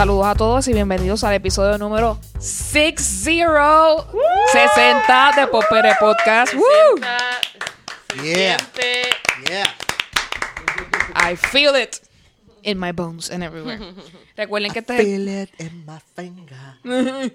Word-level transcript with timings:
Saludos 0.00 0.26
a 0.28 0.34
todos 0.34 0.66
y 0.66 0.72
bienvenidos 0.72 1.24
al 1.24 1.34
episodio 1.34 1.76
número 1.76 2.18
60 2.38 4.06
60 4.50 5.32
de 5.36 5.46
Popere 5.46 5.90
Podcast. 6.00 6.54
Woo. 6.54 6.62
Yeah. 8.22 8.56
I 11.14 11.36
feel 11.36 11.76
it 11.76 11.98
in 12.62 12.78
my 12.80 12.92
bones 12.92 13.30
and 13.30 13.44
everywhere. 13.44 13.78
Recuerden 14.38 14.72
que 14.72 14.78
este 14.78 14.94
es 14.94 15.00
el 15.00 15.06
Feel 15.06 15.42
it 15.42 15.50
in 15.60 15.84
my 15.84 15.98
finger. 16.16 17.32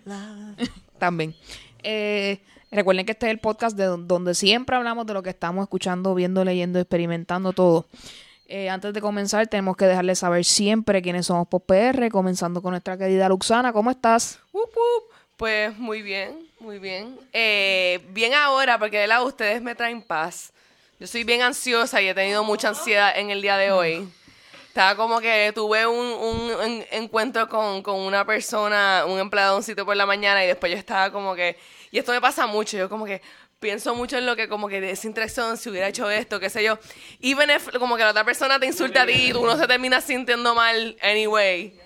también. 0.98 1.36
Eh, 1.84 2.42
recuerden 2.72 3.06
que 3.06 3.12
este 3.12 3.28
es 3.28 3.32
el 3.34 3.38
podcast 3.38 3.78
de 3.78 3.86
don- 3.86 4.08
donde 4.08 4.34
siempre 4.34 4.76
hablamos 4.76 5.06
de 5.06 5.14
lo 5.14 5.22
que 5.22 5.30
estamos 5.30 5.62
escuchando, 5.62 6.16
viendo, 6.16 6.44
leyendo, 6.44 6.80
experimentando 6.80 7.54
todo. 7.54 7.86
Eh, 8.48 8.70
antes 8.70 8.94
de 8.94 9.02
comenzar, 9.02 9.48
tenemos 9.48 9.76
que 9.76 9.86
dejarles 9.86 10.20
saber 10.20 10.46
siempre 10.46 11.02
quiénes 11.02 11.26
somos 11.26 11.48
por 11.48 11.62
PR, 11.62 12.10
comenzando 12.12 12.62
con 12.62 12.72
nuestra 12.72 12.98
querida 12.98 13.28
Luxana. 13.28 13.74
¿Cómo 13.74 13.90
estás? 13.90 14.40
Pues 15.38 15.76
muy 15.78 16.02
bien, 16.02 16.48
muy 16.60 16.78
bien. 16.80 17.18
Eh, 17.34 18.00
bien 18.10 18.34
ahora, 18.36 18.78
porque 18.78 19.00
de 19.00 19.08
lado 19.08 19.26
ustedes 19.26 19.62
me 19.62 19.74
traen 19.76 20.02
paz. 20.02 20.54
Yo 21.00 21.08
soy 21.08 21.24
bien 21.24 21.42
ansiosa 21.42 22.02
y 22.02 22.08
he 22.08 22.14
tenido 22.14 22.44
mucha 22.44 22.70
ansiedad 22.70 23.18
en 23.18 23.32
el 23.32 23.42
día 23.42 23.58
de 23.58 23.72
hoy. 23.72 24.08
Estaba 24.68 24.96
como 24.96 25.20
que 25.20 25.52
tuve 25.56 25.88
un, 25.88 25.98
un 26.06 26.52
en- 26.64 26.86
encuentro 26.92 27.50
con, 27.50 27.82
con 27.82 28.00
una 28.00 28.26
persona, 28.26 29.04
un 29.08 29.20
empleado 29.20 29.54
de 29.54 29.58
un 29.58 29.64
sitio 29.64 29.86
por 29.86 29.96
la 29.96 30.06
mañana 30.06 30.44
y 30.44 30.48
después 30.48 30.72
yo 30.72 30.78
estaba 30.78 31.12
como 31.12 31.34
que... 31.36 31.58
Y 31.92 31.98
esto 31.98 32.12
me 32.12 32.22
pasa 32.22 32.46
mucho, 32.46 32.78
yo 32.78 32.90
como 32.90 33.06
que 33.06 33.22
pienso 33.60 33.96
mucho 33.96 34.18
en 34.18 34.26
lo 34.26 34.36
que 34.36 34.48
como 34.48 34.68
que 34.68 34.82
de 34.82 34.92
esa 34.92 35.08
interacción, 35.08 35.58
si 35.58 35.70
hubiera 35.70 35.88
hecho 35.88 36.10
esto, 36.10 36.40
qué 36.40 36.50
sé 36.50 36.64
yo. 36.64 36.78
Even 37.22 37.50
if 37.50 37.70
como 37.80 37.98
que 37.98 38.04
la 38.04 38.12
otra 38.12 38.24
persona 38.24 38.60
te 38.60 38.66
insulta 38.66 39.04
a 39.04 39.06
ti 39.06 39.28
y 39.28 39.32
uno 39.34 39.58
se 39.58 39.68
termina 39.68 40.02
sintiendo 40.02 40.54
mal 40.56 40.98
anyway. 41.02 41.80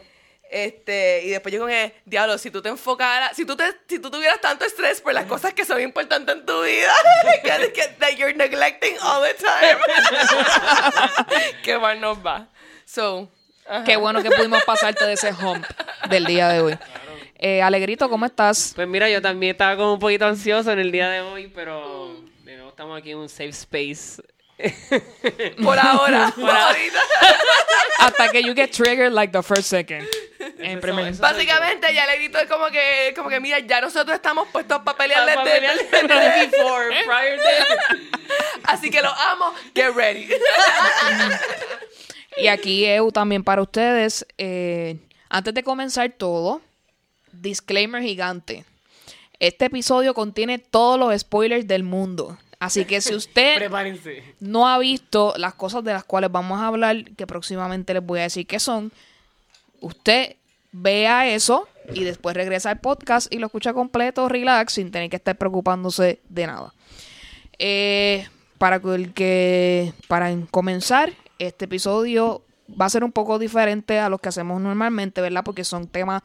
Este, 0.51 1.21
y 1.25 1.29
después 1.29 1.53
yo 1.53 1.59
como 1.59 1.69
que, 1.69 1.93
diablo, 2.05 2.37
si 2.39 2.49
tú 2.49 2.59
te 2.59 2.69
enfocaras, 2.69 3.35
si 3.35 3.45
tú, 3.45 3.55
te, 3.55 3.65
si 3.87 3.99
tú 3.99 4.09
tuvieras 4.09 4.41
tanto 4.41 4.65
estrés 4.65 4.99
por 4.99 5.13
las 5.13 5.25
cosas 5.25 5.53
que 5.53 5.63
son 5.63 5.79
importantes 5.79 6.35
en 6.35 6.45
tu 6.45 6.63
vida, 6.63 6.91
que, 7.43 7.71
que 7.71 7.87
that 7.99 8.15
you're 8.17 8.33
neglecting 8.33 8.97
all 8.99 9.21
the 9.21 9.35
time, 9.35 9.79
qué 11.63 11.77
mal 11.77 12.01
nos 12.01 12.17
va. 12.25 12.47
So, 12.83 13.29
ajá. 13.67 13.83
Qué 13.83 13.95
bueno 13.95 14.23
que 14.23 14.31
pudimos 14.31 14.63
pasarte 14.63 15.05
de 15.05 15.13
ese 15.13 15.31
hump 15.33 15.63
del 16.09 16.25
día 16.25 16.49
de 16.49 16.61
hoy. 16.61 16.79
Eh, 17.41 17.61
Alegrito, 17.61 18.09
¿cómo 18.09 18.25
estás? 18.25 18.73
Pues 18.75 18.87
mira, 18.87 19.09
yo 19.09 19.21
también 19.21 19.51
estaba 19.51 19.77
como 19.77 19.93
un 19.93 19.99
poquito 19.99 20.25
ansioso 20.25 20.71
en 20.73 20.79
el 20.79 20.91
día 20.91 21.09
de 21.09 21.21
hoy, 21.21 21.47
pero 21.55 22.13
de 22.43 22.55
nuevo 22.55 22.69
estamos 22.69 22.99
aquí 22.99 23.11
en 23.11 23.17
un 23.17 23.29
safe 23.29 23.49
space. 23.49 24.21
por 25.63 25.79
ahora, 25.79 26.33
por 26.35 26.49
ahorita. 26.49 26.99
Hasta 27.99 28.29
que 28.29 28.43
you 28.43 28.53
get 28.53 28.71
triggered 28.71 29.13
like 29.13 29.31
the 29.31 29.41
first 29.41 29.69
second. 29.69 30.05
En 30.57 30.81
primer- 30.81 31.07
eso. 31.07 31.21
Básicamente 31.21 31.93
ya 31.93 32.05
le 32.07 32.17
grito 32.17 32.39
como 32.49 32.67
que, 32.67 33.13
como 33.15 33.29
que, 33.29 33.39
mira, 33.39 33.59
ya 33.59 33.79
nosotros 33.79 34.15
estamos 34.15 34.49
puestos 34.49 34.79
para 34.81 34.97
pelear 34.97 35.25
de- 35.25 35.61
de- 35.61 36.47
before, 36.47 36.89
prior 37.05 37.37
to. 37.39 38.33
Así 38.65 38.89
que 38.91 39.01
los 39.01 39.13
amo, 39.17 39.53
get 39.73 39.93
ready. 39.95 40.27
Y 42.37 42.47
aquí 42.47 42.85
EU 42.85 43.11
también 43.13 43.45
para 43.45 43.61
ustedes. 43.61 44.25
Eh, 44.37 44.97
antes 45.29 45.53
de 45.53 45.63
comenzar 45.63 46.09
todo, 46.11 46.61
disclaimer 47.31 48.01
gigante. 48.01 48.65
Este 49.39 49.65
episodio 49.65 50.13
contiene 50.13 50.59
todos 50.59 50.99
los 50.99 51.17
spoilers 51.19 51.67
del 51.67 51.83
mundo. 51.83 52.37
Así 52.59 52.83
que 52.83 52.99
si 52.99 53.15
usted 53.15 53.55
Prepárense. 53.57 54.23
no 54.39 54.67
ha 54.67 54.77
visto 54.79 55.33
las 55.37 55.53
cosas 55.53 55.83
de 55.83 55.93
las 55.93 56.03
cuales 56.03 56.31
vamos 56.31 56.59
a 56.59 56.67
hablar, 56.67 57.05
que 57.15 57.25
próximamente 57.25 57.93
les 57.93 58.05
voy 58.05 58.19
a 58.19 58.23
decir 58.23 58.45
qué 58.45 58.59
son, 58.59 58.91
usted 59.79 60.35
vea 60.71 61.29
eso 61.29 61.67
y 61.93 62.03
después 62.03 62.35
regresa 62.35 62.69
al 62.69 62.79
podcast 62.79 63.33
y 63.33 63.39
lo 63.39 63.47
escucha 63.47 63.73
completo, 63.73 64.27
relax, 64.27 64.73
sin 64.73 64.91
tener 64.91 65.09
que 65.09 65.15
estar 65.15 65.37
preocupándose 65.37 66.19
de 66.27 66.47
nada. 66.47 66.73
Eh, 67.57 68.27
para 68.57 68.75
el 68.93 69.13
que 69.13 69.93
para 70.07 70.35
comenzar 70.51 71.13
este 71.39 71.65
episodio 71.65 72.43
va 72.79 72.85
a 72.85 72.89
ser 72.89 73.03
un 73.03 73.11
poco 73.11 73.39
diferente 73.39 73.99
a 73.99 74.09
los 74.09 74.19
que 74.19 74.29
hacemos 74.29 74.61
normalmente, 74.61 75.21
¿verdad? 75.21 75.43
Porque 75.43 75.63
son 75.63 75.87
temas 75.87 76.21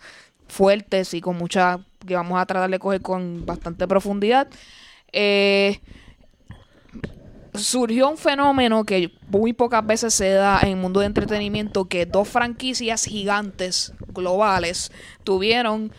fuertes 0.48 1.14
y 1.14 1.20
con 1.20 1.36
mucha 1.36 1.80
que 2.06 2.14
vamos 2.14 2.38
a 2.40 2.46
tratar 2.46 2.70
de 2.70 2.78
coger 2.78 3.00
con 3.00 3.46
bastante 3.46 3.86
profundidad. 3.88 4.48
Eh, 5.12 5.80
surgió 7.54 8.08
un 8.08 8.16
fenómeno 8.16 8.84
que 8.84 9.12
muy 9.28 9.52
pocas 9.52 9.86
veces 9.86 10.12
se 10.14 10.30
da 10.30 10.60
en 10.62 10.70
el 10.70 10.76
mundo 10.76 11.00
de 11.00 11.06
entretenimiento 11.06 11.86
que 11.86 12.06
dos 12.06 12.28
franquicias 12.28 13.04
gigantes 13.04 13.92
globales 14.08 14.90
tuvieron 15.22 15.92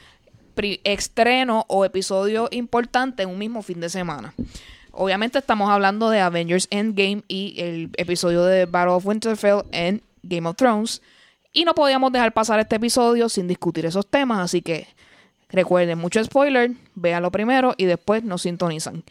estreno 0.83 1.66
o 1.67 1.85
episodio 1.85 2.47
importante 2.51 3.23
en 3.23 3.29
un 3.29 3.38
mismo 3.38 3.62
fin 3.62 3.79
de 3.79 3.89
semana. 3.89 4.33
Obviamente 4.91 5.39
estamos 5.39 5.69
hablando 5.69 6.09
de 6.09 6.22
Avengers 6.22 6.67
Endgame 6.72 7.23
y 7.27 7.56
el 7.57 7.89
episodio 7.97 8.45
de 8.45 8.66
Battle 8.66 8.94
of 8.94 9.06
Winterfell 9.06 9.63
en 9.72 10.01
Game 10.23 10.47
of 10.47 10.56
Thrones. 10.56 11.01
Y 11.56 11.64
no 11.64 11.74
podíamos 11.74 12.12
dejar 12.12 12.34
pasar 12.34 12.60
este 12.60 12.76
episodio 12.76 13.30
sin 13.30 13.48
discutir 13.48 13.86
esos 13.86 14.06
temas, 14.06 14.40
así 14.40 14.62
que 14.62 14.88
recuerden, 15.48 15.98
mucho 15.98 16.22
spoiler, 16.22 16.72
véanlo 16.96 17.32
primero 17.32 17.74
y 17.78 17.86
después 17.86 18.26
nos 18.26 18.42
sintonizan. 18.42 19.06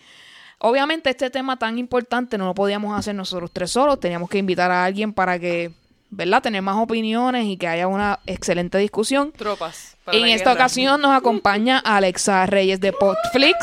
Obviamente 0.58 1.08
este 1.08 1.30
tema 1.30 1.58
tan 1.58 1.78
importante 1.78 2.36
no 2.36 2.44
lo 2.44 2.54
podíamos 2.54 2.98
hacer 2.98 3.14
nosotros 3.14 3.50
tres 3.50 3.70
solos, 3.70 3.98
teníamos 3.98 4.28
que 4.28 4.36
invitar 4.36 4.70
a 4.70 4.84
alguien 4.84 5.14
para 5.14 5.38
que, 5.38 5.70
¿verdad?, 6.10 6.42
tener 6.42 6.60
más 6.60 6.76
opiniones 6.76 7.46
y 7.46 7.56
que 7.56 7.66
haya 7.66 7.88
una 7.88 8.20
excelente 8.26 8.76
discusión. 8.76 9.32
Tropas. 9.32 9.96
para 10.04 10.18
En 10.18 10.24
la 10.24 10.34
esta 10.34 10.50
guerra. 10.50 10.64
ocasión 10.64 11.00
nos 11.00 11.16
acompaña 11.16 11.78
Alexa 11.78 12.44
Reyes 12.44 12.78
de 12.78 12.92
Podflix, 12.92 13.56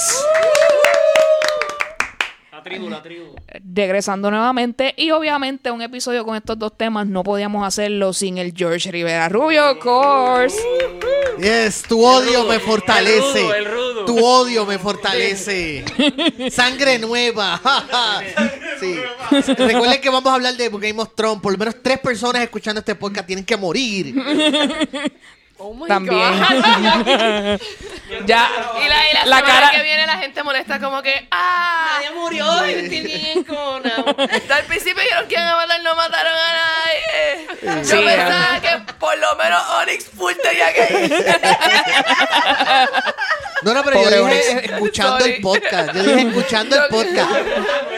La 2.62 2.70
tribu, 2.70 2.90
la 2.90 3.02
tribu. 3.02 3.36
regresando 3.74 4.30
nuevamente. 4.30 4.94
Y 4.96 5.10
obviamente 5.10 5.72
un 5.72 5.82
episodio 5.82 6.24
con 6.24 6.36
estos 6.36 6.60
dos 6.60 6.78
temas 6.78 7.08
no 7.08 7.24
podíamos 7.24 7.66
hacerlo 7.66 8.14
sin 8.14 8.38
el 8.38 8.54
George 8.56 8.92
Rivera 8.92 9.28
Rubio, 9.30 9.72
of 9.72 9.80
course. 9.80 10.56
Yes, 11.40 11.82
tu 11.82 12.06
odio 12.06 12.46
me 12.46 12.56
El 12.56 12.62
fortalece. 12.62 13.42
rudo, 13.42 13.56
el 13.56 13.66
rudo. 13.66 14.06
Tu 14.06 14.24
odio 14.24 14.66
me 14.68 14.78
fortalece. 14.78 15.84
Sangre 16.52 17.00
nueva. 17.00 17.60
sí. 18.80 18.96
Recuerden 19.58 20.00
que 20.00 20.10
vamos 20.12 20.32
a 20.32 20.36
hablar 20.36 20.56
de 20.56 20.70
Game 20.70 21.02
of 21.02 21.16
Thrones. 21.16 21.42
Por 21.42 21.54
lo 21.54 21.58
menos 21.58 21.76
tres 21.82 22.00
personas 22.00 22.44
escuchando 22.44 22.80
este 22.80 22.94
podcast 22.94 23.26
tienen 23.26 23.44
que 23.44 23.58
morir. 23.58 24.14
Oh 25.64 25.74
my 25.76 25.88
También. 25.88 26.18
God. 26.18 27.62
ya, 28.26 28.50
Y 28.84 28.88
la, 28.90 29.10
y 29.10 29.14
la, 29.14 29.26
La 29.26 29.38
semana 29.38 29.42
cara- 29.46 29.70
que 29.72 29.84
viene 29.84 30.08
la 30.08 30.18
gente 30.18 30.42
molesta 30.44 30.80
como 30.80 31.02
que, 31.04 31.28
ah, 31.30 31.98
Nadie 31.98 32.12
murió, 32.12 32.46
yo 32.46 32.66
estoy 32.66 33.02
bien 33.02 33.44
con 33.44 33.58
al 34.52 34.64
principio 34.68 35.04
dijeron 35.04 35.28
que 35.28 35.36
iban 35.36 35.48
a 35.48 35.56
matar, 35.58 35.82
no 35.84 35.96
mataron 35.96 36.34
a 36.34 36.54
nadie. 36.54 37.84
Sí, 37.84 37.92
Yo 37.96 38.04
pensaba 38.04 38.60
que 38.60 38.94
por 39.00 39.16
lo 39.20 39.36
menos 39.36 39.62
Onyx 39.82 40.06
Full 40.18 40.34
tenía 40.42 40.74
que 40.74 41.06
ir. 41.06 41.26
No, 43.64 43.76
no, 43.76 43.84
pero 43.84 43.98
Pobre 44.02 44.16
yo 44.18 44.26
Onyx. 44.26 44.48
dije 44.56 44.74
escuchando 44.74 45.20
Sorry. 45.20 45.32
el 45.34 45.42
podcast. 45.42 45.94
Yo 45.94 46.02
dije 46.04 46.22
escuchando 46.28 46.76
el 46.78 46.90
podcast. 46.90 47.32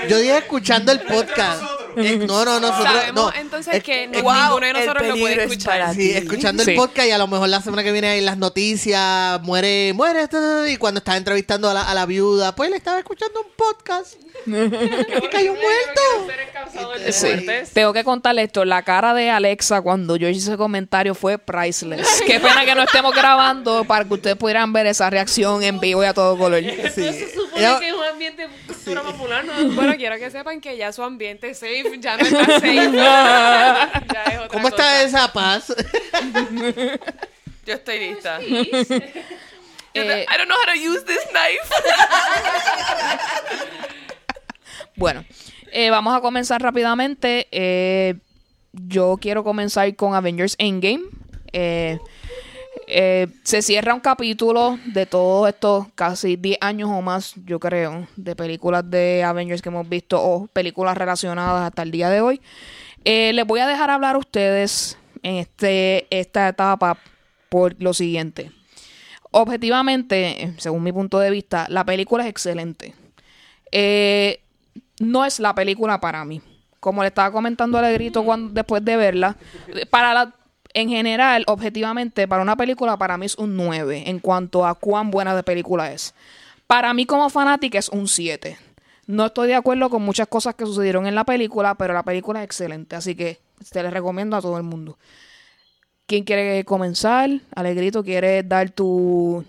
Yo 0.09 0.17
dije 0.17 0.37
escuchando 0.39 0.91
el 0.91 0.99
podcast. 1.01 1.61
Eh, 1.97 2.17
no, 2.27 2.45
no, 2.45 2.59
nosotros. 2.59 2.93
Sabemos 2.93 3.33
no. 3.33 3.39
entonces 3.41 3.75
Es- 3.75 3.83
que 3.83 4.03
es- 4.05 4.09
no- 4.23 4.33
ninguno 4.33 4.65
de 4.65 4.73
nosotros 4.73 5.07
lo 5.07 5.15
puede 5.17 5.43
escuchar. 5.43 5.93
Sí, 5.93 6.11
escuchando 6.11 6.63
Sí. 6.63 6.71
el 6.71 6.77
podcast 6.77 7.07
y 7.07 7.11
a 7.11 7.17
lo 7.17 7.27
mejor 7.27 7.49
la 7.49 7.61
semana 7.61 7.83
que 7.83 7.91
viene 7.91 8.09
hay 8.09 8.21
las 8.21 8.37
noticias, 8.37 9.41
muere, 9.41 9.93
muere, 9.93 10.27
y 10.69 10.77
cuando 10.77 10.99
estaba 10.99 11.17
entrevistando 11.17 11.69
a 11.69 11.73
la, 11.73 11.81
a 11.83 11.93
la 11.93 12.05
viuda, 12.05 12.55
pues 12.55 12.69
le 12.69 12.77
estaba 12.77 12.97
escuchando 12.99 13.41
un 13.41 13.47
podcast. 13.55 14.15
y 14.45 15.27
cayó 15.27 15.53
muerto. 15.53 17.11
Sí. 17.11 17.27
Tengo 17.73 17.93
que 17.93 18.03
contarle 18.03 18.43
esto. 18.43 18.65
La 18.65 18.81
cara 18.83 19.13
de 19.13 19.29
Alexa 19.29 19.81
cuando 19.81 20.15
yo 20.15 20.27
hice 20.27 20.49
ese 20.49 20.57
comentario 20.57 21.13
fue 21.15 21.37
priceless. 21.37 22.21
Qué 22.25 22.39
pena 22.39 22.65
que 22.65 22.75
no 22.75 22.83
estemos 22.83 23.13
grabando 23.13 23.83
para 23.85 24.05
que 24.05 24.13
ustedes 24.13 24.35
pudieran 24.35 24.73
ver 24.73 24.87
esa 24.87 25.09
reacción 25.09 25.63
en 25.63 25.79
vivo 25.79 26.03
y 26.03 26.07
a 26.07 26.13
todo 26.13 26.37
color. 26.37 26.61
Sí. 26.61 26.69
Se 27.03 27.33
supone 27.33 27.79
que 27.79 27.87
es 27.89 27.93
un 27.93 28.03
ambiente 28.03 28.47
cultura 28.67 29.01
popular, 29.03 29.45
¿no? 29.45 29.53
Bueno, 29.75 29.93
quiero 29.97 30.17
que 30.17 30.29
sepan 30.31 30.59
que 30.61 30.77
ya 30.77 30.91
su 30.91 31.03
ambiente 31.03 31.49
es 31.51 31.61
safe, 31.83 31.99
ya 31.99 32.17
no 32.17 32.23
está 32.23 32.45
safe. 32.45 32.91
ya 32.93 34.23
es 34.23 34.37
otra 34.39 34.47
¿Cómo 34.49 34.67
está 34.67 34.83
cosa. 34.83 35.03
esa 35.03 35.33
paz? 35.33 35.73
Yo 37.65 37.73
estoy 37.73 37.99
lista. 37.99 38.39
Eh, 39.95 40.25
I 40.27 40.37
don't 40.37 40.47
know 40.47 40.57
how 40.57 40.65
to 40.73 40.79
use 40.79 41.03
this 41.05 41.23
knife. 41.31 41.69
Bueno, 44.95 45.23
eh, 45.71 45.89
vamos 45.89 46.15
a 46.15 46.21
comenzar 46.21 46.61
rápidamente. 46.61 47.47
Eh, 47.51 48.15
yo 48.73 49.17
quiero 49.19 49.43
comenzar 49.43 49.95
con 49.95 50.15
Avengers 50.15 50.55
Endgame. 50.57 51.03
Eh, 51.51 51.99
eh, 52.95 53.27
se 53.41 53.63
cierra 53.63 53.95
un 53.95 54.01
capítulo 54.01 54.77
de 54.85 55.07
todos 55.07 55.49
estos 55.49 55.87
casi 55.95 56.35
10 56.35 56.59
años 56.61 56.91
o 56.91 57.01
más, 57.01 57.33
yo 57.43 57.59
creo, 57.59 58.07
de 58.15 58.35
películas 58.35 58.87
de 58.87 59.23
Avengers 59.23 59.63
que 59.63 59.69
hemos 59.69 59.89
visto 59.89 60.21
o 60.21 60.45
películas 60.45 60.95
relacionadas 60.95 61.65
hasta 61.65 61.81
el 61.81 61.89
día 61.89 62.11
de 62.11 62.21
hoy. 62.21 62.39
Eh, 63.03 63.33
les 63.33 63.47
voy 63.47 63.61
a 63.61 63.67
dejar 63.67 63.89
hablar 63.89 64.13
a 64.13 64.19
ustedes 64.19 64.95
en 65.23 65.37
este, 65.37 66.05
esta 66.11 66.47
etapa 66.47 66.99
por 67.49 67.75
lo 67.81 67.95
siguiente. 67.95 68.51
Objetivamente, 69.31 70.53
según 70.59 70.83
mi 70.83 70.91
punto 70.91 71.17
de 71.17 71.31
vista, 71.31 71.65
la 71.69 71.83
película 71.83 72.23
es 72.25 72.29
excelente. 72.29 72.93
Eh, 73.71 74.39
no 74.99 75.25
es 75.25 75.39
la 75.39 75.55
película 75.55 75.99
para 75.99 76.23
mí. 76.25 76.43
Como 76.79 77.01
le 77.01 77.07
estaba 77.07 77.31
comentando 77.31 77.79
a 77.79 77.81
Alegrito 77.81 78.23
cuando, 78.23 78.53
después 78.53 78.85
de 78.85 78.97
verla, 78.97 79.35
para 79.89 80.13
la, 80.13 80.35
en 80.73 80.89
general, 80.89 81.43
objetivamente, 81.47 82.27
para 82.27 82.41
una 82.41 82.55
película, 82.55 82.97
para 82.97 83.17
mí 83.17 83.27
es 83.27 83.37
un 83.37 83.55
9 83.55 84.03
en 84.07 84.19
cuanto 84.19 84.65
a 84.65 84.75
cuán 84.75 85.11
buena 85.11 85.35
de 85.35 85.43
película 85.43 85.91
es. 85.91 86.15
Para 86.65 86.93
mí 86.93 87.05
como 87.05 87.29
fanática 87.29 87.77
es 87.77 87.89
un 87.89 88.07
7. 88.07 88.57
No 89.05 89.27
estoy 89.27 89.49
de 89.49 89.55
acuerdo 89.55 89.89
con 89.89 90.01
muchas 90.01 90.27
cosas 90.27 90.55
que 90.55 90.65
sucedieron 90.65 91.05
en 91.05 91.15
la 91.15 91.25
película, 91.25 91.75
pero 91.75 91.93
la 91.93 92.03
película 92.03 92.39
es 92.39 92.45
excelente, 92.45 92.95
así 92.95 93.15
que 93.15 93.39
te 93.71 93.83
la 93.83 93.91
recomiendo 93.91 94.35
a 94.35 94.41
todo 94.41 94.57
el 94.57 94.63
mundo. 94.63 94.97
¿Quién 96.07 96.23
quiere 96.23 96.63
comenzar? 96.65 97.29
Alegrito, 97.55 98.03
¿quieres 98.03 98.47
dar 98.47 98.71
tu... 98.71 99.45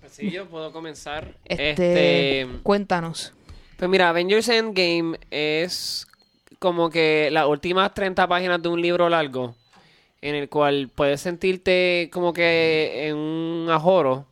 Pues 0.00 0.12
sí, 0.12 0.30
yo 0.30 0.46
puedo 0.48 0.72
comenzar. 0.72 1.34
Este, 1.44 2.40
Este, 2.40 2.48
Cuéntanos. 2.62 3.32
Pues 3.76 3.90
mira, 3.90 4.08
Avengers 4.08 4.48
Endgame 4.48 5.18
es 5.30 6.06
como 6.58 6.90
que 6.90 7.30
las 7.30 7.46
últimas 7.46 7.94
30 7.94 8.26
páginas 8.26 8.60
de 8.62 8.68
un 8.68 8.80
libro 8.80 9.08
largo 9.08 9.54
en 10.22 10.34
el 10.36 10.48
cual 10.48 10.88
puedes 10.94 11.20
sentirte 11.20 12.08
como 12.12 12.32
que 12.32 13.08
en 13.08 13.16
un 13.16 13.68
ajoro 13.70 14.24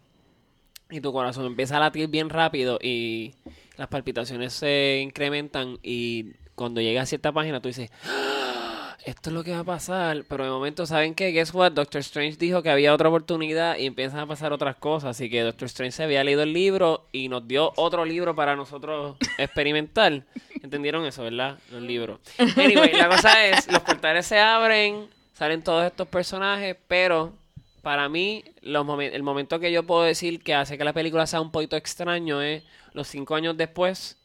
y 0.89 1.01
tu 1.01 1.13
corazón 1.13 1.47
empieza 1.47 1.77
a 1.77 1.81
latir 1.81 2.09
bien 2.09 2.31
rápido 2.31 2.79
y 2.83 3.35
las 3.77 3.89
palpitaciones 3.89 4.53
se 4.53 5.01
incrementan 5.03 5.79
y 5.83 6.33
cuando 6.55 6.81
llega 6.81 7.03
a 7.03 7.07
cierta 7.07 7.33
página 7.33 7.61
tú 7.61 7.69
dices, 7.69 7.91
"Ah, 8.07 8.97
esto 9.05 9.31
es 9.31 9.35
lo 9.35 9.43
que 9.43 9.53
va 9.53 9.61
a 9.61 9.65
pasar, 9.65 10.25
pero 10.29 10.45
de 10.45 10.51
momento 10.51 10.87
saben 10.87 11.15
que, 11.15 11.33
guess 11.33 11.55
what, 11.55 11.73
Doctor 11.73 12.01
Strange 12.01 12.37
dijo 12.37 12.63
que 12.63 12.71
había 12.71 12.93
otra 12.95 13.09
oportunidad 13.09 13.79
y 13.79 13.87
empiezan 13.87 14.21
a 14.21 14.27
pasar 14.27 14.53
otras 14.53 14.77
cosas, 14.77 15.11
así 15.17 15.31
que 15.31 15.41
Doctor 15.41 15.67
Strange 15.67 15.93
se 15.93 16.03
había 16.05 16.23
leído 16.23 16.43
el 16.43 16.53
libro 16.53 17.07
y 17.11 17.29
nos 17.29 17.49
dio 17.49 17.73
otro 17.77 18.05
libro 18.05 18.35
para 18.37 18.55
nosotros 18.57 19.17
experimentar. 19.39 20.23
¿Entendieron 20.63 21.05
eso, 21.07 21.23
verdad? 21.25 21.59
Los 21.73 21.83
libros. 21.83 22.21
Anyway, 22.39 22.93
la 22.93 23.09
cosa 23.09 23.47
es, 23.47 23.67
los 23.73 23.81
portales 23.81 24.27
se 24.27 24.39
abren, 24.39 25.09
salen 25.41 25.63
todos 25.63 25.87
estos 25.87 26.07
personajes, 26.07 26.77
pero 26.87 27.33
para 27.81 28.11
mí, 28.11 28.45
los 28.61 28.85
momen- 28.85 29.15
el 29.15 29.23
momento 29.23 29.59
que 29.59 29.73
yo 29.73 29.85
puedo 29.85 30.03
decir 30.03 30.43
que 30.43 30.53
hace 30.55 30.77
que 30.77 30.85
la 30.85 30.93
película 30.93 31.27
sea 31.27 31.41
un 31.41 31.51
poquito 31.51 31.77
extraño 31.77 32.43
es 32.43 32.63
los 32.93 33.09
cinco 33.09 33.35
años 33.37 33.57
después 33.57 34.19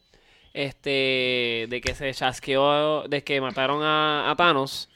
este 0.53 1.67
de 1.69 1.81
que 1.81 1.95
se 1.95 2.13
chasqueó, 2.13 3.07
de 3.07 3.23
que 3.23 3.39
mataron 3.39 3.81
a, 3.81 4.29
a 4.29 4.35
Thanos. 4.35 4.89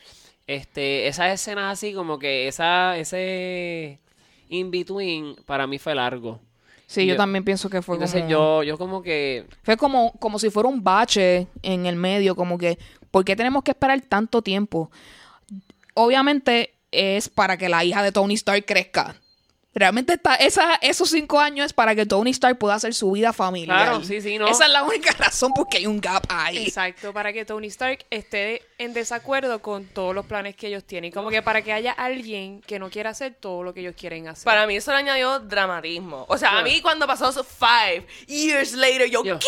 Este, 0.45 1.07
esas 1.07 1.31
escenas 1.33 1.71
así 1.71 1.93
como 1.93 2.19
que 2.19 2.49
esa, 2.49 2.97
ese 2.97 3.99
in 4.49 4.71
between 4.71 5.35
para 5.45 5.65
mí 5.67 5.79
fue 5.79 5.95
largo. 5.95 6.41
Sí, 6.85 7.05
yo- 7.05 7.15
también 7.15 7.45
pienso 7.45 7.69
que 7.69 7.81
fue 7.81 7.95
Entonces 7.95 8.23
como... 8.23 8.29
yo, 8.31 8.63
yo 8.63 8.77
como 8.77 9.01
que 9.01 9.45
Fue 9.63 9.77
como, 9.77 10.11
como 10.19 10.37
si 10.37 10.49
fuera 10.49 10.67
un 10.67 10.83
bache 10.83 11.47
en 11.61 11.85
el 11.85 11.95
medio, 11.95 12.35
como 12.35 12.57
que, 12.57 12.77
¿por 13.09 13.23
qué 13.23 13.37
tenemos 13.37 13.63
que 13.63 13.71
esperar 13.71 14.01
tanto 14.01 14.41
tiempo? 14.41 14.91
Obviamente 16.01 16.75
es 16.91 17.27
para 17.27 17.57
que 17.57 17.67
la 17.67 17.83
hija 17.83 18.01
de 18.01 18.13
Tony 18.13 18.35
Stark 18.35 18.65
crezca. 18.65 19.17
Realmente 19.75 20.13
está, 20.13 20.33
esa, 20.35 20.75
esos 20.81 21.11
cinco 21.11 21.39
años 21.39 21.67
es 21.67 21.73
para 21.73 21.93
que 21.93 22.05
Tony 22.07 22.31
Stark 22.31 22.57
pueda 22.57 22.73
hacer 22.73 22.93
su 22.95 23.11
vida 23.11 23.31
familiar. 23.33 23.85
Claro, 23.85 24.03
sí, 24.03 24.19
sí, 24.19 24.39
¿no? 24.39 24.47
Esa 24.47 24.65
es 24.65 24.71
la 24.71 24.81
única 24.83 25.11
razón 25.19 25.53
porque 25.55 25.77
hay 25.77 25.85
un 25.85 26.01
gap 26.01 26.23
ahí. 26.27 26.65
Exacto, 26.65 27.13
para 27.13 27.31
que 27.31 27.45
Tony 27.45 27.67
Stark 27.67 28.03
esté 28.09 28.63
en 28.79 28.93
desacuerdo 28.93 29.61
con 29.61 29.85
todos 29.85 30.15
los 30.15 30.25
planes 30.25 30.55
que 30.55 30.67
ellos 30.67 30.83
tienen. 30.85 31.11
Como 31.11 31.29
que 31.29 31.43
para 31.43 31.61
que 31.61 31.71
haya 31.71 31.91
alguien 31.91 32.61
que 32.61 32.79
no 32.79 32.89
quiera 32.89 33.11
hacer 33.11 33.35
todo 33.39 33.61
lo 33.61 33.73
que 33.73 33.81
ellos 33.81 33.93
quieren 33.95 34.27
hacer. 34.27 34.43
Para 34.43 34.65
mí 34.65 34.75
eso 34.75 34.91
le 34.91 34.97
añadió 34.97 35.39
dramatismo. 35.39 36.25
O 36.27 36.37
sea, 36.37 36.57
a 36.57 36.63
mí 36.63 36.81
cuando 36.81 37.05
pasó 37.05 37.29
eso 37.29 37.43
five 37.43 38.07
years 38.27 38.73
later, 38.73 39.07
yo, 39.07 39.23
Yo, 39.23 39.37
¿qué? 39.37 39.47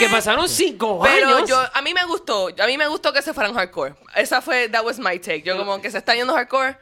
que 0.00 0.08
pasaron 0.10 0.48
cinco 0.50 1.00
Pero 1.02 1.36
años. 1.36 1.48
yo, 1.48 1.58
a 1.72 1.80
mí 1.80 1.94
me 1.94 2.04
gustó, 2.04 2.48
a 2.62 2.66
mí 2.66 2.76
me 2.76 2.86
gustó 2.88 3.10
que 3.12 3.22
se 3.22 3.32
fueran 3.32 3.54
hardcore. 3.54 3.94
Esa 4.14 4.42
fue, 4.42 4.68
that 4.68 4.84
was 4.84 4.98
my 4.98 5.18
take. 5.18 5.42
Yo 5.42 5.56
como 5.56 5.80
que 5.80 5.90
se 5.90 5.96
está 5.98 6.14
yendo 6.14 6.34
hardcore, 6.34 6.76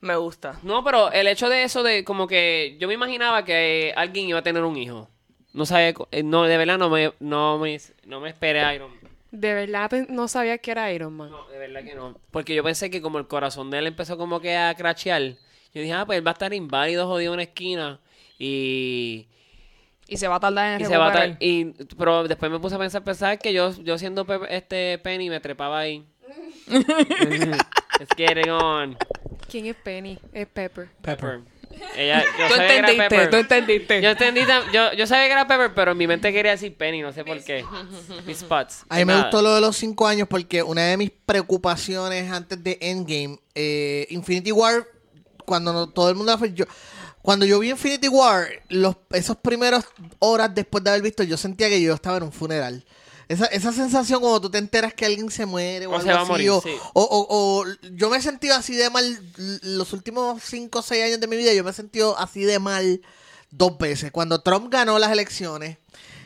me 0.00 0.16
gusta. 0.16 0.58
No, 0.62 0.82
pero 0.84 1.10
el 1.12 1.26
hecho 1.26 1.48
de 1.48 1.62
eso 1.64 1.82
de 1.82 2.04
como 2.04 2.26
que 2.26 2.76
yo 2.78 2.88
me 2.88 2.94
imaginaba 2.94 3.44
que 3.44 3.92
alguien 3.96 4.28
iba 4.28 4.38
a 4.38 4.42
tener 4.42 4.64
un 4.64 4.76
hijo. 4.76 5.08
No 5.52 5.66
sabía, 5.66 5.92
eh, 6.12 6.22
no, 6.22 6.44
de 6.44 6.56
verdad 6.56 6.78
no 6.78 6.88
me, 6.90 7.12
no 7.20 7.58
me, 7.58 7.80
no 8.04 8.20
me 8.20 8.28
esperé 8.28 8.60
a 8.60 8.74
Iron 8.74 8.90
Man. 8.90 9.00
De 9.32 9.54
verdad 9.54 9.90
no 10.08 10.26
sabía 10.28 10.58
que 10.58 10.70
era 10.70 10.92
Iron 10.92 11.12
Man. 11.12 11.30
No, 11.30 11.46
de 11.48 11.58
verdad 11.58 11.82
que 11.84 11.94
no. 11.94 12.16
Porque 12.30 12.54
yo 12.54 12.62
pensé 12.64 12.90
que 12.90 13.00
como 13.02 13.18
el 13.18 13.26
corazón 13.26 13.70
de 13.70 13.78
él 13.78 13.86
empezó 13.86 14.16
como 14.16 14.40
que 14.40 14.56
a 14.56 14.74
crachear, 14.74 15.22
yo 15.22 15.80
dije, 15.82 15.92
ah, 15.92 16.04
pues 16.06 16.18
él 16.18 16.26
va 16.26 16.30
a 16.30 16.34
estar 16.34 16.52
inválido, 16.54 17.06
jodido 17.06 17.32
en 17.32 17.34
una 17.34 17.42
esquina. 17.44 18.00
Y, 18.38 19.26
Y 20.08 20.16
se 20.16 20.26
va 20.28 20.36
a 20.36 20.40
tardar 20.40 20.74
en 20.76 20.80
y 20.80 20.84
se 20.88 20.96
va 20.96 21.12
a 21.12 21.36
y 21.40 21.64
Pero 21.98 22.26
después 22.26 22.50
me 22.50 22.58
puse 22.58 22.74
a 22.76 22.78
pensar, 22.78 23.04
pensar 23.04 23.38
que 23.38 23.52
yo, 23.52 23.70
yo 23.82 23.98
siendo 23.98 24.24
Pe- 24.24 24.56
este 24.56 24.98
Penny 24.98 25.28
me 25.30 25.40
trepaba 25.40 25.78
ahí. 25.80 26.04
Let's 28.00 28.16
get 28.16 28.36
it 28.38 28.48
on. 28.48 28.96
¿Quién 29.48 29.66
es 29.66 29.76
Penny? 29.76 30.18
Es 30.32 30.48
Pepper. 30.48 30.88
Pepper. 31.02 31.40
Ella, 31.96 32.24
yo 32.24 32.48
Tú 32.48 32.54
sabía 32.54 32.56
que 32.56 32.76
era 32.78 32.90
entendiste, 32.90 33.08
Pepper. 33.08 33.30
tú 33.30 33.36
entendiste. 33.36 34.02
Yo 34.02 34.08
entendí, 34.10 34.40
yo, 34.72 34.92
yo 34.94 35.06
sabía 35.06 35.26
que 35.26 35.32
era 35.32 35.46
Pepper, 35.46 35.72
pero 35.74 35.92
en 35.92 35.98
mi 35.98 36.06
mente 36.06 36.32
quería 36.32 36.52
decir 36.52 36.74
Penny, 36.76 37.00
no 37.02 37.12
sé 37.12 37.24
por 37.24 37.42
qué. 37.44 37.64
Mis 38.26 38.38
spots. 38.38 38.84
A 38.88 38.96
mí 38.96 39.04
me 39.04 39.12
Nada. 39.12 39.24
gustó 39.24 39.42
lo 39.42 39.54
de 39.54 39.60
los 39.60 39.76
cinco 39.76 40.06
años 40.06 40.26
porque 40.28 40.62
una 40.62 40.82
de 40.86 40.96
mis 40.96 41.10
preocupaciones 41.10 42.30
antes 42.32 42.62
de 42.64 42.78
Endgame, 42.80 43.38
eh, 43.54 44.06
Infinity 44.10 44.50
War, 44.50 44.84
cuando 45.44 45.72
no- 45.72 45.88
todo 45.90 46.08
el 46.08 46.16
mundo 46.16 46.32
la 46.32 46.38
fue, 46.38 46.52
yo, 46.54 46.64
cuando 47.22 47.44
yo 47.46 47.58
vi 47.58 47.70
Infinity 47.70 48.08
War, 48.08 48.48
los, 48.70 48.96
esos 49.12 49.36
primeros 49.36 49.84
horas 50.20 50.54
después 50.54 50.82
de 50.82 50.90
haber 50.90 51.02
visto, 51.02 51.22
yo 51.22 51.36
sentía 51.36 51.68
que 51.68 51.80
yo 51.82 51.92
estaba 51.94 52.16
en 52.16 52.22
un 52.24 52.32
funeral. 52.32 52.84
Esa, 53.30 53.46
esa 53.46 53.72
sensación 53.72 54.20
cuando 54.20 54.40
tú 54.40 54.50
te 54.50 54.58
enteras 54.58 54.92
que 54.92 55.06
alguien 55.06 55.30
se 55.30 55.46
muere 55.46 55.86
o, 55.86 55.90
O 55.90 55.94
algo 55.94 56.04
se 56.06 56.12
va 56.12 56.18
a 56.18 56.22
así, 56.22 56.30
morir, 56.32 56.50
o, 56.50 56.60
sí. 56.60 56.70
o- 56.94 57.26
o- 57.30 57.64
yo 57.94 58.10
me 58.10 58.16
he 58.16 58.22
sentido 58.22 58.56
así 58.56 58.74
de 58.74 58.90
mal 58.90 59.20
los 59.62 59.92
últimos 59.92 60.42
cinco 60.42 60.80
o 60.80 60.82
seis 60.82 61.04
años 61.04 61.20
de 61.20 61.26
mi 61.28 61.36
vida, 61.36 61.52
yo 61.54 61.62
me 61.62 61.70
he 61.70 61.72
sentido 61.72 62.18
así 62.18 62.42
de 62.42 62.58
mal 62.58 63.00
dos 63.52 63.78
veces. 63.78 64.10
Cuando 64.10 64.40
Trump 64.40 64.68
ganó 64.72 64.98
las 64.98 65.12
elecciones, 65.12 65.76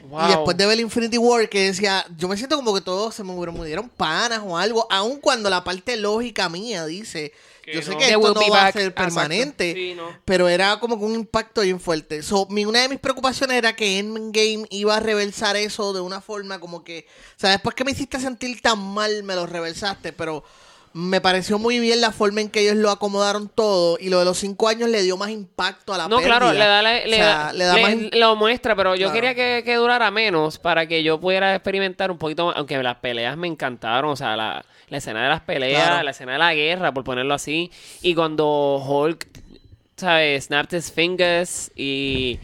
Wow. 0.08 0.24
y 0.24 0.28
después 0.28 0.56
de 0.56 0.66
ver 0.66 0.80
Infinity 0.80 1.16
War, 1.18 1.48
que 1.48 1.66
decía, 1.66 2.06
yo 2.16 2.26
me 2.28 2.36
siento 2.36 2.56
como 2.56 2.74
que 2.74 2.80
todos 2.82 3.14
se 3.14 3.22
me 3.24 3.32
murieron 3.32 3.88
panas 3.90 4.40
o 4.44 4.56
algo, 4.56 4.86
aun 4.90 5.18
cuando 5.20 5.48
la 5.50 5.62
parte 5.64 5.96
lógica 5.96 6.48
mía 6.48 6.84
dice, 6.86 7.32
Que 7.64 7.74
yo 7.74 7.82
sé 7.82 7.92
no. 7.92 7.98
que 7.98 8.04
esto 8.06 8.18
will 8.20 8.34
no 8.34 8.48
va 8.50 8.66
a 8.66 8.72
ser 8.72 8.94
permanente, 8.94 9.72
Sí, 9.74 9.94
no. 9.94 10.08
pero 10.24 10.48
era 10.48 10.78
como 10.80 10.98
que 10.98 11.04
un 11.04 11.14
impacto 11.14 11.62
bien 11.62 11.80
fuerte. 11.80 12.22
So, 12.22 12.46
mi, 12.50 12.64
una 12.66 12.80
de 12.82 12.88
mis 12.90 12.98
preocupaciones 12.98 13.56
era 13.56 13.74
que 13.74 13.98
Endgame 13.98 14.66
iba 14.70 14.96
a 14.96 15.00
reversar 15.00 15.56
eso 15.56 15.92
de 15.92 16.00
una 16.00 16.20
forma 16.20 16.60
como 16.60 16.84
que, 16.84 17.06
o 17.36 17.40
sea, 17.40 17.50
después 17.50 17.74
que 17.74 17.84
me 17.84 17.92
hiciste 17.92 18.20
sentir 18.20 18.60
tan 18.60 18.78
mal, 18.78 19.22
me 19.22 19.34
lo 19.34 19.46
reversaste, 19.46 20.12
pero 20.12 20.44
me 20.96 21.20
pareció 21.20 21.58
muy 21.58 21.80
bien 21.80 22.00
la 22.00 22.12
forma 22.12 22.40
en 22.40 22.48
que 22.48 22.60
ellos 22.60 22.76
lo 22.76 22.88
acomodaron 22.90 23.48
todo 23.48 23.98
y 24.00 24.08
lo 24.10 24.20
de 24.20 24.24
los 24.24 24.38
cinco 24.38 24.68
años 24.68 24.88
le 24.88 25.02
dio 25.02 25.16
más 25.16 25.28
impacto 25.30 25.92
a 25.92 25.98
la 25.98 26.06
No, 26.08 26.20
claro, 26.20 26.52
le 26.52 26.58
da, 26.60 26.78
O 26.78 26.82
le, 26.82 27.16
sea, 27.16 27.26
da- 27.26 27.52
le 27.52 27.64
da 27.64 27.74
le- 27.74 27.82
más 27.82 27.94
lo 28.12 28.36
muestra, 28.36 28.76
pero 28.76 28.94
yo 28.94 29.08
Claro. 29.10 29.12
quería 29.14 29.34
que, 29.34 29.62
que 29.64 29.74
durara 29.74 30.10
menos 30.12 30.58
para 30.60 30.86
que 30.86 31.02
yo 31.02 31.18
pudiera 31.20 31.52
experimentar 31.54 32.10
un 32.12 32.18
poquito 32.18 32.46
más, 32.46 32.56
aunque 32.56 32.80
las 32.82 32.96
peleas 32.98 33.36
me 33.36 33.48
encantaron, 33.48 34.12
o 34.12 34.16
sea, 34.16 34.36
la, 34.36 34.64
la 34.88 34.96
escena 34.98 35.24
de 35.24 35.28
las 35.30 35.40
peleas, 35.40 35.82
Claro. 35.88 36.04
la 36.04 36.10
escena 36.12 36.32
de 36.34 36.38
la 36.38 36.54
guerra, 36.54 36.94
por 36.94 37.02
ponerlo 37.02 37.34
así, 37.34 37.72
y 38.00 38.14
cuando 38.14 38.76
Hulk, 38.86 39.26
¿sabes? 39.96 40.44
Snapped 40.44 40.78
his 40.78 40.92
fingers 40.92 41.72
y, 41.74 42.38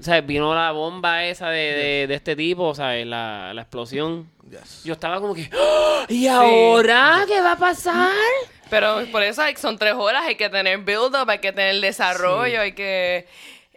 ¿sabes? 0.00 0.26
Vino 0.26 0.54
la 0.54 0.70
bomba 0.72 1.24
esa 1.24 1.48
de, 1.48 1.58
de, 1.72 2.06
de 2.08 2.14
este 2.14 2.36
tipo, 2.36 2.74
¿sabes? 2.74 3.06
La, 3.06 3.52
la 3.54 3.62
explosión. 3.62 4.28
Yes. 4.50 4.84
Yo 4.84 4.92
estaba 4.92 5.20
como 5.20 5.34
que, 5.34 5.50
¡Ah! 5.52 6.06
¿y 6.08 6.26
ahora 6.28 7.24
qué 7.26 7.40
va 7.40 7.52
a 7.52 7.56
pasar? 7.58 8.12
Pero 8.70 9.04
por 9.12 9.22
eso 9.22 9.42
son 9.56 9.76
tres 9.78 9.94
horas, 9.94 10.24
hay 10.26 10.36
que 10.36 10.48
tener 10.48 10.78
build-up, 10.78 11.28
hay 11.28 11.38
que 11.40 11.52
tener 11.52 11.80
desarrollo, 11.80 12.60
hay 12.60 12.72
que... 12.72 13.28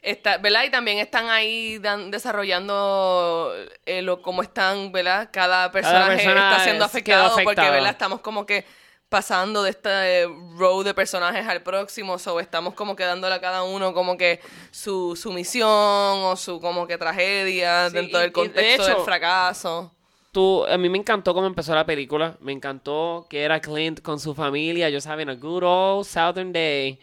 Estar, 0.01 0.41
¿Verdad? 0.41 0.63
Y 0.63 0.69
también 0.69 0.97
están 0.99 1.29
ahí 1.29 1.77
dan- 1.79 2.09
desarrollando 2.09 3.53
eh, 3.85 4.01
lo, 4.01 4.21
cómo 4.21 4.41
están, 4.41 4.93
¿verdad? 4.93 5.29
Cada 5.31 5.71
personaje 5.73 6.15
persona 6.23 6.51
está 6.51 6.63
siendo 6.63 6.85
es- 6.85 6.91
afectado 6.91 7.35
porque. 7.43 7.69
¿verdad? 7.69 7.89
Estamos 7.89 8.21
como 8.21 8.45
que 8.45 8.65
pasando 9.09 9.61
de 9.63 9.71
este 9.71 10.25
row 10.55 10.83
de 10.83 10.93
personajes 10.93 11.45
al 11.47 11.63
próximo, 11.63 12.13
o 12.25 12.39
estamos 12.39 12.75
como 12.75 12.95
que 12.95 13.03
dándole 13.03 13.35
a 13.35 13.41
cada 13.41 13.63
uno 13.63 13.93
como 13.93 14.15
que 14.17 14.39
su, 14.71 15.17
su 15.17 15.33
misión 15.33 15.67
o 15.67 16.35
su 16.38 16.61
como 16.61 16.88
que 16.88 16.97
tragedia 16.97 17.89
Sí, 17.89 17.95
dentro 17.95 18.19
y- 18.19 18.21
del 18.21 18.29
y 18.29 18.31
de 18.31 18.31
contexto 18.33 18.83
hecho- 18.83 18.95
del 18.95 19.03
fracaso. 19.03 19.93
Tú, 20.31 20.63
a 20.65 20.77
mí 20.77 20.89
me 20.89 21.00
encantó 21.00 21.33
cómo 21.33 21.48
empezó 21.48 21.74
la 21.74 21.86
película. 21.86 22.38
Me 22.39 22.51
encantó 22.51 23.25
que 23.29 23.41
era 23.41 23.59
Clint 23.59 24.01
con 24.01 24.19
su 24.19 24.36
familia. 24.36 24.89
Yo 24.89 25.01
saben, 25.01 25.29
a 25.29 25.36
good 25.36 25.63
old 25.63 26.05
Southern 26.05 26.53
Day. 26.53 27.00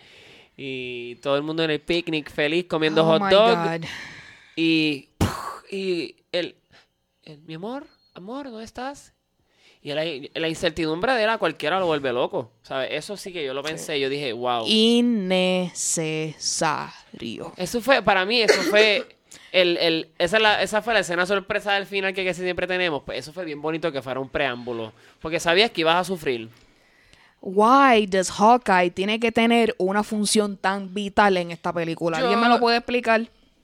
Y 0.57 1.17
todo 1.17 1.37
el 1.37 1.43
mundo 1.43 1.65
en 1.65 1.71
el 1.71 1.81
picnic 1.81 2.31
feliz 2.31 2.67
comiendo 2.69 3.05
Oh 3.05 3.19
hot 3.19 3.29
dog. 3.29 3.57
God. 3.57 3.85
Y, 4.55 5.09
y 5.71 6.15
el, 6.31 6.55
el, 7.25 7.41
mi 7.41 7.55
amor, 7.55 7.87
amor, 8.15 8.49
¿dónde 8.51 8.65
estás? 8.65 9.13
Y 9.83 9.93
la, 9.93 10.05
la 10.35 10.49
incertidumbre 10.49 11.13
de 11.15 11.25
él 11.25 11.31
a 11.31 11.39
cualquiera 11.39 11.81
lo 11.81 11.87
vuelve 11.87 12.13
loco. 12.13 12.53
¿sabes? 12.63 12.91
Eso 12.93 13.17
sí 13.17 13.33
que 13.33 13.45
yo 13.45 13.55
lo 13.55 13.63
pensé. 13.63 13.99
Yo 14.01 14.09
dije, 14.09 14.33
wow. 14.33 14.65
Innecesario. 14.67 17.53
Eso 17.57 17.81
fue, 17.81 18.03
para 18.03 18.25
mí, 18.25 18.41
eso 18.41 18.61
fue. 18.63 19.16
El, 19.53 19.77
el, 19.79 20.09
esa, 20.19 20.37
es 20.37 20.43
la- 20.43 20.63
esa 20.63 20.83
fue 20.83 20.93
la 20.95 21.01
escena 21.01 21.25
sorpresa 21.27 21.73
del 21.75 21.87
final 21.87 22.13
que 22.15 22.25
casi 22.27 22.43
siempre 22.43 22.67
tenemos. 22.67 23.03
Pues 23.05 23.19
eso 23.21 23.33
fue 23.33 23.45
bien 23.45 23.63
bonito 23.63 23.91
que 23.93 24.03
fuera 24.03 24.21
un 24.21 24.29
preámbulo. 24.29 24.93
Porque 25.21 25.41
sabías 25.41 25.71
que 25.71 25.81
ibas 25.83 25.97
a 25.97 26.05
sufrir. 26.05 26.49
Why 27.41 28.07
does 28.07 28.31
Hawkeye 28.31 28.91
tiene 28.91 29.21
que 29.21 29.31
tener 29.31 29.75
una 29.79 30.03
función 30.03 30.57
tan 30.57 30.93
vital 30.93 31.37
en 31.37 31.51
esta 31.53 31.73
película? 31.73 32.19
¿Alguien 32.19 32.39
Yo- 32.39 32.43
me 32.45 32.49
lo 32.49 32.59
puede 32.61 32.79
explicar? 32.79 33.23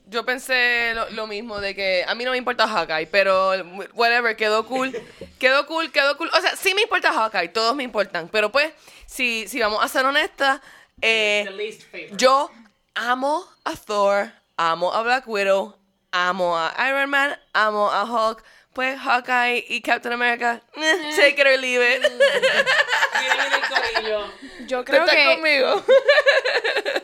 Yo 0.08 0.26
pensé 0.26 0.92
lo, 0.94 1.08
lo 1.10 1.26
mismo 1.26 1.58
de 1.58 1.74
que 1.74 2.04
a 2.06 2.14
mí 2.14 2.24
no 2.24 2.32
me 2.32 2.36
importa 2.36 2.68
Hawkeye, 2.68 3.06
pero 3.06 3.52
whatever, 3.94 4.36
quedó 4.36 4.66
cool. 4.66 4.92
Quedó 5.38 5.66
cool, 5.66 5.90
quedó 5.90 6.18
cool. 6.18 6.28
O 6.36 6.40
sea, 6.40 6.54
sí 6.54 6.74
me 6.74 6.82
importa 6.82 7.12
Hawkeye, 7.14 7.48
todos 7.48 7.74
me 7.74 7.82
importan. 7.82 8.28
Pero 8.30 8.52
pues, 8.52 8.72
si, 9.06 9.48
si 9.48 9.58
vamos 9.58 9.82
a 9.82 9.88
ser 9.88 10.04
honestas, 10.04 10.60
eh, 11.00 11.48
yo 12.16 12.50
amo 12.94 13.42
a 13.64 13.74
Thor, 13.74 14.30
amo 14.70 14.92
a 14.92 15.02
Black 15.02 15.26
Widow, 15.26 15.74
amo 16.12 16.56
a 16.56 16.72
Iron 16.88 17.10
Man, 17.10 17.36
amo 17.52 17.90
a 17.90 18.04
Hulk. 18.04 18.44
Pues 18.72 18.98
Hawkeye 18.98 19.66
y 19.68 19.82
Captain 19.82 20.14
America, 20.14 20.62
eh, 20.76 21.12
take 21.16 21.38
it 21.38 21.46
or 21.46 21.60
leave 21.60 21.96
it. 21.96 22.02
Yo 24.66 24.78
¿Tú 24.78 24.84
creo 24.86 25.04
estás 25.04 25.14
que 25.14 25.34
conmigo? 25.34 25.82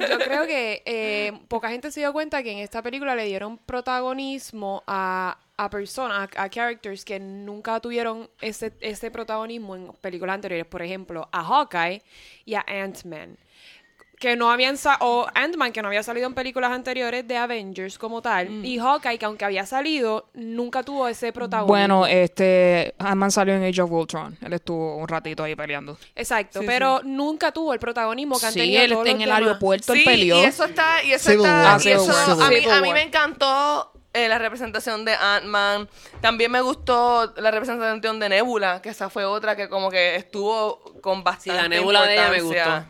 Yo 0.08 0.18
creo 0.18 0.46
que 0.46 0.82
eh, 0.86 1.32
poca 1.48 1.68
gente 1.68 1.90
se 1.90 2.00
dio 2.00 2.14
cuenta 2.14 2.42
que 2.42 2.52
en 2.52 2.58
esta 2.60 2.80
película 2.82 3.14
le 3.14 3.24
dieron 3.24 3.58
protagonismo 3.58 4.82
a, 4.86 5.36
a 5.58 5.68
personas, 5.68 6.30
a, 6.36 6.42
a 6.44 6.48
characters 6.48 7.04
que 7.04 7.20
nunca 7.20 7.78
tuvieron 7.80 8.30
ese, 8.40 8.72
ese 8.80 9.10
protagonismo 9.10 9.76
en 9.76 9.92
películas 10.00 10.36
anteriores. 10.36 10.64
Por 10.64 10.80
ejemplo, 10.80 11.28
a 11.32 11.44
Hawkeye 11.44 12.02
y 12.46 12.54
a 12.54 12.64
Ant-Man. 12.66 13.36
Que 14.18 14.34
no 14.34 14.50
habían 14.50 14.76
o 15.00 15.26
Ant-Man 15.32 15.72
que 15.72 15.80
no 15.80 15.88
había 15.88 16.02
salido 16.02 16.26
en 16.26 16.34
películas 16.34 16.72
anteriores 16.72 17.26
de 17.28 17.36
Avengers 17.36 17.98
como 17.98 18.20
tal. 18.20 18.50
Mm. 18.50 18.64
Y 18.64 18.78
Hawkeye 18.78 19.16
que 19.18 19.24
aunque 19.26 19.44
había 19.44 19.64
salido, 19.64 20.28
nunca 20.34 20.82
tuvo 20.82 21.06
ese 21.06 21.32
protagonismo. 21.32 21.72
Bueno, 21.72 22.06
este, 22.06 22.94
Ant-Man 22.98 23.30
salió 23.30 23.54
en 23.54 23.62
Age 23.64 23.80
of 23.82 23.90
Ultron. 23.92 24.36
Él 24.44 24.52
estuvo 24.52 24.96
un 24.96 25.06
ratito 25.06 25.44
ahí 25.44 25.54
peleando. 25.54 25.96
Exacto, 26.16 26.60
Sí, 26.60 26.66
pero 26.66 27.00
nunca 27.04 27.52
tuvo 27.52 27.72
el 27.72 27.78
protagonismo 27.78 28.38
que 28.40 28.46
han 28.46 28.52
Sí, 28.52 28.58
tenido 28.60 28.82
él 28.82 28.90
todos 28.92 29.06
en 29.06 29.12
los 29.12 29.20
el 29.22 29.28
demás. 29.28 29.42
aeropuerto, 29.42 29.92
él 29.92 29.98
Sí, 30.00 30.04
peleó. 30.04 30.40
y 30.42 30.44
eso 30.44 30.64
está, 30.64 31.02
y 31.04 31.12
eso 31.12 31.30
Civil 31.30 31.46
está, 31.46 31.62
War. 31.76 31.86
y 31.86 31.88
eso, 31.90 32.12
a 32.42 32.48
mí, 32.50 32.56
a 32.66 32.80
me 32.92 33.02
encantó 33.02 33.92
eh, 34.14 34.28
la 34.28 34.38
representación 34.38 35.04
de 35.04 35.14
Ant-Man. 35.14 35.88
También 36.20 36.50
me 36.50 36.60
gustó 36.60 37.34
la 37.36 37.50
representación 37.52 38.18
de 38.18 38.28
Nebula, 38.28 38.82
que 38.82 38.88
esa 38.88 39.10
fue 39.10 39.24
otra 39.24 39.54
que 39.54 39.68
como 39.68 39.90
que 39.90 40.16
estuvo 40.16 40.80
con 41.00 41.22
bastante 41.22 41.62
la 41.62 41.68
Nebula 41.68 42.02
de 42.04 42.14
ella 42.14 42.30
me 42.30 42.40
gustó. 42.40 42.84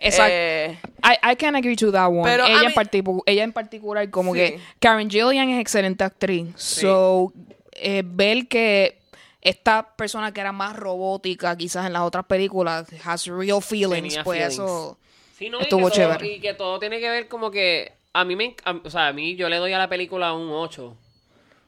Exacto. 0.00 0.32
Eh, 0.32 0.78
I, 1.02 1.32
I 1.32 1.36
can 1.36 1.56
agree 1.56 1.76
to 1.76 1.90
that 1.92 2.08
one. 2.08 2.22
Pero 2.22 2.46
ella, 2.46 2.62
en 2.68 2.72
particu- 2.72 3.22
ella 3.26 3.44
en 3.44 3.52
particular, 3.52 4.08
como 4.10 4.32
Sí. 4.34 4.38
que 4.40 4.60
Karen 4.80 5.10
Gillian 5.10 5.48
es 5.50 5.60
excelente 5.60 6.04
actriz. 6.04 6.46
So, 6.56 7.32
eh, 7.72 8.02
ver 8.04 8.46
que 8.48 8.98
esta 9.40 9.94
persona 9.96 10.32
que 10.32 10.40
era 10.40 10.52
más 10.52 10.76
robótica, 10.76 11.56
quizás 11.56 11.86
en 11.86 11.92
las 11.94 12.02
otras 12.02 12.24
películas, 12.26 12.86
has 13.04 13.26
real 13.26 13.60
feelings, 13.62 13.90
Tenía 14.14 14.24
pues 14.24 14.38
feelings. 14.38 14.54
eso. 14.54 14.98
Sí, 15.36 15.48
no, 15.50 15.58
y 15.60 15.62
Estuvo 15.62 15.82
todo- 15.82 15.90
chévere. 15.90 16.26
y 16.26 16.40
que 16.40 16.54
todo 16.54 16.78
tiene 16.78 16.98
que 17.00 17.08
ver 17.08 17.28
como 17.28 17.50
que 17.50 17.92
a 18.12 18.24
mí 18.24 18.34
me 18.36 18.56
a- 18.64 18.80
o 18.84 18.90
sea, 18.90 19.08
a 19.08 19.12
mí 19.12 19.36
yo 19.36 19.48
le 19.48 19.56
doy 19.56 19.72
a 19.72 19.78
la 19.78 19.88
película 19.88 20.32
un 20.32 20.50
8 20.50 20.96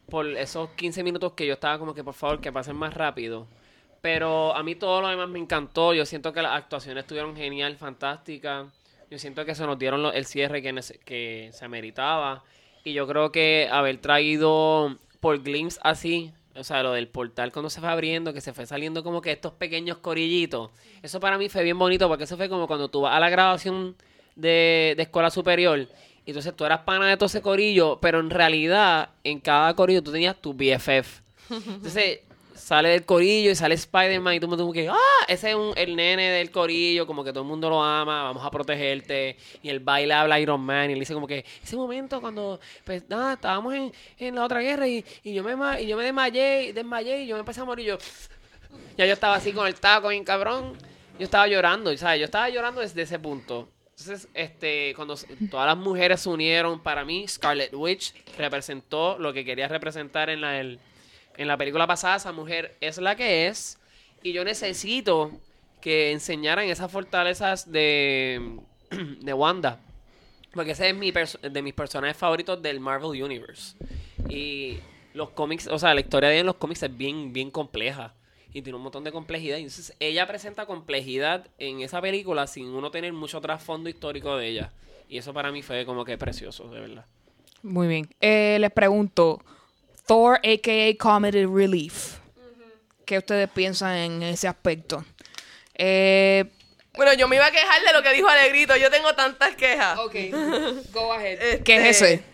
por 0.08 0.26
esos 0.26 0.70
15 0.70 1.02
minutos 1.04 1.32
que 1.34 1.46
yo 1.46 1.54
estaba 1.54 1.78
como 1.78 1.94
que 1.94 2.02
por 2.02 2.14
favor 2.14 2.40
que 2.40 2.50
pasen 2.52 2.74
más 2.76 2.94
rápido. 2.94 3.46
Pero 4.00 4.54
a 4.56 4.62
mí 4.62 4.74
todo 4.76 5.00
lo 5.02 5.08
demás 5.08 5.28
me 5.28 5.38
encantó. 5.38 5.92
Yo 5.94 6.06
siento 6.06 6.32
que 6.32 6.40
las 6.42 6.52
actuaciones 6.52 7.02
estuvieron 7.04 7.36
genial, 7.36 7.76
fantásticas. 7.76 8.66
Yo 9.10 9.18
siento 9.18 9.44
que 9.44 9.54
se 9.54 9.66
nos 9.66 9.78
dieron 9.78 10.02
lo- 10.02 10.12
el 10.12 10.24
cierre 10.24 10.62
que, 10.62 10.74
que 11.04 11.50
se 11.52 11.68
meritaba. 11.68 12.42
Y 12.84 12.92
yo 12.94 13.06
creo 13.06 13.30
que 13.30 13.68
haber 13.70 13.98
traído 13.98 14.96
por 15.20 15.42
glimpse 15.42 15.78
así, 15.82 16.32
o 16.54 16.64
sea, 16.64 16.82
lo 16.82 16.92
del 16.92 17.08
portal 17.08 17.52
cuando 17.52 17.68
se 17.68 17.80
fue 17.80 17.90
abriendo, 17.90 18.32
que 18.32 18.40
se 18.40 18.54
fue 18.54 18.64
saliendo 18.66 19.02
como 19.04 19.20
que 19.20 19.32
estos 19.32 19.52
pequeños 19.52 19.98
corillitos. 19.98 20.70
Eso 21.02 21.20
para 21.20 21.36
mí 21.36 21.48
fue 21.50 21.62
bien 21.62 21.78
bonito 21.78 22.08
porque 22.08 22.24
eso 22.24 22.36
fue 22.38 22.48
como 22.48 22.66
cuando 22.66 22.88
tú 22.88 23.02
vas 23.02 23.14
a 23.14 23.20
la 23.20 23.28
graduación 23.28 23.96
de, 24.34 24.94
de 24.96 25.02
escuela 25.02 25.30
superior. 25.30 25.80
Y 26.24 26.30
entonces 26.30 26.54
tú 26.56 26.64
eras 26.64 26.80
pana 26.80 27.06
de 27.08 27.16
todo 27.16 27.26
ese 27.26 27.42
corillo, 27.42 27.98
pero 28.00 28.20
en 28.20 28.30
realidad 28.30 29.10
en 29.24 29.40
cada 29.40 29.74
corillo 29.74 30.02
tú 30.02 30.12
tenías 30.12 30.36
tu 30.40 30.54
BFF. 30.54 31.20
Entonces 31.50 32.20
sale 32.70 32.90
del 32.90 33.04
corillo 33.04 33.50
y 33.50 33.54
sale 33.56 33.74
Spider-Man 33.74 34.34
y 34.34 34.38
todo 34.38 34.46
el 34.46 34.50
mundo 34.50 34.62
como 34.62 34.72
que, 34.72 34.88
ah, 34.88 34.96
ese 35.26 35.50
es 35.50 35.56
un- 35.56 35.72
el 35.76 35.96
nene 35.96 36.30
del 36.30 36.52
corillo, 36.52 37.04
como 37.04 37.24
que 37.24 37.32
todo 37.32 37.42
el 37.42 37.48
mundo 37.48 37.68
lo 37.68 37.82
ama, 37.82 38.22
vamos 38.22 38.44
a 38.44 38.50
protegerte. 38.50 39.36
Y 39.60 39.70
el 39.70 39.80
baile 39.80 40.14
habla 40.14 40.38
Iron 40.38 40.60
Man 40.60 40.88
y 40.88 40.92
él 40.92 41.00
dice 41.00 41.12
como 41.12 41.26
que, 41.26 41.44
ese 41.64 41.74
momento 41.74 42.20
cuando, 42.20 42.60
pues 42.84 43.02
nada, 43.08 43.32
estábamos 43.32 43.74
en, 43.74 43.92
en 44.18 44.36
la 44.36 44.44
otra 44.44 44.60
guerra 44.60 44.86
y, 44.86 45.04
y 45.24 45.34
yo 45.34 45.42
me 45.42 45.52
y 45.82 45.86
yo 45.88 45.96
me 45.96 46.04
desmayé, 46.04 46.72
desmayé 46.72 47.22
y 47.24 47.26
yo 47.26 47.34
me 47.34 47.40
empecé 47.40 47.60
a 47.60 47.64
morir 47.64 47.86
y 47.86 47.88
yo, 47.88 47.98
ya 48.96 49.04
yo 49.04 49.12
estaba 49.14 49.34
así 49.34 49.52
con 49.52 49.66
el 49.66 49.74
taco 49.74 50.08
bien 50.08 50.22
cabrón. 50.22 50.74
Yo 51.18 51.24
estaba 51.24 51.48
llorando, 51.48 51.94
¿sabes? 51.98 52.20
Yo 52.20 52.24
estaba 52.26 52.48
llorando 52.50 52.80
desde 52.82 53.02
ese 53.02 53.18
punto. 53.18 53.68
Entonces, 53.98 54.28
este, 54.32 54.94
cuando 54.94 55.16
todas 55.50 55.66
las 55.66 55.76
mujeres 55.76 56.20
se 56.20 56.28
unieron, 56.30 56.80
para 56.80 57.04
mí, 57.04 57.26
Scarlet 57.28 57.74
Witch 57.74 58.14
representó 58.38 59.18
lo 59.18 59.32
que 59.32 59.44
quería 59.44 59.66
representar 59.68 60.30
en 60.30 60.40
la, 60.40 60.60
el- 60.60 60.78
en 61.40 61.48
la 61.48 61.56
película 61.56 61.86
pasada. 61.86 62.16
Esa 62.16 62.32
mujer 62.32 62.76
es 62.80 62.98
la 62.98 63.16
que 63.16 63.46
es. 63.48 63.78
Y 64.22 64.32
yo 64.32 64.44
necesito 64.44 65.32
que 65.80 66.12
enseñaran 66.12 66.68
esas 66.68 66.92
fortalezas 66.92 67.72
de, 67.72 68.60
de 68.90 69.32
Wanda. 69.32 69.80
Porque 70.52 70.72
ese 70.72 70.90
es 70.90 70.94
mi 70.94 71.10
de 71.12 71.62
mis 71.62 71.72
personajes 71.72 72.16
favoritos 72.16 72.60
del 72.60 72.78
Marvel 72.78 73.22
Universe. 73.22 73.74
Y 74.28 74.80
los 75.14 75.30
cómics, 75.30 75.66
o 75.66 75.78
sea, 75.78 75.94
la 75.94 76.00
historia 76.00 76.28
de 76.28 76.34
ella 76.34 76.40
en 76.40 76.46
los 76.46 76.56
cómics 76.56 76.82
es 76.82 76.94
bien, 76.94 77.32
bien 77.32 77.50
compleja. 77.50 78.12
Y 78.52 78.60
tiene 78.60 78.76
un 78.76 78.82
montón 78.82 79.04
de 79.04 79.12
complejidad. 79.12 79.56
Entonces, 79.56 79.96
ella 79.98 80.26
presenta 80.26 80.66
complejidad 80.66 81.46
en 81.58 81.80
esa 81.80 82.02
película 82.02 82.46
sin 82.48 82.66
uno 82.66 82.90
tener 82.90 83.14
mucho 83.14 83.40
trasfondo 83.40 83.88
histórico 83.88 84.36
de 84.36 84.48
ella. 84.48 84.72
Y 85.08 85.16
eso 85.16 85.32
para 85.32 85.50
mí 85.52 85.62
fue 85.62 85.86
como 85.86 86.04
que 86.04 86.18
precioso, 86.18 86.68
de 86.68 86.80
verdad. 86.80 87.06
Muy 87.62 87.88
bien. 87.88 88.08
Eh, 88.20 88.58
les 88.60 88.72
pregunto, 88.72 89.40
Thor, 90.10 90.40
a.k.a. 90.42 90.96
Comedy 90.98 91.46
Relief. 91.46 92.16
¿Qué 93.06 93.18
ustedes 93.18 93.48
piensan 93.48 93.94
en 93.94 94.22
ese 94.24 94.48
aspecto? 94.48 95.04
Eh, 95.72 96.46
bueno, 96.94 97.12
yo 97.12 97.28
me 97.28 97.36
iba 97.36 97.46
a 97.46 97.52
quejar 97.52 97.80
de 97.80 97.92
lo 97.92 98.02
que 98.02 98.12
dijo 98.14 98.26
Alegrito. 98.26 98.76
Yo 98.76 98.90
tengo 98.90 99.14
tantas 99.14 99.54
quejas. 99.54 99.96
ok, 100.00 100.14
go 100.90 101.12
ahead. 101.12 101.38
Este- 101.40 101.62
¿Qué 101.62 101.76
es 101.76 102.02
ese? 102.02 102.24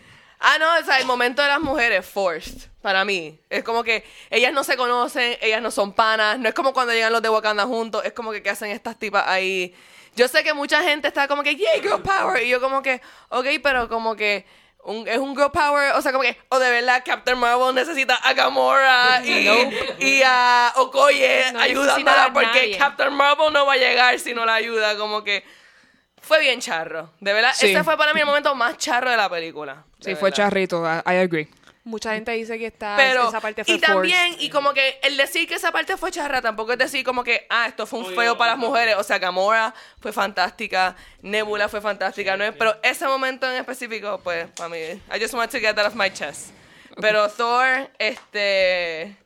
Ah, 0.40 0.56
no, 0.58 0.66
o 0.80 0.84
sea, 0.86 1.00
el 1.00 1.04
momento 1.04 1.42
de 1.42 1.48
las 1.48 1.60
mujeres, 1.60 2.06
forced, 2.06 2.66
para 2.80 3.04
mí. 3.04 3.38
Es 3.50 3.62
como 3.62 3.84
que 3.84 4.04
ellas 4.30 4.54
no 4.54 4.64
se 4.64 4.78
conocen, 4.78 5.36
ellas 5.42 5.60
no 5.60 5.70
son 5.70 5.92
panas, 5.92 6.38
no 6.38 6.48
es 6.48 6.54
como 6.54 6.72
cuando 6.72 6.94
llegan 6.94 7.12
los 7.12 7.20
de 7.20 7.28
Wakanda 7.28 7.66
juntos, 7.66 8.02
es 8.06 8.14
como 8.14 8.32
que 8.32 8.42
¿qué 8.42 8.48
hacen 8.48 8.70
estas 8.70 8.98
tipas 8.98 9.24
ahí? 9.28 9.74
Yo 10.14 10.28
sé 10.28 10.42
que 10.42 10.54
mucha 10.54 10.82
gente 10.82 11.08
está 11.08 11.28
como 11.28 11.42
que, 11.42 11.54
yeah, 11.56 11.74
girl 11.82 12.00
power, 12.02 12.42
y 12.42 12.48
yo 12.48 12.58
como 12.58 12.80
que, 12.80 13.02
ok, 13.28 13.46
pero 13.62 13.86
como 13.90 14.16
que 14.16 14.46
un- 14.86 15.06
es 15.08 15.18
un 15.18 15.36
girl 15.36 15.50
power, 15.52 15.92
o 15.94 16.02
sea, 16.02 16.12
como 16.12 16.22
que, 16.22 16.36
o 16.48 16.58
de 16.58 16.70
verdad 16.70 17.02
Captain 17.04 17.36
Marvel 17.38 17.74
necesita 17.74 18.14
a 18.16 18.32
Gamora 18.32 19.20
y, 19.24 19.48
y 19.98 20.22
a 20.24 20.72
Okoye 20.76 21.52
No 21.52 21.60
ayudándola 21.60 22.30
porque 22.32 22.46
nadie. 22.46 22.78
Captain 22.78 23.12
Marvel 23.12 23.52
no 23.52 23.66
va 23.66 23.74
a 23.74 23.76
llegar 23.76 24.18
si 24.18 24.32
no 24.34 24.44
la 24.46 24.54
ayuda, 24.54 24.96
como 24.96 25.22
que... 25.24 25.44
Fue 26.20 26.40
bien 26.40 26.60
charro, 26.60 27.12
de 27.20 27.32
verdad. 27.32 27.52
Sí. 27.54 27.66
Ese 27.70 27.84
fue 27.84 27.96
para 27.96 28.12
mí 28.12 28.18
el 28.18 28.26
momento 28.26 28.52
más 28.56 28.76
charro 28.78 29.08
de 29.10 29.16
la 29.16 29.28
película. 29.30 29.84
de 29.98 30.10
Sí, 30.10 30.16
fue 30.16 30.32
charrito, 30.32 30.82
I 30.84 31.16
agree. 31.18 31.48
Mucha 31.86 32.14
gente 32.14 32.32
dice 32.32 32.58
que 32.58 32.66
está, 32.66 32.94
Pero, 32.96 33.28
esa 33.28 33.40
parte 33.40 33.64
fue 33.64 33.74
y 33.74 33.78
también, 33.78 34.32
forced. 34.32 34.44
y 34.44 34.50
como 34.50 34.74
que 34.74 34.98
el 35.04 35.16
decir 35.16 35.46
que 35.46 35.54
esa 35.54 35.70
parte 35.70 35.96
fue 35.96 36.10
charra 36.10 36.42
tampoco 36.42 36.72
es 36.72 36.78
decir 36.78 37.04
como 37.04 37.22
que, 37.22 37.46
ah, 37.48 37.66
esto 37.68 37.86
fue 37.86 38.00
un 38.00 38.12
feo 38.12 38.36
para 38.36 38.50
las 38.50 38.58
mujeres. 38.58 38.96
O 38.98 39.04
sea, 39.04 39.20
Gamora 39.20 39.72
fue 40.00 40.12
fantástica, 40.12 40.96
Nebula 41.22 41.68
fue 41.68 41.80
fantástica, 41.80 42.36
¿no? 42.36 42.42
es? 42.42 42.56
pero 42.56 42.76
ese 42.82 43.06
momento 43.06 43.48
en 43.48 43.58
específico, 43.58 44.20
pues, 44.24 44.48
para 44.56 44.68
mí, 44.68 44.78
I 44.78 45.20
just 45.20 45.32
want 45.32 45.48
to 45.52 45.60
get 45.60 45.76
that 45.76 45.86
off 45.86 45.94
my 45.94 46.10
chest. 46.10 46.50
Pero 47.00 47.28
Thor, 47.28 47.88
este. 47.98 49.16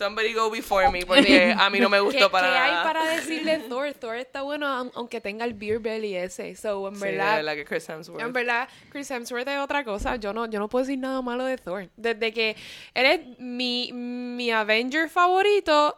Somebody 0.00 0.32
go 0.32 0.50
before 0.50 0.90
me, 0.90 1.04
porque 1.04 1.54
a 1.54 1.68
mí 1.68 1.78
no 1.78 1.90
me 1.90 1.98
¿Qué, 1.98 2.00
gustó 2.00 2.30
para 2.30 2.46
qué 2.48 2.54
nada. 2.54 2.80
hay 2.80 2.84
para 2.86 3.04
decirle 3.16 3.58
Thor? 3.68 3.92
Thor 3.92 4.16
está 4.16 4.40
bueno 4.40 4.66
aun- 4.66 4.90
aunque 4.94 5.20
tenga 5.20 5.44
el 5.44 5.52
beer 5.52 5.78
belly 5.78 6.16
ese. 6.16 6.56
So, 6.56 6.88
en 6.88 6.94
Sí, 6.96 7.02
verdad, 7.02 7.36
verdad 7.36 7.54
que 7.54 7.64
Chris 7.66 7.86
Hemsworth. 7.86 8.22
en 8.24 8.32
verdad, 8.32 8.66
Chris 8.90 9.10
Hemsworth 9.10 9.46
es 9.46 9.58
otra 9.58 9.84
cosa. 9.84 10.16
Yo 10.16 10.32
no, 10.32 10.46
yo 10.46 10.58
no 10.58 10.68
puedo 10.68 10.86
decir 10.86 10.98
nada 10.98 11.20
malo 11.20 11.44
de 11.44 11.58
Thor. 11.58 11.86
Desde 11.98 12.32
que 12.32 12.56
él 12.94 13.04
es 13.06 13.38
mi, 13.38 13.92
mi 13.92 14.50
Avenger 14.50 15.10
favorito 15.10 15.94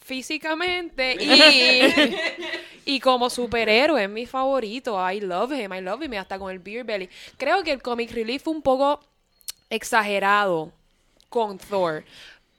físicamente 0.00 1.16
y, 1.20 2.14
y 2.96 3.00
como 3.00 3.28
superhéroe 3.28 4.04
es 4.04 4.08
mi 4.10 4.24
favorito. 4.24 4.96
I 5.12 5.20
love 5.20 5.52
him, 5.52 5.72
I 5.74 5.80
love 5.82 6.02
him. 6.02 6.14
Hasta 6.14 6.38
con 6.38 6.50
el 6.50 6.58
beer 6.58 6.84
belly. 6.84 7.08
Creo 7.36 7.62
que 7.62 7.72
el 7.72 7.82
comic 7.82 8.12
relief 8.12 8.42
fue 8.44 8.54
un 8.54 8.62
poco 8.62 8.98
exagerado 9.70 10.72
con 11.28 11.58
Thor. 11.58 12.04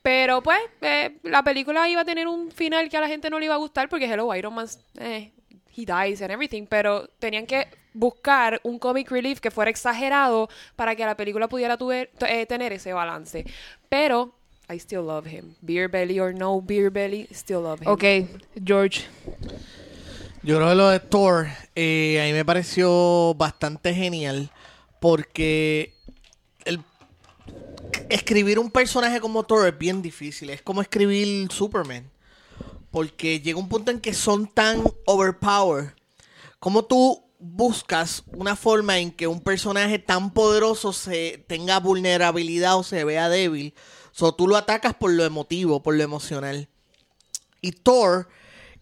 Pero 0.04 0.44
pues, 0.44 0.60
eh, 0.82 1.18
la 1.24 1.42
película 1.44 1.90
iba 1.90 2.02
a 2.02 2.06
tener 2.06 2.28
un 2.28 2.52
final 2.52 2.90
que 2.90 2.98
a 2.98 3.02
la 3.02 3.08
gente 3.08 3.30
no 3.30 3.40
le 3.40 3.46
iba 3.46 3.56
a 3.56 3.58
gustar 3.58 3.90
porque 3.90 4.06
Hello, 4.06 4.36
Iron 4.36 4.54
Man, 4.54 4.68
eh, 5.00 5.32
he 5.76 5.86
dies 5.86 6.22
and 6.22 6.30
everything. 6.30 6.66
Pero 6.68 7.08
tenían 7.20 7.46
que 7.48 7.68
buscar 7.94 8.60
un 8.64 8.80
comic 8.80 9.10
relief 9.10 9.40
que 9.40 9.50
fuera 9.50 9.72
exagerado 9.72 10.50
para 10.76 10.96
que 10.96 11.06
la 11.06 11.16
película 11.16 11.48
pudiera 11.48 11.78
tuver- 11.78 12.10
eh, 12.28 12.46
tener 12.46 12.74
ese 12.74 12.92
balance. 12.92 13.46
Pero, 13.88 14.36
I 14.70 14.76
still 14.78 15.06
love 15.06 15.26
him. 15.28 15.56
Beer 15.62 15.88
belly 15.90 16.20
or 16.20 16.34
no 16.34 16.62
beer 16.62 16.90
belly, 16.90 17.28
still 17.32 17.62
love 17.62 17.82
him. 17.82 17.88
Ok, 17.88 18.04
George. 18.64 19.04
Yo 20.42 20.58
creo 20.58 20.70
que 20.70 20.76
lo 20.76 20.90
de 20.90 21.00
Thor 21.00 21.48
eh, 21.76 22.20
a 22.22 22.26
mí 22.26 22.34
me 22.34 22.44
pareció 22.44 23.34
bastante 23.36 23.94
genial 23.94 24.50
porque 25.00 25.93
escribir 28.10 28.60
un 28.60 28.72
personaje 28.72 29.20
como 29.20 29.44
Thor 29.44 29.68
es 29.68 29.78
bien 29.78 30.02
difícil. 30.02 30.50
Es 30.50 30.62
como 30.62 30.82
escribir 30.82 31.52
Superman. 31.52 32.12
Porque 32.92 33.40
llega 33.40 33.60
un 33.60 33.70
punto 33.70 33.92
en 33.92 34.00
que 34.00 34.14
son 34.14 34.48
tan 34.48 34.84
overpowered. 35.06 35.94
Como 36.60 36.86
tú 36.86 37.24
buscas 37.40 38.24
una 38.28 38.56
forma 38.56 39.00
en 39.00 39.12
que 39.12 39.28
un 39.28 39.42
personaje 39.42 40.00
tan 40.00 40.32
poderoso 40.32 40.94
se 40.94 41.44
tenga 41.48 41.80
vulnerabilidad 41.80 42.78
o 42.78 42.84
se 42.84 43.04
vea 43.04 43.30
débil. 43.30 43.74
So, 44.12 44.34
tú 44.34 44.48
lo 44.48 44.56
atacas 44.56 44.94
por 44.94 45.12
lo 45.12 45.26
emotivo, 45.26 45.84
por 45.84 45.96
lo 45.96 46.04
emocional. 46.04 46.70
Y 47.62 47.72
Thor, 47.72 48.30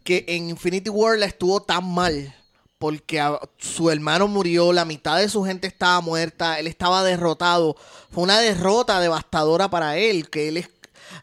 que 0.04 0.26
en 0.28 0.50
Infinity 0.50 0.90
War 0.90 1.18
la 1.18 1.26
estuvo 1.26 1.62
tan 1.62 1.92
mal, 1.92 2.36
porque 2.82 3.20
a- 3.22 3.40
su 3.60 3.92
hermano 3.92 4.28
murió, 4.28 4.74
la 4.74 4.84
mitad 4.86 5.18
de 5.20 5.30
su 5.30 5.44
gente 5.46 5.68
estaba 5.68 6.02
muerta, 6.02 6.60
él 6.60 6.66
estaba 6.68 7.04
derrotado. 7.04 7.78
Fue 8.10 8.24
una 8.24 8.40
derrota 8.40 9.00
devastadora 9.00 9.70
para 9.70 9.98
él, 9.98 10.30
que 10.30 10.50
él 10.50 10.58
es... 10.58 10.70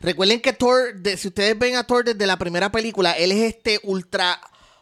Recuerden 0.00 0.40
que 0.40 0.52
Thor, 0.52 0.94
de- 0.94 1.16
si 1.16 1.28
ustedes 1.28 1.58
ven 1.58 1.74
a 1.76 1.84
Thor 1.84 2.04
desde 2.04 2.26
la 2.26 2.38
primera 2.38 2.70
película, 2.70 3.12
él 3.12 3.32
es 3.32 3.54
este 3.54 3.80
ultra 3.82 4.40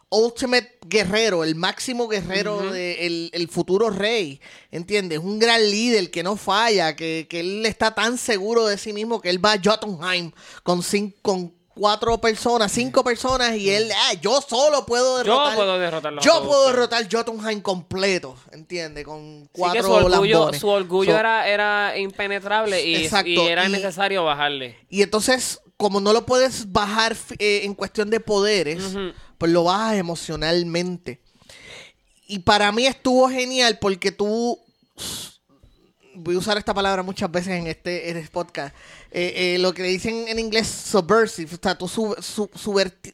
ultimate 0.08 0.78
guerrero, 0.86 1.42
el 1.42 1.56
máximo 1.56 2.06
guerrero 2.08 2.70
de 2.70 3.06
el, 3.06 3.30
el 3.32 3.48
futuro 3.48 3.90
rey, 3.90 4.40
¿entiendes? 4.70 5.18
Un 5.18 5.38
gran 5.40 5.60
líder 5.68 6.10
que 6.12 6.22
no 6.22 6.36
falla, 6.36 6.94
que, 6.94 7.26
que 7.28 7.40
él 7.40 7.66
está 7.66 7.92
tan 7.94 8.16
seguro 8.18 8.66
de 8.66 8.78
sí 8.78 8.92
mismo 8.92 9.20
que 9.20 9.30
él 9.30 9.44
va 9.44 9.54
a 9.54 9.60
Jotunheim 9.62 10.30
con, 10.62 10.82
cin- 10.82 11.14
con 11.22 11.55
cuatro 11.76 12.18
personas, 12.18 12.72
cinco 12.72 13.04
personas 13.04 13.54
y 13.54 13.68
él, 13.70 13.88
ah, 13.94 14.14
yo 14.14 14.40
solo 14.40 14.86
puedo 14.86 15.18
derrotar. 15.18 15.54
puedo 15.54 15.78
derrotarlos 15.78 16.24
a 16.24 16.28
Yo 16.28 16.42
puedo 16.44 16.66
derrotar 16.68 17.06
Jotunheim 17.12 17.60
completo, 17.60 18.34
¿entiendes? 18.50 19.04
Con 19.04 19.42
Sí 19.44 19.48
cuatro 19.52 19.82
que 19.82 19.86
su 19.86 19.92
orgullo, 19.92 20.38
lambones. 20.38 20.60
su 20.60 20.68
orgullo 20.68 21.12
So, 21.12 21.18
era, 21.18 21.46
era 21.48 21.98
impenetrable 21.98 22.82
y, 22.84 22.96
Exacto, 22.96 23.28
y 23.28 23.38
era 23.40 23.68
y- 23.68 23.72
necesario 23.72 24.24
bajarle. 24.24 24.78
Y 24.88 25.02
entonces, 25.02 25.60
como 25.76 26.00
no 26.00 26.12
lo 26.14 26.24
puedes 26.24 26.72
bajar 26.72 27.14
eh, 27.38 27.60
en 27.64 27.74
cuestión 27.74 28.08
de 28.08 28.20
poderes, 28.20 28.82
pues 29.36 29.52
lo 29.52 29.64
bajas 29.64 29.96
emocionalmente. 29.96 31.20
Y 32.26 32.38
para 32.40 32.72
mí 32.72 32.86
estuvo 32.86 33.28
genial 33.28 33.78
porque 33.78 34.10
tú. 34.12 34.58
Voy 36.18 36.34
a 36.34 36.38
usar 36.38 36.56
esta 36.58 36.72
palabra 36.74 37.02
muchas 37.02 37.30
veces 37.30 37.52
en 37.54 37.66
este, 37.66 38.10
en 38.10 38.16
este 38.16 38.30
podcast. 38.30 38.74
Eh, 39.10 39.54
eh, 39.54 39.58
lo 39.58 39.72
que 39.72 39.82
le 39.82 39.88
dicen 39.88 40.26
en 40.28 40.38
inglés 40.38 40.66
subversive. 40.66 41.54
O 41.54 41.58
sea, 41.62 41.76
tú 41.76 41.88
sub- 41.88 42.16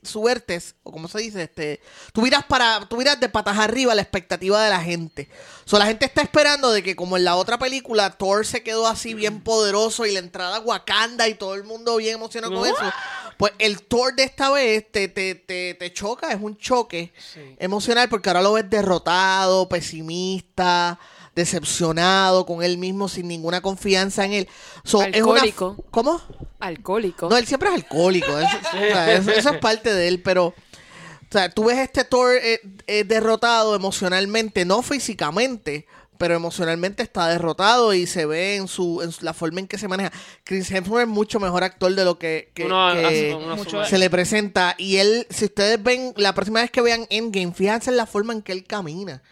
subvertes, 0.02 0.74
o 0.82 0.92
como 0.92 1.08
se 1.08 1.18
dice, 1.18 1.42
este, 1.42 1.80
tú 2.12 2.22
miras 2.22 2.44
para, 2.44 2.86
tú 2.88 2.96
miras 2.96 3.18
de 3.20 3.28
patas 3.28 3.58
arriba 3.58 3.94
la 3.94 4.02
expectativa 4.02 4.62
de 4.62 4.70
la 4.70 4.80
gente. 4.80 5.28
O 5.64 5.68
sea, 5.68 5.78
la 5.78 5.86
gente 5.86 6.06
está 6.06 6.22
esperando 6.22 6.72
de 6.72 6.82
que 6.82 6.96
como 6.96 7.16
en 7.16 7.24
la 7.24 7.36
otra 7.36 7.58
película 7.58 8.10
Thor 8.10 8.46
se 8.46 8.62
quedó 8.62 8.86
así 8.86 9.14
bien 9.14 9.42
poderoso 9.42 10.06
y 10.06 10.12
la 10.12 10.18
entrada 10.18 10.56
a 10.56 10.60
Wakanda 10.60 11.28
y 11.28 11.34
todo 11.34 11.54
el 11.54 11.64
mundo 11.64 11.96
bien 11.96 12.14
emocionado 12.14 12.54
con 12.54 12.66
eso. 12.68 12.92
Pues 13.36 13.52
el 13.58 13.82
Thor 13.82 14.14
de 14.14 14.24
esta 14.24 14.50
vez 14.50 14.90
te, 14.92 15.08
te, 15.08 15.34
te, 15.34 15.74
te 15.74 15.92
choca, 15.92 16.30
es 16.32 16.40
un 16.40 16.56
choque 16.56 17.12
emocional 17.58 18.08
porque 18.08 18.28
ahora 18.30 18.42
lo 18.42 18.52
ves 18.52 18.68
derrotado, 18.68 19.68
pesimista, 19.68 20.98
decepcionado 21.34 22.46
con 22.46 22.62
él 22.62 22.78
mismo, 22.78 23.08
sin 23.08 23.28
ninguna 23.28 23.60
confianza 23.60 24.24
en 24.24 24.32
él. 24.32 24.48
So, 24.84 25.02
es 25.02 25.08
una- 25.08 25.16
Alcohólico. 25.42 25.76
¿Cómo? 25.90 26.20
Alcohólico. 26.60 27.28
No, 27.28 27.36
él 27.36 27.46
siempre 27.46 27.68
es 27.68 27.74
alcohólico. 27.74 28.38
Eso, 28.38 28.56
o 28.68 28.76
sea, 28.78 29.12
eso- 29.14 29.30
eso 29.30 29.50
es 29.50 29.58
parte 29.58 29.92
de 29.92 30.08
él, 30.08 30.22
pero. 30.22 30.46
O 30.46 31.32
sea, 31.32 31.48
tú 31.48 31.64
ves 31.64 31.78
este 31.78 32.04
Thor 32.04 32.34
eh, 32.34 32.60
eh, 32.86 33.04
derrotado 33.04 33.74
emocionalmente, 33.74 34.66
no 34.66 34.82
físicamente, 34.82 35.86
pero 36.18 36.34
emocionalmente 36.34 37.02
está 37.02 37.26
derrotado 37.28 37.94
y 37.94 38.06
se 38.06 38.26
ve 38.26 38.56
en 38.56 38.68
su, 38.68 39.00
en 39.00 39.12
su- 39.12 39.24
la 39.24 39.32
forma 39.32 39.60
en 39.60 39.66
que 39.66 39.78
se 39.78 39.88
maneja. 39.88 40.12
Chris 40.44 40.70
Hemsworth 40.70 41.04
es 41.04 41.08
mucho 41.08 41.40
mejor 41.40 41.64
actor 41.64 41.94
de 41.94 42.04
lo 42.04 42.18
que, 42.18 42.50
que- 42.52 42.66
Uno 42.66 42.92
que 42.92 43.06
hace- 43.06 43.34
uno 43.34 43.56
mucho- 43.56 43.78
asume- 43.80 43.88
se 43.88 43.96
le 43.96 44.10
presenta. 44.10 44.74
Y 44.76 44.98
él, 44.98 45.26
si 45.30 45.46
ustedes 45.46 45.82
ven, 45.82 46.12
la 46.18 46.34
próxima 46.34 46.60
vez 46.60 46.70
que 46.70 46.82
vean 46.82 47.06
Endgame, 47.08 47.54
fíjense 47.54 47.88
en 47.88 47.96
la 47.96 48.04
forma 48.04 48.34
en 48.34 48.42
que 48.42 48.52
él 48.52 48.64
camina. 48.64 49.22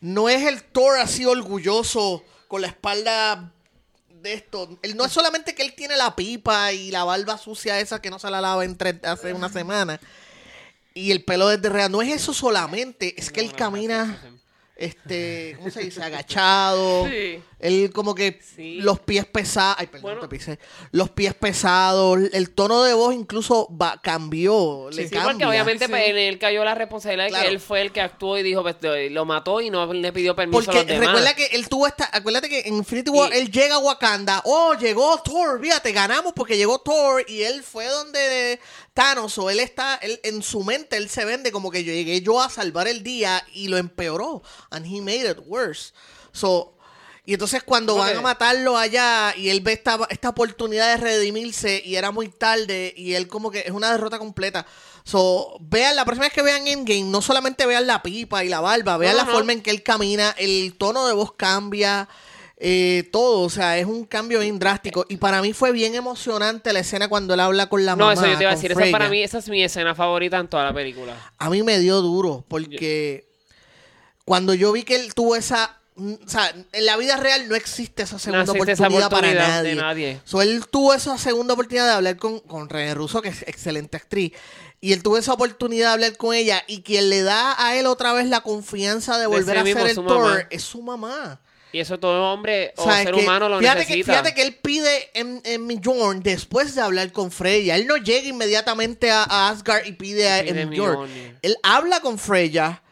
No 0.00 0.28
es 0.28 0.46
el 0.46 0.62
Thor 0.62 0.98
así 0.98 1.26
orgulloso 1.26 2.24
con 2.48 2.62
la 2.62 2.68
espalda 2.68 3.52
de 4.22 4.32
esto. 4.32 4.78
Él, 4.82 4.96
no 4.96 5.04
es 5.04 5.12
solamente 5.12 5.54
que 5.54 5.62
él 5.62 5.74
tiene 5.74 5.96
la 5.96 6.16
pipa 6.16 6.72
y 6.72 6.90
la 6.90 7.04
barba 7.04 7.38
sucia 7.38 7.80
esa 7.80 8.00
que 8.00 8.10
no 8.10 8.18
se 8.18 8.30
la 8.30 8.40
lava 8.40 8.64
entre, 8.64 8.98
hace 9.04 9.32
una 9.32 9.48
semana. 9.48 10.00
Y 10.94 11.12
el 11.12 11.24
pelo 11.24 11.48
desde 11.48 11.68
real. 11.68 11.92
No 11.92 12.02
es 12.02 12.08
eso 12.10 12.34
solamente, 12.34 13.14
es 13.18 13.30
que 13.30 13.40
él 13.40 13.52
camina, 13.52 14.20
este, 14.80 15.54
¿cómo 15.58 15.70
se 15.70 15.80
dice? 15.82 16.02
Agachado. 16.02 17.06
Sí. 17.06 17.42
Él 17.58 17.90
como 17.92 18.14
que 18.14 18.40
Sí. 18.56 18.76
los 18.80 18.98
pies 19.00 19.26
pesados. 19.26 19.76
Ay, 19.78 19.86
perdón, 19.88 20.02
Bueno. 20.02 20.20
te 20.22 20.28
pisé. 20.28 20.58
Los 20.92 21.10
pies 21.10 21.34
pesados. 21.34 22.18
El 22.32 22.50
tono 22.50 22.82
de 22.84 22.94
voz 22.94 23.14
incluso 23.14 23.68
va, 23.76 24.00
cambió. 24.02 24.88
le 24.90 25.04
Sí, 25.04 25.10
cambia. 25.10 25.24
porque 25.32 25.44
obviamente 25.46 25.84
Sí. 25.84 25.90
pues, 25.90 26.08
en 26.08 26.16
él 26.16 26.38
cayó 26.38 26.64
la 26.64 26.74
responsabilidad 26.74 27.26
de 27.26 27.32
que 27.44 27.48
él 27.52 27.60
fue 27.60 27.82
el 27.82 27.92
que 27.92 28.00
actuó 28.00 28.38
y 28.38 28.42
dijo, 28.42 28.62
pues, 28.62 28.76
lo 29.10 29.24
mató 29.26 29.60
y 29.60 29.68
no 29.68 29.92
le 29.92 30.12
pidió 30.12 30.34
permiso 30.34 30.58
a 30.62 30.64
Porque 30.64 30.78
los 30.78 30.86
demás. 30.86 31.06
recuerda 31.08 31.34
que 31.34 31.46
él 31.54 31.68
tuvo 31.68 31.86
esta. 31.86 32.08
Acuérdate 32.12 32.48
que 32.48 32.60
en 32.60 32.76
Infinity 32.76 33.10
War 33.10 33.30
Y- 33.34 33.38
él 33.38 33.50
llega 33.50 33.74
a 33.74 33.78
Wakanda. 33.78 34.40
Oh, 34.46 34.74
llegó 34.74 35.18
Thor. 35.22 35.60
Fíjate, 35.60 35.92
ganamos 35.92 36.32
porque 36.34 36.56
llegó 36.56 36.78
Thor. 36.78 37.22
Y 37.28 37.42
él 37.42 37.62
fue 37.62 37.86
donde 37.86 38.58
Thanos. 39.00 39.38
O 39.38 39.48
él 39.48 39.60
está. 39.60 39.96
Él, 39.96 40.20
en 40.22 40.42
su 40.42 40.62
mente, 40.62 40.96
él 40.96 41.08
se 41.08 41.24
vende 41.24 41.50
como 41.50 41.70
que 41.70 41.84
yo 41.84 41.92
llegué 41.92 42.20
yo 42.20 42.40
a 42.40 42.50
salvar 42.50 42.86
el 42.86 43.02
día 43.02 43.44
y 43.54 43.68
lo 43.68 43.78
empeoró. 43.78 44.42
And 44.70 44.84
he 44.84 45.00
made 45.00 45.30
it 45.30 45.38
worse. 45.46 45.92
So. 46.32 46.76
Y 47.26 47.34
entonces 47.34 47.62
cuando 47.62 47.94
van 47.96 48.16
a 48.16 48.20
matarlo 48.22 48.76
allá 48.76 49.34
y 49.36 49.50
él 49.50 49.60
ve 49.60 49.74
esta, 49.74 50.00
esta 50.08 50.30
oportunidad 50.30 50.88
de 50.88 50.96
redimirse 50.96 51.80
y 51.84 51.94
era 51.94 52.10
muy 52.10 52.28
tarde 52.28 52.92
y 52.96 53.14
él 53.14 53.28
como 53.28 53.52
que 53.52 53.60
es 53.60 53.70
una 53.70 53.92
derrota 53.92 54.18
completa. 54.18 54.66
So, 55.04 55.56
vean, 55.60 55.94
la 55.94 56.04
próxima 56.04 56.26
vez 56.26 56.32
que 56.32 56.42
vean 56.42 56.66
Endgame, 56.66 57.04
no 57.04 57.22
solamente 57.22 57.66
vean 57.66 57.86
la 57.86 58.02
pipa 58.02 58.42
y 58.42 58.48
la 58.48 58.60
barba, 58.60 58.96
vean 58.96 59.16
la 59.16 59.26
forma 59.26 59.52
en 59.52 59.60
que 59.60 59.70
él 59.70 59.82
camina, 59.82 60.34
el 60.38 60.74
tono 60.76 61.06
de 61.06 61.12
voz 61.12 61.32
cambia, 61.32 62.08
eh, 62.62 63.08
todo, 63.10 63.40
o 63.40 63.48
sea, 63.48 63.78
es 63.78 63.86
un 63.86 64.04
cambio 64.04 64.40
bien 64.40 64.58
drástico. 64.58 65.06
Y 65.08 65.16
para 65.16 65.40
mí 65.40 65.54
fue 65.54 65.72
bien 65.72 65.94
emocionante 65.94 66.74
la 66.74 66.80
escena 66.80 67.08
cuando 67.08 67.32
él 67.32 67.40
habla 67.40 67.70
con 67.70 67.86
la 67.86 67.92
no, 67.96 68.04
mamá. 68.04 68.12
eso 68.12 68.26
yo 68.26 68.36
te 68.36 68.44
iba 68.44 68.52
a 68.52 68.54
decir. 68.54 68.72
Esa 68.72 68.90
para 68.92 69.08
mí, 69.08 69.22
esa 69.22 69.38
es 69.38 69.48
mi 69.48 69.62
escena 69.64 69.94
favorita 69.94 70.38
en 70.38 70.46
toda 70.46 70.64
la 70.64 70.74
película. 70.74 71.14
A 71.38 71.48
mí 71.48 71.62
me 71.62 71.78
dio 71.78 72.02
duro, 72.02 72.44
porque 72.48 73.26
cuando 74.26 74.52
yo 74.52 74.72
vi 74.72 74.82
que 74.82 74.96
él 74.96 75.14
tuvo 75.14 75.36
esa... 75.36 75.78
mm, 75.96 76.12
O 76.26 76.28
sea, 76.28 76.54
en 76.72 76.84
la 76.86 76.98
vida 76.98 77.16
real 77.16 77.48
no 77.48 77.54
existe 77.56 78.02
esa 78.02 78.18
segunda 78.18 78.42
existe 78.52 78.72
esa 78.72 78.88
oportunidad, 78.88 79.10
para 79.10 79.32
nadie. 79.32 79.74
nadie. 79.74 80.20
So, 80.24 80.42
él 80.42 80.62
tuvo 80.70 80.92
esa 80.92 81.16
segunda 81.16 81.54
oportunidad 81.54 81.86
de 81.86 81.92
hablar 81.92 82.16
con, 82.18 82.40
con 82.40 82.68
René 82.68 82.92
Russo, 82.94 83.22
que 83.22 83.30
es 83.30 83.40
excelente 83.42 83.96
actriz. 83.96 84.32
Y 84.82 84.92
él 84.92 85.02
tuvo 85.02 85.16
esa 85.16 85.32
oportunidad 85.32 85.88
de 85.88 85.92
hablar 85.94 86.16
con 86.18 86.34
ella. 86.34 86.62
Y 86.66 86.82
quien 86.82 87.08
le 87.08 87.22
da 87.22 87.54
a 87.58 87.76
él 87.76 87.86
otra 87.86 88.12
vez 88.12 88.26
la 88.28 88.42
confianza 88.42 89.18
de 89.18 89.26
volver 89.26 89.56
a 89.56 89.64
mismo, 89.64 89.80
ser 89.80 89.90
el 89.90 90.02
mamá. 90.02 90.46
es 90.50 90.62
su 90.62 90.82
mamá. 90.82 91.40
Y 91.72 91.78
eso 91.80 91.98
todo 92.00 92.32
hombre 92.32 92.72
o 92.76 92.84
ser 92.92 93.14
que- 93.14 93.20
humano 93.20 93.48
lo 93.48 93.58
fíjate 93.60 93.86
Que, 93.86 93.96
necesita. 93.96 94.12
fíjate 94.12 94.34
que 94.34 94.42
él 94.42 94.54
pide 94.56 95.10
en, 95.14 95.40
en 95.44 95.66
Mjorn 95.66 96.20
después 96.22 96.74
de 96.74 96.80
hablar 96.80 97.12
con 97.12 97.30
Freya. 97.30 97.76
Él 97.76 97.86
no 97.86 97.96
llega 97.96 98.26
inmediatamente 98.28 99.10
a, 99.10 99.22
a 99.22 99.48
Asgard 99.50 99.86
y 99.86 99.92
pide 99.92 100.28
a 100.28 100.42
Mjorn. 100.66 101.10
Él 101.42 101.56
habla 101.62 102.00
con 102.00 102.18
Freya. 102.18 102.82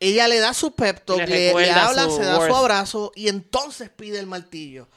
Ella 0.00 0.28
le 0.28 0.38
da 0.38 0.52
su 0.54 0.74
pep 0.74 1.04
talk, 1.04 1.18
Le 1.20 1.26
le, 1.26 1.36
le 1.38 1.46
recuerda 1.48 1.86
habla, 1.86 2.10
se 2.10 2.22
da 2.22 2.46
su 2.46 2.54
abrazo 2.54 3.12
y 3.14 3.28
entonces 3.28 3.90
pide 3.90 4.18
el 4.18 4.26
martillo. 4.26 4.88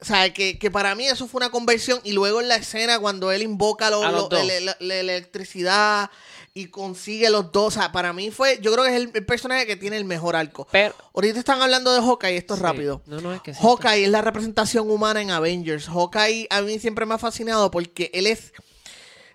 O 0.00 0.04
sea, 0.04 0.32
que, 0.34 0.58
que 0.58 0.70
para 0.70 0.94
mí 0.94 1.06
eso 1.06 1.26
fue 1.26 1.38
una 1.38 1.50
conversión. 1.50 2.00
Y 2.04 2.12
luego 2.12 2.40
en 2.40 2.48
la 2.48 2.56
escena, 2.56 2.98
cuando 2.98 3.32
él 3.32 3.42
invoca 3.42 3.88
lo- 3.90 4.02
lo- 4.10 4.30
el- 4.38 4.66
la 4.80 4.94
electricidad 4.96 6.10
y 6.54 6.66
consigue 6.66 7.30
los 7.30 7.50
dos. 7.52 7.76
O 7.76 7.80
sea, 7.80 7.92
para 7.92 8.12
mí 8.12 8.30
fue, 8.30 8.58
yo 8.60 8.72
creo 8.72 8.84
que 8.84 8.90
es 8.90 8.96
el, 8.96 9.10
el 9.14 9.24
personaje 9.24 9.66
que 9.66 9.76
tiene 9.76 9.96
el 9.96 10.04
mejor 10.04 10.36
arco. 10.36 10.66
Pero, 10.70 10.94
Ahorita 11.14 11.38
están 11.38 11.62
hablando 11.62 11.92
de 11.92 12.00
Hawkeye, 12.00 12.36
esto 12.36 12.54
es 12.54 12.60
Sí. 12.60 12.64
rápido. 12.64 13.02
No, 13.06 13.20
no, 13.20 13.32
es 13.34 13.40
que 13.40 13.54
sí. 13.54 13.60
Hawkeye 13.62 14.04
es 14.04 14.10
la 14.10 14.20
representación 14.22 14.90
humana 14.90 15.22
en 15.22 15.30
Avengers. 15.30 15.88
Hawkeye 15.88 16.46
a 16.50 16.60
mí 16.62 16.78
siempre 16.78 17.06
me 17.06 17.14
ha 17.14 17.18
fascinado 17.18 17.70
porque 17.70 18.10
él 18.12 18.26
es, 18.26 18.52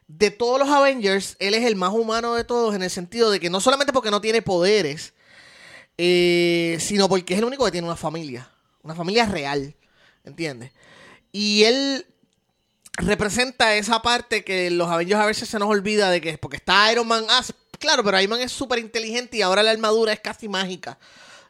de 0.08 0.32
todos 0.32 0.60
los 0.60 0.70
Avengers, 0.70 1.36
él 1.40 1.54
es 1.54 1.66
el 1.66 1.76
más 1.76 1.92
humano 1.94 2.36
de 2.36 2.44
todos 2.44 2.76
en 2.76 2.84
el 2.84 2.90
sentido 2.90 3.30
de 3.32 3.40
que 3.40 3.50
no 3.50 3.60
solamente 3.62 3.92
porque 3.94 4.12
no 4.12 4.22
tiene 4.22 4.42
poderes, 4.42 5.14
eh, 5.98 6.78
sino 6.80 7.10
porque 7.10 7.34
es 7.34 7.40
el 7.40 7.46
único 7.46 7.66
que 7.66 7.72
tiene 7.72 7.88
una 7.88 7.96
familia, 7.98 8.50
una 8.84 8.94
familia 8.96 9.26
real, 9.26 9.76
¿entiendes? 10.24 10.72
Y 11.32 11.64
él 11.64 12.06
representa 12.98 13.76
esa 13.76 14.02
parte 14.02 14.44
que 14.44 14.70
los 14.72 14.90
Avengers 14.90 15.22
a 15.22 15.26
veces 15.26 15.48
se 15.50 15.60
nos 15.60 15.70
olvida 15.70 16.10
de 16.10 16.20
que 16.22 16.38
porque 16.38 16.58
está 16.58 16.92
Iron 16.92 17.08
Man, 17.08 17.26
ah, 17.30 17.44
claro, 17.80 18.04
pero 18.04 18.20
Iron 18.20 18.32
Man 18.32 18.42
es 18.42 18.52
súper 18.52 18.80
inteligente 18.80 19.38
y 19.38 19.42
ahora 19.42 19.64
la 19.64 19.72
armadura 19.72 20.14
es 20.14 20.20
casi 20.20 20.48
mágica. 20.50 20.98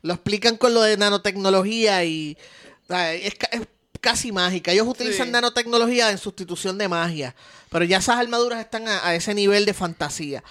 Lo 0.02 0.14
explican 0.14 0.58
con 0.58 0.74
lo 0.74 0.82
de 0.82 0.98
nanotecnología 0.98 2.04
y 2.04 2.38
o 2.84 2.88
sea, 2.88 3.14
es, 3.14 3.34
es 3.52 3.62
casi 4.02 4.32
mágica. 4.32 4.72
Ellos 4.72 4.88
utilizan 4.88 5.28
Sí. 5.28 5.32
nanotecnología 5.32 6.12
en 6.12 6.18
sustitución 6.18 6.78
de 6.78 6.88
magia, 6.88 7.36
pero 7.70 7.86
ya 7.86 7.98
esas 7.98 8.18
armaduras 8.18 8.60
están 8.60 8.88
a, 8.88 9.06
a 9.08 9.16
ese 9.16 9.34
nivel 9.34 9.66
de 9.66 9.74
fantasía. 9.74 10.44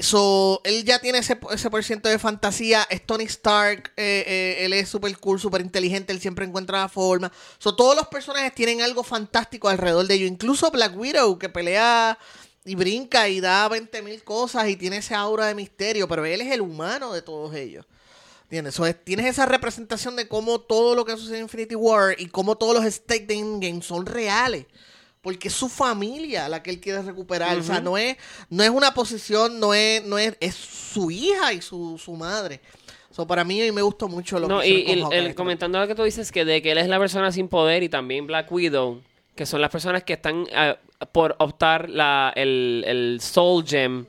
So, 0.00 0.62
él 0.64 0.84
ya 0.84 1.00
tiene 1.00 1.18
ese, 1.18 1.38
ese 1.50 1.68
por 1.68 1.84
ciento 1.84 2.08
de 2.08 2.18
fantasía. 2.18 2.86
Es 2.88 3.04
Tony 3.06 3.24
Stark. 3.24 3.92
eh, 3.98 4.24
eh, 4.26 4.64
él 4.64 4.72
es 4.72 4.88
súper 4.88 5.16
cool, 5.18 5.38
súper 5.38 5.60
inteligente. 5.60 6.12
Él 6.14 6.20
siempre 6.20 6.46
encuentra 6.46 6.80
la 6.80 6.88
forma. 6.88 7.30
So, 7.58 7.76
todos 7.76 7.94
los 7.94 8.06
personajes 8.08 8.54
tienen 8.54 8.80
algo 8.80 9.02
fantástico 9.02 9.68
alrededor 9.68 10.06
de 10.06 10.14
ellos. 10.14 10.30
Incluso 10.30 10.70
Black 10.70 10.96
Widow, 10.96 11.38
que 11.38 11.50
pelea 11.50 12.18
y 12.64 12.74
brinca 12.74 13.28
y 13.28 13.40
da 13.40 13.68
20 13.68 14.00
mil 14.00 14.24
cosas 14.24 14.66
y 14.70 14.76
tiene 14.76 14.96
esa 14.98 15.18
aura 15.18 15.46
de 15.46 15.54
misterio. 15.54 16.08
Pero 16.08 16.24
él 16.24 16.40
es 16.40 16.50
el 16.52 16.62
humano 16.62 17.12
de 17.12 17.20
todos 17.20 17.54
ellos. 17.54 17.84
¿Entiendes? 18.44 18.74
So, 18.74 18.86
es- 18.86 19.02
tienes 19.04 19.26
esa 19.26 19.46
representación 19.46 20.16
de 20.16 20.28
cómo 20.28 20.60
todo 20.60 20.94
lo 20.94 21.04
que 21.04 21.16
sucede 21.16 21.38
en 21.38 21.44
Infinity 21.44 21.74
War 21.76 22.14
y 22.18 22.26
cómo 22.28 22.56
todos 22.58 22.74
los 22.74 22.92
stakes 22.94 23.26
de 23.26 23.34
Endgame 23.34 23.82
son 23.82 24.06
reales. 24.06 24.66
Porque 25.22 25.48
es 25.48 25.54
su 25.54 25.68
familia 25.68 26.48
la 26.48 26.62
que 26.62 26.70
él 26.70 26.80
quiere 26.80 27.00
recuperar. 27.00 27.56
O 27.56 27.62
sea, 27.62 27.80
no 27.80 27.96
es, 27.96 28.16
no 28.50 28.62
es 28.64 28.70
una 28.70 28.92
posición, 28.92 29.60
no 29.60 29.72
es, 29.72 30.04
no 30.04 30.18
es, 30.18 30.36
es 30.40 30.54
su 30.54 31.10
hija 31.12 31.52
y 31.52 31.62
su, 31.62 31.96
su 31.96 32.12
madre. 32.14 32.60
So, 33.12 33.26
para 33.26 33.44
mí 33.44 33.70
me 33.70 33.82
gustó 33.82 34.08
mucho 34.08 34.40
lo 34.40 34.48
No, 34.48 34.60
que 34.60 34.68
y, 34.68 35.00
con 35.00 35.12
el, 35.12 35.34
comentando 35.36 35.78
lo 35.78 35.86
que 35.86 35.94
tú 35.94 36.02
dices, 36.02 36.32
que 36.32 36.44
de 36.44 36.60
que 36.60 36.72
él 36.72 36.78
es 36.78 36.88
la 36.88 36.98
persona 36.98 37.30
sin 37.30 37.46
poder 37.46 37.82
y 37.84 37.88
también 37.88 38.26
Black 38.26 38.50
Widow, 38.50 39.00
que 39.36 39.46
son 39.46 39.60
las 39.60 39.70
personas 39.70 40.02
que 40.02 40.14
están 40.14 40.44
ah, 40.56 40.76
por 41.12 41.36
optar 41.38 41.88
la, 41.88 42.32
el, 42.34 42.82
el 42.86 43.18
Soul 43.20 43.64
Gem, 43.66 44.06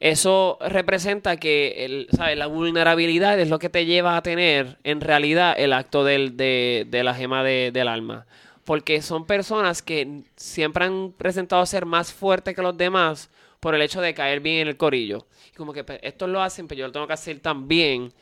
eso 0.00 0.58
representa 0.60 1.36
que 1.36 1.84
el, 1.84 2.08
¿sabes? 2.16 2.36
la 2.38 2.46
vulnerabilidad 2.46 3.38
es 3.38 3.48
lo 3.48 3.58
que 3.58 3.68
te 3.68 3.84
lleva 3.84 4.16
a 4.16 4.22
tener 4.22 4.78
en 4.82 5.00
realidad 5.00 5.54
el 5.58 5.72
acto 5.72 6.02
del, 6.04 6.36
de, 6.36 6.86
de 6.88 7.04
la 7.04 7.14
gema 7.14 7.44
de- 7.44 7.70
del 7.72 7.86
alma. 7.88 8.26
Porque 8.68 9.00
son 9.00 9.24
personas 9.24 9.80
que 9.80 10.24
siempre 10.36 10.84
han 10.84 11.14
presentado 11.16 11.64
ser 11.64 11.86
más 11.86 12.12
fuertes 12.12 12.54
que 12.54 12.60
los 12.60 12.76
demás 12.76 13.30
por 13.60 13.74
el 13.74 13.80
hecho 13.80 14.02
de 14.02 14.12
caer 14.12 14.40
bien 14.40 14.58
en 14.58 14.68
el 14.68 14.76
corillo. 14.76 15.26
Y 15.50 15.56
como 15.56 15.72
que 15.72 15.84
pues, 15.84 16.00
estos 16.02 16.28
lo 16.28 16.42
hacen, 16.42 16.68
pero 16.68 16.80
yo 16.80 16.86
lo 16.88 16.92
tengo 16.92 17.06
que 17.06 17.14
hacer 17.14 17.40
también. 17.40 18.12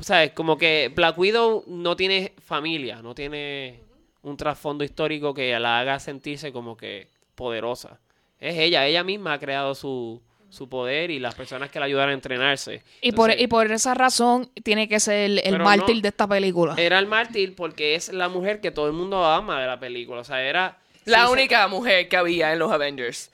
¿Sabes? 0.00 0.32
Como 0.32 0.56
que 0.56 0.90
Black 0.96 1.18
Widow 1.18 1.64
no 1.66 1.94
tiene 1.94 2.32
familia, 2.42 3.02
no 3.02 3.14
tiene 3.14 3.80
un 4.22 4.38
trasfondo 4.38 4.82
histórico 4.82 5.34
que 5.34 5.60
la 5.60 5.80
haga 5.80 6.00
sentirse 6.00 6.54
como 6.54 6.74
que 6.74 7.08
poderosa. 7.34 8.00
Es 8.40 8.56
ella, 8.56 8.86
ella 8.86 9.04
misma 9.04 9.34
ha 9.34 9.38
creado 9.38 9.74
su, 9.74 10.22
su 10.52 10.68
poder 10.68 11.10
y 11.10 11.18
las 11.18 11.34
personas 11.34 11.70
que 11.70 11.80
la 11.80 11.86
ayudaron 11.86 12.10
a 12.10 12.12
entrenarse. 12.14 12.82
Y 13.00 13.12
por, 13.12 13.30
y 13.32 13.46
por 13.46 13.72
esa 13.72 13.94
razón 13.94 14.50
tiene 14.62 14.86
que 14.86 15.00
ser 15.00 15.40
el, 15.42 15.58
mártir 15.58 15.96
no. 15.96 16.02
de 16.02 16.08
esta 16.08 16.28
película. 16.28 16.74
Era 16.76 16.98
el 16.98 17.06
mártir 17.06 17.56
porque 17.56 17.94
es 17.94 18.12
la 18.12 18.28
mujer 18.28 18.60
que 18.60 18.70
todo 18.70 18.86
el 18.86 18.92
mundo 18.92 19.24
ama 19.24 19.58
de 19.62 19.66
la 19.66 19.80
película. 19.80 20.20
O 20.20 20.24
sea, 20.24 20.42
era... 20.42 20.76
La 21.06 21.20
sí, 21.20 21.26
se- 21.26 21.32
única 21.32 21.66
mujer 21.68 22.06
que 22.06 22.18
había 22.18 22.52
en 22.52 22.58
los 22.58 22.70
Avengers. 22.70 23.30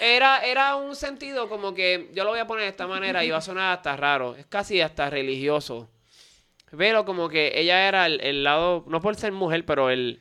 Era, 0.00 0.44
era 0.44 0.76
un 0.76 0.94
sentido 0.94 1.48
como 1.48 1.74
que 1.74 2.10
yo 2.12 2.24
lo 2.24 2.30
voy 2.30 2.40
a 2.40 2.46
poner 2.46 2.64
de 2.64 2.70
esta 2.70 2.86
manera 2.86 3.24
y 3.24 3.30
va 3.30 3.38
a 3.38 3.40
sonar 3.42 3.72
hasta 3.76 3.96
raro. 3.96 4.36
Es 4.36 4.44
casi 4.46 4.80
hasta 4.82 5.08
religioso. 5.10 5.88
Pero 6.76 7.04
como 7.04 7.28
que 7.30 7.52
ella 7.58 7.88
era 7.88 8.04
el, 8.06 8.20
el 8.20 8.44
lado, 8.44 8.84
no 8.86 9.00
por 9.00 9.16
ser 9.16 9.32
mujer, 9.32 9.64
pero 9.64 9.88
el, 9.90 10.20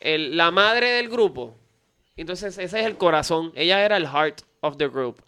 el- 0.00 0.36
la 0.36 0.50
madre 0.52 0.90
del 0.90 1.08
grupo. 1.08 1.56
Entonces 2.16 2.56
ese 2.58 2.80
es 2.80 2.86
el 2.86 2.96
corazón. 2.96 3.52
Ella 3.56 3.84
era 3.84 3.96
el 3.96 4.06
heart 4.06 4.42
of 4.60 4.76
the 4.76 4.88
group. 4.88 5.22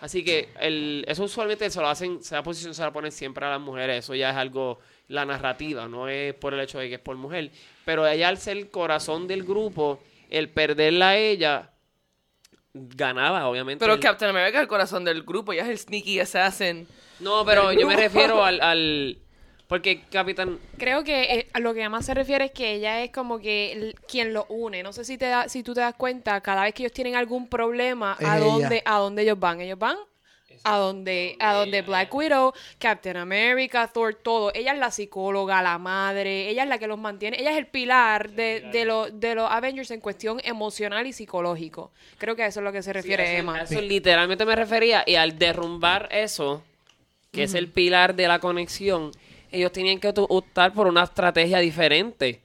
Así 0.00 0.22
que 0.24 0.48
el, 0.60 1.04
eso 1.08 1.24
usualmente 1.24 1.70
se 1.70 1.80
lo 1.80 1.88
hacen, 1.88 2.18
esa 2.20 2.42
posición 2.42 2.74
se 2.74 2.82
la 2.82 2.92
ponen 2.92 3.10
siempre 3.12 3.46
a 3.46 3.50
las 3.50 3.60
mujeres. 3.60 4.04
Eso 4.04 4.14
ya 4.14 4.30
es 4.30 4.36
algo, 4.36 4.78
la 5.08 5.24
narrativa, 5.24 5.88
no 5.88 6.08
es 6.08 6.34
por 6.34 6.52
el 6.52 6.60
hecho 6.60 6.78
de 6.78 6.88
que 6.88 6.94
es 6.96 7.00
por 7.00 7.16
mujer. 7.16 7.50
Pero 7.84 8.06
ella 8.06 8.28
al 8.28 8.36
ser 8.38 8.56
el 8.58 8.70
corazón 8.70 9.26
del 9.26 9.44
grupo, 9.44 10.02
el 10.28 10.50
perderla 10.50 11.10
a 11.10 11.16
ella, 11.16 11.70
ganaba, 12.74 13.48
obviamente. 13.48 13.82
Pero 13.82 13.94
el- 13.94 14.00
Captain 14.00 14.30
America 14.30 14.58
es 14.58 14.62
el 14.62 14.68
corazón 14.68 15.04
del 15.04 15.22
grupo, 15.22 15.52
ella 15.52 15.62
es 15.62 15.68
el 15.70 15.78
sneaky 15.78 16.20
assassin. 16.20 16.86
No, 17.20 17.44
pero 17.44 17.72
yo 17.72 17.86
me 17.86 17.96
refiero 17.96 18.44
al, 18.44 18.60
al... 18.60 19.18
Porque 19.66 20.02
Capitán... 20.10 20.58
Creo 20.76 21.02
que 21.04 21.22
eh, 21.22 21.46
a 21.52 21.58
lo 21.60 21.72
que 21.74 21.88
más 21.88 22.04
se 22.06 22.12
refiere 22.14 22.46
es 22.46 22.50
que 22.52 22.74
ella 22.74 23.02
es 23.02 23.10
como 23.10 23.38
que 23.38 23.72
el- 23.72 23.94
quien 24.06 24.32
lo 24.34 24.44
une. 24.48 24.82
No 24.82 24.92
sé 24.92 25.04
si 25.04 25.16
te 25.16 25.26
da- 25.26 25.48
si 25.48 25.62
tú 25.62 25.72
te 25.74 25.80
das 25.80 25.94
cuenta, 25.94 26.40
cada 26.42 26.62
vez 26.64 26.74
que 26.74 26.82
ellos 26.82 26.92
tienen 26.92 27.14
algún 27.16 27.48
problema, 27.48 28.16
Es 28.20 28.26
a 28.28 28.36
ella. 28.36 28.44
dónde, 28.46 28.82
a 28.84 28.98
dónde 28.98 29.22
ellos 29.22 29.38
van. 29.40 29.60
Ellos 29.62 29.78
van 29.78 29.96
a 30.66 30.76
donde, 30.78 31.36
a 31.40 31.52
donde 31.54 31.82
Black 31.82 32.14
Widow, 32.14 32.52
Captain 32.78 33.16
America, 33.18 33.86
Thor, 33.88 34.14
todo. 34.14 34.50
Ella 34.54 34.72
es 34.72 34.78
la 34.78 34.90
psicóloga, 34.90 35.60
la 35.62 35.76
madre, 35.78 36.48
ella 36.48 36.62
es 36.62 36.68
la 36.68 36.78
que 36.78 36.86
los 36.86 36.98
mantiene, 36.98 37.38
ella 37.38 37.50
es 37.52 37.58
el 37.58 37.66
pilar 37.66 38.30
de, 38.30 38.60
de, 38.72 38.84
lo- 38.86 39.10
de 39.10 39.34
los 39.34 39.50
Avengers 39.50 39.90
en 39.90 40.00
cuestión 40.00 40.40
emocional 40.44 41.06
y 41.06 41.12
psicológico. 41.12 41.90
Creo 42.18 42.34
que 42.36 42.44
a 42.44 42.46
eso 42.46 42.60
es 42.60 42.64
lo 42.64 42.72
que 42.72 42.82
se 42.82 42.92
refiere 42.94 43.24
Sí, 43.24 43.30
a 43.30 43.32
eso- 43.32 43.40
Emma. 43.40 43.56
a 43.58 43.62
Eso 43.64 43.80
literalmente 43.80 44.44
me 44.46 44.56
refería. 44.56 45.04
Y 45.06 45.16
al 45.16 45.38
derrumbar 45.38 46.08
eso, 46.12 46.62
que 47.30 47.42
es 47.42 47.54
el 47.54 47.68
pilar 47.68 48.14
de 48.14 48.28
la 48.28 48.38
conexión, 48.38 49.10
ellos 49.54 49.72
tenían 49.72 49.98
que 50.00 50.12
optar 50.14 50.72
por 50.72 50.86
una 50.86 51.04
estrategia 51.04 51.58
diferente. 51.58 52.42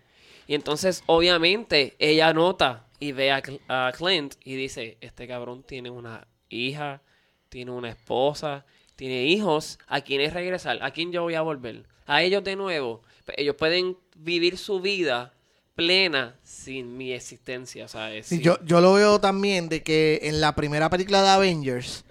Y 0.48 0.56
entonces, 0.56 1.04
obviamente, 1.06 1.96
ella 2.00 2.34
nota 2.34 2.86
y 3.00 3.12
ve 3.12 3.32
a, 3.32 3.42
Cl- 3.42 3.60
a 3.68 3.92
Clint 3.96 4.36
y 4.44 4.56
dice, 4.56 4.98
este 5.02 5.28
cabrón 5.28 5.64
tiene 5.64 5.90
una 5.90 6.28
hija, 6.50 7.02
tiene 7.50 7.72
una 7.72 7.90
esposa, 7.90 8.66
tiene 8.96 9.24
hijos, 9.26 9.80
¿a 9.88 10.02
quién 10.02 10.22
es 10.22 10.34
regresar? 10.34 10.80
¿A 10.82 10.92
quién 10.92 11.12
yo 11.12 11.22
voy 11.24 11.36
a 11.36 11.42
volver? 11.42 11.84
A 12.06 12.24
ellos 12.24 12.44
de 12.44 12.56
nuevo. 12.56 13.02
Ellos 13.38 13.56
pueden 13.56 13.96
vivir 14.16 14.58
su 14.58 14.80
vida 14.82 15.34
plena 15.76 16.36
sin 16.44 16.98
mi 16.98 17.14
existencia. 17.14 17.88
Sí, 17.88 17.98
Sin- 18.24 18.42
yo, 18.42 18.58
yo 18.66 18.82
lo 18.82 18.94
veo 18.94 19.20
también 19.22 19.70
de 19.70 19.82
que 19.84 20.20
en 20.24 20.42
la 20.42 20.54
primera 20.56 20.90
película 20.90 21.22
de 21.22 21.30
Avengers, 21.30 22.04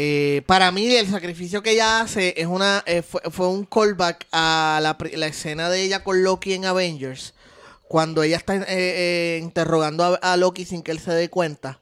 eh, 0.00 0.42
para 0.46 0.70
mí 0.70 0.94
el 0.94 1.10
sacrificio 1.10 1.60
que 1.60 1.72
ella 1.72 2.00
hace 2.00 2.32
es 2.36 2.46
una 2.46 2.84
eh, 2.86 3.02
fue, 3.02 3.20
fue 3.32 3.48
un 3.48 3.64
callback 3.64 4.28
a 4.30 4.78
la, 4.80 4.96
la 5.16 5.26
escena 5.26 5.68
de 5.70 5.82
ella 5.82 6.04
con 6.04 6.22
Loki 6.22 6.52
en 6.54 6.66
Avengers, 6.66 7.34
cuando 7.88 8.22
ella 8.22 8.36
está 8.36 8.54
eh, 8.54 8.64
eh, 8.68 9.40
interrogando 9.42 10.04
a, 10.04 10.14
a 10.14 10.36
Loki 10.36 10.64
sin 10.64 10.82
que 10.82 10.92
él 10.92 11.00
se 11.00 11.10
dé 11.10 11.28
cuenta, 11.28 11.80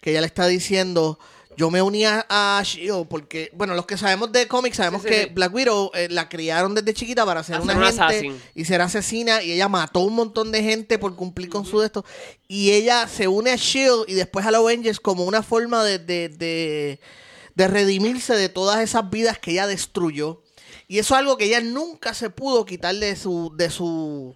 que 0.00 0.12
ella 0.12 0.22
le 0.22 0.26
está 0.26 0.46
diciendo... 0.46 1.18
Yo 1.56 1.70
me 1.70 1.80
uní 1.82 2.04
a, 2.04 2.60
Shield 2.64 3.06
porque, 3.06 3.50
bueno, 3.54 3.74
los 3.74 3.86
que 3.86 3.96
sabemos 3.96 4.32
de 4.32 4.48
cómics 4.48 4.76
sabemos 4.78 5.02
Sí, 5.02 5.08
sí, 5.08 5.14
que 5.14 5.22
sí. 5.24 5.30
Black 5.32 5.54
Widow 5.54 5.90
eh, 5.94 6.08
la 6.10 6.28
criaron 6.28 6.74
desde 6.74 6.94
chiquita 6.94 7.24
para 7.24 7.44
ser 7.44 7.60
una 7.60 7.76
un 7.76 7.82
assassin. 7.84 8.36
y 8.56 8.64
ser 8.64 8.80
asesina 8.80 9.40
y 9.40 9.52
ella 9.52 9.68
mató 9.68 10.00
un 10.00 10.14
montón 10.14 10.50
de 10.50 10.64
gente 10.64 10.98
por 10.98 11.14
cumplir 11.14 11.48
con 11.48 11.64
su 11.64 11.78
de 11.78 11.86
esto 11.86 12.04
y 12.48 12.72
ella 12.72 13.06
se 13.06 13.28
une 13.28 13.52
a 13.52 13.56
Shield 13.56 14.06
y 14.08 14.14
después 14.14 14.44
a 14.46 14.50
los 14.50 14.62
Avengers 14.62 14.98
como 14.98 15.24
una 15.24 15.44
forma 15.44 15.84
de, 15.84 16.00
de, 16.00 16.28
de, 16.28 17.00
de 17.54 17.68
redimirse 17.68 18.34
de 18.34 18.48
todas 18.48 18.80
esas 18.80 19.08
vidas 19.10 19.38
que 19.38 19.52
ella 19.52 19.66
destruyó 19.66 20.42
y 20.88 20.98
eso 20.98 21.14
es 21.14 21.18
algo 21.20 21.36
que 21.36 21.44
ella 21.46 21.60
nunca 21.60 22.14
se 22.14 22.30
pudo 22.30 22.64
quitar 22.64 22.94
de 22.94 23.16
su 23.16 23.52
de 23.56 23.70
su 23.70 24.34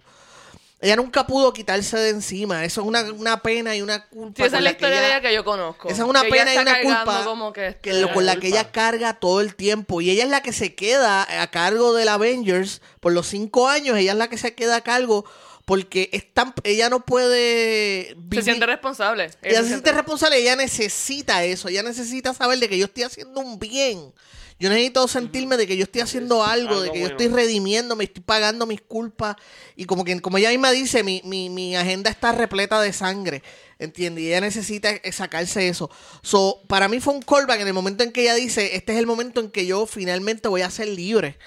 ella 0.81 0.95
nunca 0.95 1.27
pudo 1.27 1.51
quitarse 1.51 1.97
de 1.97 2.09
encima 2.09 2.63
eso 2.63 2.79
es 2.81 2.87
una, 2.87 3.03
una 3.11 3.41
pena 3.41 3.75
y 3.75 3.81
una 3.81 4.07
culpa 4.07 4.33
Sí, 4.37 4.43
esa 4.43 4.57
es 4.57 4.63
la 4.63 4.71
historia 4.71 5.01
de 5.01 5.07
ella- 5.07 5.21
que 5.21 5.33
yo 5.33 5.43
conozco. 5.43 5.89
esa 5.89 6.03
es 6.03 6.07
una 6.09 6.21
Que 6.23 6.29
pena 6.29 6.53
y 6.53 6.57
una 6.57 6.81
culpa 6.81 7.23
como 7.25 7.51
que, 7.51 7.77
que 7.81 7.93
lo- 7.95 8.13
con 8.13 8.25
la 8.25 8.37
que 8.37 8.47
ella 8.47 8.71
carga 8.71 9.19
todo 9.19 9.41
el 9.41 9.55
tiempo. 9.55 9.99
Y 9.99 10.09
ella 10.09 10.23
es 10.23 10.29
la 10.29 10.41
que 10.41 10.53
se 10.53 10.75
queda 10.75 11.41
a 11.41 11.51
cargo 11.51 11.93
del 11.93 12.07
Avengers 12.07 12.81
por 13.01 13.11
los 13.11 13.27
cinco 13.27 13.67
años. 13.67 13.97
Ella 13.97 14.13
es 14.13 14.17
la 14.17 14.29
que 14.29 14.37
se 14.37 14.55
queda 14.55 14.77
a 14.77 14.81
cargo 14.81 15.25
porque 15.69 16.09
es 16.13 16.33
tan- 16.33 16.51
ella 16.63 16.89
no 16.89 17.05
puede 17.05 18.15
Se 18.33 18.41
siente 18.41 18.65
responsable. 18.65 19.29
ella 19.43 19.61
se 19.61 19.67
siente 19.67 19.91
responsable, 19.91 20.37
ella 20.39 20.55
necesita 20.55 21.43
eso, 21.43 21.67
ella 21.67 21.83
necesita 21.83 22.33
saber 22.33 22.57
de 22.57 22.67
que 22.69 22.79
yo 22.79 22.85
estoy 22.85 23.03
haciendo 23.03 23.39
un 23.39 23.59
bien. 23.59 24.11
Yo 24.59 24.67
necesito 24.69 25.07
sentirme 25.07 25.55
de 25.55 25.65
que 25.65 25.77
yo 25.77 25.83
estoy 25.83 26.01
haciendo 26.01 26.43
algo, 26.43 26.69
algo 26.69 26.81
de 26.81 26.91
que 26.91 26.99
yo 26.99 27.07
estoy 27.07 27.29
redimiéndome, 27.29 28.03
estoy 28.03 28.21
pagando 28.21 28.65
mis 28.65 28.81
culpas. 28.81 29.37
Y 29.77 29.85
como 29.85 30.03
que, 30.03 30.19
como 30.21 30.37
ella 30.37 30.49
misma 30.49 30.71
dice, 30.71 31.01
mi, 31.01 31.21
mi, 31.23 31.49
mi 31.49 31.77
agenda 31.77 32.09
está 32.09 32.33
repleta 32.33 32.81
de 32.81 32.91
sangre. 32.91 33.41
¿Entiendes? 33.79 34.25
Y 34.25 34.27
ella 34.27 34.41
necesita 34.41 34.89
eh, 34.91 35.11
sacarse 35.13 35.69
eso. 35.69 35.89
So, 36.21 36.61
para 36.67 36.89
mí 36.89 36.99
fue 36.99 37.13
un 37.13 37.21
callback 37.21 37.61
en 37.61 37.67
el 37.67 37.73
momento 37.73 38.03
en 38.03 38.11
que 38.11 38.23
ella 38.23 38.35
dice, 38.35 38.75
este 38.75 38.91
es 38.91 38.99
el 38.99 39.07
momento 39.07 39.39
en 39.39 39.49
que 39.49 39.65
yo 39.65 39.85
finalmente 39.85 40.49
voy 40.49 40.61
a 40.63 40.69
ser 40.69 40.89
libre. 40.89 41.37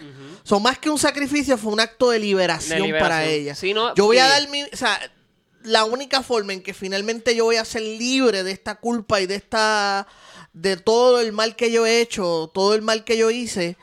So, 0.42 0.58
más 0.58 0.78
que 0.78 0.88
un 0.88 0.98
sacrificio, 0.98 1.58
fue 1.58 1.70
un 1.70 1.80
acto 1.80 2.08
de 2.08 2.18
liberación, 2.18 2.78
De 2.78 2.86
liberación. 2.86 3.08
para 3.08 3.26
ella. 3.26 3.54
No, 3.74 3.94
yo 3.94 4.06
voy 4.06 4.16
a 4.16 4.26
dar 4.26 4.48
mi... 4.48 4.62
O 4.62 4.76
sea, 4.76 4.98
la 5.64 5.84
única 5.84 6.22
forma 6.22 6.52
en 6.52 6.62
que 6.62 6.74
finalmente 6.74 7.34
yo 7.36 7.44
voy 7.44 7.56
a 7.56 7.64
ser 7.64 7.82
libre 7.82 8.42
de 8.42 8.52
esta 8.52 8.76
culpa 8.76 9.20
y 9.20 9.26
de 9.26 9.36
esta 9.36 10.06
de 10.52 10.76
todo 10.76 11.20
el 11.20 11.32
mal 11.32 11.56
que 11.56 11.70
yo 11.70 11.86
he 11.86 12.00
hecho, 12.00 12.50
todo 12.52 12.74
el 12.74 12.82
mal 12.82 13.04
que 13.04 13.16
yo 13.16 13.30
hice, 13.30 13.76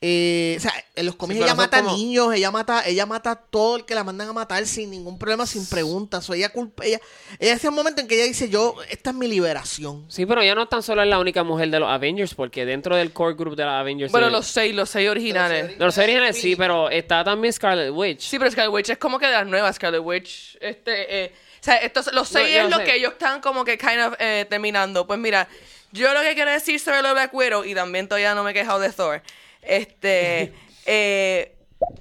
eh, 0.00 0.54
o 0.56 0.60
sea, 0.60 0.72
en 0.94 1.06
los 1.06 1.16
cómics 1.16 1.40
ella 1.40 1.56
mata 1.56 1.82
como- 1.82 1.96
niños, 1.96 2.32
ella 2.32 2.52
mata, 2.52 2.86
ella 2.86 3.04
mata 3.04 3.32
a 3.32 3.36
todo 3.36 3.78
el 3.78 3.84
que 3.84 3.96
la 3.96 4.04
mandan 4.04 4.28
a 4.28 4.32
matar 4.32 4.64
sin 4.64 4.90
ningún 4.90 5.18
problema, 5.18 5.44
sin 5.44 5.66
preguntas. 5.66 6.30
O 6.30 6.34
ella 6.34 6.50
culpa, 6.50 6.84
ella, 6.84 7.00
ella 7.40 7.54
hace 7.54 7.68
un 7.68 7.74
momento 7.74 8.00
en 8.00 8.06
que 8.06 8.14
ella 8.14 8.24
dice, 8.26 8.48
yo, 8.48 8.76
esta 8.90 9.10
es 9.10 9.16
mi 9.16 9.26
liberación. 9.26 10.04
Sí, 10.08 10.24
pero 10.24 10.40
ella 10.40 10.54
no 10.54 10.68
tan 10.68 10.84
solo 10.84 11.02
es 11.02 11.08
la 11.08 11.18
única 11.18 11.42
mujer 11.42 11.70
de 11.70 11.80
los 11.80 11.90
Avengers, 11.90 12.34
porque 12.34 12.64
dentro 12.64 12.94
del 12.94 13.12
core 13.12 13.34
group 13.34 13.56
de 13.56 13.64
los 13.64 13.72
Avengers... 13.72 14.12
Bueno, 14.12 14.30
los 14.30 14.46
seis, 14.46 14.72
los 14.72 14.88
seis 14.88 15.08
originales. 15.10 15.76
Los 15.78 15.98
originales 15.98 16.40
sí, 16.40 16.54
pero 16.54 16.90
está 16.90 17.24
también 17.24 17.52
Scarlet 17.52 17.90
Witch. 17.90 18.20
Sí, 18.20 18.38
pero 18.38 18.52
Scarlet 18.52 18.72
Witch 18.72 18.90
es 18.90 18.98
como 18.98 19.18
que 19.18 19.26
de 19.26 19.32
las 19.32 19.46
nuevas 19.48 19.74
Scarlet 19.74 20.00
Witch. 20.00 20.56
Este, 20.60 21.24
eh, 21.24 21.32
o 21.60 21.64
sea, 21.64 21.74
estos, 21.78 22.12
los 22.12 22.28
seis 22.28 22.50
es 22.56 22.70
lo 22.70 22.76
sé. 22.76 22.84
que 22.84 22.94
ellos 22.94 23.14
están 23.14 23.40
como 23.40 23.64
que 23.64 23.76
kind 23.76 24.00
of 24.06 24.14
eh, 24.20 24.46
terminando. 24.48 25.08
Pues 25.08 25.18
mira, 25.18 25.48
yo 25.92 26.12
lo 26.12 26.20
que 26.20 26.34
quiero 26.34 26.50
decir 26.50 26.80
sobre 26.80 27.02
lo 27.02 27.08
de 27.08 27.14
Black 27.14 27.34
Widow, 27.34 27.64
y 27.64 27.74
también 27.74 28.08
todavía 28.08 28.34
no 28.34 28.44
me 28.44 28.50
he 28.52 28.54
quejado 28.54 28.80
de 28.80 28.90
Thor, 28.92 29.22
este, 29.62 30.52
eh, 30.86 31.56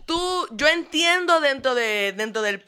tú, 0.06 0.48
yo 0.52 0.68
entiendo 0.68 1.40
dentro 1.40 1.76
de, 1.76 2.14
dentro 2.16 2.42
de 2.42 2.64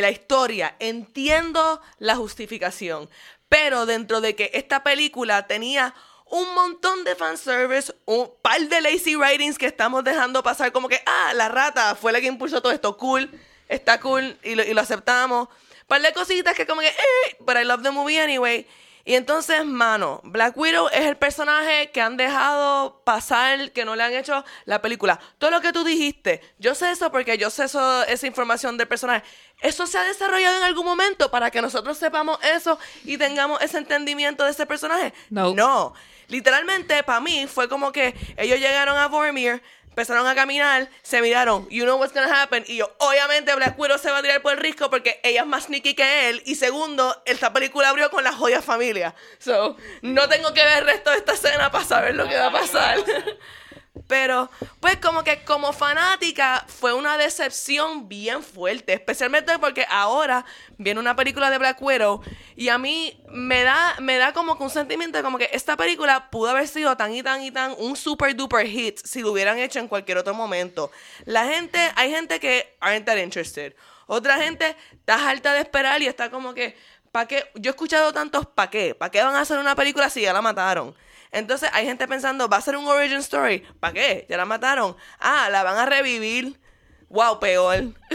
la 0.00 0.10
historia, 0.10 0.76
entiendo 0.78 1.80
la 1.98 2.16
justificación, 2.16 3.10
pero 3.48 3.84
dentro 3.84 4.20
de 4.20 4.36
que 4.36 4.50
esta 4.54 4.82
película 4.82 5.46
tenía 5.46 5.94
un 6.32 6.54
montón 6.54 7.04
de 7.04 7.14
fanservice, 7.14 7.94
un 8.06 8.32
par 8.40 8.58
de 8.62 8.80
lazy 8.80 9.16
writings 9.16 9.58
que 9.58 9.66
estamos 9.66 10.02
dejando 10.02 10.42
pasar 10.42 10.72
como 10.72 10.88
que, 10.88 11.02
ah, 11.04 11.34
la 11.34 11.50
rata 11.50 11.94
fue 11.94 12.10
la 12.10 12.22
que 12.22 12.26
impulsó 12.26 12.62
todo 12.62 12.72
esto, 12.72 12.96
cool, 12.96 13.30
está 13.68 14.00
cool 14.00 14.38
y 14.42 14.54
lo, 14.54 14.64
y 14.64 14.72
lo 14.72 14.80
aceptamos. 14.80 15.48
Par 15.86 16.00
de 16.00 16.10
cositas 16.14 16.54
que 16.54 16.66
como 16.66 16.80
que, 16.80 16.88
eh, 16.88 17.36
but 17.40 17.56
I 17.60 17.64
love 17.64 17.82
the 17.82 17.90
movie 17.90 18.18
anyway. 18.18 18.66
Y 19.04 19.14
entonces, 19.14 19.64
mano, 19.64 20.20
Black 20.22 20.56
Widow 20.56 20.88
es 20.92 21.06
el 21.06 21.16
personaje 21.16 21.90
que 21.90 22.00
han 22.00 22.16
dejado 22.16 23.02
pasar, 23.04 23.72
que 23.72 23.84
no 23.84 23.96
le 23.96 24.04
han 24.04 24.14
hecho 24.14 24.44
la 24.64 24.80
película. 24.80 25.18
Todo 25.38 25.50
lo 25.50 25.60
que 25.60 25.72
tú 25.72 25.82
dijiste, 25.82 26.40
yo 26.58 26.74
sé 26.74 26.90
eso 26.92 27.10
porque 27.10 27.36
yo 27.36 27.50
sé 27.50 27.64
eso, 27.64 28.04
esa 28.04 28.26
información 28.26 28.76
del 28.76 28.86
personaje. 28.86 29.24
Eso 29.60 29.86
se 29.86 29.98
ha 29.98 30.04
desarrollado 30.04 30.56
en 30.58 30.62
algún 30.62 30.84
momento 30.84 31.30
para 31.30 31.50
que 31.50 31.60
nosotros 31.60 31.98
sepamos 31.98 32.38
eso 32.44 32.78
y 33.04 33.18
tengamos 33.18 33.60
ese 33.60 33.78
entendimiento 33.78 34.44
de 34.44 34.50
ese 34.50 34.66
personaje. 34.66 35.12
No. 35.30 35.52
No. 35.54 35.94
Literalmente, 36.28 37.02
para 37.02 37.20
mí, 37.20 37.46
fue 37.46 37.68
como 37.68 37.92
que 37.92 38.14
ellos 38.36 38.58
llegaron 38.58 38.96
a 38.96 39.08
Vormir, 39.08 39.62
empezaron 39.92 40.26
a 40.26 40.34
caminar, 40.34 40.88
se 41.02 41.20
miraron, 41.20 41.68
you 41.68 41.84
know 41.84 41.98
what's 41.98 42.14
gonna 42.14 42.42
happen, 42.42 42.64
y 42.66 42.78
yo, 42.78 42.90
obviamente 42.98 43.54
Black 43.54 43.78
Widow 43.78 43.98
se 43.98 44.10
va 44.10 44.18
a 44.18 44.22
tirar 44.22 44.40
por 44.40 44.52
el 44.52 44.58
risco 44.58 44.88
porque 44.88 45.20
ella 45.22 45.42
es 45.42 45.46
más 45.46 45.64
sneaky 45.64 45.94
que 45.94 46.30
él, 46.30 46.42
y 46.46 46.54
segundo, 46.54 47.22
esta 47.26 47.52
película 47.52 47.90
abrió 47.90 48.10
con 48.10 48.24
la 48.24 48.32
joya 48.32 48.62
familia. 48.62 49.14
So, 49.38 49.76
no 50.00 50.30
tengo 50.30 50.54
que 50.54 50.64
ver 50.64 50.78
el 50.78 50.86
resto 50.86 51.10
de 51.10 51.18
esta 51.18 51.34
escena 51.34 51.70
para 51.70 51.84
saber 51.84 52.14
lo 52.14 52.26
que 52.26 52.36
va 52.36 52.46
a 52.46 52.52
pasar. 52.52 52.98
Pero, 54.08 54.50
pues 54.80 54.96
como 54.96 55.22
que 55.22 55.44
como 55.44 55.72
fanática 55.74 56.64
fue 56.66 56.94
una 56.94 57.18
decepción 57.18 58.08
bien 58.08 58.42
fuerte, 58.42 58.94
especialmente 58.94 59.58
porque 59.58 59.84
ahora 59.88 60.46
viene 60.78 60.98
una 60.98 61.14
película 61.14 61.50
de 61.50 61.58
Black 61.58 61.80
Widow 61.80 62.22
y 62.56 62.70
a 62.70 62.78
mí 62.78 63.22
me 63.28 63.62
da, 63.62 63.94
me 64.00 64.16
da 64.16 64.32
como 64.32 64.56
que 64.56 64.62
un 64.62 64.70
sentimiento 64.70 65.18
de 65.18 65.24
como 65.24 65.36
que 65.36 65.50
esta 65.52 65.76
película 65.76 66.30
pudo 66.30 66.50
haber 66.50 66.68
sido 66.68 66.96
tan 66.96 67.14
y 67.14 67.22
tan 67.22 67.42
y 67.42 67.50
tan 67.50 67.74
un 67.78 67.94
super 67.94 68.34
duper 68.34 68.66
hit 68.66 68.98
si 69.04 69.20
lo 69.20 69.32
hubieran 69.32 69.58
hecho 69.58 69.78
en 69.78 69.88
cualquier 69.88 70.16
otro 70.16 70.32
momento. 70.32 70.90
La 71.26 71.46
gente, 71.46 71.78
hay 71.94 72.10
gente 72.10 72.40
que 72.40 72.74
aren't 72.80 73.04
that 73.04 73.18
interested. 73.18 73.74
Otra 74.06 74.38
gente 74.38 74.74
está 74.92 75.28
harta 75.28 75.52
de 75.52 75.60
esperar 75.60 76.00
y 76.00 76.06
está 76.06 76.30
como 76.30 76.54
que, 76.54 76.76
¿para 77.12 77.28
qué? 77.28 77.50
Yo 77.56 77.70
he 77.70 77.72
escuchado 77.72 78.10
tantos 78.12 78.46
¿para 78.46 78.70
qué? 78.70 78.94
¿Para 78.94 79.10
qué 79.10 79.22
van 79.22 79.34
a 79.36 79.40
hacer 79.40 79.58
una 79.58 79.76
película 79.76 80.08
si 80.08 80.22
ya 80.22 80.32
la 80.32 80.40
mataron? 80.40 80.94
Entonces 81.32 81.70
hay 81.72 81.86
gente 81.86 82.06
pensando, 82.06 82.48
¿va 82.48 82.58
a 82.58 82.60
ser 82.60 82.76
un 82.76 82.86
origin 82.86 83.18
story? 83.18 83.60
¿Para 83.80 83.94
qué? 83.94 84.26
Ya 84.28 84.36
la 84.36 84.44
mataron. 84.44 84.96
Ah, 85.18 85.48
la 85.50 85.62
van 85.62 85.78
a 85.78 85.86
revivir. 85.86 86.60
Wow, 87.08 87.40
peor. 87.40 87.84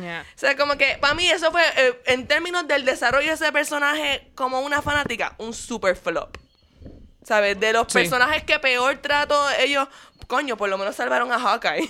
Yeah. 0.00 0.24
O 0.34 0.38
sea, 0.38 0.56
como 0.56 0.76
que 0.76 0.96
para 1.00 1.14
mí 1.14 1.28
eso 1.28 1.50
fue, 1.50 1.62
eh, 1.76 2.00
en 2.06 2.26
términos 2.28 2.66
del 2.68 2.84
desarrollo 2.84 3.26
de 3.28 3.34
ese 3.34 3.50
personaje 3.52 4.30
como 4.34 4.60
una 4.60 4.82
fanática, 4.82 5.34
un 5.38 5.52
super 5.54 5.96
flop. 5.96 6.36
¿Sabes? 7.24 7.58
De 7.60 7.72
los 7.72 7.86
Sí. 7.88 7.98
personajes 7.98 8.42
que 8.44 8.58
peor 8.58 8.98
trato 8.98 9.36
ellos, 9.58 9.86
coño, 10.28 10.56
por 10.56 10.68
lo 10.68 10.78
menos 10.78 10.96
salvaron 10.96 11.30
a 11.32 11.38
Hawkeye 11.38 11.88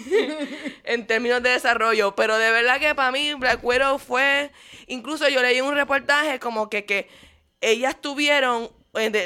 en 0.85 1.07
términos 1.07 1.43
de 1.43 1.51
desarrollo. 1.51 2.15
Pero 2.17 2.37
de 2.39 2.51
verdad 2.51 2.81
que 2.81 2.95
para 2.95 3.13
mí 3.13 3.35
Black 3.35 3.61
Widow 3.63 3.99
fue, 3.99 4.51
incluso 4.87 5.29
yo 5.29 5.43
leí 5.43 5.61
un 5.61 5.75
reportaje 5.75 6.39
como 6.41 6.69
que, 6.71 6.85
que 6.87 7.09
ellas 7.61 7.95
tuvieron, 8.01 8.71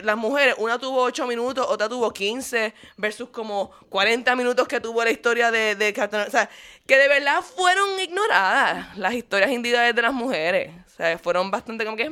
las 0.05 0.17
mujeres, 0.17 0.55
una 0.59 0.79
tuvo 0.79 1.03
8 1.03 1.27
minutos, 1.27 1.67
otra 1.69 1.89
tuvo 1.89 2.13
15, 2.13 2.73
versus 2.97 3.29
como 3.31 3.71
40 3.89 4.35
minutos 4.37 4.69
que 4.69 4.81
tuvo 4.81 5.03
la 5.05 5.11
historia 5.11 5.51
de, 5.51 5.75
de 5.75 5.93
Captain- 5.93 6.27
O 6.27 6.31
sea, 6.31 6.49
que 6.87 6.97
de 6.97 7.09
verdad 7.09 7.43
fueron 7.43 7.99
ignoradas 8.01 8.97
las 8.99 9.15
historias 9.15 9.51
individuales 9.51 9.95
de 9.95 10.03
las 10.03 10.13
mujeres. 10.13 10.71
O 10.87 10.91
sea, 10.97 11.19
fueron 11.19 11.51
bastante 11.51 11.85
como 11.85 11.97
que... 11.97 12.11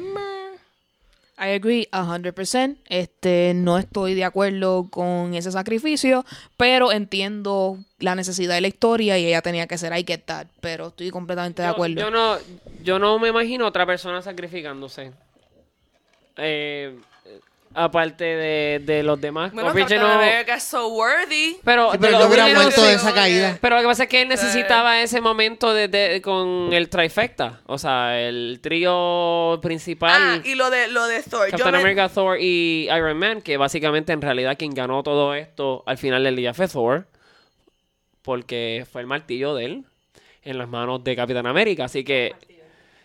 I 1.43 1.55
agree 1.55 1.89
100%. 1.91 2.77
Este, 2.91 3.53
no 3.55 3.79
estoy 3.79 4.13
de 4.13 4.25
acuerdo 4.25 4.89
con 4.91 5.33
ese 5.33 5.51
sacrificio, 5.51 6.27
pero 6.59 6.93
entiendo 6.93 7.79
la 7.99 8.15
necesidad 8.15 8.55
de 8.57 8.61
la 8.61 8.69
historia 8.69 9.17
y 9.17 9.25
ella 9.27 9.41
tenía 9.41 9.67
que 9.67 9.79
ser 9.79 9.97
I 9.99 10.05
get 10.07 10.25
that, 10.27 10.49
pero 10.61 10.89
estoy 10.89 11.11
completamente 11.11 11.63
de 11.63 11.69
Yo- 11.69 11.73
acuerdo. 11.73 11.99
Yo, 11.99 12.11
no, 12.11 12.37
yo 12.83 12.99
no 12.99 13.19
me 13.19 13.29
imagino 13.29 13.67
otra 13.67 13.87
persona 13.87 14.21
sacrificándose. 14.21 15.13
Eh, 16.37 16.95
aparte 17.73 18.25
de, 18.25 18.81
de 18.85 19.03
los 19.05 19.21
demás. 19.21 19.53
Bueno, 19.53 19.73
Captain 19.73 20.01
America 20.01 20.55
es 20.57 20.63
so 20.65 20.89
worthy. 20.89 21.57
pero, 21.63 21.93
Sí, 21.93 21.99
pero 22.01 22.19
yo 22.19 22.27
hubiera 22.27 22.49
muerto 22.49 22.83
de 22.83 22.95
esa 22.95 23.15
caída. 23.15 23.59
Pero 23.61 23.77
lo 23.77 23.83
que 23.83 23.87
pasa 23.89 24.03
es 24.05 24.09
que 24.09 24.23
él 24.23 24.29
necesitaba 24.29 25.01
ese 25.03 25.21
momento 25.21 25.73
de, 25.73 25.87
de- 25.89 26.21
con 26.21 26.73
el 26.73 26.89
trifecta. 26.89 27.61
O 27.67 27.79
sea, 27.79 28.21
el 28.21 28.59
trío 28.61 29.61
principal. 29.63 30.11
Ah, 30.21 30.41
y 30.45 30.55
lo 30.57 30.69
de, 30.71 30.89
lo 30.89 31.07
de 31.07 31.23
Thor. 31.23 31.47
Yo 31.47 31.53
Captain 31.53 31.73
me- 31.73 31.79
America, 31.79 32.09
Thor 32.09 32.39
y 32.41 32.89
Iron 32.91 33.17
Man, 33.19 33.41
que 33.41 33.57
básicamente 33.57 34.13
en 34.13 34.21
realidad 34.23 34.57
quien 34.59 34.75
ganó 34.75 35.03
todo 35.03 35.35
esto 35.35 35.85
al 35.87 35.97
final 35.99 36.25
del 36.25 36.35
día 36.37 36.53
fue 36.55 36.67
Thor, 36.67 37.07
porque 38.23 38.87
fue 38.91 39.01
el 39.01 39.07
martillo 39.07 39.55
de 39.55 39.65
él 39.65 39.85
en 40.43 40.59
las 40.59 40.69
manos 40.69 41.03
de 41.05 41.17
Capitán 41.17 41.47
América. 41.47 41.85
Así 41.85 42.05
que, 42.05 42.33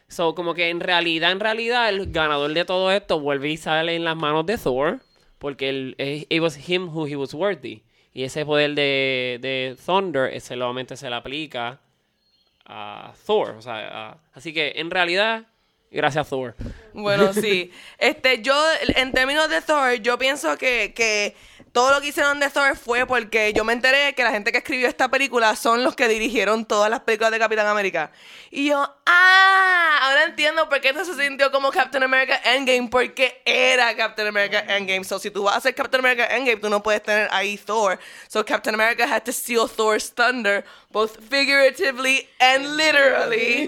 so, 0.08 0.36
como 0.36 0.54
que 0.54 0.70
en 0.70 0.80
realidad, 0.80 1.32
en 1.32 1.40
realidad, 1.40 1.90
el 1.90 2.12
ganador 2.12 2.54
de 2.54 2.66
todo 2.66 2.92
esto 2.92 3.20
vuelve 3.20 3.50
y 3.50 3.58
sale 3.58 3.96
en 3.96 4.04
las 4.04 4.16
manos 4.16 4.46
de 4.46 4.58
Thor, 4.58 5.00
porque 5.40 5.70
él, 5.70 5.96
eh, 5.98 6.26
it 6.30 6.42
was 6.42 6.70
him 6.70 6.88
who 6.90 7.06
he 7.08 7.16
was 7.16 7.34
worthy. 7.34 7.84
Y 8.14 8.24
ese 8.24 8.46
poder 8.46 8.76
de, 8.76 9.40
de 9.42 9.76
Thunder 9.86 10.34
eh, 10.34 10.40
solamente 10.40 10.96
se 10.96 11.10
le 11.10 11.16
aplica 11.16 11.80
a 12.66 13.14
Thor. 13.26 13.52
O 13.58 13.62
sea, 13.62 14.10
a- 14.12 14.18
así 14.34 14.54
que 14.54 14.74
en 14.78 14.90
realidad, 14.90 15.44
gracias 15.92 16.26
a 16.26 16.30
Thor. 16.30 16.56
Bueno, 16.94 17.34
sí. 17.34 17.72
Este, 17.98 18.42
yo, 18.42 18.56
en 18.96 19.12
términos 19.12 19.50
de 19.50 19.62
Thor, 19.62 19.96
yo 19.96 20.18
pienso 20.18 20.58
que, 20.58 20.94
que 20.96 21.36
todo 21.76 21.92
lo 21.92 22.00
que 22.00 22.08
hicieron 22.08 22.40
de 22.40 22.50
Thor 22.50 22.78
fue 22.78 23.06
porque 23.06 23.52
yo 23.52 23.66
me 23.66 23.74
enteré 23.74 24.14
que 24.14 24.24
la 24.24 24.32
gente 24.32 24.54
que 24.54 24.60
escribió 24.60 24.88
esta 24.88 25.10
película 25.10 25.58
son 25.58 25.84
los 25.84 25.94
que 25.94 26.08
dirigieron 26.08 26.64
todas 26.64 26.90
las 26.90 27.02
películas 27.02 27.32
de 27.32 27.40
Capitán 27.40 27.68
América. 27.68 28.14
Y 28.50 28.68
yo, 28.68 28.96
ah, 29.06 30.00
ahora 30.04 30.24
entiendo 30.24 30.70
por 30.70 30.80
qué 30.80 30.92
esto 30.92 31.04
se 31.04 31.22
sintió 31.22 31.52
como 31.52 31.72
Captain 31.72 32.02
America 32.02 32.40
Endgame, 32.46 32.88
porque 32.88 33.42
era 33.44 33.94
Captain 33.94 34.26
America 34.26 34.64
Endgame. 34.70 35.04
So, 35.04 35.20
si 35.20 35.30
tú 35.30 35.44
vas 35.44 35.56
a 35.56 35.58
hacer 35.58 35.76
Captain 35.76 36.00
America 36.00 36.26
Endgame, 36.34 36.62
tú 36.62 36.70
no 36.70 36.82
puedes 36.82 37.04
tener 37.04 37.28
ahí 37.30 37.58
Thor. 37.58 38.00
So, 38.30 38.46
Captain 38.46 38.74
America 38.74 39.06
had 39.06 39.24
to 39.26 39.34
steal 39.34 39.68
Thor's 39.68 40.10
thunder, 40.14 40.64
both 40.92 41.18
figuratively 41.30 42.26
and 42.40 42.78
literally. 42.78 43.68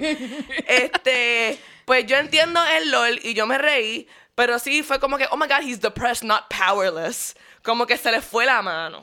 este, 0.65 1.59
pues 1.83 2.05
yo 2.05 2.15
entiendo 2.15 2.63
el 2.67 2.89
LOL 2.89 3.19
y 3.21 3.33
yo 3.33 3.45
me 3.45 3.57
reí, 3.57 4.07
pero 4.33 4.59
sí 4.59 4.81
fue 4.81 4.97
como 4.97 5.17
que, 5.17 5.27
oh 5.29 5.35
my 5.35 5.47
god, 5.47 5.63
he's 5.63 5.81
depressed, 5.81 6.23
not 6.23 6.49
powerless. 6.49 7.35
Como 7.67 7.85
que 7.85 7.97
se 7.97 8.09
le 8.11 8.21
fue 8.21 8.45
la 8.45 8.61
mano. 8.61 9.01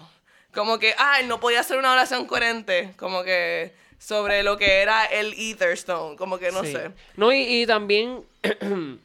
Como 0.55 0.79
que, 0.79 0.95
ay, 0.97 1.27
no 1.27 1.39
podía 1.39 1.61
hacer 1.61 1.79
una 1.79 1.93
oración 1.93 2.25
coherente. 2.27 2.95
Como 2.97 3.23
que 3.23 3.75
sobre 3.99 4.43
lo 4.43 4.57
que 4.57 4.81
era 4.81 5.05
el 5.05 5.35
Ether 5.37 5.73
Stone. 5.73 6.17
Como 6.17 6.39
que 6.39 6.51
no 6.51 6.65
Sí. 6.65 6.73
sé. 6.73 6.91
No, 7.17 7.31
y, 7.31 7.43
y 7.63 7.67
también 7.67 8.25
en, 8.43 8.99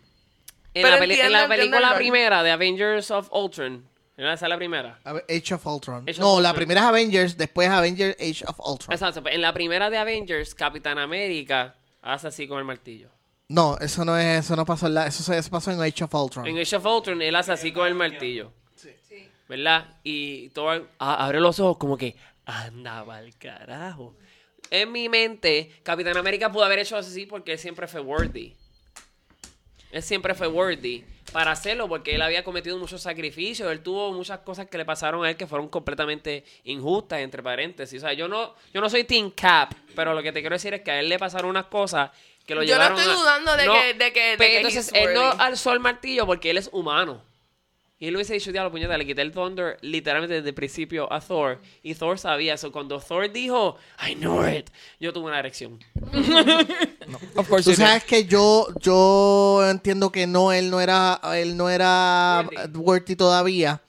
la, 0.74 0.98
en 0.98 1.04
entiendo, 1.04 1.30
la 1.30 1.48
película 1.50 1.96
primera 1.96 2.42
de 2.42 2.52
Avengers 2.52 3.12
of 3.12 3.28
Ultron, 3.34 3.86
¿era 4.16 4.34
esa 4.34 4.48
la 4.48 4.56
primera? 4.56 4.98
Age 5.04 5.54
of 5.56 5.66
Ultron. 5.68 6.04
Age 6.08 6.12
of 6.12 6.20
no, 6.20 6.40
la 6.40 6.54
primera 6.54 6.80
es 6.82 6.88
Avengers, 6.88 7.38
después 7.38 7.68
Avengers 7.70 8.16
Age 8.18 8.46
of 8.48 8.60
Ultron. 8.60 8.94
Exacto, 8.94 9.22
en 9.30 9.42
la 9.42 9.54
primera 9.54 9.90
de 9.90 9.98
Avengers, 9.98 10.56
Capitán 10.56 10.98
América 11.00 11.76
hace 12.02 12.28
así 12.28 12.48
con 12.48 12.60
el 12.60 12.66
martillo. 12.66 13.10
No, 13.50 13.78
eso 13.80 14.06
no 14.06 14.18
es, 14.18 14.46
eso 14.46 14.56
no 14.56 14.66
pasó 14.66 14.88
en 14.88 14.94
la, 14.94 15.08
eso, 15.08 15.34
eso 15.34 15.50
pasó 15.50 15.72
en 15.72 15.82
Age 15.82 16.04
of 16.06 16.14
Ultron. 16.14 16.48
En 16.48 16.58
Age 16.58 16.78
of 16.78 16.86
Ultron, 16.86 17.22
él 17.22 17.36
hace 17.36 17.52
así 17.52 17.74
con 17.74 17.88
el 17.88 17.96
martillo. 17.96 18.54
¿Verdad? 19.50 19.98
Y 20.04 20.52
a- 21.00 21.26
abre 21.26 21.42
los 21.42 21.60
ojos 21.60 21.78
como 21.78 21.98
que 21.98 22.16
andaba 22.46 23.18
al 23.18 23.36
carajo. 23.38 24.16
En 24.70 24.92
mi 24.92 25.10
mente, 25.10 25.72
Capitán 25.84 26.16
América 26.16 26.52
pudo 26.52 26.64
haber 26.64 26.78
hecho 26.80 26.96
así 26.96 27.26
porque 27.26 27.54
él 27.54 27.60
siempre 27.60 27.88
fue 27.88 28.00
worthy. 28.00 28.56
Él 29.92 30.04
siempre 30.04 30.36
fue 30.36 30.48
worthy 30.48 31.04
para 31.34 31.52
hacerlo 31.52 31.88
porque 31.90 32.14
él 32.14 32.22
había 32.22 32.44
cometido 32.44 32.78
muchos 32.78 33.02
sacrificios. 33.02 33.72
Él 33.72 33.82
tuvo 33.82 34.14
muchas 34.14 34.40
cosas 34.42 34.68
que 34.68 34.78
le 34.78 34.86
pasaron 34.86 35.26
a 35.26 35.32
él 35.32 35.36
que 35.36 35.48
fueron 35.48 35.68
completamente 35.68 36.44
injustas, 36.66 37.20
entre 37.22 37.42
paréntesis. 37.42 38.04
O 38.04 38.06
sea, 38.06 38.14
yo 38.14 38.28
no, 38.28 38.54
yo 38.72 38.82
no 38.82 38.90
soy 38.90 39.04
Team 39.04 39.32
Cap, 39.32 39.74
pero 39.96 40.14
lo 40.14 40.22
que 40.22 40.32
te 40.32 40.42
quiero 40.42 40.56
decir 40.56 40.76
es 40.76 40.82
que 40.82 40.92
a 40.92 41.00
él 41.00 41.10
le 41.10 41.18
pasaron 41.18 41.50
unas 41.50 41.66
cosas 41.66 42.12
que 42.46 42.54
lo 42.54 42.62
Yo 42.62 42.76
no 42.78 42.84
llevaron 42.84 43.00
estoy 43.00 43.14
a- 43.14 43.18
dudando 43.18 43.58
de 43.58 43.64
que- 43.66 43.94
de 43.96 44.14
que- 44.14 44.30
de 44.32 44.38
pero 44.38 44.50
que 44.52 44.58
entonces 44.58 44.92
él 44.94 45.14
no 45.16 45.32
alzó 45.40 45.74
el 45.74 45.80
martillo 45.80 46.28
porque 46.28 46.52
él 46.52 46.58
es 46.60 46.70
humano. 46.72 47.24
Y 48.02 48.08
él 48.08 48.16
hubiese 48.16 48.34
dicho, 48.34 48.54
diablo, 48.54 48.72
puñeta, 48.72 48.98
le 48.98 49.06
quité 49.06 49.22
el 49.22 49.34
Thunder 49.34 49.78
literalmente 49.82 50.36
desde 50.36 50.50
el 50.50 50.56
principio 50.56 51.12
a 51.12 51.20
Thor. 51.20 51.60
Y 51.84 51.96
Thor 51.96 52.18
sabía 52.18 52.54
eso. 52.54 52.72
Cuando 52.72 52.98
Thor 53.02 53.30
dijo, 53.30 53.76
I 54.08 54.16
know 54.16 54.48
it, 54.48 54.70
yo 55.02 55.12
tuve 55.12 55.26
una 55.28 55.40
erección. 55.40 55.80
Of 57.36 57.50
course 57.50 57.70
Tú 57.70 57.76
sabes 57.76 58.06
que 58.06 58.24
yo 58.24 58.68
yo 58.82 59.68
entiendo 59.70 60.12
que 60.12 60.28
no 60.28 60.54
él 60.54 60.70
no 60.70 60.80
era 60.80 61.20
él 61.36 61.58
no 61.58 61.70
era 61.70 62.48
Worthy. 62.48 62.78
Worthy 62.78 63.16
todavía. 63.18 63.82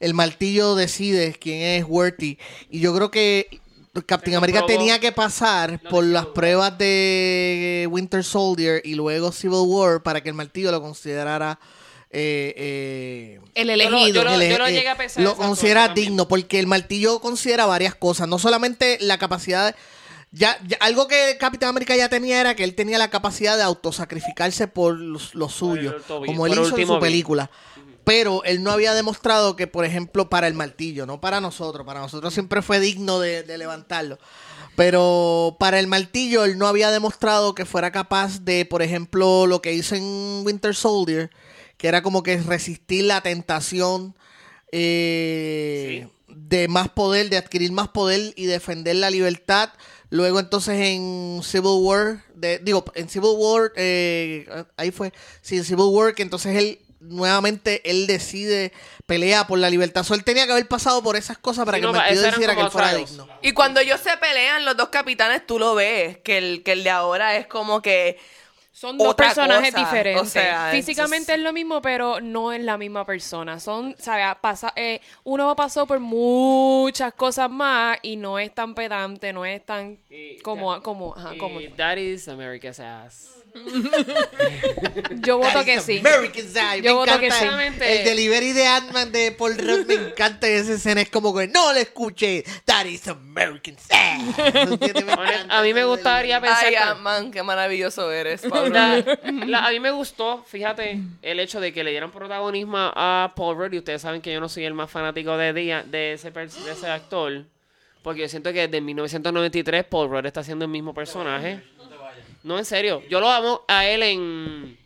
El 0.00 0.12
martillo 0.12 0.74
decide 0.74 1.34
quién 1.40 1.62
es 1.62 1.84
Worthy 1.88 2.38
y 2.70 2.80
yo 2.80 2.94
creo 2.94 3.10
que 3.10 3.60
Captain 4.04 4.36
America 4.36 4.66
tenía 4.66 5.00
que 5.00 5.12
pasar 5.12 5.80
por 5.88 6.04
las 6.04 6.26
pruebas 6.26 6.76
de 6.76 7.88
Winter 7.90 8.22
Soldier 8.22 8.82
y 8.84 8.94
luego 8.94 9.32
Civil 9.32 9.64
War 9.64 10.02
para 10.02 10.20
que 10.20 10.28
el 10.28 10.34
martillo 10.34 10.70
lo 10.70 10.82
considerara 10.82 11.58
eh, 12.10 12.54
eh, 12.56 13.40
El 13.54 13.68
Yo 13.68 13.76
lo- 13.76 13.82
elegido. 13.82 14.06
yo 14.22 14.24
lo- 14.24 14.34
el- 14.40 14.50
yo 14.50 14.58
lo 14.58 14.66
eh, 14.66 14.72
llegué 14.72 14.88
a 14.88 14.96
pensar, 14.96 15.22
lo 15.22 15.30
exacto, 15.30 15.48
considera 15.48 15.88
digno 15.88 16.28
porque 16.28 16.58
el 16.58 16.66
martillo 16.66 17.20
considera 17.20 17.66
varias 17.66 17.94
cosas, 17.94 18.28
no 18.28 18.38
solamente 18.38 18.98
la 19.00 19.18
capacidad 19.18 19.68
de- 19.72 19.78
ya, 20.32 20.58
ya- 20.66 20.76
algo 20.80 21.08
que 21.08 21.36
Capitán 21.38 21.70
América 21.70 21.96
ya 21.96 22.08
tenía 22.08 22.40
era 22.40 22.54
que 22.54 22.64
él 22.64 22.74
tenía 22.74 22.98
la 22.98 23.10
capacidad 23.10 23.56
de 23.56 23.62
autosacrificarse 23.62 24.68
por 24.68 24.94
lo, 24.98 25.18
lo 25.32 25.48
suyo, 25.48 25.96
el 25.96 26.02
tobillo, 26.02 26.26
como 26.32 26.46
él 26.46 26.52
hizo 26.52 26.62
en 26.64 26.70
su 26.70 26.76
bien. 26.76 27.00
película. 27.00 27.50
Pero 28.04 28.44
él 28.44 28.62
no 28.62 28.70
había 28.70 28.94
demostrado 28.94 29.56
que, 29.56 29.66
por 29.66 29.84
ejemplo, 29.84 30.28
para 30.28 30.46
el 30.46 30.54
martillo, 30.54 31.06
no 31.06 31.20
para 31.20 31.40
nosotros, 31.40 31.84
para 31.84 31.98
nosotros 32.00 32.32
siempre 32.32 32.62
fue 32.62 32.78
digno 32.78 33.18
de, 33.18 33.42
de 33.42 33.58
levantarlo. 33.58 34.18
Pero 34.76 35.56
para 35.58 35.80
el 35.80 35.86
martillo 35.86 36.44
él 36.44 36.58
no 36.58 36.66
había 36.68 36.90
demostrado 36.90 37.54
que 37.54 37.64
fuera 37.64 37.90
capaz 37.90 38.40
de, 38.44 38.64
por 38.64 38.82
ejemplo, 38.82 39.46
lo 39.46 39.60
que 39.62 39.72
hizo 39.72 39.94
en 39.96 40.42
Winter 40.44 40.74
Soldier, 40.74 41.30
que 41.76 41.88
era 41.88 42.02
como 42.02 42.22
que 42.22 42.38
resistir 42.38 43.04
la 43.04 43.20
tentación 43.20 44.14
eh, 44.72 46.08
de 46.28 46.68
más 46.68 46.88
poder, 46.88 47.30
de 47.30 47.36
adquirir 47.36 47.72
más 47.72 47.88
poder 47.88 48.32
y 48.36 48.46
defender 48.46 48.96
la 48.96 49.10
libertad. 49.10 49.70
Luego 50.10 50.38
entonces 50.38 50.78
en 50.78 51.40
Civil 51.42 51.78
War, 51.80 52.24
de, 52.34 52.58
digo, 52.58 52.84
en 52.94 53.08
Civil 53.08 53.30
War, 53.36 53.72
eh, 53.76 54.46
ahí 54.76 54.90
fue, 54.90 55.12
sí, 55.42 55.56
en 55.56 55.64
Civil 55.64 55.86
War, 55.90 56.14
que 56.14 56.22
entonces 56.22 56.56
él 56.56 56.78
nuevamente 57.00 57.88
él 57.88 58.06
decide, 58.06 58.72
pelea 59.06 59.46
por 59.46 59.58
la 59.58 59.70
libertad. 59.70 60.04
So, 60.04 60.14
él 60.14 60.24
tenía 60.24 60.46
que 60.46 60.52
haber 60.52 60.66
pasado 60.66 61.02
por 61.02 61.16
esas 61.16 61.38
cosas 61.38 61.64
para 61.64 61.78
Sí, 61.78 61.82
que 61.82 61.92
no, 61.92 62.04
el 62.04 62.22
decidiera 62.22 62.54
que 62.54 62.62
él 62.62 62.70
fuera 62.70 62.94
digno. 62.94 63.28
Y 63.42 63.52
cuando 63.52 63.80
ellos 63.80 64.00
se 64.00 64.16
pelean, 64.16 64.64
los 64.64 64.76
dos 64.76 64.88
capitanes, 64.88 65.46
tú 65.46 65.58
lo 65.58 65.74
ves, 65.74 66.18
que 66.18 66.38
el, 66.38 66.62
que 66.62 66.72
el 66.72 66.84
de 66.84 66.90
ahora 66.90 67.36
es 67.36 67.46
como 67.46 67.82
que... 67.82 68.18
Son 68.76 68.98
dos 68.98 69.08
Otra 69.08 69.28
personajes 69.28 69.72
cosa, 69.72 69.84
diferentes. 69.86 70.22
o 70.22 70.26
sea, 70.26 70.68
Físicamente 70.70 71.32
es 71.32 71.40
lo 71.40 71.50
mismo, 71.54 71.80
pero 71.80 72.20
no 72.20 72.52
es 72.52 72.62
la 72.62 72.76
misma 72.76 73.06
persona. 73.06 73.58
Son, 73.58 73.94
¿sabes? 73.98 74.26
Pasa, 74.42 74.74
eh, 74.76 75.00
uno 75.24 75.56
pasó 75.56 75.86
por 75.86 75.98
muchas 75.98 77.14
cosas 77.14 77.48
más 77.50 77.96
y 78.02 78.16
no 78.16 78.38
es 78.38 78.54
tan 78.54 78.74
pedante, 78.74 79.32
no 79.32 79.46
es 79.46 79.64
tan 79.64 79.98
Y- 80.10 80.38
como, 80.40 80.78
como, 80.82 81.14
ajá, 81.16 81.34
Y 81.34 81.38
como. 81.38 81.58
That 81.78 81.96
is 81.96 82.28
America's 82.28 82.78
ass. 82.78 83.35
Yo 85.22 85.38
voto 85.38 85.50
That 85.52 85.64
que 85.64 85.80
sí. 85.80 85.98
American 85.98 86.46
Side. 86.48 86.76
Yo 86.82 86.82
Me 86.82 86.92
voto 86.92 87.18
que 87.20 87.30
sí. 87.30 87.44
el- 87.44 87.82
El 87.82 88.04
delivery 88.04 88.52
de 88.52 88.66
Ant-Man 88.66 89.12
de 89.12 89.32
Paul 89.32 89.56
Rudd 89.58 89.86
me 89.86 89.94
encanta 89.94 90.46
esa 90.48 90.74
escena. 90.74 91.00
Es 91.00 91.10
como 91.10 91.34
que 91.34 91.48
no 91.48 91.72
le 91.72 91.82
escuché. 91.82 92.44
That 92.64 92.86
is 92.86 93.06
American 93.08 93.76
Side. 93.78 95.44
A 95.48 95.62
mí 95.62 95.74
me 95.74 95.84
gustaría 95.84 96.40
delivery. 96.40 96.40
pensar... 96.40 96.86
Ay, 96.88 96.94
que- 96.96 97.02
man, 97.02 97.30
qué 97.30 97.42
maravilloso 97.42 98.10
eres, 98.12 98.42
Pablo. 98.42 98.68
La- 98.70 99.04
la- 99.46 99.66
a 99.66 99.70
mí 99.70 99.80
me 99.80 99.90
gustó, 99.90 100.44
fíjate, 100.46 101.00
el 101.22 101.40
hecho 101.40 101.60
de 101.60 101.72
que 101.72 101.82
le 101.84 101.90
dieran 101.90 102.10
protagonismo 102.10 102.76
a 102.78 103.32
Paul 103.36 103.56
Rudd. 103.56 103.72
Y 103.72 103.78
ustedes 103.78 104.02
saben 104.02 104.20
que 104.20 104.32
yo 104.32 104.40
no 104.40 104.48
soy 104.48 104.64
el 104.64 104.74
más 104.74 104.90
fanático 104.90 105.36
de, 105.36 105.52
Dia- 105.52 105.82
de, 105.84 106.12
ese, 106.14 106.32
pers- 106.32 106.62
de 106.64 106.72
ese 106.72 106.86
actor. 106.88 107.44
Porque 108.02 108.20
yo 108.20 108.28
siento 108.28 108.52
que 108.52 108.68
desde 108.68 108.80
1993 108.80 109.84
Paul 109.84 110.08
Rudd 110.10 110.26
está 110.26 110.40
haciendo 110.40 110.64
el 110.64 110.70
mismo 110.70 110.94
personaje. 110.94 111.60
No, 112.46 112.58
en 112.58 112.64
serio. 112.64 113.02
Yo 113.10 113.18
lo 113.20 113.28
amo 113.28 113.64
a 113.66 113.86
él 113.86 114.02
en... 114.04 114.78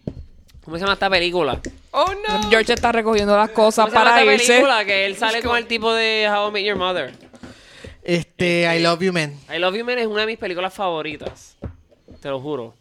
¿Cómo 0.65 0.77
se 0.77 0.81
llama 0.81 0.95
esta 0.95 1.11
película? 1.11 1.61
Oh, 1.91 2.13
no. 2.27 2.49
George 2.51 2.73
está 2.73 2.91
recogiendo 2.93 3.37
las 3.37 3.51
¿Cómo 3.51 3.67
cosas 3.67 3.91
se 3.91 3.95
llama 3.97 4.11
para 4.11 4.21
esta 4.23 4.35
irse. 4.35 4.47
película? 4.49 4.85
Que 4.85 5.05
él 5.07 5.17
sale 5.17 5.43
con 5.43 5.57
el 5.57 5.67
tipo 5.67 5.93
de 5.93 6.29
How 6.31 6.49
I 6.49 6.53
Met 6.53 6.65
Your 6.65 6.77
Mother. 6.77 7.13
Este, 8.03 8.63
I 8.75 8.81
love 8.83 9.01
you, 9.03 9.13
man. 9.13 9.35
I 9.55 9.59
Love 9.59 9.77
You 9.77 9.85
Man 9.85 9.99
es 9.99 10.07
una 10.07 10.23
de 10.23 10.27
mis 10.29 10.39
películas 10.39 10.73
favoritas. 10.73 11.57
Te 12.21 12.29
lo 12.29 12.41
juro. 12.41 12.75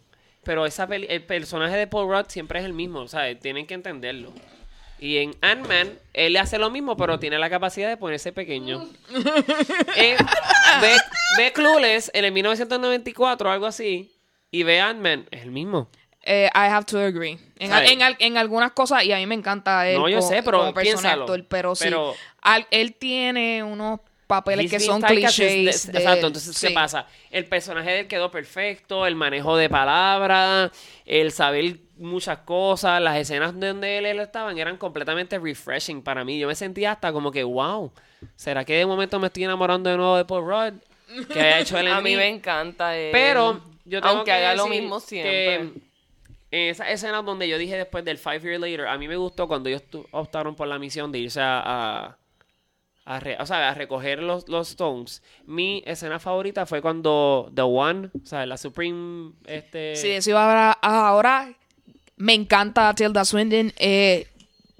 Pero 0.44 0.64
esa 0.64 0.86
peli- 0.86 1.06
el 1.10 1.22
personaje 1.24 1.76
de 1.76 1.86
Paul 1.86 2.08
Rudd 2.08 2.26
siempre 2.28 2.58
es 2.60 2.64
el 2.64 2.72
mismo, 2.72 3.06
¿sabes? 3.08 3.38
Tienen 3.38 3.66
que 3.66 3.74
entenderlo. 3.74 4.32
Y 4.98 5.18
en 5.18 5.34
Ant-Man, 5.42 5.92
él 6.14 6.36
hace 6.36 6.58
lo 6.58 6.70
mismo, 6.70 6.96
pero 6.96 7.18
tiene 7.18 7.38
la 7.38 7.50
capacidad 7.50 7.88
de 7.88 7.96
ponerse 7.96 8.32
pequeño. 8.32 8.88
Eh, 9.96 10.16
ve, 10.80 10.96
ve 11.36 11.52
Clueless 11.52 12.10
en 12.14 12.24
el 12.24 12.32
1994 12.32 13.48
o 13.48 13.52
algo 13.52 13.66
así, 13.66 14.10
y 14.50 14.62
ve 14.62 14.80
Ant-Man, 14.80 15.26
es 15.30 15.42
el 15.42 15.50
mismo. 15.50 15.88
Eh, 16.22 16.50
I 16.54 16.68
have 16.68 16.84
to 16.84 16.98
agree. 16.98 17.38
En, 17.58 17.72
al- 17.72 17.86
en 17.86 18.02
al- 18.02 18.16
en 18.18 18.36
algunas 18.36 18.72
cosas, 18.72 19.04
y 19.04 19.12
a 19.12 19.16
mí 19.16 19.26
me 19.26 19.34
encanta 19.34 19.88
él 19.88 19.98
No, 19.98 20.08
yo 20.08 20.18
como- 20.18 20.28
sé, 20.30 20.42
pero 20.42 20.58
como 20.58 20.74
persona 20.74 21.12
actor, 21.12 21.44
pero 21.48 21.74
sí, 21.74 21.88
al- 22.42 22.66
él 22.70 22.94
tiene 22.96 23.62
unos 23.62 24.00
papeles 24.26 24.70
que 24.70 24.78
son 24.78 25.00
clichés. 25.02 25.90
de- 25.90 25.98
Exacto, 25.98 26.26
entonces, 26.28 26.60
¿qué 26.60 26.68
sí. 26.68 26.74
pasa? 26.74 27.06
El 27.30 27.46
personaje 27.46 27.90
de 27.90 28.00
él 28.00 28.06
quedó 28.06 28.30
perfecto, 28.30 29.06
el 29.06 29.16
manejo 29.16 29.56
de 29.56 29.68
palabras, 29.70 30.70
el 31.06 31.32
saber 31.32 31.78
muchas 31.96 32.38
cosas, 32.40 33.00
las 33.00 33.16
escenas 33.16 33.58
donde 33.58 33.98
él, 33.98 34.06
él 34.06 34.20
estaban 34.20 34.56
eran 34.58 34.76
completamente 34.76 35.38
refreshing 35.38 36.02
para 36.02 36.22
mí. 36.24 36.38
Yo 36.38 36.46
me 36.48 36.54
sentía 36.54 36.92
hasta 36.92 37.12
como 37.12 37.32
que, 37.32 37.42
wow, 37.44 37.92
¿será 38.36 38.64
que 38.64 38.74
de 38.76 38.86
momento 38.86 39.18
me 39.18 39.26
estoy 39.28 39.44
enamorando 39.44 39.90
de 39.90 39.96
nuevo 39.96 40.16
de 40.16 40.24
Paul 40.24 40.44
Rudd? 40.44 41.26
Que 41.32 41.40
ha 41.40 41.58
hecho 41.60 41.76
él 41.78 41.88
en 41.88 41.94
A 41.94 42.00
mí 42.00 42.10
mí? 42.10 42.16
me 42.16 42.28
encanta 42.28 42.96
él. 42.96 43.10
Pero 43.10 43.60
yo 43.90 44.00
tengo 44.00 44.14
Aunque 44.16 44.30
que 44.30 44.32
haga 44.32 44.54
lo 44.54 44.64
decir 44.64 44.80
mismo 44.82 45.00
que 45.00 45.06
siempre. 45.06 45.54
en 45.56 46.68
esa 46.70 46.90
escena 46.90 47.22
donde 47.22 47.48
yo 47.48 47.58
dije 47.58 47.76
después 47.76 48.04
del 48.04 48.18
Five 48.18 48.40
Year 48.40 48.60
Later, 48.60 48.86
a 48.86 48.96
mí 48.98 49.06
me 49.08 49.16
gustó 49.16 49.46
cuando 49.48 49.68
ellos 49.68 49.82
optaron 50.12 50.54
por 50.56 50.66
la 50.68 50.78
misión 50.78 51.12
de 51.12 51.18
irse 51.18 51.40
a, 51.40 51.60
a, 51.64 52.18
a 53.04 53.20
re- 53.20 53.36
o 53.40 53.46
sea, 53.46 53.68
a 53.68 53.74
recoger 53.74 54.22
los, 54.22 54.48
los 54.48 54.70
Stones. 54.70 55.22
Mi 55.46 55.82
escena 55.86 56.18
favorita 56.18 56.66
fue 56.66 56.80
cuando 56.80 57.50
The 57.54 57.62
One, 57.62 58.10
o 58.22 58.26
sea, 58.26 58.46
la 58.46 58.56
Supreme, 58.56 59.32
este... 59.46 59.96
Sí, 59.96 60.10
eso 60.10 60.30
iba 60.30 60.44
ahora, 60.44 60.72
ahora 60.82 61.52
me 62.16 62.34
encanta 62.34 62.94
Tilda 62.94 63.24
Swinton. 63.24 63.72
eh, 63.78 64.26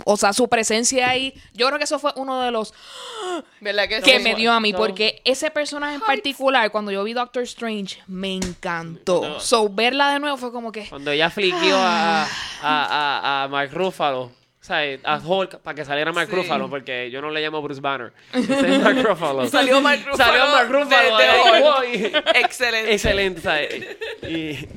o 0.04 0.16
sea, 0.16 0.32
su 0.32 0.48
presencia 0.48 1.08
ahí. 1.08 1.34
Yo 1.54 1.66
creo 1.66 1.78
que 1.78 1.84
eso 1.84 1.98
fue 1.98 2.12
uno 2.16 2.40
de 2.42 2.50
los 2.50 2.72
¿Verdad 3.60 3.88
que 4.02 4.18
me 4.20 4.34
dio 4.34 4.52
a 4.52 4.60
mí. 4.60 4.72
no. 4.72 4.78
Porque 4.78 5.20
ese 5.24 5.50
personaje 5.50 5.94
en 5.94 6.00
particular, 6.00 6.70
cuando 6.70 6.90
yo 6.90 7.04
vi 7.04 7.12
Doctor 7.12 7.42
Strange, 7.44 8.02
me 8.06 8.34
encantó. 8.34 9.22
No. 9.26 9.40
So, 9.40 9.68
verla 9.68 10.12
de 10.12 10.18
nuevo 10.20 10.36
fue 10.36 10.52
como 10.52 10.72
que. 10.72 10.88
Cuando 10.88 11.10
ella 11.10 11.30
fliqueó 11.30 11.76
a, 11.76 12.22
a, 12.24 12.26
a, 12.62 13.42
a 13.44 13.48
Mark 13.48 13.70
Ruffalo. 13.72 14.22
O 14.22 14.62
sea, 14.62 14.80
a 15.04 15.16
Hulk 15.18 15.60
para 15.60 15.74
que 15.74 15.84
saliera 15.86 16.12
Mark 16.12 16.28
Sí. 16.28 16.36
Ruffalo, 16.36 16.68
porque 16.68 17.10
yo 17.10 17.22
no 17.22 17.30
le 17.30 17.40
llamo 17.40 17.62
Bruce 17.62 17.80
Banner. 17.80 18.12
Es 18.34 18.46
Mark 18.82 19.02
Ruffalo. 19.02 19.46
Salió 19.48 19.80
Mark 19.80 20.00
Ruffalo. 20.06 20.16
Salió 20.18 20.46
Mark 20.46 20.70
Ruffalo. 20.70 21.80
de- 21.80 21.98
de 21.98 22.22
Excelente. 22.40 22.92
Excelente, 22.92 23.40
¿sabes? 23.40 23.86
Y 24.22 24.68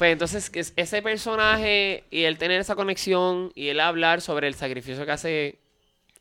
pues 0.00 0.12
entonces 0.12 0.72
ese 0.76 1.02
personaje 1.02 2.04
y 2.10 2.22
él 2.22 2.38
tener 2.38 2.58
esa 2.58 2.74
conexión 2.74 3.52
y 3.54 3.68
él 3.68 3.80
hablar 3.80 4.22
sobre 4.22 4.46
el 4.46 4.54
sacrificio 4.54 5.04
que 5.04 5.12
hace 5.12 5.58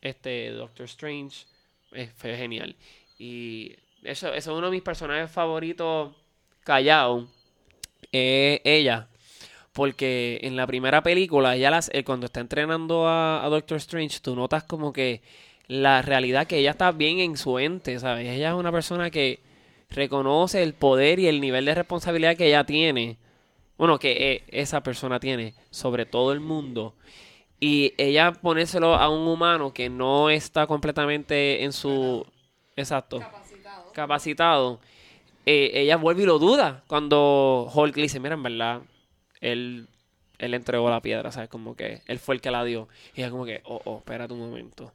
este 0.02 0.50
Doctor 0.50 0.86
Strange 0.88 1.46
eh, 1.94 2.10
fue 2.18 2.36
genial. 2.36 2.76
Y 3.18 3.78
eso, 4.04 4.34
eso 4.34 4.52
es 4.52 4.58
uno 4.58 4.66
de 4.66 4.72
mis 4.72 4.82
personajes 4.82 5.32
favoritos 5.32 6.14
callado. 6.66 7.30
Es 8.12 8.60
ella. 8.66 9.08
Porque 9.72 10.42
en 10.44 10.58
la 10.58 10.68
primera 10.68 11.02
película, 11.02 11.56
ella 11.56 11.72
las, 11.72 11.90
eh, 11.94 12.04
cuando 12.04 12.26
está 12.26 12.42
entrenando 12.42 13.08
a, 13.08 13.46
a 13.46 13.48
Doctor 13.48 13.78
Strange, 13.78 14.20
tú 14.20 14.36
notas 14.36 14.66
como 14.66 14.92
que 14.92 15.22
la 15.70 16.02
realidad 16.02 16.48
que 16.48 16.58
ella 16.58 16.72
está 16.72 16.92
bien 16.92 17.20
en 17.20 17.38
su 17.38 17.58
ente, 17.60 17.98
¿sabes? 17.98 18.28
Ella 18.28 18.50
es 18.50 18.56
una 18.56 18.74
persona 18.74 19.10
que 19.10 19.40
reconoce 19.90 20.64
el 20.64 20.74
poder 20.74 21.18
y 21.20 21.28
el 21.28 21.40
nivel 21.40 21.64
de 21.64 21.76
responsabilidad 21.76 22.36
que 22.36 22.48
ella 22.48 22.66
tiene. 22.66 23.18
Bueno, 23.80 23.98
que 23.98 24.12
eh, 24.12 24.44
esa 24.50 24.84
persona 24.84 25.20
tiene 25.20 25.56
sobre 25.72 26.06
todo 26.06 26.34
el 26.34 26.40
mundo. 26.40 26.94
Y 27.60 27.94
ella 27.98 28.32
ponérselo 28.34 28.94
a 28.94 29.10
un 29.10 29.28
humano 29.28 29.74
que 29.74 29.90
no 29.90 30.30
está 30.30 30.68
completamente 30.68 31.64
en 31.64 31.74
su... 31.74 32.26
Exacto. 32.76 33.20
Capacitado. 33.94 34.80
eh, 35.46 35.72
ella 35.74 35.98
vuelve 35.98 36.24
y 36.24 36.26
lo 36.28 36.38
duda 36.38 36.84
cuando 36.88 37.72
Hulk 37.74 37.96
le 37.96 38.04
dice, 38.04 38.20
mira, 38.20 38.36
en 38.36 38.44
verdad, 38.44 38.82
él 39.42 39.88
él 40.40 40.54
entregó 40.54 40.90
la 40.90 41.02
piedra, 41.02 41.32
¿sabes? 41.32 41.50
Como 41.50 41.76
que 41.76 42.02
él 42.08 42.18
fue 42.18 42.36
el 42.36 42.42
que 42.42 42.50
la 42.50 42.64
dio. 42.64 42.88
Y 43.14 43.22
ella 43.22 43.30
como 43.30 43.46
que, 43.46 43.62
oh, 43.66 43.82
oh, 43.84 43.98
espérate 44.00 44.34
un 44.34 44.40
momento. 44.40 44.94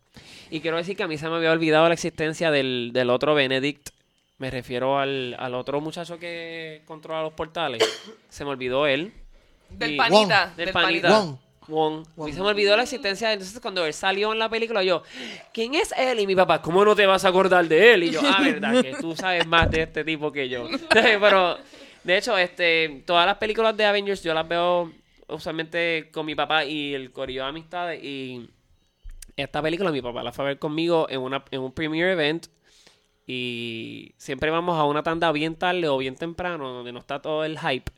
Y 0.51 0.61
quiero 0.61 0.78
decir 0.78 0.97
que 0.97 1.03
a 1.03 1.09
mí 1.09 1.18
se 1.18 1.28
me 1.28 1.37
había 1.37 1.53
olvidado 1.53 1.87
la 1.87 1.95
existencia 1.95 2.51
del, 2.51 2.91
del 2.93 3.11
otro 3.11 3.35
Benedict. 3.35 3.91
Me 4.39 4.51
refiero 4.51 4.99
al, 4.99 5.37
al 5.39 5.55
otro 5.55 5.80
muchacho 5.80 6.18
que 6.18 6.82
controla 6.87 7.22
los 7.22 7.32
portales. 7.35 7.82
se 8.28 8.45
me 8.45 8.51
olvidó 8.51 8.87
él. 8.87 9.12
Del 9.70 9.93
Y- 9.93 9.97
panita. 9.97 10.53
Del 10.57 10.66
Del 10.66 10.72
panita. 10.72 11.09
Wong. 11.20 11.37
Wong. 11.68 12.05
Mí 12.16 12.32
se 12.32 12.41
me 12.41 12.49
olvidó 12.49 12.76
la 12.76 12.82
existencia. 12.82 13.32
Entonces, 13.32 13.59
cuando 13.61 13.87
él 13.87 13.95
salió 13.95 14.32
en 14.32 14.39
la 14.39 14.49
película, 14.51 14.82
yo, 14.82 15.03
¿quién 15.53 15.74
es 15.74 15.93
él? 15.97 16.20
Y 16.20 16.26
mi 16.26 16.35
papá, 16.37 16.61
¿cómo 16.61 16.85
no 16.85 16.95
te 16.95 17.07
vas 17.07 17.24
a 17.24 17.28
acordar 17.28 17.66
de 17.66 17.95
él? 17.95 18.03
Y 18.05 18.11
yo, 18.11 18.20
ah, 18.22 18.41
verdad, 18.43 18.82
que 18.82 18.95
tú 19.01 19.16
sabes 19.16 19.47
más 19.47 19.70
de 19.70 19.82
este 19.82 20.05
tipo 20.05 20.30
que 20.30 20.49
yo. 20.49 20.66
Pero, 20.91 21.57
de 22.03 22.18
hecho, 22.18 22.37
este, 22.37 23.03
todas 23.07 23.24
las 23.24 23.39
películas 23.39 23.74
de 23.76 23.85
Avengers 23.87 24.22
yo 24.22 24.35
las 24.35 24.47
veo 24.47 24.93
usualmente 25.28 26.11
con 26.12 26.26
mi 26.26 26.35
papá 26.35 26.64
y 26.66 26.93
el 26.93 27.12
corillo 27.12 27.45
de 27.45 27.49
amistades. 27.49 28.05
Y 28.05 28.51
esta 29.37 29.62
película 29.62 29.91
mi 29.91 30.03
papá 30.03 30.22
la 30.22 30.32
fue 30.32 30.45
a 30.45 30.49
ver 30.49 30.59
conmigo 30.59 31.07
en, 31.09 31.20
una, 31.20 31.43
en 31.51 31.61
un 31.62 31.72
premiere 31.72 32.12
event. 32.12 32.47
Y 33.27 34.12
siempre 34.16 34.51
vamos 34.51 34.79
a 34.79 34.85
una 34.85 35.03
tanda 35.03 35.33
bien 35.33 35.57
tarde 35.57 35.89
o 35.89 35.97
bien 35.99 36.16
temprano, 36.16 36.68
donde 36.68 36.93
no 36.93 36.99
está 36.99 37.20
todo 37.22 37.45
el 37.45 37.59
hype. 37.59 37.91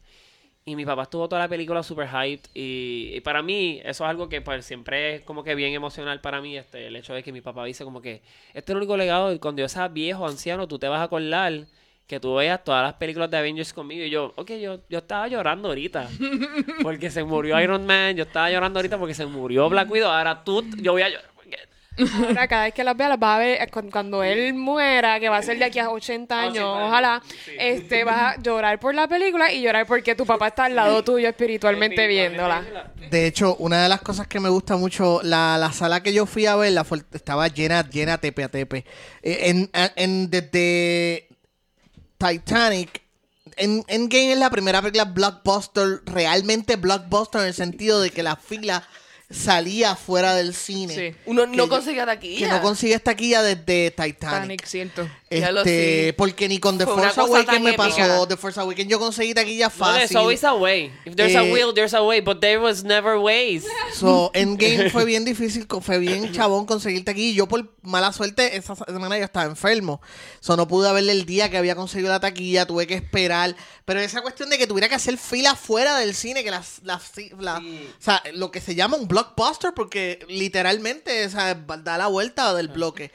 Y 0.64 0.74
mi 0.74 0.84
papá 0.84 1.04
estuvo 1.04 1.28
toda 1.28 1.42
la 1.42 1.48
película 1.48 1.82
super 1.82 2.08
hyped. 2.08 2.50
Y, 2.52 3.12
y 3.14 3.20
para 3.20 3.40
mí, 3.40 3.80
eso 3.84 4.04
es 4.04 4.10
algo 4.10 4.28
que 4.28 4.40
pues 4.40 4.64
siempre 4.64 5.16
es 5.16 5.22
como 5.22 5.44
que 5.44 5.54
bien 5.54 5.72
emocional 5.74 6.20
para 6.20 6.40
mí. 6.40 6.56
Este, 6.56 6.88
el 6.88 6.96
hecho 6.96 7.14
de 7.14 7.22
que 7.22 7.32
mi 7.32 7.40
papá 7.40 7.64
dice 7.64 7.84
como 7.84 8.02
que 8.02 8.22
este 8.52 8.58
es 8.58 8.70
el 8.70 8.76
único 8.78 8.96
legado. 8.96 9.32
Y 9.32 9.38
cuando 9.38 9.62
yo 9.62 9.68
sea 9.68 9.86
viejo, 9.88 10.26
anciano, 10.26 10.66
tú 10.66 10.78
te 10.78 10.88
vas 10.88 11.00
a 11.00 11.04
acordar 11.04 11.66
que 12.06 12.20
tú 12.20 12.34
veas 12.34 12.62
todas 12.62 12.82
las 12.82 12.94
películas 12.94 13.30
de 13.30 13.36
Avengers 13.36 13.72
conmigo. 13.72 14.04
Y 14.04 14.10
yo, 14.10 14.32
ok, 14.36 14.52
yo, 14.52 14.80
yo 14.88 14.98
estaba 14.98 15.28
llorando 15.28 15.68
ahorita. 15.68 16.08
Porque 16.82 17.10
se 17.10 17.22
murió 17.24 17.60
Iron 17.60 17.86
Man. 17.86 18.16
Yo 18.16 18.24
estaba 18.24 18.50
llorando 18.50 18.78
ahorita 18.78 18.98
porque 18.98 19.14
se 19.14 19.26
murió 19.26 19.68
Black 19.68 19.90
Widow. 19.90 20.10
Ahora 20.10 20.42
tú, 20.44 20.64
yo 20.80 20.92
voy 20.92 21.02
a 21.02 21.08
llorar. 21.08 21.35
Ahora, 21.98 22.46
cada 22.48 22.64
vez 22.64 22.74
que 22.74 22.84
las 22.84 22.96
veas, 22.96 23.08
las 23.10 23.18
vas 23.18 23.36
a 23.36 23.38
ver 23.38 23.62
eh, 23.62 23.66
cu- 23.70 23.90
cuando 23.90 24.22
él 24.22 24.52
muera, 24.54 25.18
que 25.18 25.28
va 25.28 25.38
a 25.38 25.42
ser 25.42 25.58
de 25.58 25.64
aquí 25.64 25.78
a 25.78 25.88
80 25.90 26.38
años, 26.40 26.54
80 26.54 26.60
años, 26.74 26.86
ojalá, 26.88 27.22
sí. 27.44 27.52
este, 27.58 28.04
vas 28.04 28.36
a 28.36 28.42
llorar 28.42 28.78
por 28.78 28.94
la 28.94 29.08
película 29.08 29.50
y 29.52 29.62
llorar 29.62 29.86
porque 29.86 30.14
tu 30.14 30.26
papá 30.26 30.48
está 30.48 30.64
al 30.64 30.76
lado 30.76 31.02
tuyo 31.02 31.28
espiritualmente 31.28 32.06
viéndola. 32.06 32.62
De 33.10 33.26
hecho, 33.26 33.56
una 33.56 33.82
de 33.82 33.88
las 33.88 34.02
cosas 34.02 34.26
que 34.26 34.40
me 34.40 34.48
gusta 34.48 34.76
mucho, 34.76 35.20
la, 35.22 35.56
la 35.58 35.72
sala 35.72 36.02
que 36.02 36.12
yo 36.12 36.26
fui 36.26 36.46
a 36.46 36.56
ver 36.56 36.72
la 36.72 36.84
fue- 36.84 37.02
estaba 37.12 37.48
llena, 37.48 37.88
llena 37.88 38.18
tepe 38.18 38.44
a 38.44 38.48
tepe. 38.50 38.84
Eh, 39.22 39.38
En, 39.50 39.70
en- 39.96 40.30
desde 40.30 41.28
Titanic, 42.18 43.02
en 43.56 43.84
Endgame 43.88 44.32
es 44.32 44.38
la 44.38 44.50
primera 44.50 44.80
película 44.82 45.04
blockbuster, 45.04 46.00
realmente 46.06 46.76
blockbuster 46.76 47.40
en 47.42 47.46
el 47.48 47.54
sentido 47.54 48.00
de 48.00 48.10
que 48.10 48.22
la 48.22 48.36
fila 48.36 48.82
salía 49.30 49.96
fuera 49.96 50.34
del 50.34 50.54
cine. 50.54 50.94
Sí. 50.94 51.16
Uno 51.26 51.46
no 51.46 51.68
consigue 51.68 52.04
taquilla. 52.04 52.46
Que 52.46 52.52
no 52.54 52.62
consigue 52.62 52.94
esta 52.94 53.10
taquilla 53.12 53.42
desde 53.42 53.90
Titanic. 53.90 54.16
Titanic, 54.18 54.64
cierto. 54.66 55.08
Ya 55.28 55.50
lo 55.50 55.60
Este, 55.62 56.06
sé. 56.06 56.12
porque 56.12 56.48
ni 56.48 56.60
con 56.60 56.78
The 56.78 56.84
Fue 56.84 56.94
una 56.94 57.02
Force 57.10 57.20
cosa 57.20 57.32
Awakens 57.38 57.46
tan 57.52 57.62
me 57.64 57.70
épica. 57.70 57.88
pasó. 57.88 58.28
The 58.28 58.36
Force 58.36 58.60
Awakens 58.60 58.88
yo 58.88 58.98
conseguí 59.00 59.34
taquilla 59.34 59.64
No, 59.66 59.70
fácil. 59.72 59.96
there's 59.96 60.14
always 60.16 60.44
a 60.44 60.54
way. 60.54 60.92
If 61.04 61.16
there's 61.16 61.34
a 61.34 61.42
Eh, 61.44 61.52
will, 61.52 61.74
there's 61.74 61.94
a 61.94 62.02
way. 62.02 62.20
But 62.20 62.38
there 62.40 62.58
was 62.58 62.84
never 62.84 63.18
ways. 63.18 63.64
So, 63.94 64.30
Endgame 64.34 64.88
fue 64.90 65.04
bien 65.04 65.24
difícil, 65.24 65.66
co- 65.66 65.80
fue 65.80 65.98
bien 65.98 66.32
chabón 66.32 66.64
conseguir 66.64 67.04
taquilla. 67.04 67.30
Y 67.30 67.34
yo, 67.34 67.48
por 67.48 67.74
mala 67.82 68.12
suerte, 68.12 68.56
esa 68.56 68.76
semana 68.76 69.18
yo 69.18 69.24
estaba 69.24 69.46
enfermo. 69.46 70.00
So, 70.38 70.56
no 70.56 70.68
pude 70.68 70.92
verle 70.92 71.10
el 71.10 71.26
día 71.26 71.50
que 71.50 71.56
había 71.56 71.74
conseguido 71.74 72.10
la 72.10 72.20
taquilla, 72.20 72.64
tuve 72.66 72.86
que 72.86 72.94
esperar. 72.94 73.56
Pero 73.84 73.98
esa 73.98 74.22
cuestión 74.22 74.48
de 74.48 74.58
que 74.58 74.68
tuviera 74.68 74.88
que 74.88 74.94
hacer 74.94 75.18
fila 75.18 75.56
fuera 75.56 75.98
del 75.98 76.14
cine, 76.14 76.44
que 76.44 76.52
las, 76.52 76.78
las, 76.84 77.02
la- 77.40 77.58
o 77.58 78.02
sea, 78.02 78.22
lo 78.34 78.52
que 78.52 78.60
se 78.60 78.76
llama 78.76 78.96
un 78.96 79.08
blockbuster, 79.16 79.72
porque 79.74 80.18
literalmente 80.28 81.24
o 81.24 81.30
sea, 81.30 81.54
da 81.54 81.96
la 81.96 82.06
vuelta 82.08 82.54
del 82.54 82.68
bloque. 82.68 83.12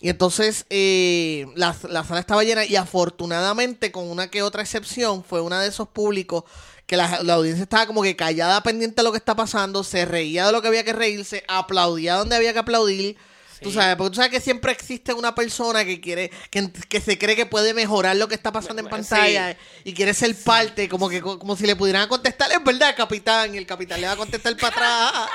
Y 0.00 0.08
entonces, 0.08 0.66
eh, 0.70 1.46
la, 1.54 1.76
la 1.88 2.04
sala 2.04 2.20
estaba 2.20 2.42
llena 2.42 2.64
y 2.64 2.76
afortunadamente, 2.76 3.92
con 3.92 4.10
una 4.10 4.28
que 4.28 4.42
otra 4.42 4.62
excepción, 4.62 5.22
fue 5.22 5.40
una 5.40 5.60
de 5.62 5.68
esos 5.68 5.88
públicos 5.88 6.44
que 6.86 6.96
la, 6.96 7.22
la 7.22 7.34
audiencia 7.34 7.62
estaba 7.62 7.86
como 7.86 8.02
que 8.02 8.16
callada 8.16 8.62
pendiente 8.62 8.96
de 8.96 9.04
lo 9.04 9.12
que 9.12 9.18
está 9.18 9.34
pasando, 9.36 9.84
se 9.84 10.04
reía 10.04 10.46
de 10.46 10.52
lo 10.52 10.60
que 10.60 10.68
había 10.68 10.84
que 10.84 10.92
reírse, 10.92 11.44
aplaudía 11.48 12.16
donde 12.16 12.36
había 12.36 12.52
que 12.52 12.58
aplaudir. 12.58 13.16
Tú 13.62 13.72
sabes, 13.72 13.96
porque 13.96 14.10
tú 14.10 14.16
sabes 14.16 14.30
que 14.30 14.40
siempre 14.40 14.72
existe 14.72 15.12
una 15.12 15.34
persona 15.34 15.84
que 15.84 16.00
quiere, 16.00 16.30
que, 16.50 16.70
que 16.88 17.00
se 17.00 17.18
cree 17.18 17.36
que 17.36 17.46
puede 17.46 17.74
mejorar 17.74 18.16
lo 18.16 18.28
que 18.28 18.34
está 18.34 18.52
pasando 18.52 18.82
en 18.82 18.88
pantalla 18.88 19.56
y 19.84 19.94
quiere 19.94 20.14
ser 20.14 20.34
parte, 20.34 20.88
como 20.88 21.08
que 21.08 21.20
como 21.20 21.56
si 21.56 21.66
le 21.66 21.76
pudieran 21.76 22.08
contestar, 22.08 22.50
es 22.52 22.62
verdad, 22.62 22.94
capitán, 22.96 23.54
y 23.54 23.58
el 23.58 23.66
capitán 23.66 24.00
le 24.00 24.06
va 24.06 24.14
a 24.14 24.16
contestar 24.16 24.56
para 24.56 25.08
atrás. 25.08 25.30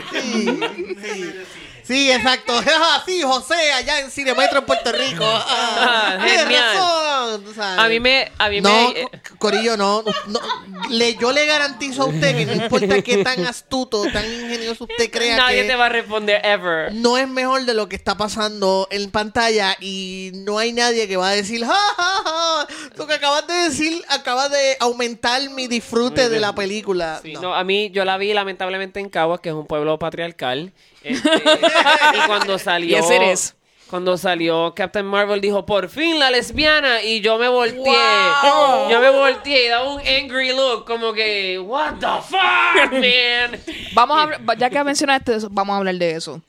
Sí, 0.10 1.32
sí. 1.84 2.10
Exacto. 2.10 2.52
Sí, 3.06 3.22
José, 3.22 3.72
allá 3.72 4.00
en 4.00 4.10
Cinemetro 4.10 4.60
en 4.60 4.66
Puerto 4.66 4.92
Rico. 4.92 5.24
Ah, 5.52 6.16
Ah, 6.20 6.26
genial. 6.26 6.76
razón. 6.76 7.78
A 7.80 7.88
mí 7.88 8.00
me, 8.00 8.30
a 8.38 8.48
mí 8.48 8.60
No, 8.60 8.88
me, 8.92 9.02
Co- 9.02 9.10
Corillo, 9.38 9.76
no, 9.76 10.02
no 10.26 10.40
le, 10.88 11.14
yo 11.16 11.32
le 11.32 11.46
garantizo 11.46 12.02
a 12.02 12.06
usted 12.06 12.36
que 12.36 12.46
no 12.46 12.54
importa 12.64 13.00
qué 13.02 13.22
tan 13.22 13.44
astuto, 13.46 14.02
tan 14.12 14.24
ingenioso 14.24 14.84
usted 14.84 15.10
crea 15.10 15.36
nadie 15.36 15.62
que 15.62 15.68
te 15.68 15.76
va 15.76 15.86
a 15.86 15.88
responder 15.88 16.40
ever. 16.44 16.92
no 16.92 17.16
es 17.18 17.28
mejor 17.28 17.64
de 17.64 17.74
lo 17.74 17.88
que 17.88 17.96
está 17.96 18.16
pasando 18.16 18.88
en 18.90 19.10
pantalla 19.10 19.76
y 19.80 20.30
no 20.34 20.58
hay 20.58 20.72
nadie 20.72 21.06
que 21.08 21.16
va 21.16 21.28
a 21.30 21.34
decir, 21.34 21.64
ja, 21.64 21.72
ja, 21.96 22.22
ja, 22.24 22.66
lo 22.96 23.06
que 23.06 23.14
acabas 23.14 23.46
de 23.46 23.54
decir 23.54 24.02
acaba 24.08 24.48
de 24.48 24.76
aumentar 24.80 25.40
mi 25.50 25.66
disfrute 25.68 26.28
de 26.28 26.40
la 26.40 26.54
película. 26.54 27.20
Sí, 27.22 27.34
No. 27.34 27.40
no, 27.42 27.54
a 27.54 27.64
mí 27.64 27.90
yo 27.90 28.04
la 28.04 28.16
vi 28.16 28.32
lamentablemente 28.34 28.98
en 29.00 29.08
Caguas, 29.08 29.40
que 29.40 29.50
es 29.50 29.54
un 29.54 29.66
pueblo 29.66 29.98
patriarcal. 29.98 30.72
Este, 31.02 31.28
y 32.14 32.26
cuando 32.26 32.58
salió 32.58 32.96
Yes, 32.98 33.10
it 33.10 33.22
is. 33.22 33.54
cuando 33.88 34.16
salió 34.18 34.72
Captain 34.74 35.06
Marvel 35.06 35.40
dijo, 35.40 35.64
"Por 35.66 35.88
fin 35.88 36.18
la 36.18 36.30
lesbiana" 36.30 37.02
y 37.02 37.20
yo 37.20 37.38
me 37.38 37.48
volteé. 37.48 37.78
Wow. 37.82 38.90
Yo 38.90 39.00
me 39.00 39.10
volteé 39.10 39.66
y 39.66 39.68
daba 39.68 39.92
un 39.94 40.00
angry 40.00 40.50
look 40.54 40.84
como 40.84 41.12
que, 41.12 41.58
"What 41.58 41.94
the 42.00 42.06
fuck, 42.28 42.92
man?" 42.92 43.60
Vamos 43.94 44.30
a 44.46 44.54
ya 44.54 44.68
que 44.70 44.84
mencionaste 44.84 45.34
eso, 45.36 45.48
vamos 45.50 45.74
a 45.74 45.78
hablar 45.78 45.94
de 45.96 46.12
eso. 46.12 46.40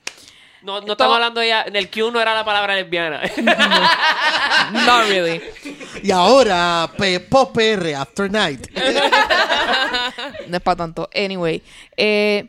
No, 0.64 0.80
no 0.80 0.92
estamos 0.92 1.16
hablando 1.16 1.44
ya, 1.44 1.64
en 1.64 1.76
el 1.76 1.90
Q 1.90 2.12
no 2.12 2.22
era 2.22 2.36
la 2.36 2.46
palabra 2.46 2.76
lesbiana. 2.76 3.20
Not 4.86 5.08
really. 5.10 5.42
Y 6.04 6.12
ahora, 6.12 6.88
Pop 7.30 7.52
PR, 7.56 7.96
After 7.96 8.30
Night. 8.32 8.68
No 10.48 10.58
es 10.58 10.62
para 10.64 10.76
tanto. 10.76 11.10
Anyway, 11.16 11.64
eh, 11.98 12.46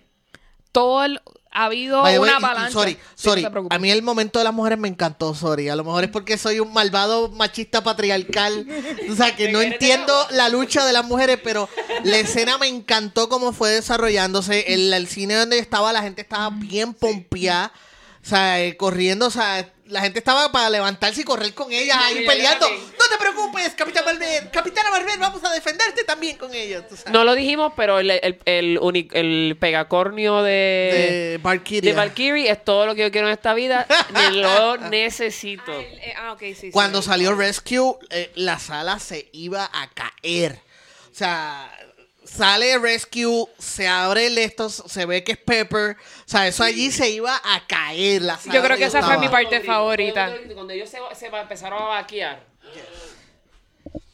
todo 0.72 1.04
el, 1.04 1.22
ha 1.52 1.66
habido 1.66 2.02
By 2.02 2.18
way, 2.18 2.22
una 2.30 2.32
y- 2.32 2.34
y 2.34 2.44
avalancha. 2.44 2.72
Sorry, 2.72 2.92
Sí, 2.92 2.98
no 3.26 3.30
sorry. 3.42 3.46
a 3.70 3.78
mí 3.78 3.90
el 3.90 4.02
momento 4.02 4.38
de 4.38 4.44
las 4.46 4.54
mujeres 4.54 4.78
me 4.78 4.88
encantó, 4.88 5.34
sorry. 5.34 5.68
A 5.68 5.76
lo 5.76 5.84
mejor 5.84 6.04
es 6.04 6.10
porque 6.10 6.38
soy 6.38 6.60
un 6.60 6.72
malvado 6.72 7.30
machista 7.30 7.82
patriarcal. 7.84 8.66
O 9.10 9.14
sea, 9.14 9.36
que 9.36 9.52
no 9.52 9.60
entiendo 9.60 10.12
la 10.30 10.48
lucha 10.48 10.86
de 10.86 10.92
las 10.92 11.04
mujeres, 11.04 11.38
pero 11.44 11.68
la 12.04 12.18
escena 12.18 12.56
me 12.58 12.68
encantó 12.68 13.28
cómo 13.28 13.52
fue 13.52 13.70
desarrollándose. 13.70 14.72
El, 14.74 14.92
el 14.92 15.06
cine 15.06 15.34
donde 15.34 15.58
estaba, 15.58 15.92
la 15.92 16.02
gente 16.02 16.22
estaba 16.22 16.50
bien 16.50 16.94
pompeada. 16.94 17.72
O 18.24 18.28
sea, 18.28 18.62
eh, 18.62 18.76
corriendo, 18.76 19.26
o 19.26 19.30
sea, 19.30 19.68
la 19.92 20.00
gente 20.00 20.18
estaba 20.18 20.50
para 20.50 20.70
levantarse 20.70 21.20
y 21.20 21.24
correr 21.24 21.52
con 21.54 21.72
ellas 21.72 21.96
ahí 22.00 22.26
peleando. 22.26 22.68
No 22.68 23.04
te 23.10 23.18
preocupes, 23.20 23.74
Capitán 23.74 24.04
Marvel, 24.04 24.50
Capitana 24.50 24.90
Marvel, 24.90 25.18
vamos 25.18 25.44
a 25.44 25.52
defenderte 25.52 26.04
también 26.04 26.36
con 26.38 26.52
ellos. 26.54 26.88
tú 26.88 26.96
sabes. 26.96 27.12
no 27.12 27.24
lo 27.24 27.34
dijimos, 27.34 27.72
pero 27.76 27.98
el, 27.98 28.10
el, 28.10 28.38
el, 28.46 28.78
uni- 28.80 29.08
el 29.12 29.56
pegacornio 29.60 30.42
de, 30.42 30.50
de 31.32 31.40
Valkyria. 31.42 31.90
de 31.92 31.96
Valkyrie 31.96 32.50
es 32.50 32.64
todo 32.64 32.86
lo 32.86 32.94
que 32.94 33.02
yo 33.02 33.10
quiero 33.12 33.28
en 33.28 33.34
esta 33.34 33.54
vida. 33.54 33.86
lo 34.32 34.76
necesito. 34.78 35.72
Eh, 35.72 36.14
ah, 36.16 36.32
ok, 36.32 36.40
sí, 36.40 36.54
sí. 36.54 36.70
Cuando 36.70 37.02
salió 37.02 37.34
Rescue, 37.34 37.96
eh, 38.10 38.32
la 38.34 38.58
sala 38.58 38.98
se 38.98 39.28
iba 39.32 39.70
a 39.72 39.90
caer. 39.90 40.58
O 41.10 41.14
sea, 41.14 41.70
sale 42.36 42.78
Rescue, 42.78 43.46
se 43.58 43.86
abre 43.88 44.26
el 44.26 44.38
esto, 44.38 44.68
se 44.68 45.06
ve 45.06 45.22
que 45.24 45.32
es 45.32 45.38
Pepper. 45.38 45.96
O 45.98 46.28
sea, 46.28 46.46
eso 46.46 46.62
allí 46.64 46.90
se 46.90 47.10
iba 47.10 47.34
a 47.44 47.66
caer. 47.66 48.22
La 48.22 48.38
sala 48.38 48.54
Yo 48.54 48.62
creo 48.62 48.76
que 48.76 48.84
esa 48.84 49.00
fue 49.00 49.08
estaba. 49.14 49.20
mi 49.20 49.28
parte 49.28 49.60
favorita. 49.60 50.34
Cuando 50.54 50.72
ellos 50.72 50.88
se, 50.88 50.98
se 51.14 51.26
empezaron 51.26 51.82
a 51.82 51.86
vaquear. 51.86 52.44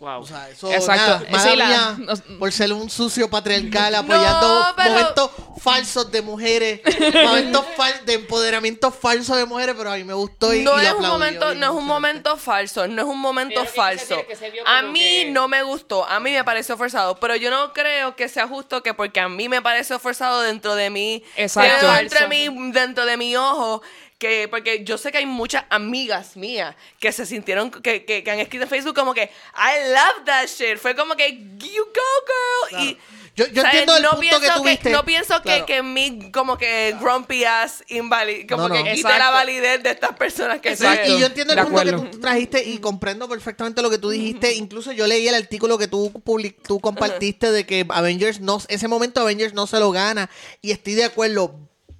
Wow. 0.00 0.20
O 0.22 0.26
sea, 0.26 0.48
eso, 0.48 0.70
Exacto. 0.72 1.24
nada, 1.24 1.26
mala 1.30 1.42
Sí, 1.50 1.56
la- 1.56 1.66
mía, 1.96 2.14
por 2.38 2.52
ser 2.52 2.72
un 2.72 2.88
sucio 2.88 3.28
patriarcal 3.28 3.94
apoyando 3.96 4.64
pero- 4.76 4.90
momentos 4.90 5.30
falsos 5.60 6.10
de 6.12 6.22
mujeres, 6.22 6.80
momentos 7.24 7.64
fal- 7.76 8.04
de 8.04 8.14
empoderamiento 8.14 8.92
falso 8.92 9.34
de 9.34 9.44
mujeres, 9.44 9.74
pero 9.76 9.90
a 9.90 9.96
mí 9.96 10.04
me 10.04 10.14
gustó 10.14 10.54
y, 10.54 10.62
no 10.62 10.78
y 10.78 10.82
lo 10.82 10.88
es 10.88 10.94
un 10.94 11.06
momento, 11.08 11.54
no 11.56 11.66
es 11.66 11.72
un 11.72 11.84
momento 11.84 12.36
falso, 12.36 12.86
no 12.86 13.02
es 13.02 13.08
un 13.08 13.18
momento 13.18 13.54
Pero 13.60 13.64
que 13.64 13.70
se 13.70 13.76
falso. 13.76 14.26
que 14.28 14.36
se 14.36 14.52
A 14.66 14.82
mí 14.82 15.00
que- 15.00 15.30
no 15.32 15.48
me 15.48 15.64
gustó, 15.64 16.06
a 16.06 16.20
mí 16.20 16.30
me 16.30 16.44
pareció 16.44 16.76
forzado, 16.76 17.18
pero 17.18 17.34
yo 17.34 17.50
no 17.50 17.72
creo 17.72 18.14
que 18.14 18.28
sea 18.28 18.46
justo 18.46 18.84
que 18.84 18.94
porque 18.94 19.18
a 19.18 19.28
mí 19.28 19.48
me 19.48 19.60
pareció 19.62 19.98
forzado 19.98 20.42
dentro 20.42 20.76
de 20.76 20.90
mí, 20.90 21.24
Exacto. 21.36 21.90
dentro 21.92 22.20
de 22.20 22.28
mí, 22.28 22.70
dentro 22.72 23.04
de 23.04 23.16
mi 23.16 23.34
ojo, 23.36 23.82
que 24.18 24.48
porque 24.48 24.82
yo 24.84 24.98
sé 24.98 25.12
que 25.12 25.18
hay 25.18 25.26
muchas 25.26 25.64
amigas 25.70 26.36
mías 26.36 26.74
que 26.98 27.12
se 27.12 27.24
sintieron 27.24 27.70
que, 27.70 28.04
que, 28.04 28.24
que 28.24 28.30
han 28.30 28.40
escrito 28.40 28.64
en 28.64 28.68
Facebook 28.70 28.94
como 28.96 29.14
que 29.14 29.30
I 29.56 29.90
love 29.90 30.24
that 30.26 30.46
shit, 30.48 30.76
fue 30.78 30.96
como 30.96 31.14
que 31.14 31.38
you 31.58 31.84
go 31.84 32.72
girl 32.76 32.82
y 32.84 32.98
Yo, 33.36 33.46
yo 33.46 33.62
entiendo 33.62 33.96
el 33.96 34.02
no 34.02 34.10
punto 34.10 34.20
pienso 34.20 34.40
que 34.40 34.50
tuviste. 34.60 34.90
no 34.90 35.04
pienso 35.04 35.36
que, 35.42 35.48
Claro. 35.48 35.66
que 35.66 35.82
mi 35.84 36.32
como 36.32 36.58
que 36.58 36.96
grumpy 37.00 37.44
ass 37.44 37.84
invalid, 37.86 38.48
como 38.48 38.68
No, 38.68 38.74
no. 38.74 38.82
que 38.82 38.90
Exacto. 38.94 39.18
la 39.20 39.30
validez 39.30 39.80
de 39.84 39.90
estas 39.90 40.16
personas 40.16 40.60
que 40.60 40.70
Exacto. 40.70 41.16
y 41.16 41.20
yo 41.20 41.26
entiendo 41.26 41.52
el 41.52 41.58
De 41.60 41.64
punto 41.66 41.82
que 41.84 41.88
acuerdo. 41.90 42.10
tú 42.10 42.18
trajiste 42.20 42.64
y 42.64 42.78
comprendo 42.78 43.28
perfectamente 43.28 43.80
lo 43.82 43.90
que 43.90 43.98
tú 43.98 44.10
dijiste. 44.10 44.54
Incluso 44.54 44.90
yo 44.90 45.06
leí 45.06 45.28
el 45.28 45.36
artículo 45.36 45.78
que 45.78 45.86
tú, 45.86 46.10
public- 46.24 46.56
tú 46.66 46.80
compartiste 46.80 47.52
de 47.52 47.64
que 47.64 47.86
Avengers 47.88 48.40
no, 48.40 48.60
ese 48.68 48.88
momento 48.88 49.20
Avengers 49.20 49.54
no 49.54 49.68
se 49.68 49.78
lo 49.78 49.92
gana. 49.92 50.28
Y 50.60 50.72
estoy 50.72 50.94
de 50.94 51.04
acuerdo. 51.04 51.54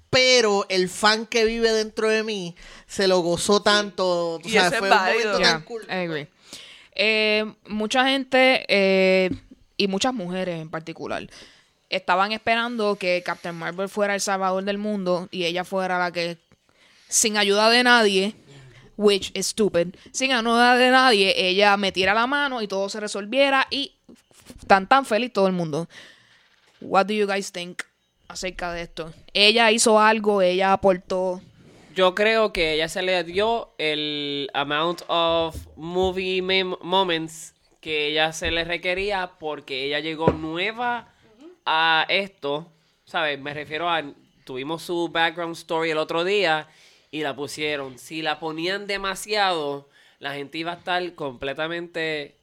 Pero 0.09 0.65
el 0.69 0.89
fan 0.89 1.25
que 1.27 1.45
vive 1.45 1.71
dentro 1.71 2.09
de 2.09 2.23
mí 2.23 2.55
se 2.87 3.07
lo 3.07 3.19
gozó 3.19 3.61
tanto. 3.61 4.39
eso 4.43 4.59
es 4.59 4.75
fue 4.77 4.89
un 4.89 4.97
momento 4.97 5.39
Yeah, 5.39 5.51
tan 5.51 5.61
cool. 5.63 5.83
I 5.87 5.93
agree. 5.93 6.27
Eh, 6.95 7.45
mucha 7.67 8.07
gente 8.09 8.65
eh, 8.67 9.29
y 9.77 9.87
muchas 9.87 10.13
mujeres 10.13 10.59
en 10.61 10.69
particular 10.69 11.29
estaban 11.89 12.31
esperando 12.31 12.95
que 12.97 13.23
Captain 13.25 13.55
Marvel 13.55 13.87
fuera 13.89 14.15
el 14.15 14.21
salvador 14.21 14.63
del 14.63 14.77
mundo 14.77 15.27
y 15.31 15.45
ella 15.45 15.63
fuera 15.63 15.97
la 15.97 16.11
que, 16.11 16.37
sin 17.07 17.37
ayuda 17.37 17.69
de 17.69 17.83
nadie, 17.83 18.35
which 18.97 19.31
is 19.33 19.47
stupid, 19.47 19.95
sin 20.11 20.31
ayuda 20.33 20.75
de 20.75 20.91
nadie, 20.91 21.33
ella 21.37 21.77
metiera 21.77 22.13
la 22.13 22.27
mano 22.27 22.61
y 22.61 22.67
todo 22.67 22.89
se 22.89 22.99
resolviera 22.99 23.65
y 23.71 23.95
tan 24.67 24.87
tan 24.87 25.05
feliz 25.05 25.31
todo 25.31 25.47
el 25.47 25.53
mundo. 25.53 25.87
What 26.81 27.05
do 27.07 27.13
you 27.13 27.25
guys 27.27 27.51
think 27.51 27.81
acerca 28.29 28.71
de 28.71 28.83
esto? 28.83 29.11
Ella 29.33 29.71
hizo 29.71 29.99
algo, 29.99 30.41
ella 30.41 30.71
aportó. 30.71 31.41
Yo 31.95 32.15
creo 32.15 32.53
que 32.53 32.73
ella 32.73 32.87
se 32.87 33.01
le 33.01 33.21
dio 33.25 33.73
el 33.77 34.49
amount 34.53 35.01
of 35.07 35.57
movie 35.75 36.41
moments 36.41 37.53
que 37.81 38.07
ella 38.07 38.31
se 38.31 38.51
le 38.51 38.63
requería 38.63 39.31
porque 39.39 39.85
ella 39.85 39.99
llegó 39.99 40.31
nueva 40.31 41.13
a 41.65 42.05
esto, 42.07 42.71
¿sabes? 43.05 43.39
Me 43.39 43.53
refiero 43.53 43.89
a 43.89 44.03
tuvimos 44.45 44.83
su 44.83 45.09
background 45.09 45.55
story 45.55 45.91
el 45.91 45.97
otro 45.97 46.23
día 46.23 46.67
y 47.11 47.21
la 47.21 47.35
pusieron. 47.35 47.97
Si 47.97 48.21
la 48.21 48.39
ponían 48.39 48.87
demasiado, 48.87 49.89
la 50.19 50.33
gente 50.33 50.57
iba 50.57 50.71
a 50.71 50.75
estar 50.75 51.15
completamente 51.15 52.38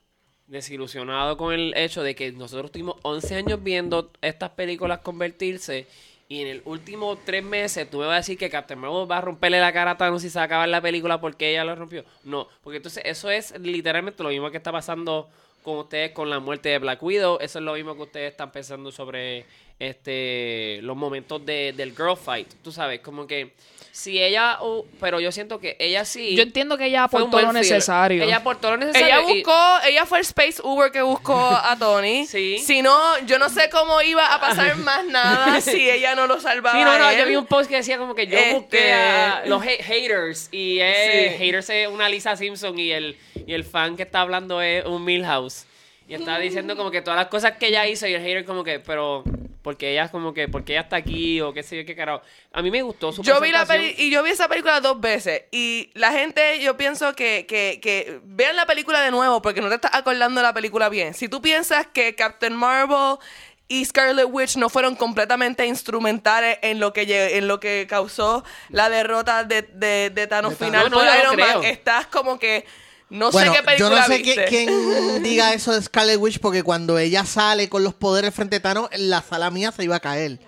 desilusionado 0.47 1.37
con 1.37 1.53
el 1.53 1.75
hecho 1.77 2.03
de 2.03 2.15
que 2.15 2.33
nosotros 2.33 2.71
tuvimos 2.71 2.97
11 3.03 3.35
años 3.35 3.63
viendo 3.63 4.11
estas 4.23 4.51
películas 4.51 5.01
convertirse 5.01 5.87
y 6.29 6.41
en 6.41 6.49
el 6.49 6.63
último 6.65 7.17
tres 7.25 7.45
meses 7.45 7.89
tú 7.89 7.99
me 7.99 8.07
vas 8.07 8.15
a 8.15 8.17
decir 8.17 8.37
que 8.37 8.51
Captain 8.51 8.79
Marvel 8.79 9.11
va 9.11 9.19
a 9.19 9.21
romperle 9.21 9.61
la 9.61 9.73
cara 9.73 9.93
a 9.93 9.97
Thanos 9.97 10.23
si 10.23 10.31
se 10.31 10.41
acaba 10.41 10.67
la 10.67 10.81
película 10.81 11.21
porque 11.21 11.51
ella 11.51 11.65
lo 11.65 11.75
rompió. 11.77 12.05
No, 12.25 12.49
porque 12.65 12.79
entonces 12.79 13.03
eso 13.07 13.31
es 13.31 13.57
literalmente 13.61 14.23
lo 14.23 14.31
mismo 14.31 14.51
que 14.51 14.57
está 14.57 14.73
pasando 14.73 15.29
con 15.63 15.79
ustedes 15.79 16.11
con 16.11 16.29
la 16.29 16.41
muerte 16.41 16.69
de 16.71 16.79
Black 16.79 17.03
Widow. 17.03 17.39
Eso 17.41 17.59
es 17.61 17.65
lo 17.65 17.75
mismo 17.75 17.95
que 17.95 18.03
ustedes 18.03 18.33
están 18.33 18.51
pensando 18.51 18.91
sobre 18.91 19.47
este 19.79 20.81
los 20.83 20.97
momentos 20.97 21.45
de, 21.47 21.73
del 21.77 21.91
girl 21.91 22.17
fight. 22.17 22.49
Tú 22.63 22.73
sabes, 22.73 23.01
como 23.01 23.27
que 23.27 23.53
si 23.97 24.23
ella, 24.23 24.59
uh, 24.63 24.85
pero 25.01 25.21
yo 25.21 25.33
siento 25.33 25.59
que 25.59 25.75
ella 25.81 26.05
sí. 26.05 26.37
Yo 26.37 26.43
entiendo 26.43 26.77
que 26.77 26.85
ella 26.85 27.05
aportó 27.05 27.41
lo 27.41 27.51
necesario. 27.55 28.23
Ella 28.25 28.37
aportó 28.37 28.71
lo 28.73 28.77
necesario. 28.77 29.07
Ella 29.07 29.21
y- 29.23 29.35
buscó, 29.43 29.79
ella 29.87 30.05
fue 30.05 30.19
el 30.19 30.25
Space 30.27 30.61
Uber 30.63 30.93
que 30.93 31.01
buscó 31.01 31.35
a 31.35 31.75
Tony. 31.79 32.27
Sí. 32.37 32.59
Si 32.59 32.83
no, 32.83 32.95
yo 33.27 33.39
no 33.39 33.49
sé 33.49 33.71
cómo 33.71 34.03
iba 34.03 34.35
a 34.35 34.39
pasar 34.39 34.77
más 34.89 35.03
nada 35.07 35.63
si 35.63 35.89
ella 35.89 36.15
no 36.15 36.27
lo 36.27 36.39
salvaba. 36.43 36.77
Sí, 36.79 36.85
no, 36.85 36.99
no, 36.99 37.07
a 37.07 37.15
él. 37.15 37.21
yo 37.21 37.27
vi 37.27 37.37
un 37.37 37.47
post 37.47 37.71
que 37.71 37.77
decía 37.77 37.97
como 37.97 38.15
que 38.15 38.27
yo 38.27 38.37
Este- 38.37 38.53
busqué 38.55 38.93
a 38.93 39.45
los 39.47 39.63
ha- 39.63 39.83
haters 39.83 40.51
y 40.53 40.79
es, 40.79 40.97
Sí. 41.33 41.39
haters 41.39 41.71
es 41.71 41.89
una 41.89 42.11
Lisa 42.11 42.37
Simpson 42.37 42.79
y 42.79 42.91
el, 42.93 43.17
y 43.47 43.55
el 43.55 43.65
fan 43.65 43.97
que 43.97 44.03
está 44.03 44.21
hablando 44.21 44.61
es 44.61 44.85
un 44.85 45.05
Milhouse. 45.07 45.65
Y 46.07 46.13
está 46.15 46.39
diciendo 46.39 46.77
como 46.77 46.91
que 46.91 47.01
todas 47.01 47.17
las 47.19 47.29
cosas 47.29 47.53
que 47.57 47.69
ella 47.69 47.87
hizo 47.87 48.07
y 48.07 48.13
el 48.13 48.21
hater 48.23 48.45
como 48.45 48.63
que, 48.63 48.79
pero, 48.79 49.25
porque 49.67 49.91
ella 49.91 50.05
es 50.05 50.13
como 50.13 50.33
que, 50.33 50.47
porque 50.47 50.75
ella 50.75 50.83
está 50.83 50.95
aquí 50.95 51.41
o 51.41 51.53
qué 51.53 51.65
sé 51.65 51.77
yo 51.77 51.85
qué 51.85 51.97
carajo. 51.97 52.23
A 52.53 52.63
mí 52.63 52.71
me 52.71 52.83
gustó 52.83 53.11
su 53.11 53.25
Yo 53.25 53.41
vi 53.41 53.51
la 53.51 53.67
peli 53.67 53.97
y 53.99 54.11
yo 54.11 54.23
vi 54.23 54.31
esa 54.31 54.47
película 54.47 54.81
dos 54.81 55.01
veces 55.01 55.43
y 55.51 55.91
la 55.95 56.13
gente 56.13 56.61
yo 56.61 56.77
pienso 56.77 57.17
que, 57.17 57.47
que, 57.49 57.81
que 57.83 58.21
vean 58.23 58.55
la 58.55 58.65
película 58.65 59.01
de 59.01 59.11
nuevo 59.11 59.43
porque 59.43 59.61
no 59.61 59.69
te 59.69 59.75
estás 59.75 59.91
acordando 59.93 60.41
de 60.41 60.45
la 60.47 60.55
película 60.55 60.89
bien. 60.89 61.15
Si 61.15 61.29
tú 61.29 61.43
piensas 61.43 61.89
que 61.89 62.15
Captain 62.15 62.55
Marvel 62.55 63.19
y 63.67 63.85
Scarlet 63.85 64.29
Witch 64.31 64.57
no 64.57 64.69
fueron 64.69 64.95
completamente 64.95 65.67
instrumentales 65.67 66.61
en 66.63 66.79
lo 66.79 66.93
que 66.93 67.37
en 67.37 67.49
lo 67.49 67.59
que 67.59 67.89
causó 67.89 68.45
la 68.69 68.89
derrota 68.89 69.43
de, 69.43 69.63
de, 69.63 70.11
de 70.11 70.27
Thanos 70.29 70.57
De 70.61 70.65
final 70.65 70.85
No, 70.85 70.91
no, 70.91 70.97
por 70.99 71.07
yo 71.07 71.13
lo 71.13 71.21
Iron 71.23 71.37
Man, 71.41 71.59
creo. 71.59 71.73
estás 71.73 72.07
como 72.07 72.39
que 72.39 72.65
no 73.11 73.31
bueno, 73.31 73.53
sé 73.53 73.59
qué 73.59 73.63
yo 73.79 73.89
película 73.89 74.01
no 74.01 74.07
sé 74.07 74.19
viste. 74.19 74.45
qué- 74.47 74.65
quién 74.67 75.23
diga 75.23 75.55
eso 75.55 75.73
de 75.73 75.81
Scarlet 75.83 76.19
Witch 76.19 76.41
porque 76.41 76.63
cuando 76.63 76.99
ella 76.99 77.25
sale 77.25 77.69
con 77.69 77.85
los 77.85 77.95
poderes 77.95 78.35
frente 78.35 78.57
a 78.57 78.61
Thanos, 78.63 78.89
en 78.93 79.11
la 79.11 79.23
sala 79.23 79.51
mía 79.51 79.73
se 79.73 79.85
iba 79.85 79.97
a 79.97 80.01
caer. 80.01 80.39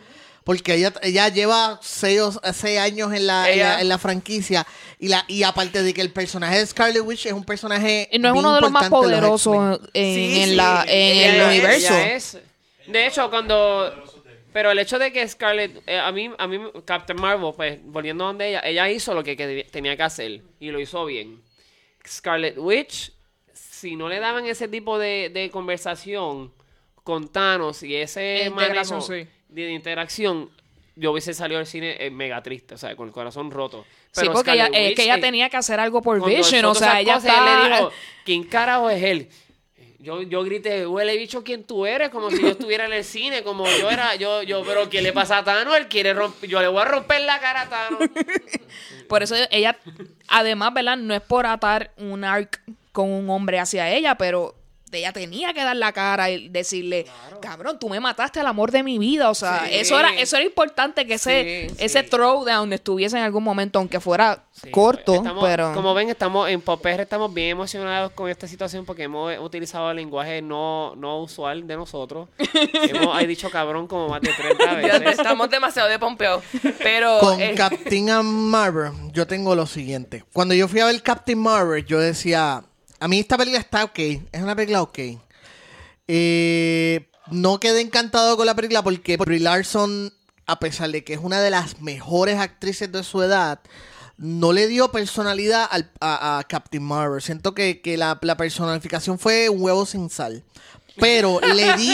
Porque 0.45 0.75
ella, 0.75 0.95
ella 1.03 1.29
lleva 1.29 1.79
seis, 1.83 2.21
o- 2.21 2.41
seis 2.55 2.79
años 2.79 3.13
en 3.13 3.27
la, 3.27 3.51
en 3.51 3.59
la, 3.59 3.81
en 3.83 3.89
la 3.89 3.99
franquicia. 3.99 4.67
Y, 4.99 5.09
la, 5.09 5.25
y 5.29 5.43
aparte 5.43 5.83
de 5.83 5.93
que 5.93 6.01
el 6.01 6.11
personaje 6.11 6.57
de 6.59 6.67
Scarlet 6.67 7.03
Witch 7.05 7.27
es 7.27 7.35
un 7.35 7.45
personaje. 7.45 8.09
Y 8.11 8.19
no 8.19 8.29
es 8.29 8.33
bien 8.33 8.45
uno 8.47 8.55
de 8.55 8.63
los 8.63 8.71
más 8.71 8.85
los 8.91 9.01
poderosos 9.01 9.79
en, 9.93 10.15
Sí, 10.15 10.41
en 10.41 10.49
sí. 10.49 10.55
la, 10.57 10.85
en 10.89 11.17
Ella 11.19 11.29
el 11.29 11.37
es- 11.43 11.47
universo. 11.49 11.95
ella 11.95 12.13
es- 12.15 12.39
de 12.87 13.07
hecho, 13.07 13.29
cuando. 13.29 13.93
Pero 14.55 14.71
el 14.71 14.79
hecho 14.79 14.99
de 14.99 15.13
que 15.13 15.29
Scarlett. 15.29 15.83
eh, 15.87 15.99
a 15.99 16.11
mí, 16.11 16.31
a 16.39 16.47
mí, 16.47 16.59
Captain 16.87 17.21
Marvel, 17.21 17.53
pues, 17.55 17.79
volviendo 17.85 18.25
a 18.25 18.29
donde 18.29 18.49
ella, 18.49 18.61
ella 18.65 18.89
hizo 18.91 19.13
lo 19.15 19.23
que, 19.23 19.37
que 19.37 19.67
tenía 19.71 19.95
que 19.99 20.03
hacer. 20.03 20.41
Y 20.59 20.71
lo 20.71 20.81
hizo 20.81 21.05
bien. 21.05 21.43
Scarlet 22.09 22.57
Witch, 22.59 23.13
si 23.53 23.97
no 23.97 24.09
le 24.09 24.19
daban 24.19 24.47
ese 24.47 24.69
tipo 24.69 24.99
de, 24.99 25.31
de 25.33 25.51
conversación 25.51 26.53
con 27.05 27.29
Thanos 27.29 27.83
y 27.83 27.97
ese 27.97 28.51
manejo 28.55 29.01
sí. 29.01 29.27
de 29.49 29.73
interacción, 29.73 30.51
yo 30.97 31.13
hubiese 31.13 31.33
salido 31.33 31.59
del 31.59 31.67
cine 31.67 31.97
eh, 31.99 32.11
mega 32.11 32.43
triste, 32.43 32.75
o 32.75 32.79
sea, 32.79 32.95
con 32.97 33.09
el 33.09 33.15
corazón 33.15 33.51
roto. 33.51 33.85
Sí, 34.11 34.23
Pero 34.23 34.33
porque 34.33 34.53
ella, 34.53 34.67
es 34.67 34.95
que 34.95 35.05
ella 35.05 35.17
eh, 35.17 35.21
tenía 35.21 35.49
que 35.49 35.57
hacer 35.57 35.79
algo 35.81 36.03
por 36.03 36.25
Vision, 36.25 36.65
o 36.65 36.75
sea, 36.75 37.01
ella 37.01 37.17
está... 37.17 37.69
le 37.69 37.75
dijo, 37.77 37.93
¿quién 38.25 38.45
carajo 38.45 38.91
es 38.91 39.03
él? 39.03 39.29
Yo, 40.01 40.23
yo 40.23 40.45
grité, 40.45 40.87
huele 40.87 41.17
bicho, 41.17 41.43
¿quién 41.43 41.65
tú 41.65 41.85
eres? 41.85 42.11
Como 42.11 42.31
si 42.31 42.41
yo 42.41 42.49
estuviera 42.49 42.87
en 42.87 42.93
el 42.93 43.03
cine, 43.03 43.43
como 43.43 43.67
yo 43.67 43.91
era, 43.91 44.15
yo, 44.15 44.45
yo, 44.45 44.63
pero 44.65 44.89
¿qué 44.89 45.03
le 45.03 45.13
pasa 45.13 45.39
a 45.39 45.45
Thanos? 45.45 45.77
Él 45.77 45.89
quiere 45.89 46.15
romper, 46.15 46.49
yo 46.49 46.61
le 46.61 46.69
voy 46.69 46.83
a 46.83 46.85
romper 46.85 47.23
la 47.23 47.41
cara 47.41 47.63
a 47.63 47.69
Thanos. 47.69 48.01
Por 49.09 49.25
eso 49.25 49.35
ella, 49.51 49.77
además, 50.29 50.73
¿verdad? 50.73 50.97
No 50.97 51.15
es 51.15 51.21
por 51.21 51.47
atar 51.47 51.91
un 51.97 52.23
arc 52.23 52.61
con 52.93 53.11
un 53.11 53.29
hombre 53.31 53.59
hacia 53.59 53.91
ella, 53.91 54.17
pero 54.17 54.55
ella 54.93 55.13
tenía 55.13 55.53
que 55.53 55.63
dar 55.63 55.77
la 55.77 55.93
cara 55.93 56.31
y 56.31 56.49
decirle, 56.49 57.07
cabrón, 57.41 57.79
tú 57.79 57.89
me 57.89 58.01
mataste 58.01 58.41
al 58.41 58.47
amor 58.47 58.71
de 58.71 58.83
mi 58.83 58.99
vida. 58.99 59.29
O 59.31 59.35
sea, 59.35 59.65
Sí. 59.67 59.75
eso 59.75 59.99
era 59.99 60.15
eso 60.15 60.37
era 60.37 60.45
importante 60.45 61.07
que 61.07 61.15
ese, 61.15 61.69
Sí, 61.69 61.75
ese 61.79 62.03
sí. 62.03 62.09
throwdown 62.09 62.73
estuviese 62.73 63.19
en 63.19 63.25
algún 63.25 63.45
momento, 63.45 63.79
aunque 63.79 64.01
fuera 64.01 64.45
Sí, 64.53 64.71
corto, 64.71 65.15
estamos- 65.15 65.45
pero... 65.45 65.73
Como 65.75 65.95
ven, 65.95 66.09
estamos 66.09 66.49
en 66.49 66.61
Popr 66.61 67.01
estamos 67.01 67.33
bien 67.33 67.51
emocionados 67.51 68.13
con 68.13 68.29
esta 68.29 68.49
situación 68.49 68.85
porque 68.85 69.05
hemos 69.05 69.39
utilizado 69.39 69.91
el 69.91 69.97
lenguaje 69.97 70.43
no, 70.43 70.95
no 70.97 71.21
usual 71.21 71.67
de 71.67 71.77
nosotros. 71.77 72.29
hemos 72.39 73.17
hay 73.17 73.27
dicho 73.27 73.51
cabrón 73.51 73.87
como 73.87 74.09
más 74.09 74.21
de 74.21 74.33
30 74.33 74.65
Ya 74.65 74.99
veces. 74.99 75.19
estamos 75.19 75.49
demasiado 75.51 75.89
de 75.89 75.99
pompeo. 75.99 76.43
Pero 76.79 77.19
Con 77.21 77.41
eh, 77.41 77.55
Captain 77.57 78.07
Marvel, 78.25 78.93
yo 79.13 79.27
tengo 79.27 79.55
lo 79.55 79.67
siguiente. 79.67 80.25
Cuando 80.33 80.55
yo 80.55 80.67
fui 80.69 80.81
a 80.81 80.87
ver 80.87 81.03
Captain 81.03 81.39
Marvel, 81.39 81.85
yo 81.85 82.01
decía, 82.01 82.65
a 83.01 83.09
mí 83.09 83.19
esta 83.21 83.37
película 83.37 83.61
está 83.61 83.85
ok, 83.85 83.99
es 83.99 84.43
una 84.43 84.55
película 84.57 84.83
ok. 84.83 84.99
Eh, 86.09 87.09
no 87.31 87.61
quedé 87.61 87.81
encantado 87.81 88.37
con 88.37 88.47
la 88.47 88.55
película 88.55 88.83
porque 88.83 89.17
Brie 89.17 89.41
Larson, 89.41 90.13
a 90.47 90.59
pesar 90.59 90.91
de 90.91 91.05
que 91.05 91.15
es 91.15 91.21
una 91.23 91.41
de 91.41 91.51
las 91.51 91.81
mejores 91.81 92.39
actrices 92.39 92.91
de 92.91 93.03
su 93.05 93.23
edad, 93.23 93.61
no 94.17 94.53
le 94.53 94.67
dio 94.67 94.91
personalidad 94.91 95.69
al- 95.71 95.93
a, 96.01 96.43
Captain 96.49 96.83
Marvel. 96.83 97.23
Siento 97.23 97.55
que, 97.55 97.81
que 97.81 97.97
la, 97.97 98.19
la 98.23 98.37
personificación 98.37 99.19
fue 99.19 99.49
un 99.49 99.63
huevo 99.63 99.87
sin 99.87 100.11
sal. 100.11 100.43
Pero 100.99 101.41
le 101.41 101.77
di, 101.77 101.93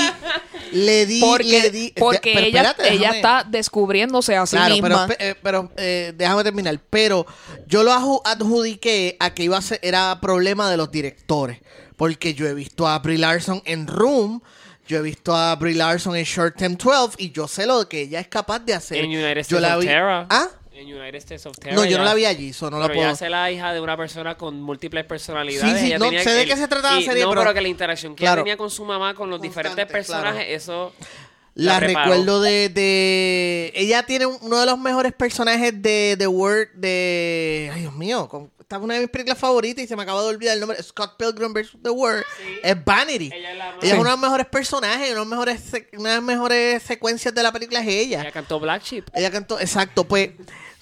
le 0.72 1.06
di, 1.06 1.20
porque 1.20 1.44
le 1.62 1.70
di- 1.70 1.92
porque 1.98 2.32
ella, 2.32 2.62
espérate, 2.62 2.88
ella 2.92 3.10
déjame- 3.12 3.16
está 3.16 3.44
descubriéndose 3.48 4.36
a 4.36 4.46
sí 4.46 4.56
Claro, 4.56 4.74
pero, 4.80 4.98
misma. 4.98 5.14
eh, 5.18 5.34
pero 5.42 5.70
eh, 5.76 6.12
déjame 6.16 6.42
terminar. 6.44 6.80
Pero 6.90 7.26
yo 7.66 7.82
lo 7.82 7.92
adjudiqué 8.24 9.16
a 9.20 9.34
que 9.34 9.44
iba 9.44 9.56
a 9.58 9.62
ser, 9.62 9.78
era 9.82 10.20
problema 10.20 10.70
de 10.70 10.76
los 10.76 10.90
directores. 10.90 11.58
Porque 11.96 12.34
yo 12.34 12.46
he 12.48 12.54
visto 12.54 12.88
a 12.88 12.98
Brie 12.98 13.18
Larson 13.18 13.62
en 13.64 13.86
Room, 13.86 14.42
yo 14.86 14.98
he 14.98 15.02
visto 15.02 15.34
a 15.34 15.54
Brie 15.56 15.74
Larson 15.74 16.16
en 16.16 16.24
Short 16.24 16.56
Term 16.56 16.76
12 16.76 17.14
y 17.18 17.30
yo 17.30 17.46
sé 17.48 17.66
lo 17.66 17.88
que 17.88 18.02
ella 18.02 18.20
es 18.20 18.28
capaz 18.28 18.58
de 18.60 18.74
hacer. 18.74 18.98
En 18.98 19.06
United 19.10 19.34
yo 19.48 19.58
States 19.58 19.62
la 19.62 19.76
of 19.76 19.80
vi- 19.82 19.86
Terror. 19.86 20.26
¿Ah? 20.28 20.48
En 20.74 20.86
United 20.92 21.14
States 21.18 21.46
of 21.46 21.56
Terror. 21.58 21.76
No, 21.78 21.84
yo 21.84 21.98
no 21.98 22.04
la 22.04 22.14
vi 22.14 22.24
allí, 22.24 22.48
eso 22.50 22.68
no 22.70 22.78
la 22.80 22.86
pero 22.86 22.96
puedo. 22.98 23.08
ya 23.08 23.12
hace 23.12 23.30
la 23.30 23.50
hija 23.50 23.72
de 23.72 23.80
una 23.80 23.96
persona 23.96 24.36
con 24.36 24.60
múltiples 24.60 25.04
personalidades. 25.04 25.72
Sí, 25.72 25.78
sí, 25.78 25.86
Ella 25.86 25.98
no, 25.98 26.06
tenía 26.06 26.24
sé 26.24 26.30
de 26.30 26.42
el- 26.42 26.48
qué 26.48 26.56
se 26.56 26.66
trataba 26.68 26.96
la 26.96 27.00
y- 27.00 27.04
serie, 27.04 27.22
No, 27.22 27.28
pero- 27.30 27.42
pero 27.42 27.54
que 27.54 27.60
la 27.60 27.68
interacción 27.68 28.14
que 28.16 28.24
Claro. 28.24 28.40
ella 28.40 28.44
tenía 28.44 28.56
con 28.56 28.70
su 28.70 28.84
mamá, 28.84 29.14
con 29.14 29.30
los 29.30 29.40
diferentes 29.40 29.84
Constante, 29.86 30.04
claro. 30.06 30.22
personajes, 30.24 30.62
eso... 30.62 30.92
La 31.56 31.78
preparó. 31.78 32.10
recuerdo 32.10 32.40
de, 32.42 32.68
de- 32.70 33.72
Ella 33.76 34.02
tiene 34.04 34.26
un- 34.26 34.36
uno 34.40 34.58
de 34.58 34.66
los 34.66 34.76
mejores 34.76 35.12
personajes 35.12 35.80
de 35.80 36.16
The 36.18 36.26
Word 36.26 36.70
de... 36.74 37.70
Ay, 37.72 37.82
Dios 37.82 37.94
mío, 37.94 38.28
con 38.28 38.50
esta 38.58 38.76
es 38.76 38.82
una 38.82 38.94
de 38.94 39.00
mis 39.02 39.10
películas 39.10 39.38
favoritas 39.38 39.84
y 39.84 39.86
se 39.86 39.94
me 39.94 40.02
acaba 40.02 40.20
de 40.22 40.28
olvidar 40.30 40.54
el 40.54 40.60
nombre, 40.60 40.82
Scott 40.82 41.16
Pilgrim 41.16 41.52
vs. 41.52 41.76
The 41.82 41.90
World, 41.90 42.24
es 42.62 42.84
Vanity. 42.84 43.30
Ella 43.32 43.52
es 43.52 43.58
la 43.58 43.68
Ella 43.68 43.76
es 43.82 43.90
Sí. 43.90 43.92
uno 43.92 44.04
de 44.04 44.10
los 44.10 44.18
mejores 44.18 44.46
personajes, 44.46 45.10
una 45.10 45.10
de 45.10 45.14
las 45.20 45.26
mejores, 45.28 45.60
una 45.96 46.08
de 46.10 46.14
las 46.16 46.24
mejores 46.24 46.82
secuencias 46.82 47.32
de 47.32 47.42
la 47.44 47.52
película 47.52 47.80
es 47.82 47.86
ella. 47.88 48.22
Ella 48.22 48.32
cantó 48.32 48.58
Black 48.58 48.82
Sheep. 48.82 49.04
Ella 49.14 49.30
cantó, 49.30 49.60
exacto, 49.60 50.02
pues, 50.04 50.30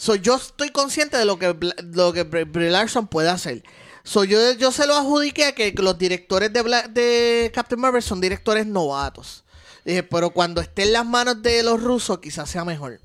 so, 0.03 0.17
yo 0.17 0.35
estoy 0.35 0.71
consciente 0.71 1.17
de 1.17 1.25
lo 1.25 1.39
que, 1.39 1.57
lo 1.93 2.13
que 2.13 2.25
Brie 2.25 2.73
puede 3.09 3.29
hacer. 3.29 3.63
So, 4.03 4.25
yo, 4.25 4.53
yo 4.55 4.73
se 4.73 4.89
lo 4.89 4.97
adjudiqué 4.97 5.45
a 5.45 5.55
que 5.55 5.73
los 5.79 5.97
directores 5.97 6.53
de, 6.53 6.65
Bla- 6.65 6.89
de 6.89 7.53
Captain 7.55 7.81
Marvel 7.81 8.03
son 8.03 8.21
directores 8.21 8.67
novatos. 8.67 9.45
Dije, 9.85 10.03
pero 10.03 10.31
cuando 10.31 10.61
esté 10.61 10.83
en 10.83 10.93
las 10.93 11.07
manos 11.07 11.41
de 11.41 11.63
los 11.63 11.81
rusos, 11.81 12.19
quizás 12.19 12.51
sea 12.51 12.65
mejor. 12.65 13.01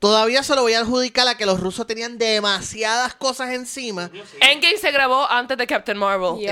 Todavía 0.00 0.42
se 0.42 0.54
lo 0.54 0.62
voy 0.62 0.72
a 0.72 0.80
adjudicar 0.80 1.28
a 1.28 1.36
que 1.36 1.44
los 1.44 1.60
rusos 1.60 1.86
tenían 1.86 2.16
demasiadas 2.16 3.14
cosas 3.14 3.50
encima. 3.50 4.10
Endgame 4.40 4.78
se 4.78 4.90
grabó 4.92 5.30
antes 5.30 5.58
de 5.58 5.66
Captain 5.66 5.98
Marvel. 5.98 6.40
Y 6.40 6.46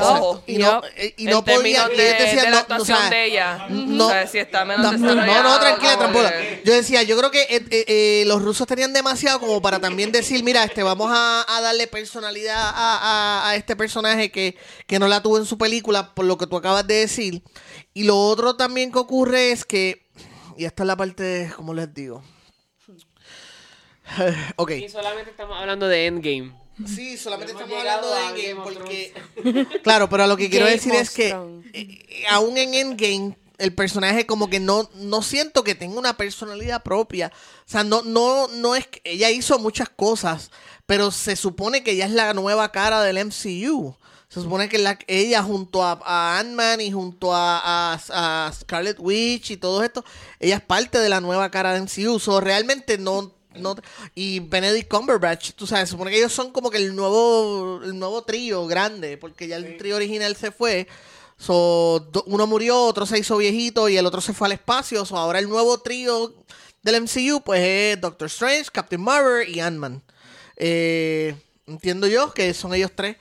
no, 0.58 0.82
Yep. 0.82 0.84
eh, 0.96 1.14
y 1.16 1.24
no 1.24 1.42
podía. 1.42 1.88
de- 1.88 1.96
decían, 1.96 2.36
de 2.36 2.42
la 2.42 2.50
no, 2.50 2.50
no, 2.50 2.58
actuación 2.60 2.98
o 2.98 3.00
sea, 3.00 3.10
de 3.10 3.24
ella. 3.24 3.66
No, 3.70 4.06
O 4.06 4.10
sea, 4.10 4.26
si 4.26 4.38
está 4.38 4.66
menos 4.66 4.92
no, 5.00 5.14
no, 5.14 5.58
tranquila, 5.60 6.32
Yo 6.62 6.74
decía, 6.74 7.02
yo 7.04 7.16
creo 7.16 7.30
que 7.30 7.40
eh, 7.40 7.64
eh, 7.70 7.84
eh, 7.88 8.24
los 8.26 8.42
rusos 8.42 8.66
tenían 8.66 8.92
demasiado 8.92 9.40
como 9.40 9.62
para 9.62 9.80
también 9.80 10.12
decir, 10.12 10.44
mira, 10.44 10.62
este, 10.64 10.82
vamos 10.82 11.10
a, 11.10 11.46
a 11.48 11.60
darle 11.62 11.86
personalidad 11.86 12.54
a, 12.60 12.70
a- 12.74 13.48
a 13.48 13.56
este 13.56 13.76
personaje 13.76 14.30
que, 14.30 14.58
que 14.86 14.98
no 14.98 15.08
la 15.08 15.22
tuvo 15.22 15.38
en 15.38 15.46
su 15.46 15.56
película, 15.56 16.14
por 16.14 16.26
lo 16.26 16.36
que 16.36 16.46
tú 16.46 16.58
acabas 16.58 16.86
de 16.86 16.96
decir. 16.96 17.42
Y 17.94 18.04
lo 18.04 18.18
otro 18.18 18.56
también 18.56 18.92
que 18.92 18.98
ocurre 18.98 19.52
es 19.52 19.64
que, 19.64 20.06
y 20.58 20.66
esta 20.66 20.82
es 20.82 20.86
la 20.86 20.96
parte, 20.98 21.50
como 21.56 21.72
les 21.72 21.94
digo. 21.94 22.22
ok. 24.56 24.70
Y 24.72 24.88
solamente 24.88 25.30
estamos 25.30 25.58
hablando 25.58 25.88
de 25.88 26.06
Endgame. 26.06 26.52
Sí, 26.86 27.16
solamente 27.16 27.52
Hemos 27.52 27.62
estamos 27.64 27.80
hablando 27.84 28.14
de 28.14 28.50
Endgame 28.50 28.64
porque... 28.64 29.12
claro, 29.82 30.08
pero 30.08 30.26
lo 30.26 30.36
que 30.36 30.48
quiero 30.48 30.66
Game 30.66 30.76
decir 30.76 30.94
es 30.94 31.10
que 31.10 31.30
Thrones. 31.30 31.66
eh, 31.72 32.24
aún 32.30 32.56
en 32.56 32.74
Endgame 32.74 33.36
el 33.58 33.74
personaje 33.74 34.24
como 34.26 34.48
que 34.48 34.60
no, 34.60 34.88
no 34.94 35.20
siento 35.22 35.64
que 35.64 35.74
tenga 35.74 35.98
una 35.98 36.16
personalidad 36.16 36.84
propia. 36.84 37.32
O 37.66 37.70
sea, 37.70 37.82
no, 37.82 38.02
no, 38.02 38.46
no 38.46 38.76
es 38.76 38.86
que 38.86 39.00
ella 39.02 39.30
hizo 39.30 39.58
muchas 39.58 39.88
cosas, 39.88 40.52
pero 40.86 41.10
se 41.10 41.34
supone 41.34 41.82
que 41.82 41.90
ella 41.90 42.06
es 42.06 42.12
la 42.12 42.32
nueva 42.34 42.70
cara 42.70 43.02
del 43.02 43.18
MCU. 43.26 43.96
Se 44.28 44.40
supone 44.42 44.68
que 44.68 44.78
la, 44.78 44.96
ella 45.08 45.42
junto 45.42 45.82
a, 45.82 45.98
a 46.04 46.38
Ant-Man 46.38 46.80
y 46.82 46.92
junto 46.92 47.34
a, 47.34 47.94
a- 47.94 48.46
a 48.46 48.52
Scarlet 48.52 48.98
Witch 49.00 49.50
y 49.50 49.56
todo 49.56 49.82
esto, 49.82 50.04
ella 50.38 50.56
es 50.56 50.62
parte 50.62 50.98
de 51.00 51.08
la 51.08 51.20
nueva 51.20 51.50
cara 51.50 51.72
del 51.72 51.82
MCU. 51.84 52.20
So, 52.20 52.38
realmente 52.40 52.96
no, 52.98 53.32
no 53.60 53.74
y 54.14 54.40
Benedict 54.40 54.88
Cumberbatch, 54.90 55.52
tú 55.52 55.66
sabes, 55.66 55.88
se 55.88 55.92
supone 55.92 56.10
que 56.10 56.18
ellos 56.18 56.32
son 56.32 56.50
como 56.52 56.70
que 56.70 56.78
el 56.78 56.94
nuevo 56.96 57.80
el 57.84 57.98
nuevo 57.98 58.22
trío 58.22 58.66
grande, 58.66 59.16
porque 59.18 59.46
ya 59.48 59.56
el 59.56 59.76
trío 59.76 59.96
original 59.96 60.34
se 60.36 60.50
fue. 60.50 60.86
So, 61.36 62.00
do- 62.10 62.24
uno 62.26 62.46
murió, 62.48 62.82
otro 62.84 63.06
se 63.06 63.18
hizo 63.18 63.36
viejito 63.36 63.88
y 63.88 63.96
el 63.96 64.04
otro 64.06 64.20
se 64.20 64.32
fue 64.32 64.48
al 64.48 64.52
espacio. 64.52 65.04
So, 65.04 65.16
ahora 65.16 65.38
el 65.38 65.48
nuevo 65.48 65.78
trío 65.80 66.34
del 66.82 67.02
MCU 67.02 67.42
pues 67.44 67.60
es 67.62 68.00
Doctor 68.00 68.26
Strange, 68.26 68.70
Captain 68.72 69.00
Marvel 69.00 69.48
y 69.48 69.60
Ant-Man. 69.60 70.02
Eh, 70.56 71.36
entiendo 71.66 72.06
yo 72.08 72.32
que 72.34 72.52
son 72.54 72.74
ellos 72.74 72.90
tres. 72.94 73.16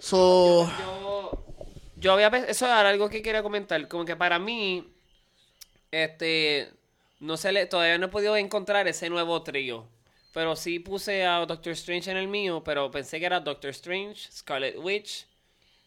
So, 0.00 0.68
Yo, 0.80 1.44
yo 1.96 2.12
había 2.12 2.26
eso 2.48 2.66
era 2.66 2.88
algo 2.88 3.08
que 3.08 3.22
quería 3.22 3.42
comentar, 3.44 3.86
como 3.88 4.04
que 4.04 4.16
para 4.16 4.38
mí, 4.40 4.92
este, 5.90 6.70
no 7.24 7.36
sé, 7.36 7.52
le- 7.52 7.66
todavía 7.66 7.98
no 7.98 8.06
he 8.06 8.10
podido 8.10 8.36
encontrar 8.36 8.86
ese 8.88 9.08
nuevo 9.10 9.42
trío, 9.42 9.86
pero 10.32 10.56
sí 10.56 10.78
puse 10.78 11.24
a 11.24 11.44
Doctor 11.46 11.72
Strange 11.72 12.10
en 12.10 12.16
el 12.16 12.28
mío, 12.28 12.62
pero 12.64 12.90
pensé 12.90 13.18
que 13.20 13.26
era 13.26 13.40
Doctor 13.40 13.70
Strange, 13.70 14.30
Scarlet 14.32 14.76
Witch 14.78 15.26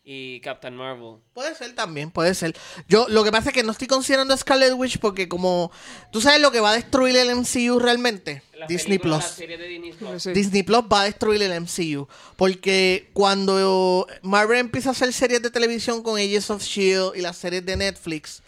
y 0.10 0.40
Captain 0.40 0.74
Marvel. 0.74 1.18
Puede 1.34 1.54
ser 1.54 1.76
también, 1.76 2.12
puede 2.12 2.34
ser. 2.34 2.56
Yo 2.88 3.08
lo 3.10 3.26
que 3.26 3.32
pasa 3.32 3.50
es 3.50 3.54
que 3.54 3.64
no 3.64 3.74
estoy 3.74 3.88
considerando 3.88 4.34
a 4.34 4.38
Scarlet 4.38 4.72
Witch 4.74 5.00
porque 5.00 5.28
como 5.28 5.70
tú 6.14 6.22
sabes 6.22 6.40
lo 6.40 6.50
que 6.50 6.62
va 6.62 6.72
a 6.72 6.76
destruir 6.76 7.18
el 7.18 7.30
MCU 7.36 7.78
realmente, 7.78 8.42
La 8.54 8.68
Disney 8.68 9.00
película, 9.00 9.18
Plus. 9.18 9.30
La 9.32 9.36
serie 9.36 9.58
de 9.58 9.68
Disney 9.68 9.92
Plus. 9.92 10.24
Sí. 10.24 10.32
Disney 10.32 10.64
Plus 10.64 10.84
va 10.92 11.02
a 11.02 11.04
destruir 11.04 11.42
el 11.44 11.52
MCU. 11.62 12.08
Porque 12.38 13.10
cuando 13.12 14.08
Marvel 14.22 14.60
empieza 14.60 14.90
a 14.90 14.92
hacer 14.94 15.12
series 15.12 15.42
de 15.42 15.52
televisión 15.52 16.02
con 16.02 16.18
Agents 16.18 16.50
of 16.52 16.64
Shield 16.64 17.18
y 17.18 17.22
las 17.22 17.36
series 17.36 17.66
de 17.66 17.76
Netflix, 17.76 18.42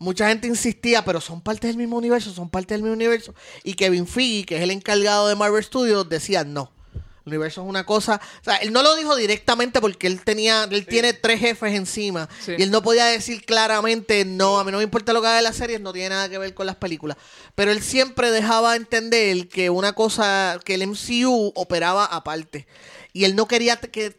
mucha 0.00 0.28
gente 0.28 0.48
insistía, 0.48 1.04
pero 1.04 1.20
son 1.20 1.40
parte 1.42 1.68
del 1.68 1.76
mismo 1.76 1.96
universo, 1.96 2.32
son 2.32 2.48
parte 2.48 2.74
del 2.74 2.82
mismo 2.82 2.94
universo. 2.94 3.34
Y 3.62 3.74
Kevin 3.74 4.06
Feige, 4.06 4.46
que 4.46 4.56
es 4.56 4.62
el 4.62 4.72
encargado 4.72 5.28
de 5.28 5.36
Marvel 5.36 5.62
Studios, 5.62 6.08
decía 6.08 6.42
no. 6.42 6.72
El 6.94 7.34
universo 7.34 7.62
es 7.62 7.68
una 7.68 7.84
cosa. 7.84 8.18
O 8.40 8.44
sea, 8.44 8.56
él 8.56 8.72
no 8.72 8.82
lo 8.82 8.96
dijo 8.96 9.14
directamente 9.14 9.78
porque 9.78 10.06
él 10.06 10.22
tenía, 10.24 10.66
él 10.70 10.86
tiene 10.86 11.12
tres 11.12 11.38
jefes 11.38 11.74
encima. 11.74 12.30
Sí. 12.40 12.54
Y 12.56 12.62
él 12.62 12.70
no 12.70 12.82
podía 12.82 13.04
decir 13.04 13.44
claramente, 13.44 14.24
no, 14.24 14.58
a 14.58 14.64
mí 14.64 14.72
no 14.72 14.78
me 14.78 14.84
importa 14.84 15.12
lo 15.12 15.20
que 15.20 15.28
haga 15.28 15.36
de 15.36 15.42
las 15.42 15.56
series, 15.56 15.82
no 15.82 15.92
tiene 15.92 16.08
nada 16.08 16.30
que 16.30 16.38
ver 16.38 16.54
con 16.54 16.64
las 16.64 16.76
películas. 16.76 17.18
Pero 17.54 17.70
él 17.70 17.82
siempre 17.82 18.30
dejaba 18.30 18.76
entender 18.76 19.48
que 19.48 19.68
una 19.68 19.92
cosa, 19.92 20.58
que 20.64 20.74
el 20.74 20.86
MCU 20.86 21.52
operaba 21.54 22.06
aparte. 22.06 22.66
Y 23.12 23.24
él 23.24 23.36
no 23.36 23.46
quería 23.46 23.76
que, 23.76 24.16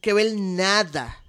que 0.00 0.12
ver 0.12 0.34
nada 0.34 1.20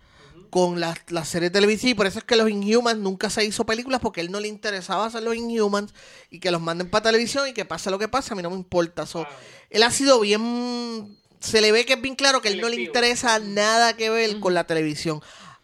con 0.51 0.79
las, 0.79 0.99
las 1.09 1.29
series 1.29 1.51
televisivas. 1.51 1.91
Y 1.91 1.95
por 1.95 2.05
eso 2.05 2.19
es 2.19 2.25
que 2.25 2.35
los 2.35 2.49
Inhumans 2.49 2.99
nunca 2.99 3.31
se 3.31 3.43
hizo 3.43 3.65
películas 3.65 4.01
porque 4.01 4.21
a 4.21 4.23
él 4.23 4.31
no 4.31 4.39
le 4.39 4.49
interesaba 4.49 5.05
hacer 5.05 5.23
los 5.23 5.35
Inhumans 5.35 5.93
y 6.29 6.39
que 6.39 6.51
los 6.51 6.61
manden 6.61 6.89
para 6.89 7.03
televisión 7.03 7.47
y 7.47 7.53
que 7.53 7.65
pase 7.65 7.89
lo 7.89 7.97
que 7.97 8.07
pase, 8.07 8.33
a 8.33 8.35
mí 8.35 8.43
no 8.43 8.51
me 8.51 8.57
importa. 8.57 9.07
So, 9.07 9.25
él 9.71 9.81
ha 9.81 9.89
sido 9.89 10.19
bien. 10.19 11.17
Se 11.39 11.61
le 11.61 11.71
ve 11.71 11.85
que 11.85 11.93
es 11.93 12.01
bien 12.01 12.15
claro 12.15 12.41
que 12.41 12.49
a 12.49 12.51
él 12.51 12.61
no 12.61 12.69
le 12.69 12.79
interesa 12.79 13.39
nada 13.39 13.95
que 13.97 14.11
ver 14.11 14.39
con 14.39 14.53
la 14.53 14.65
televisión. 14.65 15.21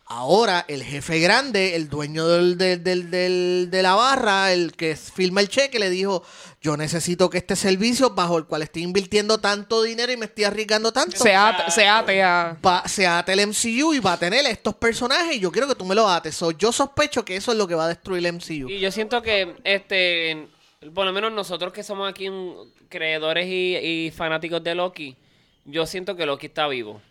Ahora, 0.09 0.63
el 0.69 0.83
jefe 0.83 1.19
grande, 1.19 1.75
el 1.75 1.89
dueño 1.89 2.25
del, 2.29 2.57
del- 2.57 2.81
del- 2.81 3.11
del- 3.11 3.67
de 3.69 3.81
la 3.83 3.93
barra, 3.93 4.53
el 4.53 4.71
que 4.71 4.95
firma 4.95 5.41
el 5.41 5.49
cheque, 5.49 5.79
le 5.79 5.89
dijo: 5.89 6.23
Yo 6.61 6.77
necesito 6.77 7.29
que 7.29 7.37
este 7.39 7.57
servicio, 7.57 8.11
bajo 8.11 8.37
el 8.37 8.45
cual 8.45 8.61
estoy 8.61 8.83
invirtiendo 8.83 9.39
tanto 9.39 9.83
dinero 9.83 10.11
y 10.13 10.17
me 10.17 10.27
estoy 10.27 10.45
arriesgando 10.45 10.93
tanto, 10.93 11.17
Se 11.17 11.35
ate, 11.35 11.69
se 11.71 11.85
ate 11.87 12.23
a... 12.23 12.57
va, 12.65 12.87
se 12.87 13.05
ate 13.05 13.33
el 13.33 13.47
MCU 13.47 13.93
y 13.93 13.99
va 13.99 14.13
a 14.13 14.17
tener 14.17 14.45
estos 14.45 14.75
personajes 14.75 15.35
y 15.35 15.39
yo 15.41 15.51
quiero 15.51 15.67
que 15.67 15.75
tú 15.75 15.83
me 15.83 15.93
los 15.93 16.09
ates. 16.09 16.33
So, 16.35 16.51
yo 16.51 16.71
sospecho 16.71 17.25
que 17.25 17.35
eso 17.35 17.51
es 17.51 17.57
lo 17.57 17.67
que 17.67 17.75
va 17.75 17.83
a 17.83 17.89
destruir 17.89 18.25
el 18.25 18.33
MCU. 18.33 18.69
Y 18.69 18.79
yo 18.79 18.91
siento 18.93 19.21
que, 19.21 19.55
este, 19.65 20.47
por 20.93 21.05
lo 21.05 21.11
menos 21.11 21.33
nosotros 21.33 21.73
que 21.73 21.83
somos 21.83 22.09
aquí 22.09 22.29
creedores 22.87 23.45
y, 23.47 23.75
y 23.75 24.11
fanáticos 24.11 24.63
de 24.63 24.73
Loki, 24.73 25.17
yo 25.65 25.85
siento 25.85 26.15
que 26.15 26.25
Loki 26.25 26.45
está 26.45 26.65
vivo. 26.69 27.01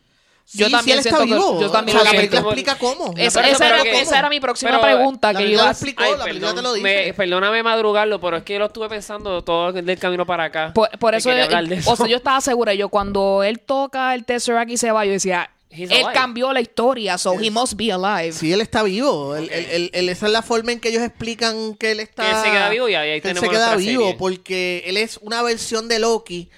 Yo 0.52 0.66
Sí, 0.66 0.72
también 0.72 0.84
sí, 0.84 0.92
él 0.92 0.98
está 1.12 1.24
siento 1.24 1.24
que- 1.26 1.34
vivo. 1.50 1.60
yo 1.60 1.70
también 1.72 1.96
O 1.96 2.00
sea, 2.00 2.12
la 2.12 2.16
película 2.16 2.40
siento. 2.40 2.50
explica 2.62 2.78
cómo. 2.78 3.14
Esa, 3.16 3.40
esa 3.48 3.66
era, 3.66 3.78
cómo. 3.78 3.90
esa 3.90 4.18
era 4.20 4.28
mi 4.28 4.38
próxima 4.38 4.70
Pero, 4.70 4.80
pregunta. 4.82 5.32
la 5.32 5.38
que 5.40 5.44
película 5.44 5.62
iba, 5.64 5.70
explica- 5.72 6.04
Ay, 6.04 6.12
la 6.16 6.24
película 6.24 6.50
te 6.50 6.56
lo 6.56 6.62
perdón, 6.62 6.74
dice. 6.84 7.06
me- 7.06 7.14
perdóname 7.14 7.62
madrugarlo, 7.64 8.20
pero 8.20 8.36
es 8.36 8.42
que 8.44 8.52
yo 8.52 8.58
lo 8.60 8.66
estuve 8.66 8.88
pensando 8.88 9.42
todo 9.42 9.70
el 9.70 9.98
camino 9.98 10.24
para 10.24 10.44
acá. 10.44 10.72
por, 10.72 10.88
por 11.00 11.12
Que 11.12 11.18
eso, 11.18 11.32
eso. 11.32 11.90
o 11.90 11.96
sea, 11.96 12.06
yo 12.06 12.16
estaba 12.16 12.40
segura. 12.40 12.74
Yo 12.74 12.88
cuando 12.90 13.42
él 13.42 13.58
toca 13.58 14.14
el 14.14 14.24
Tesseract 14.24 14.70
y 14.70 14.76
se 14.76 14.92
va, 14.92 15.04
yo 15.04 15.10
decía, 15.12 15.50
He's 15.68 15.90
él 15.90 15.96
alive. 15.96 16.12
cambió 16.14 16.52
la 16.52 16.60
historia, 16.60 17.18
so 17.18 17.34
he 17.40 17.50
must 17.50 17.74
be 17.74 17.90
alive. 17.92 18.32
Sí, 18.32 18.52
él 18.52 18.60
está 18.60 18.84
vivo. 18.84 19.34
Él- 19.34 19.50
él- 19.52 19.66
él- 19.72 19.90
él- 19.92 20.08
esa 20.10 20.26
es 20.26 20.32
la 20.32 20.42
forma 20.42 20.70
en 20.70 20.78
que 20.78 20.90
ellos 20.90 21.02
explican 21.02 21.74
que 21.74 21.90
él 21.90 21.98
está. 22.00 22.22
Que 22.22 22.30
él 22.30 22.36
se 22.44 22.50
queda 22.52 22.68
vivo 22.70 22.88
y 22.88 22.94
ahí- 22.94 23.10
ahí 23.10 23.20
que 23.20 23.28
él 23.30 23.34
tenemos 23.34 23.50
se 23.50 23.54
queda 23.56 23.74
vivo 23.76 24.02
serie. 24.04 24.16
porque 24.16 24.84
él 24.86 24.96
es 24.96 25.18
una 25.22 25.42
versión 25.42 25.88
de 25.88 25.98
Loki. 25.98 26.50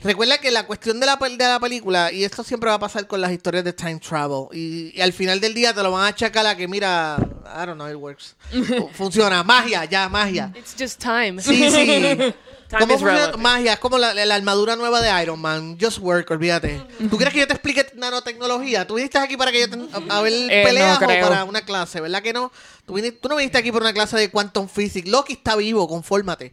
Recuerda 0.00 0.36
que 0.38 0.50
la 0.50 0.66
cuestión 0.66 1.00
de 1.00 1.06
la, 1.06 1.16
de 1.16 1.36
la 1.38 1.58
película, 1.60 2.12
y 2.12 2.24
esto 2.24 2.44
siempre 2.44 2.68
va 2.68 2.76
a 2.76 2.78
pasar 2.78 3.06
con 3.06 3.20
las 3.22 3.32
historias 3.32 3.64
de 3.64 3.72
time 3.72 3.98
travel, 4.00 4.48
y, 4.52 4.92
y 4.94 5.00
al 5.00 5.12
final 5.14 5.40
del 5.40 5.54
día 5.54 5.72
te 5.72 5.82
lo 5.82 5.92
van 5.92 6.04
a 6.04 6.08
achacar 6.08 6.46
a 6.46 6.54
que, 6.56 6.68
mira, 6.68 7.16
I 7.46 7.64
don't 7.66 7.74
know, 7.76 7.88
it 7.88 7.96
works. 7.96 8.36
Fu- 8.50 8.88
Funciona, 8.94 9.42
magia, 9.42 9.84
ya, 9.86 10.08
magia. 10.10 10.52
It's 10.56 10.74
just 10.78 11.00
time. 11.02 11.40
Sí, 11.40 11.70
sí. 11.70 12.16
¿Cómo 12.78 12.98
funciona? 12.98 13.36
Magia, 13.36 13.74
es 13.74 13.78
como 13.78 13.98
la, 13.98 14.12
la 14.14 14.34
armadura 14.34 14.74
nueva 14.74 15.00
de 15.00 15.22
Iron 15.22 15.38
Man. 15.40 15.78
Just 15.80 15.98
work, 16.00 16.28
olvídate. 16.32 16.82
¿Tú 17.08 17.16
quieres 17.16 17.32
que 17.32 17.40
yo 17.40 17.46
te 17.46 17.52
explique 17.52 17.86
nanotecnología? 17.94 18.84
¿Tú 18.86 18.94
viniste 18.94 19.16
aquí 19.18 19.36
para 19.36 19.52
que 19.52 19.60
yo 19.60 19.70
te, 19.70 19.76
a, 20.10 20.18
a 20.18 20.22
ver 20.22 20.32
Eh, 20.32 20.62
no 20.62 20.68
peleas 20.68 20.96
o 20.96 21.00
para 21.28 21.44
una 21.44 21.60
clase? 21.60 22.00
¿Verdad 22.00 22.20
que 22.22 22.32
no? 22.32 22.50
Tú, 22.84 22.94
viniste- 22.94 23.20
tú 23.20 23.28
no 23.28 23.36
viniste 23.36 23.58
aquí 23.58 23.70
para 23.70 23.84
una 23.84 23.92
clase 23.92 24.16
de 24.16 24.28
quantum 24.30 24.66
physics. 24.68 25.08
Loki 25.08 25.34
está 25.34 25.54
vivo, 25.56 25.86
confórmate. 25.86 26.52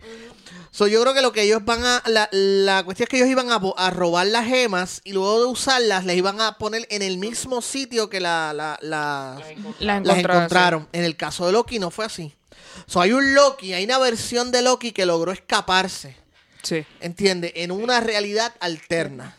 So, 0.73 0.87
yo 0.87 1.01
creo 1.01 1.13
que 1.13 1.21
lo 1.21 1.33
que 1.33 1.41
ellos 1.43 1.63
van 1.65 1.83
a. 1.85 2.01
La, 2.07 2.29
la 2.31 2.83
cuestión 2.83 3.03
es 3.05 3.09
que 3.09 3.17
ellos 3.17 3.27
iban 3.29 3.49
a, 3.51 3.89
robar 3.89 4.25
las 4.27 4.45
gemas 4.45 5.01
y 5.03 5.11
luego 5.11 5.41
de 5.41 5.45
usarlas, 5.47 6.05
les 6.05 6.15
iban 6.15 6.39
a 6.39 6.57
poner 6.57 6.87
en 6.89 7.01
el 7.01 7.17
mismo 7.17 7.61
sitio 7.61 8.09
que 8.09 8.21
la, 8.21 8.53
la, 8.53 8.79
la- 8.81 9.35
La 9.79 9.99
las 9.99 10.17
encontraron, 10.17 10.37
encontraron. 10.37 10.87
En 10.93 11.03
el 11.03 11.17
caso 11.17 11.45
de 11.45 11.51
Loki 11.51 11.77
no 11.77 11.91
fue 11.91 12.05
así. 12.05 12.33
So, 12.87 13.01
hay 13.01 13.11
un 13.11 13.33
Loki, 13.35 13.73
hay 13.73 13.83
una 13.83 13.97
versión 13.97 14.51
de 14.51 14.61
Loki 14.61 14.93
que 14.93 15.05
logró 15.05 15.33
escaparse. 15.33 16.15
Sí. 16.63 16.85
¿Entiendes? 17.01 17.51
En 17.55 17.71
una 17.71 17.99
realidad 17.99 18.53
alterna. 18.61 19.35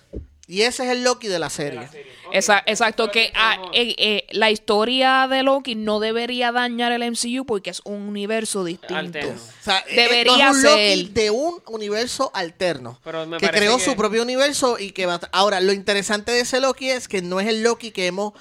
Y 0.49 0.63
ese 0.63 0.85
es 0.85 0.91
el 0.91 1.05
Loki 1.05 1.29
de 1.29 1.39
la 1.39 1.49
serie. 1.51 1.89
Esa- 2.33 2.63
exacto, 2.67 3.11
que 3.11 3.31
ah, 3.35 3.57
eh, 3.73 3.95
eh, 3.97 4.27
la 4.31 4.51
historia 4.51 5.29
de 5.31 5.43
Loki 5.43 5.75
no 5.77 6.01
debería 6.01 6.51
dañar 6.51 6.93
el 6.93 7.03
MCU 7.03 7.45
porque 7.47 7.71
es 7.71 7.81
un 7.85 8.03
universo 8.03 8.65
distinto. 8.65 8.97
Alterno. 8.97 9.35
O 9.35 9.65
sea, 9.65 9.79
eh, 9.89 9.95
Debería 9.95 10.49
es 10.51 10.57
un 10.57 10.63
Loki 10.63 10.97
ser. 11.05 11.11
de 11.11 11.31
un 11.31 11.63
universo 11.69 12.31
alterno. 12.35 12.99
Pero 13.05 13.27
me 13.27 13.39
que 13.39 13.49
creó 13.51 13.79
que- 13.79 13.85
su 13.85 13.95
propio 13.97 14.23
universo 14.23 14.79
y 14.79 14.91
que 14.93 15.07
va 15.07 15.15
a- 15.15 15.29
Ahora, 15.33 15.61
lo 15.61 15.73
interesante 15.73 16.33
de 16.33 16.41
ese 16.41 16.61
Loki 16.61 16.91
es 16.91 17.07
que 17.07 17.23
no 17.23 17.39
es 17.39 17.47
el 17.49 17.63
Loki 17.63 17.91
que 17.93 18.07
hemos... 18.09 18.33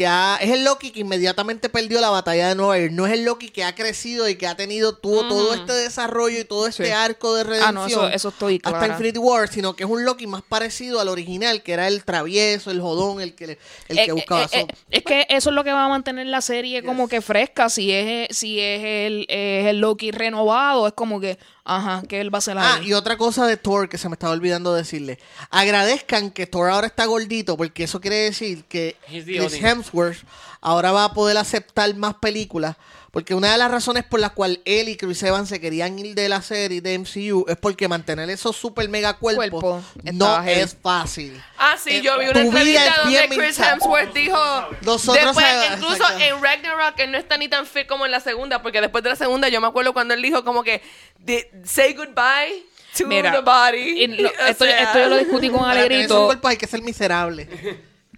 que 0.00 0.06
ha- 0.06 0.38
Es 0.40 0.50
el 0.50 0.64
Loki 0.64 0.92
que 0.92 1.00
inmediatamente 1.00 1.68
perdió 1.68 2.00
la 2.00 2.08
batalla 2.08 2.48
de 2.48 2.54
Nueva 2.54 2.78
York. 2.78 2.90
No 2.92 3.06
es 3.06 3.12
el 3.12 3.22
Loki 3.26 3.50
que 3.50 3.64
ha 3.64 3.74
crecido 3.74 4.30
y 4.30 4.36
que 4.36 4.46
ha 4.46 4.54
tenido 4.56 4.94
todo 4.96 5.52
este 5.52 5.74
desarrollo 5.74 6.38
y 6.40 6.44
todo 6.44 6.66
este 6.66 6.86
Sí. 6.86 6.90
arco 6.90 7.34
de 7.34 7.44
redención. 7.44 7.68
Ah, 7.68 7.72
no, 7.72 7.86
eso- 7.86 8.08
eso 8.08 8.28
estoy 8.30 8.56
Hasta 8.64 8.78
clara. 8.78 8.94
Infinity 8.94 9.18
War, 9.18 9.48
sino 9.48 9.76
que 9.76 9.84
es 9.84 9.90
un 9.90 10.06
Loki 10.06 10.26
más 10.26 10.40
parecido 10.40 11.00
al 11.02 11.08
original, 11.08 11.62
que 11.62 11.72
era 11.74 11.86
el 11.86 12.02
travieso, 12.02 12.70
el 12.70 12.80
jodón, 12.80 13.20
el 13.20 13.34
que, 13.34 13.58
el 13.88 13.96
que 13.98 14.04
Eh, 14.04 14.12
buscaba... 14.12 14.44
eh, 14.44 14.48
eh, 14.52 14.66
es 14.90 15.02
que 15.02 15.26
eso 15.28 15.50
es 15.50 15.54
lo 15.54 15.64
que 15.64 15.72
va 15.72 15.84
a 15.84 15.88
mantener 15.90 16.26
la 16.28 16.40
serie 16.40 16.82
como 16.82 17.06
que 17.06 17.20
fresca. 17.20 17.68
Si 17.68 17.92
es, 17.92 18.34
si 18.34 18.58
es 18.58 18.80
el, 18.82 19.26
es 19.28 19.66
el 19.66 19.80
Loki 19.80 20.12
renovado, 20.12 20.86
es 20.86 20.94
como 20.94 21.20
que, 21.20 21.38
ajá, 21.64 22.02
que 22.08 22.20
él 22.20 22.32
va 22.32 22.38
a 22.38 22.40
hacer 22.40 22.58
Ah, 22.58 22.74
ahí. 22.76 22.88
y 22.88 22.92
otra 22.94 23.16
cosa 23.16 23.46
de 23.46 23.56
Thor 23.56 23.88
que 23.88 23.98
se 23.98 24.08
me 24.08 24.14
estaba 24.14 24.32
olvidando 24.32 24.74
decirle. 24.74 25.18
Agradezcan 25.50 26.30
que 26.30 26.46
Thor 26.46 26.70
ahora 26.70 26.86
está 26.86 27.04
gordito, 27.06 27.56
porque 27.56 27.84
eso 27.84 28.00
quiere 28.00 28.16
decir 28.16 28.64
que 28.64 28.96
Chris. 29.06 29.54
Hemsworth 29.54 30.18
ahora 30.60 30.92
va 30.92 31.04
a 31.04 31.12
poder 31.14 31.36
aceptar 31.36 31.94
más 31.96 32.14
películas. 32.14 32.76
Porque 33.12 33.34
una 33.34 33.50
de 33.50 33.58
las 33.58 33.70
razones 33.72 34.04
por 34.04 34.20
las 34.20 34.30
cuales 34.30 34.60
él 34.64 34.88
y 34.88 34.96
Chris 34.96 35.20
Evans 35.24 35.48
se 35.48 35.60
querían 35.60 35.98
ir 35.98 36.14
de 36.14 36.28
la 36.28 36.40
serie 36.42 36.80
de 36.80 36.96
MCU 36.96 37.44
es 37.48 37.56
porque 37.56 37.88
mantener 37.88 38.30
esos 38.30 38.56
super 38.56 38.88
mega 38.88 39.14
cuerpos 39.18 39.48
Cuerpo, 39.50 39.82
no 40.04 40.10
estaba 40.36 40.48
es 40.50 40.76
fácil. 40.80 41.42
Ah, 41.58 41.76
sí, 41.76 41.90
Eh, 41.96 42.02
yo 42.02 42.16
vi 42.20 42.26
una 42.26 42.34
tu 42.34 42.50
vida 42.52 42.60
entrevista 42.60 42.94
donde 43.02 43.28
Chris 43.36 43.58
Hemsworth 43.58 44.12
dijo. 44.14 44.38
Nosotros 44.82 45.24
después, 45.24 45.44
sabemos- 45.44 45.76
incluso 45.78 45.94
exacto. 46.04 46.22
en 46.24 46.40
Ragnarok, 46.42 46.98
él 47.00 47.10
no 47.10 47.18
está 47.18 47.36
ni 47.36 47.48
tan 47.48 47.66
fit 47.66 47.86
como 47.88 48.06
en 48.06 48.12
la 48.12 48.20
segunda, 48.20 48.62
porque 48.62 48.80
después 48.80 49.02
de 49.02 49.10
la 49.10 49.16
segunda, 49.16 49.48
yo 49.48 49.60
me 49.60 49.66
acuerdo 49.66 49.92
cuando 49.92 50.14
él 50.14 50.22
dijo 50.22 50.44
como 50.44 50.62
que, 50.62 50.80
"Di- 51.18 51.42
say 51.64 51.94
goodbye 51.94 52.64
to 52.96 53.08
Mira, 53.08 53.32
the 53.32 53.40
body. 53.40 54.06
lo- 54.06 54.28
esto, 54.46 54.64
sea, 54.64 54.82
esto 54.82 54.98
yo 55.00 55.08
lo 55.08 55.16
discutí 55.18 55.48
con 55.50 55.58
Para 55.58 55.80
Alegrito. 55.80 56.26
cuerpos 56.26 56.48
hay 56.48 56.56
que 56.56 56.66
ser 56.68 56.80
miserable. 56.82 57.48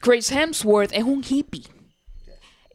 Chris 0.03 0.31
Hemsworth 0.31 0.93
es 0.93 1.03
un 1.03 1.25
hippie. 1.27 1.65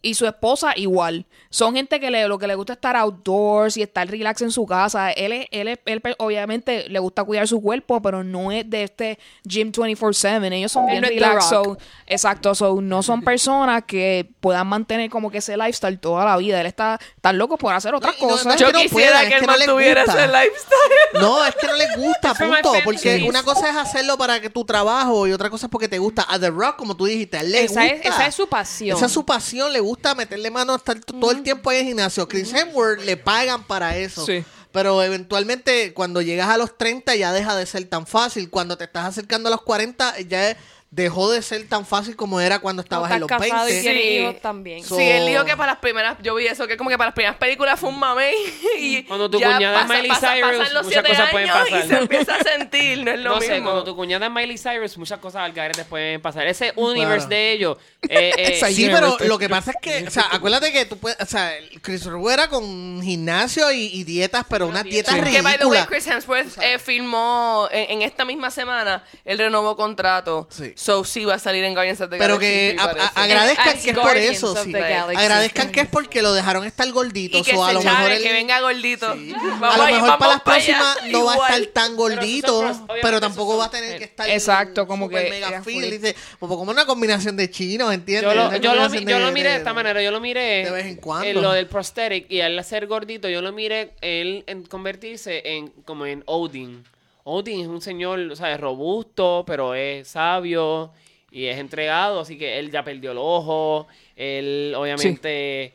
Y 0.02 0.14
su 0.14 0.26
esposa 0.28 0.74
igual. 0.76 1.26
Son 1.58 1.74
gente 1.74 2.00
que 2.00 2.12
le, 2.12 2.28
lo 2.28 2.38
que 2.38 2.46
le 2.46 2.54
gusta 2.54 2.74
es 2.74 2.78
estar 2.78 2.96
outdoors 2.96 3.78
y 3.78 3.82
estar 3.82 4.08
relax 4.08 4.44
en 4.44 4.52
su 4.52 4.68
casa. 4.68 5.12
Él, 5.12 5.32
es- 5.32 5.48
él, 5.50 5.68
es- 5.70 5.80
él, 5.86 6.04
obviamente 6.20 6.88
le 6.88 7.00
gusta 7.00 7.24
cuidar 7.24 7.48
su 7.48 7.60
cuerpo, 7.60 8.00
pero 8.00 8.24
no 8.24 8.52
es 8.52 8.70
de 8.70 8.84
este 8.84 9.18
gym 9.44 9.72
24/7. 9.72 10.54
Ellos 10.54 10.72
son 10.72 10.86
bien 10.86 11.02
relax. 11.02 11.50
So- 11.50 11.76
exacto. 12.06 12.54
So, 12.54 12.80
no 12.80 13.02
son 13.02 13.24
personas 13.24 13.86
que 13.88 14.30
puedan 14.40 14.68
mantener 14.68 15.10
como 15.10 15.32
que 15.32 15.40
ese 15.40 15.58
lifestyle 15.58 15.98
toda 16.00 16.26
la 16.26 16.38
vida. 16.38 16.62
Él 16.62 16.68
está 16.68 17.00
tan 17.22 17.40
loco 17.40 17.58
por 17.58 17.74
hacer 17.74 17.96
otras 17.96 18.14
No, 18.22 18.28
cosas. 18.28 18.46
no 18.46 18.54
es 18.54 18.60
Yo 18.60 18.68
que 18.68 18.74
no 18.74 18.80
quisiera 18.82 19.22
que 19.22 19.34
él 19.34 19.40
que 19.42 19.48
no 19.48 19.54
le 19.58 19.66
mantuviera 19.66 20.04
gusta. 20.06 20.26
ese 20.26 20.32
lifestyle. 20.32 20.78
No, 21.14 21.44
es 21.44 21.56
que 21.56 21.66
no 21.68 21.74
les 21.74 21.98
gusta, 21.98 22.34
punto. 22.38 22.72
Porque 22.84 23.26
una 23.28 23.42
cosa 23.42 23.70
es 23.70 23.76
hacerlo 23.76 24.16
para 24.18 24.40
que 24.40 24.50
tu 24.52 24.64
trabajo 24.64 25.26
y 25.26 25.32
otra 25.32 25.50
cosa 25.50 25.66
es 25.66 25.72
porque 25.72 25.88
te 25.88 25.98
gusta. 25.98 26.24
A 26.30 26.38
The 26.38 26.52
Rock, 26.52 26.76
como 26.76 26.96
tú 26.96 27.06
dijiste, 27.06 27.38
a 27.38 27.42
él 27.42 27.52
le 27.52 27.64
Esa 27.64 27.82
gusta. 27.82 27.96
es, 27.96 28.06
esa 28.06 28.28
es 28.28 28.36
su 28.36 28.48
pasión. 28.48 28.96
Esa 28.98 29.08
es 29.08 29.12
su 29.12 29.26
pasión, 29.26 29.74
le 29.74 29.80
gusta 29.80 30.14
meterle 30.14 30.52
mano 30.52 30.74
hasta 30.76 30.92
el- 30.92 31.04
todo 31.04 31.32
el 31.32 31.44
tiempo 31.48 31.70
ahí 31.70 31.78
en 31.78 31.86
gimnasio. 31.88 32.28
Chris 32.28 32.54
Hemsworth 32.54 33.06
le 33.06 33.16
pagan 33.16 33.64
para 33.64 33.96
eso. 33.96 34.26
Sí. 34.26 34.44
Pero 34.74 35.02
eventualmente 35.02 35.94
cuando 35.94 36.22
llegas 36.22 36.50
a 36.50 36.58
los 36.58 36.78
30 36.78 37.16
ya 37.16 37.32
deja 37.32 37.56
de 37.56 37.66
ser 37.66 37.86
tan 37.86 38.06
fácil. 38.06 38.50
Cuando 38.50 38.78
te 38.78 38.84
estás 38.84 39.06
acercando 39.06 39.48
a 39.48 39.52
los 39.52 39.62
40 39.62 40.20
ya 40.28 40.58
dejó 40.90 41.30
de 41.30 41.42
ser 41.42 41.68
tan 41.68 41.86
fácil 41.86 42.16
como 42.16 42.40
era 42.40 42.60
cuando 42.60 42.82
estabas 42.82 43.12
en 43.12 43.20
los 43.20 43.30
estás 43.30 43.46
casado 43.46 43.68
y 43.70 43.74
20. 43.74 43.82
tienes 43.92 44.04
Sí. 44.04 44.10
hijos 44.20 44.42
también. 44.42 44.84
So- 44.86 44.96
Sí, 44.96 45.04
él 45.04 45.28
dijo 45.28 45.44
que 45.44 45.58
para 45.58 45.74
las 45.74 45.82
primeras, 45.82 46.18
yo 46.24 46.34
vi 46.36 46.48
eso, 46.48 46.66
que 46.66 46.78
como 46.78 46.90
que 46.90 46.98
para 46.98 47.10
las 47.10 47.14
primeras 47.16 47.38
películas 47.38 47.78
fue 47.80 47.90
un 47.90 48.00
mamey 48.00 48.34
y 48.80 49.04
Cuando 49.04 49.30
tu 49.30 49.38
ya 49.40 49.54
cuñada 49.54 49.76
es 49.76 49.82
pasa- 49.84 49.94
Miley 49.94 50.10
pasa- 50.10 50.34
Cyrus, 50.34 50.58
pasan 50.58 50.74
los 50.74 50.84
muchas 50.86 51.04
siete 51.04 51.10
cosas 51.10 51.32
pueden 51.32 51.50
pasar. 51.50 51.86
y 51.86 51.88
se 51.90 51.98
empieza 51.98 52.36
a 52.36 52.44
sentir, 52.44 53.04
no 53.04 53.12
es 53.12 53.20
lo 53.20 53.30
no 53.32 53.40
mismo. 53.40 53.56
sé, 53.56 53.62
cuando 53.62 53.84
tu 53.84 53.96
cuñada 53.96 54.26
es 54.28 54.32
Miley 54.32 54.58
Cyrus, 54.58 54.98
muchas 54.98 55.20
cosas 55.20 55.42
al 55.44 55.52
garete 55.54 55.84
pueden 55.86 56.22
pasar. 56.22 56.48
Ese 56.48 56.72
universe 56.78 57.28
Claro. 57.28 57.30
de 57.30 57.52
ellos. 57.52 57.78
eh, 58.10 58.32
eh, 58.38 58.62
Sí, 58.74 58.90
pero 58.92 59.18
lo 59.26 59.38
que 59.38 59.50
pasa 59.50 59.72
es 59.72 59.78
que, 59.82 60.08
o 60.08 60.12
sea, 60.12 60.28
acuérdate 60.32 60.72
que 60.72 60.86
tú 60.86 60.98
puedes, 60.98 61.20
o 61.20 61.26
sea, 61.26 61.52
Chris 61.82 62.06
Hemsworth 62.06 62.34
era 62.34 62.48
con 62.48 63.02
gimnasio 63.04 63.72
y, 63.72 63.88
y 63.94 64.04
dietas, 64.06 64.46
pero 64.50 64.68
unas 64.68 64.84
dietas 64.86 65.16
Sí. 65.16 65.22
Que 65.22 65.42
by 65.42 65.58
the 65.58 65.66
way, 65.66 65.80
ridículas. 65.80 65.88
Chris 65.88 66.08
Hemsworth 66.08 66.58
eh, 66.62 66.80
filmó 66.80 67.68
en, 67.72 67.92
en 67.92 68.02
esta 68.04 68.24
misma 68.24 68.52
semana, 68.52 69.04
él 69.26 69.38
renovó 69.38 69.76
contrato. 69.76 70.48
Sí. 70.50 70.74
So 70.80 71.04
sí 71.04 71.26
va 71.26 71.34
a 71.34 71.40
salir 71.40 71.64
en 71.64 71.74
Guardians 71.74 72.00
of 72.02 72.12
the 72.12 72.18
Pero 72.18 72.36
Galaxy, 72.38 72.52
que 72.56 72.72
sí, 72.74 72.78
a- 73.16 73.24
agradezcan 73.24 73.80
que 73.82 73.90
es 73.90 73.98
por 73.98 74.16
eso, 74.16 74.64
sí. 74.64 74.74
Agradezcan 74.76 75.72
que 75.72 75.80
es 75.82 75.88
porque 75.88 76.22
lo 76.22 76.34
dejaron 76.36 76.66
estar 76.66 76.88
gordito. 76.92 77.40
y 77.40 77.42
que 77.42 77.56
so, 77.56 77.66
a 77.66 77.74
lo 77.74 77.82
mejor 77.82 78.10
que 78.22 78.32
venga 78.32 78.62
gordito. 78.62 79.12
Sí. 79.16 79.34
Vamos 79.60 79.74
a 79.74 79.78
lo 79.78 79.86
mejor 79.86 80.02
vamos 80.02 80.18
para 80.20 80.32
las 80.34 80.42
próximas 80.44 80.98
no 81.08 81.26
va 81.26 81.34
a 81.34 81.36
estar 81.58 81.66
tan 81.74 81.96
gordito, 81.96 82.60
Pero 82.62 82.74
son- 82.76 82.88
pero, 83.02 83.20
tampoco 83.20 83.58
va 83.58 83.66
a 83.66 83.72
tener 83.72 83.98
que 83.98 84.04
estar 84.04 84.30
Exacto, 84.30 84.86
como 84.86 85.08
super 85.08 85.24
que 85.26 85.30
mega 85.32 85.64
fit. 85.64 85.74
full. 85.82 85.84
Dice, 85.90 86.16
como 86.40 86.62
una 86.72 86.86
combinación 86.86 87.36
de 87.38 87.50
chinos, 87.50 87.92
¿entiendes? 87.92 88.32
Yo 88.32 88.36
lo, 88.36 88.56
yo 88.58 88.76
lo, 88.76 88.88
yo 88.94 89.00
de- 89.00 89.20
lo 89.20 89.32
miré 89.32 89.50
de 89.50 89.54
de- 89.56 89.58
esta 89.58 89.74
manera, 89.74 90.00
yo 90.04 90.12
lo 90.12 90.20
miré 90.22 90.64
de 90.66 90.70
vez 90.72 90.86
en 90.86 90.98
cuando. 90.98 91.28
en 91.28 91.42
lo 91.42 91.54
del 91.54 91.66
prosthetic 91.66 92.30
y 92.30 92.42
al 92.42 92.64
ser 92.64 92.86
gordito, 92.86 93.28
yo 93.28 93.42
lo 93.42 93.52
miré 93.52 93.94
él 94.02 94.44
en 94.46 94.62
convertirse 94.62 95.42
en 95.44 95.70
como 95.86 96.06
en 96.06 96.22
Odin. 96.28 96.84
Odin 97.30 97.62
es 97.62 97.68
un 97.68 97.82
señor, 97.82 98.20
o 98.20 98.36
sea, 98.36 98.54
es 98.54 98.60
robusto, 98.60 99.44
pero 99.46 99.74
es 99.76 100.08
sabio 100.08 100.92
y 101.30 101.46
es 101.46 101.58
entregado, 101.58 102.22
así 102.22 102.38
que 102.38 102.58
él 102.58 102.72
ya 102.72 102.84
perdió 102.84 103.12
el 103.12 103.18
ojo, 103.20 103.86
él 104.16 104.74
obviamente 104.78 105.74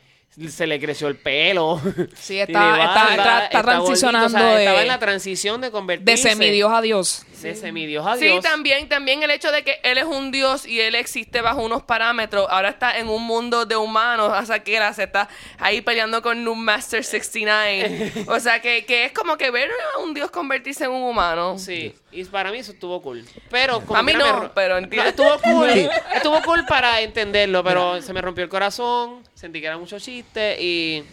se 0.48 0.66
le 0.66 0.80
creció 0.80 1.08
el 1.08 1.16
pelo. 1.16 1.78
Sí, 2.14 2.38
está- 2.40 2.74
de 2.74 2.80
está- 2.82 3.10
está- 3.10 3.44
está 3.44 3.60
gordito, 3.62 3.62
transicionando 3.62 4.26
o 4.28 4.30
sea, 4.30 4.54
de- 4.56 4.64
estaba 4.64 4.80
en 4.82 4.88
la 4.88 4.98
transición 4.98 5.60
de 5.60 5.70
convertirse 5.70 6.28
De 6.28 6.34
semidios 6.34 6.72
a 6.72 6.80
Dios. 6.80 7.26
De 7.42 7.54
semidios 7.54 8.06
a 8.06 8.16
Sí, 8.16 8.24
Dios. 8.26 8.42
también, 8.42 8.88
también 8.88 9.22
el 9.22 9.30
hecho 9.30 9.50
de 9.52 9.62
que 9.64 9.78
él 9.82 9.98
es 9.98 10.04
un 10.04 10.30
dios 10.30 10.66
y 10.66 10.80
él 10.80 10.94
existe 10.94 11.40
bajo 11.40 11.62
unos 11.62 11.82
parámetros. 11.82 12.46
Ahora 12.50 12.68
está 12.70 12.98
en 12.98 13.08
un 13.08 13.22
mundo 13.24 13.66
de 13.66 13.76
humanos. 13.76 14.32
O 14.40 14.46
sea, 14.46 14.62
que 14.62 14.76
él 14.76 14.94
se 14.94 15.04
está 15.04 15.28
ahí 15.58 15.80
peleando 15.80 16.22
con 16.22 16.42
Noob 16.44 16.56
Master 16.56 17.04
69. 17.04 18.12
O 18.28 18.40
sea, 18.40 18.60
que, 18.60 18.84
que 18.84 19.04
es 19.06 19.12
como 19.12 19.36
que 19.36 19.50
ver 19.50 19.70
a 19.94 19.98
un 20.00 20.14
dios 20.14 20.30
convertirse 20.30 20.84
en 20.84 20.90
un 20.90 21.02
humano. 21.02 21.58
Sí, 21.58 21.94
y 22.10 22.24
para 22.24 22.50
mí 22.50 22.58
eso 22.58 22.72
estuvo 22.72 23.00
cool. 23.02 23.24
Pero 23.50 23.80
como 23.80 23.98
A 23.98 24.02
mí 24.02 24.12
no, 24.14 24.42
me 24.42 24.48
pero 24.50 24.78
entiendo. 24.78 25.08
estuvo 25.08 25.38
cool. 25.40 25.70
Sí. 25.72 25.88
Estuvo 26.14 26.40
cool 26.42 26.64
para 26.66 27.00
entenderlo, 27.00 27.62
pero 27.64 28.00
se 28.02 28.12
me 28.12 28.20
rompió 28.20 28.44
el 28.44 28.50
corazón, 28.50 29.22
sentí 29.34 29.60
que 29.60 29.66
era 29.66 29.78
mucho 29.78 29.98
chiste 29.98 30.56
y 30.60 31.04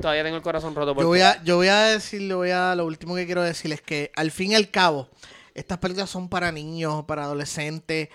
todavía 0.00 0.24
tengo 0.24 0.36
el 0.36 0.42
corazón 0.42 0.74
roto 0.74 0.94
por 0.94 1.04
Yo 1.04 1.08
voy 1.08 1.20
a, 1.20 1.42
yo 1.44 1.56
voy 1.56 1.68
a 1.68 1.80
decirle, 1.84 2.34
voy 2.34 2.50
a, 2.50 2.74
lo 2.74 2.84
último 2.84 3.14
que 3.14 3.26
quiero 3.26 3.42
decir 3.42 3.72
es 3.72 3.80
que 3.80 4.10
al 4.16 4.30
fin 4.30 4.52
y 4.52 4.54
al 4.54 4.70
cabo, 4.70 5.08
estas 5.54 5.78
películas 5.78 6.10
son 6.10 6.28
para 6.28 6.50
niños, 6.52 7.04
para 7.06 7.24
adolescentes, 7.24 8.08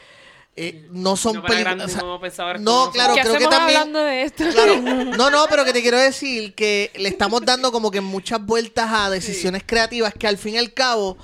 eh, 0.55 0.87
no 0.91 1.15
son 1.15 1.37
No 1.37 1.43
películas. 1.43 1.85
o 1.85 1.87
sea, 1.89 2.01
como 2.01 2.19
pensaba 2.19 2.49
ahora 2.49 2.59
no, 2.59 2.91
claro, 2.91 3.13
¿Qué 3.15 3.21
creo 3.21 3.37
que 3.37 3.47
también. 3.47 3.77
hablando 3.77 3.99
de 3.99 4.23
esto? 4.23 4.43
Claro, 4.51 4.75
no, 5.17 5.29
no, 5.29 5.45
pero 5.49 5.63
que 5.63 5.71
te 5.71 5.81
quiero 5.81 5.97
decir 5.97 6.53
que 6.53 6.91
le 6.95 7.07
estamos 7.07 7.45
dando 7.45 7.71
como 7.71 7.91
que 7.91 8.01
muchas 8.01 8.43
vueltas 8.45 8.89
a 8.91 9.09
decisiones 9.09 9.63
creativas 9.65 10.13
que 10.13 10.27
al 10.27 10.37
fin 10.37 10.55
y 10.55 10.57
al 10.57 10.73
cabo 10.73 11.17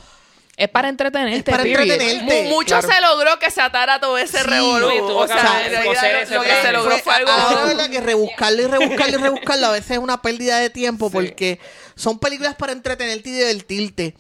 Es 0.58 0.70
para 0.70 0.88
entretenerte. 0.88 1.52
Es 1.52 1.58
para 1.58 1.68
entretenerte. 1.68 2.44
Mu- 2.44 2.50
mucho 2.52 2.80
Claro. 2.80 2.88
se 2.88 3.02
logró 3.02 3.38
que 3.40 3.52
se 3.52 3.60
atara 3.60 4.00
todo 4.00 4.18
ese 4.18 4.38
Sí. 4.38 4.44
revolú. 4.48 4.88
O 5.18 5.28
sea, 5.28 5.66
en 5.66 5.72
realidad 5.72 6.30
lo- 6.32 6.42
que 6.44 6.62
se 6.62 6.72
logró 6.72 6.98
fue 7.00 7.14
algo. 7.14 7.30
ahora, 7.32 7.66
verdad 7.66 7.90
que 7.90 8.00
rebuscarlo 8.00 8.62
y 8.62 8.68
rebuscarlo 8.68 9.20
y 9.20 9.22
rebuscarlo 9.22 9.68
a 9.68 9.72
veces 9.72 9.92
es 9.92 9.98
una 9.98 10.22
pérdida 10.22 10.60
de 10.60 10.70
tiempo 10.70 11.10
porque 11.12 11.60
son 11.98 12.20
películas 12.20 12.56
para 12.56 12.72
entretenerte 12.72 13.30
y 13.30 13.34
divertirte. 13.34 14.16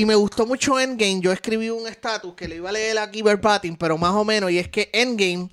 Y 0.00 0.06
me 0.06 0.14
gustó 0.14 0.46
mucho 0.46 0.80
Endgame. 0.80 1.20
Yo 1.20 1.30
escribí 1.30 1.68
un 1.68 1.86
estatus 1.86 2.32
que 2.32 2.48
le 2.48 2.56
iba 2.56 2.70
a 2.70 2.72
leer 2.72 2.98
aquí 2.98 3.20
verbatim, 3.20 3.76
pero 3.76 3.98
más 3.98 4.14
o 4.14 4.24
menos. 4.24 4.50
Y 4.50 4.58
es 4.58 4.66
que 4.66 4.88
Endgame 4.94 5.50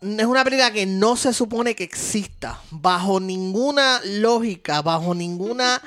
es 0.00 0.24
una 0.24 0.42
película 0.42 0.72
que 0.72 0.86
no 0.86 1.16
se 1.16 1.34
supone 1.34 1.76
que 1.76 1.84
exista. 1.84 2.62
Bajo 2.70 3.20
ninguna 3.20 4.00
lógica, 4.06 4.80
bajo 4.80 5.14
ninguna 5.14 5.82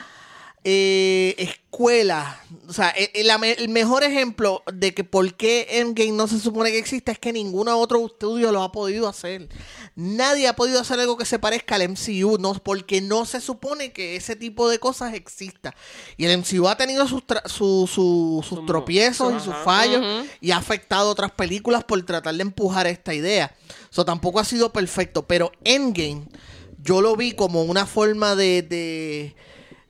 eh, 0.63 1.33
escuela. 1.37 2.39
O 2.67 2.73
sea, 2.73 2.89
el, 2.89 3.09
el- 3.13 3.27
la 3.27 3.37
me- 3.37 3.53
el 3.53 3.69
mejor 3.69 4.03
ejemplo 4.03 4.61
de 4.71 4.93
que 4.93 5.03
por 5.03 5.33
qué 5.33 5.67
Endgame 5.79 6.11
no 6.11 6.27
se 6.27 6.39
supone 6.39 6.71
que 6.71 6.77
exista 6.77 7.11
es 7.11 7.19
que 7.19 7.33
ningún 7.33 7.67
otro 7.67 8.05
estudio 8.05 8.51
lo 8.51 8.61
ha 8.61 8.71
podido 8.71 9.07
hacer. 9.07 9.49
Nadie 9.95 10.47
ha 10.47 10.55
podido 10.55 10.79
hacer 10.79 10.99
algo 10.99 11.17
que 11.17 11.25
se 11.25 11.39
parezca 11.39 11.75
al 11.75 11.89
MCU, 11.89 12.37
no, 12.39 12.53
porque 12.53 13.01
no 13.01 13.25
se 13.25 13.41
supone 13.41 13.91
que 13.91 14.15
ese 14.15 14.35
tipo 14.35 14.69
de 14.69 14.79
cosas 14.79 15.13
exista. 15.15 15.75
Y 16.17 16.25
el 16.25 16.37
MCU 16.37 16.67
ha 16.67 16.77
tenido 16.77 17.07
sus, 17.07 17.23
tra- 17.25 17.45
su- 17.47 17.89
su- 17.91 18.43
sus 18.47 18.59
Su- 18.59 18.65
tropiezos 18.65 19.33
y 19.35 19.39
sus 19.39 19.53
ajá. 19.53 19.63
fallos 19.63 20.25
y 20.39 20.51
ha 20.51 20.57
afectado 20.57 21.09
a 21.09 21.11
otras 21.11 21.31
películas 21.31 21.83
por 21.83 22.01
tratar 22.03 22.35
de 22.35 22.41
empujar 22.43 22.85
esta 22.87 23.13
idea. 23.13 23.55
Eso 23.91 24.05
tampoco 24.05 24.39
ha 24.39 24.45
sido 24.45 24.71
perfecto, 24.71 25.25
pero 25.27 25.51
Endgame 25.63 26.25
yo 26.83 27.01
lo 27.01 27.15
vi 27.15 27.33
como 27.33 27.63
una 27.63 27.85
forma 27.85 28.35
de, 28.35 28.61
de, 28.63 29.35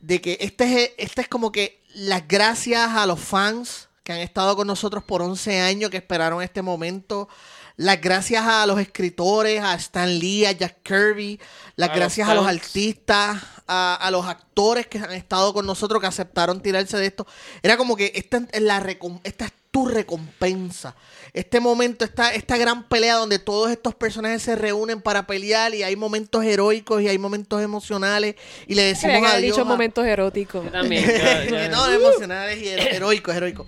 de 0.01 0.19
que 0.21 0.37
este 0.41 0.83
es, 0.83 0.91
este 0.97 1.21
es 1.21 1.27
como 1.27 1.51
que 1.51 1.81
las 1.93 2.27
gracias 2.27 2.89
a 2.89 3.05
los 3.05 3.19
fans 3.19 3.89
que 4.03 4.13
han 4.13 4.19
estado 4.19 4.55
con 4.55 4.67
nosotros 4.67 5.03
por 5.03 5.21
11 5.21 5.61
años, 5.61 5.89
que 5.89 5.97
esperaron 5.97 6.41
este 6.41 6.61
momento. 6.61 7.29
Las 7.77 8.01
gracias 8.01 8.45
a 8.45 8.65
los 8.65 8.79
escritores, 8.79 9.61
a 9.61 9.73
Stan 9.75 10.19
Lee, 10.19 10.45
a 10.45 10.51
Jack 10.51 10.83
Kirby. 10.83 11.39
Las 11.75 11.89
A 11.89 11.93
los 11.93 11.99
gracias 11.99 12.29
a 12.29 12.35
los 12.35 12.47
artistas, 12.47 13.41
a, 13.67 13.95
a 13.95 14.11
los 14.11 14.25
actores 14.25 14.87
que 14.87 14.99
han 14.99 15.13
estado 15.13 15.53
con 15.53 15.65
nosotros, 15.65 16.01
que 16.01 16.07
aceptaron 16.07 16.61
tirarse 16.61 16.97
de 16.97 17.07
esto. 17.07 17.25
Era 17.63 17.77
como 17.77 17.95
que 17.95 18.11
esta 18.15 18.41
es, 18.51 18.61
la 18.61 18.77
esta 19.23 19.45
es 19.45 19.53
tu 19.71 19.87
recompensa. 19.87 20.95
Este 21.33 21.59
momento, 21.61 22.03
esta, 22.03 22.33
esta 22.33 22.57
gran 22.57 22.87
pelea 22.89 23.15
donde 23.15 23.39
todos 23.39 23.71
estos 23.71 23.95
personajes 23.95 24.41
se 24.41 24.55
reúnen 24.55 25.01
para 25.01 25.25
pelear 25.27 25.73
y 25.73 25.81
hay 25.83 25.95
momentos 25.95 26.43
heroicos 26.43 27.01
y 27.01 27.07
hay 27.07 27.17
momentos 27.17 27.61
emocionales 27.61 28.35
y 28.67 28.75
le 28.75 28.83
decimos 28.83 29.21
que 29.21 29.27
adiós 29.27 29.41
dicho 29.55 29.61
a- 29.61 29.65
momentos 29.65 30.05
eróticos. 30.05 30.65
Yo 30.65 30.71
también. 30.71 31.05
yo- 31.05 31.43
yo- 31.57 31.69
no, 31.69 31.89
emocionales 31.89 32.61
y 32.61 32.67
hero- 32.67 32.81
heroicos, 32.83 33.33
heroicos. 33.35 33.67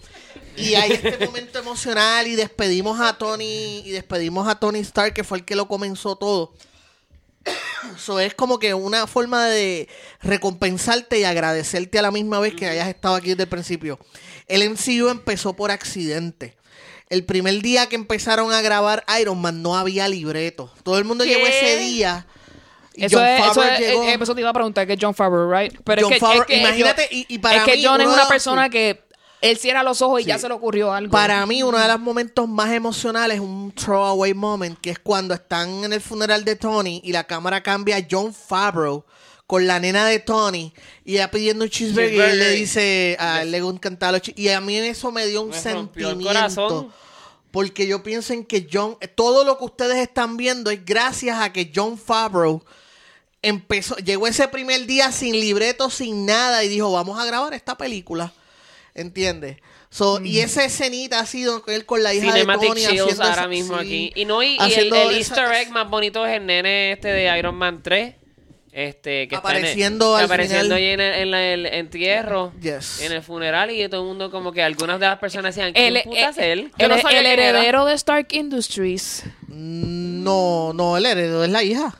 Y 0.58 0.76
hay 0.76 0.92
este 0.92 1.26
momento 1.26 1.58
emocional 1.60 2.28
y 2.28 2.36
despedimos 2.36 3.00
a 3.00 3.18
Tony 3.18 3.80
y 3.86 3.92
despedimos 3.92 4.48
a 4.48 4.60
Tony 4.60 4.80
Stark 4.80 5.14
que 5.14 5.24
fue 5.24 5.38
el 5.40 5.46
que 5.46 5.56
lo 5.56 5.68
comenzó 5.70 6.16
todo. 6.18 6.54
Eso 7.96 8.20
es 8.20 8.34
como 8.34 8.60
que 8.60 8.74
una 8.74 9.08
forma 9.08 9.46
de 9.48 9.88
recompensarte 10.22 11.20
y 11.20 11.24
agradecerte 11.24 12.00
a 12.00 12.02
la 12.02 12.12
misma 12.12 12.40
vez 12.40 12.54
que 12.56 12.68
hayas 12.68 12.88
estado 12.88 13.16
aquí 13.16 13.30
desde 13.30 13.44
el 13.44 13.50
principio. 13.50 14.00
El 14.48 14.70
MCU 14.70 15.10
empezó 15.10 15.54
por 15.54 15.72
accidente. 15.72 16.56
El 17.14 17.24
primer 17.26 17.62
día 17.62 17.88
que 17.88 17.96
empezaron 17.96 18.52
a 18.52 18.62
grabar 18.62 19.04
Iron 19.20 19.40
Man 19.40 19.62
no 19.62 19.76
había 19.78 20.08
libreto. 20.08 20.72
Todo 20.84 20.98
el 20.98 21.06
mundo 21.06 21.24
¿Qué? 21.24 21.32
llegó 21.36 21.46
ese 21.48 21.78
día. 21.78 22.26
y 22.96 23.06
Eso 23.06 23.18
Jon 23.18 23.28
es, 23.28 23.46
eso 23.52 23.64
es, 23.64 23.80
llegó- 23.80 24.04
eh, 24.04 24.18
eso 24.22 24.36
te 24.36 24.42
iba 24.42 24.50
a 24.50 24.54
preguntar, 24.54 24.86
que 24.86 24.94
es 24.94 25.00
John 25.02 25.14
Favreau, 25.16 25.52
right? 25.52 25.74
Pero 25.84 26.04
Jon 26.04 26.14
es 26.14 26.16
que, 26.18 26.20
Favreau, 26.20 26.42
es 26.42 26.48
que 26.48 26.58
imagínate, 26.58 27.08
yo- 27.12 27.18
y- 27.18 27.26
y 27.30 27.38
para 27.40 27.58
es 27.58 27.64
que 27.64 27.76
mí, 27.78 27.84
John 27.86 28.02
es 28.02 28.08
una 28.08 28.28
persona 28.28 28.70
que 28.70 29.04
él 29.42 29.58
cierra 29.58 29.84
los 29.84 30.02
ojos 30.02 30.22
y 30.22 30.26
ya 30.26 30.38
se 30.38 30.48
le 30.48 30.54
ocurrió 30.54 30.94
algo. 30.94 31.12
Para 31.12 31.46
mí, 31.46 31.64
uno 31.64 31.78
de 31.78 31.88
los 31.88 32.00
momentos 32.00 32.48
más 32.48 32.72
emocionales 32.72 33.36
es 33.36 33.42
un 33.42 33.72
throwaway 33.74 34.34
moment, 34.34 34.80
que 34.80 34.92
es 34.92 35.00
cuando 35.00 35.34
están 35.34 35.84
en 35.84 35.92
el 35.94 36.02
funeral 36.02 36.46
de 36.46 36.56
Tony 36.56 37.02
y 37.04 37.12
la 37.12 37.24
cámara 37.26 37.62
cambia 37.64 37.98
a 37.98 38.02
John 38.10 38.34
Favreau 38.34 39.04
con 39.48 39.68
la 39.68 39.80
nena 39.80 40.06
de 40.06 40.20
Tony 40.20 40.74
y 41.04 41.16
ella 41.16 41.30
pidiendo 41.30 41.66
un 41.66 41.70
cheeseburger 41.70 42.14
y 42.14 42.20
él 42.20 42.40
le 42.40 42.50
dice, 42.52 43.18
a 43.20 43.42
él 43.42 43.52
le 43.52 43.58
encanta 43.58 44.12
los 44.12 44.22
Y 44.36 44.48
a 44.50 44.62
mí 44.62 44.78
eso 44.78 45.12
me 45.12 45.26
dio 45.28 45.42
un 45.42 45.50
Me 45.50 45.62
rompió 45.74 46.10
el 46.10 46.16
sentimiento. 46.16 46.28
corazón. 46.40 46.94
Porque 47.54 47.86
yo 47.86 48.02
pienso 48.02 48.34
en 48.34 48.46
que 48.46 48.68
John, 48.70 48.98
todo 49.14 49.44
lo 49.46 49.60
que 49.60 49.66
ustedes 49.66 49.98
están 49.98 50.38
viendo 50.38 50.72
es 50.72 50.84
gracias 50.84 51.40
a 51.40 51.54
que 51.54 51.72
John 51.74 52.00
Favreau 52.00 52.64
empezó, 53.44 53.96
llegó 53.98 54.26
ese 54.26 54.48
primer 54.48 54.88
día 54.88 55.12
sin 55.12 55.40
libreto, 55.40 55.92
sin 55.92 56.26
nada 56.26 56.64
y 56.64 56.68
dijo, 56.68 56.92
vamos 56.92 57.20
a 57.20 57.26
grabar 57.26 57.54
esta 57.54 57.78
película. 57.78 58.34
¿Entiendes? 58.96 59.58
So, 59.92 60.20
Y 60.20 60.40
esa 60.40 60.66
escenita 60.66 61.20
ha 61.20 61.28
sido 61.28 61.64
él 61.68 61.86
con 61.86 62.02
la 62.02 62.16
hija 62.16 62.32
Cinematic 62.32 62.62
de 62.62 62.68
Tony 62.70 62.86
haciendo 62.86 63.24
ahora 63.24 63.48
mismo 63.48 63.76
sí, 63.76 63.86
aquí. 63.86 64.12
Y 64.16 64.26
no, 64.26 64.42
y, 64.42 64.58
y 64.58 64.74
el, 64.74 64.92
el 64.92 65.16
easter 65.18 65.52
egg 65.52 65.70
más 65.70 65.88
bonito 65.88 66.26
es 66.26 66.36
el 66.36 66.48
nene 66.48 66.94
este 66.94 67.10
de 67.10 67.38
Iron 67.38 67.54
Man 67.54 67.84
3. 67.84 68.16
Este, 68.76 69.28
que 69.28 69.36
Apareciendo 69.36 70.18
está 70.18 70.18
en 70.18 70.18
el, 70.18 70.20
al 70.20 70.26
apareciendo 70.26 70.76
final. 70.76 70.78
ahí 70.80 70.86
en 70.88 71.00
el, 71.00 71.14
en 71.22 71.32
la- 71.32 71.44
el 71.54 71.66
entierro, 71.68 72.52
Yes. 72.60 73.02
en 73.02 73.12
el 73.12 73.22
funeral 73.22 73.70
y 73.70 73.88
todo 73.88 74.02
el 74.02 74.08
mundo 74.08 74.32
como 74.32 74.52
que 74.52 74.64
algunas 74.64 75.00
de 75.00 75.06
las 75.06 75.20
personas 75.20 75.54
decían, 75.56 75.74
el, 75.76 75.94
¿quién 75.94 76.04
puta 76.06 76.30
es 76.30 76.38
el- 76.40 76.60
él? 76.60 76.72
No 76.90 76.96
el- 76.96 77.16
el 77.16 77.26
heredero 77.28 77.86
de 77.86 77.94
Stark 77.94 78.28
Industries. 78.32 79.24
No, 79.48 80.74
no, 80.74 80.98
el 80.98 81.06
heredero 81.06 81.44
es 81.44 81.50
la 81.52 81.62
hija. 81.64 81.96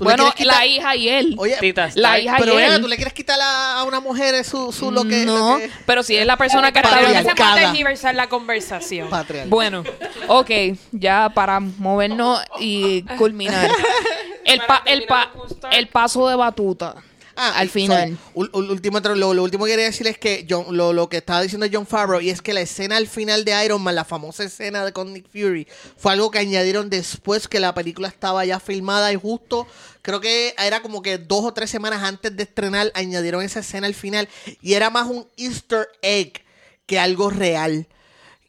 ¿Tú 0.00 0.04
le 0.06 0.14
Bueno, 0.16 0.32
la 0.38 0.64
hija 0.66 0.96
y 0.96 1.10
él. 1.10 1.34
Oye, 1.36 1.58
Tita 1.60 1.90
la 1.94 2.18
hija 2.18 2.36
pero 2.38 2.54
y 2.54 2.56
venga, 2.56 2.76
él. 2.76 2.80
¿tú 2.80 2.88
le 2.88 2.96
quieres 2.96 3.12
quitar 3.12 3.38
a, 3.38 3.80
a 3.80 3.84
una 3.84 4.00
mujer 4.00 4.42
su, 4.46 4.72
su 4.72 4.90
lo 4.90 5.04
que... 5.04 5.26
no, 5.26 5.52
lo 5.52 5.58
que- 5.58 5.70
pero 5.84 6.02
si 6.02 6.16
es 6.16 6.24
la 6.26 6.38
persona 6.38 6.72
que 6.72 6.78
está. 6.78 6.98
Empecemos 7.00 7.32
a 7.32 7.34
Cada. 7.34 7.54
tergiversar 7.56 8.14
la 8.14 8.26
conversación. 8.30 9.10
Patriarcal. 9.10 9.50
Bueno, 9.50 9.84
ok, 10.28 10.50
ya 10.92 11.30
para 11.34 11.60
movernos 11.60 12.40
y 12.60 13.02
culminar. 13.18 13.70
El, 14.46 14.60
pa- 14.66 14.82
el, 14.86 15.04
pa- 15.04 15.30
el 15.70 15.88
paso 15.88 16.26
de 16.26 16.34
batuta. 16.34 16.94
Ah, 17.36 17.54
al 17.56 17.68
final. 17.70 18.18
sorry. 18.34 18.50
Último, 18.52 18.98
lo, 19.00 19.32
lo 19.32 19.42
último 19.44 19.64
que 19.64 19.70
quería 19.70 19.86
decir 19.86 20.06
es 20.08 20.18
que 20.18 20.44
John- 20.48 20.76
lo, 20.76 20.92
lo 20.92 21.08
que 21.08 21.18
estaba 21.18 21.40
diciendo 21.40 21.66
John 21.72 21.86
Favreau 21.86 22.20
y 22.20 22.28
es 22.30 22.42
que 22.42 22.52
la 22.52 22.60
escena 22.60 22.96
al 22.96 23.06
final 23.06 23.44
de 23.44 23.64
Iron 23.64 23.80
Man, 23.80 23.94
la 23.94 24.04
famosa 24.04 24.44
escena 24.44 24.84
de 24.84 24.92
con 24.92 25.12
Nick 25.12 25.26
Fury, 25.32 25.66
fue 25.96 26.12
algo 26.12 26.30
que 26.30 26.38
añadieron 26.38 26.90
después 26.90 27.48
que 27.48 27.60
la 27.60 27.72
película 27.72 28.08
estaba 28.08 28.44
ya 28.44 28.60
filmada 28.60 29.10
y 29.12 29.16
justo, 29.16 29.66
creo 30.02 30.20
que 30.20 30.54
era 30.58 30.82
como 30.82 31.02
que 31.02 31.18
dos 31.18 31.44
o 31.44 31.52
tres 31.52 31.70
semanas 31.70 32.02
antes 32.02 32.36
de 32.36 32.42
estrenar, 32.42 32.90
añadieron 32.94 33.42
esa 33.42 33.60
escena 33.60 33.86
al 33.86 33.94
final 33.94 34.28
y 34.60 34.74
era 34.74 34.90
más 34.90 35.06
un 35.06 35.26
easter 35.36 35.88
egg 36.02 36.42
que 36.86 36.98
algo 36.98 37.30
real. 37.30 37.86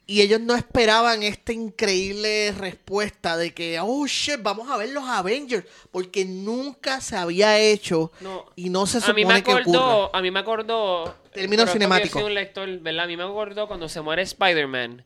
Y 0.07 0.19
ellos 0.21 0.41
no 0.41 0.55
esperaban 0.55 1.23
esta 1.23 1.53
increíble 1.53 2.51
respuesta 2.57 3.37
de 3.37 3.53
que, 3.53 3.79
oh 3.79 4.05
shit, 4.07 4.41
vamos 4.41 4.69
a 4.69 4.75
ver 4.75 4.89
los 4.89 5.05
Avengers, 5.05 5.65
porque 5.89 6.25
nunca 6.25 6.99
se 6.99 7.15
había 7.15 7.57
hecho 7.59 8.11
No. 8.19 8.45
y 8.57 8.69
no 8.69 8.85
se 8.87 8.97
a 8.97 9.01
supone 9.01 9.23
mí 9.23 9.25
me 9.25 9.41
que 9.43 9.51
ocurra. 9.51 9.61
acordó, 9.61 10.15
a 10.15 10.21
mí 10.21 10.31
me 10.31 10.39
acordó 10.39 11.15
Término 11.31 11.63
pero 11.63 11.71
cinemático. 11.73 12.19
Yo 12.19 12.25
soy 12.25 12.29
un 12.31 12.33
lector, 12.35 12.79
¿verdad? 12.79 13.05
A 13.05 13.07
mí 13.07 13.15
me 13.15 13.23
acordó 13.23 13.67
cuando 13.69 13.87
se 13.87 14.01
muere 14.01 14.23
Spider-Man, 14.23 15.01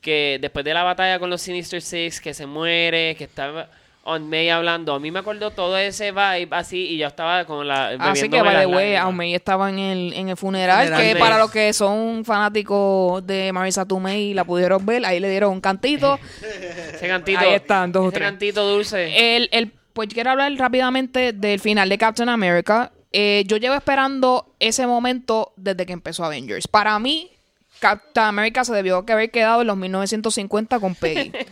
que 0.00 0.38
después 0.40 0.64
de 0.64 0.72
la 0.72 0.82
batalla 0.82 1.18
con 1.18 1.28
los 1.28 1.42
Sinister 1.42 1.82
Six, 1.82 2.18
que 2.20 2.32
se 2.32 2.46
muere, 2.46 3.16
que 3.16 3.24
estaba 3.24 3.68
on 4.08 4.28
May 4.28 4.48
hablando, 4.48 4.94
a 4.94 4.98
mí 5.00 5.10
me 5.10 5.18
acordó 5.20 5.50
todo 5.50 5.76
ese 5.78 6.10
vibe 6.12 6.48
así 6.50 6.86
y 6.88 6.98
yo 6.98 7.06
estaba 7.06 7.44
con 7.44 7.66
la 7.68 7.88
Así 8.00 8.28
que, 8.28 8.40
by 8.42 8.50
the 8.50 8.56
las 8.58 8.66
way, 8.66 8.74
lágrimas. 8.92 9.02
Aumei 9.04 9.34
estaba 9.34 9.68
en 9.70 9.78
el, 9.78 10.12
en 10.14 10.28
el 10.30 10.36
funeral, 10.36 10.86
Funeral 10.86 11.02
que 11.02 11.14
de- 11.14 11.20
para 11.20 11.38
los 11.38 11.50
que 11.50 11.72
son 11.72 12.24
fanáticos 12.24 13.26
de 13.26 13.52
Marisa 13.52 13.84
Tomei 13.86 14.30
y 14.30 14.34
la 14.34 14.44
pudieron 14.44 14.84
ver, 14.84 15.04
ahí 15.06 15.20
le 15.20 15.30
dieron 15.30 15.52
un 15.52 15.60
cantito. 15.60 16.18
Ese 16.94 17.06
cantito, 17.06 17.40
Ahí 17.40 17.54
están, 17.54 17.92
dos 17.92 18.06
o 18.08 18.10
tres. 18.10 18.22
cantito 18.26 18.66
dulce. 18.66 19.36
El, 19.36 19.48
el, 19.52 19.72
pues 19.92 20.08
quiero 20.12 20.30
hablar 20.30 20.52
rápidamente 20.56 21.32
del 21.32 21.60
final 21.60 21.88
de 21.88 21.98
Captain 21.98 22.28
America. 22.28 22.92
Eh, 23.12 23.44
yo 23.46 23.56
llevo 23.56 23.74
esperando 23.74 24.54
ese 24.58 24.86
momento 24.86 25.52
desde 25.56 25.86
que 25.86 25.92
empezó 25.92 26.24
Avengers. 26.24 26.68
Para 26.68 26.98
mí, 26.98 27.30
Captain 27.78 28.26
America 28.26 28.64
se 28.64 28.72
debió 28.74 29.06
que 29.06 29.12
haber 29.12 29.30
quedado 29.30 29.60
en 29.62 29.66
los 29.68 29.76
1950 29.76 30.78
con 30.80 30.94
Peggy. 30.94 31.32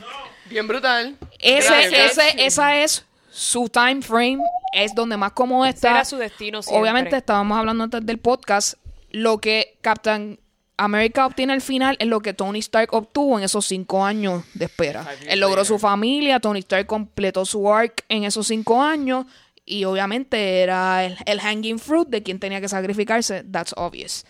Bien 0.49 0.67
brutal. 0.67 1.17
Ese, 1.39 2.05
ese, 2.05 2.23
esa 2.47 2.83
es 2.83 3.05
su 3.31 3.69
time 3.69 4.01
frame, 4.03 4.39
es 4.73 4.95
donde 4.95 5.17
más 5.17 5.33
cómodo 5.33 5.67
está. 5.67 5.91
Era 5.91 6.05
su 6.05 6.17
destino 6.17 6.63
siempre. 6.63 6.81
Obviamente 6.81 7.17
estábamos 7.17 7.59
hablando 7.59 7.85
antes 7.85 8.05
del 8.07 8.19
podcast, 8.19 8.75
lo 9.11 9.39
que 9.39 9.77
Captain 9.83 10.39
America 10.79 11.27
obtiene 11.27 11.53
al 11.55 11.61
final 11.63 11.97
es 11.99 12.07
lo 12.07 12.21
que 12.21 12.35
Tony 12.35 12.59
Stark 12.61 12.93
obtuvo 12.93 13.39
en 13.39 13.45
esos 13.45 13.65
cinco 13.67 14.05
años 14.05 14.45
de 14.55 14.67
espera. 14.67 15.07
Él 15.27 15.41
logró 15.41 15.65
su 15.65 15.79
familia, 15.79 16.39
Tony 16.41 16.59
Stark 16.61 16.87
completó 16.87 17.45
su 17.47 17.73
arc 17.73 18.05
en 18.09 18.25
esos 18.25 18.47
cinco 18.47 18.83
años 18.83 19.25
y 19.65 19.85
obviamente 19.85 20.61
era 20.61 21.05
el, 21.05 21.17
el 21.27 21.41
hanging 21.41 21.79
fruit 21.79 22.09
de 22.09 22.23
quien 22.23 22.39
tenía 22.39 22.61
que 22.61 22.69
sacrificarse, 22.69 23.43
that's 23.51 23.73
obvious. 23.77 24.25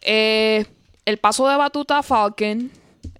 Eh, 0.00 0.64
el 1.04 1.18
paso 1.18 1.48
de 1.48 1.56
batuta 1.56 1.98
a 1.98 2.02
Falcon, 2.02 2.70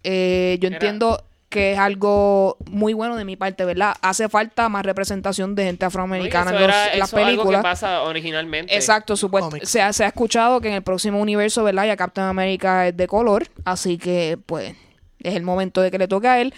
eh, 0.02 0.58
yo 0.60 0.68
Era- 0.68 0.76
entiendo 0.76 1.24
que 1.48 1.72
es 1.72 1.78
algo 1.78 2.58
muy 2.70 2.92
bueno 2.92 3.16
de 3.16 3.24
mi 3.24 3.36
parte, 3.36 3.64
¿verdad? 3.64 3.94
Hace 4.02 4.28
falta 4.28 4.68
más 4.68 4.84
representación 4.84 5.54
de 5.54 5.64
gente 5.64 5.86
afroamericana 5.86 6.50
Oye, 6.50 6.56
en, 6.60 6.66
los- 6.66 6.76
era- 6.76 6.92
en 6.92 6.98
las 6.98 7.08
eso 7.08 7.18
es 7.18 7.24
algo 7.24 7.42
que 7.42 7.46
películas. 7.48 7.62
pasa 7.62 8.02
originalmente. 8.02 8.74
Exacto, 8.74 9.16
supuesto. 9.16 9.56
Se 9.62 9.80
ha, 9.80 9.92
se 9.92 10.04
ha 10.04 10.08
escuchado 10.08 10.60
que 10.60 10.68
en 10.68 10.74
el 10.74 10.82
próximo 10.82 11.20
universo, 11.20 11.64
¿verdad? 11.64 11.86
Ya 11.86 11.96
Captain 11.96 12.26
America 12.26 12.88
es 12.88 12.96
de 12.96 13.06
color, 13.06 13.46
así 13.64 13.96
que 13.96 14.38
pues 14.44 14.74
es 15.22 15.34
el 15.34 15.42
momento 15.42 15.80
de 15.80 15.90
que 15.90 15.98
le 15.98 16.06
toque 16.06 16.28
a 16.28 16.40
él. 16.40 16.52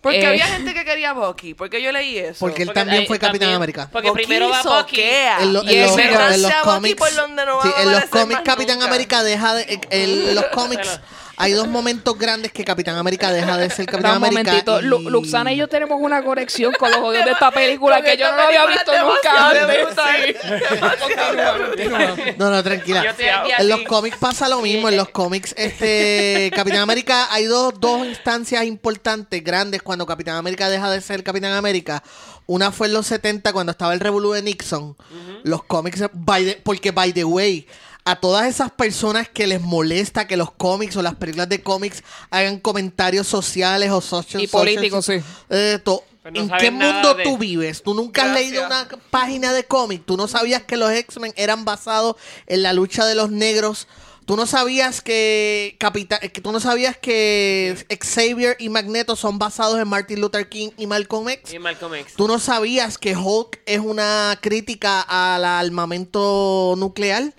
Porque 0.00 0.20
Eh, 0.20 0.26
había 0.26 0.46
gente 0.58 0.74
que 0.74 0.84
quería 0.84 1.10
a 1.10 1.12
Bucky. 1.14 1.54
Porque 1.54 1.82
yo 1.82 1.90
leí 1.90 2.16
eso. 2.18 2.36
Porque 2.38 2.62
él 2.62 2.68
Porque 2.68 2.80
también 2.80 3.06
fue 3.06 3.18
Capitán 3.18 3.40
también- 3.40 3.56
América. 3.56 3.88
Porque 3.90 4.10
Bucky 4.10 4.24
primero 4.26 4.48
va 4.50 4.62
Bucky. 4.62 5.00
En, 5.00 5.52
lo- 5.54 5.64
Y 5.64 5.72
en 5.74 5.80
es 5.80 5.90
los, 5.90 5.98
en 5.98 6.42
los 6.42 6.52
cómics, 6.62 6.96
por 6.98 7.14
donde 7.14 7.44
no 7.46 7.56
va 7.56 7.62
sí, 7.62 7.70
a 7.76 7.82
en 7.82 7.90
los 7.92 8.04
cómics 8.04 8.40
Capitán 8.44 8.76
nunca. 8.76 8.88
América 8.90 9.22
deja 9.24 9.54
de, 9.54 9.80
en 9.90 10.34
los 10.34 10.44
cómics 10.52 11.00
hay 11.36 11.52
dos 11.52 11.66
momentos 11.68 12.16
grandes 12.18 12.52
que 12.52 12.64
Capitán 12.64 12.96
América 12.96 13.32
deja 13.32 13.56
de 13.56 13.68
ser 13.70 13.86
Capitán 13.86 14.12
un 14.18 14.24
América 14.24 14.42
momentito. 14.52 14.80
y- 14.80 14.84
Lu- 14.84 15.10
Luxana 15.10 15.52
y 15.52 15.56
yo 15.56 15.68
tenemos 15.68 15.98
una 16.00 16.22
conexión 16.22 16.72
con 16.78 16.90
los 16.90 17.00
odios 17.00 17.24
de 17.24 17.32
esta 17.32 17.50
película 17.50 18.02
que 18.02 18.16
yo 18.16 18.30
no 18.30 18.36
lo 18.36 18.42
había 18.42 18.66
visto 18.66 18.92
nunca 19.02 19.48
antes. 19.50 19.88
No, 22.38 22.50
no, 22.50 22.62
tranquila. 22.62 23.14
En 23.58 23.68
los 23.68 23.80
cómics 23.82 24.16
pasa 24.18 24.48
lo 24.48 24.60
mismo. 24.60 24.88
En 24.88 24.96
los 24.96 25.08
cómics, 25.10 25.54
este 25.56 26.50
Capitán 26.54 26.80
América, 26.80 27.28
hay 27.30 27.44
dos, 27.44 27.74
dos 27.78 28.06
instancias 28.06 28.64
importantes, 28.64 29.42
grandes, 29.42 29.82
cuando 29.82 30.06
Capitán 30.06 30.36
América 30.36 30.68
deja 30.68 30.90
de 30.90 31.00
ser 31.00 31.22
Capitán 31.22 31.52
América. 31.52 32.02
Una 32.46 32.70
fue 32.72 32.88
en 32.88 32.92
los 32.92 33.06
70, 33.06 33.52
cuando 33.52 33.72
estaba 33.72 33.94
el 33.94 34.00
revolú 34.00 34.32
de 34.32 34.42
Nixon. 34.42 34.96
Los 35.44 35.64
cómics, 35.64 36.02
by 36.12 36.44
the- 36.44 36.60
porque, 36.62 36.90
by 36.90 37.12
the 37.12 37.24
way, 37.24 37.66
a 38.04 38.16
todas 38.16 38.46
esas 38.46 38.70
personas 38.70 39.28
que 39.28 39.46
les 39.46 39.60
molesta 39.62 40.26
que 40.26 40.36
los 40.36 40.50
cómics 40.52 40.96
o 40.96 41.02
las 41.02 41.14
películas 41.14 41.48
de 41.48 41.62
cómics 41.62 42.02
hagan 42.30 42.58
comentarios 42.58 43.26
sociales 43.26 43.90
o 43.90 44.00
social 44.00 44.42
Y 44.42 44.46
políticos, 44.46 45.06
sí. 45.06 45.20
eh, 45.50 45.80
no 45.86 46.02
¿En 46.24 46.50
qué 46.58 46.70
mundo 46.70 47.14
de- 47.14 47.24
tú 47.24 47.36
vives? 47.36 47.82
¿Tú 47.82 47.92
nunca 47.94 48.24
has 48.24 48.32
leído 48.32 48.64
una 48.64 48.88
página 49.10 49.52
de 49.52 49.64
cómic? 49.64 50.04
¿Tú 50.06 50.16
no 50.16 50.26
sabías 50.26 50.62
que 50.62 50.78
los 50.78 50.90
X-Men 50.90 51.34
eran 51.36 51.66
basados 51.66 52.16
en 52.46 52.62
la 52.62 52.72
lucha 52.72 53.04
de 53.06 53.14
los 53.14 53.30
negros 53.30 53.86
Tú 54.26 54.36
no 54.38 54.46
sabías 54.46 55.02
que, 55.02 55.76
Capita- 55.78 56.18
que 56.18 56.40
tú 56.40 56.50
no 56.50 56.58
sabías 56.58 56.96
que 56.96 57.76
Xavier 58.02 58.56
y 58.58 58.70
Magneto 58.70 59.16
son 59.16 59.38
basados 59.38 59.78
en 59.78 59.86
Martin 59.86 60.18
Luther 60.22 60.48
King 60.48 60.70
y 60.78 60.86
Malcolm 60.86 61.28
X. 61.28 61.52
Y 61.52 61.58
Malcolm 61.58 61.94
X. 61.96 62.14
¿Tú 62.16 62.26
no 62.26 62.38
sabías 62.38 62.96
que 62.96 63.14
Hulk 63.14 63.60
es 63.66 63.80
una 63.80 64.38
crítica 64.40 65.02
al 65.02 65.44
armamento 65.44 66.74
nuclear? 66.78 67.34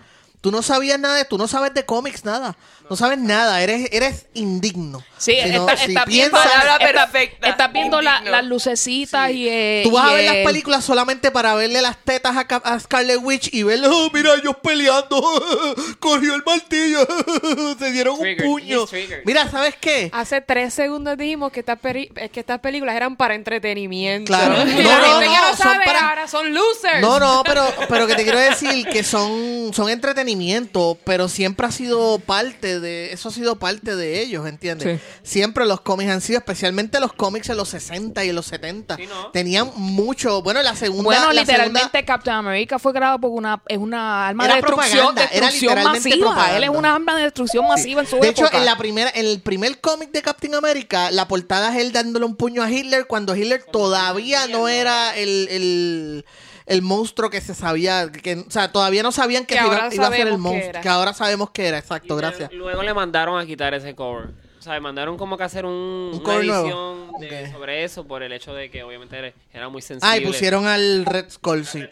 Tú 0.46 0.52
no 0.52 0.62
sabías 0.62 1.00
nada 1.00 1.26
tú 1.26 1.40
no 1.40 1.48
sabes 1.48 1.74
de 1.74 1.88
cómics 1.88 2.24
nada. 2.24 2.56
No 2.90 2.96
sabes 2.96 3.18
nada, 3.18 3.62
eres, 3.64 3.90
eres 3.92 4.28
indigno. 4.36 5.04
Sí, 5.18 5.36
Si 5.42 5.50
no- 5.50 5.62
está, 5.68 5.78
si 5.78 5.86
está 5.92 6.06
viendo, 6.06 6.38
piensas- 6.38 6.52
Palabra 6.52 6.88
está- 6.88 7.08
perfecta. 7.12 7.50
estás 7.50 7.74
viendo 7.74 8.02
la- 8.02 8.22
las 8.22 8.46
lucecitas 8.46 9.32
y, 9.32 9.48
eh, 9.50 9.82
Tú 9.84 9.92
vas 9.92 10.06
y 10.08 10.10
a 10.10 10.14
ver 10.14 10.26
las 10.26 10.36
el- 10.36 10.44
películas 10.46 10.86
solamente 10.86 11.32
para 11.32 11.56
verle 11.56 11.82
las 11.82 11.98
tetas 12.04 12.36
a, 12.38 12.42
a 12.42 12.80
Scarlet 12.80 13.20
Witch 13.24 13.50
y 13.54 13.64
ver, 13.64 13.80
oh, 13.90 14.10
mira, 14.14 14.36
ellos 14.36 14.56
peleando, 14.62 15.20
cogió 16.00 16.36
el 16.36 16.44
martillo, 16.46 17.00
se 17.80 17.92
dieron 17.92 18.20
Triggered. 18.20 18.46
un 18.48 18.52
puño. 18.54 18.86
Mira, 19.26 19.50
¿sabes 19.50 19.76
qué? 19.80 20.10
Hace 20.14 20.42
tres 20.42 20.74
segundos 20.74 21.18
dijimos 21.18 21.52
que 21.52 21.62
estas, 21.62 21.80
peri- 21.82 22.12
eh, 22.16 22.30
que 22.30 22.40
estas 22.42 22.60
películas 22.60 22.96
eran 22.96 23.16
para 23.16 23.34
entretenimiento. 23.36 24.28
Claro. 24.28 24.58
No, 24.58 24.66
la 24.66 25.00
no, 25.00 25.22
no, 25.22 25.50
no 25.52 25.58
son 25.58 25.78
para- 25.86 26.10
ahora 26.10 26.28
son 26.28 26.54
losers. 26.54 27.02
No, 27.02 27.20
no, 27.20 27.42
pero, 27.46 27.66
pero 27.90 28.06
que 28.06 28.16
te 28.16 28.24
quiero 28.24 28.38
decir 28.40 28.86
que 28.88 29.04
son, 29.04 29.72
son 29.74 29.90
entretenimiento, 29.90 30.98
pero 31.04 31.28
siempre 31.30 31.66
ha 31.66 31.72
sido 31.72 32.20
parte 32.20 32.75
de, 32.80 33.14
eso 33.14 33.30
ha 33.30 33.32
sido 33.32 33.58
parte 33.58 33.96
de 33.96 34.22
ellos, 34.22 34.48
¿entiendes? 34.48 35.02
Siempre 35.24 35.66
los 35.66 35.82
cómics 35.82 36.12
han 36.12 36.22
sido, 36.22 36.40
especialmente 36.40 37.00
los 37.00 37.14
cómics 37.14 37.50
en 37.50 37.58
los 37.58 37.70
60 37.70 38.24
y 38.26 38.30
en 38.30 38.36
los 38.36 38.46
70, 38.48 38.96
Sí, 38.98 39.08
¿no? 39.08 39.32
tenían 39.32 39.72
mucho, 39.76 40.42
bueno, 40.42 40.62
la 40.62 40.76
segunda... 40.76 41.04
Bueno, 41.04 41.32
la 41.34 41.42
literalmente 41.42 41.80
segunda- 41.92 42.06
Captain 42.06 42.36
America 42.38 42.80
fue 42.80 42.94
creado 42.94 43.20
por 43.20 43.32
una 43.32 43.62
es 43.68 43.78
una 43.78 44.28
arma 44.28 44.46
Era 44.46 44.56
de 44.56 44.62
destrucción, 44.62 44.98
propaganda, 45.16 45.22
era 45.36 45.46
destrucción 45.48 45.76
literalmente 45.76 46.10
masiva. 46.10 46.26
propaganda. 46.28 46.58
Él 46.58 46.64
es 46.64 46.70
una 46.70 46.96
arma 46.96 47.16
de 47.18 47.24
destrucción 47.24 47.68
masiva 47.68 48.02
en 48.02 48.08
su 48.08 48.16
de 48.20 48.30
hecho, 48.30 48.48
en 48.54 48.66
la 48.66 48.78
primera, 48.78 49.12
en 49.14 49.26
el 49.26 49.42
primer 49.42 49.80
cómic 49.80 50.12
de 50.12 50.22
Captain 50.22 50.56
America, 50.56 51.12
la 51.12 51.28
portada 51.28 51.76
es 51.76 51.82
él 51.82 51.92
dándole 51.92 52.26
un 52.26 52.36
puño 52.36 52.64
a 52.64 52.70
Hitler 52.72 53.08
cuando 53.08 53.36
Hitler 53.36 53.64
todavía 53.72 54.48
no 54.48 54.68
era 54.68 55.16
el, 55.18 55.48
el, 55.50 56.26
el 56.66 56.82
monstruo 56.82 57.30
que 57.30 57.42
se 57.42 57.54
sabía, 57.54 58.12
que, 58.12 58.36
o 58.48 58.50
sea, 58.52 58.72
todavía 58.72 59.04
no 59.04 59.12
sabían 59.12 59.46
que, 59.46 59.56
Que 59.56 59.62
se 59.62 59.66
iba, 59.96 60.08
a 60.08 60.12
ser 60.12 60.28
el 60.28 60.38
monstruo, 60.38 60.82
que 60.82 60.90
ahora 60.90 61.14
sabemos 61.14 61.52
que 61.52 61.68
era, 61.68 61.78
Y 61.78 61.80
exacto, 61.82 62.16
le- 62.16 62.22
gracias. 62.22 62.52
Luego 62.54 62.82
le 62.84 62.94
mandaron 62.94 63.40
a 63.40 63.46
quitar 63.46 63.74
ese 63.74 63.94
cover. 63.96 64.30
O 64.58 64.62
sea, 64.68 64.80
mandaron 64.80 65.16
como 65.16 65.38
que 65.38 65.44
hacer 65.44 65.64
un, 65.64 66.10
una 66.14 66.24
cover 66.24 66.46
nuevo. 66.46 66.66
edición 66.66 67.12
de- 67.20 67.52
sobre 67.52 67.84
eso 67.84 68.04
por 68.08 68.24
el 68.24 68.34
hecho 68.34 68.52
de 68.56 68.72
que 68.72 68.82
obviamente 68.82 69.34
era, 69.54 69.70
muy 69.70 69.84
sensible. 69.84 70.10
Ah, 70.12 70.18
y 70.18 70.26
pusieron 70.26 70.66
al 70.66 71.06
Red 71.06 71.30
Skull, 71.30 71.66
sí. 71.68 71.84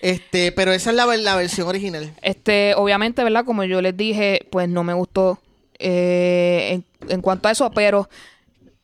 Este, 0.00 0.50
pero 0.50 0.72
esa 0.72 0.90
es 0.90 0.96
la, 0.96 1.06
la 1.16 1.36
versión 1.36 1.68
original. 1.68 2.12
Este, 2.22 2.74
obviamente, 2.74 3.22
¿verdad? 3.22 3.44
Como 3.44 3.62
yo 3.62 3.80
les 3.80 3.96
dije, 3.96 4.48
pues 4.50 4.68
no 4.68 4.82
me 4.82 4.92
gustó 4.92 5.38
eh, 5.78 6.70
en, 6.72 7.10
en 7.10 7.20
cuanto 7.22 7.46
a 7.46 7.52
eso, 7.52 7.70
pero 7.70 8.08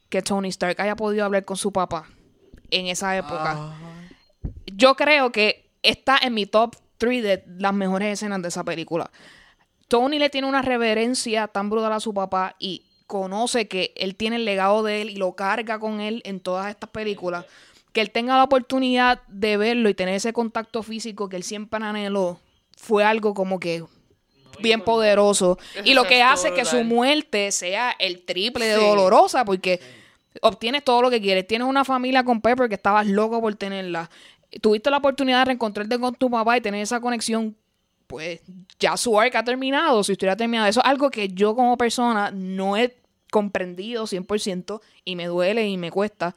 que 0.09 0.23
Tony 0.23 0.49
Stark 0.51 0.81
haya 0.81 0.95
podido 0.95 1.25
hablar 1.25 1.45
con 1.45 1.57
su 1.57 1.73
papá 1.73 2.07
en 2.71 2.87
esa 2.87 3.17
época. 3.17 3.75
Yo 4.67 4.95
creo 4.97 5.33
que 5.33 5.71
está 5.83 6.19
en 6.19 6.35
mi 6.35 6.47
top 6.47 6.77
3 6.99 7.23
de 7.23 7.45
las 7.59 7.75
mejores 7.75 8.13
escenas 8.13 8.43
de 8.43 8.49
esa 8.49 8.65
película. 8.65 9.11
Tony 9.89 10.19
le 10.19 10.31
tiene 10.31 10.47
una 10.47 10.63
reverencia 10.63 11.49
tan 11.49 11.69
brutal 11.69 11.93
a 11.93 12.01
su 12.01 12.15
papá 12.15 12.57
y 12.59 12.87
conoce 13.07 13.69
que 13.69 13.93
él 13.97 14.17
tiene 14.17 14.37
el 14.37 14.45
legado 14.45 14.83
de 14.83 15.03
él 15.03 15.11
y 15.11 15.17
lo 15.17 15.33
carga 15.33 15.79
con 15.79 16.01
él 16.01 16.23
en 16.25 16.41
todas 16.41 16.71
estas 16.71 16.91
películas. 16.91 17.45
Que 17.93 18.01
él 18.01 18.11
tenga 18.11 18.39
la 18.39 18.45
oportunidad 18.45 19.21
de 19.29 19.59
verlo 19.59 19.91
y 19.91 19.95
tener 19.95 20.15
ese 20.15 20.33
contacto 20.33 20.83
físico 20.83 21.29
que 21.29 21.37
él 21.37 21.43
siempre 21.43 21.85
anheló 21.85 22.41
fue 22.75 23.05
algo 23.05 23.35
como 23.35 23.61
que 23.61 23.85
bien 24.61 24.81
poderoso. 24.81 25.59
Y 25.85 25.95
lo 25.95 26.05
que 26.05 26.23
hace 26.23 26.55
que 26.55 26.65
su 26.65 26.85
muerte 26.85 27.53
sea 27.53 27.95
el 27.99 28.25
triple 28.25 28.67
de 28.67 28.75
dolorosa 28.75 29.45
porque 29.45 29.81
obtienes 30.41 30.85
todo 30.85 31.03
lo 31.03 31.11
que 31.11 31.21
quieres. 31.21 31.47
Tienes 31.47 31.69
una 31.69 31.85
familia 31.85 32.25
con 32.25 32.41
Pepper 32.41 32.69
que 32.69 32.77
estabas 32.77 33.07
loco 33.07 33.41
por 33.41 33.55
tenerla. 33.57 34.11
Tuviste 34.61 34.91
la 34.91 34.99
oportunidad 34.99 35.39
de 35.41 35.45
reencontrarte 35.47 35.99
con 35.99 36.15
tu 36.15 36.31
papá 36.31 36.57
y 36.57 36.61
tener 36.61 36.83
esa 36.83 37.01
conexión. 37.01 37.57
Pues 38.07 38.41
ya 38.79 38.97
su 38.97 39.19
arc 39.19 39.35
ha 39.37 39.45
terminado, 39.45 40.05
su 40.05 40.13
historia 40.13 40.35
ha 40.35 40.37
terminado. 40.37 40.69
Eso 40.69 40.81
es 40.81 40.87
algo 40.87 41.11
que 41.11 41.29
yo 41.29 41.55
como 41.57 41.79
persona 41.79 42.31
no 42.31 42.77
he 42.77 42.95
comprendido 43.31 44.05
100% 44.07 44.81
y 45.07 45.17
me 45.17 45.27
duele 45.27 45.67
y 45.67 45.79
me 45.79 45.91
cuesta. 45.91 46.35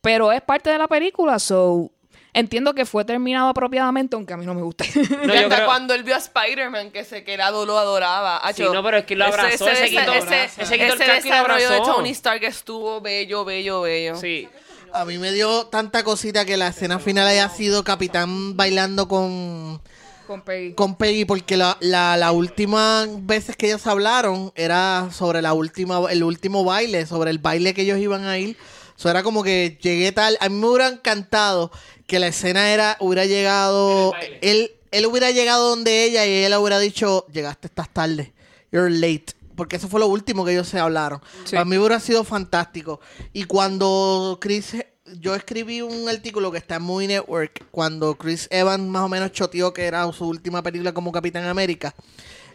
Pero 0.00 0.32
es 0.32 0.40
parte 0.40 0.70
de 0.70 0.78
la 0.78 0.88
película, 0.88 1.38
so 1.38 1.90
entiendo 2.34 2.74
que 2.74 2.86
fue 2.86 3.04
terminado 3.04 3.48
apropiadamente, 3.48 4.16
aunque 4.16 4.32
a 4.32 4.36
mí 4.38 4.46
no 4.46 4.54
me 4.54 4.62
gusta. 4.62 4.84
No, 4.94 5.02
y 5.34 5.36
yo 5.36 5.42
hasta 5.44 5.56
creo- 5.56 5.66
cuando 5.66 5.92
él 5.94 6.02
vio 6.02 6.14
a 6.14 6.18
Spider-Man, 6.18 6.90
que 6.90 7.04
se 7.04 7.22
que 7.24 7.36
lo 7.36 7.44
adoraba. 7.78 8.40
Sí, 8.54 8.62
Acho, 8.62 8.72
no, 8.74 8.82
pero 8.82 8.96
es 8.96 9.04
que 9.04 9.14
lo 9.14 9.26
abrazó, 9.26 9.68
ese, 9.68 9.84
ese 9.84 9.96
ese, 9.96 10.44
ese- 10.62 10.86
ese 10.86 11.04
desarrollo 11.04 11.70
de. 11.70 11.80
Tony 11.80 12.10
Stark 12.10 12.42
estuvo 12.44 13.00
bello, 13.02 13.44
bello, 13.44 13.82
bello. 13.82 14.16
Sí. 14.16 14.48
A 14.94 15.04
mí 15.06 15.16
me 15.18 15.32
dio 15.32 15.66
tanta 15.66 16.04
cosita 16.04 16.44
que 16.44 16.56
la 16.56 16.68
escena 16.68 16.98
final 16.98 17.26
haya 17.26 17.48
sido 17.48 17.82
Capitán 17.82 18.56
bailando 18.56 19.08
con, 19.08 19.80
Con 20.26 20.42
Peggy. 20.42 20.74
con 20.74 20.96
Peggy, 20.96 21.24
porque 21.24 21.56
la, 21.56 21.78
la, 21.80 22.16
la 22.18 22.32
última 22.32 23.06
veces 23.20 23.56
que 23.56 23.68
ellos 23.68 23.86
hablaron 23.86 24.52
era 24.54 25.08
sobre 25.10 25.40
la 25.40 25.54
última, 25.54 26.00
el 26.10 26.22
último 26.22 26.64
baile, 26.64 27.06
sobre 27.06 27.30
el 27.30 27.38
baile 27.38 27.72
que 27.72 27.82
ellos 27.82 27.98
iban 27.98 28.26
a 28.26 28.38
ir. 28.38 28.56
Eso 28.98 29.08
era 29.08 29.22
como 29.22 29.42
que 29.42 29.78
llegué 29.80 30.12
tal. 30.12 30.36
A 30.40 30.48
mí 30.50 30.56
me 30.56 30.66
hubiera 30.66 30.88
encantado 30.88 31.70
que 32.06 32.18
la 32.18 32.26
escena 32.26 32.70
era, 32.70 32.98
hubiera 33.00 33.24
llegado, 33.24 34.12
él, 34.42 34.72
él 34.90 35.06
hubiera 35.06 35.30
llegado 35.30 35.70
donde 35.70 36.04
ella 36.04 36.26
y 36.26 36.44
ella 36.44 36.60
hubiera 36.60 36.78
dicho, 36.78 37.26
llegaste, 37.32 37.68
estás 37.68 37.88
tarde, 37.88 38.34
you're 38.70 38.90
late. 38.90 39.32
Porque 39.56 39.76
eso 39.76 39.88
fue 39.88 40.00
lo 40.00 40.06
último 40.06 40.44
que 40.44 40.52
ellos 40.52 40.68
se 40.68 40.78
hablaron. 40.78 41.20
Sí. 41.44 41.52
Para 41.52 41.64
mí 41.64 41.76
hubiera 41.78 42.00
sido 42.00 42.24
fantástico. 42.24 43.00
Y 43.32 43.44
cuando 43.44 44.38
Chris, 44.40 44.76
yo 45.18 45.34
escribí 45.34 45.82
un 45.82 46.08
artículo 46.08 46.50
que 46.50 46.58
está 46.58 46.76
en 46.76 46.82
Movie 46.82 47.08
Network, 47.08 47.66
cuando 47.70 48.16
Chris 48.16 48.48
Evans 48.50 48.84
más 48.84 49.02
o 49.02 49.08
menos 49.08 49.32
choteó 49.32 49.72
que 49.72 49.84
era 49.84 50.10
su 50.12 50.26
última 50.26 50.62
película 50.62 50.92
como 50.92 51.12
Capitán 51.12 51.44
América. 51.44 51.94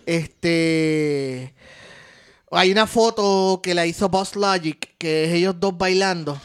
Este. 0.05 1.53
Hay 2.49 2.71
una 2.71 2.87
foto 2.87 3.59
que 3.61 3.73
la 3.73 3.85
hizo 3.85 4.07
Boss 4.07 4.35
Logic, 4.37 4.95
que 4.97 5.25
es 5.25 5.33
ellos 5.33 5.59
dos 5.59 5.77
bailando. 5.77 6.39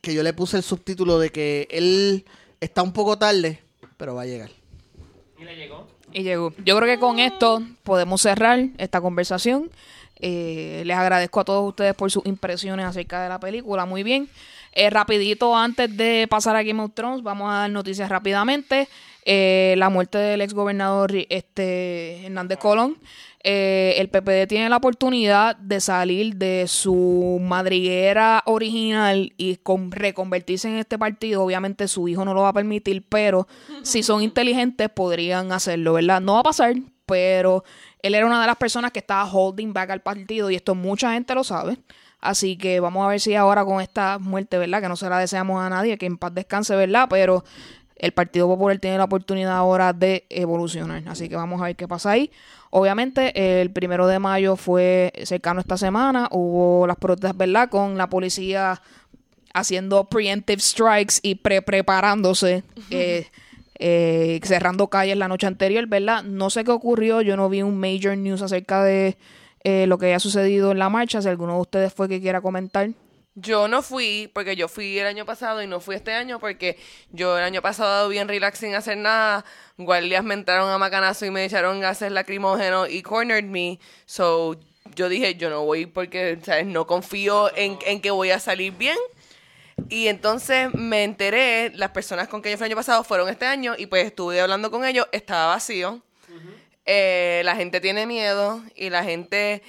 Que 0.00 0.14
yo 0.14 0.22
le 0.22 0.32
puse 0.32 0.56
el 0.56 0.62
subtítulo 0.62 1.18
de 1.18 1.30
que 1.30 1.68
él 1.70 2.24
está 2.60 2.82
un 2.82 2.92
poco 2.92 3.18
tarde, 3.18 3.62
pero 3.96 4.14
va 4.14 4.22
a 4.22 4.26
llegar. 4.26 4.50
Y 5.38 5.44
le 5.44 5.56
llegó. 5.56 5.86
Y 6.16 6.22
llegó. 6.22 6.50
Yo 6.64 6.78
creo 6.78 6.88
que 6.88 6.98
con 6.98 7.18
esto 7.18 7.62
podemos 7.82 8.22
cerrar 8.22 8.58
esta 8.78 9.02
conversación. 9.02 9.70
Eh, 10.18 10.82
les 10.86 10.96
agradezco 10.96 11.40
a 11.40 11.44
todos 11.44 11.68
ustedes 11.68 11.94
por 11.94 12.10
sus 12.10 12.24
impresiones 12.24 12.86
acerca 12.86 13.22
de 13.22 13.28
la 13.28 13.38
película. 13.38 13.84
Muy 13.84 14.02
bien. 14.02 14.26
Eh, 14.72 14.88
rapidito, 14.88 15.54
antes 15.54 15.94
de 15.94 16.26
pasar 16.26 16.56
a 16.56 16.62
Game 16.62 16.82
of 16.82 16.92
Thrones, 16.94 17.22
vamos 17.22 17.50
a 17.50 17.56
dar 17.56 17.70
noticias 17.70 18.08
rápidamente. 18.08 18.88
Eh, 19.26 19.74
la 19.76 19.90
muerte 19.90 20.16
del 20.16 20.40
ex 20.40 20.54
gobernador 20.54 21.12
este, 21.28 22.24
Hernández 22.24 22.60
Colón. 22.60 22.96
Eh, 23.48 23.94
el 23.98 24.08
PPD 24.08 24.48
tiene 24.48 24.68
la 24.68 24.78
oportunidad 24.78 25.54
de 25.54 25.80
salir 25.80 26.34
de 26.34 26.66
su 26.66 27.38
madriguera 27.40 28.42
original 28.44 29.34
y 29.36 29.54
con, 29.58 29.92
reconvertirse 29.92 30.66
en 30.66 30.78
este 30.78 30.98
partido. 30.98 31.44
Obviamente 31.44 31.86
su 31.86 32.08
hijo 32.08 32.24
no 32.24 32.34
lo 32.34 32.42
va 32.42 32.48
a 32.48 32.52
permitir, 32.52 33.06
pero 33.08 33.46
si 33.82 34.02
son 34.02 34.20
inteligentes 34.24 34.90
podrían 34.90 35.52
hacerlo, 35.52 35.92
¿verdad? 35.92 36.20
No 36.20 36.34
va 36.34 36.40
a 36.40 36.42
pasar, 36.42 36.74
pero 37.06 37.62
él 38.02 38.16
era 38.16 38.26
una 38.26 38.40
de 38.40 38.48
las 38.48 38.56
personas 38.56 38.90
que 38.90 38.98
estaba 38.98 39.30
holding 39.32 39.72
back 39.72 39.90
al 39.90 40.00
partido 40.02 40.50
y 40.50 40.56
esto 40.56 40.74
mucha 40.74 41.12
gente 41.12 41.32
lo 41.36 41.44
sabe. 41.44 41.78
Así 42.20 42.56
que 42.56 42.80
vamos 42.80 43.06
a 43.06 43.08
ver 43.10 43.20
si 43.20 43.36
ahora 43.36 43.64
con 43.64 43.80
esta 43.80 44.18
muerte, 44.18 44.58
¿verdad? 44.58 44.82
Que 44.82 44.88
no 44.88 44.96
se 44.96 45.08
la 45.08 45.20
deseamos 45.20 45.62
a 45.62 45.70
nadie, 45.70 45.98
que 45.98 46.06
en 46.06 46.18
paz 46.18 46.34
descanse, 46.34 46.74
¿verdad? 46.74 47.06
Pero 47.08 47.44
el 47.98 48.12
Partido 48.12 48.46
Popular 48.46 48.78
tiene 48.78 48.98
la 48.98 49.04
oportunidad 49.04 49.56
ahora 49.56 49.92
de 49.92 50.26
evolucionar. 50.28 51.02
Así 51.06 51.28
que 51.28 51.36
vamos 51.36 51.60
a 51.60 51.66
ver 51.66 51.76
qué 51.76 51.88
pasa 51.88 52.10
ahí. 52.10 52.30
Obviamente, 52.70 53.60
el 53.60 53.70
primero 53.70 54.06
de 54.06 54.18
mayo 54.18 54.56
fue 54.56 55.12
cercano 55.24 55.60
esta 55.60 55.76
semana. 55.76 56.28
Hubo 56.30 56.86
las 56.86 56.96
protestas, 56.96 57.36
¿verdad? 57.36 57.70
Con 57.70 57.96
la 57.96 58.08
policía 58.08 58.80
haciendo 59.54 60.04
preemptive 60.04 60.60
strikes 60.60 61.14
y 61.22 61.36
pre 61.36 61.62
preparándose, 61.62 62.62
eh, 62.90 63.26
eh, 63.78 64.38
cerrando 64.42 64.88
calles 64.88 65.16
la 65.16 65.28
noche 65.28 65.46
anterior, 65.46 65.86
¿verdad? 65.86 66.22
No 66.22 66.50
sé 66.50 66.64
qué 66.64 66.72
ocurrió, 66.72 67.22
yo 67.22 67.36
no 67.38 67.48
vi 67.48 67.62
un 67.62 67.78
major 67.80 68.18
news 68.18 68.42
acerca 68.42 68.84
de 68.84 69.16
eh, 69.64 69.86
lo 69.86 69.96
que 69.96 70.06
haya 70.06 70.20
sucedido 70.20 70.72
en 70.72 70.78
la 70.78 70.90
marcha. 70.90 71.22
Si 71.22 71.28
alguno 71.28 71.54
de 71.54 71.60
ustedes 71.60 71.94
fue 71.94 72.08
que 72.08 72.20
quiera 72.20 72.42
comentar. 72.42 72.90
Yo 73.38 73.68
no 73.68 73.82
fui, 73.82 74.30
porque 74.32 74.56
yo 74.56 74.66
fui 74.66 74.98
el 74.98 75.06
año 75.06 75.26
pasado 75.26 75.62
y 75.62 75.66
no 75.66 75.78
fui 75.78 75.94
este 75.94 76.14
año 76.14 76.38
porque 76.38 76.78
yo 77.10 77.36
el 77.36 77.44
año 77.44 77.60
pasado 77.60 78.08
bien 78.08 78.28
relax 78.28 78.58
sin 78.60 78.74
hacer 78.74 78.96
nada. 78.96 79.44
Guardias 79.76 80.24
me 80.24 80.32
entraron 80.32 80.70
a 80.70 80.78
macanazo 80.78 81.26
y 81.26 81.30
me 81.30 81.44
echaron 81.44 81.78
gases 81.80 82.10
lacrimógenos 82.10 82.88
y 82.88 83.02
cornered 83.02 83.44
me. 83.44 83.78
So, 84.06 84.58
yo 84.94 85.10
dije, 85.10 85.34
yo 85.34 85.50
no 85.50 85.66
voy 85.66 85.84
porque, 85.84 86.38
¿sabes? 86.42 86.64
No 86.64 86.86
confío 86.86 87.54
en, 87.54 87.78
en 87.84 88.00
que 88.00 88.10
voy 88.10 88.30
a 88.30 88.40
salir 88.40 88.72
bien. 88.72 88.96
Y 89.90 90.08
entonces 90.08 90.72
me 90.72 91.04
enteré, 91.04 91.72
las 91.74 91.90
personas 91.90 92.28
con 92.28 92.40
que 92.40 92.50
yo 92.50 92.56
fui 92.56 92.64
el 92.64 92.70
año 92.70 92.76
pasado 92.76 93.04
fueron 93.04 93.28
este 93.28 93.44
año 93.44 93.74
y 93.76 93.84
pues 93.84 94.06
estuve 94.06 94.40
hablando 94.40 94.70
con 94.70 94.86
ellos, 94.86 95.06
estaba 95.12 95.48
vacío. 95.48 96.00
Eh, 96.86 97.42
la 97.44 97.54
gente 97.54 97.80
tiene 97.82 98.06
miedo 98.06 98.62
y 98.74 98.88
la 98.88 99.04
gente... 99.04 99.62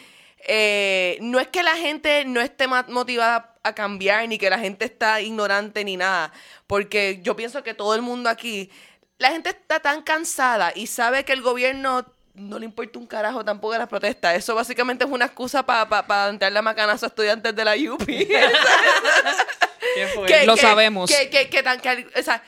eh, 0.48 1.18
no 1.20 1.40
es 1.42 1.48
que 1.48 1.64
la 1.64 1.76
gente 1.76 2.24
no 2.26 2.40
esté 2.40 2.68
ma- 2.68 2.86
motivada 2.88 3.56
a 3.68 3.76
cambiar, 3.76 4.28
ni 4.28 4.38
que 4.38 4.50
la 4.50 4.60
gente 4.60 4.86
está 4.86 5.22
ignorante, 5.22 5.84
ni 5.84 5.98
nada. 5.98 6.32
Porque 6.68 7.20
yo 7.24 7.36
pienso 7.36 7.64
que 7.64 7.74
todo 7.74 7.96
el 7.96 8.02
mundo 8.02 8.30
aquí, 8.30 8.70
la 9.18 9.30
gente 9.30 9.50
está 9.50 9.80
tan 9.80 10.02
cansada 10.02 10.72
y 10.76 10.88
sabe 10.88 11.24
que 11.26 11.34
el 11.34 11.42
gobierno 11.42 12.06
no 12.36 12.60
le 12.60 12.66
importa 12.66 13.00
un 13.00 13.08
carajo 13.08 13.44
tampoco 13.44 13.76
las 13.78 13.88
protestas. 13.88 14.36
Eso 14.36 14.54
básicamente 14.54 15.04
es 15.06 15.10
una 15.10 15.26
excusa 15.26 15.64
para 15.66 15.90
pa, 15.90 16.06
pa 16.06 16.30
entrarle 16.30 16.60
a 16.60 16.62
macanazo 16.62 17.06
a 17.06 17.10
estudiantes 17.10 17.56
de 17.56 17.66
la 17.66 17.74
UPI. 17.76 18.28
¿Qué 19.96 20.08
fue? 20.14 20.26
que- 20.28 20.46
Lo 20.46 20.56
que- 20.56 20.62
sabemos. 20.62 21.10
Que, 21.10 21.30
que, 21.30 21.50
que 21.50 21.64
tan, 21.64 21.80
que- 21.80 22.08
o 22.16 22.22
sea, 22.24 22.44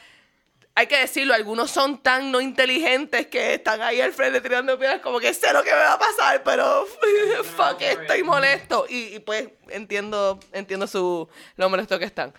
hay 0.76 0.88
que 0.88 0.98
decirlo, 0.98 1.34
algunos 1.34 1.72
son 1.72 1.98
tan 1.98 2.32
no 2.32 2.40
inteligentes 2.40 3.28
que 3.28 3.56
están 3.56 3.82
ahí 3.82 4.00
al 4.00 4.14
frente 4.14 4.40
tirando 4.40 4.80
piedras 4.80 5.02
como 5.02 5.20
que 5.20 5.34
sé 5.34 5.52
lo 5.52 5.64
que 5.64 5.72
me 5.72 5.78
va 5.78 5.94
a 5.94 6.00
pasar, 6.00 6.42
pero 6.44 6.86
fuck, 7.58 7.82
estoy 7.82 8.24
molesto. 8.24 8.86
Y, 8.88 9.16
y 9.16 9.20
pues 9.20 9.50
entiendo, 9.70 10.40
entiendo 10.54 10.88
su 10.88 11.28
lo 11.58 11.70
molesto 11.70 12.00
que 12.00 12.06
están. 12.06 12.34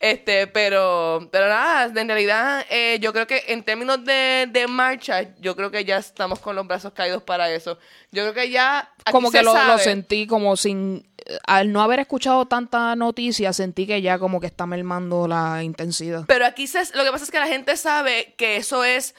Este, 0.00 0.46
pero, 0.46 1.28
pero 1.32 1.48
nada, 1.48 1.86
en 2.00 2.06
realidad, 2.08 2.64
eh, 2.70 2.98
yo 3.00 3.12
creo 3.12 3.26
que 3.26 3.42
en 3.48 3.64
términos 3.64 4.04
de, 4.04 4.46
de 4.48 4.68
marcha, 4.68 5.34
yo 5.40 5.56
creo 5.56 5.72
que 5.72 5.84
ya 5.84 5.96
estamos 5.98 6.38
con 6.38 6.54
los 6.54 6.66
brazos 6.68 6.92
caídos 6.92 7.22
para 7.24 7.50
eso. 7.50 7.78
Yo 8.12 8.22
creo 8.22 8.34
que 8.34 8.50
ya. 8.50 8.90
aquí 9.04 9.10
como 9.10 9.32
que 9.32 9.38
se 9.38 9.44
lo, 9.44 9.52
lo 9.52 9.58
sabe- 9.58 9.82
sentí 9.82 10.26
como 10.28 10.56
sin... 10.56 11.04
Al 11.46 11.72
no 11.72 11.82
haber 11.82 11.98
escuchado 12.00 12.46
tanta 12.46 12.94
noticia, 12.96 13.52
sentí 13.52 13.86
que 13.88 14.00
ya 14.00 14.18
como 14.18 14.40
que 14.40 14.46
está 14.46 14.66
mermando 14.66 15.26
la 15.28 15.62
intensidad. 15.64 16.24
Pero 16.28 16.46
aquí 16.46 16.66
se, 16.68 16.78
lo 16.96 17.04
que 17.04 17.10
pasa 17.10 17.24
es 17.24 17.30
que 17.30 17.40
la 17.40 17.48
gente 17.48 17.76
sabe 17.76 18.34
que 18.38 18.56
eso 18.56 18.84
es 18.84 19.14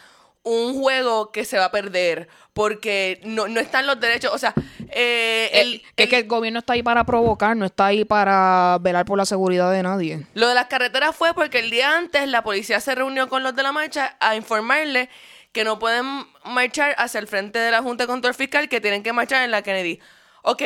un 0.50 0.80
juego 0.82 1.32
que 1.32 1.46
se 1.46 1.58
va 1.58 1.66
a 1.66 1.72
perder 1.72 2.28
porque 2.54 3.20
no, 3.24 3.48
no 3.48 3.60
están 3.60 3.88
los 3.88 4.00
derechos, 4.00 4.34
o 4.34 4.38
sea, 4.38 4.54
eh, 4.92 5.50
el, 5.54 5.68
El, 5.74 5.82
que, 5.96 6.04
el- 6.04 6.10
que 6.10 6.18
el 6.18 6.28
gobierno 6.28 6.60
está 6.60 6.74
ahí 6.74 6.84
para 6.84 7.04
provocar, 7.06 7.56
no 7.56 7.66
está 7.66 7.86
ahí 7.88 8.04
para 8.06 8.78
velar 8.82 9.06
por 9.06 9.18
la 9.18 9.26
seguridad 9.26 9.72
de 9.72 9.84
nadie. 9.84 10.26
lo 10.34 10.48
de 10.48 10.56
las 10.56 10.66
carreteras 10.66 11.16
fue 11.16 11.34
porque 11.34 11.60
el 11.60 11.70
día 11.70 11.96
antes 11.98 12.28
la 12.28 12.44
policía 12.44 12.80
se 12.80 12.96
reunió 12.96 13.30
con 13.30 13.44
los 13.44 13.56
de 13.56 13.64
la 13.64 13.72
marcha 13.72 14.18
a 14.20 14.36
informarle 14.36 15.10
que 15.52 15.64
no 15.64 15.80
pueden 15.80 16.06
marchar 16.44 16.94
hacia 16.98 17.20
el 17.20 17.28
frente 17.28 17.60
de 17.60 17.72
la 17.72 17.82
Junta 17.82 18.04
de 18.04 18.08
Control 18.08 18.34
Fiscal, 18.36 18.68
que 18.70 18.82
tienen 18.82 19.02
que 19.04 19.14
marchar 19.14 19.44
en 19.44 19.52
la 19.52 19.62
Kennedy. 19.64 20.00
Ok, 20.44 20.62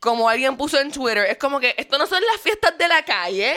como 0.00 0.28
alguien 0.28 0.56
puso 0.56 0.80
en 0.80 0.90
Twitter, 0.90 1.26
es 1.26 1.36
como 1.38 1.60
que 1.60 1.74
esto 1.76 1.98
no 1.98 2.06
son 2.06 2.20
las 2.32 2.40
fiestas 2.40 2.76
de 2.78 2.88
la 2.88 3.04
calle. 3.04 3.54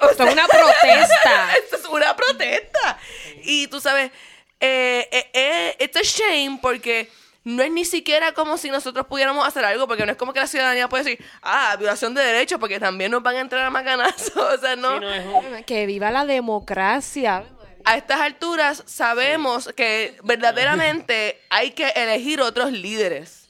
O 0.00 0.08
Esto 0.10 0.24
es 0.24 0.32
una 0.32 0.46
protesta. 0.48 1.56
Esto 1.56 1.76
es 1.76 1.84
una 1.86 2.14
protesta. 2.14 2.98
Y 3.42 3.66
tú 3.68 3.80
sabes, 3.80 4.10
eh, 4.10 4.12
eh, 4.60 5.30
eh, 5.32 5.76
it's 5.80 5.96
a 5.96 6.02
shame 6.02 6.58
porque 6.60 7.10
no 7.44 7.62
es 7.62 7.70
ni 7.70 7.84
siquiera 7.84 8.32
como 8.32 8.58
si 8.58 8.68
nosotros 8.70 9.06
pudiéramos 9.06 9.46
hacer 9.46 9.64
algo, 9.64 9.86
porque 9.88 10.04
no 10.04 10.12
es 10.12 10.18
como 10.18 10.32
que 10.32 10.40
la 10.40 10.46
ciudadanía 10.46 10.88
puede 10.88 11.04
decir, 11.04 11.24
ah, 11.42 11.76
violación 11.78 12.12
de 12.14 12.22
derechos, 12.22 12.58
porque 12.60 12.78
también 12.78 13.10
nos 13.10 13.22
van 13.22 13.36
a 13.36 13.40
entrar 13.40 13.64
a 13.64 13.70
macanazo. 13.70 14.32
O 14.54 14.58
sea, 14.58 14.76
no. 14.76 14.94
Sí, 14.94 15.00
no, 15.00 15.14
es 15.14 15.26
un- 15.26 15.64
Que 15.64 15.86
viva 15.86 16.10
la 16.10 16.26
democracia. 16.26 17.44
A 17.84 17.96
estas 17.96 18.20
alturas 18.20 18.82
sabemos 18.86 19.70
que 19.74 20.18
verdaderamente 20.24 21.40
hay 21.48 21.70
que 21.70 21.88
elegir 21.90 22.42
otros 22.42 22.70
líderes. 22.72 23.48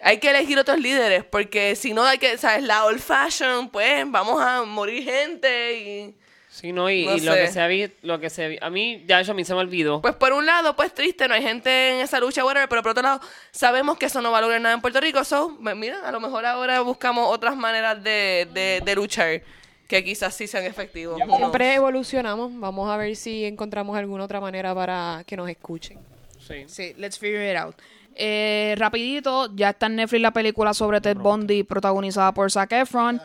Hay 0.00 0.18
que 0.18 0.30
elegir 0.30 0.58
otros 0.58 0.78
líderes, 0.78 1.24
porque 1.24 1.76
si 1.76 1.92
no 1.92 2.04
hay 2.04 2.18
que, 2.18 2.36
¿sabes? 2.38 2.62
La 2.64 2.84
old 2.84 3.00
fashion, 3.00 3.68
pues 3.68 4.04
vamos 4.10 4.40
a 4.42 4.62
morir 4.64 5.04
gente 5.04 5.76
y... 5.76 6.14
Sí, 6.60 6.72
no, 6.72 6.90
y, 6.90 7.06
No 7.06 7.16
y 7.16 7.20
lo 7.20 7.34
que 7.34 7.46
se 7.48 7.60
ha 7.60 7.68
visto, 7.68 7.96
lo 8.02 8.18
que 8.18 8.30
se 8.30 8.58
a 8.60 8.68
mí, 8.68 9.04
ya 9.06 9.20
eso 9.20 9.30
a 9.30 9.34
mí 9.34 9.44
se 9.44 9.54
me 9.54 9.60
olvidó. 9.60 10.02
Pues 10.02 10.14
por 10.14 10.32
un 10.32 10.44
lado, 10.44 10.74
pues 10.74 10.92
triste, 10.92 11.28
no 11.28 11.34
hay 11.34 11.42
gente 11.42 11.90
en 11.90 12.00
esa 12.00 12.18
lucha, 12.18 12.44
whatever, 12.44 12.68
pero 12.68 12.82
por 12.82 12.90
otro 12.90 13.02
lado, 13.02 13.20
sabemos 13.52 13.96
que 13.96 14.06
eso 14.06 14.20
no 14.20 14.32
va 14.32 14.38
a 14.38 14.40
lograr 14.40 14.60
nada 14.60 14.74
en 14.74 14.80
Puerto 14.80 15.00
Rico. 15.00 15.22
So, 15.22 15.50
mira, 15.60 16.00
a 16.04 16.10
lo 16.10 16.18
mejor 16.18 16.44
ahora 16.46 16.80
buscamos 16.80 17.32
otras 17.32 17.56
maneras 17.56 18.02
de, 18.02 18.48
de, 18.52 18.82
de 18.84 18.94
luchar 18.96 19.42
que 19.86 20.04
quizás 20.04 20.34
sí 20.34 20.46
sean 20.46 20.64
efectivos. 20.64 21.20
Siempre 21.24 21.74
evolucionamos. 21.74 22.50
Vamos 22.58 22.90
a 22.90 22.96
ver 22.96 23.14
si 23.16 23.44
encontramos 23.44 23.96
alguna 23.96 24.24
otra 24.24 24.40
manera 24.40 24.74
para 24.74 25.22
que 25.26 25.36
nos 25.36 25.48
escuchen. 25.48 25.98
Sí. 26.46 26.64
Sí, 26.66 26.94
let's 26.98 27.18
figure 27.18 27.50
it 27.50 27.56
out. 27.56 27.76
Eh, 28.14 28.74
rapidito, 28.76 29.48
ya 29.54 29.70
está 29.70 29.86
en 29.86 29.96
Netflix 29.96 30.22
la 30.22 30.32
película 30.32 30.74
sobre 30.74 31.00
Ted 31.00 31.16
Bundy 31.16 31.62
protagonizada 31.62 32.32
por 32.32 32.50
Zac 32.50 32.72
Efron. 32.72 33.22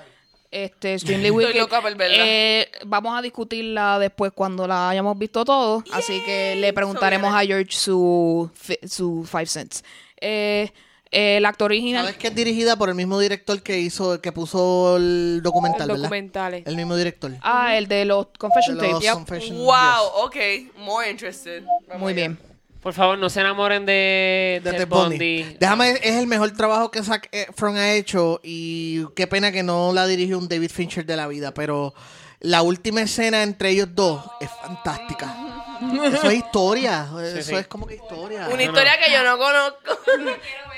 Este, 0.54 0.94
Extremely 0.96 1.28
Estoy 1.30 1.46
Wicked. 1.46 1.60
loca 1.60 1.82
por 1.82 1.96
verla. 1.96 2.16
Eh, 2.20 2.70
vamos 2.86 3.18
a 3.18 3.22
discutirla 3.24 3.98
después 3.98 4.32
cuando 4.34 4.68
la 4.68 4.90
hayamos 4.90 5.18
visto 5.18 5.44
todo. 5.44 5.84
Así 5.92 6.22
que 6.26 6.56
le 6.58 6.72
preguntaremos 6.74 7.34
a 7.34 7.42
George 7.44 7.72
su, 7.72 8.52
su 8.88 9.24
five 9.26 9.48
cents. 9.48 9.84
Eh, 10.22 10.70
eh, 11.12 11.38
el 11.38 11.46
actor 11.46 11.72
original. 11.72 12.06
¿Sabes 12.06 12.18
que 12.18 12.28
es 12.28 12.36
dirigida 12.36 12.76
por 12.76 12.90
el 12.90 12.96
mismo 12.96 13.20
director 13.20 13.62
que 13.62 13.80
hizo, 13.80 14.20
que 14.22 14.32
puso 14.32 14.98
el 14.98 15.42
documental, 15.44 15.88
Los 15.88 15.98
¿verdad? 15.98 16.04
documentales. 16.04 16.68
El 16.68 16.76
mismo 16.76 16.96
director. 16.96 17.32
Ah, 17.42 17.76
el 17.78 17.88
de 17.88 18.06
los 18.06 18.28
Confession 18.38 18.78
Tapes. 18.78 19.00
yep. 19.02 19.54
Wow, 19.58 20.26
ok, 20.26 20.36
more 20.78 21.10
interested. 21.10 21.64
Vamos 21.88 22.02
Muy 22.02 22.14
allá. 22.14 22.28
bien. 22.28 22.53
Por 22.84 22.94
favor, 22.94 23.18
no 23.18 23.30
se 23.30 23.40
enamoren 23.40 23.86
de, 23.86 24.60
de 24.62 24.72
Ted 24.72 24.80
Ted 24.80 24.88
Bundy. 24.90 25.44
Bundy. 25.44 25.58
Déjame, 25.58 25.92
es 26.04 26.16
el 26.18 26.28
mejor 26.28 26.52
trabajo 26.52 26.92
que 26.92 27.02
Zac 27.02 27.30
Efron 27.32 27.78
ha 27.78 27.94
hecho 27.94 28.42
y 28.44 29.06
qué 29.16 29.26
pena 29.26 29.54
que 29.54 29.64
no 29.64 29.94
la 29.94 30.06
dirigió 30.06 30.38
un 30.38 30.50
David 30.50 30.70
Fincher 30.70 31.06
de 31.06 31.16
la 31.16 31.28
vida, 31.28 31.54
pero 31.54 31.94
la 32.42 32.62
última 32.62 33.02
escena 33.02 33.42
entre 33.42 33.70
ellos 33.70 33.88
dos 33.96 34.22
es 34.42 34.50
fantástica. 34.62 35.34
Eso 36.14 36.30
es 36.30 36.36
historia, 36.36 37.08
eso 37.22 37.42
sí. 37.42 37.56
es 37.56 37.68
como 37.68 37.86
que 37.86 37.96
historia. 37.96 38.48
Una 38.52 38.64
historia 38.64 38.94
que 39.04 39.12
yo 39.12 39.24
no 39.24 39.38
conozco. 39.38 40.00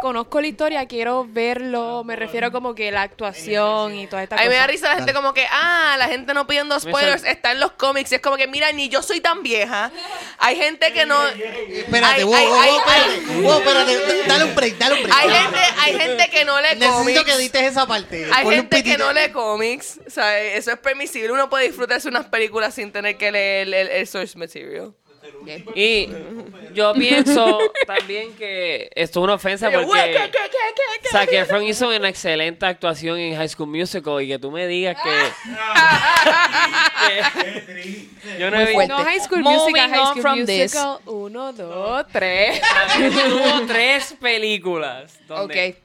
Conozco 0.00 0.40
la 0.40 0.46
historia, 0.46 0.86
quiero 0.86 1.26
verlo. 1.28 2.04
Me 2.04 2.14
refiero 2.16 2.52
como 2.52 2.74
que 2.74 2.90
la 2.90 3.02
actuación 3.02 3.94
y 3.96 4.06
toda 4.06 4.22
esta 4.22 4.36
A 4.36 4.42
mí 4.42 4.48
me 4.48 4.54
da 4.54 4.62
cosa. 4.62 4.66
risa 4.72 4.88
la 4.90 4.96
gente 4.96 5.14
como 5.14 5.32
que, 5.32 5.46
ah, 5.50 5.96
la 5.98 6.08
gente 6.08 6.34
no 6.34 6.46
pidiendo 6.46 6.78
spoilers, 6.78 7.24
está 7.24 7.52
en 7.52 7.60
los 7.60 7.72
cómics. 7.72 8.12
Y 8.12 8.16
es 8.16 8.20
como 8.20 8.36
que, 8.36 8.46
mira, 8.46 8.70
ni 8.72 8.88
yo 8.88 9.02
soy 9.02 9.20
tan 9.20 9.42
vieja. 9.42 9.90
Hay 10.38 10.56
gente 10.56 10.92
que 10.92 11.06
no... 11.06 11.26
Espérate, 11.26 12.24
wow, 12.24 12.34
wow, 13.42 13.58
espérate, 13.58 14.24
dale 14.26 14.44
un 14.44 14.54
break, 14.54 14.76
dale 14.78 14.94
un 14.96 15.02
break. 15.04 15.16
Hay 15.18 15.30
gente, 15.30 15.58
hay 15.80 15.92
gente 15.98 16.30
que 16.30 16.44
no 16.44 16.60
lee 16.60 16.66
Necesito 16.74 16.92
cómics. 16.98 17.24
que 17.24 17.32
edites 17.32 17.62
esa 17.62 17.86
parte. 17.86 18.28
Hay 18.32 18.46
gente 18.46 18.82
que 18.84 18.98
no 18.98 19.12
lee 19.12 19.30
cómics. 19.32 20.00
O 20.06 20.10
sea, 20.10 20.38
eso 20.40 20.70
es 20.72 20.78
permisible. 20.78 21.32
Uno 21.32 21.48
puede 21.48 21.66
disfrutarse 21.66 22.08
unas 22.08 22.26
películas 22.26 22.74
sin 22.74 22.92
tener 22.92 23.16
que 23.16 23.32
leer 23.32 23.68
el, 23.68 23.74
el- 23.74 23.88
el 23.88 24.06
source 24.06 24.36
material. 24.38 24.92
Y 25.74 26.08
yo 26.74 26.92
pienso 26.94 27.58
también 27.86 28.32
que 28.34 28.90
esto 28.94 29.20
es 29.20 29.24
una 29.24 29.34
ofensa 29.34 29.70
Yo, 29.70 29.84
"Güey, 29.84 30.12
¿qué, 30.12 30.18
porque 30.18 30.30
qué, 30.32 30.38
qué, 30.38 30.48
qué, 30.74 31.02
qué?" 31.02 31.08
Zac 31.10 31.32
Efron 31.32 31.62
hizo 31.64 31.88
una 31.88 32.08
excelente 32.08 32.66
actuación 32.66 33.18
en 33.18 33.36
High 33.36 33.48
School 33.48 33.68
Musical 33.68 34.22
y 34.22 34.28
que 34.28 34.38
tú 34.38 34.50
me 34.50 34.66
digas 34.66 34.96
que... 35.02 35.10
que 37.06 38.38
yo 38.38 38.50
no 38.50 38.60
he 38.60 38.66
visto... 38.66 38.86
No, 38.88 39.04
High 39.04 39.20
School 39.20 39.42
Musical, 39.42 39.90
High 39.90 40.06
School 40.06 40.22
from 40.22 40.46
this. 40.46 40.74
Musical. 40.74 40.98
Uno, 41.06 41.52
dos, 41.52 42.06
tres. 42.12 42.60
Tuvo 42.96 43.66
tres 43.66 44.14
películas. 44.20 45.18
donde- 45.28 45.70
Ok. 45.70 45.76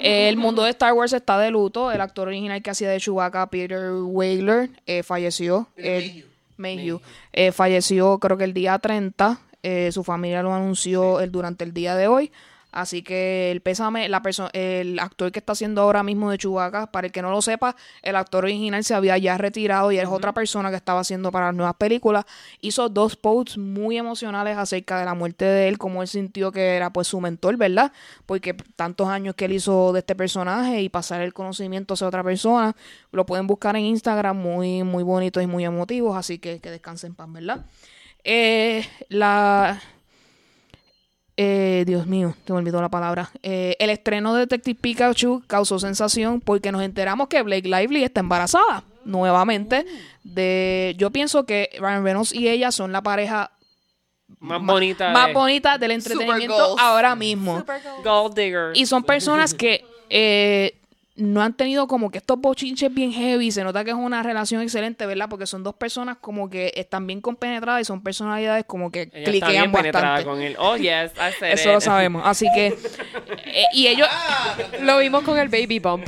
El 0.00 0.36
mundo 0.36 0.62
de 0.62 0.70
Star 0.70 0.92
Wars 0.92 1.12
está 1.12 1.40
de 1.40 1.50
luto. 1.50 1.90
El 1.90 2.00
actor 2.00 2.28
original 2.28 2.62
que 2.62 2.70
hacía 2.70 2.88
de 2.88 3.00
Chewbacca, 3.00 3.50
Peter 3.50 3.90
Whaler, 3.92 4.70
eh, 4.86 5.02
falleció. 5.02 5.68
Él- 5.76 6.24
Mayhew. 6.58 7.00
Eh, 7.32 7.52
falleció 7.52 8.18
creo 8.18 8.36
que 8.36 8.44
el 8.44 8.52
día 8.52 8.78
30. 8.78 9.40
Eh, 9.62 9.90
su 9.90 10.04
familia 10.04 10.42
lo 10.42 10.54
anunció 10.54 11.20
el, 11.20 11.32
durante 11.32 11.64
el 11.64 11.72
día 11.72 11.96
de 11.96 12.06
hoy. 12.06 12.30
Así 12.70 13.02
que 13.02 13.50
el 13.50 13.60
pésame, 13.62 14.08
la 14.08 14.22
el 14.52 14.98
actor 14.98 15.32
que 15.32 15.38
está 15.38 15.52
haciendo 15.52 15.82
ahora 15.82 16.02
mismo 16.02 16.30
de 16.30 16.36
Chewbacca, 16.36 16.92
para 16.92 17.06
el 17.06 17.12
que 17.12 17.22
no 17.22 17.30
lo 17.30 17.40
sepa, 17.40 17.76
el 18.02 18.14
actor 18.16 18.44
original 18.44 18.84
se 18.84 18.94
había 18.94 19.16
ya 19.16 19.38
retirado 19.38 19.90
y 19.90 19.98
es 19.98 20.06
otra 20.06 20.34
persona 20.34 20.68
que 20.70 20.76
estaba 20.76 21.00
haciendo 21.00 21.32
para 21.32 21.46
las 21.46 21.54
nuevas 21.54 21.76
películas. 21.76 22.26
Hizo 22.60 22.88
dos 22.90 23.16
posts 23.16 23.56
muy 23.56 23.96
emocionales 23.96 24.58
acerca 24.58 24.98
de 24.98 25.06
la 25.06 25.14
muerte 25.14 25.46
de 25.46 25.68
él, 25.68 25.78
como 25.78 26.02
él 26.02 26.08
sintió 26.08 26.52
que 26.52 26.76
era 26.76 26.92
pues 26.92 27.08
su 27.08 27.20
mentor, 27.20 27.56
¿verdad? 27.56 27.92
Porque 28.26 28.54
tantos 28.76 29.08
años 29.08 29.34
que 29.34 29.46
él 29.46 29.52
hizo 29.52 29.92
de 29.92 30.00
este 30.00 30.14
personaje 30.14 30.82
y 30.82 30.90
pasar 30.90 31.22
el 31.22 31.32
conocimiento 31.32 31.94
hacia 31.94 32.06
otra 32.06 32.22
persona, 32.22 32.76
lo 33.12 33.24
pueden 33.24 33.46
buscar 33.46 33.76
en 33.76 33.84
Instagram, 33.84 34.36
muy, 34.36 34.82
muy 34.82 35.02
bonitos 35.02 35.42
y 35.42 35.46
muy 35.46 35.64
emotivos, 35.64 36.16
así 36.16 36.38
que 36.38 36.60
que 36.60 36.70
descansen 36.70 37.08
en 37.08 37.14
paz, 37.14 37.32
¿verdad? 37.32 37.66
Eh, 38.24 38.86
la 39.08 39.80
eh, 41.40 41.84
Dios 41.86 42.06
mío, 42.06 42.34
te 42.44 42.52
me 42.52 42.58
olvidó 42.58 42.82
la 42.82 42.88
palabra. 42.88 43.30
Eh, 43.44 43.76
el 43.78 43.90
estreno 43.90 44.34
de 44.34 44.40
Detective 44.40 44.78
Pikachu 44.80 45.42
causó 45.46 45.78
sensación 45.78 46.40
porque 46.40 46.72
nos 46.72 46.82
enteramos 46.82 47.28
que 47.28 47.40
Blake 47.42 47.68
Lively 47.68 48.02
está 48.02 48.18
embarazada 48.20 48.82
nuevamente. 49.04 49.86
De, 50.24 50.94
yo 50.98 51.10
pienso 51.10 51.46
que 51.46 51.70
Ryan 51.78 52.02
Reynolds 52.04 52.34
y 52.34 52.48
ella 52.48 52.72
son 52.72 52.90
la 52.90 53.02
pareja 53.02 53.52
Más 54.40 54.60
bonita. 54.60 55.10
más 55.12 55.28
de- 55.28 55.32
bonita 55.32 55.78
del 55.78 55.92
entretenimiento 55.92 56.78
ahora 56.78 57.14
mismo. 57.14 57.64
Gold 58.02 58.34
Digger. 58.36 58.72
Y 58.74 58.86
son 58.86 59.04
personas 59.04 59.54
que 59.54 59.84
eh, 60.10 60.74
no 61.18 61.42
han 61.42 61.52
tenido 61.54 61.86
como 61.88 62.10
que 62.10 62.18
estos 62.18 62.38
bochinches 62.40 62.94
bien 62.94 63.12
heavy. 63.12 63.50
Se 63.50 63.64
nota 63.64 63.84
que 63.84 63.90
es 63.90 63.96
una 63.96 64.22
relación 64.22 64.62
excelente, 64.62 65.04
¿verdad? 65.04 65.28
Porque 65.28 65.46
son 65.46 65.64
dos 65.64 65.74
personas 65.74 66.16
como 66.20 66.48
que 66.48 66.72
están 66.76 67.06
bien 67.06 67.20
compenetradas 67.20 67.82
y 67.82 67.84
son 67.84 68.02
personalidades 68.02 68.64
como 68.66 68.90
que 68.90 69.02
Ella 69.02 69.10
está 69.18 69.30
cliquean 69.30 69.52
bien 69.52 69.72
penetrada 69.72 70.10
bastante. 70.10 70.30
con 70.30 70.42
él. 70.42 70.56
Oh, 70.58 70.76
yes, 70.76 71.12
Eso 71.42 71.72
lo 71.72 71.80
sabemos. 71.80 72.22
Así 72.24 72.46
que. 72.54 72.68
eh, 73.46 73.64
y 73.74 73.88
ellos. 73.88 74.08
Lo 74.80 74.98
vimos 74.98 75.24
con 75.24 75.38
el 75.38 75.48
baby 75.48 75.80
bump. 75.80 76.06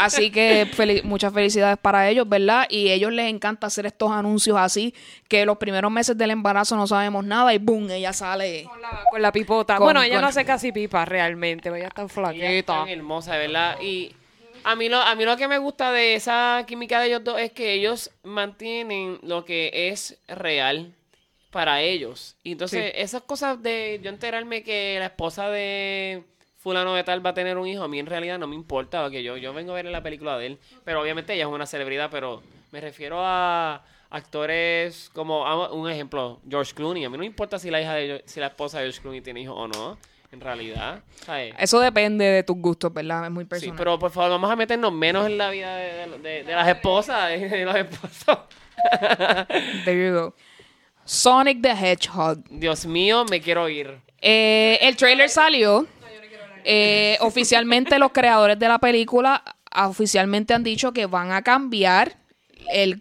Así 0.00 0.30
que 0.30 0.66
fel- 0.76 1.02
muchas 1.02 1.32
felicidades 1.32 1.78
para 1.78 2.08
ellos, 2.08 2.28
¿verdad? 2.28 2.66
Y 2.68 2.90
ellos 2.90 3.12
les 3.12 3.28
encanta 3.28 3.66
hacer 3.66 3.86
estos 3.86 4.10
anuncios 4.10 4.56
así, 4.58 4.94
que 5.28 5.44
los 5.46 5.58
primeros 5.58 5.90
meses 5.90 6.16
del 6.18 6.30
embarazo 6.30 6.76
no 6.76 6.86
sabemos 6.86 7.24
nada 7.24 7.52
y 7.54 7.58
¡boom! 7.58 7.90
Ella 7.90 8.12
sale. 8.12 8.64
Con 8.64 8.80
la, 8.82 9.04
con 9.10 9.22
la 9.22 9.32
pipota. 9.32 9.76
Con- 9.76 9.84
bueno, 9.86 10.02
ella 10.02 10.14
con- 10.14 10.22
no 10.22 10.28
hace 10.28 10.44
casi 10.44 10.72
pipa 10.72 11.04
realmente, 11.04 11.68
ella 11.68 11.88
está 11.88 12.02
Ella 12.02 12.06
es 12.06 12.12
flaquita. 12.12 12.78
tan 12.80 12.88
hermosa, 12.88 13.36
¿verdad? 13.36 13.80
Y 13.80 14.14
a 14.64 14.74
mí, 14.76 14.88
lo, 14.88 14.98
a 15.00 15.14
mí 15.14 15.24
lo 15.24 15.36
que 15.36 15.46
me 15.48 15.58
gusta 15.58 15.92
de 15.92 16.14
esa 16.14 16.64
química 16.66 17.00
de 17.00 17.08
ellos 17.08 17.24
dos 17.24 17.38
es 17.38 17.52
que 17.52 17.72
ellos 17.74 18.10
mantienen 18.22 19.18
lo 19.22 19.44
que 19.44 19.70
es 19.90 20.16
real 20.28 20.92
para 21.50 21.82
ellos. 21.82 22.34
Y 22.42 22.52
entonces, 22.52 22.92
esas 22.96 23.22
cosas 23.22 23.62
de 23.62 24.00
yo 24.02 24.10
enterarme 24.10 24.62
que 24.62 24.96
la 24.98 25.06
esposa 25.06 25.50
de 25.50 26.24
fulano 26.64 26.94
de 26.94 27.04
tal 27.04 27.24
va 27.24 27.30
a 27.30 27.34
tener 27.34 27.58
un 27.58 27.68
hijo, 27.68 27.84
a 27.84 27.88
mí 27.88 27.98
en 28.00 28.06
realidad 28.06 28.38
no 28.38 28.46
me 28.48 28.56
importa, 28.56 29.02
porque 29.02 29.22
yo, 29.22 29.36
yo 29.36 29.52
vengo 29.52 29.70
a 29.72 29.74
ver 29.76 29.84
la 29.84 30.02
película 30.02 30.36
de 30.38 30.46
él, 30.46 30.58
pero 30.82 31.00
obviamente 31.02 31.34
ella 31.34 31.44
es 31.44 31.50
una 31.50 31.66
celebridad, 31.66 32.08
pero 32.10 32.42
me 32.72 32.80
refiero 32.80 33.18
a 33.20 33.84
actores 34.10 35.10
como 35.14 35.44
un 35.72 35.90
ejemplo, 35.90 36.40
George 36.48 36.72
Clooney. 36.74 37.04
A 37.04 37.10
mí 37.10 37.12
no 37.16 37.20
me 37.20 37.26
importa 37.26 37.58
si 37.58 37.70
la 37.70 37.80
hija 37.82 37.94
de 37.94 38.22
si 38.26 38.40
la 38.40 38.46
esposa 38.46 38.78
de 38.78 38.84
George 38.86 39.00
Clooney 39.02 39.20
tiene 39.20 39.42
hijo 39.42 39.54
o 39.54 39.68
no, 39.68 39.98
en 40.32 40.40
realidad. 40.40 41.02
¿sabes? 41.26 41.54
Eso 41.58 41.78
depende 41.80 42.24
de 42.24 42.42
tus 42.42 42.56
gustos, 42.56 42.92
¿verdad? 42.92 43.24
Es 43.26 43.30
muy 43.30 43.44
Sí, 43.44 43.48
personal. 43.48 43.76
pero 43.76 43.98
por 43.98 44.10
favor, 44.10 44.30
vamos 44.30 44.50
a 44.50 44.56
meternos 44.56 44.92
menos 44.92 45.26
en 45.26 45.36
la 45.36 45.50
vida 45.50 45.76
de, 45.76 45.92
de- 46.08 46.18
de- 46.18 46.44
de 46.44 46.52
las 46.54 46.66
esposas, 46.68 47.28
de, 47.28 47.48
de 47.48 47.64
los 47.66 47.76
esposos. 47.76 48.38
There 49.84 50.06
you 50.08 50.14
go. 50.14 50.34
Sonic 51.04 51.60
the 51.60 51.72
Hedgehog. 51.72 52.38
Dios 52.48 52.86
mío, 52.86 53.24
me 53.30 53.40
quiero 53.40 53.68
ir. 53.68 53.98
Eh, 54.20 54.78
el 54.80 54.96
trailer 54.96 55.28
salió. 55.28 55.86
Eh, 56.64 57.18
oficialmente 57.20 57.98
los 57.98 58.12
creadores 58.12 58.58
de 58.58 58.68
la 58.68 58.78
película 58.78 59.42
ah, 59.70 59.88
oficialmente 59.88 60.54
han 60.54 60.64
dicho 60.64 60.92
que 60.92 61.06
van 61.06 61.32
a 61.32 61.42
cambiar 61.42 62.16
el, 62.70 62.96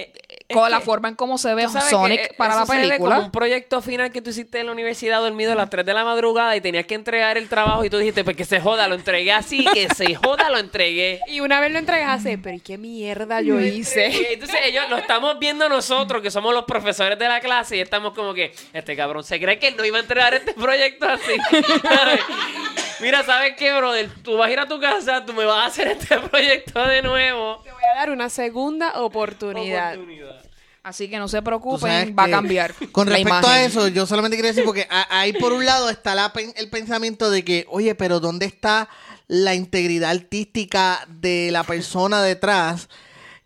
con 0.52 0.69
la 0.69 0.81
forma 0.81 1.10
en 1.10 1.15
cómo 1.15 1.38
se 1.38 1.53
ve 1.53 1.68
Sonic 1.68 2.19
que, 2.19 2.26
eh, 2.26 2.35
para 2.38 2.56
la 2.56 2.64
eso 2.64 2.72
se 2.72 2.77
ve 2.77 2.88
película. 2.88 3.15
como 3.15 3.26
un 3.27 3.31
proyecto 3.31 3.81
final 3.81 4.11
que 4.11 4.22
tú 4.22 4.30
hiciste 4.30 4.60
en 4.60 4.68
la 4.68 4.72
universidad 4.72 5.22
dormido 5.22 5.53
a 5.53 5.56
las 5.56 5.69
3 5.69 5.85
de 5.85 5.94
la 5.94 6.03
madrugada 6.03 6.56
y 6.56 6.61
tenías 6.61 6.85
que 6.85 6.95
entregar 6.95 7.38
el 7.38 7.49
trabajo 7.49 7.84
y 7.84 7.90
tú 7.90 7.98
dijiste, 7.98 8.23
pues 8.23 8.35
que 8.35 8.45
se 8.45 8.60
joda, 8.60 8.88
lo 8.88 8.95
entregué 8.95 9.31
así, 9.31 9.65
que 9.73 9.88
se 9.90 10.15
joda, 10.15 10.49
lo 10.49 10.57
entregué. 10.57 11.19
Y 11.27 11.40
una 11.40 11.60
vez 11.60 11.72
lo 11.72 11.80
entregaste, 11.80 12.38
pero 12.38 12.57
¿y 12.57 12.60
qué 12.60 12.77
mierda 12.77 13.41
yo 13.41 13.60
hice? 13.60 14.10
Y 14.10 14.26
entonces 14.34 14.60
ellos 14.65 14.85
lo 14.90 14.98
estamos 14.98 15.40
viendo 15.40 15.69
nosotros, 15.69 16.22
que 16.22 16.31
somos 16.31 16.53
los 16.53 16.65
profesores 16.65 17.18
de 17.18 17.27
la 17.27 17.40
clase, 17.40 17.77
y 17.77 17.80
estamos 17.80 18.14
como 18.14 18.34
que, 18.34 18.53
este 18.73 18.95
cabrón 18.95 19.23
se 19.23 19.40
cree 19.40 19.60
que 19.60 19.69
él 19.69 19.76
no 19.77 19.85
iba 19.85 19.98
a 19.98 20.02
entregar 20.02 20.34
este 20.34 20.53
proyecto 20.53 21.07
así. 21.07 21.34
Mira, 22.99 23.24
¿sabes 23.26 23.53
qué, 23.57 23.74
brother? 23.74 24.10
Tú 24.24 24.38
vas 24.38 24.49
a 24.49 24.52
ir 24.52 24.60
a 24.60 24.68
tu 24.68 24.80
casa, 24.80 25.26
tú 25.26 25.34
me 25.34 25.45
vas 25.45 25.64
a 25.64 25.65
hacer 25.68 25.88
este 25.88 26.18
proyecto 26.30 26.86
de 26.88 27.02
nuevo. 27.02 27.61
Te 27.64 27.72
voy 27.72 27.84
a 27.94 27.99
dar 27.99 28.10
una 28.11 28.30
segunda 28.30 29.02
oportunidad. 29.02 29.94
Oportunidad. 29.95 30.41
Así 30.84 31.10
que 31.10 31.18
no 31.18 31.30
se 31.30 31.41
preocupen, 31.41 32.14
va 32.18 32.26
a 32.26 32.30
cambiar. 32.30 32.74
Con 32.91 33.07
la 33.10 33.15
respecto 33.15 33.48
a 33.48 33.64
eso, 33.64 33.88
yo 33.88 34.06
solamente 34.06 34.36
quería 34.36 34.52
decir, 34.52 34.65
porque 34.65 34.86
ahí 35.10 35.32
por 35.32 35.53
un 35.53 35.65
lado 35.65 35.90
está 35.90 36.14
la 36.14 36.34
pen- 36.34 36.53
el 36.57 36.70
pensamiento 36.70 37.30
de 37.30 37.45
que, 37.45 37.65
oye, 37.70 37.95
pero 37.95 38.20
¿dónde 38.20 38.45
está 38.45 38.90
la 39.30 39.56
integridad 39.56 40.11
artística 40.11 41.06
de 41.07 41.52
la 41.52 41.64
persona 41.64 42.22
detrás? 42.22 42.90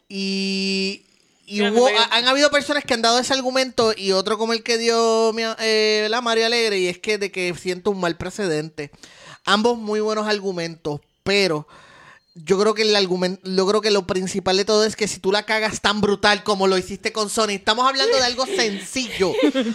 Y, 0.09 1.05
y 1.45 1.59
Mira, 1.59 1.71
hubo, 1.73 1.87
ha- 1.89 2.15
han 2.17 2.27
habido 2.27 2.49
personas 2.49 2.83
que 2.83 2.95
han 2.95 3.03
dado 3.03 3.19
ese 3.19 3.33
argumento 3.35 3.93
y 3.95 4.13
otro 4.13 4.39
como 4.39 4.53
el 4.53 4.63
que 4.63 4.79
dio 4.79 5.31
mi, 5.33 5.43
eh, 5.59 6.07
la 6.09 6.21
María 6.21 6.47
Alegre, 6.47 6.79
y 6.79 6.87
es 6.87 6.97
que 6.97 7.19
de 7.19 7.31
que 7.31 7.53
siento 7.53 7.91
un 7.91 7.99
mal 7.99 8.17
precedente. 8.17 8.89
Ambos 9.49 9.77
muy 9.77 10.01
buenos 10.01 10.27
argumentos, 10.27 10.99
pero 11.23 11.65
yo 12.35 12.59
creo 12.59 12.73
que 12.73 12.81
el 12.81 12.93
argumento, 12.97 13.49
yo 13.49 13.65
creo 13.65 13.79
que 13.79 13.91
lo 13.91 14.05
principal 14.05 14.57
de 14.57 14.65
todo 14.65 14.83
es 14.83 14.97
que 14.97 15.07
si 15.07 15.19
tú 15.19 15.31
la 15.31 15.43
cagas 15.43 15.79
tan 15.79 16.01
brutal 16.01 16.43
como 16.43 16.67
lo 16.67 16.77
hiciste 16.77 17.13
con 17.13 17.29
Sony, 17.29 17.51
estamos 17.51 17.87
hablando 17.87 18.17
de 18.17 18.23
algo 18.23 18.45
sencillo. 18.45 19.31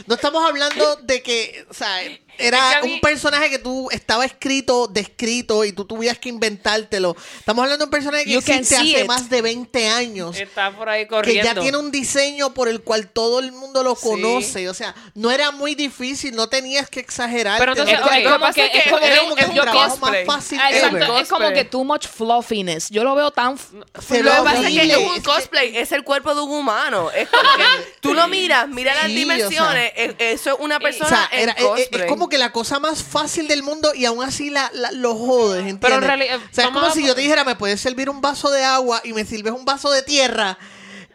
No 0.06 0.14
estamos 0.14 0.44
hablando 0.46 0.96
de 0.96 1.22
que, 1.22 1.66
o 1.70 1.74
sea, 1.74 2.02
era 2.38 2.58
Es 2.58 2.72
que 2.72 2.78
a 2.78 2.82
mí- 2.82 2.94
un 2.94 3.00
personaje 3.00 3.50
que 3.50 3.58
tú 3.58 3.88
estaba 3.90 4.24
escrito, 4.24 4.86
descrito 4.88 5.64
y 5.64 5.72
tú 5.72 5.84
tuvieras 5.84 6.18
que 6.18 6.28
inventártelo. 6.28 7.16
Estamos 7.38 7.62
hablando 7.62 7.84
de 7.84 7.86
un 7.86 7.90
personaje 7.90 8.24
que 8.24 8.32
You 8.32 8.38
existe 8.38 8.76
hace 8.76 9.00
it. 9.02 9.06
más 9.06 9.28
de 9.28 9.42
20 9.42 9.88
años. 9.88 10.36
Está 10.38 10.70
por 10.76 10.88
ahí 10.88 11.02
Que 11.04 11.08
corriendo. 11.08 11.44
ya 11.54 11.60
tiene 11.60 11.76
un 11.78 11.90
diseño 11.90 12.54
por 12.54 12.68
el 12.68 12.82
cual 12.82 13.08
todo 13.08 13.38
el 13.40 13.52
mundo 13.52 13.82
lo 13.82 13.94
Sí. 13.94 14.02
conoce. 14.08 14.68
O 14.68 14.74
sea, 14.74 14.94
no 15.14 15.30
era 15.30 15.50
muy 15.50 15.74
difícil, 15.74 16.34
no 16.34 16.48
tenías 16.48 16.88
que 16.88 17.00
exagerar. 17.00 17.58
Pero 17.58 17.72
entonces, 17.72 17.98
Es, 17.98 18.04
ok, 18.04 18.12
es 18.12 18.24
lo 18.24 18.30
como 18.30 18.40
pasa 18.40 18.54
que, 18.54 18.66
es 18.66 18.72
que 18.72 18.78
es 18.78 18.84
como 18.86 18.98
que- 19.00 19.16
como 19.18 19.34
que 19.36 19.42
es- 19.42 19.48
un 19.50 19.54
yo 19.54 19.62
trabajo 19.62 19.96
pienso- 19.96 20.26
más 20.26 20.36
fácil 20.36 20.58
Ah, 20.60 20.70
exacto, 20.72 20.96
ever. 20.96 21.22
es 21.22 21.28
como 21.28 21.52
que 21.52 21.64
too 21.64 21.84
much 21.84 22.06
fluffiness. 22.06 22.88
Yo 22.90 23.04
lo 23.04 23.14
veo 23.14 23.30
tan 23.30 23.56
Se 23.58 24.22
Lo 24.22 24.30
que 24.30 24.42
pasa 24.42 24.68
es 24.68 24.74
que 24.74 24.82
es 24.90 24.96
un 24.96 25.04
Es 25.06 25.12
que- 25.14 25.22
cosplay, 25.22 25.76
es 25.76 25.92
el 25.92 26.04
cuerpo 26.04 26.34
de 26.34 26.40
un 26.42 26.50
humano. 26.50 27.10
Es 27.10 27.28
como 27.28 27.42
que 27.56 27.64
tú 28.00 28.14
lo 28.14 28.26
miras, 28.28 28.68
mira 28.68 28.94
las 28.94 29.06
dimensiones, 29.06 29.92
es- 29.96 30.14
eso 30.18 30.50
es 30.54 30.56
una 30.60 30.76
O 30.78 30.80
persona 30.80 31.08
sea, 31.08 31.28
en 31.32 31.40
era- 31.40 31.52
es- 31.52 31.58
es, 31.60 31.64
cosplay. 31.66 32.02
es 32.02 32.08
como 32.08 32.21
que 32.28 32.38
la 32.38 32.52
cosa 32.52 32.78
más 32.80 33.02
fácil 33.02 33.48
del 33.48 33.62
mundo 33.62 33.92
y 33.94 34.04
aún 34.04 34.22
así 34.24 34.50
la, 34.50 34.70
la- 34.74 34.92
lo 34.92 35.14
jodes, 35.14 35.60
¿entiendes? 35.60 35.80
Pero 35.80 35.96
en 35.96 36.02
realidad, 36.02 36.36
o 36.38 36.54
sea, 36.54 36.64
es 36.64 36.70
como 36.70 36.86
a- 36.86 36.90
si 36.92 37.06
yo 37.06 37.14
te 37.14 37.20
dijera, 37.22 37.44
me 37.44 37.56
puedes 37.56 37.80
servir 37.80 38.08
un 38.10 38.20
vaso 38.20 38.50
de 38.50 38.64
agua 38.64 39.00
y 39.04 39.12
me 39.12 39.24
sirves 39.24 39.52
un 39.52 39.64
vaso 39.64 39.90
de 39.90 40.02
tierra 40.02 40.58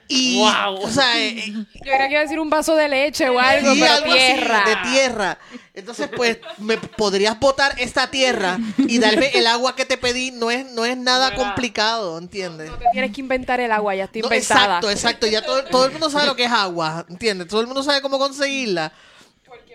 y... 0.10 0.38
Wow. 0.38 0.84
O 0.84 0.90
sea, 0.90 1.20
eh, 1.20 1.38
eh, 1.40 1.52
Yo 1.76 1.82
creía 1.82 2.06
que 2.08 2.12
iba 2.12 2.20
a 2.20 2.24
decir 2.24 2.40
un 2.40 2.50
vaso 2.50 2.76
de 2.76 2.88
leche 2.88 3.28
o 3.28 3.38
algo, 3.40 3.74
sí, 3.74 3.80
pero 3.82 3.94
algo 3.94 4.08
así, 4.14 4.18
tierra. 4.20 4.64
de 4.66 4.76
tierra. 4.90 5.38
Entonces, 5.74 6.10
pues, 6.16 6.38
me 6.60 6.78
podrías 6.78 7.38
botar 7.40 7.76
esta 7.78 8.10
tierra 8.10 8.58
y 8.78 9.00
darme 9.00 9.32
el 9.34 9.46
agua 9.48 9.76
que 9.76 9.86
te 9.86 9.98
pedí. 9.98 10.32
No 10.32 10.50
es, 10.50 10.66
no 10.72 10.86
es 10.86 10.96
nada 10.98 11.36
complicado, 11.36 12.18
¿entiendes? 12.18 12.72
No 12.72 12.78
te 12.78 12.86
tienes 12.94 13.14
que 13.14 13.20
inventar 13.22 13.60
el 13.60 13.72
agua, 13.72 13.96
ya 13.96 14.06
está 14.06 14.20
No, 14.20 14.26
inventada. 14.28 14.62
exacto, 14.78 14.90
exacto. 14.90 15.28
Ya 15.28 15.42
todo, 15.44 15.66
todo 15.66 15.86
el 15.86 15.92
mundo 15.92 16.10
sabe 16.10 16.26
lo 16.26 16.36
que 16.38 16.46
es 16.46 16.52
agua, 16.52 17.06
¿entiendes? 17.10 17.48
Todo 17.50 17.60
el 17.62 17.68
mundo 17.68 17.84
sabe 17.84 18.02
cómo 18.02 18.18
conseguirla. 18.18 18.94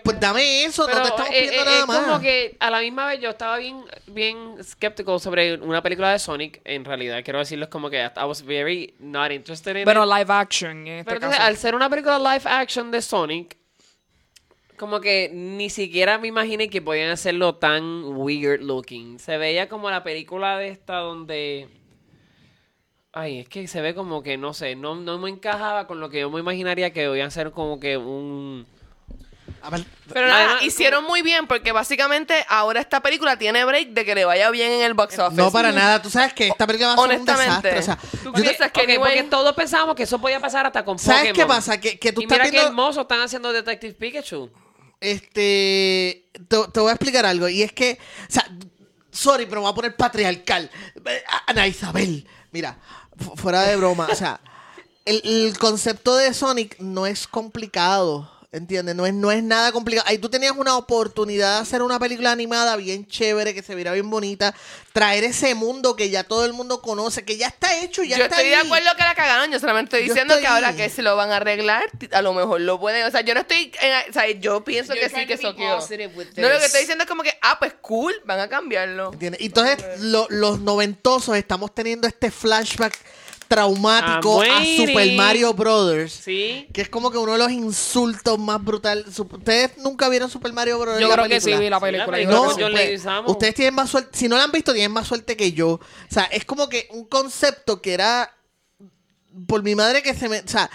Pues 0.03 0.19
dame 0.19 0.65
eso, 0.65 0.85
Pero 0.85 0.97
no 0.99 1.03
te 1.03 1.09
estamos 1.09 1.29
eh, 1.33 1.39
pidiendo 1.41 1.61
eh, 1.61 1.65
nada 1.65 1.79
es 1.79 1.87
más. 1.87 1.97
como 1.99 2.19
que 2.19 2.57
a 2.59 2.69
la 2.69 2.79
misma 2.81 3.07
vez 3.07 3.21
yo 3.21 3.29
estaba 3.29 3.57
bien, 3.57 3.83
bien 4.07 4.55
escéptico 4.59 5.17
sobre 5.19 5.55
una 5.55 5.81
película 5.81 6.11
de 6.11 6.19
Sonic. 6.19 6.61
En 6.65 6.83
realidad, 6.83 7.21
quiero 7.23 7.39
decirles 7.39 7.69
como 7.69 7.89
que 7.89 8.01
I 8.03 8.23
was 8.25 8.43
very 8.43 8.93
not 8.99 9.31
interested 9.31 9.75
in 9.77 9.85
Pero 9.85 10.03
it. 10.03 10.09
live 10.11 10.33
action 10.33 10.87
en 10.87 10.99
este 10.99 11.05
Pero 11.05 11.15
entonces, 11.17 11.37
caso. 11.37 11.47
al 11.47 11.57
ser 11.57 11.75
una 11.75 11.89
película 11.89 12.19
live 12.19 12.43
action 12.45 12.91
de 12.91 13.01
Sonic, 13.01 13.57
como 14.77 14.99
que 14.99 15.29
ni 15.33 15.69
siquiera 15.69 16.17
me 16.17 16.27
imaginé 16.27 16.69
que 16.69 16.81
podían 16.81 17.11
hacerlo 17.11 17.55
tan 17.55 18.03
weird 18.17 18.61
looking. 18.61 19.19
Se 19.19 19.37
veía 19.37 19.69
como 19.69 19.89
la 19.89 20.03
película 20.03 20.57
de 20.57 20.67
esta 20.69 20.97
donde... 20.97 21.69
Ay, 23.13 23.39
es 23.39 23.47
que 23.47 23.67
se 23.67 23.79
ve 23.79 23.93
como 23.93 24.23
que, 24.23 24.37
no 24.37 24.53
sé, 24.53 24.75
no, 24.75 24.95
no 24.95 25.19
me 25.19 25.29
encajaba 25.29 25.85
con 25.85 25.99
lo 25.99 26.09
que 26.09 26.21
yo 26.21 26.31
me 26.31 26.39
imaginaría 26.39 26.91
que 26.91 27.07
podían 27.07 27.31
ser 27.31 27.51
como 27.51 27.79
que 27.79 27.95
un... 27.95 28.65
A 29.61 29.69
ver, 29.69 29.85
Pero 30.11 30.27
nada, 30.27 30.43
Además, 30.45 30.63
hicieron 30.63 31.05
muy 31.05 31.21
bien 31.21 31.47
porque 31.47 31.71
básicamente 31.71 32.45
ahora 32.49 32.81
esta 32.81 33.01
película 33.01 33.37
tiene 33.37 33.63
break 33.63 33.89
de 33.89 34.03
que 34.05 34.13
le 34.15 34.25
vaya 34.25 34.49
bien 34.49 34.71
en 34.73 34.81
el 34.81 34.93
box 34.93 35.17
office. 35.19 35.41
No, 35.41 35.51
para 35.51 35.71
nada. 35.71 36.01
Tú 36.01 36.09
sabes 36.09 36.33
que 36.33 36.47
esta 36.49 36.67
película 36.67 36.89
va 36.89 36.93
a 36.95 36.97
ser 37.07 37.19
un 37.19 37.29
Honestamente. 37.29 37.67
desastre. 37.73 37.79
O 37.79 37.83
sea, 37.83 38.21
¿Tú 38.23 38.33
yo- 38.37 38.41
piensas 38.43 38.71
que 38.71 38.81
Ok, 38.81 38.87
anyway- 38.89 38.97
porque 38.99 39.23
todos 39.23 39.55
pensábamos 39.55 39.95
que 39.95 40.03
eso 40.03 40.19
podía 40.19 40.39
pasar 40.41 40.65
hasta 40.65 40.83
con 40.83 40.99
¿Sabes 40.99 41.29
Pokémon. 41.29 41.35
qué 41.35 41.45
pasa? 41.45 41.79
Que, 41.79 41.97
que 41.97 42.11
tú 42.11 42.21
y 42.21 42.23
estás 42.25 42.37
mira 42.39 42.45
qué 42.45 42.51
viendo... 42.51 42.67
hermoso 42.69 43.01
están 43.01 43.21
haciendo 43.21 43.53
Detective 43.53 43.93
Pikachu. 43.93 44.49
Este... 44.99 46.25
Te, 46.47 46.57
te 46.73 46.79
voy 46.79 46.89
a 46.89 46.93
explicar 46.93 47.25
algo. 47.25 47.47
Y 47.47 47.61
es 47.61 47.71
que... 47.71 47.99
O 48.29 48.31
sea, 48.31 48.45
sorry, 49.11 49.45
pero 49.45 49.61
me 49.61 49.65
voy 49.65 49.71
a 49.71 49.75
poner 49.75 49.95
patriarcal. 49.95 50.69
Eh, 51.05 51.23
Ana 51.47 51.67
Isabel. 51.67 52.27
Mira, 52.51 52.77
fu- 53.17 53.35
fuera 53.35 53.61
de 53.63 53.75
broma. 53.75 54.07
O 54.11 54.15
sea, 54.15 54.39
el, 55.05 55.21
el 55.23 55.57
concepto 55.57 56.15
de 56.15 56.33
Sonic 56.33 56.79
no 56.79 57.05
es 57.05 57.27
complicado. 57.27 58.31
¿Entiendes? 58.53 58.95
No 58.95 59.07
es, 59.07 59.13
no 59.15 59.31
es 59.31 59.41
nada 59.41 59.71
complicado. 59.71 60.07
Ahí 60.07 60.19
tú 60.19 60.29
tenías 60.29 60.53
una 60.55 60.77
oportunidad 60.77 61.55
de 61.55 61.61
hacer 61.63 61.81
una 61.81 61.97
película 61.97 62.31
animada 62.31 62.75
bien 62.75 63.07
chévere, 63.07 63.55
que 63.55 63.63
se 63.63 63.73
viera 63.73 63.91
bien 63.93 64.07
bonita. 64.11 64.53
Traer 64.93 65.23
ese 65.23 65.55
mundo 65.55 65.95
que 65.95 66.11
ya 66.11 66.23
todo 66.23 66.45
el 66.45 66.53
mundo 66.53 66.79
conoce, 66.79 67.25
que 67.25 67.35
ya 67.35 67.47
está 67.47 67.75
hecho, 67.79 68.03
ya 68.03 68.15
yo 68.15 68.25
está 68.25 68.35
estoy 68.35 68.51
de 68.51 68.57
acuerdo 68.57 68.91
que 68.95 69.03
la 69.03 69.15
cagaron. 69.15 69.51
Yo 69.51 69.59
solamente 69.59 69.97
estoy 69.97 70.07
Yo 70.07 70.13
diciendo 70.13 70.35
estoy- 70.35 70.43
que 70.43 70.47
ahora 70.53 70.75
que 70.75 70.87
se 70.89 71.01
lo 71.01 71.15
van 71.15 71.31
a 71.31 71.37
arreglar, 71.37 71.83
a 72.11 72.21
lo 72.21 72.33
mejor 72.33 72.61
lo 72.61 72.79
pueden. 72.79 73.07
O 73.07 73.09
sea, 73.11 73.21
yo 73.21 73.33
no 73.33 73.39
estoy. 73.39 73.71
en- 73.81 74.09
o 74.11 74.13
sea, 74.13 74.29
yo 74.29 74.63
pienso 74.63 74.93
que 74.93 75.09
sí, 75.09 75.25
que 75.25 75.33
eso. 75.33 75.51
No, 75.53 75.79
lo 75.79 76.59
que 76.59 76.65
estoy 76.65 76.81
diciendo 76.81 77.05
es 77.05 77.09
como 77.09 77.23
que, 77.23 77.33
ah, 77.41 77.57
pues 77.57 77.73
cool, 77.81 78.13
van 78.25 78.39
a 78.39 78.47
cambiarlo. 78.49 79.13
¿Entiendes? 79.13 79.41
Y 79.41 79.45
Entonces, 79.47 79.77
lo- 80.01 80.27
los 80.29 80.59
noventosos 80.59 81.35
estamos 81.37 81.73
teniendo 81.73 82.07
este 82.07 82.29
flashback 82.29 82.95
traumático 83.55 84.41
a 84.41 84.45
Amazing. 84.57 84.87
Super 84.87 85.11
Mario 85.13 85.53
Brothers. 85.53 86.11
Sí. 86.13 86.67
Que 86.73 86.81
es 86.81 86.89
como 86.89 87.11
que 87.11 87.17
uno 87.17 87.33
de 87.33 87.37
los 87.37 87.51
insultos 87.51 88.37
más 88.39 88.63
brutales. 88.63 89.05
¿Ustedes 89.19 89.77
nunca 89.77 90.09
vieron 90.09 90.29
Super 90.29 90.53
Mario 90.53 90.79
Brothers? 90.79 91.01
Yo 91.01 91.07
la 91.07 91.13
creo 91.15 91.27
que 91.29 91.39
sí 91.41 91.45
película? 91.51 91.59
vi 91.59 91.69
la 91.69 91.77
Sí, 91.77 91.81
la 91.97 92.05
película. 92.05 92.17
yo 92.21 92.27
película 92.27 92.55
creo 92.55 92.69
No, 92.71 92.77
que 92.77 92.97
sí. 92.97 93.03
John 93.05 93.23
pues, 93.23 93.31
ustedes 93.35 93.55
tienen 93.55 93.73
más 93.75 93.89
suerte. 93.89 94.17
Si 94.17 94.27
no 94.27 94.37
la 94.37 94.43
han 94.43 94.51
visto, 94.51 94.73
tienen 94.73 94.91
más 94.91 95.07
suerte 95.07 95.37
que 95.37 95.51
yo. 95.53 95.69
O 95.69 95.79
sea, 96.09 96.23
es 96.25 96.45
como 96.45 96.69
que 96.69 96.87
un 96.91 97.05
concepto 97.05 97.81
que 97.81 97.93
era. 97.93 98.33
Por 99.47 99.63
mi 99.63 99.73
madre 99.75 100.03
que 100.03 100.13
se 100.13 100.29
me. 100.29 100.39
O 100.41 100.47
sea, 100.47 100.69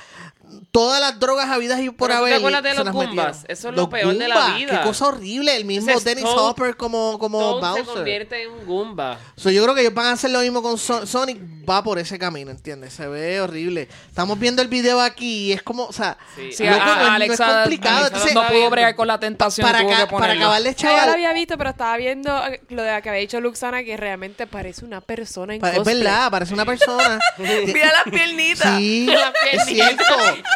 todas 0.73 1.01
las 1.01 1.21
drogas 1.21 1.49
habidas 1.49 1.81
y 1.81 1.91
por 1.91 2.09
Pero 2.09 2.21
¿tú 2.21 2.25
te 2.27 2.31
haber. 2.33 2.39
acuerdas 2.39 2.63
de 2.65 2.71
se 2.71 2.77
los 2.77 2.85
las 2.87 2.95
Goombas? 2.95 3.15
metieron. 3.43 3.45
Eso 3.49 3.69
es 3.69 3.75
lo 3.77 3.81
Los 3.83 3.89
peor 3.89 4.15
de 4.19 4.29
la 4.29 4.55
vida. 4.57 4.81
Qué 4.81 4.87
cosa 4.87 5.07
horrible. 5.07 5.57
El 5.57 5.65
mismo 5.65 5.89
Entonces, 5.91 6.05
Dennis 6.17 6.25
Toad- 6.25 6.51
Hopper 6.51 6.77
como, 6.77 7.19
como 7.19 7.39
Todo 7.39 7.61
se 7.61 7.67
Bowser. 7.83 7.95
convierte 7.95 8.43
en 8.43 8.51
un 8.51 8.67
Goomba. 8.67 9.19
So, 9.37 9.51
yo 9.51 9.63
creo 9.63 9.75
que 9.77 9.83
ellos 9.83 9.95
van 9.95 10.07
a 10.07 10.13
hacer 10.13 10.31
lo 10.31 10.41
mismo 10.41 10.61
con 10.63 10.77
Son- 10.79 11.07
Sonic. 11.07 11.39
Va 11.69 11.83
por 11.83 11.99
ese 11.99 12.19
camino, 12.19 12.51
¿entiendes? 12.51 12.93
Se 12.95 13.07
ve 13.07 13.41
horrible. 13.41 13.89
Estamos 14.09 14.39
viendo 14.39 14.63
el 14.63 14.69
video 14.69 15.01
aquí 15.01 15.49
y 15.49 15.53
es 15.53 15.63
como, 15.63 15.85
o 15.85 15.93
sea, 15.93 16.17
Sí. 16.35 16.53
Sí, 16.53 16.65
loco, 16.65 16.81
a- 16.81 16.85
no 16.87 16.93
es- 16.93 16.97
no 16.99 17.03
es 17.05 17.11
Alexa, 17.11 17.47
complicado. 17.63 17.97
Alexa 17.99 18.17
Entonces, 18.17 18.35
no 18.35 18.47
pudo 18.49 18.71
bregar 18.71 18.95
con 18.97 19.07
la 19.09 19.21
tentación. 19.21 19.67
para, 19.67 19.81
tuvo 19.81 19.91
ca- 19.91 20.07
que 20.09 20.17
para 20.17 20.33
acabarle, 20.35 20.71
Ah, 20.71 20.73
ya 20.77 20.89
lo 20.91 20.97
chaval. 20.97 21.11
había 21.15 21.33
visto, 21.33 21.59
pero 21.59 21.71
estaba 21.71 21.97
viendo 21.97 22.47
eh, 22.47 22.61
lo 22.71 22.83
de 22.83 23.03
que 23.03 23.09
había 23.11 23.21
dicho 23.21 23.41
Luxana 23.41 23.83
que 23.85 23.97
realmente 23.97 24.47
parece 24.47 24.85
una 24.85 25.01
persona 25.01 25.55
en 25.55 25.61
Pa- 25.61 25.71
Es 25.71 25.77
cosplay. 25.77 25.97
verdad, 25.99 26.31
parece 26.31 26.55
una 26.55 26.65
persona. 26.65 27.19
Mira 27.39 27.93
las 27.93 28.05
piernitas. 28.05 28.77
Sí, 28.79 29.07
La 29.07 29.33
es 29.53 29.65
cierto. 29.67 30.05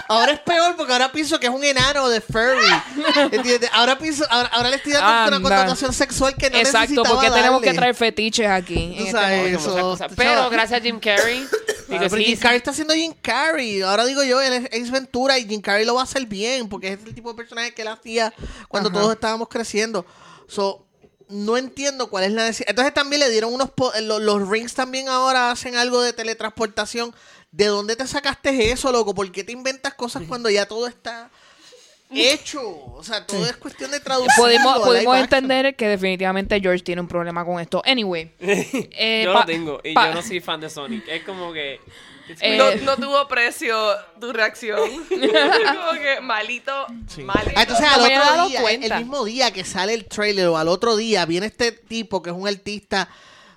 Ahora 0.08 0.32
es 0.32 0.40
peor 0.40 0.76
porque 0.76 0.92
ahora 0.92 1.12
pienso 1.12 1.38
que 1.38 1.46
es 1.46 1.52
un 1.52 1.62
enano 1.64 2.08
de 2.08 2.20
furry. 2.20 2.72
¿Entiendes? 3.32 3.70
Ahora 3.72 3.98
pienso, 3.98 4.24
ahora, 4.30 4.48
ahora 4.52 4.70
le 4.70 4.76
estoy 4.76 4.92
dando 4.92 5.08
una 5.10 5.36
Anda. 5.36 5.40
connotación 5.48 5.92
sexual 5.92 6.34
que 6.36 6.50
no 6.50 6.56
Exacto, 6.58 6.78
necesitaba 6.80 7.08
porque 7.14 7.30
tenemos 7.30 7.60
que 7.60 7.66
darle. 7.66 7.78
traer 7.78 7.94
fetiches 7.94 8.48
aquí. 8.48 8.82
en 8.82 8.94
Tú 8.96 8.98
este 9.00 9.12
sabes, 9.12 9.36
momento. 9.38 9.58
eso. 9.58 9.96
Chaval. 9.98 10.16
Pero 10.16 10.50
gracias 10.50 10.80
a 10.80 10.82
Jim 10.82 11.00
Carrey. 11.02 11.46
Ah, 11.90 12.06
pero 12.08 12.16
Jim 12.16 12.38
Carrey 12.38 12.56
está 12.56 12.70
haciendo 12.70 12.94
Jim 12.94 13.12
Carrey. 13.20 13.82
Ahora 13.82 14.06
digo 14.06 14.22
yo, 14.24 14.40
él 14.40 14.52
es 14.54 14.64
Ace 14.66 14.90
Ventura 14.90 15.38
y 15.38 15.46
Jim 15.46 15.60
Carrey 15.60 15.84
lo 15.84 15.94
va 15.94 16.00
a 16.00 16.04
hacer 16.04 16.24
bien 16.26 16.68
porque 16.68 16.88
es 16.94 16.98
el 17.04 17.14
tipo 17.14 17.28
de 17.30 17.36
personaje 17.36 17.74
que 17.74 17.82
él 17.82 17.88
hacía 17.88 18.32
cuando 18.68 18.88
Ajá. 18.88 18.98
todos 19.00 19.12
estábamos 19.14 19.48
creciendo. 19.48 20.06
So, 20.48 20.86
no 21.28 21.56
entiendo 21.58 22.08
cuál 22.08 22.24
es 22.24 22.32
la 22.32 22.44
necesidad. 22.46 22.70
Entonces 22.70 22.94
también 22.94 23.20
le 23.20 23.28
dieron 23.30 23.52
unos... 23.52 23.70
po- 23.70 23.92
eh, 23.94 24.00
lo- 24.02 24.18
los 24.18 24.48
rings 24.48 24.74
también 24.74 25.08
ahora 25.08 25.50
hacen 25.50 25.76
algo 25.76 26.00
de 26.00 26.12
teletransportación. 26.12 27.14
¿De 27.50 27.66
dónde 27.66 27.96
te 27.96 28.06
sacaste 28.06 28.70
eso, 28.72 28.90
loco? 28.92 29.14
¿Por 29.14 29.30
qué 29.30 29.44
te 29.44 29.52
inventas 29.52 29.92
cosas 29.94 30.22
cuando 30.26 30.48
ya 30.48 30.66
todo 30.66 30.86
está 30.86 31.30
hecho? 32.20 32.60
O 32.94 33.02
sea, 33.02 33.26
todo 33.26 33.44
es 33.46 33.56
cuestión 33.56 33.90
de 33.90 34.00
traducción. 34.00 34.36
Pudimos 34.84 35.18
entender 35.18 35.74
que 35.76 35.88
definitivamente 35.88 36.60
George 36.60 36.82
tiene 36.84 37.00
un 37.00 37.08
problema 37.08 37.44
con 37.44 37.60
esto. 37.60 37.82
Anyway. 37.84 38.32
eh, 38.40 39.22
yo 39.24 39.32
pa- 39.32 39.40
lo 39.40 39.46
tengo 39.46 39.80
y 39.82 39.94
pa- 39.94 40.08
yo 40.08 40.14
no 40.14 40.22
soy 40.22 40.40
fan 40.40 40.60
de 40.60 40.70
Sonic. 40.70 41.06
Es 41.08 41.22
como 41.24 41.52
que. 41.52 41.80
Eh, 42.40 42.56
No, 42.56 42.72
no 42.84 42.96
tuvo 42.96 43.26
precio 43.26 43.76
tu 44.20 44.32
reacción. 44.32 44.78
Como 45.10 45.92
que 46.00 46.20
malito, 46.22 46.86
malito. 47.24 47.50
Ah, 47.56 47.62
entonces 47.62 47.86
al 47.86 48.00
otro 48.00 48.46
día, 48.48 48.58
el- 48.58 48.62
cuenta. 48.62 48.86
el 48.96 49.02
mismo 49.04 49.24
día 49.24 49.50
que 49.50 49.64
sale 49.64 49.92
el 49.94 50.04
trailer 50.06 50.46
o 50.46 50.56
al 50.56 50.68
otro 50.68 50.96
día 50.96 51.26
viene 51.26 51.46
este 51.46 51.72
tipo 51.72 52.22
que 52.22 52.30
es 52.30 52.36
un 52.36 52.46
artista, 52.46 53.08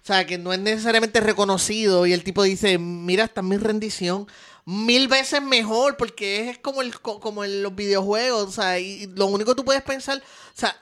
o 0.04 0.06
sea, 0.06 0.26
que 0.26 0.38
no 0.40 0.52
es 0.52 0.60
necesariamente 0.60 1.20
reconocido 1.22 2.06
y 2.08 2.14
el 2.14 2.24
tipo 2.24 2.42
dice, 2.44 2.78
mira, 2.80 3.26
esta 3.26 3.42
es 3.42 3.48
mi 3.48 3.58
rendición 3.58 4.28
mil 4.66 5.08
veces 5.08 5.42
mejor 5.42 5.96
porque 5.98 6.50
es 6.50 6.58
como 6.58 6.82
el 6.82 7.00
co- 7.00 7.20
como 7.20 7.44
en 7.44 7.62
los 7.64 7.76
videojuegos, 7.76 8.50
o 8.50 8.52
sea, 8.52 8.80
y 8.80 9.08
lo 9.16 9.28
único 9.28 9.52
que 9.52 9.56
tú 9.58 9.66
puedes 9.66 9.84
pensar, 9.84 10.18
o 10.18 10.58
sea, 10.60 10.76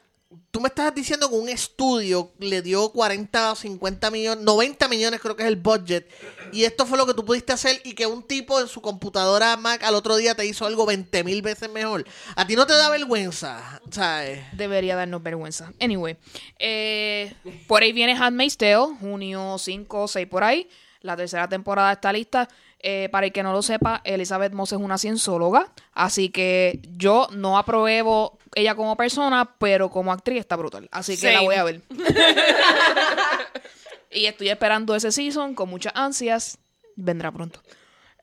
tú 0.51 0.61
me 0.61 0.69
estás 0.69 0.95
diciendo 0.95 1.30
que 1.30 1.35
un 1.35 1.49
estudio 1.49 2.31
le 2.39 2.61
dio 2.61 2.89
40 2.89 3.51
o 3.51 3.55
50 3.55 4.10
millones, 4.10 4.43
90 4.43 4.88
millones 4.88 5.19
creo 5.19 5.35
que 5.35 5.43
es 5.43 5.49
el 5.49 5.57
budget, 5.57 6.10
y 6.53 6.64
esto 6.64 6.85
fue 6.85 6.97
lo 6.97 7.05
que 7.05 7.14
tú 7.14 7.26
pudiste 7.26 7.51
hacer 7.53 7.81
y 7.84 7.93
que 7.93 8.07
un 8.07 8.23
tipo 8.23 8.60
en 8.60 8.68
su 8.68 8.80
computadora 8.81 9.57
Mac 9.57 9.84
al 9.84 9.95
otro 9.95 10.15
día 10.15 10.34
te 10.34 10.45
hizo 10.45 10.65
algo 10.65 10.85
20 10.85 11.23
mil 11.23 11.41
veces 11.41 11.69
mejor. 11.69 12.05
A 12.35 12.47
ti 12.47 12.55
no 12.55 12.65
te 12.65 12.73
da 12.73 12.89
vergüenza, 12.89 13.81
¿sabes? 13.91 14.39
Debería 14.53 14.95
darnos 14.95 15.22
vergüenza. 15.22 15.73
Anyway, 15.81 16.15
eh, 16.57 17.34
por 17.68 17.84
ahí 17.84 17.91
viene 17.91 18.14
Handmaid's 18.14 18.55
Tale, 18.57 18.95
junio 18.99 19.57
5 19.60 20.03
o 20.03 20.07
6 20.07 20.27
por 20.27 20.43
ahí. 20.43 20.69
La 21.01 21.18
tercera 21.18 21.49
temporada 21.49 21.91
está 21.91 22.14
lista. 22.14 22.47
Eh, 22.85 23.07
para 23.11 23.27
el 23.27 23.31
que 23.31 23.43
no 23.43 23.53
lo 23.53 23.61
sepa, 23.61 24.01
Elizabeth 24.03 24.51
Moss 24.51 24.73
es 24.73 24.77
una 24.77 24.97
cienzóloga, 24.97 25.72
así 25.93 26.27
que 26.27 26.81
yo 26.97 27.30
no 27.31 27.57
apruebo 27.57 28.38
ella 28.55 28.76
como 28.76 28.97
persona, 28.97 29.55
pero 29.57 29.89
como 29.89 30.11
actriz 30.11 30.41
está 30.41 30.57
brutal. 30.57 30.89
Así 30.91 31.18
que 31.18 31.31
la 31.31 31.41
voy 31.41 31.55
a 31.55 31.64
ver. 31.64 31.81
y 34.11 34.26
estoy 34.26 34.49
esperando 34.49 34.95
ese 34.95 35.14
season 35.14 35.55
con 35.55 35.69
muchas 35.69 35.93
ansias. 35.95 36.57
Vendrá 36.97 37.31
pronto. 37.31 37.61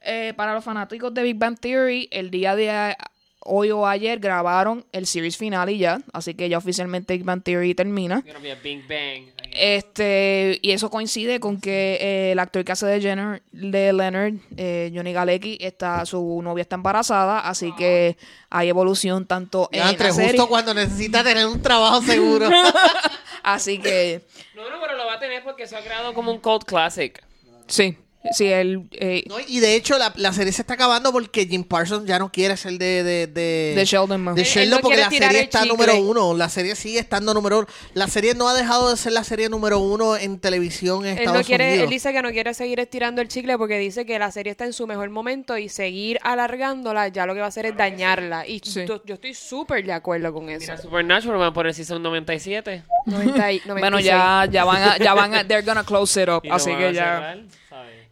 Eh, 0.03 0.35
para 0.37 0.53
los 0.53 0.63
fanáticos 0.63 1.15
de 1.15 1.23
Big 1.23 1.39
Bang 1.39 1.59
Theory, 1.59 2.09
el 2.11 2.31
día 2.31 2.55
de 2.55 2.95
hoy 3.41 3.71
o 3.71 3.87
ayer 3.87 4.19
grabaron 4.19 4.85
el 4.93 5.07
series 5.07 5.37
final 5.37 5.71
y 5.71 5.79
ya. 5.79 6.01
Así 6.13 6.35
que 6.35 6.49
ya 6.49 6.59
oficialmente 6.59 7.15
Big 7.15 7.25
Bang 7.25 7.43
Theory 7.43 7.75
termina. 7.75 8.23
Big 8.63 8.87
Bang. 8.89 9.41
Este, 9.53 10.59
y 10.63 10.71
eso 10.71 10.91
coincide 10.91 11.41
con 11.41 11.61
que 11.61 11.99
eh, 12.01 12.33
el 12.33 12.39
actor 12.39 12.65
que 12.65 12.73
hace 12.73 12.87
de, 12.87 13.01
Jenner, 13.01 13.43
de 13.51 13.93
Leonard, 13.93 14.35
eh, 14.57 14.93
Johnny 14.95 15.13
Galecki, 15.13 15.59
está, 15.61 16.07
su 16.07 16.41
novia 16.43 16.63
está 16.63 16.77
embarazada, 16.77 17.41
así 17.41 17.75
que 17.75 18.17
hay 18.49 18.69
evolución 18.69 19.27
tanto 19.27 19.69
en 19.73 19.87
entre 19.89 20.09
la 20.09 20.15
serie. 20.15 20.31
justo 20.33 20.49
cuando 20.49 20.73
necesita 20.73 21.25
tener 21.25 21.47
un 21.47 21.61
trabajo 21.61 22.01
seguro. 22.03 22.49
Así 23.43 23.79
que, 23.79 24.23
No, 24.55 24.69
no, 24.69 24.77
pero 24.83 24.97
lo 24.99 25.07
va 25.07 25.15
a 25.15 25.19
tener 25.19 25.43
porque 25.43 25.67
se 25.67 25.75
ha 25.75 25.83
creado 25.83 26.13
como 26.13 26.31
un 26.31 26.39
cult 26.41 26.65
classic. 26.65 27.25
sí, 27.67 27.97
sí, 28.33 28.47
él, 28.47 28.89
eh, 28.93 29.25
No, 29.29 29.37
y 29.47 29.61
de 29.61 29.75
hecho 29.75 29.97
la, 29.99 30.13
la 30.17 30.33
serie 30.33 30.53
se 30.53 30.63
está 30.63 30.75
acabando 30.75 31.13
porque 31.13 31.47
Jim 31.47 31.65
Parsons 31.65 32.07
ya 32.07 32.19
no 32.19 32.31
quiere 32.31 32.57
ser 32.57 32.73
de... 32.73 33.03
De, 33.03 33.27
de, 33.27 33.73
de 33.77 33.85
Sheldon 33.85 34.21
Man. 34.23 34.35
de 34.35 34.45
Sheldon 34.45 34.79
no 34.79 34.83
porque 34.83 34.99
la 34.99 35.11
serie 35.11 35.41
está 35.41 35.63
chicle. 35.63 35.73
número 35.77 35.97
uno. 36.01 36.37
La 36.37 36.49
serie 36.49 36.75
sigue 36.77 36.99
estando 36.99 37.33
número 37.35 37.59
uno. 37.61 37.69
La 37.95 38.09
serie 38.09 38.35
no 38.35 38.49
ha 38.49 38.55
dejado 38.55 38.91
de 38.91 38.97
ser 38.97 39.13
la 39.13 39.25
serie 39.25 39.49
número 39.49 39.79
uno 39.79 40.17
en 40.17 40.39
televisión 40.39 41.05
en 41.07 41.13
Él 41.13 41.19
Estados 41.21 41.39
no 41.41 41.45
quiere, 41.47 41.69
Unidos. 41.69 41.85
él 41.85 41.91
dice 41.91 42.13
que 42.13 42.23
no 42.23 42.31
quiere 42.31 42.55
seguir 42.55 42.81
estirando 42.81 43.21
el 43.23 43.29
chicle 43.29 43.57
porque 43.59 43.79
dice 43.79 44.05
que 44.05 44.19
la 44.19 44.31
serie 44.31 44.51
está 44.51 44.65
en 44.67 44.73
su 44.73 44.87
mejor 44.87 45.09
momento 45.11 45.57
y 45.59 45.69
seguir 45.69 46.19
alargándola 46.23 47.09
ya 47.09 47.27
lo 47.27 47.35
que 47.35 47.41
va 47.41 47.47
a 47.47 47.49
hacer 47.49 47.67
es 47.67 47.77
dañarla. 47.77 48.47
Y 48.47 48.61
Sí. 48.65 48.85
yo, 48.87 49.03
yo 49.05 49.15
estoy 49.15 49.35
súper 49.35 49.85
de 49.85 49.93
acuerdo 49.93 50.33
con 50.33 50.49
eso. 50.51 50.61
Mira, 50.61 50.77
Supernatural 50.77 51.41
va 51.41 51.53
por 51.53 51.67
el 51.67 51.75
season 51.75 52.03
97. 52.03 52.83
90 53.07 53.53
y- 53.53 53.61
Bueno, 53.67 53.97
96. 53.99 54.05
ya, 54.07 54.47
ya 54.51 54.65
van 54.65 54.83
a, 54.83 54.99
ya 54.99 55.15
van 55.15 55.35
a, 55.35 55.47
they're 55.47 55.65
gonna 55.67 55.85
close 55.85 56.23
it 56.23 56.29
up, 56.29 56.43
así 56.51 56.71
que 56.77 56.93
ya. 56.93 57.37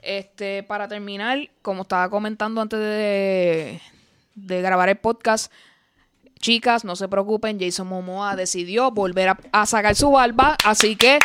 Este, 0.08 0.62
para 0.62 0.88
terminar, 0.88 1.50
como 1.60 1.82
estaba 1.82 2.08
comentando 2.08 2.62
antes 2.62 2.80
de, 2.80 3.78
de 4.34 4.62
grabar 4.62 4.88
el 4.88 4.96
podcast, 4.96 5.52
chicas, 6.40 6.82
no 6.82 6.96
se 6.96 7.08
preocupen, 7.08 7.60
Jason 7.60 7.86
Momoa 7.86 8.34
decidió 8.34 8.90
volver 8.90 9.28
a, 9.28 9.38
a 9.52 9.66
sacar 9.66 9.94
su 9.96 10.10
barba, 10.10 10.56
así 10.64 10.96
que 10.96 11.18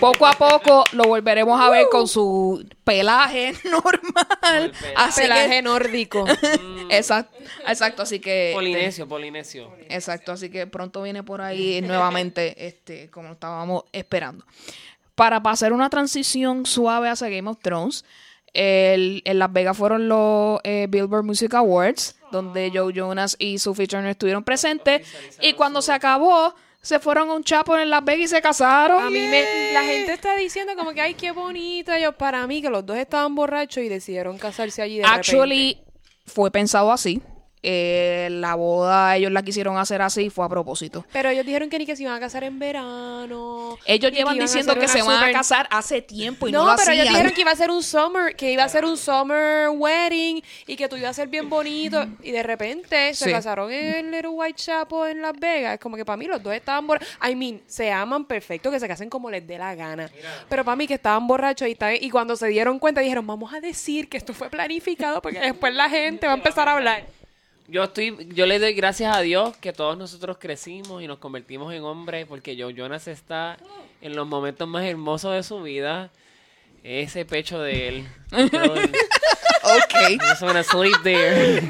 poco 0.00 0.26
a 0.26 0.32
poco 0.32 0.84
lo 0.92 1.04
volveremos 1.04 1.60
a 1.60 1.68
ver 1.68 1.86
con 1.90 2.08
su 2.08 2.66
pelaje 2.82 3.52
normal. 3.64 4.72
Así 4.96 5.20
Pelaje 5.20 5.48
que, 5.48 5.62
nórdico. 5.62 6.24
exacto, 6.90 7.36
exacto, 7.66 8.02
así 8.02 8.20
que 8.20 8.52
Polinesio, 8.54 9.06
Polinesio. 9.06 9.70
Exacto, 9.88 10.32
así 10.32 10.48
que 10.48 10.66
pronto 10.66 11.02
viene 11.02 11.22
por 11.22 11.42
ahí 11.42 11.82
nuevamente, 11.82 12.66
este, 12.66 13.10
como 13.10 13.32
estábamos 13.32 13.84
esperando. 13.92 14.46
Para 15.14 15.42
pasar 15.42 15.72
una 15.72 15.90
transición 15.90 16.66
suave 16.66 17.08
hacia 17.08 17.28
Game 17.28 17.48
of 17.48 17.58
Thrones, 17.62 18.04
el- 18.52 19.22
en 19.24 19.38
Las 19.38 19.52
Vegas 19.52 19.76
fueron 19.76 20.08
los 20.08 20.60
eh, 20.64 20.86
Billboard 20.88 21.24
Music 21.24 21.54
Awards, 21.54 22.16
donde 22.32 22.70
Joe 22.74 22.92
Jonas 22.92 23.36
y 23.38 23.58
Sophie 23.58 23.86
Turner 23.86 24.10
estuvieron 24.10 24.42
presentes, 24.44 25.06
y 25.40 25.52
cuando 25.54 25.82
se 25.82 25.92
acabó, 25.92 26.54
se 26.80 26.98
fueron 26.98 27.30
a 27.30 27.34
un 27.34 27.44
chapo 27.44 27.76
en 27.78 27.88
Las 27.90 28.04
Vegas 28.04 28.24
y 28.24 28.28
se 28.28 28.42
casaron. 28.42 29.02
A 29.02 29.08
mí 29.10 29.20
me, 29.20 29.72
la 29.72 29.82
gente 29.84 30.12
está 30.12 30.36
diciendo 30.36 30.74
como 30.76 30.92
que 30.92 31.00
ay 31.00 31.14
qué 31.14 31.30
bonito. 31.30 31.96
Yo 31.96 32.12
para 32.12 32.46
mí 32.46 32.60
que 32.60 32.68
los 32.70 32.84
dos 32.84 32.96
estaban 32.96 33.34
borrachos 33.34 33.82
y 33.82 33.88
decidieron 33.88 34.36
casarse 34.36 34.82
allí 34.82 34.98
de 34.98 35.04
Actually, 35.04 35.78
fue 36.26 36.50
pensado 36.50 36.92
así. 36.92 37.22
Eh, 37.66 38.28
la 38.30 38.54
boda 38.56 39.16
ellos 39.16 39.32
la 39.32 39.42
quisieron 39.42 39.78
hacer 39.78 40.02
así, 40.02 40.28
fue 40.28 40.44
a 40.44 40.48
propósito. 40.50 41.06
Pero 41.12 41.30
ellos 41.30 41.46
dijeron 41.46 41.70
que 41.70 41.78
ni 41.78 41.86
que 41.86 41.96
se 41.96 42.02
iban 42.02 42.14
a 42.14 42.20
casar 42.20 42.44
en 42.44 42.58
verano. 42.58 43.78
Ellos 43.86 44.10
y 44.10 44.12
que 44.12 44.18
llevan 44.18 44.38
diciendo 44.38 44.74
que 44.78 44.86
se 44.86 45.00
van 45.02 45.24
a 45.24 45.32
casar 45.32 45.66
hace 45.70 46.02
tiempo 46.02 46.46
y 46.46 46.52
no, 46.52 46.64
no, 46.64 46.70
lo 46.72 46.76
pero 46.76 46.92
ellos 46.92 47.08
dijeron 47.08 47.32
que 47.32 47.40
iba 47.40 47.50
a 47.52 47.56
ser 47.56 47.70
un 47.70 47.82
summer, 47.82 48.36
que 48.36 48.52
iba 48.52 48.64
a 48.64 48.68
ser 48.68 48.84
un 48.84 48.96
summer 48.98 49.70
wedding 49.70 50.42
y 50.66 50.76
que 50.76 50.88
tú 50.88 50.96
ibas 50.96 51.10
a 51.10 51.14
ser 51.14 51.28
bien 51.28 51.48
bonito 51.48 52.04
y 52.22 52.30
de 52.32 52.42
repente 52.42 53.14
se 53.14 53.24
Sí. 53.24 53.30
casaron 53.30 53.72
en 53.72 53.94
el 53.94 54.10
Little 54.10 54.28
White 54.28 54.56
Chapel 54.62 55.10
en 55.12 55.22
Las 55.22 55.32
Vegas. 55.38 55.74
Es 55.74 55.80
como 55.80 55.96
que 55.96 56.04
para 56.04 56.18
mí 56.18 56.26
los 56.26 56.42
dos 56.42 56.52
estaban 56.52 56.86
borrachos. 56.86 57.08
I 57.26 57.34
mean, 57.34 57.62
se 57.66 57.90
aman 57.90 58.26
perfecto, 58.26 58.70
que 58.70 58.78
se 58.78 58.86
casen 58.86 59.08
como 59.08 59.30
les 59.30 59.46
dé 59.46 59.56
la 59.56 59.74
gana. 59.74 60.10
Pero 60.50 60.64
para 60.64 60.76
mí 60.76 60.86
que 60.86 60.94
estaban 60.94 61.26
borrachos 61.26 61.66
y, 61.68 61.72
estaban- 61.72 61.96
y 61.98 62.10
cuando 62.10 62.36
se 62.36 62.48
dieron 62.48 62.78
cuenta 62.78 63.00
dijeron, 63.00 63.26
vamos 63.26 63.54
a 63.54 63.60
decir 63.60 64.08
que 64.10 64.18
esto 64.18 64.34
fue 64.34 64.50
planificado 64.50 65.22
porque 65.22 65.40
después 65.40 65.72
la 65.74 65.88
gente 65.88 66.26
va 66.26 66.34
a 66.34 66.36
empezar 66.36 66.68
a 66.68 66.72
hablar. 66.72 67.04
Yo 67.66 67.84
estoy, 67.84 68.28
yo 68.34 68.44
le 68.46 68.58
doy 68.58 68.74
gracias 68.74 69.16
a 69.16 69.20
Dios 69.20 69.56
que 69.56 69.72
todos 69.72 69.96
nosotros 69.96 70.36
crecimos 70.38 71.02
y 71.02 71.06
nos 71.06 71.18
convertimos 71.18 71.72
en 71.72 71.82
hombres 71.82 72.26
porque 72.28 72.56
Joe 72.60 72.74
Jonas 72.74 73.08
está 73.08 73.56
en 74.02 74.14
los 74.14 74.26
momentos 74.26 74.68
más 74.68 74.84
hermosos 74.84 75.34
de 75.34 75.42
su 75.42 75.62
vida. 75.62 76.10
Ese 76.82 77.24
pecho 77.24 77.60
de 77.60 77.88
él. 77.88 78.08
Ok. 79.64 80.20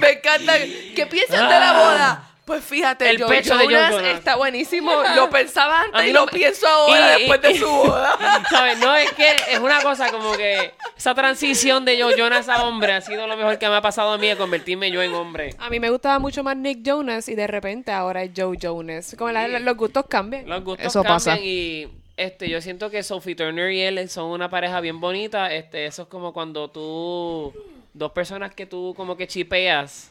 Me 0.01 0.11
encanta. 0.11 0.55
¿Qué 0.97 1.07
piensas 1.09 1.49
de 1.49 1.61
la 1.61 1.73
boda? 1.75 2.34
Pues 2.45 2.62
fíjate, 2.62 3.09
El 3.09 3.23
Joe 3.23 3.29
pecho 3.29 3.57
de 3.57 3.65
Joe 3.65 3.73
Jonas 3.75 3.91
Jonas. 3.93 4.15
está 4.19 4.37
buenísimo. 4.37 4.93
Lo 5.16 5.31
pensaba 5.31 5.81
antes 5.83 6.07
y 6.09 6.12
lo 6.12 6.27
me- 6.27 6.33
pienso 6.33 6.66
ahora 6.69 7.15
Y- 7.16 7.21
después 7.21 7.41
de 7.41 7.59
su 7.59 7.66
boda. 7.71 8.19
¿Sabes? 8.51 8.79
No, 8.81 8.95
es 8.95 9.11
que 9.12 9.27
es 9.51 9.59
una 9.61 9.81
cosa 9.81 10.11
como 10.11 10.33
que 10.37 10.73
esa 10.97 11.15
transición 11.15 11.85
de 11.87 11.97
yo, 11.97 12.11
Jonas 12.15 12.49
a 12.51 12.65
hombre 12.65 12.93
ha 12.93 13.01
sido 13.01 13.27
lo 13.27 13.37
mejor 13.37 13.59
que 13.59 13.66
me 13.69 13.77
ha 13.77 13.81
pasado 13.81 14.12
a 14.12 14.19
mí 14.19 14.27
de 14.29 14.37
convertirme 14.37 14.91
yo 14.91 15.03
en 15.03 15.15
hombre. 15.15 15.55
A 15.59 15.71
mí 15.71 15.81
me 15.81 15.89
gustaba 15.89 16.19
mucho 16.19 16.45
más 16.45 16.57
Nick 16.57 16.81
Jonas 16.83 17.29
y 17.29 17.35
de 17.35 17.47
repente 17.47 17.93
ahora 17.93 18.23
es 18.23 18.33
Joe 18.37 18.59
Jonas. 18.61 19.15
Como 19.19 19.31
la- 19.31 19.49
los 19.49 19.77
gustos 19.77 20.05
cambian. 20.09 20.47
Los 20.49 20.62
gustos 20.62 20.87
Eso 20.87 21.03
cambian 21.03 21.16
pasa. 21.16 21.39
y 21.41 21.89
este 22.16 22.49
yo 22.51 22.61
siento 22.61 22.91
que 22.91 23.03
Sophie 23.03 23.35
Turner 23.35 23.73
y 23.73 23.81
él 23.81 24.09
son 24.11 24.27
una 24.27 24.51
pareja 24.51 24.81
bien 24.81 25.01
bonita. 25.01 25.53
Este, 25.53 25.87
eso 25.87 26.03
es 26.03 26.09
como 26.09 26.33
cuando 26.35 26.69
tú 26.71 27.55
dos 27.95 28.12
personas 28.12 28.55
que 28.55 28.66
tú 28.66 28.93
como 28.97 29.16
que 29.16 29.27
chipeas 29.27 30.11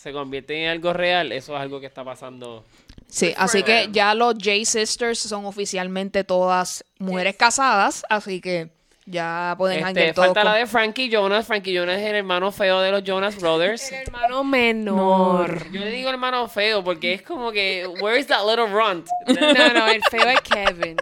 se 0.00 0.12
convierten 0.12 0.56
en 0.58 0.68
algo 0.70 0.92
real, 0.92 1.30
eso 1.32 1.54
es 1.54 1.60
algo 1.60 1.78
que 1.80 1.86
está 1.86 2.02
pasando. 2.04 2.64
Sí, 3.08 3.34
así 3.36 3.62
que 3.62 3.88
ya 3.92 4.14
los 4.14 4.34
J 4.34 4.64
Sisters 4.64 5.18
son 5.18 5.44
oficialmente 5.44 6.24
todas 6.24 6.84
mujeres 6.98 7.36
casadas, 7.36 8.04
así 8.08 8.40
que 8.40 8.70
ya 9.04 9.54
pueden 9.58 9.84
Este, 9.86 10.12
todos 10.12 10.28
falta 10.28 10.44
la 10.44 10.52
con- 10.52 10.60
de 10.60 10.66
Frankie 10.66 11.08
Jonas. 11.10 11.46
Frankie 11.46 11.74
Jonas 11.74 11.98
es 11.98 12.06
el 12.06 12.14
hermano 12.14 12.52
feo 12.52 12.80
de 12.80 12.92
los 12.92 13.02
Jonas 13.02 13.38
Brothers. 13.40 13.90
El 13.92 14.02
hermano 14.06 14.44
menor. 14.44 15.70
Yo 15.72 15.80
le 15.80 15.90
digo 15.90 16.08
hermano 16.10 16.46
feo 16.48 16.82
porque 16.84 17.12
es 17.14 17.22
como 17.22 17.50
que, 17.52 17.86
where 18.00 18.18
is 18.18 18.26
that 18.28 18.46
little 18.48 18.66
runt? 18.68 19.06
No, 19.26 19.74
no, 19.74 19.88
el 19.88 20.02
feo 20.10 20.28
es 20.28 20.40
Kevin. 20.42 20.96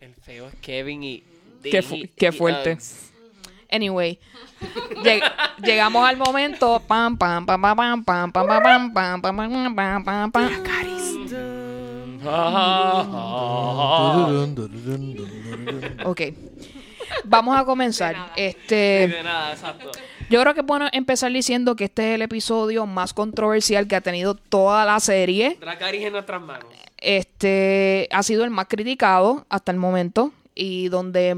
El 0.00 0.14
feo 0.14 0.48
es 0.48 0.54
Kevin 0.60 1.02
y... 1.02 1.24
Qué 1.62 1.82
fu- 1.82 1.94
y- 1.96 2.08
qué 2.08 2.30
fuerte. 2.30 2.72
Uggs. 2.74 3.10
Anyway, 3.70 4.18
lleg- 5.02 5.22
llegamos 5.62 6.08
al 6.08 6.16
momento 6.16 6.80
pam 6.86 7.16
pam 7.16 7.44
pam 7.46 7.60
pam 7.60 7.76
pam 7.76 8.04
pam 8.04 8.32
pam 8.32 8.32
pam 8.32 8.92
pam 8.92 8.92
pam 8.92 9.22
pam 9.22 9.74
pam 9.74 10.04
pam 10.04 10.30
pam 10.32 10.50
Ok. 16.04 16.20
Vamos 17.24 17.56
a 17.56 17.64
comenzar. 17.64 18.32
Este 18.36 19.08
De 19.08 19.22
nada, 19.22 19.52
exacto. 19.52 19.90
Yo 20.28 20.40
creo 20.42 20.52
que 20.52 20.60
es 20.60 20.66
bueno 20.66 20.88
empezar 20.92 21.32
diciendo 21.32 21.74
que 21.74 21.84
este 21.84 22.10
es 22.10 22.14
el 22.16 22.22
episodio 22.22 22.84
más 22.86 23.14
controversial 23.14 23.86
que 23.88 23.96
ha 23.96 24.00
tenido 24.02 24.34
toda 24.34 24.84
la 24.84 25.00
serie. 25.00 25.56
Dracarys 25.60 26.04
en 26.04 26.12
nuestras 26.12 26.42
manos. 26.42 26.66
Este 26.98 28.08
ha 28.12 28.22
sido 28.22 28.44
el 28.44 28.50
más 28.50 28.66
criticado 28.68 29.46
hasta 29.48 29.72
el 29.72 29.78
momento 29.78 30.32
y 30.54 30.88
donde 30.88 31.36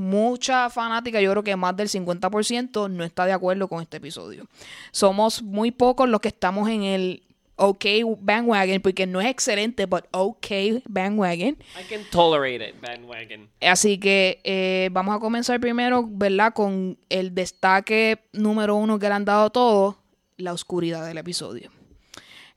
mucha 0.00 0.70
fanática, 0.70 1.20
yo 1.20 1.30
creo 1.30 1.44
que 1.44 1.54
más 1.56 1.76
del 1.76 1.88
50% 1.88 2.90
no 2.90 3.04
está 3.04 3.26
de 3.26 3.32
acuerdo 3.32 3.68
con 3.68 3.82
este 3.82 3.98
episodio. 3.98 4.46
Somos 4.90 5.42
muy 5.42 5.70
pocos 5.70 6.08
los 6.08 6.20
que 6.20 6.28
estamos 6.28 6.68
en 6.68 6.82
el 6.82 7.22
OK 7.56 7.84
bandwagon 8.18 8.80
porque 8.80 9.06
no 9.06 9.20
es 9.20 9.28
excelente, 9.28 9.84
but 9.84 10.06
OK 10.12 10.82
bandwagon. 10.88 11.58
I 11.78 11.84
can 11.88 12.02
tolerate 12.10 12.66
it, 12.66 12.80
bandwagon. 12.80 13.50
Así 13.60 13.98
que 13.98 14.40
eh, 14.44 14.88
vamos 14.92 15.14
a 15.14 15.20
comenzar 15.20 15.60
primero, 15.60 16.06
¿verdad? 16.08 16.54
Con 16.54 16.98
el 17.10 17.34
destaque 17.34 18.18
número 18.32 18.76
uno 18.76 18.98
que 18.98 19.08
le 19.08 19.14
han 19.14 19.26
dado 19.26 19.50
todos, 19.50 19.96
la 20.38 20.54
oscuridad 20.54 21.06
del 21.06 21.18
episodio. 21.18 21.70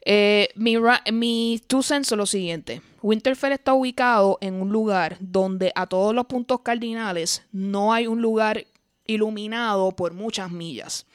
Eh, 0.05 0.49
mi, 0.55 0.77
mi 1.11 1.61
two 1.67 1.83
cents 1.83 2.07
son 2.07 2.19
lo 2.19 2.25
siguiente. 2.25 2.81
Winterfell 3.03 3.51
está 3.51 3.73
ubicado 3.73 4.37
en 4.41 4.55
un 4.61 4.69
lugar 4.71 5.17
donde 5.19 5.71
a 5.75 5.85
todos 5.85 6.15
los 6.15 6.25
puntos 6.25 6.61
cardinales 6.61 7.43
no 7.51 7.93
hay 7.93 8.07
un 8.07 8.21
lugar 8.21 8.65
iluminado 9.05 9.91
por 9.91 10.13
muchas 10.13 10.49
millas. 10.49 11.05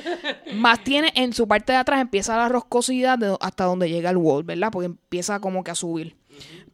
Más 0.54 0.82
tiene 0.82 1.12
en 1.14 1.32
su 1.34 1.46
parte 1.46 1.72
de 1.72 1.78
atrás 1.78 2.00
empieza 2.00 2.36
la 2.36 2.48
roscosidad 2.48 3.18
de- 3.18 3.36
hasta 3.40 3.64
donde 3.64 3.88
llega 3.90 4.10
el 4.10 4.16
wall, 4.16 4.42
¿verdad? 4.44 4.70
Porque 4.72 4.86
empieza 4.86 5.38
como 5.40 5.62
que 5.62 5.70
a 5.70 5.74
subir. 5.74 6.16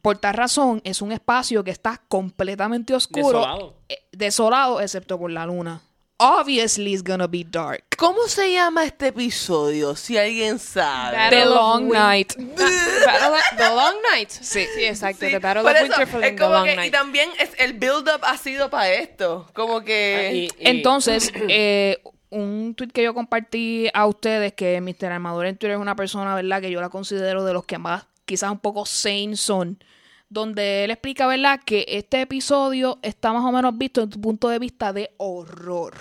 Por 0.01 0.17
tal 0.17 0.33
razón, 0.33 0.81
es 0.83 1.01
un 1.01 1.11
espacio 1.11 1.63
que 1.63 1.69
está 1.71 2.01
completamente 2.07 2.93
oscuro, 2.95 3.27
Desolado. 3.27 3.75
eh, 3.89 3.97
desolado, 4.11 4.81
excepto 4.81 5.19
por 5.19 5.29
la 5.29 5.45
luna. 5.45 5.81
Obviously, 6.23 6.93
it's 6.93 7.03
gonna 7.03 7.25
be 7.27 7.43
dark. 7.43 7.83
¿Cómo 7.97 8.27
se 8.27 8.51
llama 8.53 8.85
este 8.85 9.07
episodio? 9.07 9.95
Si 9.95 10.17
alguien 10.17 10.59
sabe. 10.59 11.17
Battle 11.17 11.39
The 11.39 11.45
Long 11.45 11.83
Win- 11.85 11.93
Night. 11.93 12.33
Battle 12.37 13.29
of- 13.29 13.57
The 13.57 13.69
Long 13.69 13.95
Night. 14.13 14.29
Sí, 14.29 14.65
sí 14.75 14.83
exacto. 14.85 15.25
Sí, 15.25 15.31
The 15.31 15.39
Battle 15.39 15.63
por 15.63 15.71
of 15.71 15.77
eso, 15.77 15.85
Winterfell 15.87 16.23
es 16.23 16.29
The 16.35 16.41
como 16.41 16.53
Long 16.55 16.65
que, 16.65 16.85
y 16.87 16.91
también 16.91 17.29
es, 17.39 17.49
el 17.57 17.73
build-up 17.73 18.21
ha 18.23 18.37
sido 18.37 18.69
para 18.69 18.91
esto. 18.93 19.49
Como 19.53 19.81
que... 19.81 20.27
Ah, 20.29 20.33
y- 20.33 20.45
y- 20.45 20.51
Entonces, 20.59 21.31
eh, 21.49 21.97
un 22.29 22.75
tweet 22.75 22.89
que 22.89 23.03
yo 23.03 23.13
compartí 23.13 23.89
a 23.93 24.05
ustedes, 24.05 24.53
que 24.53 24.79
Mr. 24.79 25.11
Armador 25.11 25.47
en 25.47 25.57
Twitter 25.57 25.71
es 25.75 25.81
una 25.81 25.95
persona, 25.95 26.35
¿verdad? 26.35 26.61
Que 26.61 26.69
yo 26.71 26.79
la 26.81 26.89
considero 26.89 27.43
de 27.43 27.53
los 27.53 27.65
que 27.65 27.77
más, 27.77 28.05
quizás 28.25 28.51
un 28.51 28.59
poco 28.59 28.85
sane 28.85 29.35
son. 29.35 29.83
Donde 30.29 30.85
él 30.85 30.91
explica, 30.91 31.27
¿verdad? 31.27 31.59
Que 31.65 31.83
este 31.89 32.21
episodio 32.21 32.99
está 33.01 33.33
más 33.33 33.43
o 33.43 33.51
menos 33.51 33.77
visto 33.77 33.99
desde 33.99 34.13
tu 34.13 34.21
punto 34.21 34.47
de 34.47 34.59
vista 34.59 34.93
de 34.93 35.11
horror. 35.17 35.93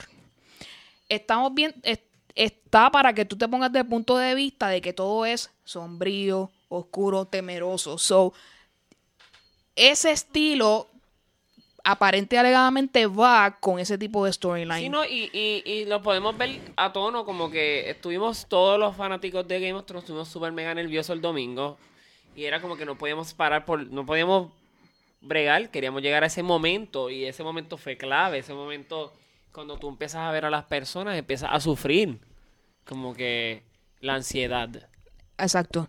Estamos 1.10 1.52
bien, 1.52 1.74
es- 1.82 2.00
está 2.34 2.90
para 2.90 3.12
que 3.12 3.24
tú 3.26 3.36
te 3.36 3.46
pongas 3.48 3.70
de 3.72 3.84
punto 3.84 4.16
de 4.16 4.34
vista 4.34 4.68
de 4.68 4.80
que 4.80 4.92
todo 4.94 5.26
es 5.26 5.50
sombrío, 5.64 6.50
oscuro, 6.68 7.26
temeroso. 7.26 7.98
So, 7.98 8.32
ese 9.76 10.12
estilo 10.12 10.88
aparente 11.82 12.38
alegadamente 12.38 13.06
va 13.06 13.56
con 13.58 13.78
ese 13.78 13.96
tipo 13.96 14.24
de 14.24 14.32
storyline. 14.32 14.78
Sí, 14.84 14.88
no, 14.88 15.04
y, 15.04 15.30
y, 15.32 15.62
y 15.64 15.84
lo 15.86 16.02
podemos 16.02 16.36
ver 16.36 16.60
a 16.76 16.92
tono 16.92 17.24
como 17.24 17.50
que 17.50 17.88
estuvimos 17.90 18.46
todos 18.48 18.78
los 18.78 18.94
fanáticos 18.96 19.48
de 19.48 19.60
Game 19.60 19.72
of 19.74 19.86
Thrones, 19.86 20.04
estuvimos 20.04 20.28
súper 20.28 20.52
mega 20.52 20.74
nerviosos 20.74 21.14
el 21.16 21.22
domingo 21.22 21.78
y 22.36 22.44
era 22.44 22.60
como 22.60 22.76
que 22.76 22.84
no 22.84 22.96
podíamos 22.98 23.32
parar 23.34 23.64
por, 23.64 23.84
no 23.86 24.04
podíamos 24.04 24.52
bregar, 25.22 25.70
queríamos 25.70 26.02
llegar 26.02 26.22
a 26.22 26.26
ese 26.26 26.42
momento 26.42 27.10
y 27.10 27.24
ese 27.24 27.42
momento 27.42 27.76
fue 27.78 27.96
clave, 27.96 28.38
ese 28.38 28.52
momento 28.54 29.12
cuando 29.52 29.78
tú 29.78 29.88
empiezas 29.88 30.20
a 30.22 30.30
ver 30.30 30.44
a 30.44 30.50
las 30.50 30.64
personas, 30.64 31.16
empiezas 31.16 31.50
a 31.52 31.60
sufrir 31.60 32.20
como 32.84 33.14
que 33.14 33.62
la 34.00 34.14
ansiedad. 34.14 34.68
Exacto. 35.38 35.88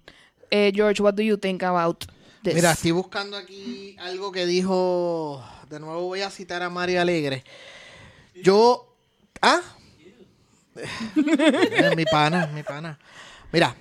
Eh, 0.50 0.72
George, 0.74 1.02
what 1.02 1.14
do 1.14 1.24
you 1.24 1.38
think 1.38 1.64
about 1.64 2.06
this? 2.44 2.54
Mira, 2.54 2.72
estoy 2.72 2.92
buscando 2.92 3.38
aquí 3.38 3.96
algo 4.00 4.32
que 4.32 4.46
dijo. 4.46 5.44
De 5.70 5.80
nuevo 5.80 6.02
voy 6.04 6.22
a 6.22 6.30
citar 6.30 6.62
a 6.64 6.70
Mario 6.70 7.02
Alegre. 7.02 7.44
Yo. 8.36 8.96
¿Ah? 9.42 9.62
Mi 11.96 12.06
pana, 12.06 12.48
mi 12.48 12.64
pana. 12.64 13.00
Mira, 13.52 13.76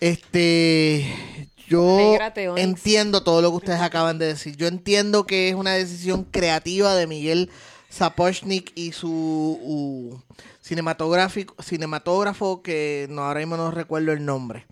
este. 0.00 1.48
Yo 1.66 2.18
entiendo 2.56 3.22
todo 3.22 3.40
lo 3.40 3.50
que 3.50 3.56
ustedes 3.56 3.80
acaban 3.80 4.18
de 4.18 4.26
decir. 4.26 4.56
Yo 4.56 4.66
entiendo 4.66 5.24
que 5.24 5.48
es 5.48 5.54
una 5.54 5.72
decisión 5.72 6.24
creativa 6.24 6.94
de 6.94 7.06
Miguel 7.06 7.50
Sapochnik 7.94 8.72
y 8.74 8.90
su 8.92 9.08
uh, 9.08 10.18
cinematográfico, 10.60 11.54
cinematógrafo 11.62 12.60
que 12.60 13.06
no, 13.08 13.22
ahora 13.22 13.40
mismo 13.40 13.56
no 13.56 13.70
recuerdo 13.70 14.12
el 14.12 14.24
nombre. 14.24 14.66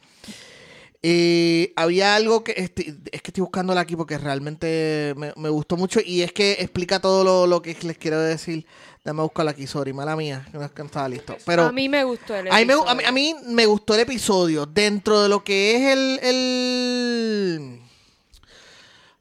Eh, 1.05 1.73
había 1.77 2.15
algo 2.15 2.45
que 2.45 2.55
este, 2.57 2.95
es 3.11 3.23
que 3.23 3.31
estoy 3.31 3.43
buscándola 3.43 3.81
aquí 3.81 3.97
porque 3.97 4.19
realmente 4.19 5.15
me, 5.17 5.33
me 5.37 5.49
gustó 5.49 5.77
mucho 5.77 6.01
y 6.05 6.23
es 6.23 6.33
que 6.33 6.53
explica 6.53 7.01
todo 7.01 7.25
lo, 7.25 7.47
lo 7.47 7.63
que 7.63 7.77
les 7.83 7.99
quiero 7.99 8.21
decir. 8.21 8.67
Dame 9.05 9.21
a 9.21 9.25
buscarla 9.25 9.51
aquí, 9.51 9.67
sorry, 9.67 9.93
mala 9.93 10.15
mía, 10.15 10.47
que 10.51 10.59
no 10.59 10.65
estaba 10.65 11.09
listo. 11.09 11.37
Pero 11.45 11.65
a 11.65 11.73
mí 11.73 11.89
me 11.89 12.05
gustó 12.05 12.37
el 12.37 12.47
a 12.49 12.57
mí, 12.57 12.65
me, 12.65 12.73
episodio. 12.73 12.89
a, 12.89 12.95
mí, 12.95 13.05
a 13.05 13.13
mí 13.13 13.35
me 13.47 13.67
gustó 13.67 13.95
el 13.95 14.01
episodio. 14.01 14.67
Dentro 14.67 15.23
de 15.23 15.29
lo 15.29 15.43
que 15.43 15.75
es 15.75 15.93
el, 15.93 16.21
el. 16.23 17.82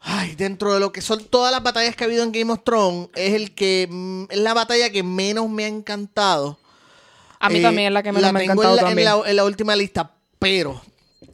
Ay, 0.04 0.36
dentro 0.36 0.74
de 0.74 0.80
lo 0.80 0.92
que 0.92 1.02
son 1.02 1.24
todas 1.26 1.52
las 1.52 1.62
batallas 1.62 1.96
que 1.96 2.04
ha 2.04 2.08
habido 2.08 2.24
en 2.24 2.32
Game 2.32 2.52
of 2.52 2.64
Thrones, 2.64 3.10
es 3.16 3.34
el 3.34 3.54
que. 3.54 3.88
mm, 3.90 4.24
Es 4.30 4.38
la 4.40 4.54
batalla 4.54 4.90
que 4.90 5.04
menos 5.04 5.48
me 5.50 5.66
ha 5.66 5.68
encantado. 5.68 6.60
a 7.40 7.50
mí 7.50 7.60
Eh, 7.60 7.62
también 7.62 7.88
es 7.88 7.94
la 7.94 8.04
que 8.04 8.12
menos 8.12 8.34
me 8.34 8.40
ha 8.40 8.44
encantado 8.44 8.70
en 8.72 8.76
la, 8.78 8.82
también. 8.84 9.08
En 9.08 9.20
la, 9.22 9.30
en 9.30 9.36
la 9.36 9.46
última 9.46 9.76
lista, 9.76 10.12
pero. 10.40 10.82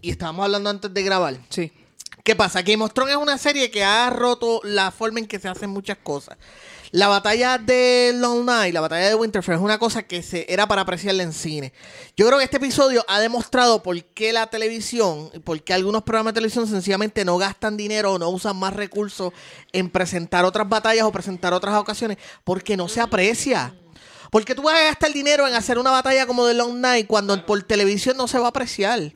Y 0.02 0.12
estábamos 0.12 0.44
hablando 0.46 0.70
antes 0.70 0.94
de 0.94 1.02
grabar. 1.04 1.38
Sí. 1.50 1.72
¿Qué 2.24 2.36
pasa? 2.36 2.62
Game 2.62 2.84
of 2.84 2.94
Thrones 2.94 3.16
es 3.16 3.22
una 3.22 3.38
serie 3.38 3.72
que 3.72 3.86
ha 3.86 4.10
roto 4.10 4.60
la 4.64 4.92
forma 4.92 5.20
en 5.20 5.28
que 5.28 5.40
se 5.40 5.48
hacen 5.48 5.70
muchas 5.70 5.98
cosas. 6.04 6.38
La 6.92 7.10
batalla 7.10 7.58
de 7.58 8.14
Long 8.16 8.46
Night, 8.46 8.74
la 8.74 8.80
batalla 8.80 9.10
de 9.10 9.16
Winterfell, 9.16 9.56
es 9.56 9.62
una 9.62 9.78
cosa 9.78 10.04
que 10.04 10.24
se, 10.24 10.46
era 10.48 10.68
para 10.68 10.84
apreciarla 10.84 11.24
en 11.24 11.34
cine. 11.34 11.74
Yo 12.16 12.26
creo 12.26 12.38
que 12.38 12.46
este 12.46 12.58
episodio 12.58 13.04
ha 13.10 13.20
demostrado 13.20 13.84
por 13.84 14.02
qué 14.06 14.32
la 14.32 14.48
televisión, 14.48 15.30
por 15.44 15.62
qué 15.62 15.74
algunos 15.74 16.04
programas 16.04 16.34
de 16.34 16.38
televisión 16.38 16.66
sencillamente 16.66 17.26
no 17.26 17.38
gastan 17.38 17.76
dinero 17.76 18.14
o 18.14 18.20
no 18.20 18.30
usan 18.30 18.56
más 18.56 18.74
recursos 18.74 19.34
en 19.74 19.90
presentar 19.90 20.46
otras 20.46 20.70
batallas 20.70 21.06
o 21.06 21.12
presentar 21.12 21.54
otras 21.54 21.76
ocasiones, 21.76 22.18
porque 22.46 22.78
no 22.78 22.88
se 22.88 23.02
aprecia. 23.02 23.76
Porque 24.32 24.56
tú 24.56 24.62
vas 24.62 24.76
a 24.76 24.86
gastar 24.86 25.12
dinero 25.12 25.46
en 25.46 25.56
hacer 25.56 25.78
una 25.78 25.92
batalla 25.92 26.26
como 26.26 26.46
de 26.46 26.54
Long 26.54 26.80
Night 26.80 27.08
cuando 27.08 27.46
por 27.46 27.62
televisión 27.64 28.16
no 28.16 28.28
se 28.28 28.40
va 28.40 28.46
a 28.46 28.50
apreciar. 28.50 29.14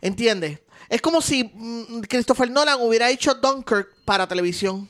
¿Entiendes? 0.00 0.60
Es 0.88 1.00
como 1.00 1.20
si 1.20 1.44
mm, 1.44 2.00
Christopher 2.08 2.50
Nolan 2.50 2.80
hubiera 2.80 3.08
hecho 3.10 3.34
Dunkirk 3.34 3.94
para 4.04 4.26
televisión. 4.26 4.88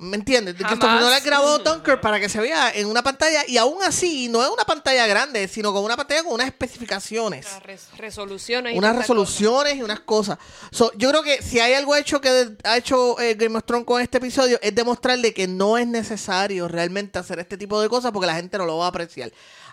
¿Me 0.00 0.16
entiendes? 0.16 0.54
Jamás. 0.56 0.70
Christopher 0.72 1.00
Nolan 1.00 1.22
grabó 1.24 1.58
Dunkirk 1.58 2.00
para 2.00 2.18
que 2.18 2.28
se 2.30 2.40
vea 2.40 2.70
en 2.74 2.86
una 2.86 3.02
pantalla 3.02 3.42
y 3.46 3.58
aún 3.58 3.82
así 3.82 4.28
no 4.28 4.42
es 4.42 4.48
una 4.48 4.64
pantalla 4.64 5.06
grande, 5.06 5.46
sino 5.46 5.72
con 5.74 5.84
una 5.84 5.96
pantalla 5.96 6.22
con 6.22 6.32
unas 6.32 6.46
especificaciones. 6.46 7.46
Res- 7.62 7.88
resoluciones. 7.98 8.74
y 8.74 8.78
unas 8.78 8.90
tantas 8.92 9.02
resoluciones 9.08 9.76
y 9.76 9.82
unas 9.82 10.00
cosas. 10.00 10.38
So, 10.70 10.90
yo 10.96 11.10
creo 11.10 11.22
que 11.22 11.42
si 11.42 11.60
hay 11.60 11.74
algo 11.74 11.94
hecho 11.96 12.20
que 12.20 12.48
ha 12.64 12.76
hecho 12.78 13.20
eh, 13.20 13.34
Game 13.34 13.56
of 13.58 13.64
Thrones 13.64 13.84
con 13.86 14.00
este 14.00 14.18
episodio 14.18 14.58
es 14.62 14.74
demostrarle 14.74 15.34
que 15.34 15.46
no 15.46 15.76
es 15.76 15.86
necesario 15.86 16.66
realmente 16.66 17.18
hacer 17.18 17.38
este 17.38 17.58
tipo 17.58 17.80
de 17.80 17.88
cosas 17.90 18.10
porque 18.10 18.26
la 18.26 18.36
gente 18.36 18.56
no 18.56 18.64
lo 18.66 18.78
va 18.78 18.86
a 18.86 18.88
apreciar. 18.88 19.30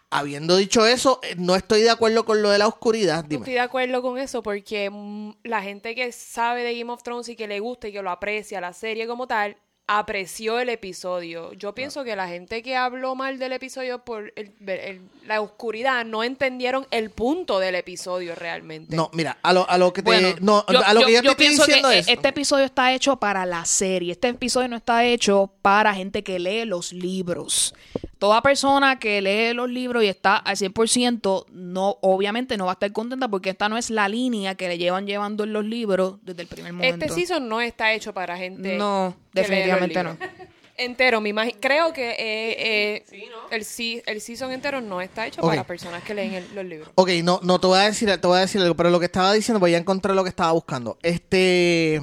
Habiendo 0.09 0.55
dicho 0.55 0.85
eso, 0.85 1.19
eh, 1.23 1.35
no 1.37 1.55
estoy 1.55 1.81
de 1.81 1.89
acuerdo 1.89 2.23
con 2.25 2.41
lo 2.41 2.49
de 2.49 2.57
la 2.57 2.67
oscuridad. 2.67 3.25
No 3.29 3.37
estoy 3.39 3.53
de 3.53 3.59
acuerdo 3.59 4.01
con 4.01 4.17
eso 4.17 4.41
porque 4.43 4.89
mm, 4.89 5.31
la 5.43 5.61
gente 5.61 5.95
que 5.95 6.11
sabe 6.11 6.63
de 6.63 6.77
Game 6.77 6.91
of 6.91 7.03
Thrones 7.03 7.27
y 7.29 7.35
que 7.35 7.47
le 7.47 7.59
gusta 7.59 7.87
y 7.89 7.91
que 7.93 8.01
lo 8.01 8.09
aprecia 8.11 8.61
la 8.61 8.71
serie 8.73 9.05
como 9.07 9.27
tal, 9.27 9.57
apreció 9.87 10.59
el 10.59 10.67
episodio. 10.69 11.53
Yo 11.53 11.73
pienso 11.73 12.03
que 12.03 12.15
la 12.15 12.27
gente 12.27 12.61
que 12.61 12.75
habló 12.75 13.15
mal 13.15 13.39
del 13.39 13.53
episodio 13.53 13.99
por 14.03 14.33
el- 14.35 14.51
el- 14.67 15.01
la 15.25 15.39
oscuridad 15.41 16.05
no 16.05 16.23
entendieron 16.23 16.85
el 16.91 17.09
punto 17.09 17.59
del 17.59 17.75
episodio 17.75 18.35
realmente. 18.35 18.95
No, 18.95 19.09
mira, 19.13 19.37
a 19.41 19.53
lo, 19.53 19.69
a 19.69 19.77
lo 19.77 19.93
que 19.93 20.01
te, 20.01 20.05
Bueno, 20.05 20.35
no, 20.41 20.63
a 20.67 20.93
lo 20.93 21.05
que 21.05 21.13
yo, 21.13 21.21
te 21.21 21.27
estoy 21.29 21.35
pienso 21.35 21.65
diciendo 21.65 21.89
que 21.89 21.99
es 21.99 22.07
este 22.09 22.27
episodio 22.27 22.65
está 22.65 22.93
hecho 22.93 23.15
para 23.17 23.45
la 23.45 23.63
serie. 23.65 24.11
Este 24.11 24.27
episodio 24.27 24.67
no 24.67 24.75
está 24.75 25.05
hecho 25.05 25.51
para 25.61 25.93
gente 25.95 26.21
que 26.23 26.37
lee 26.39 26.65
los 26.65 26.91
libros. 26.93 27.73
Toda 28.19 28.41
persona 28.41 28.97
que 28.99 29.21
lee 29.21 29.53
los 29.53 29.69
libros 29.69 30.03
y 30.03 30.07
está 30.07 30.37
al 30.37 30.57
100%, 30.57 31.45
no, 31.51 31.97
obviamente 32.01 32.57
no 32.57 32.65
va 32.65 32.71
a 32.71 32.73
estar 32.73 32.91
contenta 32.91 33.27
porque 33.27 33.51
esta 33.51 33.69
no 33.69 33.77
es 33.77 33.89
la 33.91 34.09
línea 34.09 34.55
que 34.55 34.67
le 34.67 34.77
llevan 34.79 35.05
llevando 35.05 35.43
en 35.43 35.53
los 35.53 35.63
libros 35.63 36.15
desde 36.23 36.41
el 36.41 36.47
primer 36.47 36.73
momento. 36.73 37.05
Este 37.05 37.13
season 37.13 37.47
no 37.47 37.61
está 37.61 37.93
hecho 37.93 38.13
para 38.13 38.35
gente. 38.35 38.75
No, 38.77 39.15
definitivamente 39.41 40.03
no. 40.03 40.17
Entero, 40.79 41.19
me 41.21 41.29
imagi- 41.33 41.55
Creo 41.59 41.91
que 41.91 42.11
eh, 42.11 43.03
eh, 43.09 43.33
el, 43.49 43.65
se- 43.65 44.03
el 44.05 44.21
season 44.21 44.51
entero 44.51 44.79
no 44.79 45.01
está 45.01 45.25
hecho 45.25 45.41
Ok. 45.41 45.47
para 45.49 45.63
personas 45.65 46.03
que 46.03 46.13
leen 46.13 46.35
el- 46.35 46.53
los 46.53 46.63
libros. 46.65 46.89
Ok, 46.93 47.09
no, 47.23 47.39
no 47.41 47.59
te 47.59 47.65
voy 47.65 47.79
a 47.79 47.83
decir, 47.85 48.15
te 48.15 48.27
voy 48.27 48.37
a 48.37 48.41
decir 48.41 48.61
algo, 48.61 48.75
pero 48.75 48.91
lo 48.91 48.99
que 48.99 49.07
estaba 49.07 49.33
diciendo, 49.33 49.59
pues 49.59 49.71
ya 49.71 49.79
encontré 49.79 50.13
lo 50.13 50.21
que 50.23 50.29
estaba 50.29 50.51
buscando. 50.51 50.99
Este, 51.01 51.99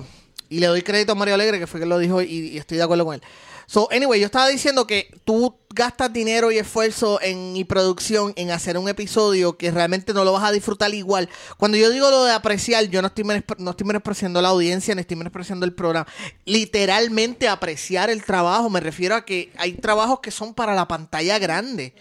y 0.48 0.59
le 0.59 0.66
doy 0.66 0.82
crédito 0.82 1.12
a 1.12 1.15
Mario 1.15 1.35
Alegre, 1.35 1.61
que 1.61 1.69
fue 1.69 1.78
quien 1.78 1.89
lo 1.89 1.98
dijo, 2.01 2.20
y, 2.20 2.27
y 2.48 2.59
estoy 2.59 2.77
de 2.78 2.82
acuerdo 2.82 3.05
con 3.05 3.15
él. 3.15 3.23
So, 3.66 3.89
anyway, 3.91 4.20
yo 4.20 4.27
estaba 4.27 4.49
diciendo 4.49 4.86
que 4.86 5.09
tú 5.24 5.57
gastas 5.70 6.12
dinero 6.12 6.53
y 6.53 6.59
esfuerzo 6.59 7.20
en 7.20 7.57
y 7.57 7.65
producción 7.65 8.32
en 8.36 8.51
hacer 8.51 8.78
un 8.78 8.89
episodio 8.89 9.57
que 9.57 9.70
realmente 9.70 10.15
no 10.15 10.24
lo 10.24 10.32
vas 10.32 10.45
a 10.45 10.53
disfrutar 10.53 10.95
igual. 10.95 11.28
Cuando 11.57 11.77
yo 11.77 11.91
digo 11.91 12.11
lo 12.11 12.24
de 12.24 12.32
apreciar, 12.32 12.85
yo 12.85 13.03
no 13.03 13.09
estoy, 13.09 13.24
no 13.59 13.70
estoy 13.70 13.86
menospreciando 13.86 14.41
la 14.41 14.51
audiencia, 14.51 14.95
ni 14.95 15.01
estoy 15.01 15.16
menospreciando 15.16 15.66
el 15.66 15.74
programa. 15.74 16.07
Literalmente 16.45 17.49
apreciar 17.49 18.11
el 18.11 18.23
trabajo, 18.24 18.70
me 18.70 18.81
refiero 18.81 19.15
a 19.15 19.24
que 19.24 19.53
hay 19.57 19.73
trabajos 19.73 20.20
que 20.20 20.31
son 20.31 20.55
para 20.55 20.74
la 20.74 20.86
pantalla 20.86 21.39
grande 21.39 21.95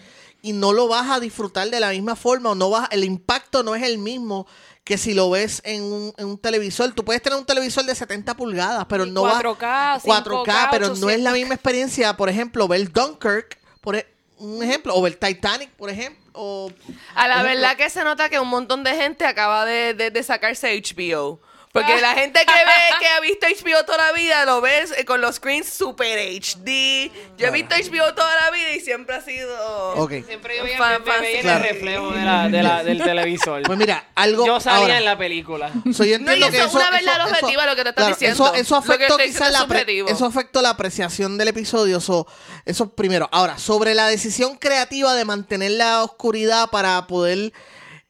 y 0.43 0.51
no 0.51 0.73
lo 0.73 0.89
vas 0.89 1.09
a 1.09 1.19
disfrutar 1.19 1.69
de 1.69 1.79
la 1.79 1.89
misma 1.89 2.15
forma 2.15 2.51
o 2.51 2.55
no 2.55 2.69
vas 2.69 2.89
el 2.91 3.05
impacto 3.05 3.63
no 3.63 3.75
es 3.75 3.83
el 3.83 3.97
mismo 3.97 4.45
que 4.83 4.97
si 4.97 5.13
lo 5.13 5.29
ves 5.29 5.61
en 5.63 5.81
un, 5.83 6.13
en 6.17 6.27
un 6.27 6.37
televisor. 6.37 6.91
Tú 6.93 7.05
puedes 7.05 7.21
tener 7.21 7.39
un 7.39 7.45
televisor 7.45 7.85
de 7.85 7.95
70 7.95 8.35
pulgadas, 8.35 8.85
pero 8.89 9.05
Y 9.05 9.11
no 9.11 9.23
va 9.23 9.39
4K, 9.41 10.01
4K, 10.01 10.43
5K, 10.45 10.67
pero 10.71 10.95
no 10.95 11.09
es 11.09 11.19
la 11.21 11.31
800K. 11.31 11.33
misma 11.33 11.53
experiencia, 11.55 12.17
por 12.17 12.29
ejemplo, 12.29 12.67
ver 12.67 12.91
Dunkirk, 12.91 13.57
por 13.81 13.95
e- 13.95 14.07
un 14.39 14.61
ejemplo, 14.61 14.93
o 14.95 15.01
ver 15.01 15.15
Titanic, 15.15 15.69
por 15.71 15.89
ejemplo, 15.89 16.21
o 16.33 16.69
A 17.15 17.27
la 17.27 17.35
ejemplo, 17.35 17.53
verdad 17.55 17.77
que 17.77 17.89
se 17.89 18.03
nota 18.03 18.27
que 18.27 18.39
un 18.39 18.47
montón 18.49 18.83
de 18.83 18.93
gente 18.95 19.25
acaba 19.25 19.65
de, 19.65 19.93
de- 19.93 20.11
de 20.11 20.23
sacarse 20.23 20.73
HBO. 20.75 21.39
Porque 21.73 21.99
la 22.01 22.13
gente 22.13 22.39
que 22.45 22.53
ve, 22.53 22.71
que 22.99 23.07
ha 23.07 23.19
visto 23.19 23.47
HBO 23.47 23.83
toda 23.83 23.97
la 23.97 24.11
vida, 24.13 24.45
lo 24.45 24.61
ves 24.61 24.93
eh, 24.95 25.05
con 25.05 25.19
los 25.21 25.35
screens 25.37 25.67
super 25.67 26.19
HD. 26.19 27.11
Yo 27.37 27.47
he 27.47 27.51
visto 27.51 27.73
HBO 27.75 28.13
toda 28.13 28.29
la 28.41 28.51
vida 28.51 28.69
y 28.75 28.79
siempre 28.79 29.15
ha 29.15 29.21
sido 29.21 29.57
Ok. 29.95 30.11
Siempre 30.27 30.57
yo 30.57 30.63
veía, 30.65 30.77
fan- 30.77 31.01
me- 31.03 31.11
me 31.13 31.19
veía 31.19 31.35
en 31.37 31.41
Claro. 31.41 31.63
el 31.65 31.69
reflejo 31.73 32.11
de 32.11 32.23
la, 32.25 32.47
de 32.47 32.61
la- 32.63 32.83
del 32.83 33.03
televisor. 33.03 33.63
Pues 33.63 33.77
mira, 33.79 34.05
algo 34.13 34.45
yo 34.45 34.59
salía 34.59 34.79
ahora, 34.81 34.97
en 34.99 35.05
la 35.05 35.17
película. 35.17 35.71
so, 35.91 36.03
yo 36.05 36.19
No, 36.19 36.31
y 36.35 36.43
entiendo 36.43 36.45
eso 36.45 36.51
que 36.51 36.63
es 36.63 36.73
una 36.75 36.91
verdad 36.91 37.27
objetiva, 37.27 37.65
lo 37.65 37.75
que 37.75 37.83
te 37.83 37.89
estás 37.89 38.03
claro, 38.03 38.15
diciendo. 38.19 38.45
Eso, 38.45 38.53
eso 38.55 38.75
afectó 38.75 39.17
quizás 39.17 39.51
la 39.51 39.59
subjetivo. 39.61 40.09
eso 40.09 40.25
afectó 40.27 40.61
la 40.61 40.69
apreciación 40.69 41.39
del 41.39 41.47
episodio. 41.47 41.99
so, 41.99 42.27
eso 42.65 42.93
primero. 42.93 43.27
Ahora, 43.31 43.57
sobre 43.57 43.95
la 43.95 44.07
decisión 44.07 44.57
creativa 44.57 45.15
de 45.15 45.25
mantener 45.25 45.71
la 45.71 46.03
oscuridad 46.03 46.69
para 46.69 47.07
poder 47.07 47.51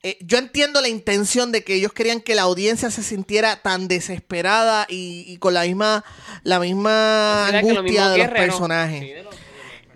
eh, 0.03 0.17
yo 0.21 0.37
entiendo 0.37 0.81
la 0.81 0.89
intención 0.89 1.51
de 1.51 1.63
que 1.63 1.75
ellos 1.75 1.93
querían 1.93 2.19
que 2.21 2.35
la 2.35 2.41
audiencia 2.43 2.91
se 2.91 3.01
sintiera 3.03 3.61
tan 3.61 3.87
desesperada 3.87 4.85
y, 4.89 5.23
y 5.27 5.37
con 5.37 5.53
la 5.53 5.63
misma 5.63 6.03
la 6.43 6.59
misma 6.59 7.45
Era 7.49 7.61
lo 7.61 7.69
angustia 7.69 7.81
mismo 7.83 8.09
de 8.09 8.17
los 8.17 8.27
personajes. 8.27 9.01
De 9.01 9.23
los- 9.23 9.35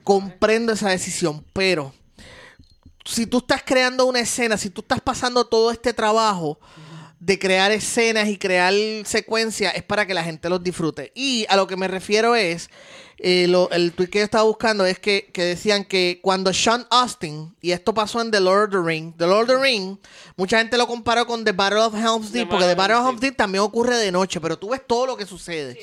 Comprendo 0.04 0.72
esa 0.74 0.90
decisión, 0.90 1.44
pero 1.54 1.94
si 3.04 3.26
tú 3.26 3.40
estás 3.40 3.62
creando 3.66 4.06
una 4.06 4.20
escena, 4.22 4.58
si 4.58 4.70
tú 4.70 4.82
estás 4.82 5.02
pasando 5.02 5.46
todo 5.46 5.72
este 5.72 5.94
trabajo 5.94 6.60
de 7.20 7.38
crear 7.40 7.72
escenas 7.72 8.28
y 8.30 8.38
crear 8.38 8.74
secuencias, 9.06 9.74
es 9.76 9.84
para 9.84 10.06
que 10.06 10.14
la 10.14 10.24
gente 10.24 10.50
los 10.50 10.64
disfrute. 10.64 11.12
Y 11.16 11.46
a 11.50 11.56
lo 11.58 11.68
que 11.68 11.76
me 11.76 11.88
refiero 11.88 12.36
es, 12.36 12.70
eh, 13.20 13.48
lo- 13.48 13.70
el 13.72 13.94
tweet 13.94 14.10
que 14.10 14.20
yo 14.20 14.26
estaba 14.26 14.44
buscando 14.44 14.86
es 14.86 15.00
que, 15.00 15.30
que 15.34 15.44
decían 15.44 15.86
que 15.86 16.20
cuando 16.22 16.54
Sean 16.54 16.86
Austin, 16.90 17.56
y 17.62 17.72
esto 17.72 17.94
pasó 17.94 18.22
en 18.22 18.30
The 18.32 18.40
Lord 18.40 18.76
of 18.76 18.82
the 18.84 18.88
Ring, 18.90 19.14
The 19.18 19.26
Lord 19.26 19.50
of 19.50 19.58
the 19.58 19.64
Ring, 19.64 19.98
mucha 20.36 20.60
gente 20.60 20.78
lo 20.78 20.86
comparó 20.88 21.26
con 21.26 21.44
The 21.44 21.52
Battle 21.52 21.80
of 21.80 21.96
Helm's 21.96 22.32
Deep, 22.32 22.50
porque 22.50 22.66
The 22.66 22.76
Battle 22.76 22.98
of 22.98 23.08
Helm's 23.08 23.22
Deep 23.22 23.36
también 23.36 23.64
ocurre 23.64 23.98
de 23.98 24.12
noche, 24.12 24.40
pero 24.40 24.58
tú 24.60 24.70
ves 24.70 24.82
todo 24.86 25.06
lo 25.08 25.18
que 25.18 25.26
sucede. 25.26 25.80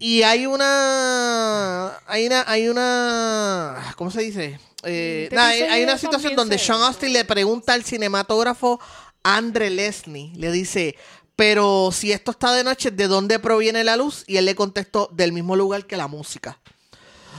Y 0.00 0.22
hay 0.22 0.46
una. 0.46 1.98
Hay 2.06 2.26
una. 2.26 2.44
Hay 2.46 2.68
una. 2.68 3.94
¿Cómo 3.96 4.10
se 4.12 4.20
dice? 4.22 4.60
Eh, 4.84 5.28
nada, 5.32 5.48
hay, 5.48 5.82
una 5.82 5.98
situación 5.98 6.36
donde. 6.36 6.56
Sean 6.58 6.80
Austin 6.82 7.12
le 7.12 7.24
pregunta 7.24 7.72
al 7.72 7.82
cinematógrafo 7.84 8.78
Andre 9.24 9.70
Lesney. 9.70 10.32
Le 10.36 10.52
dice. 10.52 10.94
Pero 11.38 11.90
si 11.92 12.10
esto 12.10 12.32
está 12.32 12.52
de 12.52 12.64
noche, 12.64 12.90
¿de 12.90 13.06
dónde 13.06 13.38
proviene 13.38 13.84
la 13.84 13.96
luz? 13.96 14.24
Y 14.26 14.38
él 14.38 14.44
le 14.44 14.56
contestó, 14.56 15.08
del 15.12 15.30
mismo 15.30 15.54
lugar 15.54 15.86
que 15.86 15.96
la 15.96 16.08
música. 16.08 16.58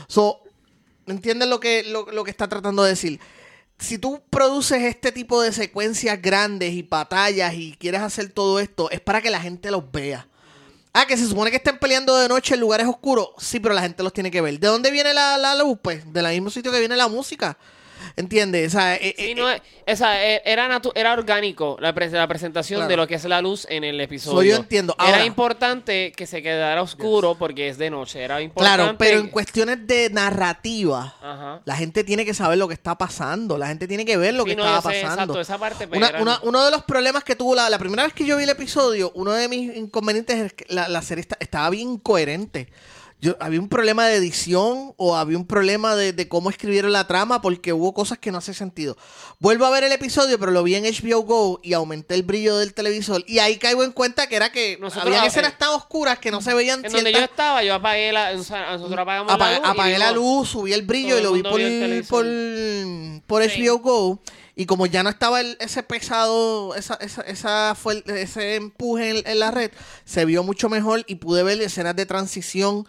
So, 0.07 0.39
¿entienden 1.05 1.49
lo 1.49 1.59
que, 1.59 1.83
lo, 1.83 2.09
lo 2.09 2.23
que 2.23 2.31
está 2.31 2.47
tratando 2.47 2.83
de 2.83 2.91
decir? 2.91 3.19
Si 3.77 3.97
tú 3.97 4.23
produces 4.29 4.83
este 4.83 5.11
tipo 5.11 5.41
de 5.41 5.51
secuencias 5.51 6.21
grandes 6.21 6.71
y 6.75 6.81
batallas 6.81 7.53
y 7.55 7.75
quieres 7.77 7.99
hacer 7.99 8.29
todo 8.29 8.61
esto, 8.61 8.89
es 8.89 9.01
para 9.01 9.21
que 9.21 9.29
la 9.29 9.41
gente 9.41 9.69
los 9.69 9.91
vea. 9.91 10.29
Ah, 10.93 11.05
que 11.05 11.17
se 11.17 11.27
supone 11.27 11.51
que 11.51 11.57
estén 11.57 11.77
peleando 11.77 12.15
de 12.15 12.29
noche 12.29 12.53
en 12.53 12.61
lugares 12.61 12.87
oscuros. 12.87 13.31
Sí, 13.37 13.59
pero 13.59 13.75
la 13.75 13.81
gente 13.81 14.01
los 14.01 14.13
tiene 14.13 14.31
que 14.31 14.39
ver. 14.39 14.61
¿De 14.61 14.67
dónde 14.67 14.91
viene 14.91 15.13
la, 15.13 15.37
la 15.37 15.55
luz? 15.55 15.77
Pues 15.81 16.13
del 16.13 16.25
mismo 16.29 16.49
sitio 16.51 16.71
que 16.71 16.79
viene 16.79 16.95
la 16.95 17.09
música. 17.09 17.57
¿Entiendes? 18.15 18.73
O 18.75 18.77
sea, 18.79 18.95
eh, 18.95 19.13
Sí, 19.17 19.31
eh, 19.31 19.35
no, 19.35 19.49
es- 19.49 19.61
esa, 19.85 20.23
eh, 20.25 20.41
era, 20.45 20.67
natu- 20.69 20.91
era 20.95 21.13
orgánico 21.13 21.77
la, 21.79 21.93
pre- 21.93 22.09
la 22.09 22.27
presentación 22.27 22.79
Claro. 22.79 22.89
de 22.89 22.97
lo 22.97 23.07
que 23.07 23.15
es 23.15 23.23
la 23.25 23.41
luz 23.41 23.65
en 23.69 23.83
el 23.83 23.99
episodio. 24.01 24.37
So, 24.37 24.43
yo 24.43 24.55
entiendo. 24.55 24.95
Ahora- 24.97 25.17
era 25.17 25.25
importante 25.25 26.11
que 26.11 26.25
se 26.27 26.41
quedara 26.43 26.81
oscuro 26.81 27.35
porque 27.35 27.69
es 27.69 27.77
de 27.77 27.89
noche. 27.89 28.21
Era 28.23 28.41
importante. 28.41 28.77
claro, 28.83 28.97
pero 28.97 29.19
en 29.19 29.27
cuestiones 29.29 29.85
de 29.87 30.09
narrativa, 30.09 31.15
Ajá. 31.21 31.61
la 31.65 31.75
gente 31.75 32.03
tiene 32.03 32.25
que 32.25 32.33
saber 32.33 32.57
lo 32.57 32.67
que 32.67 32.73
está 32.73 32.97
pasando. 32.97 33.57
La 33.57 33.67
gente 33.67 33.87
tiene 33.87 34.05
que 34.05 34.17
ver 34.17 34.33
lo 34.33 34.43
Sí, 34.43 34.51
que 34.51 34.55
no, 34.55 34.63
estaba 34.63 34.81
sé, 34.93 35.01
pasando. 35.01 35.33
exacto, 35.33 35.41
esa 35.41 35.57
parte, 35.57 35.87
pues, 35.87 35.97
Una- 35.97 36.07
era- 36.09 36.21
una- 36.21 36.39
uno 36.43 36.65
de 36.65 36.71
los 36.71 36.83
problemas 36.83 37.23
que 37.23 37.35
tuvo 37.35 37.55
la, 37.55 37.69
la 37.69 37.77
primera 37.79 38.03
vez 38.03 38.13
que 38.13 38.25
yo 38.25 38.37
vi 38.37 38.43
el 38.43 38.49
episodio, 38.49 39.11
uno 39.15 39.31
de 39.33 39.47
mis 39.47 39.75
inconvenientes 39.75 40.37
es 40.37 40.53
que 40.53 40.65
la, 40.69 40.87
la 40.87 41.01
serie 41.01 41.21
esta- 41.21 41.37
estaba 41.39 41.69
bien 41.69 41.89
incoherente. 41.91 42.67
Yo, 43.21 43.35
había 43.41 43.59
un 43.59 43.67
problema 43.67 44.07
de 44.07 44.15
edición 44.15 44.93
o 44.95 45.17
había 45.17 45.37
un 45.37 45.45
problema 45.45 45.93
de, 45.97 46.13
de 46.13 46.29
cómo 46.29 46.49
escribieron 46.49 46.93
la 46.93 47.05
trama 47.05 47.41
porque 47.41 47.73
hubo 47.73 47.93
cosas 47.93 48.17
que 48.17 48.31
no 48.31 48.37
hacen 48.37 48.53
sentido. 48.53 48.95
Vuelvo 49.39 49.65
a 49.65 49.69
ver 49.71 49.83
el 49.83 49.91
episodio, 49.91 50.39
pero 50.39 50.53
lo 50.53 50.63
vi 50.63 50.75
en 50.75 50.85
HBO 50.85 51.23
Go 51.23 51.59
y 51.61 51.73
aumenté 51.73 52.15
el 52.15 52.23
brillo 52.23 52.57
del 52.57 52.73
televisor 52.73 53.23
y 53.27 53.39
ahí 53.39 53.57
caigo 53.57 53.83
en 53.83 53.91
cuenta 53.91 54.27
que 54.27 54.37
era 54.37 54.53
que 54.53 54.77
Nosotros, 54.79 55.07
había 55.07 55.25
eh, 55.25 55.27
escenas 55.27 55.57
tan 55.57 55.69
oscuras 55.71 56.17
que 56.19 56.31
no 56.31 56.41
se 56.41 56.53
veían 56.53 56.85
En 56.85 56.91
donde 56.93 57.11
yo 57.11 57.17
ciertas- 57.17 57.29
estaba, 57.31 57.61
yo 57.61 57.73
apagué 57.75 58.13
la. 58.13 58.31
o 58.37 58.41
sea, 58.43 58.71
nosotros 58.71 58.99
apagamos 58.99 59.33
Apagué, 59.33 59.53
la 59.55 59.59
luz. 59.59 59.69
apagué 59.69 59.97
la 59.99 60.11
luz, 60.13 60.49
subí 60.49 60.71
el 60.71 60.83
brillo 60.83 61.19
y 61.19 61.21
lo 61.21 61.33
vi 61.33 61.43
por, 61.43 61.59
por, 62.07 62.25
por 63.27 63.49
Sí. 63.49 63.63
HBO 63.67 63.79
Go. 63.79 64.21
Y 64.59 64.65
como 64.65 64.87
ya 64.87 65.03
no 65.03 65.09
estaba 65.09 65.39
el- 65.39 65.55
ese 65.61 65.83
pesado, 65.83 66.75
esa, 66.75 66.95
esa, 66.95 67.21
esa 67.21 67.77
ese 68.07 68.55
empuje 68.57 69.23
en 69.25 69.39
la 69.39 69.51
red, 69.51 69.71
se 70.03 70.25
vio 70.25 70.43
mucho 70.43 70.67
mejor 70.67 71.05
y 71.07 71.15
pude 71.15 71.43
ver 71.43 71.61
escenas 71.61 71.95
de 71.95 72.05
transición 72.05 72.85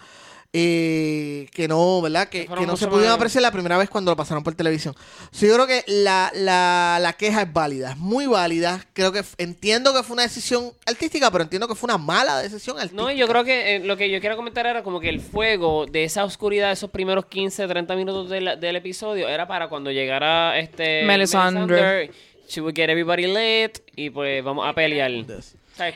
eh, 0.53 1.49
que 1.53 1.69
no, 1.69 2.03
¿verdad? 2.03 2.29
Que, 2.29 2.43
Que 2.43 2.47
fueron 2.47 2.65
que 2.65 2.71
no 2.71 2.77
se 2.77 2.89
pudieron 2.89 3.15
apreciar 3.15 3.43
la 3.43 3.53
primera 3.53 3.79
vez 3.79 3.89
cuando 3.89 4.11
lo 4.11 4.17
pasaron 4.17 4.43
por 4.43 4.55
televisión. 4.55 4.97
So, 5.31 5.47
yo 5.47 5.55
creo 5.55 5.67
que 5.67 5.85
la, 5.87 6.33
la, 6.35 6.99
la 7.01 7.13
queja 7.13 7.43
es 7.43 7.53
válida, 7.53 7.93
es 7.93 7.97
muy 7.97 8.27
válida. 8.27 8.85
Creo 8.93 9.13
que 9.13 9.23
entiendo 9.39 9.95
que 9.95 10.03
fue 10.03 10.15
una 10.15 10.25
decisión 10.25 10.73
artística, 10.87 11.31
pero 11.31 11.45
entiendo 11.45 11.69
que 11.69 11.77
fue 11.77 11.87
una 11.87 11.99
mala 11.99 12.41
decisión 12.41 12.77
artística. 12.79 13.01
No, 13.01 13.13
yo 13.13 13.29
creo 13.29 13.45
que 13.45 13.77
eh, 13.77 13.79
lo 13.79 13.97
que 13.97 14.11
yo 14.11 14.21
quiero 14.21 14.37
comentar 14.37 14.67
era 14.67 14.83
como 14.83 14.99
que 14.99 15.09
el 15.09 15.21
fuego 15.21 15.87
de 15.87 16.03
esa 16.05 16.25
oscuridad, 16.25 16.73
esos 16.73 16.91
primeros 16.91 17.27
15, 17.27 17.69
30 17.69 17.95
minutos 17.95 18.29
del, 18.29 18.59
del 18.59 18.77
episodio, 18.77 19.29
era 19.29 19.47
para 19.47 19.69
cuando 19.69 19.93
llegara 19.93 20.59
este 20.59 21.05
Melisandre. 21.05 21.77
Melisandre, 21.77 22.11
She 22.49 22.61
would 22.61 22.75
get 22.75 22.91
everybody 22.91 23.29
lit 23.29 23.79
y 23.95 24.11
pues 24.11 24.43
vamos 24.43 24.69
a 24.69 24.75
pelear. 24.75 25.13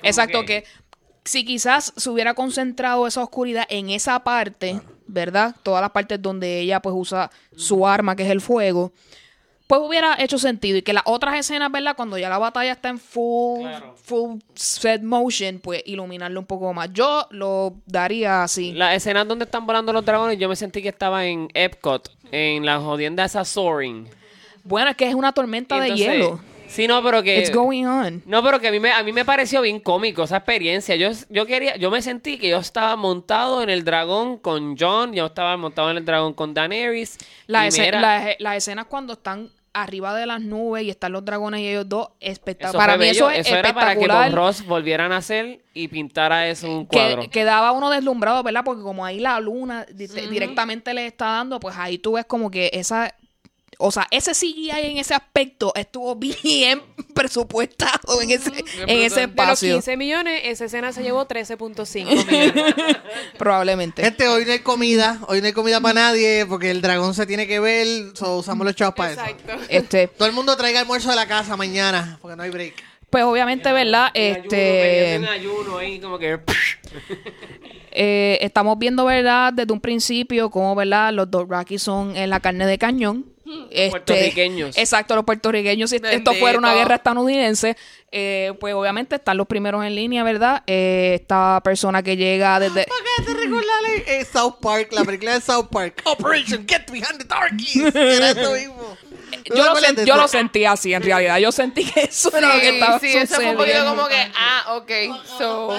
Exacto, 0.02 0.44
que 0.44 0.64
si 1.24 1.44
quizás 1.44 1.92
se 1.96 2.10
hubiera 2.10 2.34
concentrado 2.34 3.06
esa 3.06 3.22
oscuridad 3.22 3.64
en 3.70 3.90
esa 3.90 4.22
parte, 4.24 4.80
¿verdad? 5.06 5.54
Todas 5.62 5.80
las 5.80 5.90
partes 5.90 6.20
donde 6.20 6.60
ella 6.60 6.80
pues 6.80 6.94
usa 6.96 7.30
su 7.56 7.86
arma, 7.86 8.14
que 8.16 8.24
es 8.24 8.30
el 8.30 8.40
fuego, 8.40 8.92
pues 9.66 9.80
hubiera 9.82 10.16
hecho 10.22 10.38
sentido. 10.38 10.76
Y 10.76 10.82
que 10.82 10.92
las 10.92 11.04
otras 11.06 11.36
escenas, 11.38 11.72
¿verdad? 11.72 11.96
Cuando 11.96 12.18
ya 12.18 12.28
la 12.28 12.36
batalla 12.38 12.72
está 12.72 12.90
en 12.90 12.98
full, 12.98 13.62
Claro. 13.62 13.94
full 13.96 14.38
set 14.54 15.02
motion, 15.02 15.60
pues 15.60 15.82
iluminarlo 15.86 16.38
un 16.40 16.46
poco 16.46 16.74
más. 16.74 16.90
Yo 16.92 17.26
lo 17.30 17.74
daría 17.86 18.42
así. 18.42 18.72
Las 18.72 18.94
escenas 18.94 19.26
donde 19.26 19.46
están 19.46 19.64
volando 19.66 19.92
los 19.94 20.04
dragones, 20.04 20.38
yo 20.38 20.48
me 20.50 20.56
sentí 20.56 20.82
que 20.82 20.90
estaba 20.90 21.24
en 21.24 21.48
Epcot, 21.54 22.10
en 22.32 22.66
la 22.66 22.78
jodienda 22.80 23.24
esa 23.24 23.44
Soaring. 23.46 24.08
Bueno, 24.62 24.90
es 24.90 24.96
que 24.96 25.08
es 25.08 25.14
una 25.14 25.32
tormenta 25.32 25.80
de 25.80 25.94
hielo. 25.94 26.40
Sí, 26.74 26.88
no, 26.88 27.02
pero 27.02 27.22
que... 27.22 27.38
It's 27.38 27.52
going 27.54 27.84
on. 27.84 28.22
No, 28.26 28.42
pero 28.42 28.58
que 28.60 28.68
a 28.68 28.70
mí 28.72 28.80
me, 28.80 28.90
a 28.90 29.02
mí 29.02 29.12
me 29.12 29.24
pareció 29.24 29.60
bien 29.62 29.78
cómico 29.80 30.24
esa 30.24 30.38
experiencia. 30.38 30.96
Yo, 30.96 31.10
yo 31.30 31.46
quería, 31.46 31.76
yo 31.76 31.90
me 31.90 32.02
sentí 32.02 32.36
que 32.36 32.48
yo 32.48 32.58
estaba 32.58 32.96
montado 32.96 33.62
en 33.62 33.70
el 33.70 33.84
dragón 33.84 34.38
con 34.38 34.76
John, 34.78 35.12
yo 35.12 35.26
estaba 35.26 35.56
montado 35.56 35.90
en 35.92 35.98
el 35.98 36.04
dragón 36.04 36.34
con 36.34 36.52
Daenerys. 36.52 37.16
La 37.46 37.64
y 37.64 37.68
escena- 37.68 37.98
mira, 37.98 38.00
las, 38.00 38.36
las 38.40 38.56
escenas 38.56 38.86
cuando 38.86 39.12
están 39.12 39.50
arriba 39.76 40.14
de 40.14 40.24
las 40.26 40.40
nubes 40.40 40.84
y 40.84 40.90
están 40.90 41.10
los 41.10 41.24
dragones 41.24 41.60
y 41.60 41.68
ellos 41.68 41.88
dos, 41.88 42.08
eso 42.20 42.32
espectacular. 42.32 42.86
Para 42.86 42.96
mí 42.96 43.06
bello. 43.06 43.28
eso 43.28 43.40
es 43.40 43.50
era 43.50 43.74
para 43.74 43.86
que 43.94 44.02
espectacular. 44.02 44.30
con 44.30 44.36
Ross 44.36 44.64
volvieran 44.66 45.10
a 45.10 45.16
hacer 45.16 45.60
y 45.74 45.88
pintara 45.88 46.48
eso 46.48 46.70
un 46.70 46.86
cuadro. 46.86 47.22
que 47.22 47.28
quedaba 47.30 47.72
uno 47.72 47.90
deslumbrado, 47.90 48.40
¿verdad? 48.44 48.62
Porque 48.64 48.82
como 48.82 49.04
ahí 49.04 49.18
la 49.18 49.40
luna 49.40 49.84
di- 49.92 50.06
directamente 50.06 50.94
le 50.94 51.06
está 51.06 51.26
dando, 51.26 51.58
pues 51.58 51.76
ahí 51.76 51.98
tú 51.98 52.12
ves 52.12 52.24
como 52.24 52.50
que 52.52 52.70
esa... 52.72 53.12
O 53.78 53.90
sea, 53.90 54.06
ese 54.10 54.32
CGI 54.32 54.70
en 54.70 54.98
ese 54.98 55.14
aspecto 55.14 55.72
estuvo 55.74 56.14
bien 56.16 56.82
presupuestado 57.14 58.20
en 58.22 58.30
ese, 58.30 58.50
en 58.86 58.98
ese 59.00 59.20
De 59.20 59.26
los 59.26 59.30
espacio. 59.30 59.72
15 59.74 59.96
millones, 59.96 60.40
esa 60.44 60.64
escena 60.66 60.92
se 60.92 61.02
llevó 61.02 61.26
13.5 61.26 62.04
millones. 62.04 62.96
Probablemente. 63.38 64.02
Gente, 64.02 64.28
hoy 64.28 64.44
no 64.44 64.52
hay 64.52 64.60
comida, 64.60 65.20
hoy 65.28 65.40
no 65.40 65.46
hay 65.46 65.52
comida 65.52 65.80
para 65.80 65.94
nadie 65.94 66.46
porque 66.46 66.70
el 66.70 66.82
dragón 66.82 67.14
se 67.14 67.26
tiene 67.26 67.46
que 67.46 67.60
ver, 67.60 68.16
so 68.16 68.38
usamos 68.38 68.66
los 68.66 68.74
chavos 68.74 68.94
para 68.94 69.12
eso. 69.12 69.20
Exacto. 69.20 69.52
Este, 69.68 70.08
Todo 70.08 70.28
el 70.28 70.34
mundo 70.34 70.56
traiga 70.56 70.80
almuerzo 70.80 71.10
de 71.10 71.16
la 71.16 71.26
casa 71.26 71.56
mañana 71.56 72.18
porque 72.20 72.36
no 72.36 72.42
hay 72.42 72.50
break. 72.50 72.74
pues 73.10 73.24
obviamente, 73.24 73.72
¿verdad? 73.72 74.10
Este... 74.14 75.14
en 75.14 75.24
ayuno 75.26 75.78
ahí 75.78 76.00
como 76.00 76.18
que... 76.18 76.40
Eh, 77.96 78.38
estamos 78.40 78.76
viendo, 78.76 79.04
¿verdad? 79.04 79.52
Desde 79.52 79.72
un 79.72 79.80
principio 79.80 80.50
cómo, 80.50 80.74
¿verdad? 80.74 81.12
Los 81.12 81.30
Dothraki 81.30 81.78
son 81.78 82.16
en 82.16 82.28
la 82.28 82.40
carne 82.40 82.66
de 82.66 82.76
cañón. 82.76 83.24
Este, 83.70 83.90
Puertorriqueños. 83.90 84.76
Exacto, 84.76 85.14
los 85.14 85.24
puertorriqueños. 85.24 85.90
Si 85.90 85.96
esto 85.96 86.34
fuera 86.34 86.58
una 86.58 86.74
guerra 86.74 86.96
estadounidense, 86.96 87.76
eh, 88.10 88.52
pues 88.60 88.74
obviamente 88.74 89.16
están 89.16 89.36
los 89.36 89.46
primeros 89.46 89.84
en 89.84 89.94
línea, 89.94 90.22
¿verdad? 90.22 90.62
Eh, 90.66 91.18
esta 91.20 91.60
persona 91.64 92.02
que 92.02 92.16
llega 92.16 92.60
desde... 92.60 92.84
¿Para 92.84 93.00
qué 93.16 93.24
te 93.24 93.34
recordarle 93.34 94.04
eh, 94.06 94.24
South 94.24 94.56
Park, 94.60 94.92
la 94.92 95.04
película 95.04 95.34
de 95.34 95.40
South 95.40 95.66
Park? 95.70 96.02
Operation 96.06 96.64
Get 96.68 96.90
Behind 96.90 97.18
the 97.18 97.24
Darkies. 97.24 97.94
Era 97.94 98.30
eso 98.40 98.52
mismo. 98.52 98.96
¿Tú 99.44 99.54
Yo 99.56 99.64
lo, 99.64 99.74
sen- 99.76 100.04
yo 100.04 100.16
lo 100.16 100.28
sentí 100.28 100.64
así, 100.64 100.94
en 100.94 101.02
realidad. 101.02 101.38
Yo 101.38 101.50
sentí 101.50 101.84
que 101.84 102.02
eso 102.04 102.34
era 102.34 102.54
lo 102.54 102.60
que 102.60 102.68
estaba 102.70 102.98
sí, 103.00 103.08
eso 103.08 103.34
fue 103.34 103.50
un 103.50 103.56
poquito 103.56 103.76
sucediendo. 103.78 104.02
como 104.02 104.08
que, 104.08 104.32
ah, 104.36 104.76
ok, 104.76 104.90
so... 105.36 105.76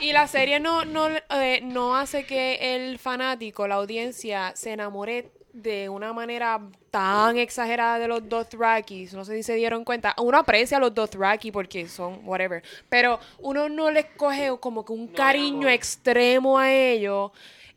Y 0.00 0.12
la 0.12 0.26
serie 0.26 0.58
no, 0.58 0.84
no, 0.84 1.08
eh, 1.08 1.60
no 1.62 1.96
hace 1.96 2.24
que 2.24 2.74
el 2.74 2.98
fanático, 2.98 3.68
la 3.68 3.74
audiencia, 3.76 4.52
se 4.56 4.72
enamore 4.72 5.30
de 5.52 5.88
una 5.88 6.12
manera 6.12 6.60
tan 6.94 7.38
exagerada 7.38 7.98
de 7.98 8.06
los 8.06 8.28
Dothrakis. 8.28 9.14
No 9.14 9.24
sé 9.24 9.34
si 9.34 9.42
se 9.42 9.56
dieron 9.56 9.82
cuenta. 9.82 10.14
Uno 10.18 10.38
aprecia 10.38 10.76
a 10.76 10.80
los 10.80 10.94
Dothraki 10.94 11.50
porque 11.50 11.88
son 11.88 12.20
whatever. 12.22 12.62
Pero 12.88 13.18
uno 13.40 13.68
no 13.68 13.90
les 13.90 14.04
coge 14.16 14.56
como 14.60 14.84
que 14.84 14.92
un 14.92 15.08
cariño 15.08 15.68
extremo 15.68 16.56
a 16.56 16.72
ellos. 16.72 17.32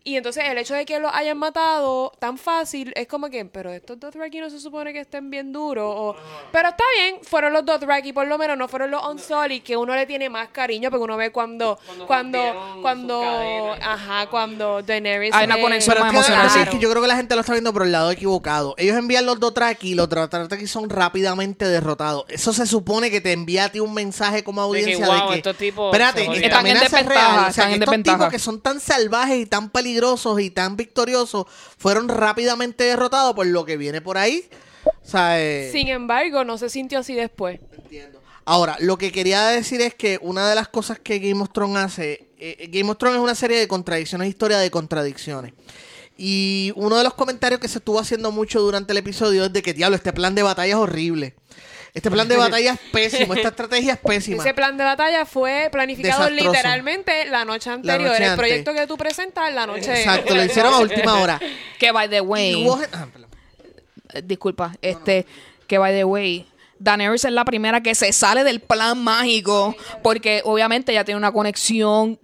Y 0.07 0.15
entonces 0.15 0.41
el 0.47 0.57
hecho 0.57 0.73
de 0.73 0.85
que 0.85 0.99
los 0.99 1.11
hayan 1.13 1.37
matado 1.37 2.13
tan 2.17 2.37
fácil 2.37 2.93
es 2.95 3.07
como 3.09 3.29
que, 3.29 3.43
pero 3.43 3.73
estos 3.73 3.99
Dothraki 3.99 4.39
no 4.39 4.49
se 4.49 4.57
supone 4.57 4.93
que 4.93 5.01
estén 5.01 5.29
bien 5.29 5.51
duros. 5.51 5.83
o- 5.97 6.15
pero 6.51 6.69
está 6.69 6.83
bien, 6.95 7.17
fueron 7.23 7.51
los 7.51 7.65
Dothraki, 7.65 8.13
por 8.13 8.25
lo 8.25 8.37
menos 8.37 8.57
no 8.57 8.69
fueron 8.69 8.89
los 8.89 9.05
Unsullied, 9.05 9.63
que 9.63 9.75
uno 9.75 9.93
le 9.95 10.05
tiene 10.05 10.29
más 10.29 10.47
cariño 10.47 10.89
porque 10.89 11.03
uno 11.03 11.17
ve 11.17 11.31
cuando, 11.33 11.77
Cuando 12.07 12.07
cuando, 12.07 12.81
cuando, 12.81 13.75
ajá, 13.81 14.27
cuando 14.29 14.81
Daenerys. 14.81 15.33
Hay 15.33 15.45
una 15.45 15.59
conexión 15.59 15.93
Pero 15.95 16.05
más 16.05 16.13
es 16.13 16.13
que, 16.13 16.17
emocional. 16.33 16.45
es 16.47 16.53
Claro. 16.53 16.71
que 16.71 16.79
yo 16.79 16.89
creo 16.89 17.01
que 17.01 17.07
la 17.09 17.15
gente 17.17 17.35
lo 17.35 17.41
está 17.41 17.51
viendo 17.51 17.73
por 17.73 17.83
el 17.83 17.91
lado 17.91 18.09
equivocado. 18.11 18.75
Ellos 18.77 18.95
envían 18.95 19.25
los 19.25 19.39
Dothraki 19.41 19.89
y 19.91 19.95
los 19.95 20.07
Dothraki 20.07 20.67
son 20.67 20.89
rápidamente 20.89 21.65
derrotados. 21.67 22.23
Eso 22.29 22.53
se 22.53 22.65
supone 22.65 23.11
que 23.11 23.19
te 23.19 23.33
envía 23.33 23.65
a 23.65 23.69
ti 23.73 23.81
un 23.81 23.93
mensaje 23.93 24.41
como 24.45 24.61
De 24.71 24.79
que, 24.79 24.83
audiencia 24.85 25.05
wow, 25.05 25.25
de 25.25 25.31
que, 25.31 25.37
estos 25.39 25.57
tipos 25.57 25.85
espérate, 25.93 26.23
esta 26.45 26.59
amenaza 26.59 26.99
es 27.01 27.05
real. 27.05 27.27
O 27.31 27.39
sea, 27.39 27.49
están 27.49 27.69
que 27.69 27.75
en 27.75 27.83
estos 27.83 28.03
tipos 28.13 28.29
que 28.29 28.39
son 28.39 28.61
tan 28.61 28.79
salvajes 28.79 29.37
y 29.39 29.45
tan 29.45 29.69
peligrosos 29.69 29.96
y 30.39 30.49
tan 30.49 30.77
victoriosos 30.77 31.45
fueron 31.77 32.07
rápidamente 32.07 32.83
derrotados 32.83 33.33
por 33.33 33.45
lo 33.45 33.65
que 33.65 33.77
viene 33.77 34.01
por 34.01 34.17
ahí. 34.17 34.47
O 34.85 35.09
sea, 35.09 35.41
eh, 35.41 35.69
Sin 35.71 35.87
embargo, 35.87 36.43
no 36.43 36.57
se 36.57 36.69
sintió 36.69 36.99
así 36.99 37.13
después. 37.13 37.59
Ahora, 38.45 38.77
lo 38.79 38.97
que 38.97 39.11
quería 39.11 39.47
decir 39.47 39.81
es 39.81 39.93
que 39.93 40.19
una 40.21 40.47
de 40.49 40.55
las 40.55 40.69
cosas 40.69 40.99
que 40.99 41.19
Game 41.19 41.41
of 41.41 41.51
Thrones 41.51 41.77
hace, 41.77 42.29
eh, 42.39 42.69
Game 42.71 42.89
of 42.89 42.97
Thrones 42.97 43.17
es 43.17 43.23
una 43.23 43.35
serie 43.35 43.59
de 43.59 43.67
contradicciones, 43.67 44.29
historia 44.29 44.59
de 44.59 44.71
contradicciones. 44.71 45.53
Y 46.17 46.71
uno 46.75 46.97
de 46.97 47.03
los 47.03 47.13
comentarios 47.13 47.59
que 47.59 47.67
se 47.67 47.79
estuvo 47.79 47.99
haciendo 47.99 48.31
mucho 48.31 48.61
durante 48.61 48.93
el 48.93 48.97
episodio 48.97 49.45
es 49.45 49.53
de 49.53 49.61
que, 49.61 49.73
diablo, 49.73 49.97
este 49.97 50.13
plan 50.13 50.33
de 50.33 50.43
batalla 50.43 50.69
es 50.69 50.79
horrible. 50.79 51.35
Este 51.97 52.11
plan 52.11 52.27
de 52.27 52.37
batalla 52.37 52.73
es 52.73 52.79
pésimo, 52.91 53.33
esta 53.33 53.47
estrategia 53.55 53.93
es 53.93 53.99
pésima. 53.99 54.43
Ese 54.43 54.53
plan 54.53 54.77
de 54.77 54.83
batalla 54.83 55.25
fue 55.25 55.69
planificado 55.71 56.25
Desastroso. 56.25 56.51
literalmente 56.51 57.25
la 57.25 57.43
noche 57.43 57.71
anterior. 57.71 58.11
noche 58.11 58.17
el 58.17 58.23
antes. 58.29 58.37
proyecto 58.37 58.73
que 58.75 58.85
tú 58.85 58.97
presentas 58.97 59.51
la 59.51 59.65
noche. 59.65 60.01
Exacto, 60.01 60.35
lo 60.35 60.43
hicieron 60.43 60.75
a 60.75 60.77
última 60.77 61.19
hora. 61.19 61.39
Que, 61.79 61.91
by 61.91 62.07
the 62.07 62.21
way... 62.21 62.53
hubo 62.53 62.79
ah. 62.93 63.07
Eh, 64.13 64.21
disculpa, 64.23 64.75
este, 64.81 65.25
que 65.65 65.79
by 65.79 65.91
the 65.91 66.03
way, 66.03 66.45
Daenerys 66.79 67.25
es 67.25 67.31
la 67.31 67.45
primera 67.45 67.81
que 67.81 67.95
se 67.95 68.11
sale 68.13 68.43
del 68.43 68.59
plan 68.59 69.03
mágico 69.03 69.75
porque 70.03 70.41
obviamente 70.45 70.91
ella 70.91 71.05
tiene 71.05 71.17
una 71.17 71.31
conexión 71.31 72.19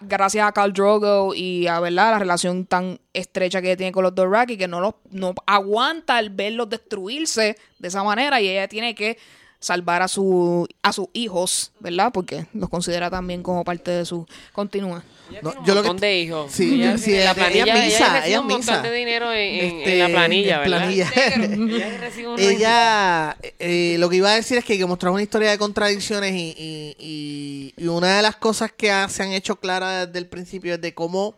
gracias 0.00 0.46
a 0.46 0.52
Khal 0.52 0.72
Drogo 0.72 1.34
y 1.34 1.66
a 1.66 1.80
verdad 1.80 2.12
la 2.12 2.18
relación 2.18 2.66
tan 2.66 3.00
estrecha 3.12 3.62
que 3.62 3.76
tiene 3.76 3.92
con 3.92 4.02
los 4.02 4.14
Dothraki 4.14 4.56
que 4.56 4.68
no 4.68 4.80
los 4.80 4.94
no 5.10 5.34
aguanta 5.46 6.18
el 6.18 6.30
verlos 6.30 6.68
destruirse 6.68 7.56
de 7.78 7.88
esa 7.88 8.02
manera 8.02 8.40
y 8.40 8.48
ella 8.48 8.68
tiene 8.68 8.94
que 8.94 9.18
salvar 9.58 10.02
a 10.02 10.08
su 10.08 10.68
a 10.82 10.92
sus 10.92 11.08
hijos, 11.14 11.72
¿verdad? 11.80 12.12
Porque 12.12 12.46
los 12.52 12.68
considera 12.68 13.10
también 13.10 13.42
como 13.42 13.64
parte 13.64 13.90
de 13.90 14.04
su 14.04 14.26
continúa. 14.52 15.02
Ella 15.30 15.40
No, 15.42 15.52
yo 15.64 15.74
lo 15.74 15.82
que- 15.82 15.88
montón 15.88 16.00
de 16.00 16.18
hijos. 16.20 16.52
Sí, 16.52 16.74
ella, 16.74 16.92
la 16.96 16.96
ella- 16.96 17.34
planilla, 17.34 17.62
ella 17.64 17.84
misa, 17.84 18.18
ella 18.26 18.34
es 18.34 18.40
un 18.40 18.46
montón 18.46 18.58
misa. 18.60 18.82
de 18.82 18.92
dinero 18.94 19.32
en, 19.32 19.38
en 19.54 19.78
Este, 19.78 19.96
la 19.98 20.08
planilla, 20.08 20.62
en 20.62 20.70
¿verdad? 20.70 20.78
planilla. 20.80 21.12
ella 22.38 22.38
Ella, 22.38 23.36
eh, 23.58 23.96
lo 23.98 24.08
que 24.08 24.16
iba 24.16 24.30
a 24.30 24.34
decir 24.34 24.58
es 24.58 24.64
que, 24.64 24.76
que 24.78 24.86
mostraba 24.86 25.14
una 25.14 25.22
historia 25.22 25.50
de 25.50 25.58
contradicciones 25.58 26.32
y, 26.34 26.54
y- 26.58 26.96
y- 26.98 27.74
y 27.82 27.86
una 27.88 28.16
de 28.16 28.22
las 28.22 28.36
cosas 28.36 28.70
que 28.76 28.90
ha- 28.90 29.08
se 29.08 29.22
han 29.22 29.32
hecho 29.32 29.56
claras 29.56 30.06
desde 30.06 30.18
el 30.18 30.26
principio 30.26 30.74
es 30.74 30.80
de 30.80 30.94
cómo 30.94 31.34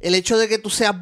el 0.00 0.14
hecho 0.14 0.36
de 0.36 0.48
que 0.48 0.58
tú 0.58 0.68
seas 0.70 0.94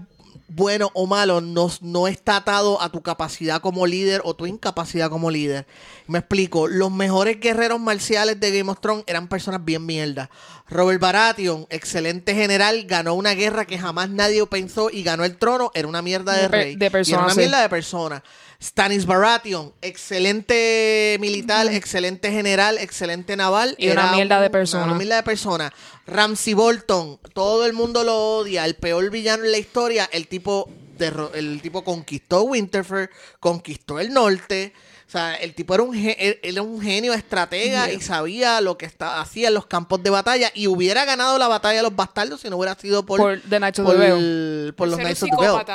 bueno 0.55 0.91
o 0.95 1.07
malo 1.07 1.41
no, 1.41 1.70
no 1.81 2.09
está 2.09 2.37
atado 2.37 2.81
a 2.83 2.91
tu 2.91 3.03
capacidad 3.03 3.61
como 3.61 3.87
líder 3.87 4.20
o 4.24 4.35
tu 4.35 4.47
incapacidad 4.47 5.11
como 5.11 5.31
líder. 5.31 5.66
Me 6.07 6.19
explico, 6.19 6.69
los 6.69 6.91
mejores 6.91 7.41
guerreros 7.41 7.81
marciales 7.81 8.39
de 8.41 8.57
Game 8.59 8.70
of 8.70 8.81
Thrones 8.81 9.05
eran 9.07 9.29
personas 9.29 9.65
bien 9.65 9.87
mierda. 9.87 10.31
Robert 10.69 11.01
Baratheon, 11.01 11.66
excelente 11.70 12.35
general, 12.35 12.85
ganó 12.85 13.15
una 13.15 13.35
guerra 13.35 13.66
que 13.66 13.79
jamás 13.79 14.09
nadie 14.11 14.45
pensó 14.47 14.91
y 14.91 15.03
ganó 15.03 15.24
el 15.24 15.37
trono, 15.37 15.70
era 15.74 15.87
una 15.89 16.03
mierda 16.03 16.35
de 16.35 16.49
De 16.49 16.49
rey. 16.49 16.77
de 16.77 16.85
Y 16.85 16.89
era 16.89 16.91
persona, 16.93 17.24
una 17.24 17.35
sí. 17.35 17.41
mierda 17.41 17.61
de 17.61 17.69
persona. 17.69 18.23
Stanis 18.63 19.07
Baratheon, 19.07 19.73
excelente 19.83 21.17
militar, 21.21 21.67
excelente 21.69 22.31
general, 22.31 22.79
excelente 22.79 23.37
naval. 23.37 23.75
Y 23.79 23.87
una 23.91 24.03
era 24.05 24.13
mierda 24.13 24.41
de 24.41 24.51
persona. 24.51 24.85
Una 24.85 24.95
mierda 24.95 25.17
de 25.17 25.23
persona. 25.25 25.73
Ramsey 26.07 26.55
Bolton, 26.55 27.19
todo 27.35 27.67
el 27.67 27.73
mundo 27.73 28.05
lo 28.05 28.37
odia, 28.39 28.65
el 28.65 28.75
peor 28.77 29.11
villano 29.11 29.45
en 29.45 29.53
la 29.53 29.59
historia. 29.59 30.09
El 30.13 30.29
tipo, 30.29 30.69
derro- 30.99 31.31
el 31.35 31.61
tipo 31.61 31.83
conquistó 31.83 32.43
Winterfell, 32.45 33.09
conquistó 33.41 33.99
el 33.99 34.13
norte. 34.13 34.73
O 35.09 35.11
sea, 35.13 35.35
el 35.35 35.55
tipo 35.55 35.75
era 35.75 35.83
un, 35.83 35.95
era 35.95 36.63
un 36.63 36.81
genio 36.81 37.13
estratega 37.13 37.93
y 37.93 38.01
sabía 38.01 38.63
lo 38.63 38.79
que 38.79 38.87
está, 38.87 39.21
hacía 39.21 39.49
en 39.49 39.55
los 39.55 39.67
campos 39.67 40.03
de 40.03 40.09
batalla 40.09 40.51
y 40.55 40.69
hubiera 40.69 41.05
ganado 41.05 41.37
la 41.37 41.49
batalla 41.49 41.79
de 41.79 41.83
los 41.83 41.95
bastardos 41.95 42.41
si 42.41 42.49
no 42.49 42.57
hubiera 42.57 42.75
sido 42.77 43.05
por, 43.05 43.19
Por 43.19 43.41
The 43.43 43.59
Knights 43.59 43.79
of 43.81 43.85
por 43.87 43.95
the 43.97 44.09
Vale. 44.11 44.15
el- 44.15 44.75
por 44.75 44.89
Por 44.89 44.89
los 44.89 44.99
Knights 44.99 45.23
of 45.25 45.29
the. 45.67 45.73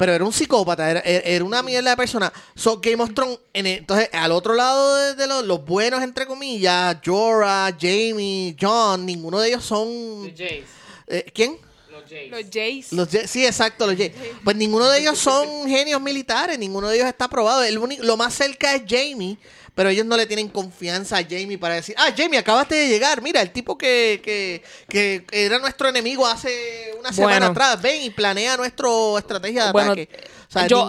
Pero 0.00 0.14
era 0.14 0.24
un 0.24 0.32
psicópata, 0.32 0.90
era, 0.90 1.00
era- 1.00 1.22
era 1.28 1.44
una 1.44 1.62
mierda 1.62 1.90
de 1.90 1.96
persona. 1.98 2.32
So, 2.54 2.80
Game 2.80 3.02
of 3.02 3.12
Thrones, 3.12 3.38
en 3.52 3.66
el- 3.66 3.78
entonces, 3.80 4.08
al 4.14 4.32
otro 4.32 4.54
lado 4.54 4.96
de, 4.96 5.14
de 5.14 5.26
los, 5.26 5.44
los 5.44 5.62
buenos, 5.62 6.02
entre 6.02 6.24
comillas, 6.24 6.96
Jorah, 7.04 7.70
Jamie, 7.78 8.56
John, 8.58 9.04
ninguno 9.04 9.38
de 9.40 9.48
ellos 9.50 9.62
son... 9.62 10.26
Los 10.26 10.38
Jays. 10.38 10.64
eh, 11.06 11.26
¿Quién? 11.34 11.58
Los 11.90 12.08
Jays. 12.08 12.30
Los 12.30 12.44
Jays. 12.50 12.92
Los 12.94 13.10
Ye- 13.10 13.28
sí, 13.28 13.44
exacto, 13.44 13.86
los 13.86 13.94
Ye- 13.94 14.14
Pues 14.42 14.56
ninguno 14.56 14.88
de 14.88 15.00
ellos 15.00 15.18
son 15.18 15.68
genios 15.68 16.00
militares, 16.00 16.58
ninguno 16.58 16.88
de 16.88 16.96
ellos 16.96 17.06
está 17.06 17.26
aprobado. 17.26 17.62
El 17.62 17.76
único, 17.76 18.02
lo 18.02 18.16
más 18.16 18.32
cerca 18.32 18.74
es 18.74 18.84
Jamie, 18.88 19.36
pero 19.74 19.88
ellos 19.88 20.06
no 20.06 20.16
le 20.16 20.26
tienen 20.26 20.48
confianza 20.48 21.18
a 21.18 21.22
Jamie 21.22 21.58
para 21.58 21.74
decir, 21.74 21.94
ah, 21.98 22.08
Jamie, 22.16 22.38
acabaste 22.38 22.74
de 22.74 22.88
llegar, 22.88 23.22
mira, 23.22 23.40
el 23.42 23.50
tipo 23.52 23.76
que, 23.78 24.20
que, 24.22 24.62
que 24.88 25.24
era 25.30 25.58
nuestro 25.58 25.88
enemigo 25.88 26.26
hace 26.26 26.92
una 26.98 27.12
semana 27.12 27.36
Bueno. 27.38 27.46
atrás, 27.52 27.80
ven 27.80 28.02
y 28.02 28.10
planea 28.10 28.56
nuestra 28.56 28.88
estrategia 29.18 29.66
de 29.66 29.72
Bueno, 29.72 29.92
ataque. 29.92 30.08
O 30.48 30.52
sea, 30.52 30.66
yo 30.66 30.84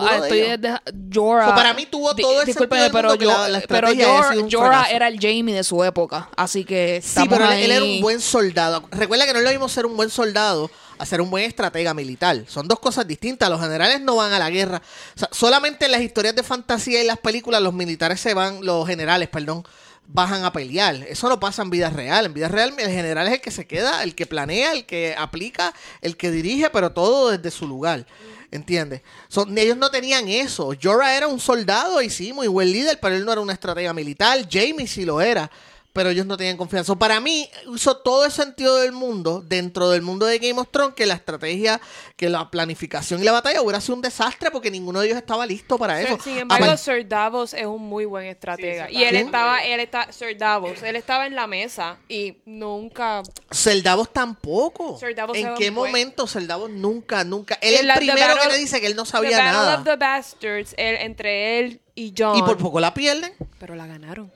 de 0.57 0.79
Jorah. 1.13 1.53
Para 1.53 1.73
mí 1.75 1.85
tuvo 1.85 2.15
todo 2.15 2.39
del 2.39 2.91
pero, 2.91 3.13
yo, 3.15 3.29
la- 3.29 3.47
la 3.49 3.61
pero 3.61 3.89
Jorah, 3.89 4.33
Jorah 4.51 4.85
era 4.89 5.07
el 5.07 5.19
Jamie 5.19 5.53
de 5.53 5.63
su 5.63 5.83
época, 5.83 6.29
así 6.35 6.65
que 6.65 6.99
Sí, 7.03 7.21
pero 7.29 7.45
él, 7.45 7.51
ahí. 7.51 7.63
él 7.65 7.71
era 7.71 7.83
un 7.85 8.01
buen 8.01 8.19
soldado. 8.21 8.83
Recuerda 8.91 9.27
que 9.27 9.33
no 9.33 9.39
lo 9.41 9.49
mismo 9.51 9.69
ser 9.69 9.85
un 9.85 9.95
buen 9.95 10.09
soldado 10.09 10.71
a 11.02 11.06
ser 11.07 11.19
un 11.19 11.32
buen 11.32 11.45
estratega 11.45 11.95
militar. 11.95 12.44
Son 12.48 12.68
dos 12.68 12.80
cosas 12.80 13.07
distintas. 13.07 13.49
Los 13.49 13.60
generales 13.60 14.02
no 14.02 14.18
van 14.18 14.34
a 14.34 14.40
la 14.40 14.52
guerra. 14.52 14.84
Solamente 15.32 15.86
en 15.86 15.91
las 15.91 16.02
historias 16.02 16.36
de 16.36 16.44
fantasía 16.44 17.02
y 17.02 17.07
las 17.07 17.18
películas 17.18 17.60
los 17.60 17.73
militares 17.73 18.19
se 18.19 18.36
van, 18.36 18.64
los 18.64 18.86
generales, 18.86 19.28
perdón, 19.28 19.64
bajan 20.06 20.45
a 20.45 20.53
pelear. 20.53 20.95
Eso 21.10 21.28
no 21.28 21.40
pasa 21.40 21.64
en 21.64 21.72
vida 21.72 21.90
real. 21.90 22.28
En 22.28 22.36
vida 22.36 22.49
real 22.49 22.76
el 22.78 22.91
general 22.91 23.28
es 23.28 23.34
el 23.34 23.41
que 23.41 23.49
se 23.49 23.65
queda, 23.65 24.03
el 24.03 24.14
que 24.14 24.28
planea, 24.28 24.73
el 24.73 24.86
que 24.86 25.15
aplica, 25.18 25.73
el 26.02 26.18
que 26.18 26.30
dirige, 26.30 26.69
pero 26.69 26.91
todo 26.91 27.32
desde 27.32 27.49
su 27.49 27.68
lugar. 27.68 28.06
¿Entiendes? 28.52 29.02
Son, 29.28 29.57
ellos 29.57 29.78
no 29.78 29.90
tenían 29.90 30.28
eso. 30.28 30.72
Jorah 30.80 31.18
era 31.18 31.28
un 31.28 31.40
soldado 31.40 31.99
y 32.03 32.11
sí, 32.11 32.32
muy 32.32 32.48
buen 32.48 32.72
líder, 32.72 32.99
pero 33.02 33.15
él 33.15 33.26
no 33.26 33.32
era 33.32 33.41
una 33.41 33.53
estratega 33.53 33.91
militar. 33.91 34.48
Jamie 34.48 34.86
sí 34.86 35.03
lo 35.03 35.19
era, 35.19 35.49
pero 35.93 36.09
ellos 36.09 36.26
no 36.26 36.38
tenían 36.38 36.57
confianza. 36.57 36.95
Para 36.95 37.19
mí, 37.19 37.49
hizo 37.76 37.97
todo 37.97 38.26
el 38.26 38.31
sentido 38.31 38.77
del 38.77 38.91
mundo, 38.93 39.41
dentro 39.45 39.89
del 39.89 40.01
mundo 40.01 40.26
de 40.26 40.39
Game 40.39 40.59
of 40.59 40.69
Thrones, 40.72 40.95
que 40.95 41.05
la 41.05 41.15
estrategia, 41.15 41.81
que 42.15 42.30
la 42.30 42.49
planificación 42.49 43.22
y 43.22 43.23
la 43.26 43.31
batalla 43.34 43.61
hubiera 43.61 43.81
sido 43.81 43.95
un 43.95 44.01
desastre 44.01 44.51
porque 44.51 44.72
ninguno 44.72 45.01
de 45.01 45.07
ellos 45.07 45.18
estaba 45.18 45.45
listo 45.45 45.77
para 45.77 46.01
eso. 46.01 46.18
Sin 46.23 46.38
embargo, 46.38 46.77
Sir 46.77 47.07
Davos 47.07 47.53
es 47.53 47.65
un 47.65 47.81
muy 47.81 48.05
buen 48.05 48.26
estratega. 48.27 48.88
Sí, 48.88 48.95
y 48.97 49.03
él 49.03 49.15
estaba, 49.18 49.63
él 49.63 49.80
está, 49.81 50.11
Sir 50.11 50.38
Davos, 50.38 50.81
él 50.84 50.95
estaba 50.95 51.26
en 51.26 51.35
la 51.35 51.47
mesa 51.47 51.97
y 52.07 52.38
nunca. 52.45 53.22
Sir 53.49 53.84
Davos 53.84 54.11
tampoco. 54.13 54.97
Sir 54.99 55.13
Davos 55.15 55.38
¿En 55.38 55.53
qué 55.55 55.69
un 55.69 55.76
buen- 55.76 55.91
momento 55.91 56.26
Sir 56.27 56.47
Davos 56.47 56.69
nunca, 56.69 57.23
nunca? 57.23 57.57
Él 57.61 57.73
es 57.73 57.81
el 57.81 57.91
primero 57.95 58.35
que 58.41 58.47
le 58.49 58.57
dice 58.57 58.80
que 58.80 58.88
él 58.88 58.95
no 58.95 59.05
sabía 59.05 59.38
the 59.38 59.43
nada. 59.43 59.77
of 59.80 59.84
the 59.84 59.95
Bastards, 59.97 60.73
él- 60.77 60.95
entre 61.01 61.59
él 61.59 61.81
y 61.95 62.13
John. 62.18 62.38
Y 62.38 62.41
por 62.43 62.57
poco 62.57 62.80
la 62.80 62.93
pierden. 62.93 63.34
Pero 63.59 63.76
la 63.76 63.85
ganaron. 63.88 64.31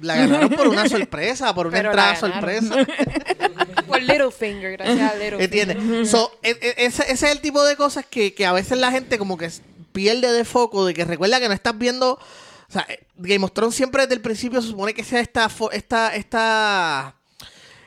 La 0.00 0.16
ganaron 0.16 0.50
por 0.50 0.68
una 0.68 0.88
sorpresa, 0.88 1.54
por 1.54 1.66
una 1.68 1.76
Pero 1.76 1.90
entrada 1.90 2.12
la 2.14 2.28
ganaron. 2.28 2.68
sorpresa. 2.68 2.86
Por 3.86 4.02
Littlefinger, 4.02 4.72
gracias 4.72 5.12
a 5.12 5.14
Littlefinger. 5.14 5.70
¿Entiendes? 5.70 6.10
So, 6.10 6.36
e- 6.42 6.50
e- 6.60 6.74
ese, 6.86 7.02
ese 7.04 7.12
es 7.26 7.32
el 7.32 7.40
tipo 7.40 7.62
de 7.64 7.76
cosas 7.76 8.04
que, 8.08 8.34
que 8.34 8.44
a 8.46 8.52
veces 8.52 8.78
la 8.78 8.90
gente 8.90 9.18
como 9.18 9.36
que 9.38 9.50
pierde 9.92 10.32
de 10.32 10.44
foco, 10.44 10.84
de 10.84 10.94
que 10.94 11.04
recuerda 11.04 11.38
que 11.40 11.48
no 11.48 11.54
estás 11.54 11.76
viendo... 11.78 12.14
O 12.14 12.72
sea, 12.72 12.86
eh, 12.88 13.06
Game 13.16 13.44
of 13.44 13.52
Thrones 13.52 13.74
siempre 13.76 14.02
desde 14.02 14.14
el 14.14 14.20
principio 14.20 14.60
se 14.62 14.68
supone 14.68 14.94
que 14.94 15.04
sea 15.04 15.20
esta, 15.20 15.48
fo- 15.48 15.70
esta, 15.72 16.14
esta, 16.16 17.14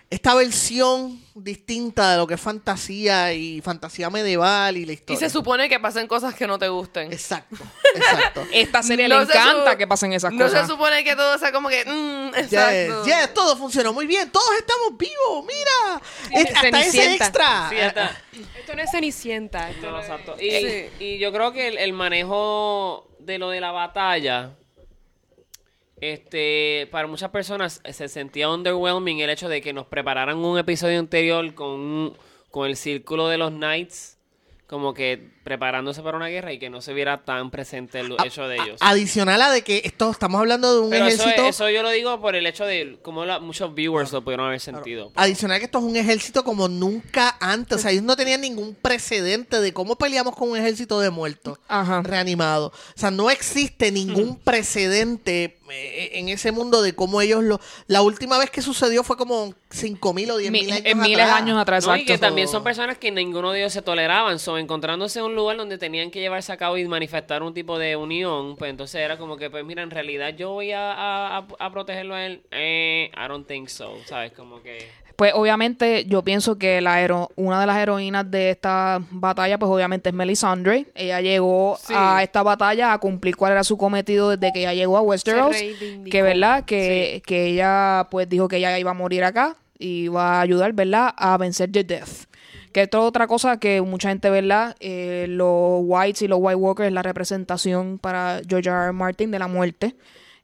esta 0.09 0.34
versión 0.35 1.21
distinta 1.35 2.11
de 2.11 2.17
lo 2.17 2.25
que 2.27 2.35
es 2.35 2.41
fantasía 2.41 3.34
y 3.34 3.59
fantasía 3.61 4.09
medieval 4.09 4.77
y 4.77 4.85
la 4.85 4.93
Y 4.93 4.95
historia. 4.95 5.19
se 5.19 5.29
supone 5.29 5.67
que 5.67 5.79
pasen 5.81 6.07
cosas 6.07 6.34
que 6.34 6.47
no 6.47 6.57
te 6.57 6.69
gusten. 6.69 7.11
Exacto, 7.11 7.57
exacto. 7.93 8.47
Esta 8.53 8.81
serie 8.84 9.09
No 9.09 9.19
le 9.19 9.25
se 9.25 9.34
encanta 9.38 9.77
que 9.77 9.85
pasen 9.85 10.13
esas 10.13 10.31
no 10.31 10.45
cosas. 10.45 10.61
se 10.65 10.71
supone 10.71 11.03
que 11.03 11.13
todo 11.15 11.38
sea 11.38 11.51
como 11.51 11.67
que. 11.67 11.84
mm, 11.85 12.35
exacto. 12.39 13.05
yes, 13.05 13.34
todo 13.34 13.57
funcionó 13.57 13.91
muy 13.91 14.07
bien. 14.07 14.31
Todos 14.31 14.49
estamos 14.57 14.97
vivos, 14.97 15.45
mira. 15.45 16.01
Es- 16.41 16.55
hasta 16.55 16.67
ese 16.69 16.91
Cenicienta. 16.91 17.25
extra. 17.25 17.69
Sí, 18.31 18.41
Esto 18.59 18.75
no 18.75 18.81
es 18.81 18.91
Cenicienta. 18.91 19.69
esto 19.69 19.85
No, 19.88 19.91
no 19.91 19.99
es- 19.99 20.05
exacto. 20.07 20.35
Y, 20.39 20.49
Sí. 20.51 20.85
y 20.99 21.17
yo 21.19 21.34
creo 21.34 21.51
que 21.51 21.67
el, 21.67 21.77
el 21.77 21.91
manejo 21.93 23.09
de 23.19 23.38
lo 23.39 23.49
de 23.49 23.59
la 23.59 23.71
batalla, 23.71 24.55
este, 26.02 26.88
para 26.91 27.07
muchas 27.07 27.32
personas 27.32 27.82
se 27.90 28.07
sentía 28.07 28.49
underwhelming 28.49 29.19
el 29.19 29.30
hecho 29.30 29.49
de 29.49 29.61
que 29.61 29.74
nos 29.74 29.88
prepararan 29.88 30.38
un 30.38 30.57
episodio 30.60 30.99
anterior 30.99 31.53
con, 31.56 32.15
con 32.52 32.68
el 32.68 32.76
círculo 32.76 33.28
de 33.28 33.38
los 33.38 33.52
knights, 33.52 34.18
como 34.68 34.94
que 34.94 35.32
preparándose 35.48 36.02
para 36.02 36.18
una 36.18 36.28
guerra 36.28 36.52
y 36.52 36.60
que 36.60 36.69
no 36.69 36.82
se 36.82 36.94
viera 36.94 37.24
tan 37.24 37.52
presente 37.52 38.02
el 38.02 38.14
hecho 38.26 38.49
de 38.49 38.56
ellos. 38.57 38.82
A- 38.82 38.90
adicional 38.90 39.41
a 39.41 39.49
de 39.49 39.61
que 39.61 39.82
esto 39.86 40.11
estamos 40.11 40.40
hablando 40.41 40.74
de 40.74 40.82
un 40.82 40.90
Pero 40.90 41.07
ejército. 41.07 41.45
eso 41.48 41.69
yo 41.69 41.84
lo 41.84 41.90
digo 41.90 42.19
por 42.19 42.36
el 42.36 42.45
hecho 42.45 42.65
de 42.65 42.98
cómo 43.02 43.24
la- 43.24 43.40
muchos 43.40 43.74
viewers 43.74 44.11
lo 44.11 44.22
pudieron 44.22 44.48
haber 44.48 44.60
sentido. 44.60 45.14
Adicional 45.15 45.60
que 45.60 45.65
esto 45.65 45.78
es 45.78 45.86
un 45.86 45.95
ejército 45.95 46.44
como 46.44 46.68
nunca 46.68 47.38
antes. 47.40 47.78
O 47.78 47.80
sea, 47.80 47.91
ellos 47.91 48.03
no 48.03 48.18
tenían 48.18 48.41
ningún 48.41 48.76
precedente 48.76 49.61
de 49.61 49.72
cómo 49.72 49.95
peleamos 49.95 50.36
con 50.36 50.49
un 50.49 50.57
ejército 50.57 50.99
de 50.99 51.11
muertos 51.11 51.60
Ajá. 51.69 52.02
reanimados. 52.02 52.74
O 52.74 52.99
sea, 52.99 53.10
no 53.10 53.30
existe 53.30 53.90
ningún 53.90 54.38
precedente 54.40 55.57
eh, 55.69 56.11
en 56.14 56.30
ese 56.30 56.52
mundo 56.52 56.82
de 56.82 56.94
cómo 56.94 57.22
ellos 57.22 57.44
lo... 57.44 57.60
La 57.88 58.02
última 58.02 58.38
vez 58.38 58.49
que 58.49 58.61
sucedió 58.61 59.03
fue 59.03 59.18
como 59.18 59.53
5.000 59.69 60.32
o 60.32 60.40
10.000 60.40 60.52
Mi- 60.52 60.60
años 60.72 60.82
en 60.86 60.98
miles 60.99 61.18
de 61.18 61.24
atrás. 61.24 61.41
años 61.41 61.57
atrás, 61.60 61.86
No, 61.88 61.95
y 61.98 62.06
que 62.06 62.18
también 62.18 62.48
son 62.48 62.64
personas 62.64 62.98
que 62.98 63.11
ninguno 63.11 63.52
de 63.52 63.60
ellos 63.60 63.74
se 63.74 63.82
toleraban, 63.82 64.40
son 64.40 64.60
encontrándose 64.60 65.19
en 65.19 65.26
un 65.26 65.36
lugar 65.38 65.55
donde 65.57 65.77
tenían 65.77 66.11
que 66.11 66.19
llevarse 66.19 66.51
a 66.51 66.57
cabo 66.57 66.77
y 66.77 66.85
manifestar 66.88 67.41
un 67.43 67.53
tipo 67.53 67.80
de 67.80 67.95
unión, 67.95 68.55
pues 68.57 68.69
entonces 68.69 68.99
era 69.01 69.18
como 69.18 69.38
que, 69.38 69.49
pues 69.49 69.64
mira, 69.64 69.81
en 69.84 69.89
realidad 69.91 70.35
yo 70.35 70.51
voy 70.51 70.72
a, 70.73 70.91
a- 70.91 71.47
a- 71.59 71.72
protegerlo 71.72 72.14
a 72.15 72.26
él, 72.26 72.41
eh, 72.51 73.09
I 73.15 73.27
don't 73.30 73.47
think 73.47 73.69
so, 73.69 73.93
¿sabes? 74.05 74.34
Como 74.34 74.61
que... 74.61 74.85
Pues 75.15 75.31
obviamente 75.34 76.05
yo 76.05 76.22
pienso 76.22 76.59
que 76.59 76.80
la 76.80 77.01
hero- 77.01 77.31
una 77.35 77.59
de 77.59 77.65
las 77.65 77.77
heroínas 77.80 78.30
de 78.30 78.51
esta 78.51 78.99
batalla, 79.09 79.57
pues 79.57 79.72
obviamente 79.72 80.09
es 80.09 80.15
Melisandre. 80.15 80.85
Ella 80.93 81.22
llegó 81.22 81.76
Sí. 81.81 81.91
a 81.95 82.22
esta 82.22 82.43
batalla 82.43 82.93
a 82.93 82.99
cumplir 82.99 83.35
cuál 83.35 83.53
era 83.53 83.64
su 83.64 83.77
cometido 83.80 84.30
desde 84.30 84.53
que 84.53 84.59
ella 84.59 84.76
llegó 84.76 84.95
a 84.95 85.01
Westeros. 85.01 85.55
Que 86.11 86.22
verdad, 86.22 86.65
que, 86.65 87.23
que 87.26 87.47
ella 87.47 88.07
pues 88.11 88.30
dijo 88.30 88.47
que 88.47 88.57
ella 88.57 88.77
iba 88.77 88.91
a 88.91 88.93
morir 88.93 89.23
acá 89.23 89.55
y 89.80 90.03
iba 90.03 90.38
a 90.38 90.41
ayudar, 90.41 90.73
¿verdad? 90.73 91.11
A 91.18 91.35
vencer 91.38 91.72
The 91.72 91.84
Death. 91.84 92.27
Que 92.78 92.84
esto 92.84 92.99
es 92.99 93.06
otra 93.06 93.26
cosa 93.26 93.58
que 93.58 93.82
mucha 93.82 94.10
gente, 94.10 94.30
¿verdad? 94.30 94.76
Eh, 94.80 95.26
los 95.30 95.82
Whites 95.82 96.22
y 96.22 96.28
los 96.28 96.38
White 96.40 96.58
Walkers 96.58 96.88
es 96.90 96.94
la 96.94 97.02
representación 97.02 97.98
para 97.98 98.40
George 98.48 98.70
R. 98.70 98.84
R. 98.84 98.91
Martin 98.91 99.32
de 99.32 99.40
la 99.40 99.48
muerte. 99.48 99.95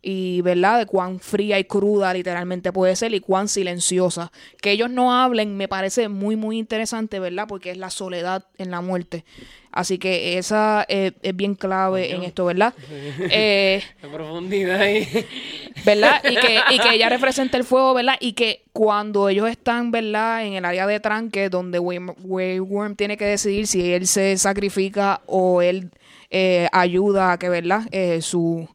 Y, 0.02 0.42
¿verdad? 0.42 0.80
De 0.80 0.88
cuán 0.88 1.20
fría 1.20 1.60
y 1.60 1.66
cruda 1.66 2.12
literalmente 2.12 2.74
puede 2.74 2.96
ser 2.96 3.14
y 3.14 3.20
cuán 3.20 3.48
silenciosa. 3.48 4.32
Que 4.64 4.72
ellos 4.72 4.90
no 4.90 5.14
hablen 5.14 5.56
me 5.56 5.68
parece 5.68 6.10
muy, 6.10 6.36
muy 6.36 6.58
interesante, 6.58 7.20
¿verdad? 7.20 7.46
Porque 7.48 7.70
es 7.70 7.78
la 7.78 7.92
soledad 7.92 8.48
en 8.58 8.72
la 8.72 8.82
muerte. 8.82 9.26
Así 9.76 9.98
que 9.98 10.38
esa 10.38 10.86
eh, 10.88 11.14
es 11.24 11.36
bien 11.36 11.56
clave 11.56 12.14
en 12.14 12.24
esto, 12.24 12.46
¿verdad? 12.46 12.74
Eh, 13.32 13.82
La 14.04 14.10
profundidad 14.12 14.80
ahí. 14.82 15.08
¿verdad? 15.86 16.22
Y 16.24 16.36
que, 16.36 16.60
y 16.72 16.80
que 16.80 16.94
ella 16.94 17.10
representa 17.10 17.58
el 17.58 17.64
fuego, 17.64 17.94
¿verdad? 17.96 18.16
Y 18.20 18.34
que 18.34 18.64
cuando 18.72 19.30
ellos 19.30 19.50
están, 19.50 19.90
¿verdad? 19.92 20.46
En 20.46 20.54
el 20.54 20.64
área 20.66 20.86
de 20.86 21.00
tranque, 21.00 21.50
donde 21.50 21.80
Wayne- 21.80 22.14
Grey 22.20 22.60
Worm 22.60 22.96
tiene 22.96 23.18
que 23.18 23.26
decidir 23.26 23.66
si 23.66 23.94
él 23.94 24.06
se 24.08 24.38
sacrifica 24.38 25.22
o 25.26 25.62
él 25.64 25.90
eh, 26.30 26.68
ayuda 26.72 27.32
a 27.32 27.40
que, 27.40 27.50
¿verdad? 27.50 27.82
Eh, 27.92 28.22
su 28.22 28.68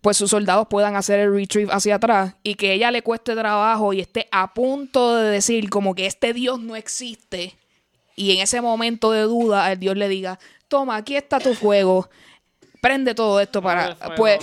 pues 0.00 0.18
sus 0.18 0.28
soldados 0.30 0.66
puedan 0.68 0.96
hacer 0.96 1.18
el 1.18 1.32
retrieve 1.34 1.72
hacia 1.72 1.94
atrás 1.94 2.34
y 2.42 2.56
que 2.56 2.74
ella 2.74 2.90
le 2.90 3.00
cueste 3.00 3.34
trabajo 3.34 3.92
y 3.94 4.00
esté 4.00 4.28
a 4.30 4.52
punto 4.52 5.16
de 5.16 5.30
decir 5.30 5.70
como 5.70 5.94
que 5.94 6.04
este 6.04 6.34
Dios 6.34 6.60
no 6.60 6.76
existe 6.76 7.54
y 8.16 8.32
en 8.32 8.40
ese 8.40 8.60
momento 8.60 9.12
de 9.12 9.22
duda 9.22 9.70
el 9.72 9.78
Dios 9.78 9.96
le 9.96 10.08
diga, 10.08 10.38
toma, 10.68 10.96
aquí 10.96 11.16
está 11.16 11.38
tu 11.40 11.54
fuego, 11.54 12.08
prende 12.80 13.14
todo 13.14 13.40
esto 13.40 13.62
para... 13.62 13.96
Pues, 14.16 14.40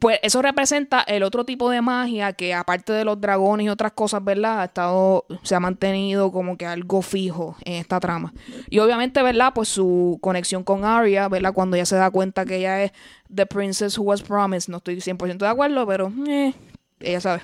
pues 0.00 0.18
eso 0.22 0.40
representa 0.40 1.02
el 1.02 1.22
otro 1.22 1.44
tipo 1.44 1.68
de 1.68 1.82
magia 1.82 2.32
que 2.32 2.54
aparte 2.54 2.90
de 2.94 3.04
los 3.04 3.20
dragones 3.20 3.66
y 3.66 3.68
otras 3.68 3.92
cosas, 3.92 4.24
¿verdad? 4.24 4.62
Ha 4.62 4.64
estado, 4.64 5.26
se 5.42 5.54
ha 5.54 5.60
mantenido 5.60 6.32
como 6.32 6.56
que 6.56 6.64
algo 6.64 7.02
fijo 7.02 7.54
en 7.66 7.74
esta 7.74 8.00
trama. 8.00 8.32
Y 8.70 8.78
obviamente, 8.78 9.22
¿verdad? 9.22 9.52
Pues 9.54 9.68
su 9.68 10.18
conexión 10.22 10.64
con 10.64 10.86
Arya, 10.86 11.28
¿verdad? 11.28 11.52
Cuando 11.52 11.76
ella 11.76 11.84
se 11.84 11.96
da 11.96 12.10
cuenta 12.10 12.46
que 12.46 12.56
ella 12.56 12.82
es 12.82 12.92
The 13.32 13.44
Princess 13.44 13.98
Who 13.98 14.04
Was 14.04 14.22
Promised. 14.22 14.70
No 14.70 14.78
estoy 14.78 14.96
100% 14.96 15.36
de 15.36 15.48
acuerdo, 15.48 15.86
pero 15.86 16.10
eh, 16.26 16.54
ella 16.98 17.20
sabe. 17.20 17.42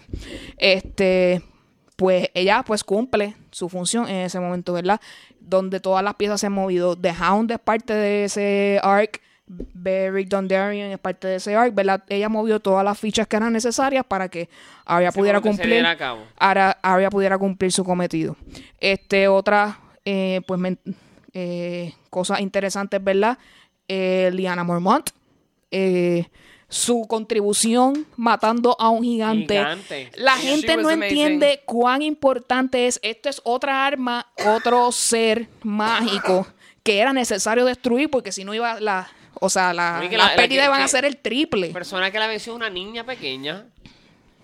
Este, 0.57 1.43
pues 1.97 2.29
ella 2.35 2.63
pues 2.67 2.85
cumple 2.85 3.35
su 3.51 3.69
función 3.69 4.09
en 4.09 4.17
ese 4.27 4.39
momento, 4.39 4.75
¿verdad? 4.75 5.01
Donde 5.41 5.81
todas 5.81 6.05
las 6.05 6.15
piezas 6.15 6.41
se 6.41 6.47
han 6.47 6.53
movido. 6.53 6.97
The 6.97 7.13
Hound 7.13 7.51
es 7.51 7.59
parte 7.59 7.95
de 7.95 8.25
ese 8.25 8.81
arc. 8.83 9.21
Beric 9.49 10.29
Dondarrion 10.29 10.91
es 10.91 10.99
parte 10.99 11.29
de 11.29 11.37
ese 11.37 11.55
arc, 11.55 11.73
¿verdad? 11.73 12.03
Ella 12.09 12.29
movió 12.29 12.59
todas 12.59 12.85
las 12.85 12.99
fichas 12.99 13.29
que 13.29 13.37
eran 13.37 13.53
necesarias 13.53 14.05
para 14.05 14.29
que 14.29 14.49
Arya 14.85 15.11
Ese 15.11 15.19
pudiera 15.19 15.41
cumplir 15.41 15.69
diera 15.69 15.93
a 15.93 15.97
cabo. 15.97 16.25
Arya, 16.37 16.77
Arya 16.83 17.11
pudiera 17.11 17.39
cumplir 17.39 17.71
su 17.71 17.85
cometido. 17.85 18.37
Este, 18.81 19.29
otra, 19.29 19.79
eh, 20.05 20.41
pues, 20.47 20.61
eh, 21.33 21.95
cosas 22.11 22.41
interesantes, 22.41 23.03
¿verdad? 23.03 23.39
Eh, 23.87 24.31
Liana 24.33 24.65
Mormont, 24.65 25.11
eh, 25.71 26.27
su 26.69 27.07
contribución 27.09 28.07
matando 28.17 28.77
a 28.81 28.89
un 28.91 29.03
gigante. 29.05 29.55
Gigante. 29.55 30.11
La 30.17 30.37
gente 30.37 30.77
no 30.77 30.89
amazing. 30.89 31.03
entiende 31.05 31.63
cuán 31.65 32.03
importante 32.03 32.87
es. 32.87 32.99
Esto 33.03 33.29
es 33.29 33.41
otra 33.45 33.87
arma, 33.87 34.27
otro 34.47 34.91
ser 34.93 35.49
mágico 35.63 36.47
que 36.83 36.99
era 36.99 37.13
necesario 37.13 37.65
destruir 37.65 38.11
porque 38.11 38.33
si 38.33 38.45
no 38.45 38.55
iba 38.55 38.81
la, 38.81 39.09
o 39.35 39.49
sea, 39.51 39.73
la, 39.75 40.01
las 40.03 40.11
la- 40.13 40.19
la 40.19 40.37
pérdidas 40.37 40.65
que- 40.67 40.71
iban 40.71 40.83
a 40.83 40.89
ser 40.89 41.05
el 41.05 41.17
triple. 41.19 41.69
persona 41.71 42.11
que 42.11 42.19
la 42.19 42.27
venció 42.27 42.55
una 42.55 42.71
niña 42.71 43.05
pequeña 43.05 43.67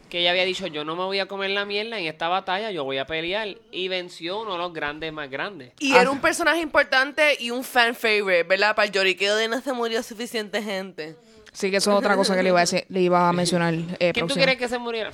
que 0.08 0.20
ella 0.20 0.32
había 0.32 0.44
dicho, 0.44 0.66
yo 0.66 0.84
no 0.84 0.94
me 0.94 1.04
voy 1.04 1.20
a 1.20 1.26
comer 1.26 1.50
la 1.52 1.64
mierda 1.64 1.98
en 1.98 2.04
esta 2.04 2.28
batalla, 2.28 2.70
yo 2.70 2.84
voy 2.84 2.98
a 2.98 3.06
pelear. 3.06 3.56
Y 3.70 3.88
venció 3.88 4.42
uno 4.42 4.52
de 4.52 4.58
los 4.58 4.70
grandes 4.74 5.10
más 5.10 5.30
grandes. 5.30 5.72
Y 5.78 5.94
era 5.94 6.10
un 6.10 6.20
personaje 6.20 6.60
importante 6.60 7.34
y 7.40 7.50
un 7.50 7.64
fan 7.64 7.94
favorite, 7.94 8.42
¿verdad? 8.42 8.76
Para 8.76 8.84
el 8.86 8.92
lloriqueo 8.92 9.34
de 9.36 9.48
no 9.48 9.58
se 9.62 9.72
murió 9.72 10.02
suficiente 10.02 10.62
gente. 10.62 11.16
Sí, 11.52 11.70
que 11.70 11.76
eso 11.78 11.90
es 11.92 11.96
otra 11.98 12.16
cosa 12.16 12.34
que 12.34 12.42
le 12.42 12.48
iba 12.48 12.60
a, 12.60 12.64
decir- 12.64 12.84
le 12.88 13.00
iba 13.00 13.28
a 13.28 13.32
mencionar. 13.34 13.74
Eh, 13.98 14.12
¿Quién 14.14 14.26
tú 14.26 14.34
crees 14.34 14.56
que 14.58 14.68
se 14.68 14.78
muriera? 14.78 15.10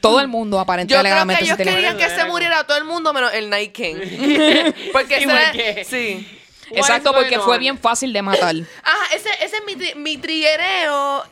Todo 0.00 0.20
el 0.20 0.28
mundo 0.28 0.56
Yo 0.56 0.60
aparentemente 0.60 1.04
creo 1.42 1.56
que 1.56 1.62
ellos 1.62 1.74
querían 1.74 1.96
que 1.96 2.08
se 2.10 2.24
muriera 2.26 2.64
todo 2.64 2.76
el 2.76 2.84
mundo 2.84 3.12
menos 3.12 3.32
el 3.34 3.50
Night 3.50 3.72
King. 3.72 3.96
Porque. 4.92 5.84
Sí. 5.88 6.32
Exacto, 6.70 7.12
porque 7.12 7.38
fue 7.38 7.54
on? 7.54 7.60
bien 7.60 7.78
fácil 7.78 8.12
de 8.12 8.22
matar. 8.22 8.54
Ajá, 8.82 9.14
ese, 9.14 9.28
ese 9.40 9.56
es 9.58 9.64
mi, 9.64 9.74
tri- 9.76 9.94
mi 9.94 10.16
triguereo. 10.18 11.24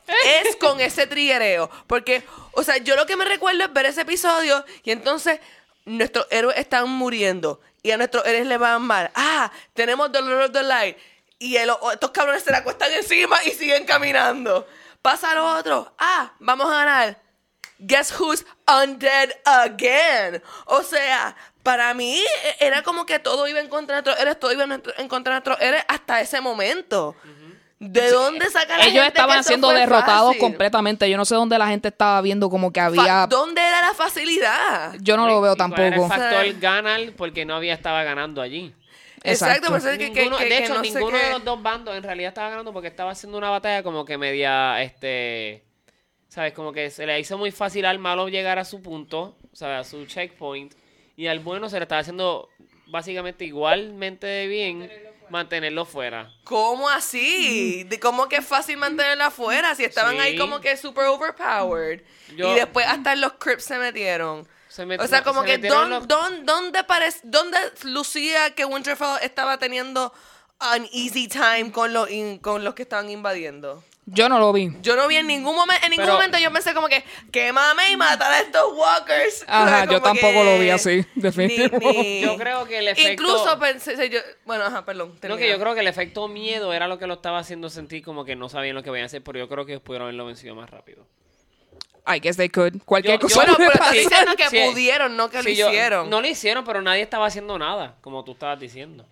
es 0.47 0.55
con 0.57 0.81
ese 0.81 1.09
triguereo. 1.09 1.69
Porque, 1.89 2.23
o 2.53 2.63
sea, 2.63 2.77
yo 2.79 2.95
lo 2.95 3.05
que 3.05 3.17
me 3.17 3.25
recuerdo 3.25 3.65
es 3.65 3.73
ver 3.73 3.87
ese 3.87 4.03
episodio 4.03 4.65
y 4.85 4.93
entonces 4.93 5.41
nuestros 5.87 6.27
héroes 6.31 6.57
están 6.57 6.89
muriendo 6.89 7.61
y 7.83 7.91
a 7.91 7.97
nuestros 7.97 8.25
héroes 8.27 8.47
les 8.47 8.59
van 8.61 8.83
mal. 8.83 9.11
Ah, 9.17 9.51
tenemos 9.73 10.11
Lord 10.13 10.45
of 10.47 10.53
the 10.53 10.63
Light. 10.63 10.97
Y 11.45 11.57
el- 11.57 11.71
estos 11.93 12.11
cabrones 12.11 12.43
se 12.43 12.51
la 12.51 12.59
acuestan 12.59 12.93
encima 12.93 13.37
y 13.45 13.51
siguen 13.51 13.85
caminando. 13.85 14.67
Pasa 15.03 15.35
lo 15.35 15.45
otro. 15.59 15.95
Ah, 15.99 16.33
vamos 16.39 16.67
a 16.73 16.77
ganar. 16.79 17.19
Guess 17.79 18.19
who's 18.19 18.47
undead 18.83 19.31
again? 19.45 20.43
O 20.67 20.83
sea, 20.83 21.37
para 21.63 21.93
mí 21.93 22.19
e- 22.45 22.67
era 22.67 22.83
como 22.83 23.05
que 23.05 23.19
todo 23.19 23.47
iba 23.49 23.61
en 23.61 23.69
contra 23.69 23.97
de 23.97 24.03
nuestros 24.03 24.19
héroes, 24.21 24.41
todo 24.41 24.53
iba 24.53 24.65
en 24.65 25.09
contra 25.09 25.35
de 25.35 25.41
nuestros 25.41 25.61
héroes 25.61 25.85
hasta 25.89 26.21
ese 26.21 26.41
momento. 26.41 27.15
¿De 27.81 28.09
dónde 28.11 28.49
saca 28.49 28.79
la 28.79 28.85
Ellos 28.85 29.03
gente 29.03 29.09
estaban 29.09 29.39
que 29.39 29.45
siendo 29.45 29.69
derrotados 29.69 30.29
fácil? 30.29 30.41
completamente. 30.41 31.11
Yo 31.11 31.19
no 31.19 31.25
sé 31.27 31.35
dónde 31.35 31.59
la 31.59 31.67
gente 31.67 31.89
estaba 31.89 32.23
viendo 32.23 32.49
como 32.49 32.73
que 32.73 32.81
Fa- 32.81 32.87
había... 32.87 33.27
¿Dónde 33.29 33.61
era 33.61 33.83
la 33.83 33.93
facilidad? 33.93 34.95
Yo 35.01 35.19
no 35.19 35.27
lo 35.27 35.43
veo 35.43 35.53
¿Y 35.53 35.57
cuál 35.57 35.73
era 35.73 35.91
tampoco. 35.91 36.05
el 36.15 36.21
factor 36.21 36.61
ganar 36.61 37.01
porque 37.19 37.45
no 37.45 37.57
había 37.57 37.75
estaba 37.75 38.03
ganando 38.05 38.41
allí. 38.41 38.75
Exacto, 39.33 39.75
eso 39.77 39.91
es 39.91 39.99
que, 39.99 40.13
que- 40.13 40.21
Ninguno- 40.23 40.39
que- 40.39 40.45
de 40.45 40.51
que 40.51 40.59
hecho, 40.65 40.75
no 40.75 40.83
ninguno 40.83 41.19
de 41.19 41.31
los 41.31 41.45
dos 41.45 41.63
bandos 41.63 41.97
en 41.97 42.03
realidad 42.03 42.29
estaba 42.29 42.51
ganando 42.51 42.73
porque 42.73 42.89
estaba 42.89 43.11
haciendo 43.13 43.39
una 43.39 43.51
batalla 43.51 43.83
como 43.83 44.05
que 44.05 44.19
media, 44.19 44.81
este, 44.83 45.65
¿sabes? 46.29 46.53
Como 46.53 46.73
que 46.73 46.91
se 46.91 47.07
le 47.07 47.19
hizo 47.19 47.39
muy 47.39 47.51
fácil 47.51 47.87
al 47.87 47.99
malo 47.99 48.29
llegar 48.29 48.59
a 48.59 48.65
su 48.65 48.83
punto, 48.83 49.37
o 49.53 49.57
sea, 49.57 49.79
a 49.81 49.85
su 49.85 50.05
checkpoint, 50.07 50.75
y 51.17 51.27
al 51.29 51.39
bueno 51.41 51.69
se 51.69 51.79
le 51.79 51.85
estaba 51.85 52.01
haciendo 52.01 52.49
básicamente 52.89 53.45
igualmente 53.45 54.27
de 54.27 54.47
bien 54.47 54.91
mantenerlo 55.31 55.87
fuera. 55.87 56.31
¿Cómo 56.45 56.89
así? 56.91 57.85
¿De 57.85 57.99
¿Cómo 57.99 58.29
que 58.29 58.37
es 58.37 58.47
fácil 58.47 58.77
mantenerla 58.77 59.27
afuera? 59.29 59.75
Si 59.75 59.85
estaban 59.85 60.17
Sí. 60.17 60.21
ahí 60.21 60.37
como 60.37 60.61
que 60.61 60.77
super 60.77 61.07
overpowered. 61.07 62.03
Yo- 62.37 62.53
y 62.53 62.55
después 62.57 62.87
hasta 62.87 63.15
en 63.15 63.23
los 63.23 63.33
crips 63.35 63.65
se 63.65 63.79
metieron. 63.79 64.47
Se 64.75 64.85
met- 64.87 65.01
o 65.01 65.07
sea, 65.07 65.23
como 65.23 65.43
se 65.43 65.47
que 65.47 65.53
metieron 65.59 65.85
¿dón- 65.85 65.91
los- 65.91 66.09
dón- 66.09 66.45
¿dónde, 66.47 66.83
parece, 66.83 67.21
¿dónde 67.23 67.59
lucía 67.85 68.51
que 68.57 68.65
Winterfell 68.65 69.19
estaba 69.23 69.57
teniendo 69.59 70.13
an 70.59 70.85
easy 70.93 71.29
time 71.29 71.71
con 71.71 71.93
los, 71.93 72.11
in- 72.11 72.39
con 72.39 72.65
los 72.65 72.75
que 72.75 72.83
estaban 72.83 73.09
invadiendo? 73.09 73.85
Yo 74.07 74.29
no 74.29 74.39
lo 74.41 74.53
vi. 74.53 74.71
Yo 74.83 74.97
no 74.97 75.07
vi 75.07 75.17
en 75.17 75.27
ningún 75.29 75.55
momento, 75.55 75.85
en 75.85 75.91
ningún 75.91 76.05
Pero- 76.07 76.15
momento 76.17 76.39
yo 76.39 76.53
pensé 76.53 76.75
como 76.75 76.89
que, 76.89 77.05
quémame 77.31 77.91
y 77.93 77.97
matar 77.97 78.33
a 78.33 78.41
estos 78.41 78.73
walkers. 78.75 79.45
Ajá, 79.47 79.85
yo 79.85 80.03
tampoco 80.03 80.33
que 80.33 80.45
lo 80.45 80.59
vi 80.59 80.71
así, 80.71 81.07
ni- 81.15 81.23
definitivamente. 81.23 82.03
ni- 82.03 82.21
Yo 82.21 82.37
creo 82.37 82.65
que 82.67 82.79
el 82.81 82.89
efecto... 82.89 83.13
Incluso 83.13 83.59
pensé, 83.61 84.11
yo, 84.11 84.19
bueno, 84.45 84.65
ajá, 84.65 84.85
perdón. 84.85 85.17
No, 85.23 85.37
que 85.37 85.49
yo 85.49 85.59
creo 85.61 85.75
que 85.75 85.81
el 85.81 85.87
efecto 85.87 86.27
miedo 86.29 86.73
era 86.75 86.89
lo 86.89 86.99
que 86.99 87.07
lo 87.07 87.15
estaba 87.15 87.39
haciendo 87.39 87.71
sentir 87.71 88.03
como 88.05 88.25
que 88.25 88.35
no 88.37 88.49
sabían 88.49 88.75
lo 88.75 88.83
que 88.83 88.91
iban 88.91 89.03
a 89.03 89.07
hacer, 89.07 89.23
pero 89.23 89.39
yo 89.39 89.49
creo 89.49 89.65
que 89.65 89.73
ellos 89.73 89.83
pudieron 89.85 90.07
haberlo 90.07 90.27
vencido 90.27 90.55
más 90.57 90.69
rápido. 90.69 91.07
I 92.07 92.21
guess 92.21 92.37
they 92.37 92.49
could. 92.49 92.83
Cualquier 92.85 93.15
Yo- 93.15 93.21
cosa 93.21 93.35
yo- 93.35 93.41
Bueno, 93.41 93.57
puede 93.57 93.71
pero 93.71 93.79
pasar. 93.79 93.95
Diciendo 93.95 94.33
que 94.37 94.49
sí. 94.51 94.61
pudieron, 94.71 95.17
no 95.17 95.31
que 95.31 95.43
Sí, 95.43 95.49
lo 95.51 95.55
yo- 95.55 95.69
hicieron. 95.69 96.11
No 96.11 96.21
lo 96.21 96.27
hicieron, 96.27 96.65
pero 96.65 96.83
nadie 96.83 97.03
estaba 97.03 97.27
haciendo 97.27 97.59
nada, 97.59 97.97
como 98.03 98.23
tú 98.25 98.33
estabas 98.33 98.61
diciendo. 98.61 99.07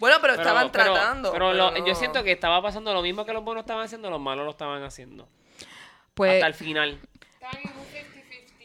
bueno, 0.00 0.16
pero, 0.20 0.34
Pero- 0.34 0.42
estaban 0.42 0.70
pero- 0.72 0.92
tratando. 0.92 1.32
Pero, 1.32 1.46
pero 1.50 1.56
lo- 1.56 1.70
no. 1.78 1.86
yo 1.86 1.94
siento 1.94 2.24
que 2.24 2.32
estaba 2.32 2.60
pasando 2.60 2.92
lo 2.92 3.02
mismo 3.02 3.24
que 3.24 3.32
los 3.32 3.44
buenos 3.44 3.62
estaban 3.62 3.84
haciendo, 3.84 4.10
los 4.10 4.20
malos 4.20 4.44
lo 4.44 4.50
estaban 4.50 4.82
haciendo. 4.82 5.28
Pues, 6.14 6.34
hasta 6.34 6.46
el 6.48 6.54
final. 6.54 7.00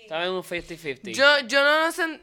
Estaba 0.01 0.25
en 0.25 0.31
un 0.33 0.43
50-50. 0.43 1.11
Yo, 1.13 1.39
yo 1.47 1.63
no 1.63 1.91
sé, 1.91 2.19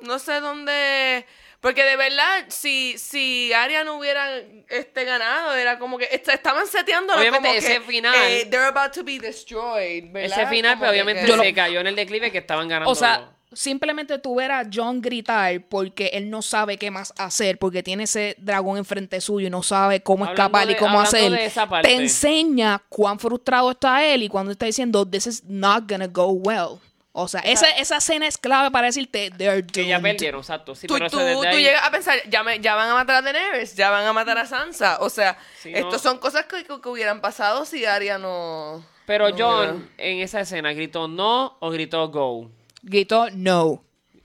no 0.00 0.18
sé 0.18 0.40
dónde... 0.40 1.24
Porque 1.60 1.84
de 1.84 1.94
verdad, 1.96 2.46
si, 2.48 2.96
si 2.96 3.52
Arya 3.52 3.84
no 3.84 3.98
hubiera 3.98 4.38
este, 4.70 5.04
ganado, 5.04 5.54
era 5.54 5.78
como 5.78 5.98
que 5.98 6.08
est- 6.10 6.28
estaban 6.28 6.66
seteando 6.66 7.12
Obviamente, 7.14 7.48
como 7.48 7.58
ese 7.58 7.74
que, 7.74 7.80
final- 7.82 8.14
eh, 8.16 8.46
they're 8.50 8.64
about 8.66 8.92
to 8.92 9.04
be 9.04 9.18
destroyed, 9.18 10.04
¿verdad? 10.10 10.38
Ese 10.40 10.46
final, 10.48 10.72
Como 10.72 10.80
pero 10.80 10.92
que- 10.92 10.96
obviamente 11.02 11.22
que- 11.22 11.28
Yo 11.28 11.36
lo- 11.36 11.42
se 11.42 11.52
cayó 11.52 11.80
en 11.80 11.86
el 11.88 11.96
declive 11.96 12.32
que 12.32 12.38
estaban 12.38 12.66
ganando. 12.66 12.90
o 12.90 12.94
sea, 12.94 13.32
simplemente 13.52 14.18
tú 14.18 14.36
ver 14.36 14.52
a 14.52 14.62
John 14.72 15.02
gritar 15.02 15.60
porque 15.68 16.06
él 16.14 16.30
no 16.30 16.40
sabe 16.40 16.78
qué 16.78 16.90
más 16.90 17.12
hacer, 17.18 17.58
porque 17.58 17.82
tiene 17.82 18.04
ese 18.04 18.36
dragón 18.38 18.78
enfrente 18.78 19.20
suyo 19.20 19.48
y 19.48 19.50
no 19.50 19.62
sabe 19.62 20.00
cómo 20.02 20.24
Hablando 20.24 20.42
escapar 20.58 20.70
y 20.70 20.76
cómo 20.76 20.98
hacer. 21.00 21.30
de 21.30 21.44
esa 21.44 21.68
parte. 21.68 21.88
Te 21.88 21.94
enseña 21.96 22.80
cuán 22.88 23.18
frustrado 23.18 23.72
está 23.72 24.02
él 24.06 24.22
y 24.22 24.28
cuando 24.28 24.52
está 24.52 24.64
diciendo, 24.66 25.04
this 25.06 25.26
is 25.26 25.44
not 25.44 25.84
gonna 25.90 26.06
go 26.06 26.28
well. 26.28 26.78
O 27.12 27.26
sea, 27.26 27.40
esa, 27.40 27.68
esa 27.70 27.96
escena 27.96 28.26
es 28.28 28.38
clave 28.38 28.70
para 28.70 28.86
decirte, 28.86 29.30
they're 29.36 29.66
que 29.66 29.84
ya 29.86 29.96
doomed. 29.98 30.12
perdieron, 30.12 30.40
exacto. 30.42 30.76
Sí, 30.76 30.86
Tú, 30.86 30.94
pero 30.94 31.10
tú- 31.10 31.16
tú 31.18 31.42
ahí- 31.42 31.62
llegas 31.62 31.82
a 31.84 31.90
pensar, 31.90 32.18
ya, 32.30 32.44
me- 32.44 32.60
ya 32.60 32.76
van 32.76 32.88
a 32.88 32.94
matar 32.94 33.16
a 33.16 33.22
Daenerys, 33.22 33.74
ya 33.74 33.90
van 33.90 34.06
a 34.06 34.12
matar 34.12 34.38
a 34.38 34.46
Sansa. 34.46 34.98
O 35.00 35.10
sea, 35.10 35.36
Sí, 35.60 35.72
estos 35.74 35.92
no. 35.92 35.98
son 35.98 36.18
cosas 36.18 36.46
que, 36.46 36.62
que- 36.64 36.80
que 36.80 36.88
hubieran 36.88 37.20
pasado 37.20 37.64
si 37.64 37.84
Arya 37.84 38.16
no... 38.18 38.84
Pero 39.06 39.28
no 39.30 39.36
John, 39.36 39.90
en 39.98 40.20
esa 40.20 40.40
escena, 40.40 40.72
¿gritó 40.72 41.08
no 41.08 41.56
o 41.58 41.70
gritó 41.70 42.08
go? 42.10 42.48
Gritó, 42.82 43.26
no. 43.32 43.82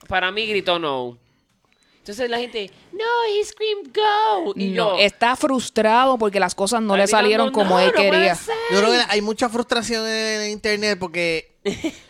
Para 0.08 0.30
mí 0.30 0.46
gritó 0.46 0.78
no. 0.78 1.18
Entonces 1.98 2.30
la 2.30 2.38
gente, 2.38 2.70
no, 2.92 3.04
he 3.28 3.44
screamed 3.44 3.90
go. 3.92 4.52
Y 4.54 4.68
No, 4.68 4.96
yo, 4.96 4.98
está 5.04 5.34
frustrado 5.34 6.16
porque 6.18 6.38
las 6.38 6.54
cosas 6.54 6.80
no 6.80 6.96
le 6.96 7.08
salieron 7.08 7.50
como 7.50 7.70
"No, 7.70 7.80
él 7.80 7.92
quería. 7.92 8.36
ser". 8.36 8.54
Yo 8.70 8.78
creo 8.78 8.92
que 8.92 9.00
hay 9.08 9.20
mucha 9.22 9.48
frustración 9.48 10.06
en 10.06 10.50
internet 10.52 10.96
porque 11.00 11.56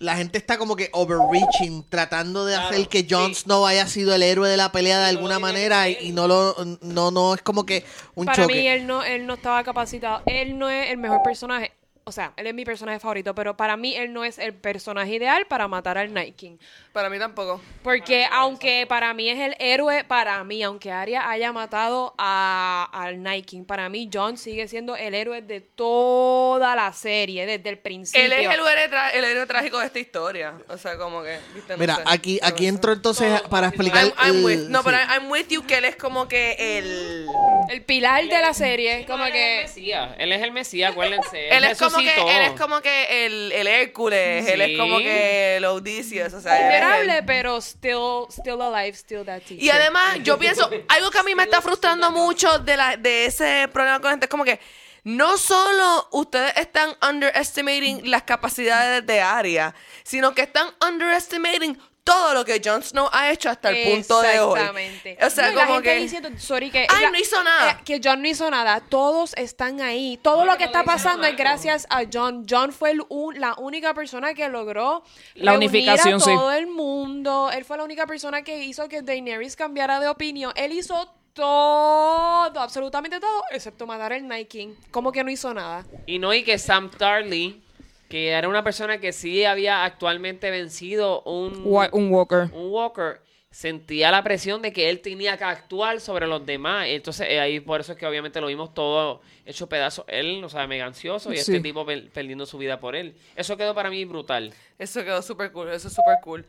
la 0.00 0.16
gente 0.16 0.38
está 0.38 0.56
como 0.58 0.76
que 0.76 0.88
overreaching, 0.92 1.84
tratando 1.88 2.44
de 2.46 2.54
Claro, 2.54 2.68
hacer 2.70 2.88
que 2.88 3.06
Jon 3.08 3.34
sí. 3.34 3.42
Snow 3.42 3.66
haya 3.66 3.86
sido 3.86 4.14
el 4.14 4.22
héroe 4.22 4.48
de 4.48 4.56
la 4.56 4.72
pelea 4.72 4.98
de 4.98 5.04
alguna 5.10 5.38
manera 5.38 5.88
y, 5.88 6.10
no 6.12 6.26
lo 6.26 6.56
no 6.80 7.10
no 7.10 7.34
es 7.34 7.42
como 7.42 7.64
que 7.66 7.84
un 8.14 8.24
Para 8.26 8.42
choque. 8.42 8.54
mí 8.54 8.66
él 8.66 8.86
no, 8.86 9.04
él 9.04 9.26
no 9.26 9.34
estaba 9.34 9.62
capacitado. 9.62 10.22
Él 10.26 10.58
no 10.58 10.68
es 10.70 10.90
el 10.90 10.96
mejor 10.98 11.22
personaje. 11.22 11.72
O 12.04 12.12
sea, 12.12 12.32
él 12.36 12.46
es 12.46 12.54
mi 12.54 12.64
personaje 12.64 12.98
favorito, 12.98 13.34
pero 13.34 13.56
para 13.56 13.76
mí 13.76 13.94
él 13.94 14.12
no 14.12 14.24
es 14.24 14.38
el 14.38 14.52
personaje 14.54 15.14
ideal 15.14 15.46
para 15.46 15.68
matar 15.68 15.96
al 15.98 16.12
Night 16.12 16.34
King. 16.34 16.56
Para 16.92 17.08
mí 17.08 17.18
tampoco. 17.18 17.60
Porque 17.84 18.26
aunque 18.32 18.84
para 18.88 19.14
mí 19.14 19.28
es 19.28 19.38
el 19.38 19.54
héroe, 19.60 20.02
para 20.04 20.42
mí, 20.42 20.62
aunque 20.62 20.90
Arya 20.90 21.28
haya 21.30 21.52
matado 21.52 22.14
a, 22.18 22.88
al 22.92 23.22
Night 23.22 23.44
King, 23.46 23.64
para 23.64 23.88
mí 23.88 24.10
John 24.12 24.36
sigue 24.38 24.66
siendo 24.66 24.96
el 24.96 25.14
héroe 25.14 25.42
de 25.42 25.60
toda 25.60 26.74
la 26.74 26.92
serie, 26.92 27.46
desde 27.46 27.68
el 27.68 27.78
principio. 27.78 28.24
Él 28.24 28.32
es 28.32 28.38
el 28.46 28.50
héroe, 28.52 28.90
tra- 28.90 29.10
el 29.14 29.24
héroe 29.24 29.46
trágico 29.46 29.78
de 29.78 29.86
esta 29.86 29.98
historia. 30.00 30.54
O 30.68 30.78
sea, 30.78 30.96
como 30.98 31.22
que... 31.22 31.38
¿viste? 31.54 31.74
No 31.74 31.78
Mira, 31.78 31.96
sé. 31.96 32.02
aquí 32.06 32.40
aquí 32.42 32.66
entro 32.66 32.92
entonces 32.92 33.40
para 33.42 33.68
explicar 33.68 34.06
I'm, 34.18 34.36
I'm 34.36 34.44
with, 34.44 34.68
no, 34.68 34.78
sí. 34.80 34.84
pero 34.86 34.96
I'm 34.98 35.30
with 35.30 35.46
you 35.48 35.64
que 35.64 35.76
él 35.76 35.84
es 35.84 35.96
como 35.96 36.26
que 36.26 36.56
el... 36.58 37.26
El 37.70 37.82
pilar 37.82 38.24
de 38.24 38.40
la 38.40 38.52
serie, 38.52 39.06
como 39.06 39.24
él 39.24 39.32
es 39.32 39.36
el 39.36 39.40
que... 39.40 39.62
Mesías, 39.62 40.10
él 40.18 40.32
es 40.32 40.42
el 40.42 40.50
Mesías, 40.50 40.90
acuérdense. 40.92 41.48
Él 41.56 41.64
es 41.64 41.78
como 41.78 41.98
que, 41.98 42.14
él 42.20 42.42
es 42.42 42.60
como 42.60 42.80
que 42.80 43.26
el, 43.26 43.52
el 43.52 43.66
Hércules, 43.68 44.48
él 44.48 44.60
Sí. 44.64 44.72
es 44.72 44.78
como 44.78 44.98
que 44.98 45.56
el 45.56 45.64
Odysseus, 45.64 46.32
o 46.34 46.40
sea, 46.40 46.56
él 46.58 46.74
es 46.74 46.74
el- 46.82 46.86
Vulnerable, 46.98 47.22
pero 47.22 47.58
still, 47.60 48.26
still 48.30 48.60
alive, 48.60 48.96
still 48.96 49.24
that 49.24 49.40
teacher. 49.42 49.62
Y 49.64 49.70
además, 49.70 50.18
yo 50.24 50.36
pienso, 50.38 50.68
algo 50.88 51.10
que 51.10 51.18
a 51.18 51.22
mí 51.22 51.34
me 51.36 51.44
está 51.44 51.60
frustrando 51.62 52.10
mucho 52.10 52.58
de, 52.58 52.76
la, 52.76 52.96
de 52.96 53.26
ese 53.26 53.68
problema 53.72 54.00
con 54.00 54.10
gente 54.10 54.26
es 54.26 54.30
como 54.30 54.44
que 54.44 54.58
no 55.04 55.38
solo 55.38 56.08
ustedes 56.12 56.52
están 56.56 56.90
underestimating 57.08 58.10
las 58.10 58.24
capacidades 58.24 59.06
de 59.06 59.20
Arya, 59.20 59.74
sino 60.02 60.34
que 60.34 60.42
están 60.42 60.66
underestimating 60.86 61.78
todo 62.12 62.34
lo 62.34 62.44
que 62.44 62.60
Jon 62.64 62.82
Snow 62.82 63.08
ha 63.12 63.30
hecho 63.30 63.48
hasta 63.50 63.70
el 63.70 63.88
punto 63.94 64.20
de 64.22 64.40
hoy. 64.40 64.58
Exactamente. 64.58 65.18
O 65.24 65.30
sea, 65.30 65.46
No, 65.46 65.52
y 65.52 65.54
la 65.54 65.60
como 65.62 65.74
gente 65.76 65.88
que... 65.94 66.00
diciendo, 66.00 66.28
sorry, 66.38 66.70
que... 66.70 66.86
Ay, 66.88 67.02
la- 67.04 67.10
no 67.10 67.18
hizo 67.18 67.42
nada. 67.42 67.70
eh, 67.72 67.76
que 67.84 68.00
John 68.02 68.22
no 68.22 68.28
hizo 68.28 68.50
nada. 68.50 68.80
Todos 68.80 69.34
están 69.36 69.80
ahí. 69.80 70.18
Todo 70.22 70.44
lo 70.44 70.56
que 70.56 70.64
está 70.64 70.84
pasando 70.84 71.26
es 71.26 71.36
gracias 71.36 71.86
a 71.90 72.02
John. 72.12 72.44
John 72.48 72.72
fue 72.72 72.90
el 72.92 73.02
un- 73.08 73.38
la 73.40 73.54
única 73.58 73.94
persona 73.94 74.34
que 74.34 74.48
logró 74.48 75.02
La 75.34 75.52
unificación, 75.54 76.14
a 76.14 76.20
sí. 76.20 76.24
todo 76.34 76.52
el 76.52 76.66
mundo. 76.66 77.50
Él 77.52 77.64
fue 77.64 77.76
la 77.76 77.84
única 77.84 78.06
persona 78.06 78.42
que 78.42 78.64
hizo 78.64 78.88
que 78.88 79.02
Daenerys 79.02 79.56
cambiara 79.56 80.00
de 80.00 80.08
opinión. 80.08 80.52
Él 80.56 80.72
hizo 80.72 81.14
todo, 81.32 82.60
absolutamente 82.60 83.20
todo, 83.20 83.42
excepto 83.50 83.86
matar 83.86 84.12
al 84.12 84.26
Night 84.26 84.48
King. 84.48 84.74
Como 84.90 85.12
que 85.12 85.22
no 85.24 85.30
hizo 85.30 85.52
nada. 85.54 85.84
Y 86.06 86.18
no, 86.18 86.32
y 86.34 86.42
que 86.42 86.58
Sam 86.58 86.90
Tarly, 86.90 87.62
que 88.10 88.28
era 88.28 88.46
una 88.48 88.62
persona 88.62 88.98
que 88.98 89.12
sí 89.12 89.44
había 89.46 89.84
actualmente 89.84 90.50
vencido 90.50 91.22
un, 91.22 91.62
Un 91.64 92.12
Walker. 92.12 92.50
un 92.52 92.70
Walker, 92.70 93.20
sentía 93.52 94.10
la 94.10 94.22
presión 94.22 94.62
de 94.62 94.72
que 94.72 94.90
él 94.90 95.00
tenía 95.00 95.36
que 95.38 95.44
actuar 95.44 96.00
sobre 96.00 96.26
los 96.26 96.44
demás. 96.44 96.86
Entonces, 96.88 97.26
eh, 97.30 97.40
ahí 97.40 97.60
por 97.60 97.80
eso 97.80 97.92
es 97.92 97.98
que 97.98 98.06
obviamente 98.06 98.40
lo 98.40 98.48
vimos 98.48 98.74
todo 98.74 99.22
hecho 99.46 99.68
pedazos. 99.68 100.04
Él, 100.08 100.42
o 100.44 100.48
sea, 100.48 100.66
mega 100.66 100.84
ansioso 100.86 101.32
y 101.32 101.36
Sí. 101.36 101.40
este 101.52 101.60
tipo 101.60 101.86
per- 101.86 102.10
perdiendo 102.10 102.46
su 102.46 102.58
vida 102.58 102.78
por 102.80 102.94
él. 102.96 103.14
Eso 103.36 103.56
quedó 103.56 103.74
para 103.74 103.90
mí 103.90 104.04
brutal. 104.04 104.52
Eso 104.78 105.02
quedó 105.04 105.22
súper 105.22 105.50
cool, 105.52 105.70
eso 105.70 105.88
es 105.88 105.94
súper 105.94 106.16
cool. 106.22 106.44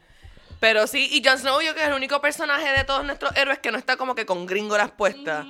Pero 0.60 0.86
sí, 0.86 1.10
y 1.12 1.24
Jon 1.28 1.40
Snow 1.40 1.60
yo 1.62 1.74
que 1.74 1.82
es 1.82 1.88
el 1.88 1.94
único 1.94 2.22
personaje 2.22 2.70
de 2.78 2.84
todos 2.84 3.04
nuestros 3.04 3.36
héroes 3.36 3.58
que 3.60 3.72
no 3.72 3.80
está 3.80 3.98
como 3.98 4.14
que 4.14 4.26
con 4.28 4.46
gringolas 4.46 4.92
puestas. 4.92 5.46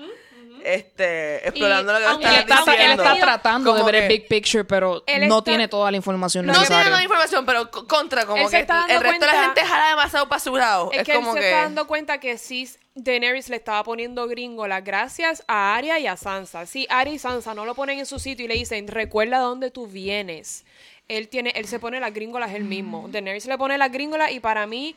Este, 0.63 1.47
explorando 1.47 1.93
lo 1.93 2.19
que 2.19 2.25
Él 2.27 2.35
está, 2.35 2.59
él 2.59 2.65
diciendo. 2.65 3.03
está 3.03 3.19
tratando 3.19 3.73
de 3.73 3.83
ver 3.83 3.95
el 3.95 4.07
big 4.07 4.27
picture, 4.27 4.63
pero 4.63 5.03
Él 5.07 5.27
no 5.27 5.39
está- 5.39 5.51
tiene 5.51 5.67
toda 5.67 5.89
la 5.91 5.97
información 5.97 6.45
No 6.45 6.53
tiene 6.53 6.61
necesaria. 6.63 6.85
toda 6.85 6.97
la 6.97 7.03
información, 7.03 7.45
pero 7.45 7.71
co- 7.71 7.87
contra, 7.87 8.25
como 8.25 8.43
Él 8.43 8.49
que 8.49 8.59
está 8.59 8.75
dando 8.75 8.93
el 8.93 9.01
resto 9.01 9.25
de 9.25 9.31
la 9.31 9.43
gente 9.43 9.61
jala 9.61 9.89
demasiado 9.89 10.27
para 10.29 10.39
su 10.39 10.55
lado. 10.55 10.91
Es, 10.91 10.99
Es, 10.99 11.05
que 11.05 11.13
como 11.15 11.31
él 11.31 11.33
se 11.35 11.39
que. 11.41 11.49
está 11.49 11.61
dando 11.63 11.87
cuenta 11.87 12.19
que 12.19 12.37
sí 12.37 12.69
Daenerys 12.95 13.47
le 13.49 13.55
estaba 13.55 13.83
poniendo 13.83 14.27
gringolas 14.27 14.83
gracias 14.83 15.43
a 15.47 15.75
Arya 15.75 15.97
y 15.99 16.07
a 16.07 16.17
Sansa. 16.17 16.65
Si 16.65 16.87
Arya 16.89 17.13
y 17.13 17.19
Sansa 17.19 17.53
no 17.53 17.65
lo 17.65 17.73
ponen 17.75 17.99
en 17.99 18.05
su 18.05 18.19
sitio 18.19 18.45
y 18.45 18.47
le 18.49 18.55
dicen, 18.55 18.87
recuerda 18.87 19.39
dónde 19.39 19.71
tú 19.71 19.87
vienes. 19.87 20.65
Él 21.07 21.27
tiene, 21.29 21.51
él 21.55 21.67
se 21.67 21.79
pone 21.79 21.99
las 21.99 22.13
gringolas 22.13 22.51
él 22.53 22.63
mismo. 22.65 23.07
Daenerys 23.09 23.45
le 23.45 23.57
pone 23.57 23.77
las 23.77 23.91
gringolas 23.91 24.31
y 24.31 24.39
para 24.41 24.67
mí 24.67 24.95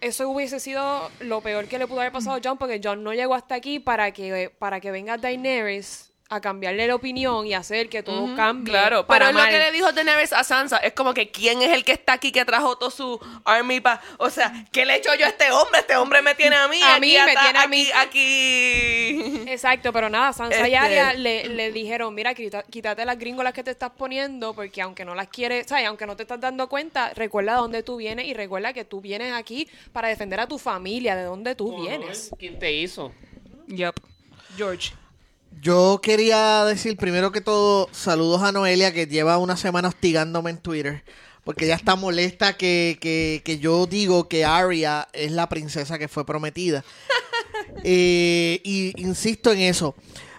eso 0.00 0.28
hubiese 0.28 0.60
sido 0.60 1.10
lo 1.20 1.40
peor 1.40 1.66
que 1.66 1.78
le 1.78 1.86
pudo 1.86 2.00
haber 2.00 2.12
pasado 2.12 2.36
a 2.36 2.40
John 2.42 2.58
porque 2.58 2.80
John 2.82 3.02
no 3.02 3.12
llegó 3.12 3.34
hasta 3.34 3.54
aquí 3.54 3.78
para 3.78 4.12
que, 4.12 4.52
para 4.58 4.80
que 4.80 4.90
venga 4.90 5.16
Daenerys 5.16 6.07
a 6.30 6.40
cambiarle 6.42 6.86
la 6.86 6.94
opinión 6.94 7.46
y 7.46 7.54
hacer 7.54 7.88
que 7.88 8.02
todo 8.02 8.34
cambie. 8.36 8.70
Claro, 8.72 9.06
pero 9.06 9.06
para 9.06 9.30
es 9.30 9.34
lo 9.34 9.44
que 9.50 9.58
le 9.58 9.72
dijo 9.72 9.92
Daenerys 9.92 10.34
a 10.34 10.44
Sansa. 10.44 10.76
Es 10.76 10.92
como 10.92 11.14
que 11.14 11.30
quién 11.30 11.62
es 11.62 11.70
el 11.70 11.84
que 11.84 11.92
está 11.92 12.12
aquí 12.14 12.32
que 12.32 12.44
trajo 12.44 12.76
todo 12.76 12.90
su 12.90 13.18
army 13.46 13.80
pa... 13.80 14.02
O 14.18 14.28
sea, 14.28 14.52
¿qué 14.70 14.84
le 14.84 14.94
he 14.94 14.96
hecho 14.98 15.14
yo 15.14 15.24
a 15.24 15.30
este 15.30 15.50
hombre? 15.50 15.80
Este 15.80 15.96
hombre 15.96 16.20
me 16.20 16.34
tiene 16.34 16.56
a 16.56 16.68
mí. 16.68 16.82
A 16.82 16.96
aquí 16.96 17.00
mí, 17.00 17.16
me 17.24 17.34
tiene 17.34 17.58
a 17.58 17.62
aquí, 17.62 17.70
mí. 17.70 17.88
Aquí. 17.94 19.50
Exacto, 19.50 19.90
pero 19.92 20.10
nada, 20.10 20.32
Sansa 20.34 20.68
y 20.68 20.74
Este- 20.74 20.76
Arya 20.76 21.14
le, 21.14 21.48
le 21.48 21.72
dijeron, 21.72 22.14
mira, 22.14 22.34
quita- 22.34 22.62
quítate 22.64 23.04
las 23.06 23.18
gringolas 23.18 23.54
que 23.54 23.64
te 23.64 23.70
estás 23.70 23.90
poniendo, 23.96 24.52
porque 24.54 24.82
aunque 24.82 25.06
no 25.06 25.14
las 25.14 25.28
quieres, 25.28 25.66
¿sabes? 25.66 25.86
Aunque 25.86 26.06
no 26.06 26.14
te 26.14 26.24
estás 26.24 26.40
dando 26.40 26.68
cuenta, 26.68 27.14
recuerda 27.14 27.54
dónde 27.54 27.82
tú 27.82 27.96
vienes 27.96 28.26
y 28.26 28.34
recuerda 28.34 28.72
que 28.74 28.84
tú 28.84 29.00
vienes 29.00 29.32
aquí 29.32 29.66
para 29.92 30.08
defender 30.08 30.40
a 30.40 30.46
tu 30.46 30.58
familia, 30.58 31.16
de 31.16 31.22
dónde 31.24 31.54
tú 31.54 31.80
vienes. 31.84 32.30
¿Quién 32.38 32.58
te 32.58 32.70
hizo? 32.72 33.12
Yep. 33.68 33.94
George. 34.56 34.92
Yo 35.60 36.00
quería 36.02 36.64
decir 36.64 36.96
primero 36.96 37.32
que 37.32 37.40
todo, 37.40 37.88
saludos 37.92 38.42
a 38.42 38.52
Noelia 38.52 38.92
que 38.92 39.06
lleva 39.06 39.38
una 39.38 39.56
semana 39.56 39.88
hostigándome 39.88 40.50
en 40.50 40.58
Twitter. 40.58 41.04
Porque 41.44 41.64
ella 41.64 41.76
está 41.76 41.96
molesta 41.96 42.56
que, 42.56 42.98
que, 43.00 43.40
que 43.44 43.58
yo 43.58 43.86
digo 43.86 44.28
que 44.28 44.44
Arya 44.44 45.08
es 45.12 45.32
la 45.32 45.48
princesa 45.48 45.98
que 45.98 46.08
fue 46.08 46.26
prometida. 46.26 46.84
Eh, 47.84 48.60
y 48.64 48.92
insisto 49.00 49.52
en 49.52 49.60
eso. 49.60 49.94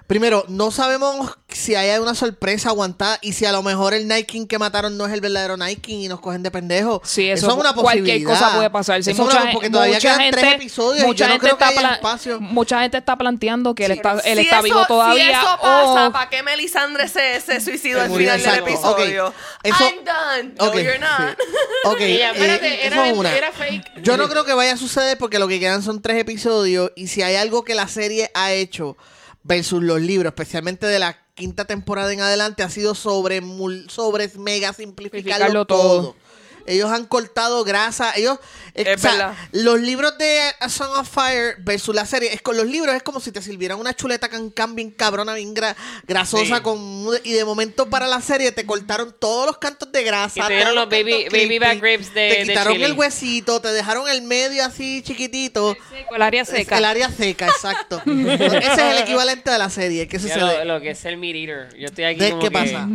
Primero, 0.09 0.43
no 0.47 0.71
sabemos 0.71 1.37
si 1.49 1.75
hay 1.75 1.99
una 1.99 2.15
sorpresa 2.15 2.69
aguantada 2.69 3.19
y 3.21 3.33
si 3.33 3.45
a 3.45 3.51
lo 3.51 3.61
mejor 3.61 3.93
el 3.93 4.07
Night 4.07 4.25
King 4.25 4.47
que 4.47 4.57
mataron 4.57 4.97
no 4.97 5.05
es 5.05 5.13
el 5.13 5.21
verdadero 5.21 5.55
Night 5.55 5.81
King 5.81 5.99
y 5.99 6.07
nos 6.07 6.19
cogen 6.19 6.41
de 6.41 6.49
pendejos. 6.49 7.01
Sí, 7.03 7.29
eso, 7.29 7.47
es 7.47 7.53
una 7.53 7.73
cualquier 7.73 8.03
posibilidad. 8.23 8.31
cosa 8.39 8.55
puede 8.55 8.69
pasar. 8.71 9.03
Sí, 9.03 9.11
Eso 9.11 9.21
es 9.21 9.27
mucha, 9.27 9.43
una- 9.43 9.51
porque 9.51 9.69
todavía 9.69 9.97
mucha 9.97 10.07
quedan 10.09 10.19
gente, 10.21 10.39
tres 10.39 10.53
episodios 10.55 11.05
mucha 11.05 11.13
y 11.13 11.17
yo 11.19 11.25
no 11.27 11.31
gente 11.33 11.45
creo 11.45 11.57
que 11.59 11.63
está 11.63 11.79
haya 11.79 11.87
pla- 11.89 11.95
espacio. 11.97 12.41
Mucha 12.41 12.81
gente 12.81 12.97
está 12.97 13.15
planteando 13.17 13.75
que 13.75 13.85
él 13.85 13.91
está, 13.91 14.13
él 14.25 14.37
Si 14.39 14.43
está 14.45 14.55
eso- 14.55 14.63
vivo 14.63 14.85
todavía. 14.87 15.23
Si 15.25 15.29
eso 15.29 15.57
pasa, 15.61 16.07
o- 16.07 16.11
¿para 16.11 16.29
qué 16.31 16.41
Melisandre 16.41 17.07
se, 17.07 17.39
se 17.41 17.61
suicidó 17.61 18.01
al 18.01 18.09
final 18.09 18.41
del 18.41 18.47
exacto. 18.47 18.63
Ok. 18.89 18.99
episodio? 18.99 19.33
Eso- 19.61 19.83
I'm 19.83 20.05
done. 20.05 20.53
No, 20.57 20.73
you're 20.73 20.97
not. 20.97 21.37
sí. 21.37 21.43
Ok, 21.85 22.01
Ella, 22.01 22.29
eh, 22.29 22.33
espérate, 22.33 22.87
eso 22.87 22.95
era, 22.95 23.07
es 23.09 23.15
una. 23.15 23.37
era 23.37 23.51
fake. 23.51 24.01
Yo 24.01 24.17
no 24.17 24.27
creo 24.27 24.43
que 24.43 24.53
vaya 24.53 24.73
a 24.73 24.77
suceder 24.77 25.19
porque 25.19 25.37
lo 25.37 25.47
que 25.47 25.59
quedan 25.59 25.83
son 25.83 26.01
tres 26.01 26.17
episodios 26.17 26.91
y 26.95 27.07
si 27.09 27.21
hay 27.21 27.35
algo 27.35 27.63
que 27.63 27.75
la 27.75 27.87
serie 27.87 28.31
ha 28.33 28.51
hecho 28.53 28.97
versus 29.43 29.81
los 29.81 30.01
libros, 30.01 30.31
especialmente 30.31 30.85
de 30.85 30.99
la 30.99 31.17
quinta 31.33 31.65
temporada 31.65 32.11
en 32.11 32.21
adelante, 32.21 32.63
ha 32.63 32.69
sido 32.69 32.95
sobre, 32.95 33.41
sobre 33.87 34.27
mega 34.37 34.73
simplificarlo 34.73 35.63
Simplificarlo 35.63 35.65
todo. 35.65 36.01
todo. 36.01 36.15
Ellos 36.65 36.91
han 36.91 37.05
cortado 37.05 37.63
grasa, 37.63 38.13
ellos... 38.15 38.37
eh, 38.75 38.83
Es 38.87 38.97
o 38.97 39.01
sea, 39.01 39.11
verdad. 39.11 39.33
los 39.51 39.79
libros 39.79 40.17
de 40.17 40.39
A 40.59 40.69
Song 40.69 40.91
of 40.97 41.09
Fire 41.09 41.55
versus 41.59 41.93
la 41.95 42.05
serie, 42.05 42.33
es 42.33 42.41
con 42.41 42.55
los 42.57 42.65
libros 42.65 42.93
es 42.95 43.03
como 43.03 43.19
si 43.19 43.31
te 43.31 43.41
sirvieran 43.41 43.79
una 43.79 43.95
chuleta 43.95 44.29
can 44.29 44.49
can 44.51 44.75
bien 44.75 44.91
cabrona, 44.91 45.33
bien 45.33 45.55
gra- 45.55 45.75
grasosa, 46.07 46.57
Sí. 46.57 46.61
con 46.61 46.79
y 47.23 47.31
de 47.33 47.43
momento 47.45 47.89
para 47.89 48.07
la 48.07 48.21
serie 48.21 48.51
te 48.51 48.65
cortaron 48.65 49.15
todos 49.19 49.45
los 49.47 49.57
cantos 49.57 49.91
de 49.91 50.03
grasa. 50.03 50.39
Y 50.43 50.47
te 50.47 50.53
dieron 50.55 50.75
los 50.75 50.89
baby- 50.89 51.27
baby 51.31 51.59
back 51.59 51.81
ribs 51.81 52.13
de- 52.13 52.29
Te 52.29 52.39
de 52.39 52.43
quitaron 52.45 52.73
chili. 52.73 52.85
el 52.85 52.93
huesito, 52.93 53.59
te 53.61 53.69
dejaron 53.69 54.07
el 54.09 54.21
medio 54.21 54.63
así 54.63 55.01
chiquitito. 55.01 55.75
Seco, 55.89 56.15
el 56.15 56.21
área 56.21 56.45
seca. 56.45 56.77
El 56.77 56.85
área 56.85 57.09
seca, 57.09 57.47
exacto. 57.47 58.01
Ese 58.05 58.67
es 58.67 58.77
el 58.79 58.97
equivalente 58.99 59.49
de 59.51 59.57
la 59.57 59.69
serie. 59.69 60.07
¿Qué 60.07 60.19
sucede? 60.19 60.39
lo, 60.65 60.75
lo 60.75 60.81
que 60.81 60.91
es 60.91 61.05
el 61.05 61.17
meat 61.17 61.35
eater. 61.35 61.77
Yo 61.77 61.85
estoy 61.87 62.03
aquí 62.05 62.19
¿De 62.19 62.29
como 62.31 62.41
¿Qué 62.41 62.47
que- 62.47 62.51
pasa? 62.51 62.87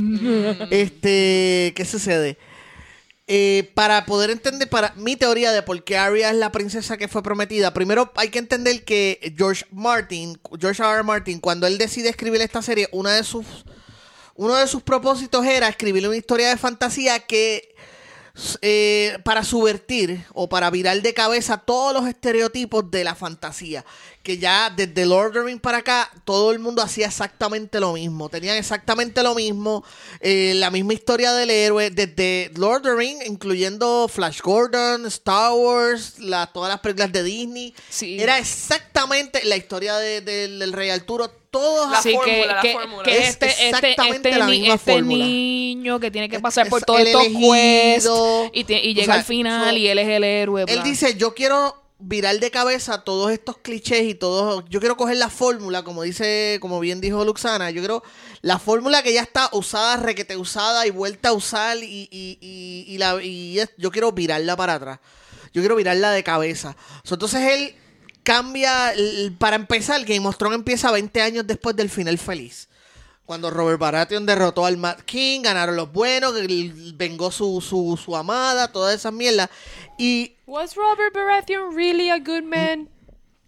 este, 0.71 1.73
¿qué 1.77 1.85
sucede? 1.85 2.37
Eh, 3.27 3.73
para 3.75 4.05
poder 4.05 4.29
entender, 4.29 4.69
para 4.69 4.93
mi 4.97 5.17
teoría 5.17 5.51
de 5.53 5.63
por 5.63 5.83
qué 5.83 5.97
Arya 5.97 6.29
es 6.29 6.37
la 6.37 6.53
princesa 6.53 6.99
que 6.99 7.09
fue 7.09 7.23
prometida, 7.23 7.73
primero 7.73 8.13
hay 8.17 8.29
que 8.29 8.39
entender 8.39 8.85
que 8.85 9.33
George 9.35 9.65
Martin, 9.71 10.39
George 10.61 10.83
R. 10.83 11.03
Martin, 11.03 11.41
cuando 11.41 11.67
él 11.67 11.79
decide 11.79 12.11
escribir 12.11 12.43
esta 12.43 12.61
serie, 12.61 12.87
una 12.93 13.15
de 13.15 13.25
sus, 13.25 13.47
uno 14.35 14.55
de 14.57 14.67
sus 14.67 14.83
propósitos 14.83 15.47
era 15.47 15.69
escribir 15.69 16.07
una 16.07 16.19
historia 16.19 16.51
de 16.51 16.59
fantasía 16.59 17.19
que 17.21 17.75
eh, 18.63 19.19
para 19.25 19.45
subvertir 19.45 20.25
o 20.33 20.49
para 20.49 20.69
virar 20.71 21.01
de 21.01 21.15
cabeza 21.15 21.59
todos 21.59 21.93
los 21.95 22.09
estereotipos 22.09 22.91
de 22.91 23.05
la 23.05 23.15
fantasía. 23.15 23.85
Que 24.23 24.39
ya 24.39 24.71
desde 24.75 25.05
Lord 25.05 25.29
of 25.29 25.33
the 25.35 25.43
Rings 25.43 25.61
para 25.61 25.79
acá, 25.79 26.11
todo 26.25 26.51
el 26.51 26.59
mundo 26.59 26.81
hacía 26.83 27.07
exactamente 27.07 27.79
lo 27.79 27.93
mismo. 27.93 28.29
Tenían 28.31 28.57
exactamente 28.57 29.23
lo 29.23 29.35
mismo. 29.35 29.85
eh, 30.21 30.53
la 30.57 30.71
misma 30.71 30.95
historia 30.95 31.33
del 31.35 31.51
héroe. 31.51 31.91
Desde 31.91 32.51
Lord 32.57 32.79
of 32.79 32.83
the 32.85 32.95
Rings, 32.97 33.27
incluyendo 33.27 34.09
Flash 34.09 34.41
Gordon, 34.41 35.05
Star 35.07 35.53
Wars, 35.53 36.19
la- 36.19 36.47
todas 36.47 36.71
las 36.71 36.81
películas 36.81 37.13
de 37.13 37.23
Disney. 37.23 37.75
Sí. 37.91 38.17
Era 38.19 38.39
exactamente 38.39 39.45
la 39.45 39.57
historia 39.57 39.97
de- 39.97 40.23
del- 40.23 40.59
del 40.59 40.73
Rey 40.73 40.89
Arturo. 40.91 41.31
Todos 41.55 41.91
La 41.91 42.03
que, 42.03 42.13
fórmula, 42.15 42.63
la 42.63 42.73
fórmula. 42.73 43.03
que 43.05 43.19
Es 43.19 43.29
este, 43.31 43.47
este, 43.47 43.69
exactamente 43.69 44.29
este, 44.29 44.39
la 44.39 44.47
misma 44.47 44.75
este 44.75 44.93
fórmula. 44.93 45.25
niño 45.25 46.01
que 46.01 46.11
tiene 46.11 46.29
que 46.29 46.37
Es- 46.37 46.43
pasar 46.43 46.69
por 46.69 46.83
todos 46.83 47.01
estos 47.01 47.23
quests 47.23 48.11
y, 48.53 48.95
llega 48.95 49.05
sea, 49.07 49.15
al 49.15 49.25
final 49.25 49.71
so- 49.71 49.77
y 49.77 49.89
él 49.89 49.99
es 49.99 50.09
el 50.09 50.25
héroe. 50.25 50.65
Él 50.67 50.83
dice, 50.83 51.17
yo 51.17 51.35
quiero 51.35 51.81
virar 52.01 52.39
de 52.39 52.51
cabeza 52.51 53.03
todos 53.05 53.31
estos 53.31 53.57
clichés 53.59 54.03
y 54.03 54.15
todos, 54.15 54.65
yo 54.69 54.81
quiero 54.81 54.97
coger 54.97 55.17
la 55.17 55.31
fórmula, 55.31 55.85
como 55.85 56.03
dice, 56.03 56.59
como 56.61 56.81
bien 56.81 57.01
dijo 57.01 57.25
Luxana, 57.25 57.71
yo 57.71 57.81
quiero 57.81 58.03
la 58.43 58.59
fórmula 58.59 59.03
que 59.03 59.13
ya 59.15 59.23
está 59.23 59.49
usada, 59.53 59.97
requete 59.97 60.37
usada 60.37 60.87
y 60.87 60.91
vuelta 60.91 61.31
a 61.31 61.33
usar 61.33 61.79
y, 61.79 62.09
y, 62.11 62.39
y, 62.41 62.85
y 62.93 62.99
la, 62.99 63.23
y 63.23 63.61
es- 63.61 63.71
yo 63.79 63.91
quiero 63.91 64.13
virarla 64.13 64.57
para 64.57 64.75
atrás. 64.75 64.99
Yo 65.53 65.63
quiero 65.63 65.77
virarla 65.77 66.11
de 66.11 66.25
cabeza. 66.25 66.77
So, 67.05 67.15
entonces 67.15 67.41
él 67.43 67.77
cambia, 68.25 68.93
para 69.39 69.57
empezar, 69.57 70.05
Game 70.05 70.27
of 70.27 70.37
Thrones 70.37 70.59
empieza 70.59 70.91
20 70.91 71.23
años 71.23 71.47
después 71.47 71.77
del 71.77 71.91
final 71.91 72.19
feliz. 72.19 72.69
Cuando 73.27 73.51
Robert 73.51 73.79
Baratheon 73.79 74.27
derrotó 74.27 74.67
al 74.67 74.77
Mad 74.77 74.99
King, 75.01 75.43
ganaron 75.43 75.77
los 75.77 75.91
buenos, 75.93 76.35
vengó 76.97 77.31
su, 77.31 77.61
su, 77.61 77.99
su 78.03 78.17
amada, 78.17 78.71
todas 78.71 78.95
esas 78.95 79.13
mierdas. 79.13 79.49
Y 79.97 80.35
Was 80.47 80.75
Robert 80.75 81.15
Baratheon 81.15 81.75
really 81.75 82.11
a 82.11 82.19
good 82.19 82.43
man? 82.43 82.89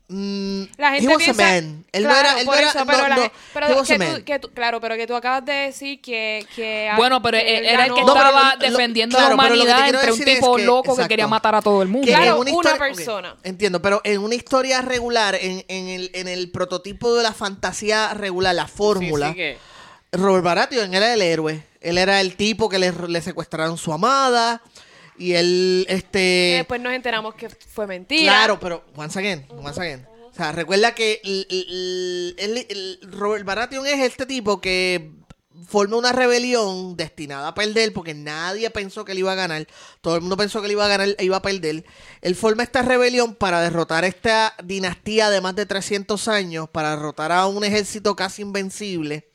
Mm, 0.09 0.63
La 0.77 0.93
gente 0.93 1.05
he 1.05 1.09
was 1.09 1.19
piensa, 1.19 1.43
a 1.43 1.51
man. 1.61 1.85
Él 1.91 2.03
no 2.05 2.09
Claro, 2.11 2.29
era, 2.29 2.41
él 2.41 2.47
no 2.47 2.55
era, 2.55 2.69
eso, 2.71 2.79
no, 2.79 2.87
pero, 2.87 3.09
la 3.09 3.17
no, 3.17 3.23
gen- 3.23 3.31
pero 3.53 3.67
he 3.67 3.73
was 3.75 3.91
a 3.91 3.93
que, 3.93 3.99
man. 3.99 4.15
tú, 4.19 4.25
que 4.25 4.39
tú- 4.39 4.51
claro, 4.53 4.81
pero 4.81 4.95
que 4.95 5.07
tú 5.09 5.15
acabas 5.17 5.45
de 5.45 5.53
decir 5.53 6.01
que, 6.01 6.47
que 6.55 6.91
Bueno, 6.97 7.21
pero 7.21 7.39
que 7.39 7.59
él 7.59 7.65
él 7.65 7.71
era 7.73 7.87
el 7.87 7.93
que 7.95 8.01
No, 8.03 8.15
pero 8.15 8.27
estaba 8.27 8.55
lo- 8.55 8.61
lo- 8.61 8.71
defendiendo 8.71 9.17
claro, 9.19 9.37
la 9.37 9.43
pero 9.43 9.55
que 9.55 9.61
humanidad 9.63 9.89
entre 9.89 10.13
un 10.13 10.19
es 10.21 10.25
tipo 10.25 10.57
que- 10.57 10.65
loco 10.65 10.83
que 10.85 10.91
exacto. 10.91 11.09
quería 11.09 11.27
matar 11.27 11.55
a 11.57 11.63
todo 11.63 11.83
el 11.83 11.89
mundo. 11.89 12.07
Que 12.07 12.13
Claro, 12.13 12.35
en 12.35 12.39
una 12.41 12.51
historia- 12.51 12.79
persona. 12.79 13.33
ok, 13.33 13.39
entiendo, 13.43 13.83
pero 13.83 14.01
en 14.05 14.21
una 14.21 14.35
historia 14.37 14.81
regular, 14.81 15.35
en, 15.35 15.65
en, 15.67 15.89
el, 15.89 16.11
en 16.15 16.29
el 16.29 16.51
prototipo 16.53 17.15
de 17.17 17.25
la 17.25 17.33
fantasía 17.33 18.15
regular, 18.15 18.55
la 18.55 18.69
fórmula, 18.69 19.27
Sí, 19.29 19.33
sí 19.33 19.39
que- 19.39 19.59
Robert 20.13 20.45
Baratheon 20.45 20.95
era 20.95 21.13
el 21.13 21.21
héroe. 21.21 21.65
Él 21.81 21.99
era 21.99 22.21
el 22.21 22.37
tipo 22.37 22.69
que 22.69 22.79
le, 22.79 22.93
le 23.09 23.21
secuestraron 23.23 23.77
su 23.77 23.93
amada. 23.93 24.63
Y 25.19 25.33
él, 25.33 25.87
este... 25.89 26.55
después 26.59 26.81
nos 26.81 26.93
enteramos 26.93 27.35
que 27.35 27.49
fue 27.49 27.87
mentira. 27.87 28.33
Claro, 28.33 28.61
pero 28.61 28.85
once 28.95 29.19
again, 29.19 29.47
once 29.51 29.81
again. 29.81 30.07
O 30.31 30.35
sea, 30.35 30.53
recuerda 30.53 30.95
que 30.95 31.21
el, 31.25 31.47
el- 31.49 32.35
el- 32.39 32.67
el- 32.69 32.99
Robert 33.13 33.45
Baratheon 33.45 33.87
es 33.87 34.01
este 34.01 34.27
tipo 34.27 34.61
que 34.61 35.11
forma 35.67 35.97
una 35.97 36.13
rebelión 36.13 36.97
destinada 36.99 37.49
a 37.49 37.55
perder 37.55 37.95
porque 37.95 38.13
nadie 38.13 38.69
pensó 38.69 39.07
que 39.07 39.13
él 39.13 39.19
iba 39.21 39.33
a 39.33 39.37
ganar. 39.37 39.67
Todo 40.03 40.17
el 40.17 40.21
mundo 40.21 40.37
pensó 40.37 40.61
que 40.61 40.67
él 40.67 40.73
iba 40.73 40.85
a 40.85 40.89
ganar 40.89 41.09
e 41.19 41.25
iba 41.25 41.39
a 41.39 41.43
perder. 41.43 41.85
Él 42.21 42.35
forma 42.37 42.63
esta 42.63 42.83
rebelión 42.83 43.35
para 43.35 43.63
derrotar 43.63 44.05
esta 44.05 44.55
dinastía 44.63 45.31
de 45.31 45.41
más 45.41 45.57
de 45.57 45.65
300 45.65 46.29
años, 46.29 46.69
para 46.69 46.91
derrotar 46.91 47.33
a 47.33 47.47
un 47.47 47.65
ejército 47.65 48.15
casi 48.15 48.43
invencible. 48.43 49.26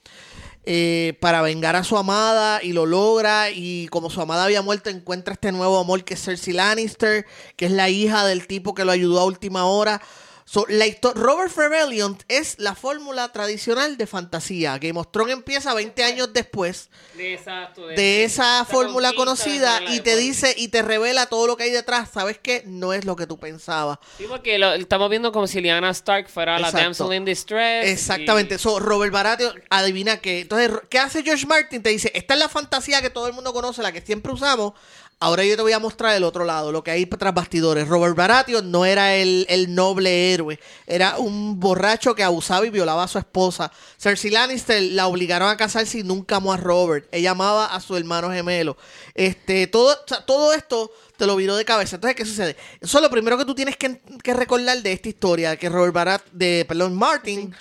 Eh, 0.64 1.18
para 1.20 1.42
vengar 1.42 1.76
a 1.76 1.84
su 1.84 1.98
amada 1.98 2.62
y 2.62 2.74
lo 2.74 2.86
logra 2.86 3.50
y 3.50 3.88
como 3.88 4.12
su 4.12 4.22
amada 4.22 4.44
había 4.44 4.62
muerto 4.62 4.92
encuentra 4.92 5.34
este 5.34 5.52
nuevo 5.52 5.80
amor 5.80 6.04
que 6.04 6.14
es 6.14 6.24
Cersei 6.24 6.54
Lannister, 6.54 7.26
que 7.56 7.66
es 7.66 7.72
la 7.72 7.90
hija 7.90 8.26
del 8.26 8.46
tipo 8.46 8.76
que 8.76 8.86
lo 8.86 8.92
ayudó 8.92 9.20
a 9.20 9.26
última 9.26 9.66
hora. 9.66 10.02
So, 10.46 10.66
la 10.68 10.86
Robert 11.16 11.56
Rebellion 11.56 12.18
es 12.28 12.56
la 12.60 12.76
fórmula 12.76 13.32
tradicional 13.32 13.98
de 13.98 14.06
fantasía. 14.08 14.78
Game 14.80 15.00
of 15.00 15.08
Thrones 15.12 15.34
empieza 15.34 15.74
20 15.74 16.04
años 16.04 16.34
después 16.34 16.90
De, 17.16 17.34
exacto, 17.36 17.88
de 17.88 18.24
esa 18.24 18.66
fórmula 18.66 19.14
conocida 19.14 19.80
de 19.80 19.86
la- 19.86 19.96
y 19.96 20.00
te 20.02 20.16
dice 20.18 20.54
y 20.58 20.68
te 20.70 20.82
revela 20.82 21.28
todo 21.28 21.48
lo 21.48 21.56
que 21.58 21.64
hay 21.64 21.72
detrás. 21.72 22.10
¿Sabes 22.14 22.38
qué? 22.42 22.64
No 22.66 22.92
es 22.94 23.06
lo 23.06 23.16
que 23.16 23.28
tú 23.28 23.38
pensabas. 23.40 24.00
Sí, 24.18 24.26
porque 24.28 24.58
lo- 24.60 24.74
estamos 24.74 25.10
viendo 25.10 25.32
como 25.32 25.48
si 25.48 25.62
Lyanna 25.62 25.90
Stark 25.92 26.30
fuera 26.30 26.60
la 26.60 26.68
Exacto. 26.70 26.86
damsel 26.86 27.14
in 27.18 27.26
distress. 27.26 27.88
Exactamente. 27.88 28.56
y- 28.56 28.58
So, 28.58 28.80
Robert 28.80 29.14
Baratheon 29.14 29.62
adivina 29.70 30.18
que. 30.18 30.42
Entonces, 30.42 30.72
¿qué 30.90 31.00
hace 31.00 31.24
George 31.24 31.46
Martin? 31.46 31.82
Te 31.82 31.90
dice, 31.90 32.12
esta 32.14 32.34
es 32.34 32.40
la 32.40 32.50
fantasía 32.50 33.02
que 33.02 33.10
todo 33.10 33.28
el 33.28 33.34
mundo 33.34 33.54
conoce, 33.54 33.82
la 33.82 33.92
que 33.92 34.02
siempre 34.02 34.32
usamos. 34.34 34.74
Ahora 35.24 35.46
yo 35.46 35.56
te 35.56 35.62
voy 35.62 35.72
a 35.72 35.78
mostrar 35.78 36.16
el 36.16 36.24
otro 36.24 36.46
lado, 36.46 36.72
lo 36.72 36.84
que 36.84 36.90
hay 36.90 37.06
tras 37.06 37.32
bastidores. 37.32 37.88
Robert 37.88 38.16
Baratheon 38.16 38.72
no 38.72 38.86
era 38.86 39.14
el, 39.14 39.46
el 39.50 39.76
noble 39.76 40.34
héroe, 40.34 40.60
era 40.88 41.20
un 41.20 41.60
borracho 41.60 42.16
que 42.16 42.24
abusaba 42.24 42.66
y 42.66 42.72
violaba 42.72 43.04
a 43.04 43.08
su 43.08 43.20
esposa. 43.20 43.72
Cersei 44.00 44.32
Lannister 44.32 44.82
la 44.82 45.06
obligaron 45.06 45.48
a 45.48 45.58
casarse 45.58 46.00
y 46.00 46.04
nunca 46.04 46.38
amó 46.38 46.54
a 46.54 46.58
Robert. 46.58 47.08
Ella 47.12 47.32
amaba 47.32 47.68
a 47.68 47.80
su 47.82 47.96
hermano 47.96 48.32
gemelo. 48.32 48.78
Este, 49.14 49.68
todo, 49.68 49.96
todo 50.26 50.54
esto 50.54 50.92
te 51.18 51.28
lo 51.28 51.36
viró 51.36 51.56
de 51.56 51.66
cabeza. 51.66 51.98
Entonces, 51.98 52.16
¿qué 52.16 52.26
sucede? 52.26 52.58
Eso 52.80 52.98
es 52.98 53.04
lo 53.04 53.12
primero 53.12 53.38
que 53.38 53.46
tú 53.46 53.54
tienes 53.54 53.78
que, 53.78 54.02
que 54.24 54.34
recordar 54.34 54.82
de 54.82 54.92
esta 54.92 55.08
historia, 55.08 55.56
que 55.56 55.70
Robert 55.70 55.94
Barat, 55.94 56.24
de, 56.32 56.66
perdón, 56.68 56.96
Martin 56.96 57.54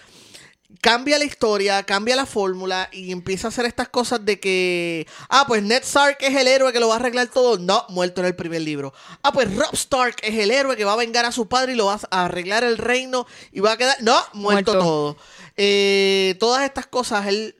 cambia 0.80 1.18
la 1.18 1.24
historia, 1.24 1.82
cambia 1.82 2.16
la 2.16 2.26
fórmula 2.26 2.88
y 2.92 3.12
empieza 3.12 3.48
a 3.48 3.50
hacer 3.50 3.66
estas 3.66 3.88
cosas 3.88 4.24
de 4.24 4.40
que, 4.40 5.06
ah, 5.28 5.44
pues 5.46 5.62
Ned 5.62 5.82
Stark 5.82 6.18
es 6.20 6.34
el 6.36 6.48
héroe 6.48 6.72
que 6.72 6.80
lo 6.80 6.88
va 6.88 6.94
a 6.94 6.96
arreglar 6.98 7.28
todo. 7.28 7.58
No, 7.58 7.84
muerto 7.88 8.20
en 8.20 8.28
el 8.28 8.34
primer 8.34 8.62
libro. 8.62 8.92
Ah, 9.22 9.32
pues 9.32 9.54
Rob 9.54 9.74
Stark 9.74 10.16
es 10.22 10.36
el 10.36 10.50
héroe 10.50 10.76
que 10.76 10.84
va 10.84 10.94
a 10.94 10.96
vengar 10.96 11.24
a 11.24 11.32
su 11.32 11.48
padre 11.48 11.72
y 11.72 11.76
lo 11.76 11.86
va 11.86 12.00
a 12.10 12.24
arreglar 12.24 12.64
el 12.64 12.78
reino 12.78 13.26
y 13.52 13.60
va 13.60 13.72
a 13.72 13.76
quedar, 13.76 13.96
no, 14.00 14.16
muerto, 14.32 14.72
Muerto. 14.72 14.72
todo. 14.72 15.16
Eh, 15.56 16.36
todas 16.40 16.64
estas 16.64 16.86
cosas, 16.86 17.26
él, 17.26 17.54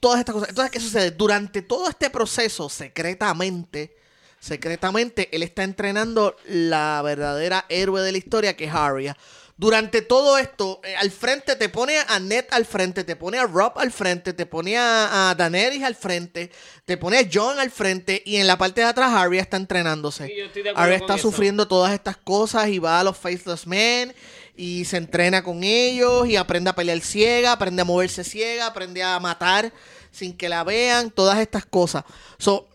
todas 0.00 0.18
estas 0.18 0.34
cosas. 0.34 0.48
Entonces, 0.48 0.72
¿qué 0.72 0.80
sucede? 0.80 1.10
Durante 1.12 1.62
todo 1.62 1.88
este 1.88 2.10
proceso, 2.10 2.68
secretamente, 2.68 3.96
secretamente, 4.40 5.28
él 5.34 5.42
está 5.42 5.62
entrenando 5.62 6.36
la 6.46 7.00
verdadera 7.02 7.64
héroe 7.68 8.02
de 8.02 8.12
la 8.12 8.18
historia, 8.18 8.56
que 8.56 8.64
es 8.64 8.74
Arya. 8.74 9.16
Durante 9.56 10.02
todo 10.02 10.36
esto, 10.36 10.80
eh, 10.82 10.96
al 10.96 11.12
frente 11.12 11.54
te 11.54 11.68
pone 11.68 11.96
a 11.98 12.18
Ned 12.18 12.46
al 12.50 12.64
frente, 12.64 13.04
te 13.04 13.14
pone 13.14 13.38
a 13.38 13.44
Rob 13.44 13.78
al 13.78 13.92
frente, 13.92 14.32
te 14.32 14.46
pone 14.46 14.76
a, 14.76 15.30
a 15.30 15.34
Daenerys 15.36 15.84
al 15.84 15.94
frente, 15.94 16.50
te 16.84 16.96
pone 16.96 17.18
a 17.18 17.28
John 17.32 17.60
al 17.60 17.70
frente 17.70 18.20
y 18.26 18.36
en 18.36 18.48
la 18.48 18.58
parte 18.58 18.80
de 18.80 18.88
atrás 18.88 19.12
Arya 19.14 19.40
está 19.40 19.56
entrenándose. 19.56 20.26
Sí, 20.26 20.60
Arya 20.74 20.96
está 20.96 21.14
eso. 21.14 21.30
sufriendo 21.30 21.68
todas 21.68 21.92
estas 21.92 22.16
cosas 22.16 22.66
y 22.68 22.80
va 22.80 22.98
a 22.98 23.04
los 23.04 23.16
Faceless 23.16 23.64
Men 23.64 24.12
y 24.56 24.84
se 24.86 24.96
entrena 24.96 25.44
con 25.44 25.62
ellos 25.62 26.26
y 26.28 26.34
aprende 26.34 26.70
a 26.70 26.74
pelear 26.74 27.00
ciega, 27.00 27.52
aprende 27.52 27.82
a 27.82 27.84
moverse 27.84 28.24
ciega, 28.24 28.66
aprende 28.66 29.04
a 29.04 29.20
matar 29.20 29.72
sin 30.10 30.36
que 30.36 30.48
la 30.48 30.64
vean, 30.64 31.10
todas 31.10 31.38
estas 31.38 31.64
cosas. 31.64 32.04
So, 32.38 32.68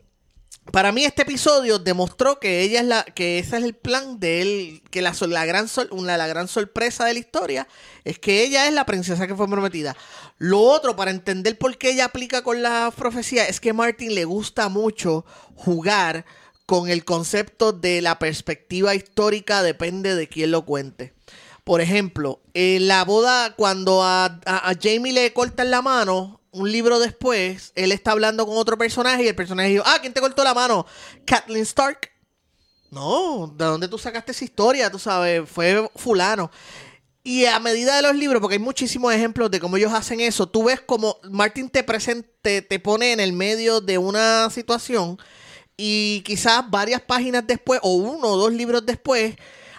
para 0.72 0.92
mí 0.92 1.04
este 1.06 1.24
episodio 1.24 1.80
demostró 1.80 2.40
que 2.40 2.62
ella 2.62 2.82
es 2.82 2.86
la 2.86 3.04
que 3.04 3.40
ese 3.40 3.58
es 3.58 3.64
el 3.64 3.76
plan 3.76 4.20
de 4.20 4.42
él 4.42 4.84
que 4.92 5.02
la, 5.02 5.14
la 5.28 5.46
gran 5.46 5.68
sol- 5.68 5.90
una 5.92 6.18
la 6.18 6.28
gran 6.28 6.48
sorpresa 6.48 7.06
de 7.06 7.14
la 7.14 7.20
historia 7.20 7.68
es 8.04 8.20
que 8.20 8.44
ella 8.44 8.68
es 8.68 8.74
la 8.74 8.86
princesa 8.86 9.28
que 9.28 9.36
fue 9.36 9.48
prometida. 9.50 9.96
Lo 10.38 10.62
otro 10.62 10.96
para 10.96 11.12
entender 11.12 11.58
por 11.58 11.78
qué 11.78 11.92
ella 11.92 12.06
aplica 12.06 12.44
con 12.44 12.62
la 12.62 12.92
profecía 12.96 13.48
es 13.48 13.60
que 13.60 13.74
Martin 13.74 14.14
le 14.16 14.26
gusta 14.26 14.70
mucho 14.70 15.26
jugar 15.56 16.26
con 16.66 16.90
el 16.90 17.04
concepto 17.04 17.72
de 17.72 18.02
la 18.02 18.20
perspectiva 18.20 18.94
histórica 18.96 19.64
depende 19.64 20.16
de 20.16 20.28
quién 20.30 20.52
lo 20.52 20.66
cuente. 20.66 21.14
Por 21.64 21.82
ejemplo, 21.82 22.42
en 22.54 22.88
la 22.88 23.04
boda, 23.06 23.56
cuando 23.56 24.02
a, 24.04 24.26
a- 24.26 24.70
a 24.70 24.74
Jamie 24.82 25.14
le 25.14 25.34
cortan 25.34 25.70
la 25.72 25.82
mano, 25.82 26.39
un 26.52 26.72
libro 26.72 27.00
después, 27.00 27.72
él 27.76 27.92
está 27.92 28.12
hablando 28.12 28.46
con 28.46 28.58
otro 28.58 28.78
personaje 28.78 29.24
y 29.24 29.28
el 29.28 29.36
personaje 29.36 29.70
dijo, 29.70 29.84
ah, 29.86 29.98
¿quién 30.02 30.14
te 30.14 30.22
cortó 30.22 30.44
la 30.44 30.54
mano? 30.54 30.86
Kathleen 31.26 31.64
Stark. 31.64 32.12
No, 32.92 33.54
¿de 33.56 33.66
dónde 33.66 33.88
tú 33.88 33.98
sacaste 33.98 34.32
esa 34.32 34.46
historia? 34.46 34.90
Tú 34.90 34.98
sabes, 34.98 35.48
fue 35.48 35.90
fulano. 35.96 36.50
Y 37.24 37.46
a 37.46 37.60
medida 37.60 37.96
de 37.96 38.02
los 38.02 38.16
libros, 38.16 38.42
porque 38.42 38.56
hay 38.56 38.60
muchísimos 38.60 39.14
ejemplos 39.14 39.52
de 39.52 39.60
cómo 39.60 39.78
ellos 39.78 39.94
hacen 39.94 40.20
eso, 40.22 40.48
tú 40.48 40.64
ves 40.64 40.82
como 40.82 41.18
Martin 41.30 41.70
te 41.70 41.84
presente, 41.84 42.62
te 42.62 42.80
pone 42.80 43.12
en 43.12 43.20
el 43.20 43.34
medio 43.34 43.82
de 43.82 43.98
una 43.98 44.50
situación 44.50 45.20
y 45.78 46.22
quizás 46.22 46.70
varias 46.70 47.02
páginas 47.02 47.46
después 47.46 47.80
o 47.84 47.94
uno 47.94 48.30
o 48.30 48.38
dos 48.38 48.54
libros 48.54 48.86
después, 48.86 49.36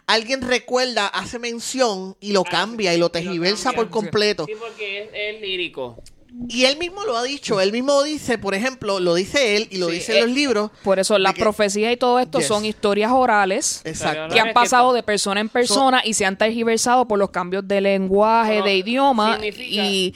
alguien 0.07 0.43
recuerda, 0.43 1.09
hace 1.09 1.39
mención 1.39 2.17
y 2.21 2.33
lo 2.33 2.45
cambia 2.45 2.95
y 2.95 2.99
lo 2.99 3.11
tejiversa 3.11 3.73
por 3.73 3.91
completo. 3.91 4.47
Sí, 4.47 4.55
porque 4.59 5.03
es, 5.03 5.09
es 5.13 5.41
lírico. 5.41 6.03
Y 6.49 6.65
él 6.65 6.77
mismo 6.79 7.05
lo 7.05 7.17
ha 7.17 7.23
dicho, 7.23 7.61
él 7.61 7.73
mismo 7.73 8.03
dice, 8.03 8.39
por 8.39 8.55
ejemplo, 8.55 9.01
lo 9.01 9.15
dice 9.15 9.57
él 9.57 9.69
y 9.71 9.79
lo 9.79 9.89
Sí, 9.89 9.95
dice 9.95 10.13
en 10.13 10.19
eh, 10.19 10.27
los 10.27 10.31
libros. 10.35 10.71
Por 10.83 10.99
eso 10.99 11.19
las 11.19 11.35
profecías 11.35 11.93
y 11.93 11.97
todo 11.97 12.19
esto 12.19 12.39
Yes. 12.39 12.47
son 12.49 12.65
historias 12.65 13.11
orales 13.13 13.83
Exacto. 13.85 14.33
que 14.35 14.41
han 14.41 14.53
pasado 14.53 14.93
de 14.93 15.03
persona 15.03 15.41
en 15.41 15.49
persona 15.49 16.03
y 16.05 16.15
se 16.15 16.25
han 16.27 16.37
tergiversado 16.37 17.07
por 17.09 17.19
los 17.19 17.31
cambios 17.31 17.67
de 17.67 17.81
lenguaje, 17.81 18.63
de 18.63 18.77
idioma 18.77 19.35
significa- 19.37 19.85
y 19.85 20.15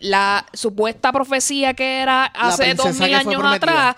la 0.00 0.46
supuesta 0.52 1.10
profecía 1.12 1.74
que 1.74 2.00
era 2.00 2.26
hace 2.26 2.74
dos 2.74 2.96
mil 2.98 3.12
años 3.14 3.34
prometida. 3.34 3.90
atrás, 3.90 3.96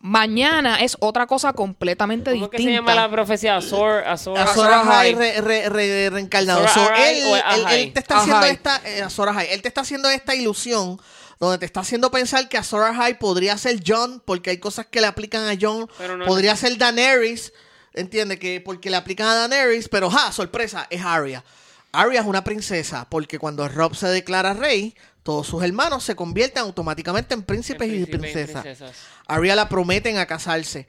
mañana 0.00 0.76
es 0.80 0.96
otra 1.00 1.26
cosa 1.26 1.52
completamente 1.52 2.32
¿Cómo 2.32 2.48
que 2.50 2.58
distinta. 2.58 2.82
se 2.82 2.86
llama 2.86 2.94
la 2.94 3.10
profecía? 3.10 3.56
Azor, 3.56 4.04
Azor, 4.06 4.38
Azor 4.38 4.70
Azor 4.70 4.72
Ahai 4.72 5.14
re- 5.14 5.40
re- 5.40 5.68
re- 5.68 6.10
reencarnado. 6.10 6.64
Azor 6.64 6.86
So, 6.88 6.94
él, 6.94 7.16
él- 7.16 7.64
él 7.72 7.92
te 7.92 8.00
está 8.00 8.18
haciendo 8.18 8.36
Ahai. 8.38 8.50
esta 8.52 8.80
eh, 8.84 9.02
Azor 9.02 9.28
Ahai. 9.28 9.48
él 9.50 9.62
te 9.62 9.68
está 9.68 9.80
haciendo 9.80 10.08
esta 10.10 10.34
ilusión 10.34 11.00
donde 11.40 11.58
te 11.58 11.66
está 11.66 11.80
haciendo 11.80 12.10
pensar 12.10 12.48
que 12.48 12.58
Azor 12.58 12.82
Ahai 12.84 13.18
podría 13.18 13.56
ser 13.58 13.80
John 13.86 14.22
porque 14.24 14.50
hay 14.50 14.58
cosas 14.58 14.86
que 14.86 15.00
le 15.00 15.06
aplican 15.06 15.48
a 15.48 15.56
John, 15.60 15.88
Pero 15.98 16.16
no- 16.16 16.26
podría 16.26 16.54
ser 16.56 16.76
Daenerys, 16.78 17.52
entiende 17.94 18.38
que 18.38 18.60
porque 18.60 18.90
le 18.90 18.96
aplican 18.96 19.26
a 19.28 19.34
Daenerys, 19.34 19.88
pero 19.88 20.10
ja, 20.10 20.30
sorpresa, 20.32 20.86
es 20.90 21.04
Arya. 21.04 21.44
Arya 21.92 22.20
es 22.20 22.26
una 22.26 22.44
princesa 22.44 23.06
porque 23.08 23.38
cuando 23.38 23.66
Rob 23.68 23.94
se 23.96 24.06
declara 24.08 24.52
rey, 24.52 24.94
todos 25.28 25.46
sus 25.46 25.62
hermanos 25.62 26.02
se 26.04 26.16
convierten 26.16 26.62
automáticamente 26.62 27.34
en 27.34 27.42
príncipes 27.42 27.86
y 27.86 28.06
príncipe 28.06 28.16
y 28.16 28.18
princesas. 28.20 28.62
princesas. 28.62 28.96
Arya 29.26 29.54
la 29.54 29.68
prometen 29.68 30.16
a 30.16 30.24
casarse. 30.24 30.88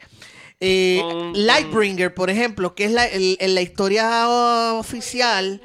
Eh, 0.62 1.00
Con- 1.02 1.34
Lightbringer, 1.46 2.14
por 2.14 2.30
ejemplo, 2.30 2.74
que 2.74 2.86
es 2.86 2.92
la, 2.92 3.06
el- 3.06 3.36
en 3.42 3.54
la 3.54 3.62
historia 3.62 4.30
oficial, 4.76 5.62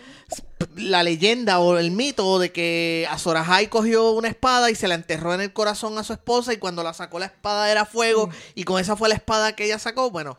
la 0.74 1.04
leyenda 1.04 1.60
o 1.60 1.78
el 1.78 1.92
mito 1.92 2.40
de 2.40 2.50
que 2.50 3.06
Azor 3.08 3.36
Ahai 3.36 3.68
cogió 3.68 4.10
una 4.10 4.26
espada 4.26 4.72
y 4.72 4.74
se 4.74 4.88
la 4.88 4.96
enterró 4.96 5.32
en 5.34 5.40
el 5.40 5.52
corazón 5.52 5.96
a 5.98 6.02
su 6.02 6.12
esposa 6.12 6.52
y 6.52 6.56
cuando 6.56 6.82
la 6.82 6.94
sacó 6.94 7.20
la 7.20 7.26
espada 7.26 7.70
era 7.70 7.84
fuego 7.86 8.28
y 8.56 8.64
con 8.64 8.80
esa 8.80 8.96
fue 8.96 9.08
la 9.08 9.14
espada 9.14 9.54
que 9.54 9.66
ella 9.66 9.78
sacó. 9.78 10.10
Bueno, 10.10 10.36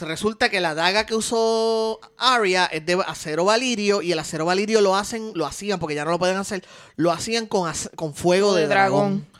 resulta 0.00 0.48
que 0.48 0.60
la 0.60 0.74
daga 0.74 1.06
que 1.06 1.14
usó 1.14 2.00
Arya 2.16 2.66
es 2.66 2.84
de 2.86 2.94
acero 3.06 3.44
valirio 3.44 4.02
y 4.02 4.12
el 4.12 4.18
acero 4.18 4.44
valirio 4.44 4.80
lo 4.80 4.96
hacen, 4.96 5.32
lo 5.34 5.46
hacían 5.46 5.78
porque 5.78 5.94
ya 5.94 6.04
no 6.04 6.10
lo 6.12 6.18
pueden 6.18 6.36
hacer, 6.36 6.64
lo 6.96 7.12
hacían 7.12 7.46
con, 7.46 7.70
con 7.94 8.14
fuego 8.14 8.54
de, 8.54 8.62
De 8.62 8.68
dragón. 8.68 9.00
dragón. 9.18 9.32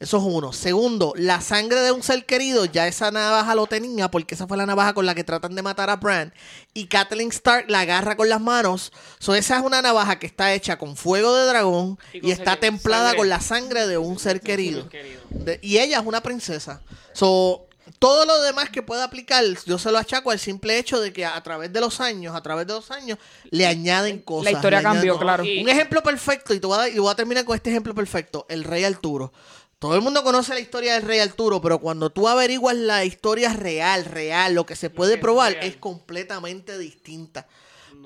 Eso 0.00 0.16
es 0.16 0.22
uno. 0.24 0.54
Segundo, 0.54 1.12
la 1.14 1.42
sangre 1.42 1.80
de 1.80 1.92
un 1.92 2.02
ser 2.02 2.24
querido, 2.24 2.64
ya 2.64 2.86
esa 2.88 3.10
navaja 3.10 3.54
lo 3.54 3.66
tenía, 3.66 4.10
porque 4.10 4.34
esa 4.34 4.46
fue 4.46 4.56
la 4.56 4.64
navaja 4.64 4.94
con 4.94 5.04
la 5.04 5.14
que 5.14 5.24
tratan 5.24 5.54
de 5.54 5.60
matar 5.60 5.90
a 5.90 5.96
Bran. 5.96 6.32
Y 6.72 6.86
Kathleen 6.86 7.28
Stark 7.28 7.66
la 7.68 7.80
agarra 7.80 8.16
con 8.16 8.30
las 8.30 8.40
manos. 8.40 8.92
So, 9.18 9.34
esa 9.34 9.58
es 9.58 9.62
una 9.62 9.82
navaja 9.82 10.18
que 10.18 10.26
está 10.26 10.54
hecha 10.54 10.78
con 10.78 10.96
fuego 10.96 11.36
de 11.36 11.44
dragón 11.44 11.98
Y 12.14 12.30
está 12.30 12.56
templada 12.56 13.08
sangre. 13.08 13.18
con 13.18 13.28
la 13.28 13.40
sangre 13.42 13.86
de 13.86 13.98
un 13.98 14.18
ser 14.18 14.40
querido. 14.40 14.88
querido. 14.88 15.20
De- 15.28 15.60
y 15.62 15.76
ella 15.76 16.00
es 16.00 16.06
una 16.06 16.22
princesa. 16.22 16.80
So, 17.12 17.66
todo 18.00 18.24
lo 18.24 18.40
demás 18.40 18.70
que 18.70 18.82
pueda 18.82 19.04
aplicar, 19.04 19.44
yo 19.66 19.78
se 19.78 19.92
lo 19.92 19.98
achaco 19.98 20.30
al 20.30 20.38
simple 20.38 20.78
hecho 20.78 21.00
de 21.00 21.12
que 21.12 21.26
a, 21.26 21.40
través 21.42 21.70
de 21.70 21.80
los 21.82 22.00
años, 22.00 22.34
a 22.34 22.42
través 22.42 22.66
de 22.66 22.72
los 22.72 22.90
años, 22.90 23.18
le 23.50 23.66
añaden 23.66 24.20
cosas. 24.20 24.54
historia 24.54 24.80
le 24.80 24.86
añaden 24.86 24.96
cambió, 24.96 25.12
cosas. 25.12 25.24
claro. 25.24 25.42
Un 25.44 25.68
ejemplo 25.68 26.02
perfecto, 26.02 26.54
y, 26.54 26.60
te 26.60 26.66
voy 26.66 26.76
a, 26.76 26.78
dar- 26.78 26.88
y 26.90 26.98
voy 26.98 27.12
a 27.12 27.14
terminar 27.14 27.44
con 27.44 27.54
este 27.54 27.68
ejemplo 27.68 27.94
perfecto, 27.94 28.46
el 28.48 28.64
rey 28.64 28.84
Arturo. 28.84 29.32
Todo 29.78 29.94
el 29.94 30.00
mundo 30.00 30.24
conoce 30.24 30.54
la 30.54 30.60
historia 30.60 30.94
del 30.94 31.02
rey 31.02 31.20
Arturo, 31.20 31.60
pero 31.60 31.78
cuando 31.78 32.08
tú 32.10 32.26
averiguas 32.26 32.74
la 32.74 33.04
historia 33.04 33.52
real, 33.52 34.06
real, 34.06 34.54
lo 34.54 34.64
que 34.64 34.76
se 34.76 34.88
puede 34.88 35.18
probar, 35.18 35.58
es 35.60 35.76
completamente 35.76 36.78
distinta. 36.78 37.46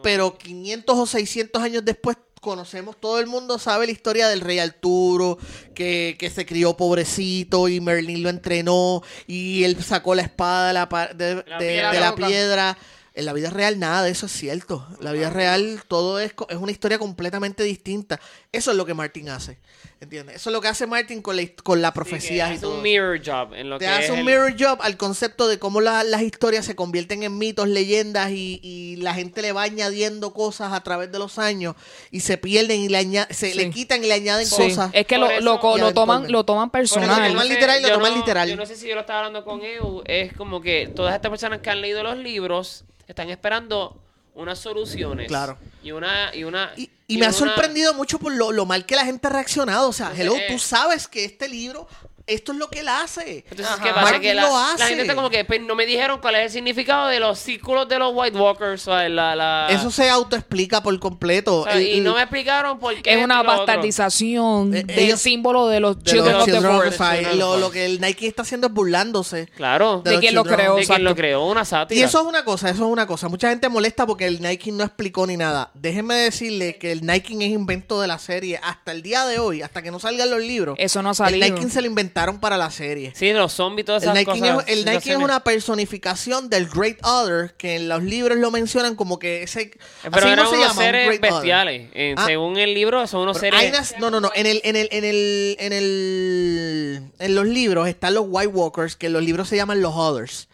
Pero 0.02 0.36
500 0.36 0.98
o 0.98 1.06
600 1.06 1.62
años 1.62 1.84
después 1.84 2.16
conocemos, 2.44 3.00
todo 3.00 3.18
el 3.18 3.26
mundo 3.26 3.58
sabe 3.58 3.86
la 3.86 3.92
historia 3.92 4.28
del 4.28 4.40
rey 4.40 4.60
Arturo, 4.60 5.38
que, 5.74 6.16
que 6.18 6.30
se 6.30 6.46
crió 6.46 6.76
pobrecito 6.76 7.68
y 7.68 7.80
Merlin 7.80 8.22
lo 8.22 8.28
entrenó 8.28 9.02
y 9.26 9.64
él 9.64 9.82
sacó 9.82 10.14
la 10.14 10.22
espada 10.22 10.68
de 10.68 10.74
la, 10.74 10.86
de, 11.14 11.42
piedra 11.58 11.92
de 11.92 12.00
la 12.00 12.10
loca. 12.10 12.26
piedra. 12.26 12.78
En 13.16 13.26
la 13.26 13.32
vida 13.32 13.48
real 13.48 13.78
nada 13.78 14.02
de 14.02 14.10
eso 14.10 14.26
es 14.26 14.32
cierto. 14.32 14.86
En 14.98 15.04
la 15.04 15.12
vida 15.12 15.30
real 15.30 15.82
todo 15.86 16.18
es, 16.18 16.34
es 16.48 16.56
una 16.56 16.72
historia 16.72 16.98
completamente 16.98 17.62
distinta. 17.62 18.20
Eso 18.50 18.72
es 18.72 18.76
lo 18.76 18.84
que 18.84 18.92
Martin 18.92 19.28
hace. 19.28 19.58
¿Entiendes? 20.04 20.36
Eso 20.36 20.50
es 20.50 20.52
lo 20.52 20.60
que 20.60 20.68
hace 20.68 20.86
Martin 20.86 21.22
con 21.22 21.34
la, 21.36 21.42
con 21.62 21.80
la 21.82 21.92
profecía 21.94 22.50
y 22.50 22.54
es 22.56 22.60
todo. 22.60 22.76
un 22.76 22.82
mirror 22.82 23.20
job 23.24 23.54
en 23.54 23.70
lo 23.70 23.78
Te 23.78 23.86
que 23.86 23.90
hace 23.90 24.04
es 24.04 24.10
un 24.10 24.18
el- 24.18 24.24
mirror 24.24 24.54
job 24.58 24.78
al 24.82 24.96
concepto 24.98 25.48
de 25.48 25.58
cómo 25.58 25.80
la- 25.80 26.04
las 26.04 26.20
historias 26.22 26.66
se 26.66 26.76
convierten 26.76 27.22
en 27.22 27.36
mitos, 27.38 27.66
leyendas 27.68 28.30
y, 28.30 28.60
y 28.62 28.96
la 28.96 29.14
gente 29.14 29.40
le 29.42 29.52
va 29.52 29.62
añadiendo 29.62 30.32
cosas 30.34 30.72
a 30.74 30.82
través 30.82 31.10
de 31.10 31.18
los 31.18 31.38
años 31.38 31.74
y 32.10 32.20
se 32.20 32.36
pierden 32.36 32.80
y 32.82 32.88
le, 32.88 32.98
aña- 32.98 33.26
se 33.30 33.50
Sí. 33.52 33.56
le 33.58 33.70
quitan 33.70 34.04
y 34.04 34.08
le 34.08 34.12
añaden 34.14 34.46
Sí, 34.46 34.54
cosas. 34.56 34.90
es 34.92 35.06
que 35.06 35.16
lo, 35.18 35.28
eso- 35.30 35.40
lo, 35.40 35.54
Y 35.56 35.94
toman, 35.94 36.30
lo 36.30 36.44
toman 36.44 36.70
personal. 36.70 37.22
Lo 37.22 37.28
toman 37.30 37.48
literal 37.48 37.78
y 37.78 37.82
lo 37.82 37.88
yo 37.88 37.94
toman 37.94 38.12
no- 38.12 38.18
literal. 38.18 38.48
Yo 38.48 38.56
no 38.56 38.66
sé 38.66 38.76
si 38.76 38.86
yo 38.86 38.94
lo 38.94 39.00
estaba 39.00 39.20
hablando 39.20 39.44
con 39.44 39.62
EU. 39.62 40.02
Es 40.04 40.34
como 40.34 40.60
que 40.60 40.86
todas 40.94 41.14
estas 41.14 41.30
personas 41.30 41.60
que 41.60 41.70
han 41.70 41.80
leído 41.80 42.02
los 42.02 42.18
libros 42.18 42.84
están 43.08 43.30
esperando 43.30 43.98
unas 44.34 44.58
soluciones. 44.58 45.28
Claro. 45.28 45.58
Y 45.82 45.92
una. 45.92 46.34
Y, 46.34 46.44
una, 46.44 46.72
Y, 46.76 46.90
y 47.06 47.18
me 47.18 47.26
ha 47.26 47.32
sorprendido 47.32 47.94
mucho 47.94 48.18
por 48.18 48.32
lo, 48.32 48.52
lo 48.52 48.66
mal 48.66 48.86
que 48.86 48.96
la 48.96 49.04
gente 49.04 49.26
ha 49.26 49.30
reaccionado. 49.30 49.88
O 49.88 49.92
sea, 49.92 50.12
hello, 50.16 50.36
eh, 50.36 50.46
tú 50.48 50.58
sabes 50.58 51.08
que 51.08 51.24
este 51.24 51.48
libro, 51.48 51.86
esto 52.26 52.52
es 52.52 52.58
lo 52.58 52.68
que 52.70 52.80
él 52.80 52.88
hace. 52.88 53.44
Entonces. 53.50 53.76
¿qué 53.82 53.90
pasa? 53.90 54.18
Que 54.20 54.32
la, 54.34 54.42
lo 54.42 54.56
hace. 54.56 54.78
la 54.78 54.86
gente 54.86 55.02
está 55.02 55.14
como 55.14 55.28
que 55.30 55.44
pues, 55.44 55.60
no 55.60 55.74
me 55.74 55.84
dijeron 55.86 56.20
cuál 56.20 56.36
es 56.36 56.42
el 56.44 56.50
significado 56.50 57.08
de 57.08 57.20
los 57.20 57.38
círculos 57.38 57.88
de 57.88 57.98
los 57.98 58.12
White 58.14 58.38
Walkers. 58.38 58.86
O 58.88 58.92
sea, 58.92 59.08
la, 59.08 59.36
la- 59.36 59.68
Eso 59.70 59.90
se 59.90 60.08
autoexplica 60.08 60.82
por 60.82 60.98
completo. 60.98 61.60
o 61.60 61.64
sea, 61.64 61.74
El- 61.74 61.82
y 61.82 61.98
el- 61.98 62.04
no 62.04 62.14
me 62.14 62.22
explicaron 62.22 62.78
por 62.78 62.94
qué. 63.02 63.14
Es 63.18 63.24
una 63.24 63.42
bastardización 63.42 64.74
Eh, 64.74 64.82
del 64.84 64.98
ellos- 64.98 65.20
símbolo 65.20 65.68
de 65.68 65.80
los 65.80 66.02
de 66.02 66.10
Children 66.10 66.32
los 66.38 66.42
of 66.48 66.50
the 66.54 66.60
Forest. 66.60 67.34
Lo, 67.34 67.70
que 67.70 67.84
el 67.86 68.00
Nike 68.00 68.26
está 68.26 68.42
haciendo 68.42 68.68
es 68.68 68.72
burlándose. 68.72 69.46
Claro. 69.56 70.02
De 70.04 70.12
De 70.12 70.18
quien 70.20 70.34
lo 70.34 70.44
creó, 70.44 70.76
de 70.76 70.86
quien 70.86 71.04
lo 71.04 71.14
creó, 71.14 71.46
una 71.46 71.64
sátira. 71.64 72.00
Y 72.00 72.02
eso 72.04 72.20
es 72.20 72.26
una 72.26 72.44
cosa, 72.44 72.70
eso 72.70 72.84
es 72.86 72.90
una 72.90 73.06
cosa. 73.06 73.28
Mucha 73.28 73.48
gente 73.50 73.68
molesta 73.68 74.06
porque 74.06 74.26
el 74.26 74.40
Nike 74.40 74.72
no 74.72 74.84
explicó 74.84 75.26
ni 75.26 75.36
nada. 75.36 75.70
Déjenme 75.74 76.14
decirle 76.14 76.76
que 76.78 76.92
el 76.92 77.04
Nike 77.06 77.34
es 77.34 77.50
invento 77.50 78.00
de 78.00 78.06
la 78.08 78.18
serie 78.18 78.58
hasta 78.62 78.92
el 78.92 79.02
día 79.02 79.24
de 79.26 79.38
hoy, 79.38 79.62
hasta 79.62 79.82
que 79.82 79.90
no 79.90 79.98
salgan 79.98 80.30
los 80.30 80.40
libros. 80.40 80.76
Eso 80.78 81.02
no 81.02 81.08
ha 81.10 81.12
El 81.12 81.16
salido. 81.16 81.48
Nike 81.56 81.70
se 81.70 81.80
lo 81.80 81.86
inventaron 82.14 82.38
para 82.38 82.56
la 82.56 82.70
serie. 82.70 83.12
Sí, 83.16 83.32
los 83.32 83.52
zombies, 83.52 83.86
todas 83.86 84.04
El 84.04 84.10
esas 84.10 84.18
Nike, 84.18 84.40
cosas. 84.40 84.64
es, 84.68 84.78
el 84.78 84.84
Nike 84.84 85.10
lo 85.12 85.18
es 85.18 85.24
una 85.24 85.40
personificación 85.42 86.48
del 86.48 86.68
Great 86.68 86.98
Other, 87.04 87.54
que 87.58 87.74
en 87.74 87.88
los 87.88 88.04
libros 88.04 88.38
lo 88.38 88.52
mencionan 88.52 88.94
como 88.94 89.18
que 89.18 89.42
ese... 89.42 89.72
Pero 90.02 90.28
eran 90.28 90.46
unos 90.46 90.52
llama, 90.52 90.70
un 90.70 90.76
seres 90.78 91.20
bestiales. 91.20 91.90
Eh, 91.92 92.14
Ah. 92.16 92.24
Según 92.26 92.56
el 92.58 92.72
libro, 92.72 93.04
son 93.08 93.22
unos 93.22 93.38
seres. 93.38 93.68
unas- 93.68 93.98
no, 93.98 94.10
no, 94.10 94.20
no. 94.20 94.30
En 94.36 94.46
el, 94.46 94.60
en 94.62 94.76
el, 94.76 94.88
en 94.92 95.04
el, 95.04 95.56
en 95.58 95.72
el, 95.72 97.02
en 97.18 97.34
los 97.34 97.46
libros 97.46 97.88
están 97.88 98.14
los 98.14 98.26
White 98.28 98.48
Walkers, 98.52 98.94
que 98.94 99.06
en 99.06 99.14
los 99.14 99.24
libros 99.24 99.48
se 99.48 99.56
llaman 99.56 99.80
los 99.82 99.94
Others. 99.96 100.46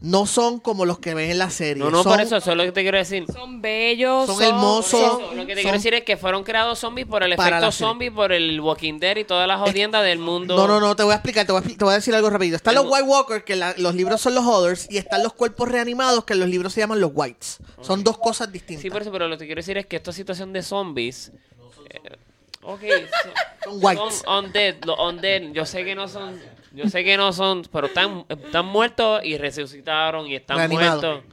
No 0.00 0.26
son 0.26 0.60
como 0.60 0.84
los 0.84 0.98
que 0.98 1.14
ven 1.14 1.30
en 1.30 1.38
la 1.38 1.48
serie. 1.48 1.82
No, 1.82 1.90
no, 1.90 2.02
son, 2.02 2.12
por 2.12 2.20
eso, 2.20 2.36
eso 2.36 2.50
es 2.50 2.56
lo 2.56 2.64
que 2.64 2.72
te 2.72 2.82
quiero 2.82 2.98
decir. 2.98 3.24
Son 3.32 3.62
bellos. 3.62 4.26
Son 4.26 4.42
hermosos. 4.42 4.90
Son- 5.00 5.22
eso, 5.22 5.34
lo 5.34 5.46
que 5.46 5.54
te 5.54 5.62
son- 5.62 5.62
quiero 5.62 5.72
decir 5.78 5.94
es 5.94 6.02
que 6.04 6.16
fueron 6.16 6.44
creados 6.44 6.78
zombies 6.80 7.06
por 7.06 7.22
el 7.22 7.32
efecto 7.32 7.72
zombie, 7.72 8.10
por 8.10 8.32
el 8.32 8.60
Walking 8.60 8.98
Dead 8.98 9.16
y 9.16 9.24
todas 9.24 9.48
las 9.48 9.60
jodiendas 9.60 10.04
del 10.04 10.18
mundo. 10.18 10.56
No, 10.56 10.66
no, 10.68 10.78
no, 10.80 10.94
te 10.94 11.04
voy 11.04 11.12
a 11.12 11.14
explicar, 11.16 11.46
te 11.46 11.52
voy 11.52 11.62
a, 11.62 11.64
expli- 11.64 11.78
te 11.78 11.84
voy 11.84 11.92
a 11.92 11.96
decir 11.96 12.14
algo 12.14 12.28
rápido. 12.28 12.56
Están 12.56 12.74
los 12.74 12.84
White 12.86 13.04
Walkers, 13.04 13.44
que 13.44 13.56
la- 13.56 13.74
los 13.78 13.94
libros 13.94 14.20
son 14.20 14.34
los 14.34 14.44
Others, 14.44 14.88
y 14.90 14.98
están 14.98 15.22
los 15.22 15.32
cuerpos 15.32 15.68
reanimados, 15.68 16.24
que 16.24 16.34
en 16.34 16.40
los 16.40 16.48
libros 16.48 16.72
se 16.74 16.80
llaman 16.80 17.00
los 17.00 17.12
Whites. 17.14 17.58
Son 17.80 18.04
dos 18.04 18.18
cosas 18.18 18.52
distintas. 18.52 18.82
Sí, 18.82 18.90
por 18.90 19.00
eso, 19.02 19.10
pero 19.12 19.28
lo 19.28 19.38
que 19.38 19.46
quiero 19.46 19.60
decir 19.60 19.78
es 19.78 19.86
que 19.86 19.96
esta 19.96 20.12
situación 20.12 20.52
de 20.52 20.62
zombies. 20.62 21.32
eh, 21.90 22.16
ok, 22.62 22.80
Son 22.80 23.00
son, 23.72 23.78
whites. 23.84 24.22
son 24.24 24.44
undead, 24.46 24.74
los 24.84 24.98
undead. 24.98 25.42
Yo 25.52 25.64
sé 25.64 25.84
que 25.84 25.94
no 25.94 26.08
son. 26.08 26.38
Yo 26.74 26.88
sé 26.88 27.04
que 27.04 27.16
no 27.16 27.32
son, 27.32 27.62
pero 27.72 27.86
están, 27.86 28.24
están 28.28 28.66
muertos 28.66 29.20
y 29.24 29.38
resucitaron 29.38 30.26
y 30.26 30.34
están 30.34 30.56
Reanimados. 30.58 31.02
muertos. 31.02 31.24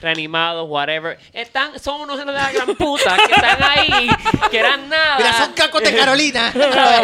Reanimados, 0.00 0.68
whatever. 0.68 1.18
Están, 1.32 1.78
son 1.78 2.02
unos 2.02 2.18
de 2.18 2.26
la 2.26 2.52
gran 2.52 2.76
puta 2.76 3.16
que 3.26 3.32
están 3.34 3.62
ahí, 3.62 4.08
que 4.50 4.58
eran 4.58 4.88
nada. 4.88 5.16
Mira, 5.16 5.32
son 5.32 5.52
cacos 5.54 5.82
de 5.82 5.94
Carolina. 5.96 6.52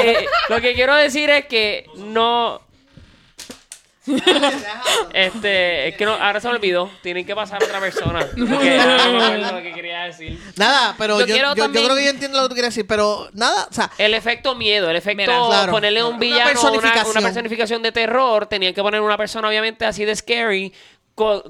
Eh, 0.04 0.26
lo 0.48 0.60
que 0.60 0.74
quiero 0.74 0.94
decir 0.94 1.28
es 1.30 1.46
que 1.46 1.86
no. 1.96 2.60
Este, 5.12 5.88
es 5.88 5.96
que 5.96 6.04
no, 6.04 6.12
ahora 6.14 6.40
se 6.40 6.48
me 6.48 6.54
olvidó. 6.54 6.90
Tienen 7.02 7.24
que 7.24 7.34
pasar 7.34 7.62
a 7.62 7.64
otra 7.66 7.80
persona. 7.80 8.20
Porque 8.20 8.36
no 8.46 9.12
me 9.12 9.24
acuerdo 9.24 9.52
lo 9.56 9.62
que 9.62 9.72
quería 9.72 10.04
decir. 10.04 10.40
nada, 10.56 10.94
pero 10.98 11.20
Yo 11.20 11.26
yo, 11.26 11.36
yo- 11.36 11.42
yo 11.54 11.54
también- 11.64 11.84
creo 11.84 11.96
que 11.96 12.04
yo 12.04 12.10
entiendo 12.10 12.38
lo 12.38 12.44
que 12.44 12.48
tú 12.48 12.54
quieres 12.54 12.74
decir, 12.74 12.86
pero 12.86 13.28
nada, 13.32 13.66
o 13.70 13.72
sea, 13.72 13.90
El 13.98 14.14
efecto 14.14 14.54
miedo, 14.54 14.90
el 14.90 14.96
efecto 14.96 15.22
Mira, 15.22 15.38
claro. 15.46 15.72
ponerle 15.72 16.02
un 16.04 16.18
villano, 16.18 16.42
una 16.42 16.50
personificación. 16.52 17.10
una 17.10 17.20
personificación 17.22 17.82
de 17.82 17.92
terror, 17.92 18.46
tenían 18.46 18.74
que 18.74 18.82
poner 18.82 19.00
una 19.00 19.16
persona 19.16 19.48
obviamente 19.48 19.84
así 19.84 20.04
de 20.04 20.16
scary, 20.16 20.72
co- 21.14 21.44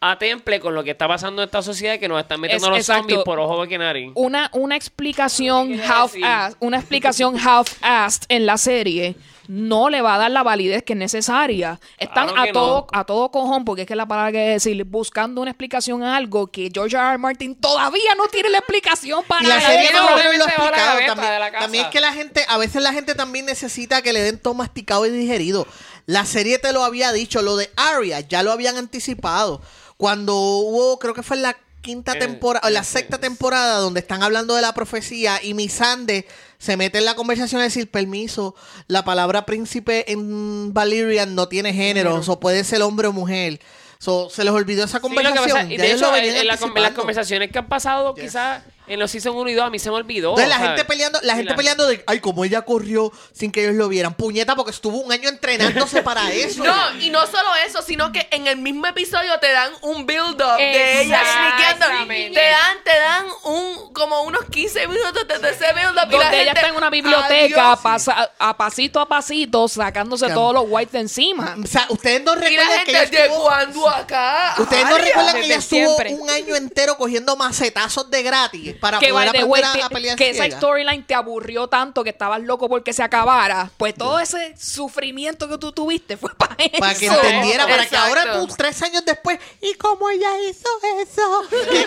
a 0.00 0.16
temple 0.18 0.60
con 0.60 0.74
lo 0.76 0.84
que 0.84 0.92
está 0.92 1.08
pasando 1.08 1.42
en 1.42 1.46
esta 1.46 1.60
sociedad 1.62 1.98
que 1.98 2.06
nos 2.06 2.20
están 2.20 2.40
metiendo 2.40 2.66
Es- 2.66 2.70
los 2.70 2.78
exacto. 2.78 3.00
zombies 3.02 3.20
por 3.24 3.40
ojo 3.40 3.66
de 3.66 3.78
nariz. 3.78 4.12
una, 4.14 4.48
una 4.52 4.76
explicación 4.76 5.80
half-assed, 5.80 6.56
una 6.60 6.78
explicación 6.78 7.36
half-assed 7.36 8.22
en 8.28 8.46
la 8.46 8.56
serie 8.58 9.16
no 9.48 9.88
le 9.88 10.02
va 10.02 10.14
a 10.14 10.18
dar 10.18 10.30
la 10.30 10.42
validez 10.42 10.82
que 10.82 10.92
es 10.92 10.98
necesaria. 10.98 11.80
Están 11.98 12.28
Claro 12.28 12.50
a 12.50 12.52
todo 12.52 12.86
no. 12.92 12.98
a 12.98 13.04
todo 13.04 13.30
cojón, 13.30 13.64
porque 13.64 13.82
es 13.82 13.88
que 13.88 13.96
la 13.96 14.06
palabra 14.06 14.30
que 14.30 14.38
decir, 14.38 14.84
buscando 14.84 15.40
una 15.40 15.50
explicación 15.50 16.02
a 16.02 16.16
algo 16.16 16.48
que 16.48 16.70
George 16.72 16.96
R. 16.96 17.08
R. 17.08 17.18
Martin 17.18 17.56
todavía 17.56 18.14
no 18.16 18.28
tiene 18.28 18.50
la 18.50 18.58
explicación 18.58 19.24
para 19.26 19.42
Y 19.42 19.46
la 19.46 19.60
serie 19.60 19.90
no, 19.92 20.02
no 20.02 20.16
lo 20.16 20.44
explicado. 20.44 20.98
También, 21.06 21.32
de 21.32 21.38
la 21.38 21.50
casa. 21.50 21.64
también 21.64 21.84
es 21.86 21.90
que 21.90 22.00
la 22.00 22.12
gente, 22.12 22.44
a 22.46 22.58
veces 22.58 22.82
la 22.82 22.92
gente 22.92 23.14
también 23.14 23.46
necesita 23.46 24.02
que 24.02 24.12
le 24.12 24.20
den 24.20 24.38
todo 24.38 24.52
masticado 24.54 25.06
y 25.06 25.10
digerido. 25.10 25.66
La 26.04 26.26
serie 26.26 26.58
te 26.58 26.72
lo 26.72 26.84
había 26.84 27.12
dicho, 27.12 27.40
lo 27.40 27.56
de 27.56 27.70
Arya, 27.76 28.20
ya 28.20 28.42
lo 28.42 28.52
habían 28.52 28.76
anticipado. 28.76 29.62
Cuando 29.96 30.36
hubo, 30.36 30.98
creo 30.98 31.14
que 31.14 31.22
fue 31.22 31.36
en 31.36 31.42
la 31.42 31.56
quinta 31.80 32.18
temporada, 32.18 32.66
o 32.66 32.70
la 32.70 32.84
sexta 32.84 33.18
temporada, 33.18 33.78
donde 33.78 34.00
están 34.00 34.22
hablando 34.22 34.54
de 34.54 34.62
la 34.62 34.74
profecía 34.74 35.42
y 35.42 35.54
Misande 35.54 36.26
se 36.58 36.76
mete 36.76 36.98
en 36.98 37.04
la 37.04 37.14
conversación 37.14 37.60
a 37.60 37.64
decir, 37.64 37.90
permiso, 37.90 38.54
la 38.88 39.04
palabra 39.04 39.46
príncipe 39.46 40.10
en 40.12 40.74
Valyrian 40.74 41.34
no 41.34 41.48
tiene 41.48 41.72
género, 41.72 42.20
o 42.26 42.40
puede 42.40 42.64
ser 42.64 42.82
hombre 42.82 43.06
o 43.08 43.12
mujer. 43.12 43.60
So, 44.00 44.28
se 44.30 44.44
les 44.44 44.52
olvidó 44.52 44.84
esa 44.84 44.98
Sí, 44.98 45.02
lo 45.04 45.08
que 45.08 45.14
conversación. 45.16 45.56
pasa- 45.56 45.72
y 45.72 45.76
de 45.76 45.88
lo 45.88 45.94
hecho, 45.94 46.16
en, 46.16 46.46
la- 46.46 46.54
en 46.54 46.82
las 46.82 46.92
conversaciones 46.92 47.50
que 47.50 47.58
han 47.58 47.68
pasado, 47.68 48.14
Yes. 48.14 48.24
quizás 48.24 48.62
en 48.88 48.98
los 48.98 49.10
Season 49.10 49.36
1 49.36 49.50
y 49.50 49.54
2, 49.54 49.66
a 49.66 49.70
mí 49.70 49.78
se 49.78 49.90
me 49.90 49.96
olvidó. 49.96 50.30
Entonces 50.30 50.48
la 50.48 50.56
¿sabes? 50.56 50.68
gente 50.70 50.84
peleando, 50.84 51.18
la 51.22 51.34
gente 51.36 51.54
peleando 51.54 51.86
de, 51.86 52.02
ay, 52.06 52.20
como 52.20 52.44
ella 52.44 52.62
corrió 52.62 53.12
sin 53.32 53.50
que 53.52 53.62
ellos 53.64 53.74
lo 53.76 53.88
vieran. 53.88 54.14
Puñeta, 54.14 54.54
porque 54.56 54.70
estuvo 54.70 54.98
un 54.98 55.12
año 55.12 55.28
entrenándose 55.28 56.02
para 56.02 56.30
eso. 56.32 56.64
No, 56.64 56.74
y 57.00 57.10
no 57.10 57.26
solo 57.26 57.48
eso, 57.66 57.82
sino 57.82 58.12
que 58.12 58.28
en 58.30 58.46
el 58.46 58.56
mismo 58.58 58.86
episodio 58.86 59.38
te 59.40 59.50
dan 59.52 59.72
un 59.82 60.06
build-up 60.06 60.56
de 60.58 61.02
ella 61.02 61.20
sneakeando. 61.24 61.86
Te 62.34 62.40
dan, 62.48 62.76
te 62.84 62.98
dan 62.98 63.26
un, 63.44 63.92
como 63.92 64.22
unos 64.22 64.44
15 64.50 64.86
minutos 64.88 65.26
de 65.26 65.34
ese 65.50 65.72
build-up. 65.74 66.08
y 66.10 66.16
la 66.16 66.24
donde 66.24 66.42
ella 66.42 66.44
gente, 66.46 66.50
está 66.60 66.68
en 66.68 66.76
una 66.76 66.90
biblioteca 66.90 67.62
"Adiós". 67.72 67.80
pasa- 67.82 68.30
a 68.38 68.56
pasito 68.56 69.00
a 69.00 69.06
pasito 69.08 69.68
sacándose 69.68 70.26
Cam- 70.26 70.34
todos 70.34 70.54
los 70.54 70.64
whites 70.68 70.92
de 70.92 71.00
encima. 71.00 71.56
O 71.62 71.66
sea, 71.66 71.86
ustedes 71.90 72.22
no 72.22 72.32
Y 72.34 72.36
la 72.36 72.40
recuerdan 72.48 72.84
que 72.84 72.92
gente, 72.92 73.02
ella 73.02 73.10
¿de 73.10 73.26
estuvo... 73.26 73.42
cuándo 73.42 73.88
acá? 73.88 74.54
Ustedes 74.58 74.84
no 74.88 74.98
recuerdan 74.98 75.34
que 75.36 75.44
ella 75.44 75.56
estuvo 75.56 75.78
siempre. 75.96 76.14
un 76.14 76.30
año 76.30 76.56
entero 76.56 76.96
cogiendo 76.96 77.36
macetazos 77.36 78.10
de 78.10 78.22
gratis 78.22 78.74
para 78.80 78.98
que, 78.98 79.08
poder 79.10 79.28
aprender 79.28 79.64
a, 79.64 79.72
te- 79.72 79.82
a 79.82 79.88
pelear 79.88 80.16
que 80.16 80.30
esa 80.30 80.50
storyline 80.50 81.04
te 81.06 81.14
aburrió 81.14 81.68
tanto 81.68 82.02
que 82.04 82.10
estabas 82.10 82.40
loco 82.40 82.68
porque 82.68 82.92
se 82.92 83.02
acabara. 83.02 83.70
Pues 83.76 83.94
todo 83.94 84.18
ese 84.18 84.54
sufrimiento 84.58 85.48
que 85.48 85.58
tú 85.58 85.72
tuviste 85.72 86.16
fue 86.16 86.34
para 86.36 86.54
eso. 86.58 86.78
Para 86.78 86.94
que 86.94 87.06
entendiera, 87.06 87.66
para 87.66 87.86
que 87.86 87.96
ahora 87.96 88.32
tú, 88.34 88.48
tres 88.56 88.80
años 88.82 89.04
después, 89.04 89.38
¿y 89.60 89.74
cómo 89.74 90.08
ella 90.10 90.28
hizo 90.48 90.68
eso? 91.02 91.42
¿Qué, 91.70 91.86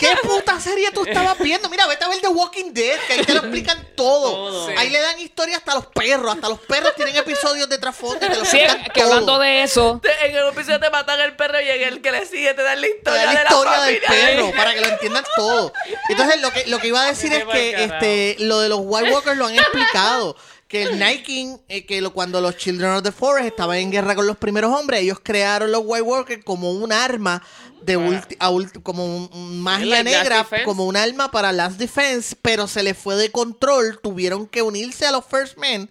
qué 0.00 0.16
puta 0.22 0.58
serie 0.60 0.90
tú 0.92 1.04
estabas 1.04 1.38
viendo? 1.38 1.68
Mira, 1.68 1.86
vete 1.86 2.04
a 2.04 2.08
ver 2.08 2.20
The 2.20 2.28
Walking 2.28 2.72
Dead, 2.72 2.98
que 3.06 3.12
ahí 3.14 3.24
te 3.24 3.32
lo 3.34 3.40
explican 3.40 3.78
todo. 3.96 4.00
Todo. 4.00 4.66
Sí. 4.68 4.74
Ahí 4.78 4.90
le 4.90 4.98
dan 5.00 5.18
historia 5.20 5.56
hasta 5.58 5.72
a 5.72 5.74
los 5.76 5.86
perros, 5.86 6.34
hasta 6.34 6.48
los 6.48 6.58
perros 6.60 6.94
tienen 6.96 7.16
episodios 7.16 7.68
de 7.68 7.78
trasfondo 7.78 8.18
te 8.18 8.28
lo 8.34 8.44
Sí, 8.44 8.58
explican 8.58 8.92
que 8.92 9.00
todo. 9.02 9.10
hablando 9.12 9.38
de 9.38 9.62
eso, 9.62 10.00
Te- 10.02 10.26
En 10.26 10.36
el 10.36 10.48
episodio 10.48 10.80
te 10.80 10.90
matan 10.90 11.20
el 11.20 11.36
perro 11.36 11.60
y 11.60 11.68
en 11.68 11.82
el 11.82 12.00
que 12.02 12.10
le 12.12 12.24
sigue 12.26 12.52
te 12.54 12.62
dan 12.62 12.80
la 12.80 12.86
Te 12.86 12.96
historia, 12.96 13.20
da 13.26 13.32
la 13.32 13.40
de 13.40 13.44
historia 13.46 13.72
la 13.78 13.84
del 13.84 14.00
perro 14.00 14.52
para 14.56 14.74
que 14.74 14.80
lo 14.80 14.86
entiendan 14.88 15.24
todo. 15.36 15.72
Entonces, 16.08 16.19
lo 16.40 16.52
que, 16.52 16.66
lo 16.66 16.78
que 16.78 16.88
iba 16.88 17.02
a 17.02 17.06
decir 17.06 17.32
es 17.32 17.44
que 17.52 17.74
este, 17.84 18.36
lo 18.44 18.60
de 18.60 18.68
los 18.68 18.80
White 18.82 19.12
Walkers 19.12 19.36
lo 19.36 19.46
han 19.46 19.54
explicado. 19.54 20.36
Que 20.68 20.84
el 20.84 21.00
Nike, 21.00 21.56
eh, 21.68 21.84
que 21.84 22.00
lo- 22.00 22.12
cuando 22.12 22.40
los 22.40 22.56
Children 22.56 22.92
of 22.92 23.02
the 23.02 23.10
Forest 23.10 23.48
estaban 23.48 23.78
en 23.78 23.90
guerra 23.90 24.14
con 24.14 24.26
los 24.28 24.36
primeros 24.36 24.72
hombres, 24.72 25.00
ellos 25.00 25.18
crearon 25.20 25.72
los 25.72 25.82
White 25.84 26.02
Walkers 26.02 26.44
como 26.44 26.70
un 26.70 26.92
arma 26.92 27.42
de 27.82 27.98
ulti- 27.98 28.36
a 28.38 28.50
ulti- 28.50 28.80
como 28.80 29.04
un- 29.04 29.60
magia 29.60 29.86
negra, 30.04 30.46
como 30.64 30.84
un 30.86 30.96
arma 30.96 31.30
para 31.32 31.50
Last 31.50 31.76
Defense, 31.78 32.36
pero 32.40 32.68
se 32.68 32.84
les 32.84 32.96
fue 32.96 33.16
de 33.16 33.32
control, 33.32 33.98
tuvieron 34.00 34.46
que 34.46 34.62
unirse 34.62 35.06
a 35.06 35.10
los 35.10 35.24
First 35.24 35.56
Men 35.58 35.90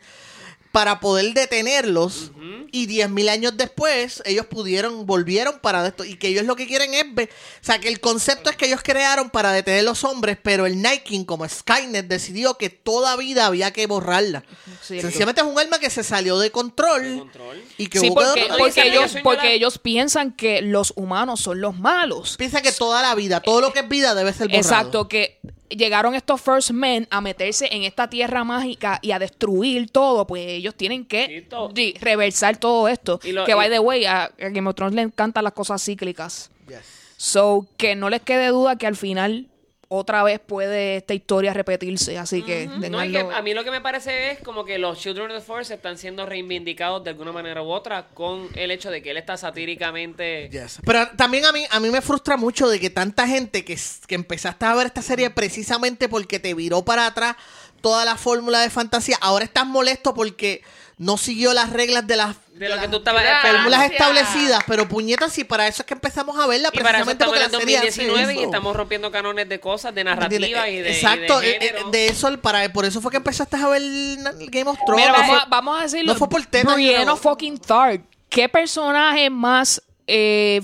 para 0.71 0.99
poder 0.99 1.33
detenerlos 1.33 2.31
y 2.71 2.87
10.000 2.87 3.29
años 3.29 3.57
después 3.57 4.21
ellos 4.25 4.45
pudieron, 4.45 5.05
volvieron 5.05 5.59
para 5.59 5.87
esto 5.87 6.03
y 6.03 6.15
que 6.15 6.27
ellos 6.27 6.45
lo 6.45 6.55
que 6.55 6.67
quieren 6.67 6.93
es 6.93 7.03
ver, 7.13 7.29
o 7.61 7.65
sea 7.65 7.79
que 7.79 7.87
el 7.87 7.99
concepto 7.99 8.49
es 8.49 8.55
que 8.55 8.67
ellos 8.67 8.81
crearon 8.83 9.29
para 9.31 9.51
detener 9.51 9.83
los 9.83 10.03
hombres, 10.03 10.37
pero 10.41 10.65
el 10.65 10.81
Nike 10.81 11.25
como 11.25 11.47
Skynet 11.47 12.07
decidió 12.07 12.55
que 12.55 12.69
toda 12.69 13.15
vida 13.15 13.47
había 13.47 13.71
que 13.71 13.87
borrarla. 13.87 14.43
Cierto. 14.81 15.07
Sencillamente 15.07 15.41
es 15.41 15.47
un 15.47 15.57
arma 15.57 15.79
que 15.79 15.89
se 15.89 16.03
salió 16.03 16.37
de 16.37 16.51
control, 16.51 17.19
control. 17.19 17.63
y 17.77 17.87
que 17.87 17.99
sí, 17.99 18.09
hubo 18.09 18.19
que 18.33 18.41
porque, 18.41 18.57
porque 18.57 18.87
ellos, 18.87 19.15
porque 19.23 19.53
ellos 19.53 19.79
piensan 19.79 20.33
que 20.33 20.61
los 20.61 20.93
humanos 20.95 21.39
son 21.39 21.61
los 21.61 21.77
malos. 21.77 22.37
piensa 22.37 22.61
que 22.61 22.71
toda 22.71 23.01
la 23.01 23.15
vida, 23.15 23.41
todo 23.41 23.61
lo 23.61 23.73
que 23.73 23.79
es 23.79 23.89
vida 23.89 24.13
debe 24.13 24.33
ser 24.33 24.47
borrado. 24.47 24.61
Exacto, 24.61 25.07
que 25.07 25.39
llegaron 25.69 26.15
estos 26.15 26.41
First 26.41 26.71
Men 26.71 27.07
a 27.11 27.21
meterse 27.21 27.67
en 27.71 27.83
esta 27.83 28.09
tierra 28.09 28.43
mágica 28.43 28.99
y 29.01 29.11
a 29.11 29.19
destruir 29.19 29.89
todo, 29.89 30.25
pues 30.25 30.45
ellos 30.47 30.73
tienen 30.75 31.01
Sí, 31.01 31.07
que 31.07 31.45
todo. 31.49 31.71
reversar 32.01 32.57
todo 32.57 32.87
esto. 32.87 33.19
Y 33.23 33.31
lo- 33.33 33.45
que, 33.45 33.51
y- 33.51 33.55
by 33.55 33.69
the 33.69 33.79
way, 33.79 34.05
a, 34.05 34.23
a 34.23 34.31
Game 34.49 34.67
of 34.69 34.75
Thrones 34.75 34.95
le 34.95 35.01
encantan 35.03 35.43
las 35.43 35.53
cosas 35.53 35.83
cíclicas. 35.83 36.49
Yes. 36.67 36.79
So, 37.17 37.67
que 37.77 37.95
no 37.95 38.09
les 38.09 38.21
quede 38.21 38.47
duda 38.47 38.77
que 38.77 38.87
al 38.87 38.95
final 38.95 39.47
otra 39.91 40.21
vez 40.21 40.39
puede 40.39 40.97
esta 40.97 41.15
historia 41.15 41.51
repetirse. 41.51 42.17
Así 42.19 42.43
que, 42.43 42.67
No, 42.67 43.03
y 43.03 43.11
que 43.11 43.19
a 43.19 43.41
mí 43.41 43.55
lo 43.55 43.63
que 43.63 43.71
me 43.71 43.81
parece 43.81 44.31
es 44.31 44.39
como 44.39 44.63
que 44.63 44.77
los 44.77 44.99
Children 44.99 45.31
of 45.31 45.37
the 45.37 45.41
Force 45.41 45.73
están 45.73 45.97
siendo 45.97 46.27
reivindicados 46.27 47.03
de 47.03 47.09
alguna 47.09 47.31
manera 47.31 47.63
u 47.63 47.69
otra 47.69 48.07
con 48.13 48.47
el 48.53 48.69
hecho 48.69 48.91
de 48.91 49.01
que 49.01 49.11
él 49.11 49.17
está 49.17 49.35
satíricamente... 49.35 50.47
Yes. 50.51 50.79
Pero 50.85 51.07
también 51.17 51.45
a 51.45 51.51
mí, 51.51 51.65
a 51.69 51.79
mí 51.79 51.89
me 51.89 52.01
frustra 52.01 52.37
mucho 52.37 52.69
de 52.69 52.79
que 52.79 52.91
tanta 52.91 53.27
gente 53.27 53.65
que, 53.65 53.77
que 54.05 54.15
empezaste 54.15 54.63
a 54.65 54.75
ver 54.75 54.85
esta 54.85 55.01
serie 55.01 55.31
precisamente 55.31 56.07
porque 56.07 56.39
te 56.39 56.53
viró 56.53 56.85
para 56.85 57.07
atrás 57.07 57.35
toda 57.81 58.05
la 58.05 58.15
fórmula 58.15 58.59
de 58.61 58.69
fantasía, 58.69 59.17
ahora 59.21 59.45
estás 59.45 59.65
molesto 59.65 60.13
porque 60.13 60.61
no 60.99 61.17
siguió 61.17 61.53
las 61.53 61.71
reglas 61.71 62.05
de 62.05 62.15
las 62.17 62.35
De 62.53 62.69
lo 62.69 62.77
que 62.79 62.87
tú 62.89 62.97
estabas 62.97 63.23
fórmulas 63.41 63.89
establecidas, 63.89 64.61
pero 64.67 64.87
puñetas, 64.87 65.35
y 65.39 65.45
para 65.45 65.65
eso 65.67 65.81
es 65.81 65.85
que 65.87 65.93
empezamos 65.95 66.37
a 66.37 66.45
verla, 66.45 66.69
Y 66.73 66.77
para 66.79 66.99
eso 66.99 67.05
precisamente 67.07 67.23
estamos 67.23 67.35
en 67.37 67.41
porque 67.43 67.57
la 67.57 67.59
serie 67.59 67.77
hace 67.77 68.05
2019 68.07 68.33
y 68.33 68.37
eso. 68.37 68.45
estamos 68.45 68.75
rompiendo 68.75 69.09
canones 69.11 69.47
de 69.49 69.59
cosas, 69.61 69.95
de 69.95 70.03
narrativa 70.03 70.67
y 70.69 70.75
de, 70.75 70.79
y 70.79 70.83
de 70.83 70.91
Exacto, 70.91 71.41
eh, 71.41 71.57
eh, 71.61 71.73
de 71.91 72.07
eso, 72.07 72.37
para, 72.41 72.71
por 72.73 72.83
eso 72.85 72.99
fue 73.01 73.11
que 73.11 73.17
empezaste 73.17 73.55
a 73.55 73.67
ver 73.69 73.81
el 73.81 74.19
Game 74.51 74.69
of 74.69 74.77
Thrones. 74.85 75.05
Mira, 75.05 75.11
No 75.13 75.17
vamos, 75.19 75.27
fue- 75.29 75.37
a, 75.39 75.45
vamos 75.49 75.79
a 75.79 75.83
decirlo. 75.83 76.13
no 76.13 76.19
fue 76.19 76.29
por 76.29 76.45
teta, 76.45 76.73
Brienne 76.75 77.05
no. 77.05 77.15
fucking 77.15 77.57
Tharp. 77.59 78.03
¿Qué 78.27 78.49
personaje 78.49 79.29
más, 79.29 79.81
eh, 80.05 80.61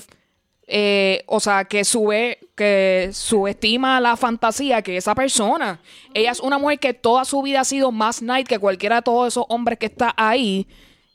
eh, 0.68 1.24
o 1.28 1.40
sea, 1.40 1.66
que 1.66 1.84
sube, 1.86 2.40
que 2.56 3.10
subestima 3.14 4.00
la 4.00 4.16
fantasía 4.18 4.82
que 4.82 4.98
esa 4.98 5.14
persona? 5.16 5.80
Ella 6.14 6.32
es 6.32 6.40
una 6.40 6.58
mujer 6.58 6.80
que 6.80 6.94
toda 6.94 7.26
su 7.26 7.42
vida 7.42 7.62
ha 7.62 7.66
sido 7.66 7.92
más 7.92 8.22
night 8.22 8.48
que 8.48 8.60
cualquiera 8.60 8.98
de 8.98 9.02
todos 9.04 9.28
esos 9.34 9.46
hombres 9.50 9.78
que 9.80 9.86
está 9.88 10.14
ahí. 10.18 10.68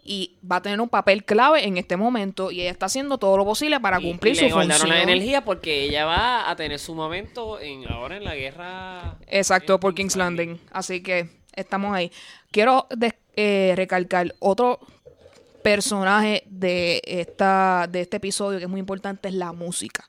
Y 0.02 0.38
va 0.50 0.56
a 0.56 0.62
tener 0.62 0.80
un 0.80 0.88
papel 0.88 1.24
clave 1.24 1.64
en 1.66 1.76
este 1.76 1.96
momento. 1.96 2.50
Y 2.50 2.62
ella 2.62 2.70
está 2.70 2.86
haciendo 2.86 3.18
todo 3.18 3.36
lo 3.36 3.44
posible 3.44 3.78
para 3.80 4.00
Y- 4.00 4.04
cumplir 4.04 4.32
y 4.32 4.36
su 4.36 4.44
le 4.46 4.50
función. 4.50 4.88
la 4.88 5.02
energía 5.02 5.44
porque 5.44 5.82
ella 5.84 6.06
va 6.06 6.50
a 6.50 6.56
tener 6.56 6.78
su 6.78 6.94
momento 6.94 7.60
en 7.60 7.86
ahora 7.86 8.16
en 8.16 8.24
la 8.24 8.34
guerra. 8.34 9.18
Exacto, 9.28 9.78
por 9.78 9.94
King's 9.94 10.16
Landing. 10.16 10.58
Así 10.72 11.02
que 11.02 11.28
estamos 11.54 11.94
ahí. 11.94 12.10
Quiero 12.50 12.86
eh, 13.36 13.74
recalcar 13.76 14.34
otro 14.40 14.80
personaje 15.62 16.44
de 16.46 17.02
esta 17.04 17.86
de 17.90 18.00
este 18.02 18.16
episodio 18.18 18.58
que 18.58 18.64
es 18.64 18.70
muy 18.70 18.80
importante 18.80 19.28
es 19.28 19.34
la 19.34 19.52
música. 19.52 20.08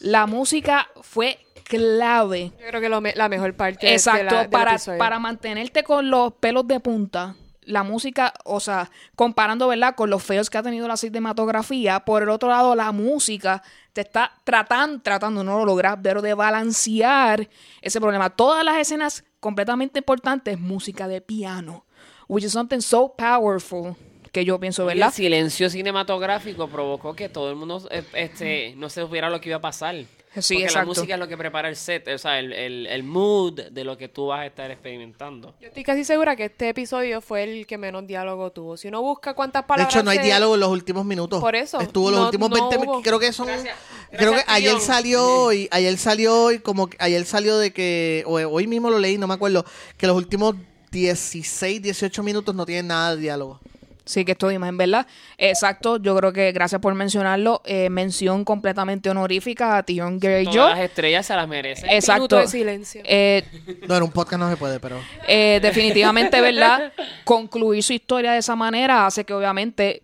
La 0.00 0.26
música 0.26 0.88
fue 1.02 1.38
clave. 1.64 2.52
Yo 2.60 2.66
creo 2.68 2.80
que 2.80 2.88
lo 2.88 3.00
me- 3.00 3.14
la 3.14 3.28
mejor 3.28 3.54
parte 3.54 3.86
de 3.86 3.92
Exacto, 3.94 4.34
la- 4.34 4.40
del 4.42 4.50
para, 4.50 4.70
episodio. 4.72 4.98
para 4.98 5.18
mantenerte 5.18 5.82
con 5.82 6.10
los 6.10 6.32
pelos 6.34 6.66
de 6.66 6.80
punta. 6.80 7.34
La 7.62 7.82
música, 7.82 8.32
o 8.44 8.60
sea, 8.60 8.90
comparando, 9.14 9.68
¿verdad? 9.68 9.94
Con 9.94 10.08
los 10.08 10.22
feos 10.22 10.48
que 10.48 10.56
ha 10.56 10.62
tenido 10.62 10.88
la 10.88 10.96
cinematografía, 10.96 12.00
por 12.00 12.22
el 12.22 12.30
otro 12.30 12.48
lado, 12.48 12.74
la 12.74 12.92
música 12.92 13.62
te 13.92 14.00
está 14.00 14.32
tratando, 14.44 15.02
tratando, 15.02 15.44
no 15.44 15.58
lo 15.58 15.66
logras, 15.66 15.98
pero 16.02 16.22
de 16.22 16.32
balancear 16.32 17.46
ese 17.82 18.00
problema. 18.00 18.30
Todas 18.30 18.64
las 18.64 18.78
escenas 18.78 19.24
completamente 19.40 19.98
importantes, 19.98 20.58
música 20.58 21.08
de 21.08 21.20
piano, 21.20 21.84
which 22.26 22.44
is 22.44 22.52
something 22.52 22.80
so 22.80 23.14
powerful 23.14 23.94
que 24.32 24.44
yo 24.44 24.58
pienso, 24.60 24.82
Y 24.88 24.92
el 24.92 24.98
¿verdad? 24.98 25.12
silencio 25.14 25.70
cinematográfico 25.70 26.68
provocó 26.68 27.14
que 27.14 27.28
todo 27.28 27.50
el 27.50 27.56
mundo 27.56 27.86
eh, 27.90 28.02
este, 28.14 28.74
no 28.76 28.88
se 28.88 29.00
supiera 29.02 29.30
lo 29.30 29.40
que 29.40 29.48
iba 29.50 29.58
a 29.58 29.60
pasar. 29.60 29.94
Sí, 30.40 30.54
Porque 30.54 30.64
exacto. 30.66 30.78
la 30.80 30.84
música 30.84 31.14
es 31.14 31.20
lo 31.20 31.26
que 31.26 31.36
prepara 31.38 31.68
el 31.68 31.74
set, 31.74 32.06
o 32.06 32.18
sea, 32.18 32.38
el, 32.38 32.52
el, 32.52 32.86
el 32.86 33.02
mood 33.02 33.54
de 33.72 33.82
lo 33.82 33.96
que 33.96 34.08
tú 34.08 34.26
vas 34.26 34.40
a 34.40 34.46
estar 34.46 34.70
experimentando. 34.70 35.54
Yo 35.60 35.68
estoy 35.68 35.82
casi 35.82 36.04
segura 36.04 36.36
que 36.36 36.44
este 36.44 36.68
episodio 36.68 37.20
fue 37.22 37.42
el 37.44 37.66
que 37.66 37.78
menos 37.78 38.06
diálogo 38.06 38.52
tuvo. 38.52 38.76
Si 38.76 38.86
uno 38.88 39.00
busca 39.02 39.34
cuántas 39.34 39.62
De 39.64 39.68
palabras. 39.68 39.92
hecho, 39.94 40.04
no 40.04 40.10
hay 40.10 40.18
se- 40.18 40.24
diálogo 40.24 40.54
en 40.54 40.60
los 40.60 40.68
últimos 40.68 41.04
minutos. 41.06 41.40
Por 41.40 41.56
eso, 41.56 41.80
Estuvo 41.80 42.10
los 42.10 42.26
últimos 42.26 42.50
no 42.50 42.68
20 42.68 42.76
hubo. 42.86 43.02
Creo 43.02 43.18
que 43.18 43.32
son. 43.32 43.46
Gracias. 43.46 43.74
creo 44.10 44.34
que 44.34 44.44
ayer 44.46 44.78
salió 44.80 45.26
hoy. 45.26 45.66
Ayer 45.72 45.96
salió 45.96 46.44
hoy. 46.44 46.58
Como 46.60 46.88
que 46.88 46.96
ayer 47.00 47.24
salió 47.24 47.58
de 47.58 47.72
que. 47.72 48.22
O 48.26 48.34
hoy 48.34 48.66
mismo 48.66 48.90
lo 48.90 48.98
leí, 48.98 49.16
no 49.18 49.26
me 49.26 49.34
acuerdo. 49.34 49.64
Que 49.96 50.06
los 50.06 50.14
últimos 50.16 50.54
16, 50.92 51.82
18 51.82 52.22
minutos 52.22 52.54
no 52.54 52.64
tienen 52.66 52.88
nada 52.88 53.16
de 53.16 53.22
diálogo. 53.22 53.60
Sí, 54.08 54.24
que 54.24 54.32
esto 54.32 54.50
imagen, 54.50 54.76
¿verdad? 54.78 55.06
Exacto, 55.36 55.98
yo 55.98 56.16
creo 56.16 56.32
que 56.32 56.50
gracias 56.52 56.80
por 56.80 56.94
mencionarlo. 56.94 57.60
Eh, 57.66 57.90
mención 57.90 58.44
completamente 58.44 59.10
honorífica 59.10 59.76
a 59.76 59.82
Tion 59.82 60.18
Greyjoy. 60.18 60.54
Todas 60.54 60.76
las 60.78 60.84
estrellas 60.88 61.26
se 61.26 61.36
las 61.36 61.46
merecen. 61.46 61.90
Exacto. 61.90 62.20
Minuto 62.22 62.36
de 62.38 62.46
silencio. 62.48 63.02
Eh, 63.04 63.44
No, 63.86 63.96
en 63.98 64.02
un 64.04 64.10
podcast 64.10 64.40
no 64.40 64.48
se 64.50 64.56
puede, 64.56 64.80
pero. 64.80 64.96
eh, 65.26 65.58
definitivamente, 65.60 66.40
¿verdad? 66.40 66.92
Concluir 67.24 67.82
su 67.82 67.92
historia 67.92 68.32
de 68.32 68.38
esa 68.38 68.56
manera 68.56 69.04
hace 69.06 69.24
que 69.24 69.34
obviamente 69.34 70.00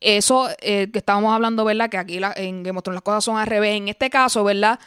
eso 0.00 0.48
eh, 0.60 0.88
que 0.92 0.98
estábamos 1.00 1.34
hablando, 1.34 1.64
¿verdad? 1.64 1.90
Que 1.90 1.98
aquí 1.98 2.20
la- 2.20 2.32
en 2.36 2.62
Game 2.62 2.78
of 2.78 2.84
Thrones 2.84 2.96
las 2.96 3.02
cosas 3.02 3.24
son 3.24 3.36
al 3.38 3.46
revés. 3.46 3.76
En 3.76 3.88
este 3.88 4.08
caso, 4.08 4.44
¿verdad? 4.44 4.78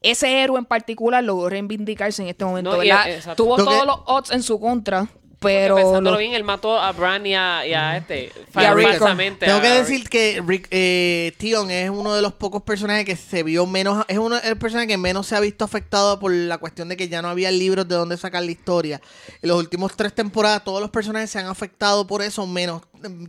Ese 0.00 0.42
héroe 0.42 0.58
en 0.58 0.64
particular 0.64 1.24
logró 1.24 1.48
reivindicarse 1.48 2.22
en 2.22 2.28
este 2.28 2.44
momento, 2.44 2.70
No, 2.72 2.78
¿verdad? 2.78 3.10
exacto. 3.10 3.42
Tuvo 3.42 3.58
Lo 3.58 3.64
que- 3.64 3.70
todos 3.70 3.86
los 3.86 3.98
odds 4.06 4.30
en 4.30 4.42
su 4.42 4.60
contra, 4.60 5.06
pero... 5.44 5.76
Pensándolo 5.76 6.12
lo- 6.12 6.18
bien, 6.18 6.32
él 6.34 6.44
mató 6.44 6.78
a 6.78 6.90
Bran 6.92 7.24
y 7.26 7.34
a, 7.34 7.66
y 7.66 7.72
a 7.74 7.96
este. 7.96 8.32
Y 8.54 8.64
a 8.64 8.74
falsamente. 8.74 9.46
Tengo 9.46 9.58
a 9.58 9.62
que 9.62 9.68
Rick. 9.70 9.78
decir 9.78 10.08
que 10.08 10.42
Rick, 10.46 10.68
eh, 10.70 11.32
Tion 11.38 11.70
es 11.70 11.90
uno 11.90 12.14
de 12.14 12.22
los 12.22 12.32
pocos 12.32 12.62
personajes 12.62 13.04
que 13.04 13.16
se 13.16 13.42
vio 13.42 13.66
menos. 13.66 14.04
Es 14.08 14.18
uno 14.18 14.36
el 14.42 14.58
personaje 14.58 14.88
que 14.88 14.96
menos 14.98 15.26
se 15.26 15.36
ha 15.36 15.40
visto 15.40 15.64
afectado 15.64 16.18
por 16.18 16.32
la 16.32 16.58
cuestión 16.58 16.88
de 16.88 16.96
que 16.96 17.08
ya 17.08 17.22
no 17.22 17.28
había 17.28 17.50
libros 17.50 17.86
de 17.86 17.94
dónde 17.94 18.16
sacar 18.16 18.42
la 18.42 18.50
historia. 18.50 19.00
En 19.42 19.48
los 19.48 19.58
últimos 19.58 19.96
tres 19.96 20.14
temporadas, 20.14 20.64
todos 20.64 20.80
los 20.80 20.90
personajes 20.90 21.30
se 21.30 21.38
han 21.38 21.46
afectado 21.46 22.06
por 22.06 22.22
eso, 22.22 22.46
menos. 22.46 22.82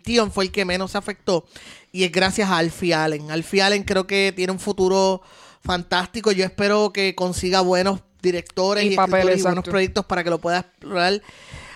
Tion 0.03 0.31
fue 0.31 0.45
el 0.45 0.51
que 0.51 0.65
menos 0.65 0.91
se 0.91 0.97
afectó. 0.97 1.45
Y 1.91 2.03
es 2.03 2.11
gracias 2.11 2.49
a 2.49 2.57
Alfie 2.57 2.93
Allen. 2.93 3.31
Alfie 3.31 3.61
Allen 3.61 3.83
creo 3.83 4.05
que 4.07 4.33
tiene 4.35 4.51
un 4.51 4.59
futuro 4.59 5.21
fantástico. 5.63 6.31
Yo 6.31 6.43
espero 6.45 6.91
que 6.93 7.15
consiga 7.15 7.61
buenos 7.61 8.01
directores 8.21 8.83
Y 8.83 8.93
y, 8.93 8.95
papeles, 8.95 9.17
escritores 9.17 9.39
y 9.39 9.43
buenos 9.43 9.63
proyectos 9.63 10.05
para 10.05 10.23
que 10.23 10.29
lo 10.29 10.39
pueda 10.39 10.59
explorar. 10.59 11.21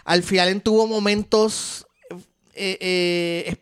Alfie 0.09 0.41
Allen 0.41 0.59
tuvo 0.59 0.87
momentos 0.87 1.85
eh, 2.55 2.77
eh, 2.81 3.43
es 3.45 3.57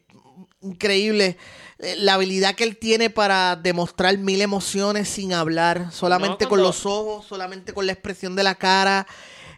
increíble 0.61 1.37
eh, 1.79 1.95
la 1.97 2.13
habilidad 2.13 2.55
que 2.55 2.63
él 2.63 2.77
tiene 2.77 3.09
para 3.09 3.57
demostrar 3.57 4.17
mil 4.17 4.41
emociones 4.41 5.09
sin 5.09 5.33
hablar, 5.33 5.91
solamente 5.91 6.45
No, 6.45 6.49
con 6.49 6.61
los 6.61 6.85
ojos, 6.85 7.25
solamente 7.25 7.73
con 7.73 7.85
la 7.85 7.91
expresión 7.91 8.37
de 8.37 8.43
la 8.43 8.55
cara, 8.55 9.05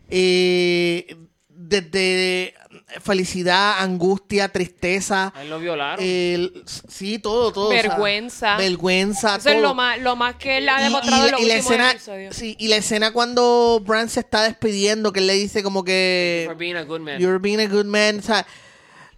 eh, 0.10 1.16
desde 1.62 2.54
felicidad, 3.02 3.80
angustia, 3.80 4.48
tristeza, 4.50 5.34
A 5.36 5.42
él 5.44 5.50
lo 5.50 5.60
violaron. 5.60 6.04
el- 6.04 6.64
sí, 6.88 7.20
todo, 7.20 7.52
todo. 7.52 7.68
o 7.68 7.72
sea, 7.74 7.82
Vergüenza. 7.82 8.56
vergüenza, 8.58 9.36
Eso 9.36 9.50
es 9.50 9.56
todo. 9.56 9.62
lo 9.64 9.76
más, 9.76 10.00
lo 10.00 10.16
más 10.16 10.36
que 10.36 10.58
él 10.60 10.70
ha 10.70 10.80
Y- 10.80 10.84
demostrado 10.86 11.24
y, 11.24 11.26
en 11.28 11.32
los 11.34 11.42
y 11.42 11.46
la 11.46 11.56
escena, 11.56 11.92
episodios. 11.92 12.36
sí, 12.36 12.56
y 12.58 12.70
la 12.70 12.78
escena 12.78 13.12
cuando 13.12 13.84
Bran 13.86 14.08
se 14.10 14.22
está 14.22 14.44
despidiendo, 14.44 15.12
que 15.12 15.20
él 15.20 15.28
le 15.28 15.34
dice 15.34 15.62
como 15.62 15.84
que 15.84 16.46
For 16.48 16.56
being 16.58 16.76
a 16.78 16.84
good 16.84 17.02
man. 17.02 17.20
You're 17.20 17.40
being 17.40 17.60
a 17.60 17.68
good 17.68 17.86
man. 17.86 18.20
O 18.20 18.22
sea, 18.22 18.48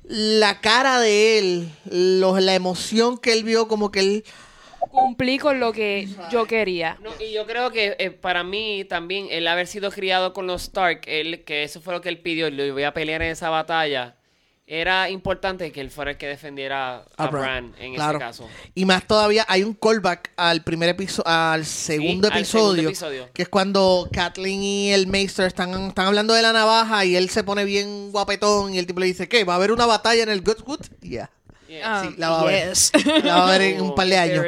la 0.03 0.59
cara 0.61 0.99
de 0.99 1.37
él, 1.37 1.69
los- 1.85 2.41
la 2.41 2.55
emoción 2.55 3.17
que 3.19 3.33
él 3.33 3.43
vio, 3.43 3.67
como 3.67 3.91
que 3.91 3.99
él. 3.99 4.25
Cumplí 4.91 5.37
con 5.39 5.59
lo 5.59 5.71
que 5.71 6.07
yo 6.31 6.45
quería. 6.45 6.97
No, 7.01 7.11
y 7.19 7.31
yo 7.33 7.45
creo 7.45 7.71
que 7.71 7.95
eh, 7.97 8.11
para 8.11 8.43
mí 8.43 8.85
también 8.85 9.27
el 9.29 9.47
haber 9.47 9.67
sido 9.67 9.89
criado 9.91 10.33
con 10.33 10.47
los 10.47 10.63
Stark, 10.63 11.01
él, 11.05 11.43
que 11.43 11.63
eso 11.63 11.81
fue 11.81 11.93
lo 11.93 12.01
que 12.01 12.09
él 12.09 12.19
pidió, 12.19 12.47
y 12.47 12.51
lo 12.51 12.73
voy 12.73 12.83
a 12.83 12.93
pelear 12.93 13.21
en 13.21 13.31
esa 13.31 13.49
batalla, 13.49 14.17
era 14.67 15.09
importante 15.09 15.69
que 15.73 15.81
él 15.81 15.91
fuera 15.91 16.11
el 16.11 16.17
que 16.17 16.27
defendiera 16.27 17.03
a, 17.17 17.27
Bran, 17.27 17.73
en 17.77 17.95
Claro. 17.95 18.17
ese 18.17 18.25
caso. 18.25 18.49
Y 18.73 18.85
más 18.85 19.05
todavía, 19.05 19.45
hay 19.49 19.63
un 19.63 19.73
callback 19.73 20.31
al 20.37 20.63
primer 20.63 20.87
episodio, 20.87 21.27
al 21.27 21.65
segundo, 21.65 22.29
al 22.29 22.37
episodio, 22.37 22.75
segundo 22.75 22.89
episodio. 22.89 23.29
que 23.33 23.41
es 23.41 23.49
cuando 23.49 24.07
Kathleen 24.13 24.63
y 24.63 24.91
el 24.93 25.07
Maester 25.07 25.47
están, 25.47 25.73
están 25.87 26.07
hablando 26.07 26.33
de 26.33 26.41
la 26.41 26.53
navaja 26.53 27.03
y 27.03 27.17
él 27.17 27.29
se 27.29 27.43
pone 27.43 27.65
bien 27.65 28.11
guapetón 28.13 28.73
y 28.73 28.79
el 28.79 28.87
tipo 28.87 29.01
le 29.01 29.07
dice, 29.07 29.27
¿qué? 29.27 29.43
¿Va 29.43 29.53
a 29.53 29.55
haber 29.57 29.73
una 29.73 29.85
batalla 29.85 30.23
en 30.23 30.29
el 30.29 30.41
Goodwood? 30.41 30.79
Yeah. 31.01 31.29
Yeah. 31.71 32.01
Ah, 32.01 32.03
Sí, 32.05 32.15
la 32.17 32.29
va 32.29 32.41
a 32.41 32.45
ver. 32.45 32.69
yes. 32.69 32.91
La 33.23 33.35
va 33.35 33.47
a 33.47 33.51
ver 33.57 33.61
en 33.61 33.81
un 33.81 33.95
par 33.95 34.05
de 34.07 34.17
años. 34.17 34.45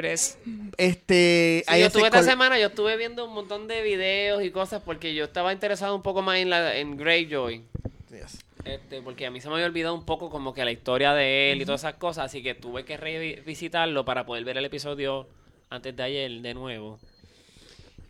Este, 0.77 1.63
Sí, 1.67 1.79
yo 1.79 1.85
estuve 1.85 2.05
esta 2.05 2.21
semana, 2.23 2.59
yo 2.59 2.67
estuve 2.67 2.97
viendo 2.97 3.25
un 3.25 3.33
montón 3.33 3.67
de 3.69 3.81
videos 3.81 4.43
y 4.43 4.51
cosas 4.51 4.81
porque 4.83 5.15
yo 5.15 5.23
estaba 5.23 5.53
interesado 5.53 5.95
un 5.95 6.01
poco 6.01 6.21
más 6.21 6.39
en 6.39 6.49
la 6.49 6.75
en 6.75 6.97
Greyjoy. 6.97 7.61
Yes. 8.09 8.39
Este, 8.65 9.01
porque 9.01 9.25
a 9.25 9.31
mí 9.31 9.39
se 9.39 9.47
me 9.47 9.55
había 9.55 9.67
olvidado 9.67 9.95
un 9.95 10.05
poco 10.05 10.29
como 10.29 10.53
que 10.53 10.65
la 10.65 10.71
historia 10.71 11.13
de 11.13 11.51
él 11.53 11.61
y 11.61 11.65
todas 11.65 11.81
esas 11.81 11.95
cosas, 11.95 12.25
así 12.25 12.43
que 12.43 12.55
tuve 12.55 12.83
que 12.83 12.97
revisitarlo 12.97 14.03
para 14.03 14.25
poder 14.25 14.43
ver 14.43 14.57
el 14.57 14.65
episodio 14.65 15.27
antes 15.69 15.95
de 15.95 16.03
ayer 16.03 16.31
de 16.41 16.53
nuevo 16.53 16.99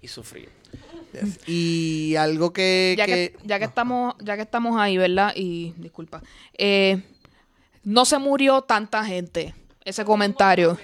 y 0.02 0.07
sufrir. 0.07 0.49
Yes. 1.14 1.40
Y 1.48 2.15
algo 2.15 2.52
que... 2.52 2.95
ya 2.98 3.06
que, 3.06 3.35
ya 3.44 3.60
que 3.60 3.65
estamos 3.65 4.15
ya 4.19 4.35
que 4.35 4.41
estamos 4.41 4.80
ahí 4.80 4.98
verdad 4.98 5.31
y 5.35 5.73
disculpa 5.77 6.23
eh, 6.57 6.99
no 7.84 8.05
se 8.05 8.18
murió 8.18 8.61
tanta 8.61 9.03
gente 9.05 9.53
ese 9.85 10.05
comentario 10.05 10.77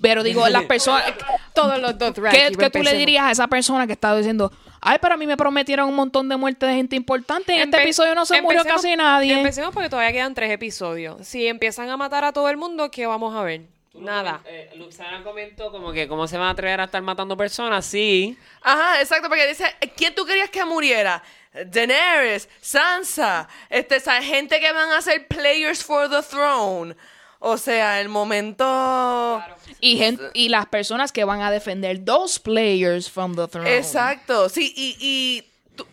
Pero 0.00 0.22
digo, 0.22 0.48
las 0.48 0.64
personas... 0.66 1.04
Todos 1.54 1.80
los 1.80 1.96
Dothraki. 1.96 2.36
¿Qué, 2.36 2.52
qué 2.58 2.70
tú 2.70 2.82
le 2.82 2.94
dirías 2.94 3.24
a 3.24 3.30
esa 3.30 3.46
persona 3.46 3.86
que 3.86 3.92
estaba 3.92 4.16
diciendo, 4.16 4.50
ay, 4.80 4.98
pero 5.00 5.14
a 5.14 5.16
mí 5.16 5.24
me 5.26 5.36
prometieron 5.36 5.88
un 5.88 5.94
montón 5.94 6.28
de 6.28 6.36
muertes 6.36 6.68
de 6.68 6.74
gente 6.74 6.96
importante 6.96 7.54
en 7.54 7.68
este 7.68 7.82
episodio 7.82 8.14
no 8.14 8.26
se 8.26 8.42
murió 8.42 8.64
casi 8.64 8.96
nadie? 8.96 9.34
Empecemos 9.34 9.72
porque 9.72 9.88
todavía 9.88 10.12
quedan 10.12 10.34
tres 10.34 10.50
episodios. 10.50 11.24
Si 11.26 11.46
empiezan 11.46 11.88
a 11.90 11.96
matar 11.96 12.24
a 12.24 12.32
todo 12.32 12.48
el 12.48 12.56
mundo, 12.56 12.90
¿qué 12.90 13.06
vamos 13.06 13.36
a 13.36 13.42
ver? 13.44 13.62
Nada. 13.94 14.40
Eh, 14.44 14.72
Luxana 14.74 15.22
comentó 15.22 15.70
como 15.70 15.92
que 15.92 16.08
cómo 16.08 16.26
se 16.26 16.36
van 16.36 16.48
a 16.48 16.50
atrever 16.50 16.80
a 16.80 16.84
estar 16.84 17.00
matando 17.00 17.36
personas. 17.36 17.86
Sí. 17.86 18.36
Ajá, 18.62 19.00
exacto, 19.00 19.28
porque 19.28 19.46
dice, 19.46 19.64
¿quién 19.96 20.14
tú 20.14 20.24
querías 20.26 20.50
que 20.50 20.64
muriera? 20.64 21.22
Daenerys, 21.66 22.48
Sansa, 22.60 23.48
este, 23.70 23.96
esa 23.96 24.20
gente 24.22 24.58
que 24.60 24.72
van 24.72 24.90
a 24.92 25.00
ser 25.00 25.26
players 25.28 25.82
for 25.84 26.08
the 26.10 26.22
throne. 26.22 26.96
O 27.38 27.56
sea, 27.58 28.00
el 28.00 28.08
momento... 28.08 29.42
Y, 29.80 29.98
gen- 29.98 30.18
y 30.32 30.48
las 30.48 30.66
personas 30.66 31.12
que 31.12 31.24
van 31.24 31.42
a 31.42 31.50
defender 31.50 32.02
those 32.02 32.40
players 32.40 33.10
from 33.10 33.36
the 33.36 33.46
throne. 33.46 33.76
Exacto, 33.76 34.48
sí, 34.48 34.72
y, 34.74 34.96
y 34.98 35.50
tú, 35.76 35.86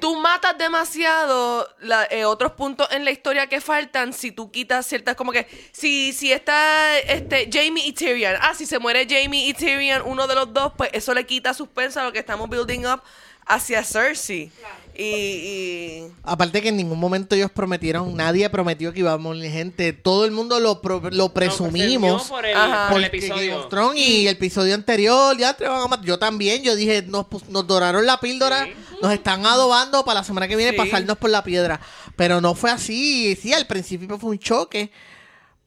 tú 0.00 0.16
matas 0.16 0.58
demasiado 0.58 1.68
la- 1.80 2.06
eh, 2.10 2.24
otros 2.24 2.52
puntos 2.52 2.88
en 2.90 3.04
la 3.04 3.12
historia 3.12 3.46
que 3.46 3.60
faltan 3.60 4.12
si 4.12 4.32
tú 4.32 4.50
quitas 4.50 4.84
ciertas, 4.86 5.14
como 5.14 5.30
que, 5.30 5.46
si, 5.70 6.12
si 6.12 6.32
está 6.32 6.98
este, 6.98 7.48
Jamie 7.52 7.86
y 7.86 7.92
Tyrion, 7.92 8.34
ah, 8.40 8.54
si 8.54 8.66
se 8.66 8.80
muere 8.80 9.06
Jamie 9.08 9.46
y 9.46 9.54
Tyrion, 9.54 10.02
uno 10.06 10.26
de 10.26 10.34
los 10.34 10.52
dos, 10.52 10.72
pues 10.76 10.90
eso 10.92 11.14
le 11.14 11.24
quita 11.24 11.54
suspensa 11.54 12.00
a 12.00 12.04
lo 12.04 12.12
que 12.12 12.18
estamos 12.18 12.50
building 12.50 12.84
up 12.84 13.00
hacia 13.46 13.84
Cersei. 13.84 14.50
Y, 14.98 15.02
y- 15.04 16.02
Aparte 16.24 16.60
que 16.62 16.68
en 16.70 16.76
ningún 16.76 16.98
momento 16.98 17.34
ellos 17.36 17.50
prometieron, 17.50 18.16
nadie 18.16 18.48
prometió 18.50 18.92
que 18.92 19.00
iba 19.00 19.12
a 19.12 19.18
morir 19.18 19.50
gente. 19.50 19.92
Todo 19.92 20.24
el 20.24 20.30
mundo 20.30 20.58
lo, 20.60 20.80
pro- 20.82 21.02
lo 21.10 21.28
presumimos. 21.32 22.24
No, 22.24 22.28
por 22.36 22.46
el, 22.46 22.56
Ajá. 22.56 22.88
por 22.90 23.02
el 23.02 23.10
porque 23.10 23.28
Game 23.28 23.44
episodio. 23.44 23.92
y, 23.94 24.26
el 24.26 24.32
episodio 24.32 24.74
anterior, 24.74 25.36
ya 25.36 25.54
te 25.54 25.68
van 25.68 25.82
a 25.82 25.86
matar. 25.88 26.04
Yo 26.06 26.18
también, 26.18 26.62
yo 26.62 26.74
dije, 26.74 27.02
nos, 27.02 27.26
pus- 27.26 27.48
nos 27.48 27.66
doraron 27.66 28.06
la 28.06 28.18
píldora, 28.20 28.66
nos 29.02 29.12
están 29.12 29.44
adobando 29.46 30.04
para 30.04 30.20
la 30.20 30.24
semana 30.24 30.48
que 30.48 30.56
viene 30.56 30.72
Sí. 30.72 30.78
pasarnos 30.78 31.16
por 31.18 31.30
la 31.30 31.44
piedra. 31.44 31.80
Pero 32.16 32.40
no 32.40 32.54
fue 32.54 32.70
así. 32.70 33.36
Sí, 33.40 33.52
al 33.52 33.66
principio 33.66 34.18
fue 34.18 34.30
un 34.30 34.38
choque. 34.38 34.90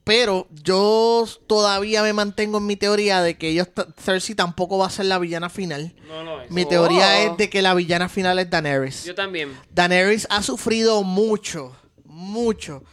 Pero 0.09 0.47
yo 0.63 1.27
todavía 1.45 2.01
me 2.01 2.13
mantengo 2.13 2.57
en 2.57 2.65
mi 2.65 2.75
teoría 2.75 3.21
de 3.21 3.37
que 3.37 3.49
ellos, 3.49 3.67
Cersei 4.03 4.33
tampoco 4.33 4.79
va 4.79 4.87
a 4.87 4.89
ser 4.89 5.05
la 5.05 5.19
villana 5.19 5.49
final. 5.51 5.93
No, 6.07 6.23
no 6.23 6.41
es. 6.41 6.49
Mi 6.49 6.65
teoría 6.65 7.05
Oh. 7.27 7.31
es 7.31 7.37
de 7.37 7.47
que 7.49 7.61
la 7.61 7.75
villana 7.75 8.09
final 8.09 8.39
es 8.39 8.49
Daenerys. 8.49 9.05
Yo 9.05 9.13
también. 9.13 9.55
Daenerys 9.71 10.25
ha 10.31 10.41
sufrido 10.41 11.03
mucho, 11.03 11.75
mucho 12.05 12.83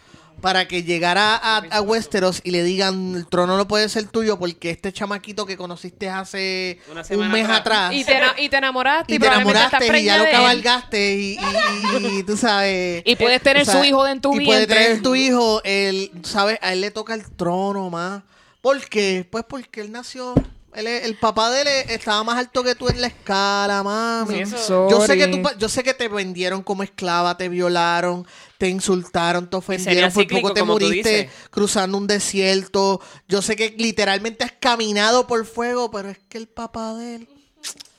para 0.47 0.69
que 0.69 0.85
llegara 0.85 1.35
a, 1.35 1.57
a 1.57 1.81
Westeros 1.81 2.41
y 2.45 2.53
le 2.53 2.63
digan 2.63 3.17
el 3.17 3.27
trono 3.27 3.57
no 3.57 3.67
puede 3.67 3.89
ser 3.89 4.07
tuyo 4.07 4.39
porque 4.39 4.71
este 4.71 4.93
chamaquito 4.93 5.45
que 5.45 5.57
conociste 5.57 6.09
hace 6.09 6.79
Una 6.89 7.01
un 7.01 7.05
semana 7.05 7.33
mes 7.33 7.49
atrás. 7.49 7.91
atrás 7.91 7.95
Y 7.95 8.05
te, 8.05 8.43
y 8.45 8.49
te 8.49 8.57
enamoraste 8.59 9.13
y, 9.13 9.17
y 9.17 9.19
te 9.19 9.27
enamoraste 9.27 9.99
y 9.99 10.05
ya 10.05 10.19
lo 10.19 10.25
cabalgaste 10.31 11.15
y, 11.17 11.19
y- 11.35 11.37
y- 11.37 12.19
y 12.19 12.23
tú 12.23 12.37
sabes 12.37 13.03
Y 13.05 13.17
puedes 13.17 13.43
tener 13.43 13.67
sabes, 13.67 13.81
su 13.81 13.85
hijo 13.89 14.05
de 14.05 14.13
en 14.13 14.21
tu 14.21 14.41
y 14.41 14.45
puedes 14.47 14.69
vientre. 14.69 14.87
tener 14.87 15.03
tu 15.03 15.17
hijo 15.17 15.61
él 15.65 16.13
sabes 16.23 16.61
a 16.63 16.73
él 16.73 16.81
le 16.81 16.93
toca 16.93 17.15
el 17.15 17.29
trono 17.29 17.91
más 17.91 18.23
¿por 18.61 18.81
qué? 18.89 19.27
pues 19.29 19.45
porque 19.49 19.81
él 19.81 19.91
nació 19.91 20.33
él 20.77 20.87
es- 20.87 21.05
el 21.05 21.17
papá 21.17 21.51
de 21.51 21.63
él 21.63 21.69
es- 21.69 21.91
estaba 21.91 22.23
más 22.23 22.39
alto 22.39 22.63
que 22.63 22.75
tú 22.75 22.89
en 22.89 23.01
la 23.01 23.07
escala 23.09 23.83
mami 23.83 24.45
Sí, 24.47 24.53
yo 24.69 25.01
sé 25.07 25.17
que 25.17 25.27
tú, 25.29 25.43
pa- 25.43 25.57
yo 25.57 25.69
sé 25.69 25.83
que 25.83 25.95
te 25.95 26.09
vendieron 26.09 26.63
como 26.63 26.83
esclava, 26.83 27.37
te 27.37 27.49
violaron, 27.49 28.27
te 28.59 28.69
insultaron, 28.69 29.49
te 29.51 29.57
ofendieron, 29.57 30.13
por 30.13 30.23
cíclico, 30.23 30.43
poco 30.49 30.55
te 30.55 30.63
moriste 30.63 31.31
cruzando 31.51 31.99
un 31.99 32.07
desierto. 32.07 33.01
Yo 33.29 33.43
sé 33.43 33.57
que 33.57 33.75
literalmente 33.77 34.45
has 34.45 34.53
caminado 34.53 35.27
por 35.27 35.45
fuego, 35.47 35.91
pero 35.91 36.09
es 36.11 36.19
que 36.29 36.39
el 36.39 36.47
papá 36.47 36.95
de 36.95 37.17
él 37.17 37.29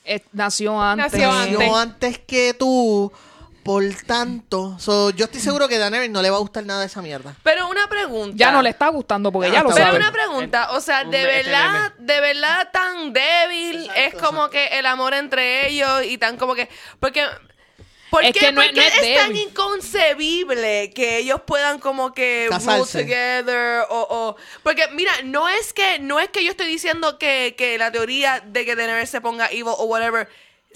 Eh, 0.06 0.24
nació 0.32 0.82
antes. 0.82 1.12
Nació 1.12 1.32
nació 1.32 1.60
antes. 1.60 1.74
antes 1.76 2.20
que 2.20 2.54
tú. 2.54 3.12
Por 3.64 3.84
tanto, 4.06 4.78
so, 4.80 5.10
yo 5.10 5.26
estoy 5.26 5.42
seguro 5.42 5.68
que 5.68 5.76
a 5.76 5.80
Daenerys 5.80 6.10
no 6.10 6.22
le 6.22 6.30
va 6.30 6.38
a 6.38 6.40
gustar 6.40 6.66
nada 6.66 6.80
de 6.80 6.86
esa 6.86 7.02
mierda. 7.02 7.36
pero 7.44 7.57
pregunta. 8.08 8.36
Ya 8.38 8.52
no 8.52 8.62
le 8.62 8.70
está 8.70 8.88
gustando 8.90 9.32
porque 9.32 9.50
Ya 9.50 9.56
ya 9.56 9.64
lo 9.64 9.70
Pero 9.70 9.86
sabe. 9.86 9.98
una 9.98 10.12
pregunta, 10.12 10.72
o 10.72 10.82
sea, 10.82 11.04
de 11.04 11.24
verdad, 11.26 11.94
de 11.98 12.20
verdad 12.22 12.70
tan 12.72 13.14
débil 13.14 13.90
es 13.96 14.14
como 14.16 14.50
que 14.50 14.68
el 14.80 14.86
amor 14.86 15.14
entre 15.14 15.68
ellos 15.70 16.04
y 16.06 16.18
tan 16.18 16.38
como 16.38 16.56
que, 16.56 16.70
porque, 17.00 17.26
¿por 18.10 18.24
Es 18.24 18.34
qué, 18.34 18.40
que 18.40 18.52
no 18.52 18.62
por 18.62 18.66
es- 18.66 18.72
qué 18.72 18.80
no 18.80 18.82
es 18.88 19.04
es 19.04 19.16
tan 19.18 19.36
inconcebible 19.36 20.92
que 20.94 21.18
ellos 21.18 21.42
puedan 21.46 21.80
como 21.80 22.14
que 22.14 22.48
Casarse. 22.50 23.04
together 23.04 23.84
o, 23.90 24.08
o- 24.10 24.36
porque 24.64 24.88
mira, 24.94 25.12
no 25.24 25.48
es 25.50 25.74
que 25.74 26.00
no 26.00 26.20
es 26.20 26.30
que 26.30 26.44
yo 26.44 26.52
estoy 26.52 26.68
diciendo 26.68 27.18
que, 27.20 27.56
que 27.58 27.78
la 27.78 27.92
teoría 27.92 28.42
de 28.46 28.66
que 28.66 28.76
Daenerys 28.76 29.10
se 29.10 29.22
ponga 29.22 29.48
evil 29.48 29.66
o 29.68 29.86
whatever 29.86 30.28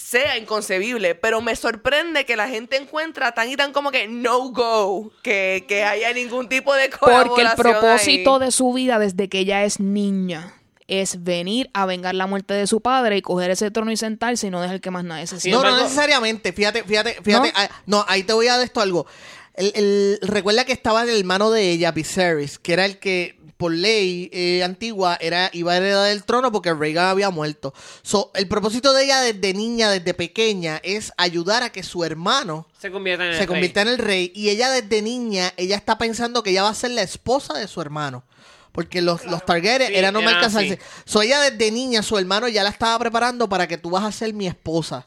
sea 0.02 0.38
inconcebible, 0.38 1.16
pero 1.16 1.42
me 1.42 1.56
sorprende 1.56 2.26
que 2.26 2.36
la 2.36 2.48
gente 2.50 2.76
encuentra 2.78 3.32
tan 3.34 3.50
y 3.50 3.56
tan 3.56 3.72
como 3.72 3.92
que 3.92 4.08
no 4.08 4.50
go, 4.52 5.12
que, 5.24 5.66
que 5.68 5.84
haya 5.84 6.12
ningún 6.14 6.50
tipo 6.50 6.74
de 6.74 6.90
Porque 6.90 7.14
el 7.14 7.28
colaboración 7.30 7.56
propósito 7.56 8.36
ahí. 8.36 8.46
de 8.46 8.52
su 8.52 8.74
vida 8.74 9.00
desde 9.00 9.30
que 9.30 9.40
ella 9.40 9.64
es 9.64 9.80
niña 9.80 10.54
es 10.88 11.24
venir 11.24 11.70
a 11.74 11.86
vengar 11.86 12.16
la 12.16 12.28
muerte 12.28 12.54
de 12.54 12.68
su 12.68 12.82
padre 12.82 13.16
y 13.16 13.22
coger 13.22 13.50
ese 13.52 13.72
trono 13.72 13.92
y 13.92 13.98
sentarse 13.98 14.48
y 14.48 14.50
no 14.50 14.62
dejar 14.62 14.82
que 14.82 14.92
más 14.92 15.06
nadie 15.06 15.26
se 15.28 15.40
sienta. 15.40 15.64
no, 15.64 15.76
no 15.78 15.84
necesariamente. 15.84 16.52
Fíjate, 16.52 16.84
fíjate, 16.84 17.18
fíjate. 17.24 17.48
¿No? 17.48 17.54
ah, 17.56 17.70
¿No? 17.86 18.06
ahí 18.10 18.24
te 18.24 18.34
voy 18.34 18.48
a 18.48 18.58
dar 18.58 18.66
esto 18.66 18.82
algo. 18.82 19.06
El, 19.54 19.72
el- 19.76 20.20
recuerda 20.22 20.66
que 20.66 20.74
estaba 20.74 21.04
el 21.04 21.10
hermano 21.18 21.50
de 21.52 21.70
ella, 21.72 21.92
Viserys, 21.94 22.60
que 22.60 22.74
era 22.74 22.84
el 22.86 23.00
que 23.00 23.38
por 23.62 23.72
ley 23.72 24.28
eh, 24.34 24.64
antigua 24.64 25.20
era 25.22 25.52
iba 25.54 25.74
a 25.74 25.78
heredar 25.78 26.10
el 26.10 26.24
trono 26.24 26.52
porque 26.52 26.74
Rhaegar 26.74 27.10
había 27.10 27.30
muerto. 27.30 27.76
So, 28.02 28.32
el 28.34 28.48
propósito 28.48 28.92
de 28.92 29.04
ella 29.04 29.22
desde 29.22 29.54
niña, 29.54 29.92
desde 29.92 30.16
pequeña, 30.16 30.82
es 30.84 31.14
ayudar 31.16 31.62
a 31.62 31.72
que 31.72 31.84
su 31.84 32.04
hermano 32.04 32.66
Se 32.80 32.90
convierte 32.90 33.24
en 33.24 33.30
el 33.30 33.36
se 33.36 33.42
rey. 33.42 33.48
convierta 33.48 33.82
en 33.84 33.88
el 33.90 34.00
rey. 34.00 34.32
Y 34.34 34.50
ella 34.50 34.72
desde 34.72 35.04
niña, 35.04 35.54
ella 35.58 35.76
está 35.76 36.00
pensando 36.00 36.42
que 36.42 36.50
ella 36.50 36.64
va 36.64 36.70
a 36.70 36.74
ser 36.74 36.90
la 36.90 37.04
esposa 37.04 37.54
de 37.54 37.68
su 37.68 37.80
hermano. 37.82 38.24
Porque 38.72 39.00
los, 39.00 39.26
los 39.26 39.46
Targaryen 39.46 39.90
Sí, 39.90 39.96
eran 39.96 40.16
normal 40.16 40.38
eran 40.38 40.46
casarse. 40.46 40.80
So 41.06 41.22
ella 41.22 41.40
desde 41.42 41.70
niña, 41.70 42.02
su 42.02 42.18
hermano 42.18 42.48
ya 42.48 42.64
la 42.64 42.72
estaba 42.72 42.98
preparando 42.98 43.48
para 43.48 43.68
que 43.68 43.78
tú 43.78 43.92
vas 43.92 44.04
a 44.04 44.12
ser 44.12 44.34
mi 44.34 44.48
esposa. 44.48 45.06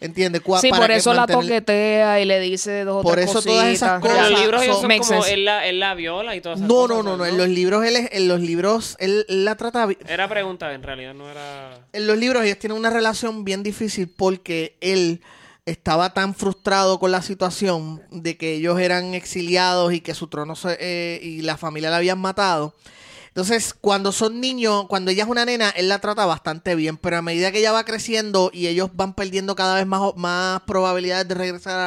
¿Entiendes? 0.00 0.42
Sí, 0.60 0.70
para 0.70 0.82
por 0.82 0.90
eso 0.92 1.12
la 1.14 1.22
mantener- 1.26 1.42
toquetea 1.42 2.20
y 2.20 2.24
le 2.24 2.40
dice 2.40 2.84
dos 2.84 3.00
o 3.00 3.02
Por 3.02 3.14
tres 3.14 3.30
eso 3.30 3.42
todas 3.42 3.66
esas 3.66 4.00
cositas. 4.00 4.02
Pero 4.02 4.14
los 4.14 4.30
cosas 4.30 4.40
libros 4.44 4.62
ellos 4.62 4.80
son- 4.80 4.98
como 4.98 5.24
él 5.26 5.44
la, 5.44 5.66
él 5.66 5.80
la 5.80 5.94
viola 5.94 6.36
y 6.36 6.40
todas 6.40 6.58
esas 6.58 6.68
No, 6.68 6.74
cosas. 6.74 6.88
no, 6.96 7.02
no, 7.02 7.16
no. 7.16 7.26
En 7.26 7.36
los 7.36 7.48
libros, 7.48 7.84
él 7.84 7.96
es- 7.96 8.08
en 8.12 8.28
los 8.28 8.40
libros, 8.40 8.96
él, 9.00 9.24
él 9.28 9.44
la 9.44 9.56
trata 9.56 9.88
Era 10.08 10.28
pregunta, 10.28 10.72
en 10.72 10.82
realidad 10.82 11.14
no 11.14 11.30
era... 11.30 11.78
En 11.92 12.06
los 12.06 12.16
libros 12.16 12.44
ellos 12.44 12.58
tienen 12.58 12.78
una 12.78 12.90
relación 12.90 13.44
bien 13.44 13.62
difícil 13.62 14.08
porque 14.08 14.76
él 14.80 15.20
estaba 15.66 16.14
tan 16.14 16.34
frustrado 16.34 16.98
con 16.98 17.10
la 17.12 17.20
situación 17.20 18.00
de 18.10 18.36
que 18.38 18.54
ellos 18.54 18.80
eran 18.80 19.12
exiliados 19.14 19.92
y 19.92 20.00
que 20.00 20.14
su 20.14 20.28
trono 20.28 20.56
se- 20.56 20.78
eh, 20.80 21.20
y 21.22 21.42
la 21.42 21.56
familia 21.58 21.90
la 21.90 21.96
habían 21.98 22.18
matado. 22.18 22.74
Entonces, 23.38 23.72
cuando 23.72 24.10
son 24.10 24.40
niños, 24.40 24.86
cuando 24.88 25.12
ella 25.12 25.22
es 25.22 25.28
una 25.28 25.44
nena, 25.44 25.70
él 25.70 25.88
la 25.88 26.00
trata 26.00 26.26
bastante 26.26 26.74
bien, 26.74 26.96
pero 26.96 27.18
a 27.18 27.22
medida 27.22 27.52
que 27.52 27.60
ella 27.60 27.70
va 27.70 27.84
creciendo 27.84 28.50
y 28.52 28.66
ellos 28.66 28.90
van 28.94 29.14
perdiendo 29.14 29.54
cada 29.54 29.76
vez 29.76 29.86
más, 29.86 30.12
más 30.16 30.62
probabilidades 30.62 31.28
de 31.28 31.36
regresar 31.36 31.78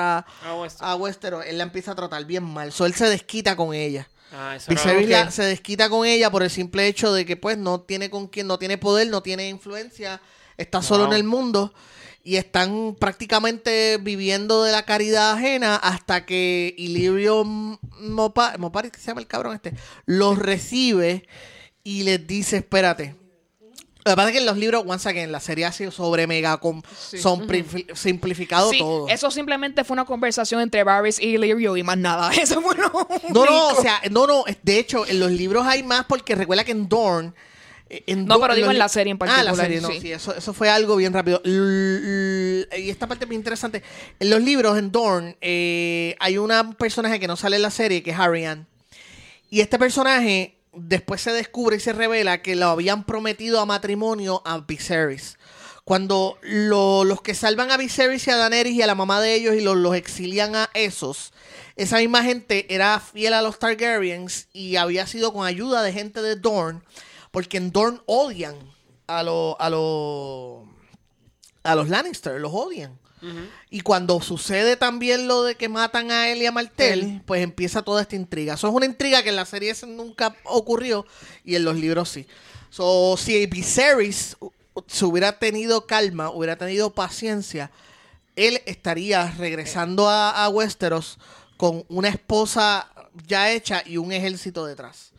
a, 0.46 0.54
Westeros. 0.56 0.82
a 0.82 0.96
Westeros, 0.96 1.46
él 1.46 1.58
la 1.58 1.66
empieza 1.66 1.92
a 1.92 1.96
tratar 1.96 2.24
bien 2.24 2.46
mal. 2.46 2.72
So, 2.72 2.86
él 2.86 2.94
se 2.94 3.10
desquita 3.10 3.58
con 3.58 3.74
ella. 3.74 4.08
Ah, 4.32 4.56
eso 4.56 4.72
Viserys 4.72 5.34
se 5.34 5.44
desquita 5.44 5.90
con 5.90 6.08
ella 6.08 6.32
por 6.32 6.42
el 6.42 6.50
simple 6.50 6.88
hecho 6.88 7.12
de 7.12 7.26
que 7.26 7.36
pues 7.36 7.58
no 7.58 7.82
tiene 7.82 8.10
con 8.10 8.28
quien, 8.28 8.48
no 8.48 8.58
tiene 8.58 8.78
poder, 8.78 9.10
no 9.10 9.22
tiene 9.22 9.50
influencia, 9.50 10.22
está 10.56 10.82
solo 10.82 11.08
en 11.08 11.12
el 11.12 11.26
mundo 11.26 11.74
y 12.24 12.36
están 12.36 12.96
prácticamente 13.00 13.98
viviendo 13.98 14.64
de 14.64 14.72
la 14.72 14.86
caridad 14.86 15.32
ajena 15.32 15.76
hasta 15.76 16.26
que 16.26 16.76
Illyrio 16.78 17.44
Mopar, 17.44 18.60
Mopar 18.60 18.92
¿qué 18.92 19.00
se 19.00 19.08
llama 19.08 19.22
el 19.22 19.28
cabrón 19.28 19.56
este, 19.56 19.74
los 20.06 20.38
recibe 20.38 21.28
y 21.84 22.04
les 22.04 22.26
dice, 22.28 22.58
espérate. 22.58 23.16
Lo 24.04 24.14
que 24.14 24.16
pasa 24.16 24.28
es 24.30 24.34
que 24.34 24.40
en 24.40 24.46
los 24.48 24.58
libros, 24.58 24.84
once 24.88 25.08
again, 25.08 25.32
la 25.32 25.40
serie 25.40 25.66
ha 25.66 25.72
sido 25.72 25.92
sobre 25.92 26.26
mega 26.26 26.58
com- 26.58 26.82
son 26.98 27.46
pri- 27.46 27.86
simplificado 27.94 28.72
Sí, 28.72 28.80
todo. 28.80 29.08
eso 29.08 29.30
simplemente 29.30 29.84
fue 29.84 29.94
una 29.94 30.06
conversación 30.06 30.60
entre 30.62 30.84
Varys 30.84 31.20
y 31.20 31.36
Illyrio 31.36 31.78
y 31.78 31.84
más 31.84 31.98
nada. 32.00 32.32
Eso 32.34 32.62
fue 32.62 32.76
lo 32.78 32.92
No, 33.32 33.46
no, 33.46 33.68
o 33.70 33.82
sea, 33.82 34.02
no, 34.10 34.26
no, 34.26 34.44
de 34.64 34.80
hecho, 34.80 35.06
en 35.06 35.20
los 35.20 35.30
libros 35.32 35.68
hay 35.68 35.84
más 35.84 36.06
porque 36.06 36.34
recuerda 36.36 36.64
que 36.64 36.72
en 36.72 36.90
Dorn... 36.90 37.36
En 38.08 38.26
No, 38.26 38.40
pero 38.40 38.56
digo 38.56 38.72
en 38.72 38.78
la 38.80 38.88
serie 38.88 39.12
en 39.12 39.18
Ah, 39.22 39.26
la 39.44 39.52
particular, 39.52 39.66
serie, 39.66 39.82
no, 39.82 39.88
sí. 39.90 40.00
sí, 40.00 40.12
eso, 40.14 40.34
eso 40.36 40.54
fue 40.54 40.70
algo 40.70 40.96
bien 40.96 41.12
rápido. 41.14 41.42
L- 41.44 42.68
y 42.78 42.90
esta 42.90 43.08
parte 43.08 43.26
es 43.26 43.30
bien 43.30 43.42
interesante. 43.42 43.84
En 44.20 44.30
los 44.30 44.42
libros, 44.42 44.78
en 44.78 44.92
Dorn, 44.92 45.36
eh, 45.42 46.16
hay 46.20 46.38
un 46.38 46.52
personaje 46.78 47.20
que 47.20 47.28
no 47.28 47.36
sale 47.36 47.58
en 47.58 47.62
la 47.64 47.72
serie, 47.72 48.02
que 48.04 48.12
es 48.12 48.20
Arian. 48.20 48.68
Y 49.50 49.60
este 49.62 49.78
personaje 49.78 50.56
después 50.74 51.20
se 51.22 51.34
descubre 51.34 51.76
y 51.76 51.80
se 51.82 51.92
revela 51.92 52.42
que 52.42 52.56
lo 52.56 52.68
habían 52.68 53.04
prometido 53.04 53.60
a 53.60 53.66
matrimonio 53.66 54.42
a 54.46 54.60
Viserys. 54.60 55.38
Cuando 55.84 56.38
lo- 56.44 57.04
los 57.04 57.22
que 57.22 57.34
salvan 57.34 57.72
a 57.72 57.78
Viserys 57.78 58.26
y 58.28 58.32
a 58.32 58.38
Daenerys 58.38 58.74
y 58.76 58.82
a 58.82 58.88
la 58.88 58.96
mamá 58.96 59.20
de 59.20 59.34
ellos 59.34 59.56
y 59.56 59.62
los, 59.62 59.76
los 59.76 59.96
exilian 59.96 60.56
a 60.56 60.70
esos, 60.74 61.34
esa 61.76 61.98
misma 61.98 62.24
gente 62.24 62.74
era 62.74 63.00
fiel 63.00 63.34
a 63.34 63.42
los 63.42 63.60
Targaryens 63.60 64.48
y 64.54 64.76
había 64.78 65.08
sido 65.08 65.34
con 65.34 65.46
ayuda 65.46 65.82
de 65.84 65.92
gente 65.92 66.22
de 66.22 66.36
Dorne 66.36 66.82
Porque 67.32 67.58
en 67.58 67.72
Dorne 67.72 68.00
odian 68.06 68.56
a 69.08 69.24
los 69.24 69.56
a 69.60 69.70
los 69.70 70.68
a 71.64 71.76
los 71.76 71.90
Lannister, 71.90 72.40
los 72.40 72.52
odian. 72.54 73.00
Y 73.70 73.82
cuando 73.82 74.20
sucede 74.20 74.78
también 74.78 75.28
lo 75.28 75.44
de 75.44 75.54
que 75.54 75.70
matan 75.70 76.10
a 76.10 76.30
él 76.30 76.42
y 76.42 76.48
a 76.48 76.52
Martell, 76.52 77.22
pues 77.28 77.44
empieza 77.44 77.84
toda 77.84 78.02
esta 78.02 78.16
intriga. 78.16 78.56
Eso 78.56 78.68
es 78.68 78.74
una 78.74 78.88
intriga 78.88 79.22
que 79.22 79.30
en 79.30 79.36
la 79.36 79.46
serie 79.46 79.76
nunca 79.88 80.36
ocurrió 80.46 81.06
y 81.46 81.54
en 81.56 81.64
los 81.64 81.76
libros 81.76 82.10
sí. 82.10 82.26
So, 82.72 83.16
si 83.18 83.46
Viserys 83.46 84.38
se 84.88 85.06
hubiera 85.06 85.38
tenido 85.38 85.86
calma, 85.86 86.32
hubiera 86.32 86.56
tenido 86.56 86.96
paciencia, 86.96 87.70
él 88.36 88.60
estaría 88.66 89.30
regresando 89.38 90.10
a, 90.10 90.44
a 90.44 90.50
Westeros 90.50 91.20
con 91.58 91.86
una 91.90 92.10
esposa 92.10 92.90
ya 93.28 93.52
hecha 93.52 93.84
y 93.86 93.98
un 93.98 94.12
ejército 94.12 94.66
detrás. 94.66 95.11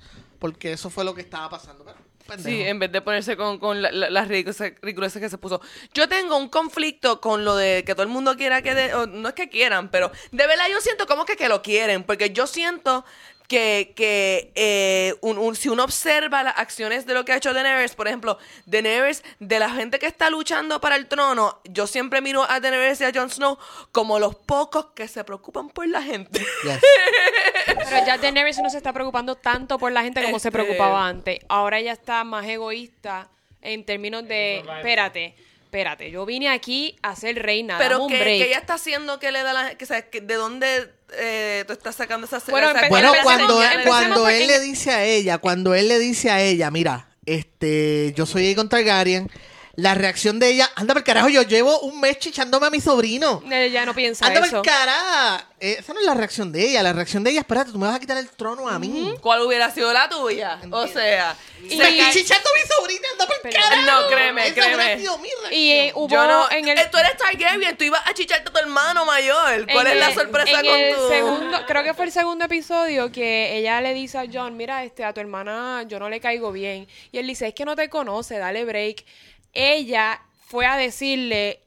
Porque 0.43 0.73
eso 0.73 0.90
fue 0.90 1.05
lo 1.05 1.14
que 1.14 1.20
estaba 1.20 1.48
pasando. 1.48 1.85
Pero. 1.85 2.43
Sí, 2.43 2.62
en 2.62 2.78
vez 2.81 2.90
de 2.90 3.01
ponerse 3.01 3.36
con, 3.36 3.59
con 3.60 3.81
la- 3.81 3.90
la- 3.93 4.10
las 4.10 4.27
ridiculeces 4.28 5.20
que 5.20 5.28
se 5.28 5.39
puso. 5.39 5.60
Yo 5.94 6.09
tengo 6.09 6.36
un 6.36 6.48
conflicto 6.48 7.20
con 7.20 7.44
lo 7.44 7.55
de 7.56 7.85
que 7.85 7.94
todo 7.94 8.02
el 8.02 8.09
mundo 8.09 8.36
quiera 8.36 8.60
que... 8.62 8.74
de- 8.74 8.93
o 8.94 9.06
no 9.06 9.28
es 9.28 9.35
que 9.35 9.48
quieran, 9.48 9.89
pero 9.90 10.10
de 10.32 10.47
verdad 10.47 10.64
yo 10.70 10.81
siento 10.81 11.06
como 11.06 11.24
que, 11.24 11.36
que 11.36 11.48
lo 11.48 11.62
quieren. 11.62 12.02
Porque 12.05 12.31
yo 12.31 12.47
siento 12.48 13.05
que, 13.48 13.93
que 13.97 14.52
eh, 14.55 15.14
un- 15.20 15.39
un- 15.39 15.55
si 15.56 15.69
uno 15.69 15.85
observa 15.85 16.43
las 16.43 16.59
acciones 16.59 17.05
de 17.06 17.14
lo 17.14 17.24
que 17.24 17.32
ha 17.32 17.36
hecho 17.36 17.52
Daenerys, 17.52 17.94
por 17.94 18.09
ejemplo, 18.09 18.39
Daenerys, 18.66 19.23
de 19.40 19.59
la 19.59 19.69
gente 19.70 19.98
que 19.98 20.06
está 20.06 20.31
luchando 20.31 20.81
para 20.81 20.97
el 20.97 21.06
trono, 21.06 21.60
yo 21.64 21.86
siempre 21.86 22.20
miro 22.20 22.43
a 22.48 22.60
Daenerys 22.60 23.01
y 23.01 23.05
a 23.05 23.12
Jon 23.14 23.31
Snow 23.31 23.59
como 23.93 24.19
los 24.19 24.35
pocos 24.36 24.86
que 24.94 25.09
se 25.09 25.23
preocupan 25.24 25.69
por 25.69 25.86
la 25.89 26.02
gente. 26.02 26.39
Yes. 26.64 26.81
Pero 27.90 28.06
ya 28.06 28.19
Daenerys 28.19 28.59
no 28.59 28.70
se 28.70 28.77
está 28.78 28.93
preocupando 28.93 29.35
tanto 29.36 29.78
por 29.78 29.93
la 29.93 30.02
gente 30.02 30.23
como 30.23 30.39
se 30.39 30.48
Este- 30.48 30.59
preocupaba 30.59 31.06
antes. 31.06 31.39
Ahora 31.48 31.78
ella 31.78 31.93
está 31.93 32.24
más 32.24 32.47
egoísta 32.47 33.28
en 33.60 33.85
términos 33.85 34.27
de, 34.27 34.59
espérate, 34.59 35.36
espérate, 35.73 36.11
yo 36.11 36.27
vine 36.27 36.51
aquí 36.51 36.99
a 37.01 37.16
ser 37.16 37.43
reina, 37.43 37.78
Pero 37.78 38.03
un 38.05 38.11
que, 38.11 38.19
break. 38.20 38.43
que 38.43 38.49
ella 38.49 38.59
está 38.59 38.74
haciendo 38.74 39.19
que 39.19 39.32
le 39.32 39.43
da 39.43 39.55
la 39.55 39.74
que, 39.74 39.85
o 39.85 39.86
sea, 39.89 40.03
que 40.11 40.20
de 40.20 40.35
dónde 40.35 40.90
eh, 41.15 41.65
tú 41.66 41.73
estás 41.73 41.97
sacando 41.97 42.27
esa 42.27 42.43
Bueno, 42.51 42.69
Bueno, 42.74 42.89
¿cuáles 42.90 43.09
empecemos- 43.09 43.23
cuando, 43.24 43.62
empecemos 43.62 43.86
cuando 43.86 44.28
él 44.28 44.47
le 44.49 44.61
dice 44.61 44.90
a 44.90 45.05
ella, 45.07 45.39
cuando 45.39 45.74
él 45.74 45.89
le 45.89 45.99
dice 45.99 46.31
a 46.31 46.43
ella, 46.43 46.70
mira, 46.70 47.09
este, 47.24 48.12
yo 48.15 48.27
soy 48.27 48.49
Aegon 48.49 48.69
Targaryen, 48.69 49.31
la 49.77 49.94
reacción 49.94 50.39
de 50.39 50.49
ella, 50.51 50.70
anda 50.77 50.93
por 50.94 51.03
carajo, 51.03 51.28
yo 51.31 51.43
llevo 51.43 51.81
un 51.81 51.99
mes 52.01 52.19
chichándome 52.19 52.66
a 52.66 52.70
mi 52.70 52.81
sobrino. 52.81 53.43
Ella 53.51 53.86
no 53.86 53.94
piensa 53.94 54.27
Anda 54.27 54.40
eso. 54.40 54.57
por 54.57 54.66
carajo. 54.66 55.44
Eh, 55.61 55.77
esa 55.78 55.93
no 55.94 56.01
es 56.01 56.07
la 56.07 56.15
reacción 56.15 56.51
de 56.53 56.69
ella, 56.69 56.82
la 56.82 56.93
reacción 56.93 57.23
de 57.24 57.31
ella, 57.31 57.40
espérate, 57.40 57.70
tú 57.70 57.78
me 57.78 57.86
vas 57.86 57.94
a 57.97 58.01
quitar 58.01 58.16
el 58.19 58.28
trono 58.31 58.69
a 58.69 58.78
mí. 58.81 59.15
¿Cuál 59.20 59.43
hubiera 59.43 59.70
sido 59.70 59.93
la 59.93 60.09
tuya? 60.09 60.59
O 60.73 60.86
sea, 60.89 61.36
Y- 61.62 61.77
Me 61.77 61.89
estoy 61.89 62.23
chichando 62.23 62.49
a 62.51 62.53
mi 62.61 62.69
sobrina, 62.74 63.09
anda 63.12 63.27
por 63.27 63.36
Pero- 63.40 63.55
carajo. 63.61 63.82
No, 64.03 64.09
créeme, 64.09 64.44
Esa 64.47 64.55
créeme. 64.55 64.74
hubiera 64.74 64.99
sido 64.99 65.19
mi 65.19 65.28
reacción. 65.28 65.53
Y 65.53 65.70
eh, 65.70 65.93
hubo 65.94 66.09
yo 66.09 66.27
no. 66.27 66.51
en 66.51 66.66
el... 66.69 66.90
tú 66.90 66.99
eres 66.99 67.16
Targaryen, 67.16 67.77
tú 67.78 67.85
ibas 67.85 68.03
a 68.05 68.12
chicharte 68.12 68.49
a 68.49 68.53
tu 68.53 68.59
hermano 68.59 69.05
mayor. 69.07 69.66
¿Cuál 69.73 69.86
en 69.86 69.93
es 69.93 69.99
la 70.01 70.12
sorpresa 70.12 70.59
en 70.61 70.66
con 70.66 70.74
el 70.81 70.94
tu.? 70.97 71.09
segundo, 71.09 71.59
creo 71.69 71.85
que 71.85 71.94
fue 71.94 72.07
el 72.07 72.12
segundo 72.12 72.44
episodio 72.47 73.12
que 73.12 73.57
ella 73.57 73.81
le 73.81 73.94
dice 73.94 74.19
a 74.19 74.24
John, 74.31 74.57
mira, 74.57 74.82
este, 74.82 75.05
a 75.05 75.12
tu 75.15 75.20
hermana 75.20 75.85
yo 75.86 76.01
no 76.01 76.09
le 76.09 76.19
caigo 76.20 76.51
bien. 76.51 76.89
Y 77.12 77.19
él 77.19 77.27
dice, 77.28 77.47
es 77.47 77.55
que 77.55 77.65
no 77.65 77.77
te 77.77 77.89
conoce, 77.89 78.39
dale 78.39 78.65
break. 78.65 79.05
Ella 79.53 80.20
fue 80.47 80.66
a 80.66 80.77
decirle, 80.77 81.61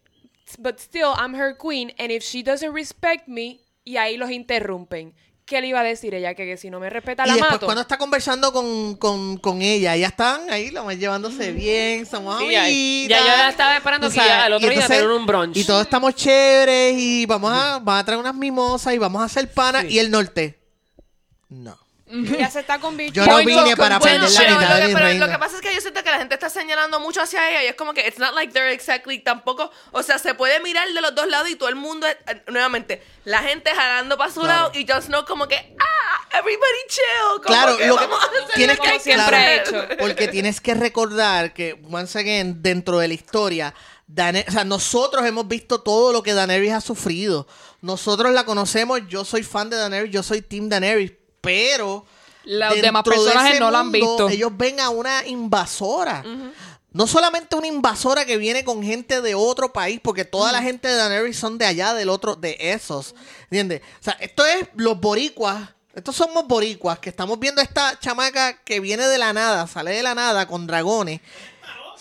but 0.59 0.79
still, 0.79 1.09
I'm 1.17 1.35
her 1.35 1.55
queen, 1.57 1.93
and 1.99 2.11
if 2.11 2.23
she 2.23 2.43
doesn't 2.43 2.73
respect 2.73 3.27
me, 3.27 3.59
y 3.83 3.97
ahí 3.97 4.17
los 4.17 4.31
interrumpen. 4.31 5.13
¿Qué 5.45 5.61
le 5.61 5.67
iba 5.67 5.79
a 5.81 5.83
decir 5.83 6.15
ella? 6.15 6.33
Que, 6.33 6.43
que 6.45 6.57
si 6.57 6.71
no 6.71 6.79
me 6.79 6.89
respeta, 6.89 7.23
Y 7.23 7.27
la 7.27 7.33
después 7.35 7.51
mato. 7.51 7.65
cuando 7.67 7.81
está 7.83 7.99
conversando 7.99 8.51
con, 8.51 8.95
con, 8.95 9.37
con 9.37 9.61
ella, 9.61 9.95
ya 9.95 10.07
están 10.07 10.49
ahí, 10.49 10.71
lo 10.71 10.83
van 10.85 10.99
llevándose 10.99 11.51
bien, 11.51 12.07
somos 12.07 12.39
Sí, 12.39 12.49
ya- 13.07 13.19
yo 13.19 13.25
la 13.27 13.49
estaba 13.49 13.77
esperando 13.77 14.09
que 14.09 14.15
ya 14.15 14.45
al 14.45 14.53
otro 14.53 14.65
y 14.65 14.69
día 14.71 14.79
entonces- 14.81 14.97
tener 15.01 15.11
un 15.15 15.25
brunch. 15.27 15.55
Y 15.57 15.63
todos 15.63 15.83
estamos 15.83 16.15
chéveres 16.15 16.95
y 16.97 17.27
vamos 17.27 17.51
a, 17.53 17.77
van 17.77 17.99
a 17.99 18.03
traer 18.03 18.19
unas 18.19 18.33
mimosas 18.33 18.95
y 18.95 18.97
vamos 18.97 19.21
a 19.21 19.25
hacer 19.25 19.53
pana. 19.53 19.81
Sí. 19.81 19.89
Y 19.89 19.99
el 19.99 20.09
norte, 20.09 20.57
no. 21.49 21.77
Ella 22.07 22.51
se 22.51 22.59
está 22.59 22.75
Yo 22.75 22.81
convirtiendo. 22.81 23.31
no 23.31 23.39
en- 23.39 23.45
vine 23.47 23.75
para 23.75 23.97
Bueno, 23.97 24.25
aprender 24.25 24.29
la 24.31 24.39
pero, 24.39 24.59
mitad 24.59 24.69
lo 24.69 24.75
de 24.87 24.93
pero 24.93 25.05
reina. 25.05 25.25
lo 25.25 25.31
que 25.31 25.39
pasa 25.39 25.55
es 25.55 25.61
que 25.61 25.73
yo 25.73 25.81
siento 25.81 26.03
que 26.03 26.11
la 26.11 26.19
gente 26.19 26.35
está 26.35 26.49
señalando 26.51 26.99
mucho 26.99 27.19
hacia 27.19 27.49
ella 27.49 27.63
y 27.63 27.67
es 27.67 27.75
como 27.75 27.95
que 27.95 28.07
it's 28.07 28.19
not 28.19 28.35
like 28.35 28.53
they're 28.53 28.71
exactly 28.71 29.17
tampoco, 29.19 29.71
o 29.91 30.03
sea, 30.03 30.19
se 30.19 30.35
puede 30.35 30.59
mirar 30.59 30.87
de 30.87 31.01
los 31.01 31.15
dos 31.15 31.27
lados 31.27 31.49
y 31.49 31.55
todo 31.55 31.67
el 31.69 31.75
mundo 31.75 32.05
es- 32.05 32.17
eh, 32.27 32.43
nuevamente 32.49 33.01
la 33.23 33.39
gente 33.39 33.71
jalando 33.71 34.17
para 34.19 34.31
su 34.31 34.41
Claro. 34.41 34.67
lado 34.69 34.71
y 34.79 34.85
Jon 34.87 35.01
Snow 35.01 35.25
como 35.25 35.47
que 35.47 35.55
ah, 35.57 36.37
everybody 36.37 36.77
chill, 36.89 37.03
como 37.37 37.41
Claro, 37.41 37.77
que 37.77 37.87
lo 37.87 37.97
que 37.97 38.05
vamos 38.05 38.23
a 38.23 38.27
hacer 38.27 38.43
tienes 38.53 38.77
lo 38.77 38.83
que 38.83 38.99
siempre 38.99 39.35
ha 39.35 39.61
hacer. 39.61 39.61
hecho. 39.67 39.87
Porque 39.99 40.27
tienes 40.27 40.61
que 40.61 40.75
recordar 40.75 41.53
que, 41.55 41.81
once 41.89 42.19
again, 42.19 42.61
dentro 42.61 42.99
de 42.99 43.07
la 43.07 43.13
historia, 43.15 43.73
o 44.07 44.51
sea, 44.51 44.63
nosotros 44.63 45.25
hemos 45.25 45.47
visto 45.47 45.81
todo 45.81 46.13
lo 46.13 46.21
que 46.21 46.33
Daenerys 46.35 46.73
ha 46.73 46.81
sufrido. 46.81 47.47
Nosotros 47.81 48.31
la 48.31 48.45
conocemos, 48.45 49.01
yo 49.07 49.25
soy 49.25 49.41
fan 49.41 49.71
de 49.71 49.77
Daenerys, 49.77 50.11
yo 50.11 50.21
soy 50.21 50.41
Team 50.43 50.69
Daenerys, 50.69 51.13
pero... 51.45 52.05
Los 52.43 52.69
dentro 52.69 52.85
demás 52.85 53.03
de 53.03 53.11
personajes 53.11 53.51
ese 53.51 53.59
no 53.59 53.71
la 53.71 53.79
han 53.79 53.91
visto. 53.91 54.29
Ellos 54.29 54.51
ven 54.55 54.79
a 54.79 54.89
una 54.89 55.25
invasora. 55.25 56.23
No 56.91 57.07
solamente 57.07 57.55
una 57.55 57.67
invasora 57.67 58.23
que 58.23 58.37
viene 58.37 58.63
con 58.63 58.83
gente 58.83 59.19
de 59.21 59.35
otro 59.35 59.73
país, 59.73 59.99
porque 60.01 60.25
toda 60.25 60.51
la 60.51 60.61
gente 60.61 60.87
de 60.87 60.95
Daenerys 60.95 61.37
son 61.37 61.57
de 61.57 61.65
allá, 61.65 61.93
del 61.93 62.09
otro, 62.09 62.35
de 62.35 62.55
esos. 62.59 63.15
¿Entiendes? 63.45 63.81
O 63.99 64.03
sea, 64.03 64.13
esto 64.19 64.45
es 64.45 64.67
los 64.75 64.99
boricuas. 64.99 65.69
Estos 65.93 66.15
somos 66.15 66.45
boricuas, 66.45 66.99
que 66.99 67.09
estamos 67.09 67.39
viendo 67.39 67.61
a 67.61 67.63
esta 67.63 67.97
chamaca 67.99 68.61
que 68.63 68.79
viene 68.79 69.07
de 69.07 69.17
la 69.17 69.33
nada, 69.33 69.65
sale 69.65 69.91
de 69.91 70.03
la 70.03 70.13
nada 70.13 70.45
con 70.45 70.67
dragones. 70.67 71.21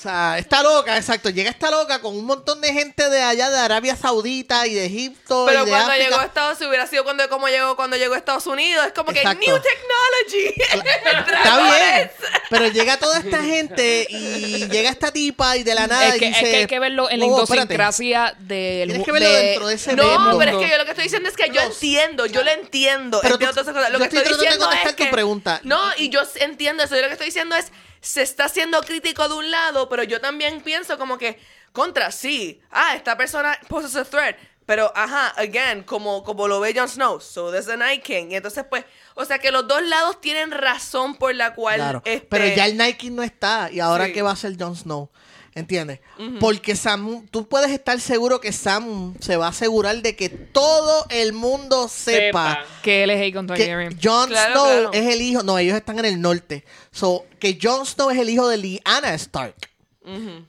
O 0.04 0.06
sea, 0.06 0.36
está 0.36 0.62
loca, 0.62 0.98
exacto. 0.98 1.30
Llega 1.30 1.48
esta 1.48 1.70
loca 1.70 1.98
con 2.02 2.14
un 2.14 2.26
montón 2.26 2.60
de 2.60 2.74
gente 2.74 3.08
de 3.08 3.22
allá 3.22 3.48
de 3.48 3.56
Arabia 3.58 3.96
Saudita 3.96 4.66
y 4.66 4.74
de 4.74 4.84
Egipto 4.84 5.44
Pero 5.46 5.62
y 5.62 5.64
de 5.64 5.70
cuando 5.70 5.92
África. 5.92 6.04
llegó 6.10 6.20
a 6.20 6.24
Estados 6.26 6.56
Unidos, 6.58 6.68
hubiera 6.68 6.86
sido 6.86 7.04
cuando, 7.04 7.26
como 7.30 7.48
llegó 7.48 7.74
cuando 7.74 7.96
llegó 7.96 8.12
a 8.12 8.18
Estados 8.18 8.46
Unidos. 8.46 8.84
Es 8.86 8.92
como 8.92 9.12
que 9.14 9.24
new 9.24 9.34
technology. 9.34 10.54
Está 11.32 11.58
bien, 11.62 12.10
pero 12.50 12.68
llega 12.68 12.98
toda 12.98 13.18
esta 13.18 13.42
gente 13.42 14.06
y 14.10 14.68
llega 14.68 14.90
esta 14.90 15.10
tipa 15.10 15.56
y 15.56 15.62
de 15.62 15.74
la 15.74 15.86
nada 15.86 16.08
Es 16.08 16.18
que, 16.18 16.26
y 16.26 16.32
es 16.32 16.38
que 16.38 16.56
hay 16.56 16.66
que 16.66 16.78
verlo 16.78 17.08
en 17.10 17.20
la 17.20 17.26
"Oh, 17.26 17.42
espérate". 17.42 17.72
idiosincrasia 17.74 18.34
del 18.40 18.88
Tienes 18.88 18.98
mu- 18.98 19.04
que 19.06 19.12
verlo 19.12 19.28
de- 19.30 19.42
dentro 19.42 19.66
de 19.68 19.74
ese 19.74 19.96
No, 19.96 20.18
mundo. 20.20 20.38
pero 20.38 20.50
es 20.60 20.64
que 20.66 20.70
yo 20.70 20.76
lo 20.78 20.84
que 20.84 20.90
estoy 20.90 21.04
diciendo 21.04 21.28
es 21.30 21.36
que 21.36 21.46
yo 21.48 21.54
Los- 21.62 21.64
entiendo, 21.76 22.26
yo 22.26 22.44
lo 22.44 22.50
entiendo. 22.50 23.20
Pero 23.22 23.36
entiendo 23.36 23.54
tú- 23.54 23.60
todas 23.64 23.68
esas 23.68 23.74
cosas. 23.74 23.90
Lo 23.90 23.98
yo 23.98 24.02
que 24.02 24.04
estoy 24.04 24.18
estoy 24.18 24.32
tratando 24.36 24.44
de 24.44 24.50
diciendo 24.50 24.66
contestar 24.66 25.00
es 25.00 25.08
tu 25.08 25.14
pregunta. 25.14 25.60
No, 25.64 25.80
y 25.96 26.08
yo 26.10 26.20
entiendo 26.40 26.82
eso. 26.82 26.94
Yo 26.94 27.00
lo 27.00 27.06
que 27.08 27.12
estoy 27.14 27.26
diciendo 27.28 27.56
es, 27.56 27.72
se 28.04 28.22
está 28.22 28.48
siendo 28.48 28.80
crítico 28.82 29.26
de 29.28 29.34
un 29.34 29.50
lado, 29.50 29.88
pero 29.88 30.02
yo 30.02 30.20
también 30.20 30.60
pienso 30.60 30.98
como 30.98 31.16
que, 31.16 31.38
contra, 31.72 32.10
sí. 32.12 32.60
Ah, 32.70 32.94
esta 32.94 33.16
persona 33.16 33.58
poses 33.68 33.96
a 33.96 34.04
threat. 34.04 34.36
Pero, 34.66 34.90
ajá, 34.94 35.28
again, 35.36 35.82
como, 35.82 36.22
como 36.24 36.48
lo 36.48 36.58
ve 36.58 36.72
Jon 36.74 36.88
Snow, 36.88 37.20
so 37.20 37.50
there's 37.50 37.66
the 37.66 37.76
Night 37.76 38.02
King. 38.02 38.28
Y 38.30 38.36
entonces, 38.36 38.64
pues, 38.68 38.84
o 39.14 39.24
sea 39.24 39.38
que 39.38 39.50
los 39.50 39.68
dos 39.68 39.82
lados 39.82 40.20
tienen 40.22 40.50
razón 40.50 41.16
por 41.16 41.34
la 41.34 41.54
cual. 41.54 41.76
Claro, 41.76 42.02
este, 42.04 42.26
pero 42.28 42.46
ya 42.46 42.64
el 42.66 42.76
Nike 42.78 43.10
no 43.10 43.22
está 43.22 43.70
y 43.70 43.80
ahora 43.80 44.06
Sí. 44.06 44.12
qué 44.14 44.22
va 44.22 44.30
a 44.30 44.32
hacer 44.34 44.56
Jon 44.58 44.74
Snow, 44.74 45.10
¿entiendes? 45.54 46.00
Porque 46.40 46.76
Sam, 46.76 47.26
tú 47.30 47.46
puedes 47.48 47.70
estar 47.70 48.00
seguro 48.00 48.40
que 48.40 48.52
Sam 48.52 49.14
se 49.20 49.36
va 49.36 49.46
a 49.46 49.50
asegurar 49.50 49.96
de 50.02 50.16
que 50.16 50.28
todo 50.28 51.06
el 51.10 51.32
mundo 51.32 51.88
sepa, 51.88 52.54
Sepa. 52.56 52.64
que 52.82 53.04
él 53.04 53.10
es 53.10 53.20
Aegon 53.20 53.46
que 53.46 53.54
Targaryen. 53.66 53.98
Jon 54.02 54.28
Claro, 54.28 54.52
Snow 54.52 54.64
claro. 54.66 54.90
es 54.92 55.06
el 55.14 55.22
hijo, 55.22 55.42
no, 55.42 55.58
ellos 55.58 55.76
están 55.76 55.98
en 55.98 56.04
el 56.06 56.20
norte, 56.20 56.64
so 56.90 57.24
que 57.38 57.58
Jon 57.60 57.86
Snow 57.86 58.10
es 58.10 58.18
el 58.18 58.28
hijo 58.30 58.48
de 58.48 58.56
Lyanna 58.58 59.14
Stark, 59.14 59.54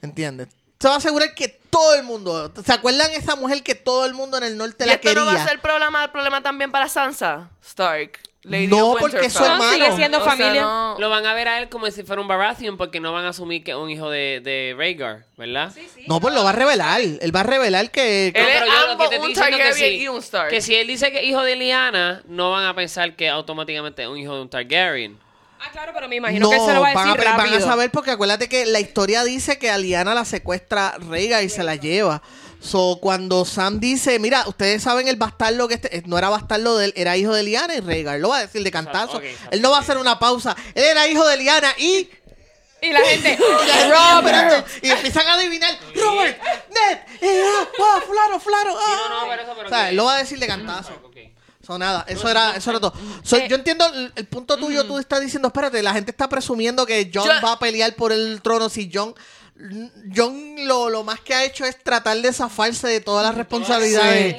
¿entiendes? 0.01 0.47
Se 0.79 0.87
va 0.87 0.95
a 0.95 0.97
asegurar 0.97 1.33
que 1.33 1.47
todo 1.69 1.95
el 1.95 2.03
mundo, 2.03 2.51
¿se 2.63 2.71
acuerdan 2.73 3.11
esa 3.11 3.35
mujer 3.35 3.63
que 3.63 3.75
todo 3.75 4.05
el 4.05 4.13
mundo 4.13 4.37
en 4.37 4.43
el 4.43 4.57
norte 4.57 4.83
¿Y 4.83 4.87
la 4.87 4.93
esto 4.93 5.07
quería? 5.09 5.23
no 5.23 5.25
va 5.25 5.41
a 5.43 5.47
ser 5.47 5.59
problema, 5.61 6.11
problema 6.11 6.41
también 6.41 6.71
para 6.71 6.87
Sansa 6.89 7.49
Stark? 7.65 8.19
Lady 8.47 8.67
No, 8.67 8.91
of 8.91 8.99
porque 8.99 9.25
es 9.25 9.33
su 9.33 9.43
hermano. 9.43 9.71
Sigue 9.73 9.91
siendo 9.95 10.19
O 10.19 10.23
sea, 10.23 10.31
familia. 10.35 10.61
no- 10.61 10.95
Lo 10.99 11.09
van 11.09 11.25
a 11.25 11.33
ver 11.33 11.47
a 11.47 11.59
él 11.59 11.67
como 11.69 11.89
si 11.89 12.03
fuera 12.03 12.21
un 12.21 12.27
Baratheon 12.27 12.77
porque 12.77 12.99
no 12.99 13.11
van 13.11 13.25
a 13.25 13.29
asumir 13.29 13.63
que 13.63 13.71
es 13.71 13.77
un 13.77 13.89
hijo 13.89 14.09
de, 14.09 14.39
de 14.43 14.75
Rhaegar, 14.77 15.25
¿verdad? 15.35 15.73
No, 16.07 16.19
pues 16.21 16.33
lo 16.35 16.43
va 16.43 16.51
a 16.51 16.53
revelar, 16.53 17.01
él 17.01 17.35
va 17.35 17.39
a 17.39 17.43
revelar 17.43 17.89
que... 17.89 18.31
que- 18.33 18.39
Él 18.39 18.47
es 18.47 18.53
Pero 18.53 18.65
yo 18.67 18.71
lo 18.71 18.85
que 18.85 18.91
ambos, 18.91 19.09
te 19.09 19.15
estoy 19.15 19.29
un 19.29 19.33
que 19.33 19.39
Targaryen 19.39 19.73
sí, 19.73 20.03
y 20.03 20.07
un 20.07 20.17
Stark. 20.19 20.49
Que 20.49 20.61
si 20.61 20.75
él 20.75 20.85
dice 20.87 21.11
que 21.11 21.19
es 21.19 21.23
hijo 21.25 21.41
de 21.41 21.55
Lyanna, 21.55 22.21
no 22.27 22.51
van 22.51 22.65
a 22.65 22.75
pensar 22.75 23.15
que 23.15 23.29
automáticamente 23.29 24.03
es 24.03 24.07
un 24.07 24.17
hijo 24.19 24.35
de 24.35 24.41
un 24.43 24.49
Targaryen. 24.49 25.17
Ah, 25.59 25.69
claro, 25.71 25.93
pero 25.95 26.07
me 26.07 26.17
imagino 26.17 26.47
que 26.49 26.59
se 26.59 26.73
lo 26.73 26.81
va 26.81 26.89
a 26.89 26.93
van, 26.93 27.07
decir 27.13 27.25
van 27.25 27.37
rápido. 27.39 27.57
a 27.57 27.61
saber 27.61 27.89
porque 27.89 28.11
acuérdate 28.11 28.47
que 28.47 28.67
la 28.67 28.79
historia 28.79 29.23
dice 29.23 29.57
que 29.57 29.71
a 29.71 29.77
Liana 29.79 30.13
la 30.13 30.23
secuestra 30.25 30.95
Rhaegar 30.99 31.43
y 31.43 31.49
se 31.49 31.63
la 31.63 31.75
lleva. 31.75 32.21
So, 32.65 32.97
cuando 33.01 33.45
Sam 33.45 33.79
dice, 33.79 34.17
mira, 34.17 34.43
ustedes 34.47 34.81
saben 34.81 35.07
el 35.07 35.17
bastardo 35.17 35.67
que 35.67 35.75
este, 35.75 36.01
no 36.07 36.17
era 36.17 36.29
bastardo 36.29 36.77
de 36.77 36.85
él, 36.85 36.93
era 36.95 37.15
hijo 37.15 37.31
de 37.33 37.43
Liana 37.43 37.75
y 37.75 37.79
Rhaegar, 37.79 38.19
lo 38.19 38.29
va 38.29 38.37
a 38.37 38.41
decir 38.41 38.63
de 38.63 38.71
cantazo. 38.71 39.21
él 39.51 39.61
no 39.61 39.69
va 39.71 39.77
a 39.77 39.81
hacer 39.81 39.97
una 39.97 40.17
pausa. 40.17 40.55
Él 40.73 40.83
era 40.83 41.07
hijo 41.07 41.25
de 41.27 41.37
Liana 41.37 41.73
y 41.77 42.09
Y 42.81 42.91
la 42.91 42.99
gente, 43.01 43.33
espérate, 44.17 44.63
y 44.81 44.89
empiezan 44.89 45.27
a 45.27 45.33
adivinar, 45.35 45.77
Robert, 45.95 46.39
Ned, 46.69 46.97
eh, 47.21 47.43
ah, 47.45 47.67
ah, 47.79 48.01
fulano, 48.05 48.39
fulano, 48.39 48.75
ah. 48.77 48.97
no, 49.09 49.21
no, 49.21 49.29
pero 49.29 49.41
eso, 49.43 49.53
pero 49.55 49.67
o 49.67 49.69
sea, 49.69 49.83
que- 49.85 49.89
él 49.91 49.95
lo 49.95 50.05
va 50.05 50.15
a 50.15 50.17
decir 50.17 50.39
de 50.39 50.47
cantazo. 50.47 50.91
So, 51.65 51.79
nada, 51.79 52.05
eso 52.07 52.29
era, 52.29 52.55
eso 52.55 52.69
era 52.69 52.79
todo. 52.79 52.93
So, 53.23 53.37
Eh, 53.37 53.47
yo 53.49 53.55
entiendo 53.55 53.85
el, 53.91 54.13
el 54.15 54.25
punto 54.27 54.55
tuyo, 54.57 54.85
tú 54.85 54.99
estás 54.99 55.19
diciendo, 55.21 55.47
espérate, 55.47 55.81
la 55.81 55.93
gente 55.93 56.11
está 56.11 56.29
presumiendo 56.29 56.85
que 56.85 57.09
John 57.11 57.25
Yo- 57.27 57.41
va 57.43 57.53
a 57.53 57.59
pelear 57.59 57.95
por 57.95 58.11
el 58.11 58.39
trono 58.43 58.69
si 58.69 58.89
John... 58.93 59.15
John 60.13 60.55
lo, 60.67 60.89
lo 60.89 61.03
más 61.03 61.21
que 61.21 61.33
ha 61.33 61.45
hecho 61.45 61.63
es 61.65 61.81
tratar 61.81 62.17
de 62.17 62.33
zafarse 62.33 62.87
de 62.89 62.99
todas 62.99 63.25
las 63.25 63.35
responsabilidades. 63.35 64.35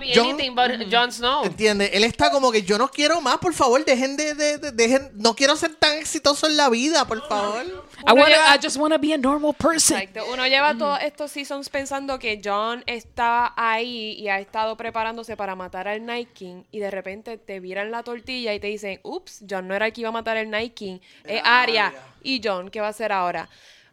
Be 0.00 0.12
John- 0.14 0.36
but 0.54 0.92
Jon 0.92 1.12
Snow. 1.12 1.44
¿Entiendes? 1.44 1.90
Él 1.92 2.02
está 2.04 2.30
como 2.30 2.50
que 2.50 2.62
yo 2.62 2.76
no 2.76 2.88
quiero 2.90 3.20
más, 3.20 3.38
por 3.38 3.54
favor, 3.54 3.84
dejen 3.84 4.16
de, 4.16 4.34
de- 4.34 4.58
de- 4.58 4.72
dejen, 4.72 5.10
no 5.14 5.34
quiero 5.34 5.56
ser 5.56 5.74
tan 5.76 5.96
exitoso 5.98 6.46
en 6.48 6.56
la 6.56 6.68
vida, 6.68 7.04
por 7.06 7.26
favor. 7.28 7.64
I, 7.64 8.06
wanna, 8.12 8.26
lleva- 8.28 8.56
I 8.56 8.58
just 8.62 8.76
want 8.76 8.92
to 8.92 8.98
be 9.00 9.14
a 9.14 9.18
normal 9.18 9.54
person. 9.54 9.96
Exacto. 9.98 10.24
Uno 10.32 10.46
lleva 10.46 10.76
todos 10.76 10.98
estos 11.02 11.30
seasons 11.30 11.68
pensando 11.68 12.18
que 12.18 12.40
John 12.44 12.82
está 12.86 13.52
ahí 13.56 14.12
y 14.18 14.28
ha 14.28 14.38
estado 14.40 14.76
preparándose 14.76 15.36
para 15.36 15.54
matar 15.54 15.88
al 15.88 16.04
Night 16.04 16.32
King 16.32 16.62
y 16.72 16.80
de 16.80 16.90
repente 16.90 17.38
te 17.38 17.60
viran 17.60 17.90
la 17.90 18.02
tortilla 18.02 18.52
y 18.52 18.60
te 18.60 18.66
dicen, 18.66 19.00
ups, 19.02 19.42
John 19.48 19.68
no 19.68 19.74
era 19.74 19.86
el 19.86 19.92
que 19.92 20.00
iba 20.02 20.08
a 20.10 20.12
matar 20.12 20.36
al 20.36 20.50
Night 20.50 20.74
King, 20.74 20.98
es 21.24 21.40
Arya. 21.44 21.92
¿Y 22.22 22.40
John 22.42 22.70
qué 22.70 22.80
va 22.80 22.88
a 22.88 22.90
hacer 22.90 23.12
ahora? 23.12 23.48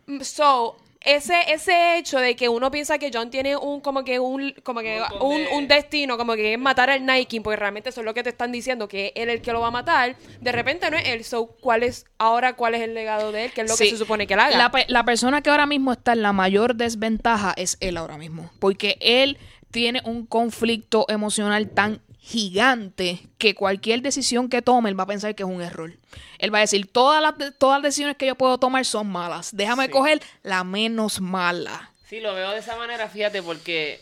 Mm, 0.07 0.21
So, 0.21 0.77
ese, 1.05 1.34
ese 1.51 1.97
hecho 1.97 2.17
de 2.17 2.34
que 2.38 2.47
uno 2.47 2.71
piensa 2.71 2.97
que 2.97 3.11
John 3.13 3.30
tiene 3.30 3.57
un 3.57 3.81
como 3.81 4.05
que 4.05 4.19
un 4.19 4.53
como 4.63 4.80
que 4.80 5.01
un, 5.19 5.41
un 5.51 5.67
destino 5.67 6.17
como 6.17 6.34
que 6.35 6.53
es 6.53 6.59
matar 6.59 6.89
al 6.89 7.05
Night 7.05 7.27
King 7.27 7.41
porque 7.41 7.57
realmente 7.57 7.89
eso 7.89 7.99
es 7.99 8.05
lo 8.05 8.13
que 8.13 8.23
te 8.23 8.30
están 8.30 8.53
diciendo 8.53 8.88
que 8.88 9.11
él 9.15 9.27
es 9.27 9.35
el 9.35 9.41
que 9.41 9.51
lo 9.51 9.59
va 9.59 9.67
a 9.67 9.71
matar 9.71 10.15
de 10.39 10.51
repente 10.53 10.89
no 10.89 10.95
es 10.97 11.05
él. 11.09 11.25
So 11.25 11.47
cuál 11.59 11.84
es 11.84 12.05
ahora 12.19 12.53
cuál 12.53 12.75
es 12.75 12.81
el 12.81 12.93
legado 12.93 13.34
de 13.34 13.45
él 13.45 13.51
qué 13.53 13.61
es 13.61 13.69
lo 13.69 13.75
que 13.75 13.89
se 13.89 13.97
supone 13.97 14.27
que 14.27 14.35
él 14.35 14.39
haga 14.39 14.57
La, 14.57 14.71
pe- 14.71 14.85
la 14.88 15.03
persona 15.03 15.41
que 15.41 15.49
ahora 15.49 15.65
mismo 15.65 15.91
está 15.91 16.13
en 16.13 16.21
la 16.21 16.31
mayor 16.31 16.75
desventaja 16.75 17.53
es 17.57 17.75
él 17.81 17.97
ahora 17.97 18.17
mismo. 18.17 18.49
Porque 18.59 18.97
él 19.01 19.38
tiene 19.71 20.01
un 20.05 20.25
conflicto 20.25 21.05
emocional 21.09 21.69
tan 21.69 21.99
gigante 22.23 23.27
que 23.37 23.53
cualquier 23.53 24.01
decisión 24.01 24.47
que 24.47 24.61
tome, 24.61 24.89
él 24.89 24.97
va 24.97 25.03
a 25.03 25.07
pensar 25.07 25.35
que 25.35 25.43
es 25.43 25.49
un 25.49 25.61
error. 25.61 25.91
Él 26.39 26.53
va 26.53 26.59
a 26.59 26.61
decir, 26.61 26.89
todas 26.89 27.21
las, 27.21 27.35
todas 27.57 27.81
las 27.81 27.89
decisiones 27.89 28.15
que 28.15 28.27
yo 28.27 28.35
puedo 28.35 28.57
tomar 28.57 28.85
son 28.85 29.07
malas. 29.07 29.55
Déjame 29.55 29.89
coger 29.89 30.21
la 30.41 30.63
menos 30.63 31.19
mala. 31.19 31.91
Sí, 32.07 32.21
lo 32.21 32.33
veo 32.33 32.51
de 32.51 32.59
esa 32.59 32.77
manera, 32.77 33.09
fíjate, 33.09 33.43
porque 33.43 33.99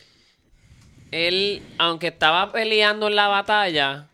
él, 1.09 1.63
aunque 1.79 2.07
estaba 2.07 2.51
peleando 2.51 3.07
en 3.07 3.15
la 3.15 3.27
batalla 3.27 4.07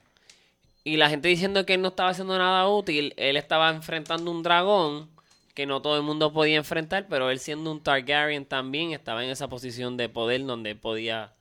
y 0.86 0.96
la 0.96 1.10
gente 1.10 1.28
diciendo 1.28 1.66
que 1.66 1.74
él 1.74 1.82
no 1.82 1.90
estaba 1.90 2.10
haciendo 2.10 2.38
nada 2.38 2.68
útil, 2.70 3.14
él 3.18 3.36
estaba 3.36 3.70
enfrentando 3.72 4.32
un 4.32 4.42
dragón 4.42 5.10
que 5.54 5.66
no 5.66 5.82
todo 5.82 5.98
el 5.98 6.04
mundo 6.04 6.32
podía 6.32 6.56
enfrentar, 6.56 7.08
pero 7.10 7.30
él 7.30 7.40
siendo 7.40 7.72
un 7.72 7.84
Targaryen 7.84 8.46
también 8.46 8.92
estaba 8.92 9.24
en 9.26 9.32
esa 9.32 9.50
posición 9.50 9.98
de 9.98 10.08
poder 10.08 10.46
donde 10.46 10.76
podía, 10.76 11.34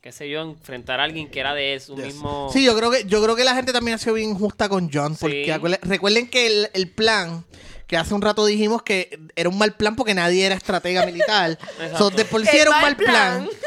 qué 0.00 0.12
sé 0.12 0.28
yo, 0.30 0.40
enfrentar 0.42 0.98
a 1.00 1.04
alguien 1.04 1.28
que 1.30 1.40
era 1.40 1.54
de 1.54 1.78
su 1.78 1.96
mismo... 1.96 2.48
Sí, 2.52 2.64
yo 2.64 2.76
creo 2.76 2.90
que 2.90 3.04
yo 3.04 3.22
creo 3.22 3.36
que 3.36 3.44
la 3.44 3.54
gente 3.54 3.72
también 3.72 3.96
ha 3.96 3.98
sido 3.98 4.14
bien 4.14 4.34
justa 4.34 4.68
con 4.68 4.90
John, 4.92 5.16
porque 5.16 5.44
Sí. 5.44 5.76
recuerden 5.82 6.28
que 6.28 6.46
el, 6.46 6.70
el 6.72 6.88
plan 6.88 7.44
que 7.86 7.96
hace 7.96 8.14
un 8.14 8.22
rato 8.22 8.46
dijimos 8.46 8.82
que 8.82 9.18
era 9.34 9.48
un 9.48 9.58
mal 9.58 9.74
plan 9.74 9.96
porque 9.96 10.14
nadie 10.14 10.46
era 10.46 10.54
estratega 10.54 11.04
militar. 11.04 11.58
so, 11.98 12.10
de 12.10 12.24
por 12.24 12.40
sí 12.46 12.56
era 12.56 12.70
un 12.70 12.76
mal 12.80 12.82
mal 12.82 12.96
plan. 12.96 13.48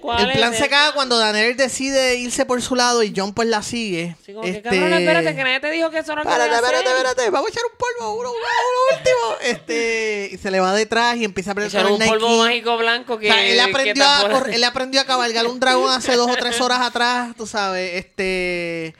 ¿Cuál 0.00 0.24
El 0.24 0.30
es 0.30 0.36
plan 0.36 0.52
el- 0.52 0.58
se 0.58 0.68
caga 0.68 0.92
cuando 0.92 1.18
Daniel 1.18 1.56
decide 1.56 2.16
irse 2.16 2.44
por 2.46 2.60
su 2.62 2.74
lado 2.74 3.02
y 3.02 3.12
John 3.16 3.32
pues 3.34 3.48
la 3.48 3.62
sigue. 3.62 4.16
Sí, 4.24 4.32
como 4.32 4.44
que, 4.44 4.50
Este- 4.50 4.62
cabrón, 4.62 4.92
espérate, 4.92 5.36
que 5.36 5.44
nadie 5.44 5.60
te 5.60 5.70
dijo 5.70 5.90
que 5.90 5.98
eso 5.98 6.14
no 6.14 6.22
Espérate, 6.22 6.44
quería 6.44 6.56
espérate, 6.58 6.88
hacer. 6.88 6.96
espérate. 7.06 7.30
Vamos 7.30 7.48
a 7.48 7.50
echar 7.52 7.62
un 7.64 7.78
polvo, 7.78 8.14
uno, 8.20 8.30
uno, 8.30 8.38
uno 8.38 8.98
último. 8.98 9.36
Este, 9.58 10.30
y 10.32 10.36
se 10.38 10.50
le 10.50 10.60
va 10.60 10.74
detrás 10.74 11.16
y 11.16 11.24
empieza 11.24 11.52
a 11.52 11.54
con 11.54 11.62
un 11.92 12.02
el 12.02 12.08
polvo 12.08 12.28
Nike. 12.28 12.38
mágico 12.44 12.76
blanco 12.78 13.14
O 13.14 13.18
que... 13.18 13.28
sea, 13.28 13.46
él 13.46 13.54
que 13.56 13.60
aprendió, 13.62 14.04
a, 14.04 14.20
tapó- 14.22 14.32
correr- 14.40 14.54
él 14.54 14.64
aprendió 14.64 15.00
a 15.00 15.04
cabalgar 15.04 15.46
un 15.46 15.60
dragón 15.60 15.90
hace 15.92 16.14
dos 16.16 16.30
o 16.30 16.36
tres 16.36 16.60
horas 16.60 16.80
atrás, 16.80 17.34
tú 17.36 17.46
sabes, 17.46 17.94
este... 17.94 18.94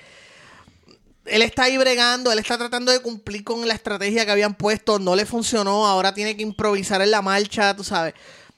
Él 1.26 1.42
está 1.42 1.64
ahí 1.64 1.76
bregando, 1.76 2.32
él 2.32 2.38
está 2.38 2.56
tratando 2.56 2.90
de 2.90 3.00
cumplir 3.00 3.44
con 3.44 3.68
la 3.68 3.74
estrategia 3.74 4.24
que 4.24 4.30
habían 4.30 4.54
puesto, 4.54 4.98
no 4.98 5.14
le 5.14 5.26
funcionó, 5.26 5.86
ahora 5.86 6.14
tiene 6.14 6.34
que 6.34 6.42
improvisar 6.42 7.02
en 7.02 7.10
la 7.10 7.20
marcha, 7.20 7.76
tú 7.76 7.84
sabes. 7.84 8.14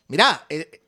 Mira, 0.06 0.44
eh, 0.48 0.79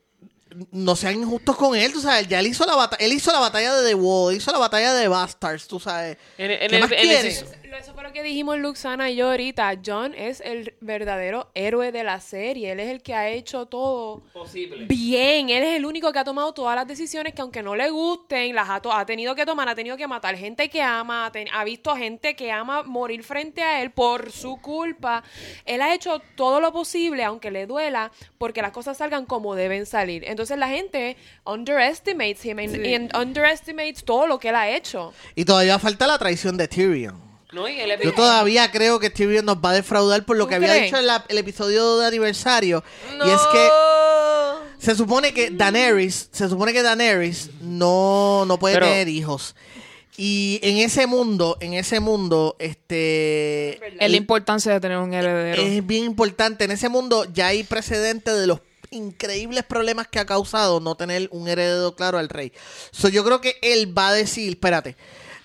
no 0.71 0.95
sean 0.95 1.15
injustos 1.15 1.55
con 1.55 1.75
él, 1.75 1.91
tú 1.93 2.01
sabes, 2.01 2.27
ya 2.27 2.39
él 2.39 2.47
hizo 2.47 2.65
la 2.65 2.75
batalla, 2.75 3.03
él 3.05 3.13
hizo 3.13 3.31
la 3.31 3.39
batalla 3.39 3.75
de 3.75 3.87
The 3.89 3.95
Wall, 3.95 4.35
hizo 4.35 4.51
la 4.51 4.57
batalla 4.59 4.93
de 4.93 5.07
Bastards, 5.07 5.67
tú 5.67 5.79
sabes. 5.79 6.17
En- 6.37 6.51
en 6.51 6.69
¿Qué 6.69 6.75
el- 6.75 6.81
más 6.81 6.91
en 6.91 7.09
el- 7.09 7.35
Eso 7.79 7.93
fue 7.95 8.03
lo 8.03 8.13
que 8.13 8.21
dijimos 8.21 8.59
Luxana 8.59 9.09
y 9.09 9.15
yo 9.15 9.31
ahorita. 9.31 9.79
John 9.83 10.13
es 10.15 10.41
el 10.41 10.75
verdadero 10.79 11.49
héroe 11.55 11.91
de 11.91 12.03
la 12.03 12.19
serie. 12.19 12.71
Él 12.71 12.79
es 12.79 12.89
el 12.89 13.01
que 13.01 13.15
ha 13.15 13.29
hecho 13.29 13.65
todo 13.65 14.21
Posible. 14.31 14.85
bien. 14.85 15.49
Él 15.49 15.63
es 15.63 15.75
el 15.77 15.85
único 15.85 16.13
que 16.13 16.19
ha 16.19 16.23
tomado 16.23 16.53
todas 16.53 16.75
las 16.75 16.87
decisiones 16.87 17.33
que 17.33 17.41
aunque 17.41 17.63
no 17.63 17.75
le 17.75 17.89
gusten, 17.89 18.53
las 18.53 18.69
ha, 18.69 19.05
tenido 19.05 19.33
que 19.33 19.45
tomar. 19.45 19.67
Ha 19.67 19.75
tenido 19.75 19.97
que 19.97 20.07
matar 20.07 20.37
gente 20.37 20.69
que 20.69 20.83
ama. 20.83 21.31
Ha, 21.51 21.63
visto 21.63 21.89
a 21.89 21.97
gente 21.97 22.35
que 22.35 22.51
ama 22.51 22.83
morir 22.83 23.23
frente 23.23 23.63
a 23.63 23.81
él 23.81 23.89
por 23.91 24.31
su 24.31 24.57
culpa. 24.57 25.23
Él 25.65 25.81
ha 25.81 25.95
hecho 25.95 26.21
todo 26.35 26.61
lo 26.61 26.71
posible, 26.71 27.23
aunque 27.23 27.49
le 27.49 27.65
duela, 27.65 28.11
porque 28.37 28.61
las 28.61 28.71
cosas 28.71 28.97
salgan 28.97 29.25
como 29.25 29.55
deben 29.55 29.87
salir. 29.87 30.23
Entonces 30.25 30.57
la 30.59 30.67
gente 30.69 31.17
underestimates 31.43 32.45
him 32.45 32.59
and, 32.59 32.85
and 32.85 33.17
underestimates 33.17 34.03
todo 34.03 34.27
lo 34.27 34.37
que 34.37 34.49
él 34.49 34.55
ha 34.55 34.69
hecho. 34.69 35.11
Y 35.33 35.45
todavía 35.45 35.79
falta 35.79 36.05
la 36.05 36.19
traición 36.19 36.55
de 36.55 36.67
Tyrion. 36.67 37.22
No, 37.53 37.67
y 37.69 37.79
el 37.79 37.99
Yo 38.01 38.13
todavía 38.13 38.71
creo 38.71 38.99
que 38.99 39.09
Tyrion 39.09 39.45
nos 39.45 39.57
va 39.57 39.69
a 39.71 39.73
defraudar 39.73 40.25
por 40.25 40.37
lo 40.37 40.45
¿Tú 40.45 40.49
que 40.49 40.55
había 40.55 40.73
dicho 40.73 40.97
en 40.97 41.07
la- 41.07 41.23
el 41.27 41.37
episodio 41.37 41.97
de 41.99 42.07
aniversario. 42.07 42.83
Y 43.25 43.29
es 43.29 43.41
que 43.51 43.69
se 44.79 44.95
supone 44.95 45.33
que 45.33 45.51
Daenerys, 45.51 46.29
se 46.31 46.49
supone 46.49 46.73
que 46.73 46.81
Daenerys 46.81 47.49
no, 47.61 48.45
no 48.47 48.57
puede 48.57 48.75
Pero- 48.75 48.87
tener 48.87 49.07
hijos. 49.07 49.55
Y 50.15 50.59
en 50.61 50.77
ese 50.77 51.07
mundo, 51.07 51.57
en 51.59 51.73
ese 51.73 51.99
mundo, 51.99 52.55
este 52.59 53.79
Es 54.03 54.11
la 54.11 54.17
importancia 54.17 54.71
de 54.71 54.79
tener 54.79 54.97
un 54.99 55.11
heredero. 55.13 55.61
es 55.61 55.85
bien 55.85 56.05
importante. 56.05 56.65
En 56.65 56.71
ese 56.71 56.87
mundo 56.89 57.25
ya 57.33 57.47
hay 57.47 57.63
precedente 57.63 58.31
de 58.31 58.45
los 58.45 58.59
increíbles 58.91 59.63
problemas 59.63 60.07
que 60.07 60.19
ha 60.19 60.25
causado 60.27 60.79
no 60.79 60.93
tener 60.93 61.27
un 61.31 61.47
heredero 61.47 61.95
claro 61.95 62.19
al 62.19 62.29
rey. 62.29 62.51
So, 62.91 63.09
yo 63.09 63.23
creo 63.23 63.41
que 63.41 63.57
él 63.63 63.97
va 63.97 64.09
a 64.09 64.13
decir, 64.13 64.49
espérate, 64.51 64.95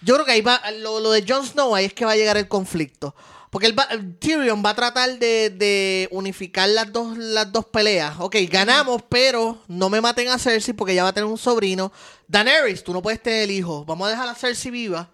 yo 0.02 0.14
creo 0.14 0.26
que 0.26 0.32
ahí 0.32 0.40
va, 0.40 0.60
lo, 0.78 1.00
lo 1.00 1.10
de 1.12 1.24
Jon 1.26 1.46
Snow 1.46 1.74
ahí 1.74 1.86
es 1.86 1.94
que 1.94 2.04
va 2.04 2.12
a 2.12 2.16
llegar 2.16 2.36
el 2.36 2.48
conflicto. 2.48 3.14
Porque 3.50 3.66
él 3.66 3.78
va- 3.78 3.88
Tyrion 4.18 4.62
va 4.62 4.70
a 4.70 4.74
tratar 4.74 5.18
de, 5.18 5.48
de 5.48 6.06
unificar 6.10 6.68
las 6.68 6.92
dos, 6.92 7.16
las 7.16 7.50
dos 7.50 7.64
peleas. 7.64 8.16
Ok, 8.18 8.36
ganamos, 8.50 9.02
pero 9.08 9.62
no 9.68 9.88
me 9.88 10.02
maten 10.02 10.28
a 10.28 10.38
Cersei 10.38 10.74
porque 10.74 10.94
ya 10.94 11.02
va 11.02 11.08
a 11.08 11.12
tener 11.14 11.26
un 11.30 11.38
sobrino. 11.38 11.90
Daenerys, 12.26 12.84
tú 12.84 12.92
no 12.92 13.00
puedes 13.00 13.22
tener 13.22 13.44
el 13.44 13.50
hijo. 13.50 13.86
Vamos 13.86 14.06
a 14.06 14.10
dejar 14.10 14.28
a 14.28 14.34
Cersei 14.34 14.70
viva. 14.70 15.08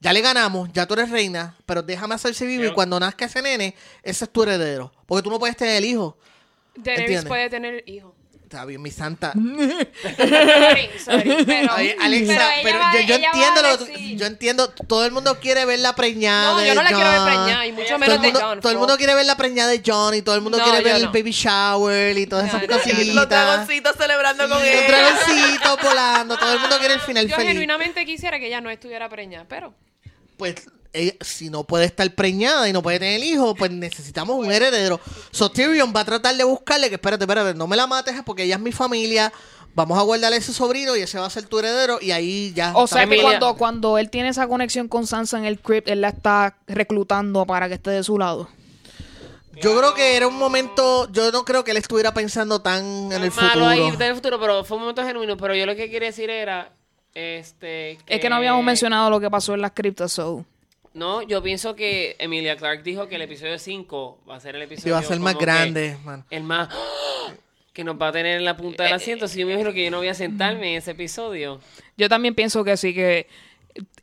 Ya 0.00 0.12
le 0.12 0.20
ganamos, 0.20 0.68
ya 0.72 0.84
tú 0.86 0.94
eres 0.94 1.10
reina, 1.10 1.54
pero 1.64 1.80
déjame 1.80 2.16
a 2.16 2.18
Cersei 2.18 2.48
viva 2.48 2.66
y 2.66 2.72
cuando 2.74 2.98
nazca 2.98 3.26
ese 3.26 3.40
nene, 3.40 3.74
ese 4.02 4.24
es 4.24 4.30
tu 4.32 4.42
heredero. 4.42 4.92
Porque 5.06 5.22
tú 5.22 5.30
no 5.30 5.38
puedes 5.38 5.56
tener 5.56 5.76
el 5.76 5.84
hijo. 5.84 6.18
Daenerys 6.74 7.00
¿Entiendes? 7.02 7.28
puede 7.28 7.48
tener 7.48 7.84
hijos. 7.88 8.12
Está 8.46 8.64
bien, 8.64 8.80
mi 8.80 8.92
santa. 8.92 9.32
Sorry, 10.06 10.88
sorry, 11.04 11.44
pero, 11.44 11.74
Oye, 11.74 11.96
Alexa, 12.00 12.48
pero 12.62 12.78
va- 12.78 12.92
yo, 12.94 13.00
yo 13.00 13.14
entiendo 13.16 13.58
a 13.58 13.62
lo 13.62 13.76
decir- 13.78 14.16
yo 14.16 14.26
entiendo, 14.26 14.68
todo 14.70 15.04
el 15.04 15.10
mundo 15.10 15.40
quiere 15.40 15.64
ver 15.64 15.80
la 15.80 15.96
preñada 15.96 16.52
No, 16.52 16.58
de 16.60 16.68
yo 16.68 16.74
no 16.76 16.82
la 16.84 16.88
quiero 16.90 17.10
ver 17.10 17.22
preñada, 17.22 17.66
y 17.66 17.72
mucho 17.72 17.88
todo 17.88 17.98
menos 17.98 18.14
el 18.14 18.22
de 18.22 18.28
mundo, 18.28 18.40
Jon, 18.46 18.60
Todo 18.60 18.72
el 18.72 18.78
mundo 18.78 18.96
quiere 18.98 19.14
ver 19.16 19.26
la 19.26 19.36
preñada 19.36 19.70
de 19.70 19.82
John 19.84 20.14
y 20.14 20.22
todo 20.22 20.36
el 20.36 20.42
mundo 20.42 20.58
No, 20.58 20.64
quiere 20.64 20.78
yo 20.78 20.84
ver 20.84 20.94
el 20.96 21.02
no. 21.06 21.12
baby 21.12 21.32
shower 21.32 22.16
y 22.16 22.26
todas 22.28 22.44
No, 22.44 22.48
esas 22.50 22.62
yo 22.62 22.68
no. 22.68 22.76
cositas. 22.82 23.14
Los 23.16 23.28
dragoncitos 23.28 23.96
celebrando 23.96 24.48
con 24.48 24.58
Los 24.58 24.68
él. 24.68 24.84
dragoncitos 24.86 25.82
volando, 25.82 26.38
todo 26.38 26.52
el 26.52 26.60
mundo 26.60 26.78
quiere 26.78 26.94
el 26.94 27.00
final 27.00 27.26
Yo 27.26 27.34
feliz. 27.34 27.48
genuinamente 27.50 28.06
quisiera 28.06 28.38
que 28.38 28.46
ella 28.46 28.60
no 28.60 28.70
estuviera 28.70 29.08
preñada, 29.08 29.44
pero 29.48 29.74
Pues 30.36 30.54
ella- 30.96 31.14
si 31.20 31.50
no 31.50 31.64
puede 31.64 31.84
estar 31.84 32.08
preñada 32.14 32.68
y 32.68 32.72
no 32.72 32.82
puede 32.82 32.98
tener 32.98 33.22
hijos, 33.22 33.54
pues 33.58 33.70
necesitamos 33.70 34.36
un 34.36 34.50
heredero. 34.50 35.00
So 35.30 35.50
Tyrion 35.50 35.92
va 35.94 36.00
a 36.00 36.04
tratar 36.04 36.34
de 36.36 36.44
buscarle 36.44 36.88
que 36.88 36.94
espérate, 36.96 37.24
espérate, 37.24 37.54
no 37.54 37.66
me 37.66 37.76
la 37.76 37.86
mates 37.86 38.14
porque 38.24 38.44
ella 38.44 38.56
es 38.56 38.60
mi 38.60 38.72
familia. 38.72 39.32
Vamos 39.74 39.98
a 39.98 40.02
guardarle 40.02 40.36
a 40.36 40.38
ese 40.38 40.54
sobrino 40.54 40.96
y 40.96 41.02
ese 41.02 41.18
va 41.18 41.26
a 41.26 41.30
ser 41.30 41.44
tu 41.46 41.58
heredero 41.58 41.98
y 42.00 42.10
ahí 42.10 42.52
ya. 42.54 42.72
O 42.74 42.86
sea 42.86 43.06
que 43.06 43.20
cuando, 43.20 43.56
cuando 43.56 43.98
él 43.98 44.08
tiene 44.08 44.30
esa 44.30 44.48
conexión 44.48 44.88
con 44.88 45.06
Sansa 45.06 45.36
en 45.36 45.44
el 45.44 45.60
crypt, 45.60 45.88
él 45.88 46.00
la 46.00 46.08
está 46.08 46.56
reclutando 46.66 47.44
para 47.44 47.68
que 47.68 47.74
esté 47.74 47.90
de 47.90 48.02
su 48.02 48.18
lado. 48.18 48.48
Yo 49.60 49.76
creo 49.78 49.94
que 49.94 50.16
era 50.16 50.28
un 50.28 50.36
momento, 50.36 51.10
yo 51.12 51.32
no 51.32 51.44
creo 51.44 51.64
que 51.64 51.70
él 51.70 51.78
estuviera 51.78 52.12
pensando 52.12 52.60
tan 52.60 52.84
en 52.84 53.12
el 53.12 53.30
malo 53.30 53.32
futuro. 53.32 53.66
ahí 53.66 53.80
en 53.80 54.02
el 54.02 54.14
futuro, 54.14 54.38
pero 54.38 54.64
fue 54.64 54.76
un 54.76 54.82
momento 54.82 55.02
genuino. 55.02 55.36
Pero 55.38 55.54
yo 55.54 55.64
lo 55.66 55.74
que 55.74 55.90
quería 55.90 56.08
decir 56.08 56.28
era, 56.28 56.72
este... 57.14 57.92
Es 58.06 58.20
que 58.20 58.28
no 58.28 58.36
habíamos 58.36 58.62
mencionado 58.64 59.08
lo 59.10 59.18
que 59.20 59.30
pasó 59.30 59.54
en 59.54 59.62
las 59.62 59.72
criptas, 59.72 60.12
so. 60.12 60.44
No, 60.96 61.20
yo 61.20 61.42
pienso 61.42 61.76
que 61.76 62.16
Emilia 62.18 62.56
Clark 62.56 62.82
dijo 62.82 63.06
que 63.06 63.16
el 63.16 63.22
episodio 63.22 63.58
5 63.58 64.20
va 64.26 64.36
a 64.36 64.40
ser 64.40 64.56
el 64.56 64.62
episodio... 64.62 64.82
Sí, 64.82 64.90
va 64.90 64.98
a 65.00 65.02
ser 65.02 65.20
más 65.20 65.36
grande, 65.36 65.98
man. 66.02 66.24
El 66.30 66.42
más... 66.42 66.70
Que 67.74 67.84
nos 67.84 68.00
va 68.00 68.08
a 68.08 68.12
tener 68.12 68.38
en 68.38 68.46
la 68.46 68.56
punta 68.56 68.82
Eh, 68.82 68.86
del 68.86 68.94
asiento. 68.94 69.28
Si 69.28 69.38
yo 69.38 69.46
me 69.46 69.52
imagino 69.52 69.74
que 69.74 69.84
yo 69.84 69.90
no 69.90 69.98
voy 69.98 70.08
a 70.08 70.14
sentarme 70.14 70.70
en 70.70 70.78
ese 70.78 70.92
episodio. 70.92 71.60
Yo 71.98 72.08
también 72.08 72.34
pienso 72.34 72.64
que 72.64 72.78
sí, 72.78 72.94
que 72.94 73.26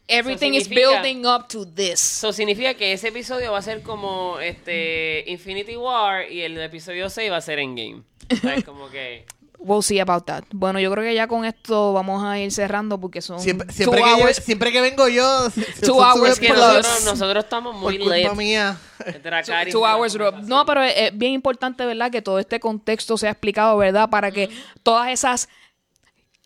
everything 0.07 0.51
is 0.53 0.69
building 0.69 1.25
up 1.25 1.47
to 1.47 1.65
this. 1.65 2.17
Eso 2.17 2.31
significa 2.31 2.75
que 2.75 2.93
ese 2.93 3.07
episodio 3.07 3.51
va 3.51 3.57
a 3.57 3.63
ser 3.63 3.81
como 3.81 4.39
este 4.39 5.23
Infinity 5.25 5.75
War 5.75 6.31
y 6.31 6.41
el 6.43 6.59
episodio 6.59 7.09
6 7.09 7.31
va 7.31 7.37
a 7.37 7.41
ser 7.41 7.57
Endgame. 7.57 8.03
¿Sabes? 8.39 8.63
Como 8.63 8.87
que... 8.91 9.25
We'll 9.65 9.81
see 9.81 9.99
about 9.99 10.25
that. 10.25 10.43
Bueno, 10.51 10.79
yo 10.81 10.91
creo 10.91 11.03
que 11.05 11.15
ya 11.15 11.25
con 11.27 11.45
esto 11.45 11.93
vamos 11.93 12.21
a 12.23 12.37
ir 12.37 12.51
cerrando 12.51 12.99
porque 12.99 13.21
son 13.21 13.39
Siempre, 13.39 13.65
two 13.67 13.91
que, 13.91 13.99
yo- 13.99 14.05
hours. 14.05 14.35
siempre 14.37 14.71
que 14.73 14.81
vengo 14.81 15.07
yo, 15.07 15.49
Two 15.85 16.03
hours 16.03 16.37
que 16.39 16.47
plus. 16.49 16.59
nosotros, 16.59 17.05
nosotros 17.05 17.43
estamos 17.45 17.73
por 17.75 17.83
muy 17.83 17.97
culpa 17.97 18.17
late. 18.17 18.35
mía. 18.35 18.77
Dracari- 19.23 19.71
Two 19.71 19.85
hours. 19.85 20.17
No, 20.43 20.65
pero 20.65 20.83
es, 20.83 20.93
es 20.97 21.17
bien 21.17 21.31
importante, 21.31 21.85
¿verdad? 21.85 22.11
Que 22.11 22.21
todo 22.21 22.39
este 22.39 22.59
contexto 22.59 23.17
sea 23.17 23.31
explicado, 23.31 23.77
¿verdad? 23.77 24.09
Para 24.09 24.31
que 24.31 24.49
todas 24.83 25.09
esas 25.09 25.47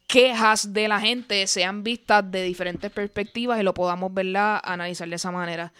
quejas 0.07 0.73
de 0.73 0.87
la 0.87 0.99
gente 0.99 1.47
sean 1.47 1.83
vistas 1.83 2.29
de 2.31 2.43
diferentes 2.43 2.89
perspectivas 2.91 3.59
y 3.59 3.63
lo 3.63 3.73
podamos, 3.73 4.13
¿verdad? 4.13 4.61
Analizar 4.63 5.09
de 5.09 5.15
esa 5.15 5.31
manera. 5.31 5.73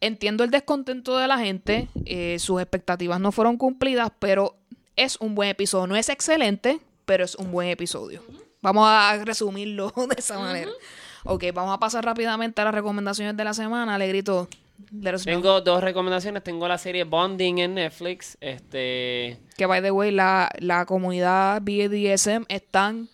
Entiendo 0.00 0.42
el 0.44 0.50
descontento 0.50 1.16
de 1.16 1.28
la 1.28 1.38
gente, 1.38 1.88
eh, 2.04 2.36
sus 2.38 2.60
expectativas 2.60 3.20
no 3.20 3.30
fueron 3.32 3.56
cumplidas, 3.56 4.10
pero 4.18 4.56
es 4.96 5.16
un 5.20 5.34
buen 5.34 5.48
episodio. 5.50 5.86
No 5.86 5.96
es 5.96 6.08
excelente, 6.08 6.80
pero 7.04 7.24
es 7.24 7.34
un 7.34 7.50
buen 7.52 7.68
episodio. 7.68 8.22
Vamos 8.60 8.86
a 8.88 9.18
resumirlo 9.24 9.92
de 10.08 10.16
esa 10.18 10.38
manera. 10.38 10.70
Ok, 11.24 11.44
vamos 11.54 11.74
a 11.74 11.78
pasar 11.78 12.04
rápidamente 12.04 12.60
a 12.60 12.64
las 12.64 12.74
recomendaciones 12.74 13.36
de 13.36 13.44
la 13.44 13.54
semana. 13.54 13.94
Alegrito. 13.94 14.48
Tengo 15.24 15.60
dos 15.60 15.82
recomendaciones. 15.82 16.42
Tengo 16.42 16.66
la 16.66 16.76
serie 16.78 17.04
Bonding 17.04 17.58
en 17.58 17.74
Netflix. 17.74 18.36
Este. 18.40 19.38
Que, 19.56 19.66
by 19.66 19.80
the 19.80 19.90
way, 19.92 20.10
la, 20.10 20.50
la 20.58 20.84
comunidad 20.86 21.60
BDSM 21.62 22.44
están 22.48 23.08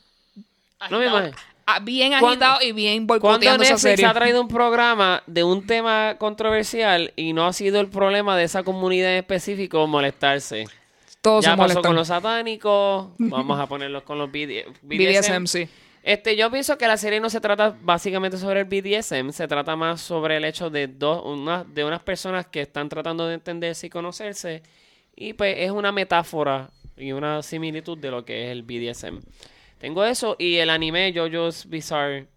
No 0.91 0.99
me 0.99 1.07
imagino. 1.07 1.37
ah, 1.67 1.81
bien 1.81 2.11
¿Cuándo- 2.19 2.29
agitados 2.29 2.63
y 2.65 2.73
bien 2.73 3.07
boicoteando 3.07 3.63
esa 3.63 3.75
Netflix 3.75 3.81
serie. 3.83 4.07
ha 4.07 4.15
traído 4.15 4.41
un 4.41 4.49
programa 4.49 5.23
de 5.27 5.45
un 5.45 5.67
tema 5.67 6.17
controversial 6.19 7.13
y 7.17 7.35
no 7.35 7.47
ha 7.47 7.53
sido 7.53 7.81
el 7.81 7.89
problema 7.89 8.37
de 8.37 8.45
esa 8.45 8.63
comunidad 8.63 9.11
en 9.13 9.19
específico 9.19 9.87
molestarse. 9.87 10.65
Todos 11.21 11.45
ya 11.45 11.53
se 11.53 11.57
pasó 11.57 11.83
con 11.83 11.97
los 11.97 12.09
satánicos, 12.09 13.09
vamos 13.19 13.59
a 13.59 13.67
ponerlos 13.67 14.03
con 14.03 14.19
los 14.19 14.31
BD 14.31 14.65
BDSM, 14.83 15.47
sí. 15.47 15.69
Este, 16.03 16.37
yo 16.37 16.51
pienso 16.51 16.79
que 16.79 16.87
la 16.87 16.97
serie 16.97 17.21
no 17.21 17.29
se 17.29 17.41
trata 17.41 17.77
básicamente 17.83 18.39
sobre 18.39 18.61
el 18.61 18.67
BDSM, 18.67 19.31
se 19.31 19.49
trata 19.49 19.77
más 19.77 20.01
sobre 20.01 20.37
el 20.37 20.45
hecho 20.45 20.71
de 20.71 20.87
dos, 20.87 21.23
una, 21.25 21.65
de 21.65 21.85
unas 21.85 22.03
personas 22.03 22.47
que 22.47 22.63
están 22.63 22.89
tratando 22.89 23.27
de 23.27 23.35
entenderse 23.35 23.89
y 23.89 23.91
conocerse, 23.91 24.63
y 25.15 25.33
pues 25.33 25.57
es 25.59 25.71
una 25.71 25.93
metáfora 25.93 26.71
y 26.97 27.13
una 27.13 27.43
similitud 27.43 27.99
de 27.99 28.11
lo 28.11 28.25
que 28.25 28.47
es 28.47 28.53
el 28.53 28.63
BDSM. 28.63 29.19
Tengo 29.79 30.05
eso 30.05 30.37
y 30.39 30.57
el 30.57 30.71
anime 30.71 31.13
JoJo's 31.13 31.69
Bizarre 31.69 32.29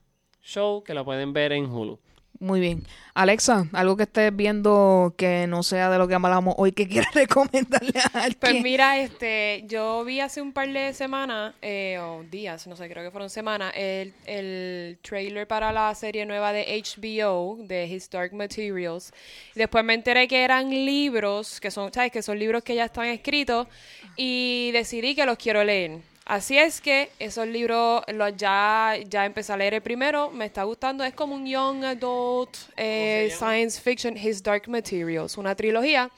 Show, 0.41 0.83
que 0.83 0.93
lo 0.93 1.05
pueden 1.05 1.33
ver 1.33 1.51
en 1.51 1.65
Hulu. 1.65 1.99
Muy 2.41 2.59
bien. 2.59 2.87
Alexa, 3.13 3.67
algo 3.71 3.95
que 3.95 4.03
estés 4.03 4.35
viendo 4.35 5.13
que 5.15 5.45
no 5.45 5.61
sea 5.61 5.91
de 5.91 5.99
lo 5.99 6.07
que 6.07 6.15
hablamos 6.15 6.55
hoy 6.57 6.71
que 6.71 6.87
quieras 6.87 7.13
recomendarle 7.13 7.93
a 7.99 8.23
alguien. 8.23 8.39
Pues 8.39 8.63
mira, 8.63 8.97
este, 8.97 9.63
yo 9.67 10.03
vi 10.03 10.21
hace 10.21 10.41
un 10.41 10.51
par 10.51 10.67
de 10.67 10.91
semanas, 10.95 11.53
eh, 11.61 11.99
o 12.01 12.23
días, 12.23 12.65
no 12.65 12.75
sé, 12.75 12.89
creo 12.89 13.03
que 13.03 13.11
fueron 13.11 13.29
semanas, 13.29 13.71
el, 13.75 14.15
el 14.25 14.97
trailer 15.03 15.47
para 15.47 15.71
la 15.71 15.93
serie 15.93 16.25
nueva 16.25 16.51
de 16.51 16.83
HBO, 16.83 17.57
de 17.59 17.85
Historic 17.85 18.33
Materials. 18.33 19.13
Después 19.53 19.85
me 19.85 19.93
enteré 19.93 20.27
que 20.27 20.43
eran 20.43 20.67
libros, 20.71 21.61
que 21.61 21.69
son, 21.69 21.93
¿sabes? 21.93 22.11
Que 22.11 22.23
son 22.23 22.39
libros 22.39 22.63
que 22.63 22.73
ya 22.73 22.85
están 22.85 23.05
escritos, 23.05 23.67
y 24.17 24.71
decidí 24.73 25.13
que 25.13 25.27
los 25.27 25.37
quiero 25.37 25.63
leer. 25.63 25.99
Así 26.25 26.57
es 26.57 26.81
que 26.81 27.09
esos 27.19 27.47
libros 27.47 28.03
los 28.07 28.35
ya, 28.37 28.95
ya 29.09 29.25
empecé 29.25 29.53
a 29.53 29.57
leer 29.57 29.73
el 29.73 29.81
primero, 29.81 30.29
me 30.31 30.45
está 30.45 30.63
gustando, 30.63 31.03
es 31.03 31.13
como 31.13 31.35
un 31.35 31.45
young 31.47 31.83
adult 31.83 32.55
eh, 32.77 33.33
science 33.37 33.81
fiction, 33.81 34.15
His 34.15 34.41
Dark 34.43 34.67
Materials, 34.69 35.37
una 35.37 35.55
trilogía. 35.55 36.09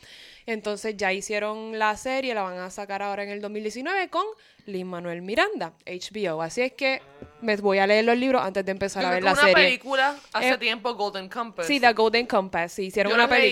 Entonces 0.46 0.98
ya 0.98 1.14
hicieron 1.14 1.80
la 1.80 1.96
serie, 1.96 2.34
la 2.36 2.42
van 2.42 2.58
a 2.58 2.70
sacar 2.70 3.02
ahora 3.02 3.24
en 3.24 3.30
el 3.30 3.40
2019 3.40 4.10
con 4.10 4.26
Lin 4.66 4.88
Manuel 4.88 5.22
Miranda, 5.22 5.72
HBO. 5.86 6.42
Así 6.42 6.62
es 6.62 6.74
que 6.74 7.02
me 7.42 7.56
voy 7.56 7.78
a 7.78 7.88
leer 7.88 8.04
los 8.04 8.18
libros 8.18 8.42
antes 8.44 8.66
de 8.66 8.72
empezar 8.74 9.04
Yo 9.04 9.08
a 9.08 9.12
ver 9.12 9.24
la 9.24 9.32
una 9.32 9.42
serie. 9.42 9.56
película 9.56 10.18
hace 10.34 10.50
Eh, 10.50 10.58
tiempo, 10.58 10.94
Golden 10.96 11.30
Compass. 11.30 11.66
Sí, 11.66 11.80
The 11.80 11.94
Golden 11.94 12.26
Compass, 12.26 12.74
sí, 12.74 12.84
hicieron 12.88 13.12
Yo 13.12 13.16
una 13.16 13.28
leí. 13.28 13.52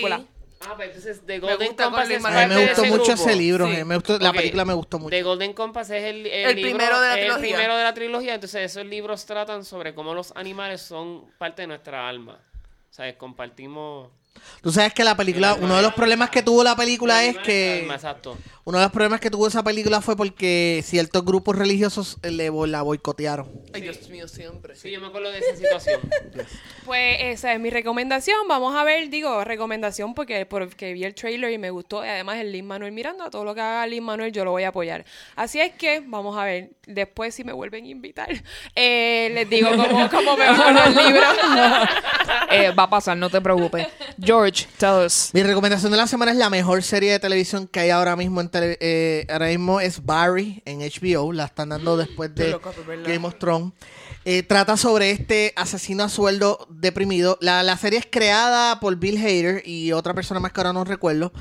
Ah, 0.64 0.74
pues 0.76 0.88
entonces 0.88 1.22
The 1.26 1.38
Golden 1.40 1.68
gusta 1.68 1.84
Compass 1.84 2.10
es 2.10 2.24
A 2.24 2.46
mí 2.46 2.54
me 2.54 2.66
gustó 2.66 2.84
mucho 2.84 2.94
grupo. 3.04 3.12
ese 3.12 3.36
libro. 3.36 3.66
Sí. 3.66 3.72
eh, 3.76 3.84
me 3.84 3.94
gustó- 3.96 4.18
la 4.18 4.32
película 4.32 4.64
me 4.64 4.74
gustó 4.74 4.98
mucho. 4.98 5.10
The 5.10 5.22
Golden 5.22 5.52
Compass 5.54 5.90
es 5.90 6.04
el, 6.04 6.26
el, 6.26 6.50
El 6.50 6.56
libro- 6.56 6.70
primero 6.70 7.00
de 7.00 7.08
la 7.08 7.14
el 7.14 7.20
trilogía. 7.20 7.56
primero 7.56 7.76
de 7.76 7.82
la 7.84 7.94
trilogía. 7.94 8.34
Entonces, 8.34 8.70
esos 8.70 8.86
libros 8.86 9.26
tratan 9.26 9.64
sobre 9.64 9.94
cómo 9.94 10.14
los 10.14 10.32
animales 10.36 10.80
son 10.82 11.30
parte 11.38 11.62
de 11.62 11.68
nuestra 11.68 12.08
alma. 12.08 12.38
O 12.90 12.94
sea, 12.94 13.16
compartimos. 13.18 14.10
Tú 14.62 14.70
sabes 14.70 14.94
que 14.94 15.02
la 15.02 15.16
película, 15.16 15.54
uno 15.60 15.76
de 15.76 15.82
los 15.82 15.92
problemas 15.92 16.30
que 16.30 16.42
tuvo 16.42 16.62
la 16.62 16.76
película 16.76 17.24
es 17.24 17.36
que 17.38 17.84
Exacto. 17.90 18.38
uno 18.64 18.78
de 18.78 18.84
los 18.84 18.92
problemas 18.92 19.20
que 19.20 19.28
tuvo 19.28 19.48
esa 19.48 19.64
película 19.64 20.00
fue 20.00 20.16
porque 20.16 20.82
ciertos 20.84 21.24
grupos 21.24 21.56
religiosos 21.56 22.18
eh, 22.22 22.30
le 22.30 22.50
la 22.68 22.82
boicotearon. 22.82 23.50
Ay, 23.74 23.82
Dios 23.82 24.08
mío, 24.08 24.28
siempre. 24.28 24.76
Sí, 24.76 24.90
yo 24.90 25.00
me 25.00 25.08
acuerdo 25.08 25.30
de 25.30 25.38
esa 25.38 25.56
situación. 25.56 26.00
Pues 26.84 27.16
esa 27.20 27.52
es 27.52 27.60
mi 27.60 27.70
recomendación. 27.70 28.36
Vamos 28.48 28.74
a 28.74 28.82
ver, 28.82 29.08
digo, 29.08 29.44
recomendación 29.44 30.14
porque, 30.14 30.46
porque 30.46 30.92
vi 30.92 31.04
el 31.04 31.14
trailer 31.14 31.52
y 31.52 31.58
me 31.58 31.70
gustó. 31.70 32.04
Y 32.04 32.08
además 32.08 32.38
el 32.38 32.50
Lin 32.50 32.66
Manuel 32.66 32.90
Miranda, 32.90 33.30
todo 33.30 33.44
lo 33.44 33.54
que 33.54 33.60
haga 33.60 33.86
Lin 33.86 34.02
Manuel 34.02 34.32
yo 34.32 34.44
lo 34.44 34.50
voy 34.50 34.64
a 34.64 34.68
apoyar. 34.68 35.04
Así 35.36 35.60
es 35.60 35.72
que 35.74 36.02
vamos 36.04 36.36
a 36.36 36.44
ver. 36.44 36.70
Después 36.86 37.36
si 37.36 37.44
me 37.44 37.52
vuelven 37.52 37.84
a 37.84 37.88
invitar, 37.88 38.28
eh, 38.74 39.30
les 39.32 39.48
digo 39.48 39.70
cómo, 39.70 40.10
cómo 40.10 40.36
me 40.36 40.46
va 40.50 40.56
con 40.56 40.74
los 40.74 41.06
libros. 41.06 41.28
Eh, 42.50 42.70
va 42.70 42.82
a 42.84 42.90
pasar, 42.90 43.16
no 43.16 43.30
te 43.30 43.40
preocupes. 43.40 43.86
George, 44.24 44.66
tell 44.78 45.04
us. 45.04 45.30
Mi 45.32 45.42
recomendación 45.42 45.90
de 45.90 45.98
la 45.98 46.06
semana 46.06 46.30
es 46.32 46.36
la 46.36 46.48
mejor 46.50 46.82
serie 46.82 47.10
de 47.12 47.18
televisión 47.18 47.66
que 47.66 47.80
hay 47.80 47.90
ahora 47.90 48.14
mismo 48.16 48.40
en 48.40 48.48
tele- 48.50 48.78
eh, 48.80 49.26
ahora 49.30 49.46
mismo 49.46 49.80
es 49.80 50.04
Barry 50.04 50.62
en 50.64 50.80
HBO, 50.80 51.32
la 51.32 51.46
están 51.46 51.70
dando 51.70 51.96
después 51.98 52.34
de. 52.34 52.52
Game 53.04 53.26
of 53.26 53.34
Thrones. 53.38 53.72
Eh, 54.24 54.44
trata 54.44 54.76
sobre 54.76 55.10
este 55.10 55.52
asesino 55.56 56.04
a 56.04 56.08
sueldo 56.08 56.66
deprimido. 56.70 57.38
La, 57.40 57.64
la 57.64 57.76
serie 57.76 57.98
es 57.98 58.06
creada 58.08 58.78
por 58.78 58.94
Bill 58.96 59.16
Hader 59.18 59.62
y 59.66 59.90
otra 59.92 60.14
persona 60.14 60.38
más 60.38 60.52
que 60.52 60.60
ahora 60.60 60.72
no 60.72 60.84
recuerdo. 60.84 61.32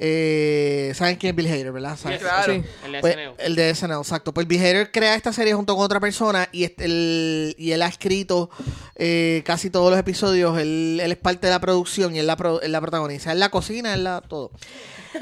Eh, 0.00 0.92
¿Saben 0.94 1.16
quién 1.16 1.30
es 1.30 1.36
Bill 1.36 1.48
Hader, 1.52 1.72
verdad? 1.72 1.96
¿Saben? 1.96 2.18
Claro. 2.20 2.52
Sí. 2.54 2.62
El 2.84 2.92
de 2.92 3.00
Pues, 3.00 3.14
SNL. 3.14 3.34
el 3.38 3.56
de 3.56 3.74
SNL, 3.74 3.98
exacto. 3.98 4.32
Pues 4.32 4.46
Bill 4.46 4.60
Hader 4.60 4.92
crea 4.92 5.14
esta 5.16 5.32
serie 5.32 5.54
junto 5.54 5.74
con 5.74 5.84
otra 5.84 5.98
persona 5.98 6.48
y, 6.52 6.64
este- 6.64 6.84
el- 6.84 7.54
y 7.58 7.72
él 7.72 7.82
ha 7.82 7.88
escrito 7.88 8.48
eh, 8.94 9.42
casi 9.44 9.70
todos 9.70 9.90
los 9.90 9.98
episodios. 9.98 10.56
Él, 10.58 11.00
él 11.02 11.10
es 11.12 11.18
parte 11.18 11.48
de 11.48 11.52
la 11.52 11.60
producción 11.60 12.14
y 12.14 12.20
él 12.20 12.26
la, 12.28 12.36
pro- 12.36 12.60
él 12.62 12.70
la 12.72 12.80
protagoniza. 12.80 13.32
Él 13.32 13.40
la 13.40 13.48
cocina, 13.50 13.92
él 13.94 14.04
la 14.04 14.20
todo. 14.20 14.52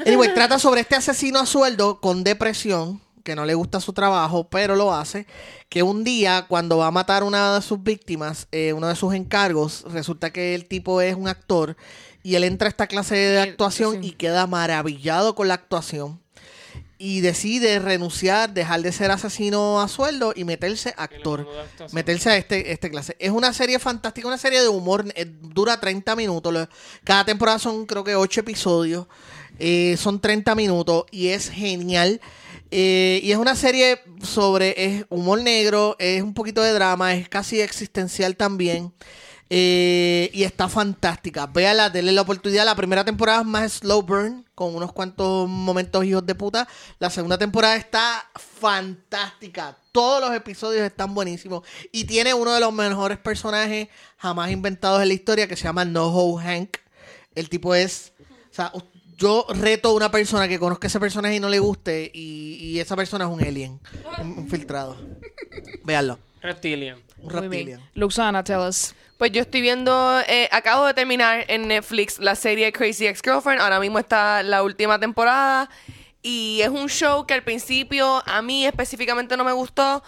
Anyway, 0.05 0.33
trata 0.33 0.59
sobre 0.59 0.81
este 0.81 0.95
asesino 0.95 1.39
a 1.39 1.45
sueldo 1.47 1.99
con 1.99 2.23
depresión, 2.23 3.01
que 3.23 3.35
no 3.35 3.45
le 3.45 3.55
gusta 3.55 3.79
su 3.81 3.93
trabajo, 3.93 4.47
pero 4.49 4.75
lo 4.75 4.93
hace. 4.93 5.25
Que 5.69 5.83
un 5.83 6.03
día, 6.03 6.45
cuando 6.47 6.77
va 6.77 6.87
a 6.87 6.91
matar 6.91 7.23
a 7.23 7.25
una 7.25 7.55
de 7.55 7.61
sus 7.61 7.81
víctimas, 7.83 8.47
eh, 8.51 8.73
uno 8.73 8.87
de 8.87 8.95
sus 8.95 9.13
encargos, 9.13 9.83
resulta 9.91 10.31
que 10.31 10.55
el 10.55 10.65
tipo 10.65 11.01
es 11.01 11.15
un 11.15 11.27
actor 11.27 11.75
y 12.27 12.35
él 12.35 12.43
entra 12.43 12.67
a 12.67 12.71
esta 12.71 12.87
clase 12.87 13.15
de 13.15 13.39
actuación 13.39 14.01
sí. 14.01 14.09
y 14.09 14.11
queda 14.11 14.47
maravillado 14.47 15.33
con 15.33 15.47
la 15.47 15.53
actuación 15.53 16.19
y 16.97 17.21
decide 17.21 17.79
renunciar, 17.79 18.53
dejar 18.53 18.81
de 18.81 18.91
ser 18.91 19.11
asesino 19.11 19.79
a 19.79 19.87
sueldo 19.87 20.33
y 20.35 20.43
meterse 20.43 20.93
actor. 20.97 21.47
Meterse 21.93 22.29
a 22.31 22.35
este, 22.35 22.73
este 22.73 22.91
clase. 22.91 23.15
Es 23.19 23.31
una 23.31 23.53
serie 23.53 23.79
fantástica, 23.79 24.27
una 24.27 24.37
serie 24.37 24.59
de 24.59 24.67
humor. 24.67 25.05
eh, 25.15 25.25
dura 25.41 25.79
30 25.79 26.17
minutos. 26.17 26.67
Cada 27.05 27.23
temporada 27.23 27.59
son 27.59 27.85
creo 27.85 28.03
que 28.03 28.17
8 28.17 28.41
episodios. 28.41 29.07
eh, 29.57 29.95
son 29.97 30.19
30 30.19 30.53
minutos 30.53 31.05
y 31.11 31.29
es 31.29 31.49
genial. 31.49 32.19
Eh, 32.71 33.21
y 33.23 33.31
es 33.31 33.37
una 33.37 33.55
serie 33.55 34.01
sobre 34.21 34.75
es 34.83 35.05
humor 35.07 35.41
negro, 35.41 35.95
es 35.97 36.21
un 36.21 36.33
poquito 36.33 36.61
de 36.61 36.73
drama, 36.73 37.15
es 37.15 37.29
casi 37.29 37.61
existencial 37.61 38.35
también. 38.35 38.91
Eh, 39.49 40.29
y 40.33 40.43
está 40.43 40.67
fantástica. 40.67 41.47
Véala, 41.47 41.89
denle 41.89 42.11
la 42.11 42.21
oportunidad. 42.21 42.65
La 42.65 42.75
primera 42.75 43.05
temporada 43.05 43.41
es 43.41 43.45
más 43.45 43.73
slow 43.73 44.01
burn, 44.01 44.45
con 44.53 44.75
unos 44.75 44.91
cuantos 44.91 45.47
momentos 45.47 46.03
hijos 46.03 46.25
de 46.25 46.35
puta. 46.35 46.67
La 46.99 47.09
segunda 47.09 47.37
temporada 47.37 47.75
está 47.77 48.29
fantástica. 48.35 49.77
Todos 49.91 50.21
los 50.21 50.35
episodios 50.35 50.85
están 50.85 51.13
buenísimos. 51.13 51.63
Y 51.91 52.03
tiene 52.03 52.33
uno 52.33 52.53
de 52.53 52.59
los 52.59 52.73
mejores 52.73 53.17
personajes 53.17 53.87
jamás 54.17 54.51
inventados 54.51 55.01
en 55.01 55.07
la 55.07 55.13
historia 55.13 55.47
que 55.47 55.55
se 55.55 55.63
llama 55.63 55.85
NoHo 55.85 56.37
Hank. 56.37 56.77
El 57.33 57.49
tipo 57.49 57.73
es. 57.73 58.13
O 58.51 58.53
sea, 58.53 58.73
yo 59.17 59.45
reto 59.49 59.89
a 59.89 59.93
una 59.93 60.11
persona 60.11 60.47
que 60.47 60.59
conozca 60.59 60.87
ese 60.87 60.99
personaje 60.99 61.35
y 61.35 61.39
no 61.39 61.49
le 61.49 61.59
guste. 61.59 62.11
Y, 62.13 62.55
y 62.55 62.79
esa 62.79 62.95
persona 62.95 63.25
es 63.25 63.31
un 63.31 63.41
alien. 63.41 63.79
Un, 64.19 64.39
un 64.39 64.49
filtrado. 64.49 64.97
Véanlo. 65.85 66.19
Reptilian. 66.41 67.01
Un 67.19 67.29
reptilian. 67.29 67.81
Luxana, 67.95 68.43
tell 68.43 68.59
us. 68.59 68.93
Pues 69.17 69.31
yo 69.31 69.41
estoy 69.41 69.61
viendo, 69.61 70.19
eh, 70.27 70.47
acabo 70.51 70.85
de 70.85 70.93
terminar 70.93 71.45
en 71.47 71.67
Netflix 71.67 72.19
la 72.19 72.35
serie 72.35 72.71
Crazy 72.71 73.07
Ex-Girlfriend. 73.07 73.61
Ahora 73.61 73.79
mismo 73.79 73.97
está 73.97 74.43
la 74.43 74.61
última 74.63 74.99
temporada. 74.99 75.69
Y 76.21 76.59
es 76.61 76.69
un 76.69 76.87
show 76.89 77.25
que 77.25 77.33
al 77.33 77.43
principio 77.43 78.21
a 78.27 78.41
mí 78.41 78.65
específicamente 78.65 79.35
no 79.37 79.43
me 79.43 79.51
gustó. 79.53 80.03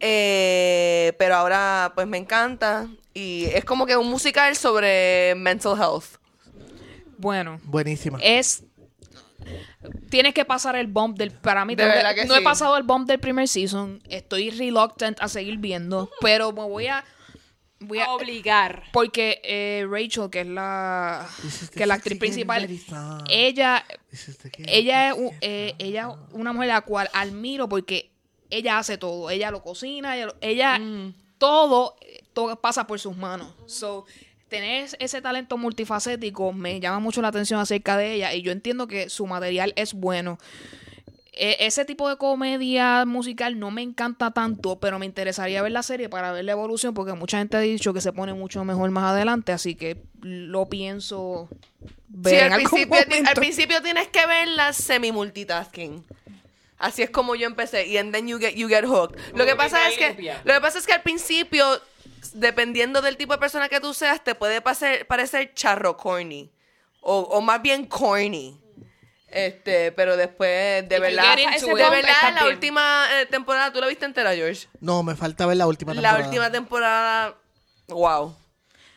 eh, 0.00 1.12
pero 1.18 1.34
ahora 1.36 1.92
pues 1.94 2.06
me 2.06 2.18
encanta. 2.18 2.88
Y 3.14 3.46
es 3.46 3.64
como 3.64 3.84
que 3.86 3.96
un 3.96 4.08
musical 4.08 4.54
sobre 4.56 5.34
mental 5.36 5.76
health. 5.76 6.18
Bueno, 7.16 7.60
Buenísima. 7.64 8.18
es 8.22 8.62
tienes 10.10 10.34
que 10.34 10.44
pasar 10.44 10.76
el 10.76 10.86
bump 10.86 11.18
del. 11.18 11.32
Para 11.32 11.64
mí, 11.64 11.74
De 11.74 11.82
tengo 11.82 11.92
que- 11.92 11.96
verdad 11.98 12.14
que 12.14 12.24
no 12.26 12.36
he 12.36 12.42
pasado 12.42 12.76
el 12.76 12.84
bump 12.84 13.08
del 13.08 13.18
primer 13.18 13.48
season. 13.48 14.00
Estoy 14.08 14.50
reluctant 14.50 15.20
a 15.20 15.28
seguir 15.28 15.58
viendo, 15.58 16.08
pero 16.20 16.52
me 16.52 16.62
voy 16.62 16.86
a. 16.86 17.04
Voy 17.80 18.00
a 18.00 18.10
Obligar. 18.10 18.84
porque 18.92 19.40
eh, 19.44 19.86
Rachel, 19.88 20.30
que 20.30 20.40
es 20.40 20.46
la 20.46 21.28
the 21.40 21.76
que 21.76 21.82
es 21.82 21.88
la 21.88 21.94
actriz 21.94 22.18
principal, 22.18 22.68
song. 22.78 23.24
ella 23.28 23.84
is 24.10 24.38
the 24.38 24.50
kid. 24.50 24.64
ella 24.68 25.10
es 25.10 25.16
eh, 25.40 25.74
ella 25.78 26.16
una 26.32 26.52
mujer 26.52 26.72
a 26.72 26.74
la 26.74 26.80
cual 26.80 27.08
admiro 27.12 27.68
porque 27.68 28.10
ella 28.50 28.78
hace 28.78 28.98
todo. 28.98 29.30
Ella 29.30 29.50
lo 29.50 29.62
cocina, 29.62 30.16
ella, 30.16 30.34
ella 30.40 30.80
todo, 31.38 31.96
eh, 32.00 32.24
todo 32.32 32.60
pasa 32.60 32.86
por 32.86 32.98
sus 32.98 33.16
manos. 33.16 33.54
So, 33.66 34.06
tener 34.48 34.88
ese 34.98 35.20
talento 35.20 35.56
multifacético 35.56 36.52
me 36.52 36.80
llama 36.80 36.98
mucho 36.98 37.22
la 37.22 37.28
atención 37.28 37.60
acerca 37.60 37.96
de 37.96 38.14
ella 38.14 38.34
y 38.34 38.42
yo 38.42 38.50
entiendo 38.52 38.86
que 38.86 39.08
su 39.08 39.26
material 39.26 39.72
es 39.76 39.94
bueno. 39.94 40.38
E- 41.38 41.56
ese 41.66 41.84
tipo 41.84 42.08
de 42.08 42.16
comedia 42.16 43.04
musical 43.06 43.58
no 43.58 43.70
me 43.70 43.82
encanta 43.82 44.32
tanto, 44.32 44.80
pero 44.80 44.98
me 44.98 45.06
interesaría 45.06 45.62
ver 45.62 45.72
la 45.72 45.82
serie 45.82 46.08
para 46.08 46.32
ver 46.32 46.44
la 46.44 46.52
evolución 46.52 46.94
porque 46.94 47.12
mucha 47.12 47.38
gente 47.38 47.56
ha 47.56 47.60
dicho 47.60 47.94
que 47.94 48.00
se 48.00 48.12
pone 48.12 48.34
mucho 48.34 48.64
mejor 48.64 48.90
más 48.90 49.12
adelante, 49.12 49.52
así 49.52 49.74
que 49.76 50.02
lo 50.20 50.68
pienso 50.68 51.48
ver 52.08 52.34
Sí, 52.34 52.38
en 52.40 52.52
al 52.52 52.52
algún 52.60 52.70
principio, 52.70 53.28
al 53.28 53.34
principio 53.34 53.82
tienes 53.82 54.08
que 54.08 54.26
verla 54.26 54.72
semi-multitasking. 54.72 56.04
Así 56.78 57.02
es 57.02 57.10
como 57.10 57.34
yo 57.34 57.46
empecé. 57.46 57.86
Y 57.86 57.96
and 57.98 58.12
then 58.12 58.28
you 58.28 58.38
get, 58.38 58.54
you 58.54 58.68
get 58.68 58.84
hooked. 58.84 59.18
Lo 59.34 59.44
que 59.44 59.56
pasa 59.56 59.88
es 59.88 59.98
que, 59.98 60.38
lo 60.44 60.54
que 60.54 60.60
pasa 60.60 60.78
es 60.78 60.86
que 60.86 60.92
al 60.92 61.02
principio, 61.02 61.64
dependiendo 62.34 63.00
del 63.02 63.16
tipo 63.16 63.32
de 63.32 63.38
persona 63.38 63.68
que 63.68 63.80
tú 63.80 63.94
seas, 63.94 64.22
te 64.22 64.34
puede 64.34 64.60
parecer, 64.60 65.06
parecer 65.06 65.52
charro 65.54 65.96
corny. 65.96 66.50
O, 67.00 67.18
o 67.20 67.40
más 67.40 67.60
bien 67.62 67.84
corny. 67.86 68.60
Este, 69.30 69.92
pero 69.92 70.16
después, 70.16 70.88
de 70.88 70.96
you 70.96 71.02
verdad, 71.02 71.36
de 71.36 71.90
verdad, 71.90 72.34
la 72.34 72.46
última 72.46 73.06
eh, 73.20 73.26
temporada, 73.26 73.72
¿tú 73.72 73.80
la 73.80 73.86
viste 73.86 74.06
entera, 74.06 74.34
George? 74.34 74.68
No, 74.80 75.02
me 75.02 75.14
falta 75.16 75.44
ver 75.46 75.58
la 75.58 75.66
última 75.66 75.92
La 75.92 76.00
temporada. 76.00 76.24
última 76.26 76.50
temporada, 76.50 77.34
wow. 77.88 78.34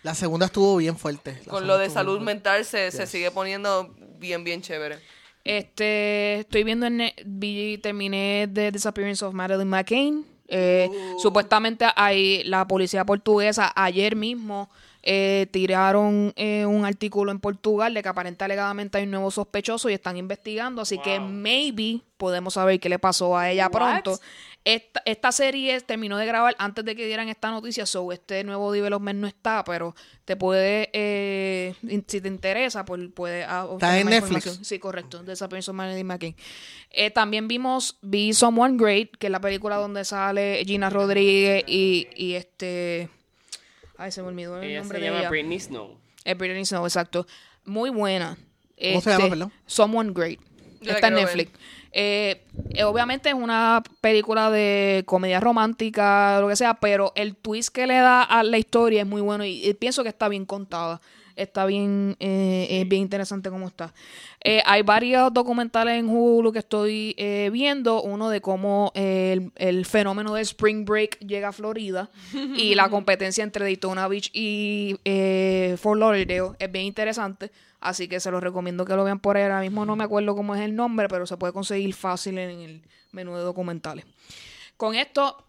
La 0.03 0.15
segunda 0.15 0.45
estuvo 0.45 0.77
bien 0.77 0.97
fuerte. 0.97 1.37
La 1.45 1.51
Con 1.51 1.67
lo 1.67 1.77
de 1.77 1.89
salud 1.89 2.15
bien 2.15 2.25
mental 2.25 2.63
se, 2.65 2.91
se 2.91 3.05
sigue 3.07 3.29
poniendo 3.31 3.93
bien, 4.17 4.43
bien 4.43 4.61
chévere. 4.61 4.99
Este, 5.43 6.39
estoy 6.39 6.63
viendo 6.63 6.85
en 6.85 7.11
vi, 7.25 7.77
terminé 7.79 8.47
The 8.51 8.71
Disappearance 8.71 9.23
of 9.25 9.33
Madeline 9.33 9.69
McCain. 9.69 10.25
Eh, 10.47 10.89
Supuestamente 11.21 11.85
hay 11.95 12.43
la 12.45 12.67
policía 12.67 13.05
portuguesa 13.05 13.71
ayer 13.75 14.15
mismo 14.15 14.69
eh, 15.03 15.47
tiraron 15.51 16.33
eh, 16.35 16.65
un 16.65 16.85
artículo 16.85 17.31
en 17.31 17.39
Portugal 17.39 17.93
de 17.93 18.03
que 18.03 18.09
aparentemente 18.09 18.43
alegadamente 18.45 18.97
hay 18.97 19.05
un 19.05 19.11
nuevo 19.11 19.31
sospechoso 19.31 19.89
y 19.89 19.93
están 19.93 20.17
investigando, 20.17 20.81
así 20.81 20.99
que 20.99 21.19
maybe 21.19 22.01
podemos 22.17 22.53
saber 22.53 22.79
qué 22.79 22.87
le 22.87 22.99
pasó 22.99 23.37
a 23.37 23.49
ella 23.49 23.65
What? 23.65 23.71
pronto. 23.71 24.19
Esta, 24.63 25.01
esta 25.05 25.31
serie 25.31 25.81
terminó 25.81 26.17
de 26.17 26.27
grabar 26.27 26.55
antes 26.59 26.85
de 26.85 26.95
que 26.95 27.07
dieran 27.07 27.29
esta 27.29 27.49
noticia, 27.49 27.87
so 27.87 28.11
este 28.11 28.43
nuevo 28.43 28.71
development 28.71 29.19
no 29.19 29.25
está, 29.25 29.63
pero 29.63 29.95
te 30.23 30.35
puede, 30.35 30.91
eh, 30.93 31.73
si 32.05 32.21
te 32.21 32.27
interesa, 32.27 32.85
pues 32.85 33.01
puede 33.11 33.43
ah, 33.43 33.65
obtener 33.65 34.01
en 34.01 34.05
Netflix. 34.05 34.45
información. 34.45 34.65
Sí, 34.65 34.77
correcto. 34.77 35.23
Disappearance 35.23 35.71
of 35.71 35.75
Madeline 35.75 36.05
McCain. 36.05 36.35
Eh, 36.91 37.09
también 37.09 37.47
vimos, 37.47 37.97
vi 38.03 38.33
Someone 38.35 38.77
Great, 38.77 39.17
que 39.17 39.27
es 39.27 39.31
la 39.31 39.41
película 39.41 39.77
donde 39.77 40.05
sale 40.05 40.63
Gina 40.63 40.91
Rodríguez 40.91 41.63
y, 41.65 42.07
y 42.15 42.33
este... 42.35 43.09
Ay, 44.01 44.11
se 44.11 44.21
me 44.23 44.29
olvidó 44.29 44.57
el 44.57 44.63
Ella 44.63 44.79
nombre 44.79 44.97
se 44.97 45.03
de 45.03 45.07
llama 45.09 45.19
ella. 45.21 45.29
Britney 45.29 45.59
Snow. 45.59 45.97
Eh, 46.25 46.33
Britney 46.33 46.65
Snow, 46.65 46.85
exacto. 46.85 47.27
Muy 47.65 47.91
buena. 47.91 48.35
¿Cómo 48.75 49.01
se 49.01 49.09
llama, 49.11 49.23
Este, 49.25 49.29
perdón? 49.29 49.53
Someone 49.67 50.11
Great. 50.11 50.39
Yo 50.81 50.91
Está 50.93 51.09
en 51.09 51.13
Netflix. 51.15 51.51
Eh, 51.91 52.43
eh, 52.71 52.83
obviamente 52.83 53.29
es 53.29 53.35
una 53.35 53.83
película 53.99 54.49
de 54.49 55.03
comedia 55.05 55.39
romántica, 55.39 56.39
lo 56.41 56.47
que 56.47 56.55
sea, 56.55 56.75
pero 56.75 57.11
el 57.15 57.35
twist 57.35 57.69
que 57.69 57.85
le 57.85 57.95
da 57.95 58.23
a 58.23 58.41
la 58.43 58.57
historia 58.57 59.01
es 59.01 59.07
muy 59.07 59.21
bueno 59.21 59.45
y, 59.45 59.63
y 59.63 59.73
pienso 59.75 60.01
que 60.01 60.09
está 60.09 60.27
bien 60.29 60.45
contada. 60.45 60.99
Está 61.35 61.65
bien, 61.65 62.15
eh, 62.19 62.67
es 62.69 62.87
bien 62.87 63.03
interesante 63.03 63.49
como 63.49 63.67
está. 63.67 63.93
Eh, 64.43 64.61
hay 64.65 64.81
varios 64.81 65.33
documentales 65.33 65.99
en 65.99 66.09
Hulu 66.09 66.51
que 66.51 66.59
estoy 66.59 67.15
eh, 67.17 67.49
viendo. 67.51 68.01
Uno 68.01 68.29
de 68.29 68.41
cómo 68.41 68.91
eh, 68.95 69.33
el, 69.33 69.51
el 69.55 69.85
fenómeno 69.85 70.33
de 70.33 70.41
Spring 70.41 70.85
Break 70.85 71.19
llega 71.19 71.49
a 71.49 71.51
Florida 71.51 72.09
y 72.33 72.75
la 72.75 72.89
competencia 72.91 73.43
entre 73.43 73.65
Daytona 73.65 74.07
Beach 74.07 74.29
y 74.33 74.97
eh, 75.05 75.77
Fort 75.79 75.99
Lauderdale 75.99 76.55
es 76.59 76.71
bien 76.71 76.85
interesante. 76.85 77.51
Así 77.79 78.07
que 78.07 78.19
se 78.19 78.29
los 78.29 78.43
recomiendo 78.43 78.85
que 78.85 78.95
lo 78.95 79.03
vean 79.03 79.19
por 79.19 79.37
ahí. 79.37 79.43
Ahora 79.43 79.61
mismo 79.61 79.85
no 79.85 79.95
me 79.95 80.03
acuerdo 80.03 80.35
cómo 80.35 80.53
es 80.55 80.61
el 80.61 80.75
nombre, 80.75 81.07
pero 81.07 81.25
se 81.25 81.37
puede 81.37 81.51
conseguir 81.51 81.93
fácil 81.93 82.37
en 82.37 82.59
el 82.59 82.81
menú 83.11 83.35
de 83.35 83.41
documentales. 83.41 84.05
Con 84.77 84.95
esto 84.95 85.43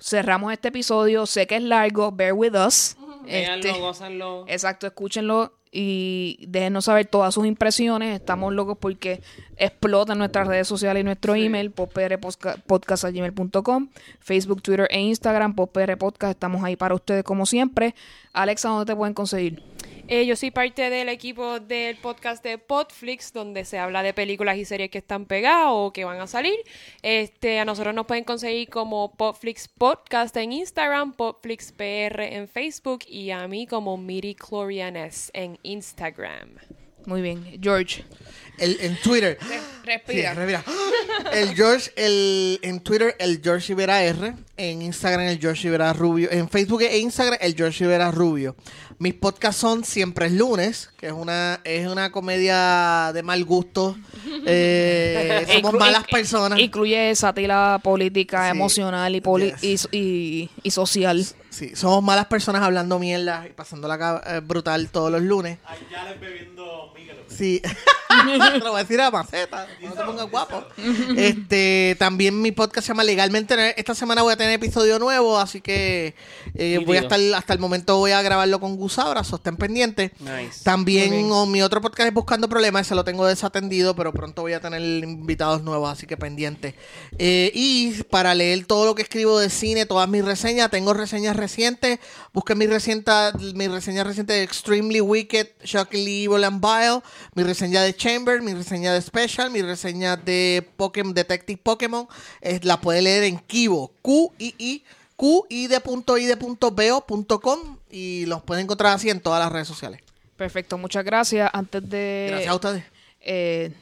cerramos 0.00 0.52
este 0.52 0.68
episodio. 0.68 1.26
Sé 1.26 1.46
que 1.46 1.56
es 1.56 1.62
largo, 1.62 2.10
bear 2.10 2.32
with 2.32 2.54
us. 2.54 2.96
Véanlo, 3.24 3.66
Este, 3.66 3.80
gózanlo. 3.80 4.44
Exacto, 4.48 4.86
escúchenlo 4.86 5.52
y 5.74 6.44
déjenos 6.46 6.84
saber 6.84 7.06
todas 7.06 7.32
sus 7.32 7.46
impresiones. 7.46 8.14
Estamos 8.14 8.52
locos 8.52 8.76
porque 8.78 9.22
explotan 9.56 10.18
nuestras 10.18 10.46
redes 10.46 10.68
sociales 10.68 11.00
y 11.00 11.04
nuestro 11.04 11.34
email, 11.34 11.70
podprpodcast.gmail.com, 11.70 13.88
Facebook, 14.20 14.60
Twitter 14.62 14.86
e 14.90 15.00
Instagram, 15.00 15.54
podprpodcast. 15.54 16.32
Estamos 16.32 16.62
ahí 16.62 16.76
para 16.76 16.94
ustedes 16.94 17.24
como 17.24 17.46
siempre. 17.46 17.94
Alexa, 18.34 18.68
¿dónde 18.68 18.92
te 18.92 18.96
pueden 18.96 19.14
conseguir? 19.14 19.62
Eh, 20.08 20.26
yo 20.26 20.36
soy 20.36 20.50
parte 20.50 20.90
del 20.90 21.08
equipo 21.08 21.60
del 21.60 21.96
podcast 21.96 22.42
de 22.42 22.58
Podflix, 22.58 23.32
donde 23.32 23.64
se 23.64 23.78
habla 23.78 24.02
de 24.02 24.12
películas 24.12 24.56
y 24.56 24.64
series 24.64 24.90
que 24.90 24.98
están 24.98 25.26
pegadas 25.26 25.68
o 25.70 25.92
que 25.92 26.04
van 26.04 26.20
a 26.20 26.26
salir. 26.26 26.58
Este, 27.02 27.60
a 27.60 27.64
nosotros 27.64 27.94
nos 27.94 28.06
pueden 28.06 28.24
conseguir 28.24 28.68
como 28.68 29.14
Podflix 29.14 29.68
Podcast 29.68 30.36
en 30.36 30.52
Instagram, 30.52 31.12
Podflix 31.12 31.72
PR 31.72 32.20
en 32.20 32.48
Facebook 32.48 33.00
y 33.06 33.30
a 33.30 33.46
mí 33.46 33.66
como 33.66 33.96
Miri 33.96 34.34
Clorianes 34.34 35.30
en 35.34 35.58
Instagram. 35.62 36.81
Muy 37.06 37.22
bien, 37.22 37.58
George. 37.60 38.04
El, 38.58 38.76
en 38.80 38.96
Twitter. 39.00 39.38
Respira. 39.84 40.30
Sí, 40.34 40.36
respira. 40.36 40.64
El 41.32 41.54
George, 41.54 41.90
el, 41.96 42.58
en 42.62 42.80
Twitter, 42.80 43.16
el 43.18 43.40
George 43.42 43.68
Rivera 43.68 44.04
R. 44.04 44.34
En 44.56 44.82
Instagram, 44.82 45.26
el 45.26 45.38
George 45.40 45.62
Rivera 45.64 45.92
Rubio. 45.92 46.30
En 46.30 46.48
Facebook 46.48 46.82
e 46.82 46.98
Instagram, 46.98 47.38
el 47.40 47.56
George 47.56 47.82
Rivera 47.84 48.10
Rubio. 48.12 48.54
Mis 48.98 49.14
podcasts 49.14 49.60
son 49.60 49.84
Siempre 49.84 50.26
es 50.26 50.32
lunes, 50.32 50.90
que 50.98 51.06
es 51.08 51.12
una, 51.12 51.60
es 51.64 51.88
una 51.88 52.12
comedia 52.12 53.10
de 53.12 53.22
mal 53.24 53.44
gusto. 53.44 53.96
Eh, 54.46 55.44
somos 55.62 55.74
malas 55.74 56.04
personas. 56.04 56.58
Incluye 56.60 57.14
sátira 57.16 57.80
política, 57.82 58.44
Sí. 58.44 58.50
emocional 58.56 59.16
y, 59.16 59.20
poli- 59.20 59.54
Yes. 59.60 59.88
y, 59.90 59.98
y- 59.98 60.50
y 60.62 60.70
social. 60.70 61.24
Sí, 61.52 61.76
somos 61.76 62.02
malas 62.02 62.26
personas 62.26 62.62
hablando 62.62 62.98
mierda 62.98 63.46
y 63.46 63.52
pasándola 63.52 64.22
eh, 64.26 64.40
brutal 64.42 64.88
todos 64.88 65.12
los 65.12 65.20
lunes. 65.20 65.58
Allá 65.66 66.04
les 66.10 66.18
bebiendo 66.18 66.90
Miguel. 66.94 67.18
Sí. 67.28 67.60
Lo 68.62 68.70
voy 68.70 68.80
a 68.80 68.82
decir 68.82 69.00
a 69.00 69.10
Maceta. 69.10 69.66
No 69.82 69.92
te 69.92 70.04
pongas 70.04 70.30
guapo. 70.30 70.64
Este, 71.16 71.96
también 71.98 72.40
mi 72.40 72.52
podcast 72.52 72.86
se 72.86 72.92
llama 72.92 73.04
Legalmente. 73.04 73.56
Nerd. 73.56 73.74
Esta 73.76 73.94
semana 73.94 74.22
voy 74.22 74.32
a 74.32 74.36
tener 74.36 74.54
episodio 74.54 74.98
nuevo, 74.98 75.38
así 75.38 75.60
que 75.60 76.14
eh, 76.54 76.82
voy 76.86 76.96
a 76.96 77.00
estar, 77.00 77.20
hasta 77.34 77.52
el 77.52 77.58
momento 77.58 77.98
voy 77.98 78.12
a 78.12 78.22
grabarlo 78.22 78.60
con 78.60 78.76
Gusabra, 78.76 79.24
so 79.24 79.36
estén 79.36 79.56
pendientes. 79.56 80.12
Nice. 80.20 80.62
También 80.62 81.30
mi 81.50 81.62
otro 81.62 81.80
podcast 81.80 82.08
es 82.08 82.14
Buscando 82.14 82.48
Problemas, 82.48 82.86
ese 82.86 82.94
lo 82.94 83.04
tengo 83.04 83.26
desatendido, 83.26 83.94
pero 83.94 84.12
pronto 84.12 84.42
voy 84.42 84.52
a 84.52 84.60
tener 84.60 84.80
invitados 84.80 85.62
nuevos, 85.62 85.90
así 85.90 86.06
que 86.06 86.16
pendientes. 86.16 86.74
Eh, 87.18 87.50
y 87.54 88.02
para 88.04 88.34
leer 88.34 88.64
todo 88.66 88.86
lo 88.86 88.94
que 88.94 89.02
escribo 89.02 89.38
de 89.38 89.50
cine, 89.50 89.86
todas 89.86 90.08
mis 90.08 90.24
reseñas, 90.24 90.70
tengo 90.70 90.94
reseñas 90.94 91.36
recientes. 91.42 91.98
Busquen 92.32 92.56
mi, 92.56 92.66
recienta, 92.66 93.32
mi 93.54 93.66
reseña 93.66 94.04
reciente 94.04 94.32
de 94.32 94.42
Extremely 94.42 95.00
Wicked, 95.00 95.48
Shockingly 95.64 96.24
Evil 96.24 96.44
and 96.44 96.60
Vile, 96.64 97.00
mi 97.34 97.42
reseña 97.42 97.82
de 97.82 97.94
Chamber, 97.94 98.40
mi 98.40 98.54
reseña 98.54 98.92
de 98.94 99.02
Special, 99.02 99.50
mi 99.50 99.60
reseña 99.62 100.16
de 100.16 100.66
Pokémon 100.76 101.12
Detective 101.12 101.60
Pokémon. 101.62 102.06
eh, 102.40 102.60
la 102.62 102.80
puede 102.80 103.02
leer 103.02 103.24
en 103.24 103.38
Kibo, 103.38 103.90
Q 104.02 104.32
I 104.38 104.54
I 104.58 104.84
Q 105.16 105.46
I 105.50 105.68
punto 105.84 106.16
I 106.16 106.32
punto 107.06 107.40
com 107.40 107.78
y 107.90 108.26
los 108.26 108.42
pueden 108.42 108.64
encontrar 108.64 108.94
así 108.94 109.10
en 109.10 109.20
todas 109.20 109.40
las 109.40 109.52
redes 109.52 109.68
sociales. 109.68 110.00
Perfecto, 110.36 110.78
muchas 110.78 111.04
gracias. 111.04 111.50
Antes 111.52 111.88
de... 111.88 112.26
Gracias 112.30 112.50
a 112.50 112.54
ustedes. 112.54 112.84
eh, 113.20 113.72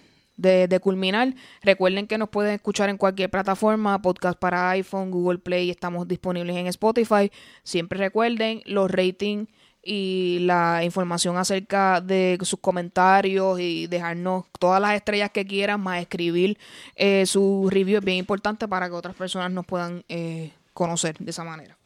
de, 0.41 0.81
culminar, 0.81 1.35
recuerden 1.63 2.07
que 2.07 2.19
nos 2.19 2.29
pueden 2.29 2.55
escuchar 2.55 2.89
en 2.89 2.97
cualquier 2.97 3.31
plataforma, 3.31 4.01
podcast 4.01 4.39
para 4.39 4.71
iPhone, 4.71 5.11
Google 5.11 5.39
Play, 5.39 5.71
estamos 5.71 6.09
disponibles 6.09 6.57
en 6.57 6.67
Spotify. 6.67 7.31
Siempre 7.63 7.99
recuerden 7.99 8.63
los 8.65 8.91
ratings 8.91 9.49
y 9.83 10.39
la 10.41 10.85
información 10.85 11.37
acerca 11.39 12.01
de 12.01 12.39
sus 12.43 12.61
comentarios 12.61 13.61
y 13.61 13.87
dejarnos 13.87 14.45
todas 14.59 14.81
las 14.81 14.95
estrellas 14.95 15.31
que 15.31 15.47
quieran, 15.47 15.81
más 15.81 16.01
escribir 16.01 16.59
eh, 16.97 17.25
su 17.27 17.69
review 17.71 17.99
es 17.99 18.05
bien 18.05 18.19
importante 18.19 18.69
para 18.69 18.89
que 18.89 18.95
otras 18.95 19.17
personas 19.17 19.51
nos 19.51 19.67
puedan 19.67 20.05
eh, 20.09 20.53
conocer 20.75 21.17
de 21.19 21.31
esa 21.31 21.45
manera. 21.45 21.77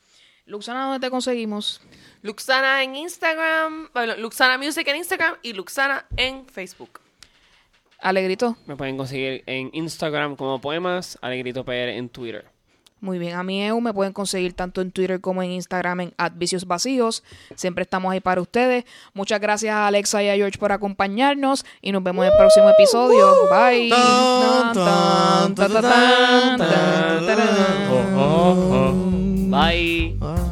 Luxana, 0.46 0.84
¿dónde 0.84 1.06
te 1.06 1.10
conseguimos? 1.10 1.80
Luxana 2.22 2.82
en 2.82 2.96
Instagram, 2.96 3.88
Luxana 4.18 4.58
Music 4.58 4.86
en 4.88 4.96
Instagram 4.96 5.36
y 5.42 5.54
Luxana 5.54 6.06
en 6.16 6.46
Facebook. 6.46 7.03
Alegrito. 8.04 8.56
Me 8.66 8.76
pueden 8.76 8.98
conseguir 8.98 9.42
en 9.46 9.70
Instagram 9.72 10.36
como 10.36 10.60
Poemas, 10.60 11.18
Alegrito 11.22 11.64
PR 11.64 11.96
en 11.96 12.10
Twitter. 12.10 12.44
Muy 13.00 13.18
bien, 13.18 13.34
a 13.34 13.42
mí 13.42 13.62
EU 13.62 13.80
me 13.80 13.94
pueden 13.94 14.12
conseguir 14.12 14.52
tanto 14.52 14.82
en 14.82 14.90
Twitter 14.90 15.20
como 15.20 15.42
en 15.42 15.52
Instagram 15.52 16.00
en 16.00 16.14
Advicios 16.18 16.66
Vacíos. 16.66 17.24
Siempre 17.54 17.82
estamos 17.82 18.12
ahí 18.12 18.20
para 18.20 18.42
ustedes. 18.42 18.84
Muchas 19.14 19.40
gracias 19.40 19.74
a 19.74 19.86
Alexa 19.86 20.22
y 20.22 20.28
a 20.28 20.36
George 20.36 20.58
por 20.58 20.72
acompañarnos 20.72 21.64
y 21.80 21.92
nos 21.92 22.02
vemos 22.02 22.26
en 22.26 22.32
el 22.32 22.38
próximo 22.38 22.68
episodio. 22.70 23.32
Bye. 23.50 23.90
Bye. 29.50 30.16
Ah. 30.20 30.50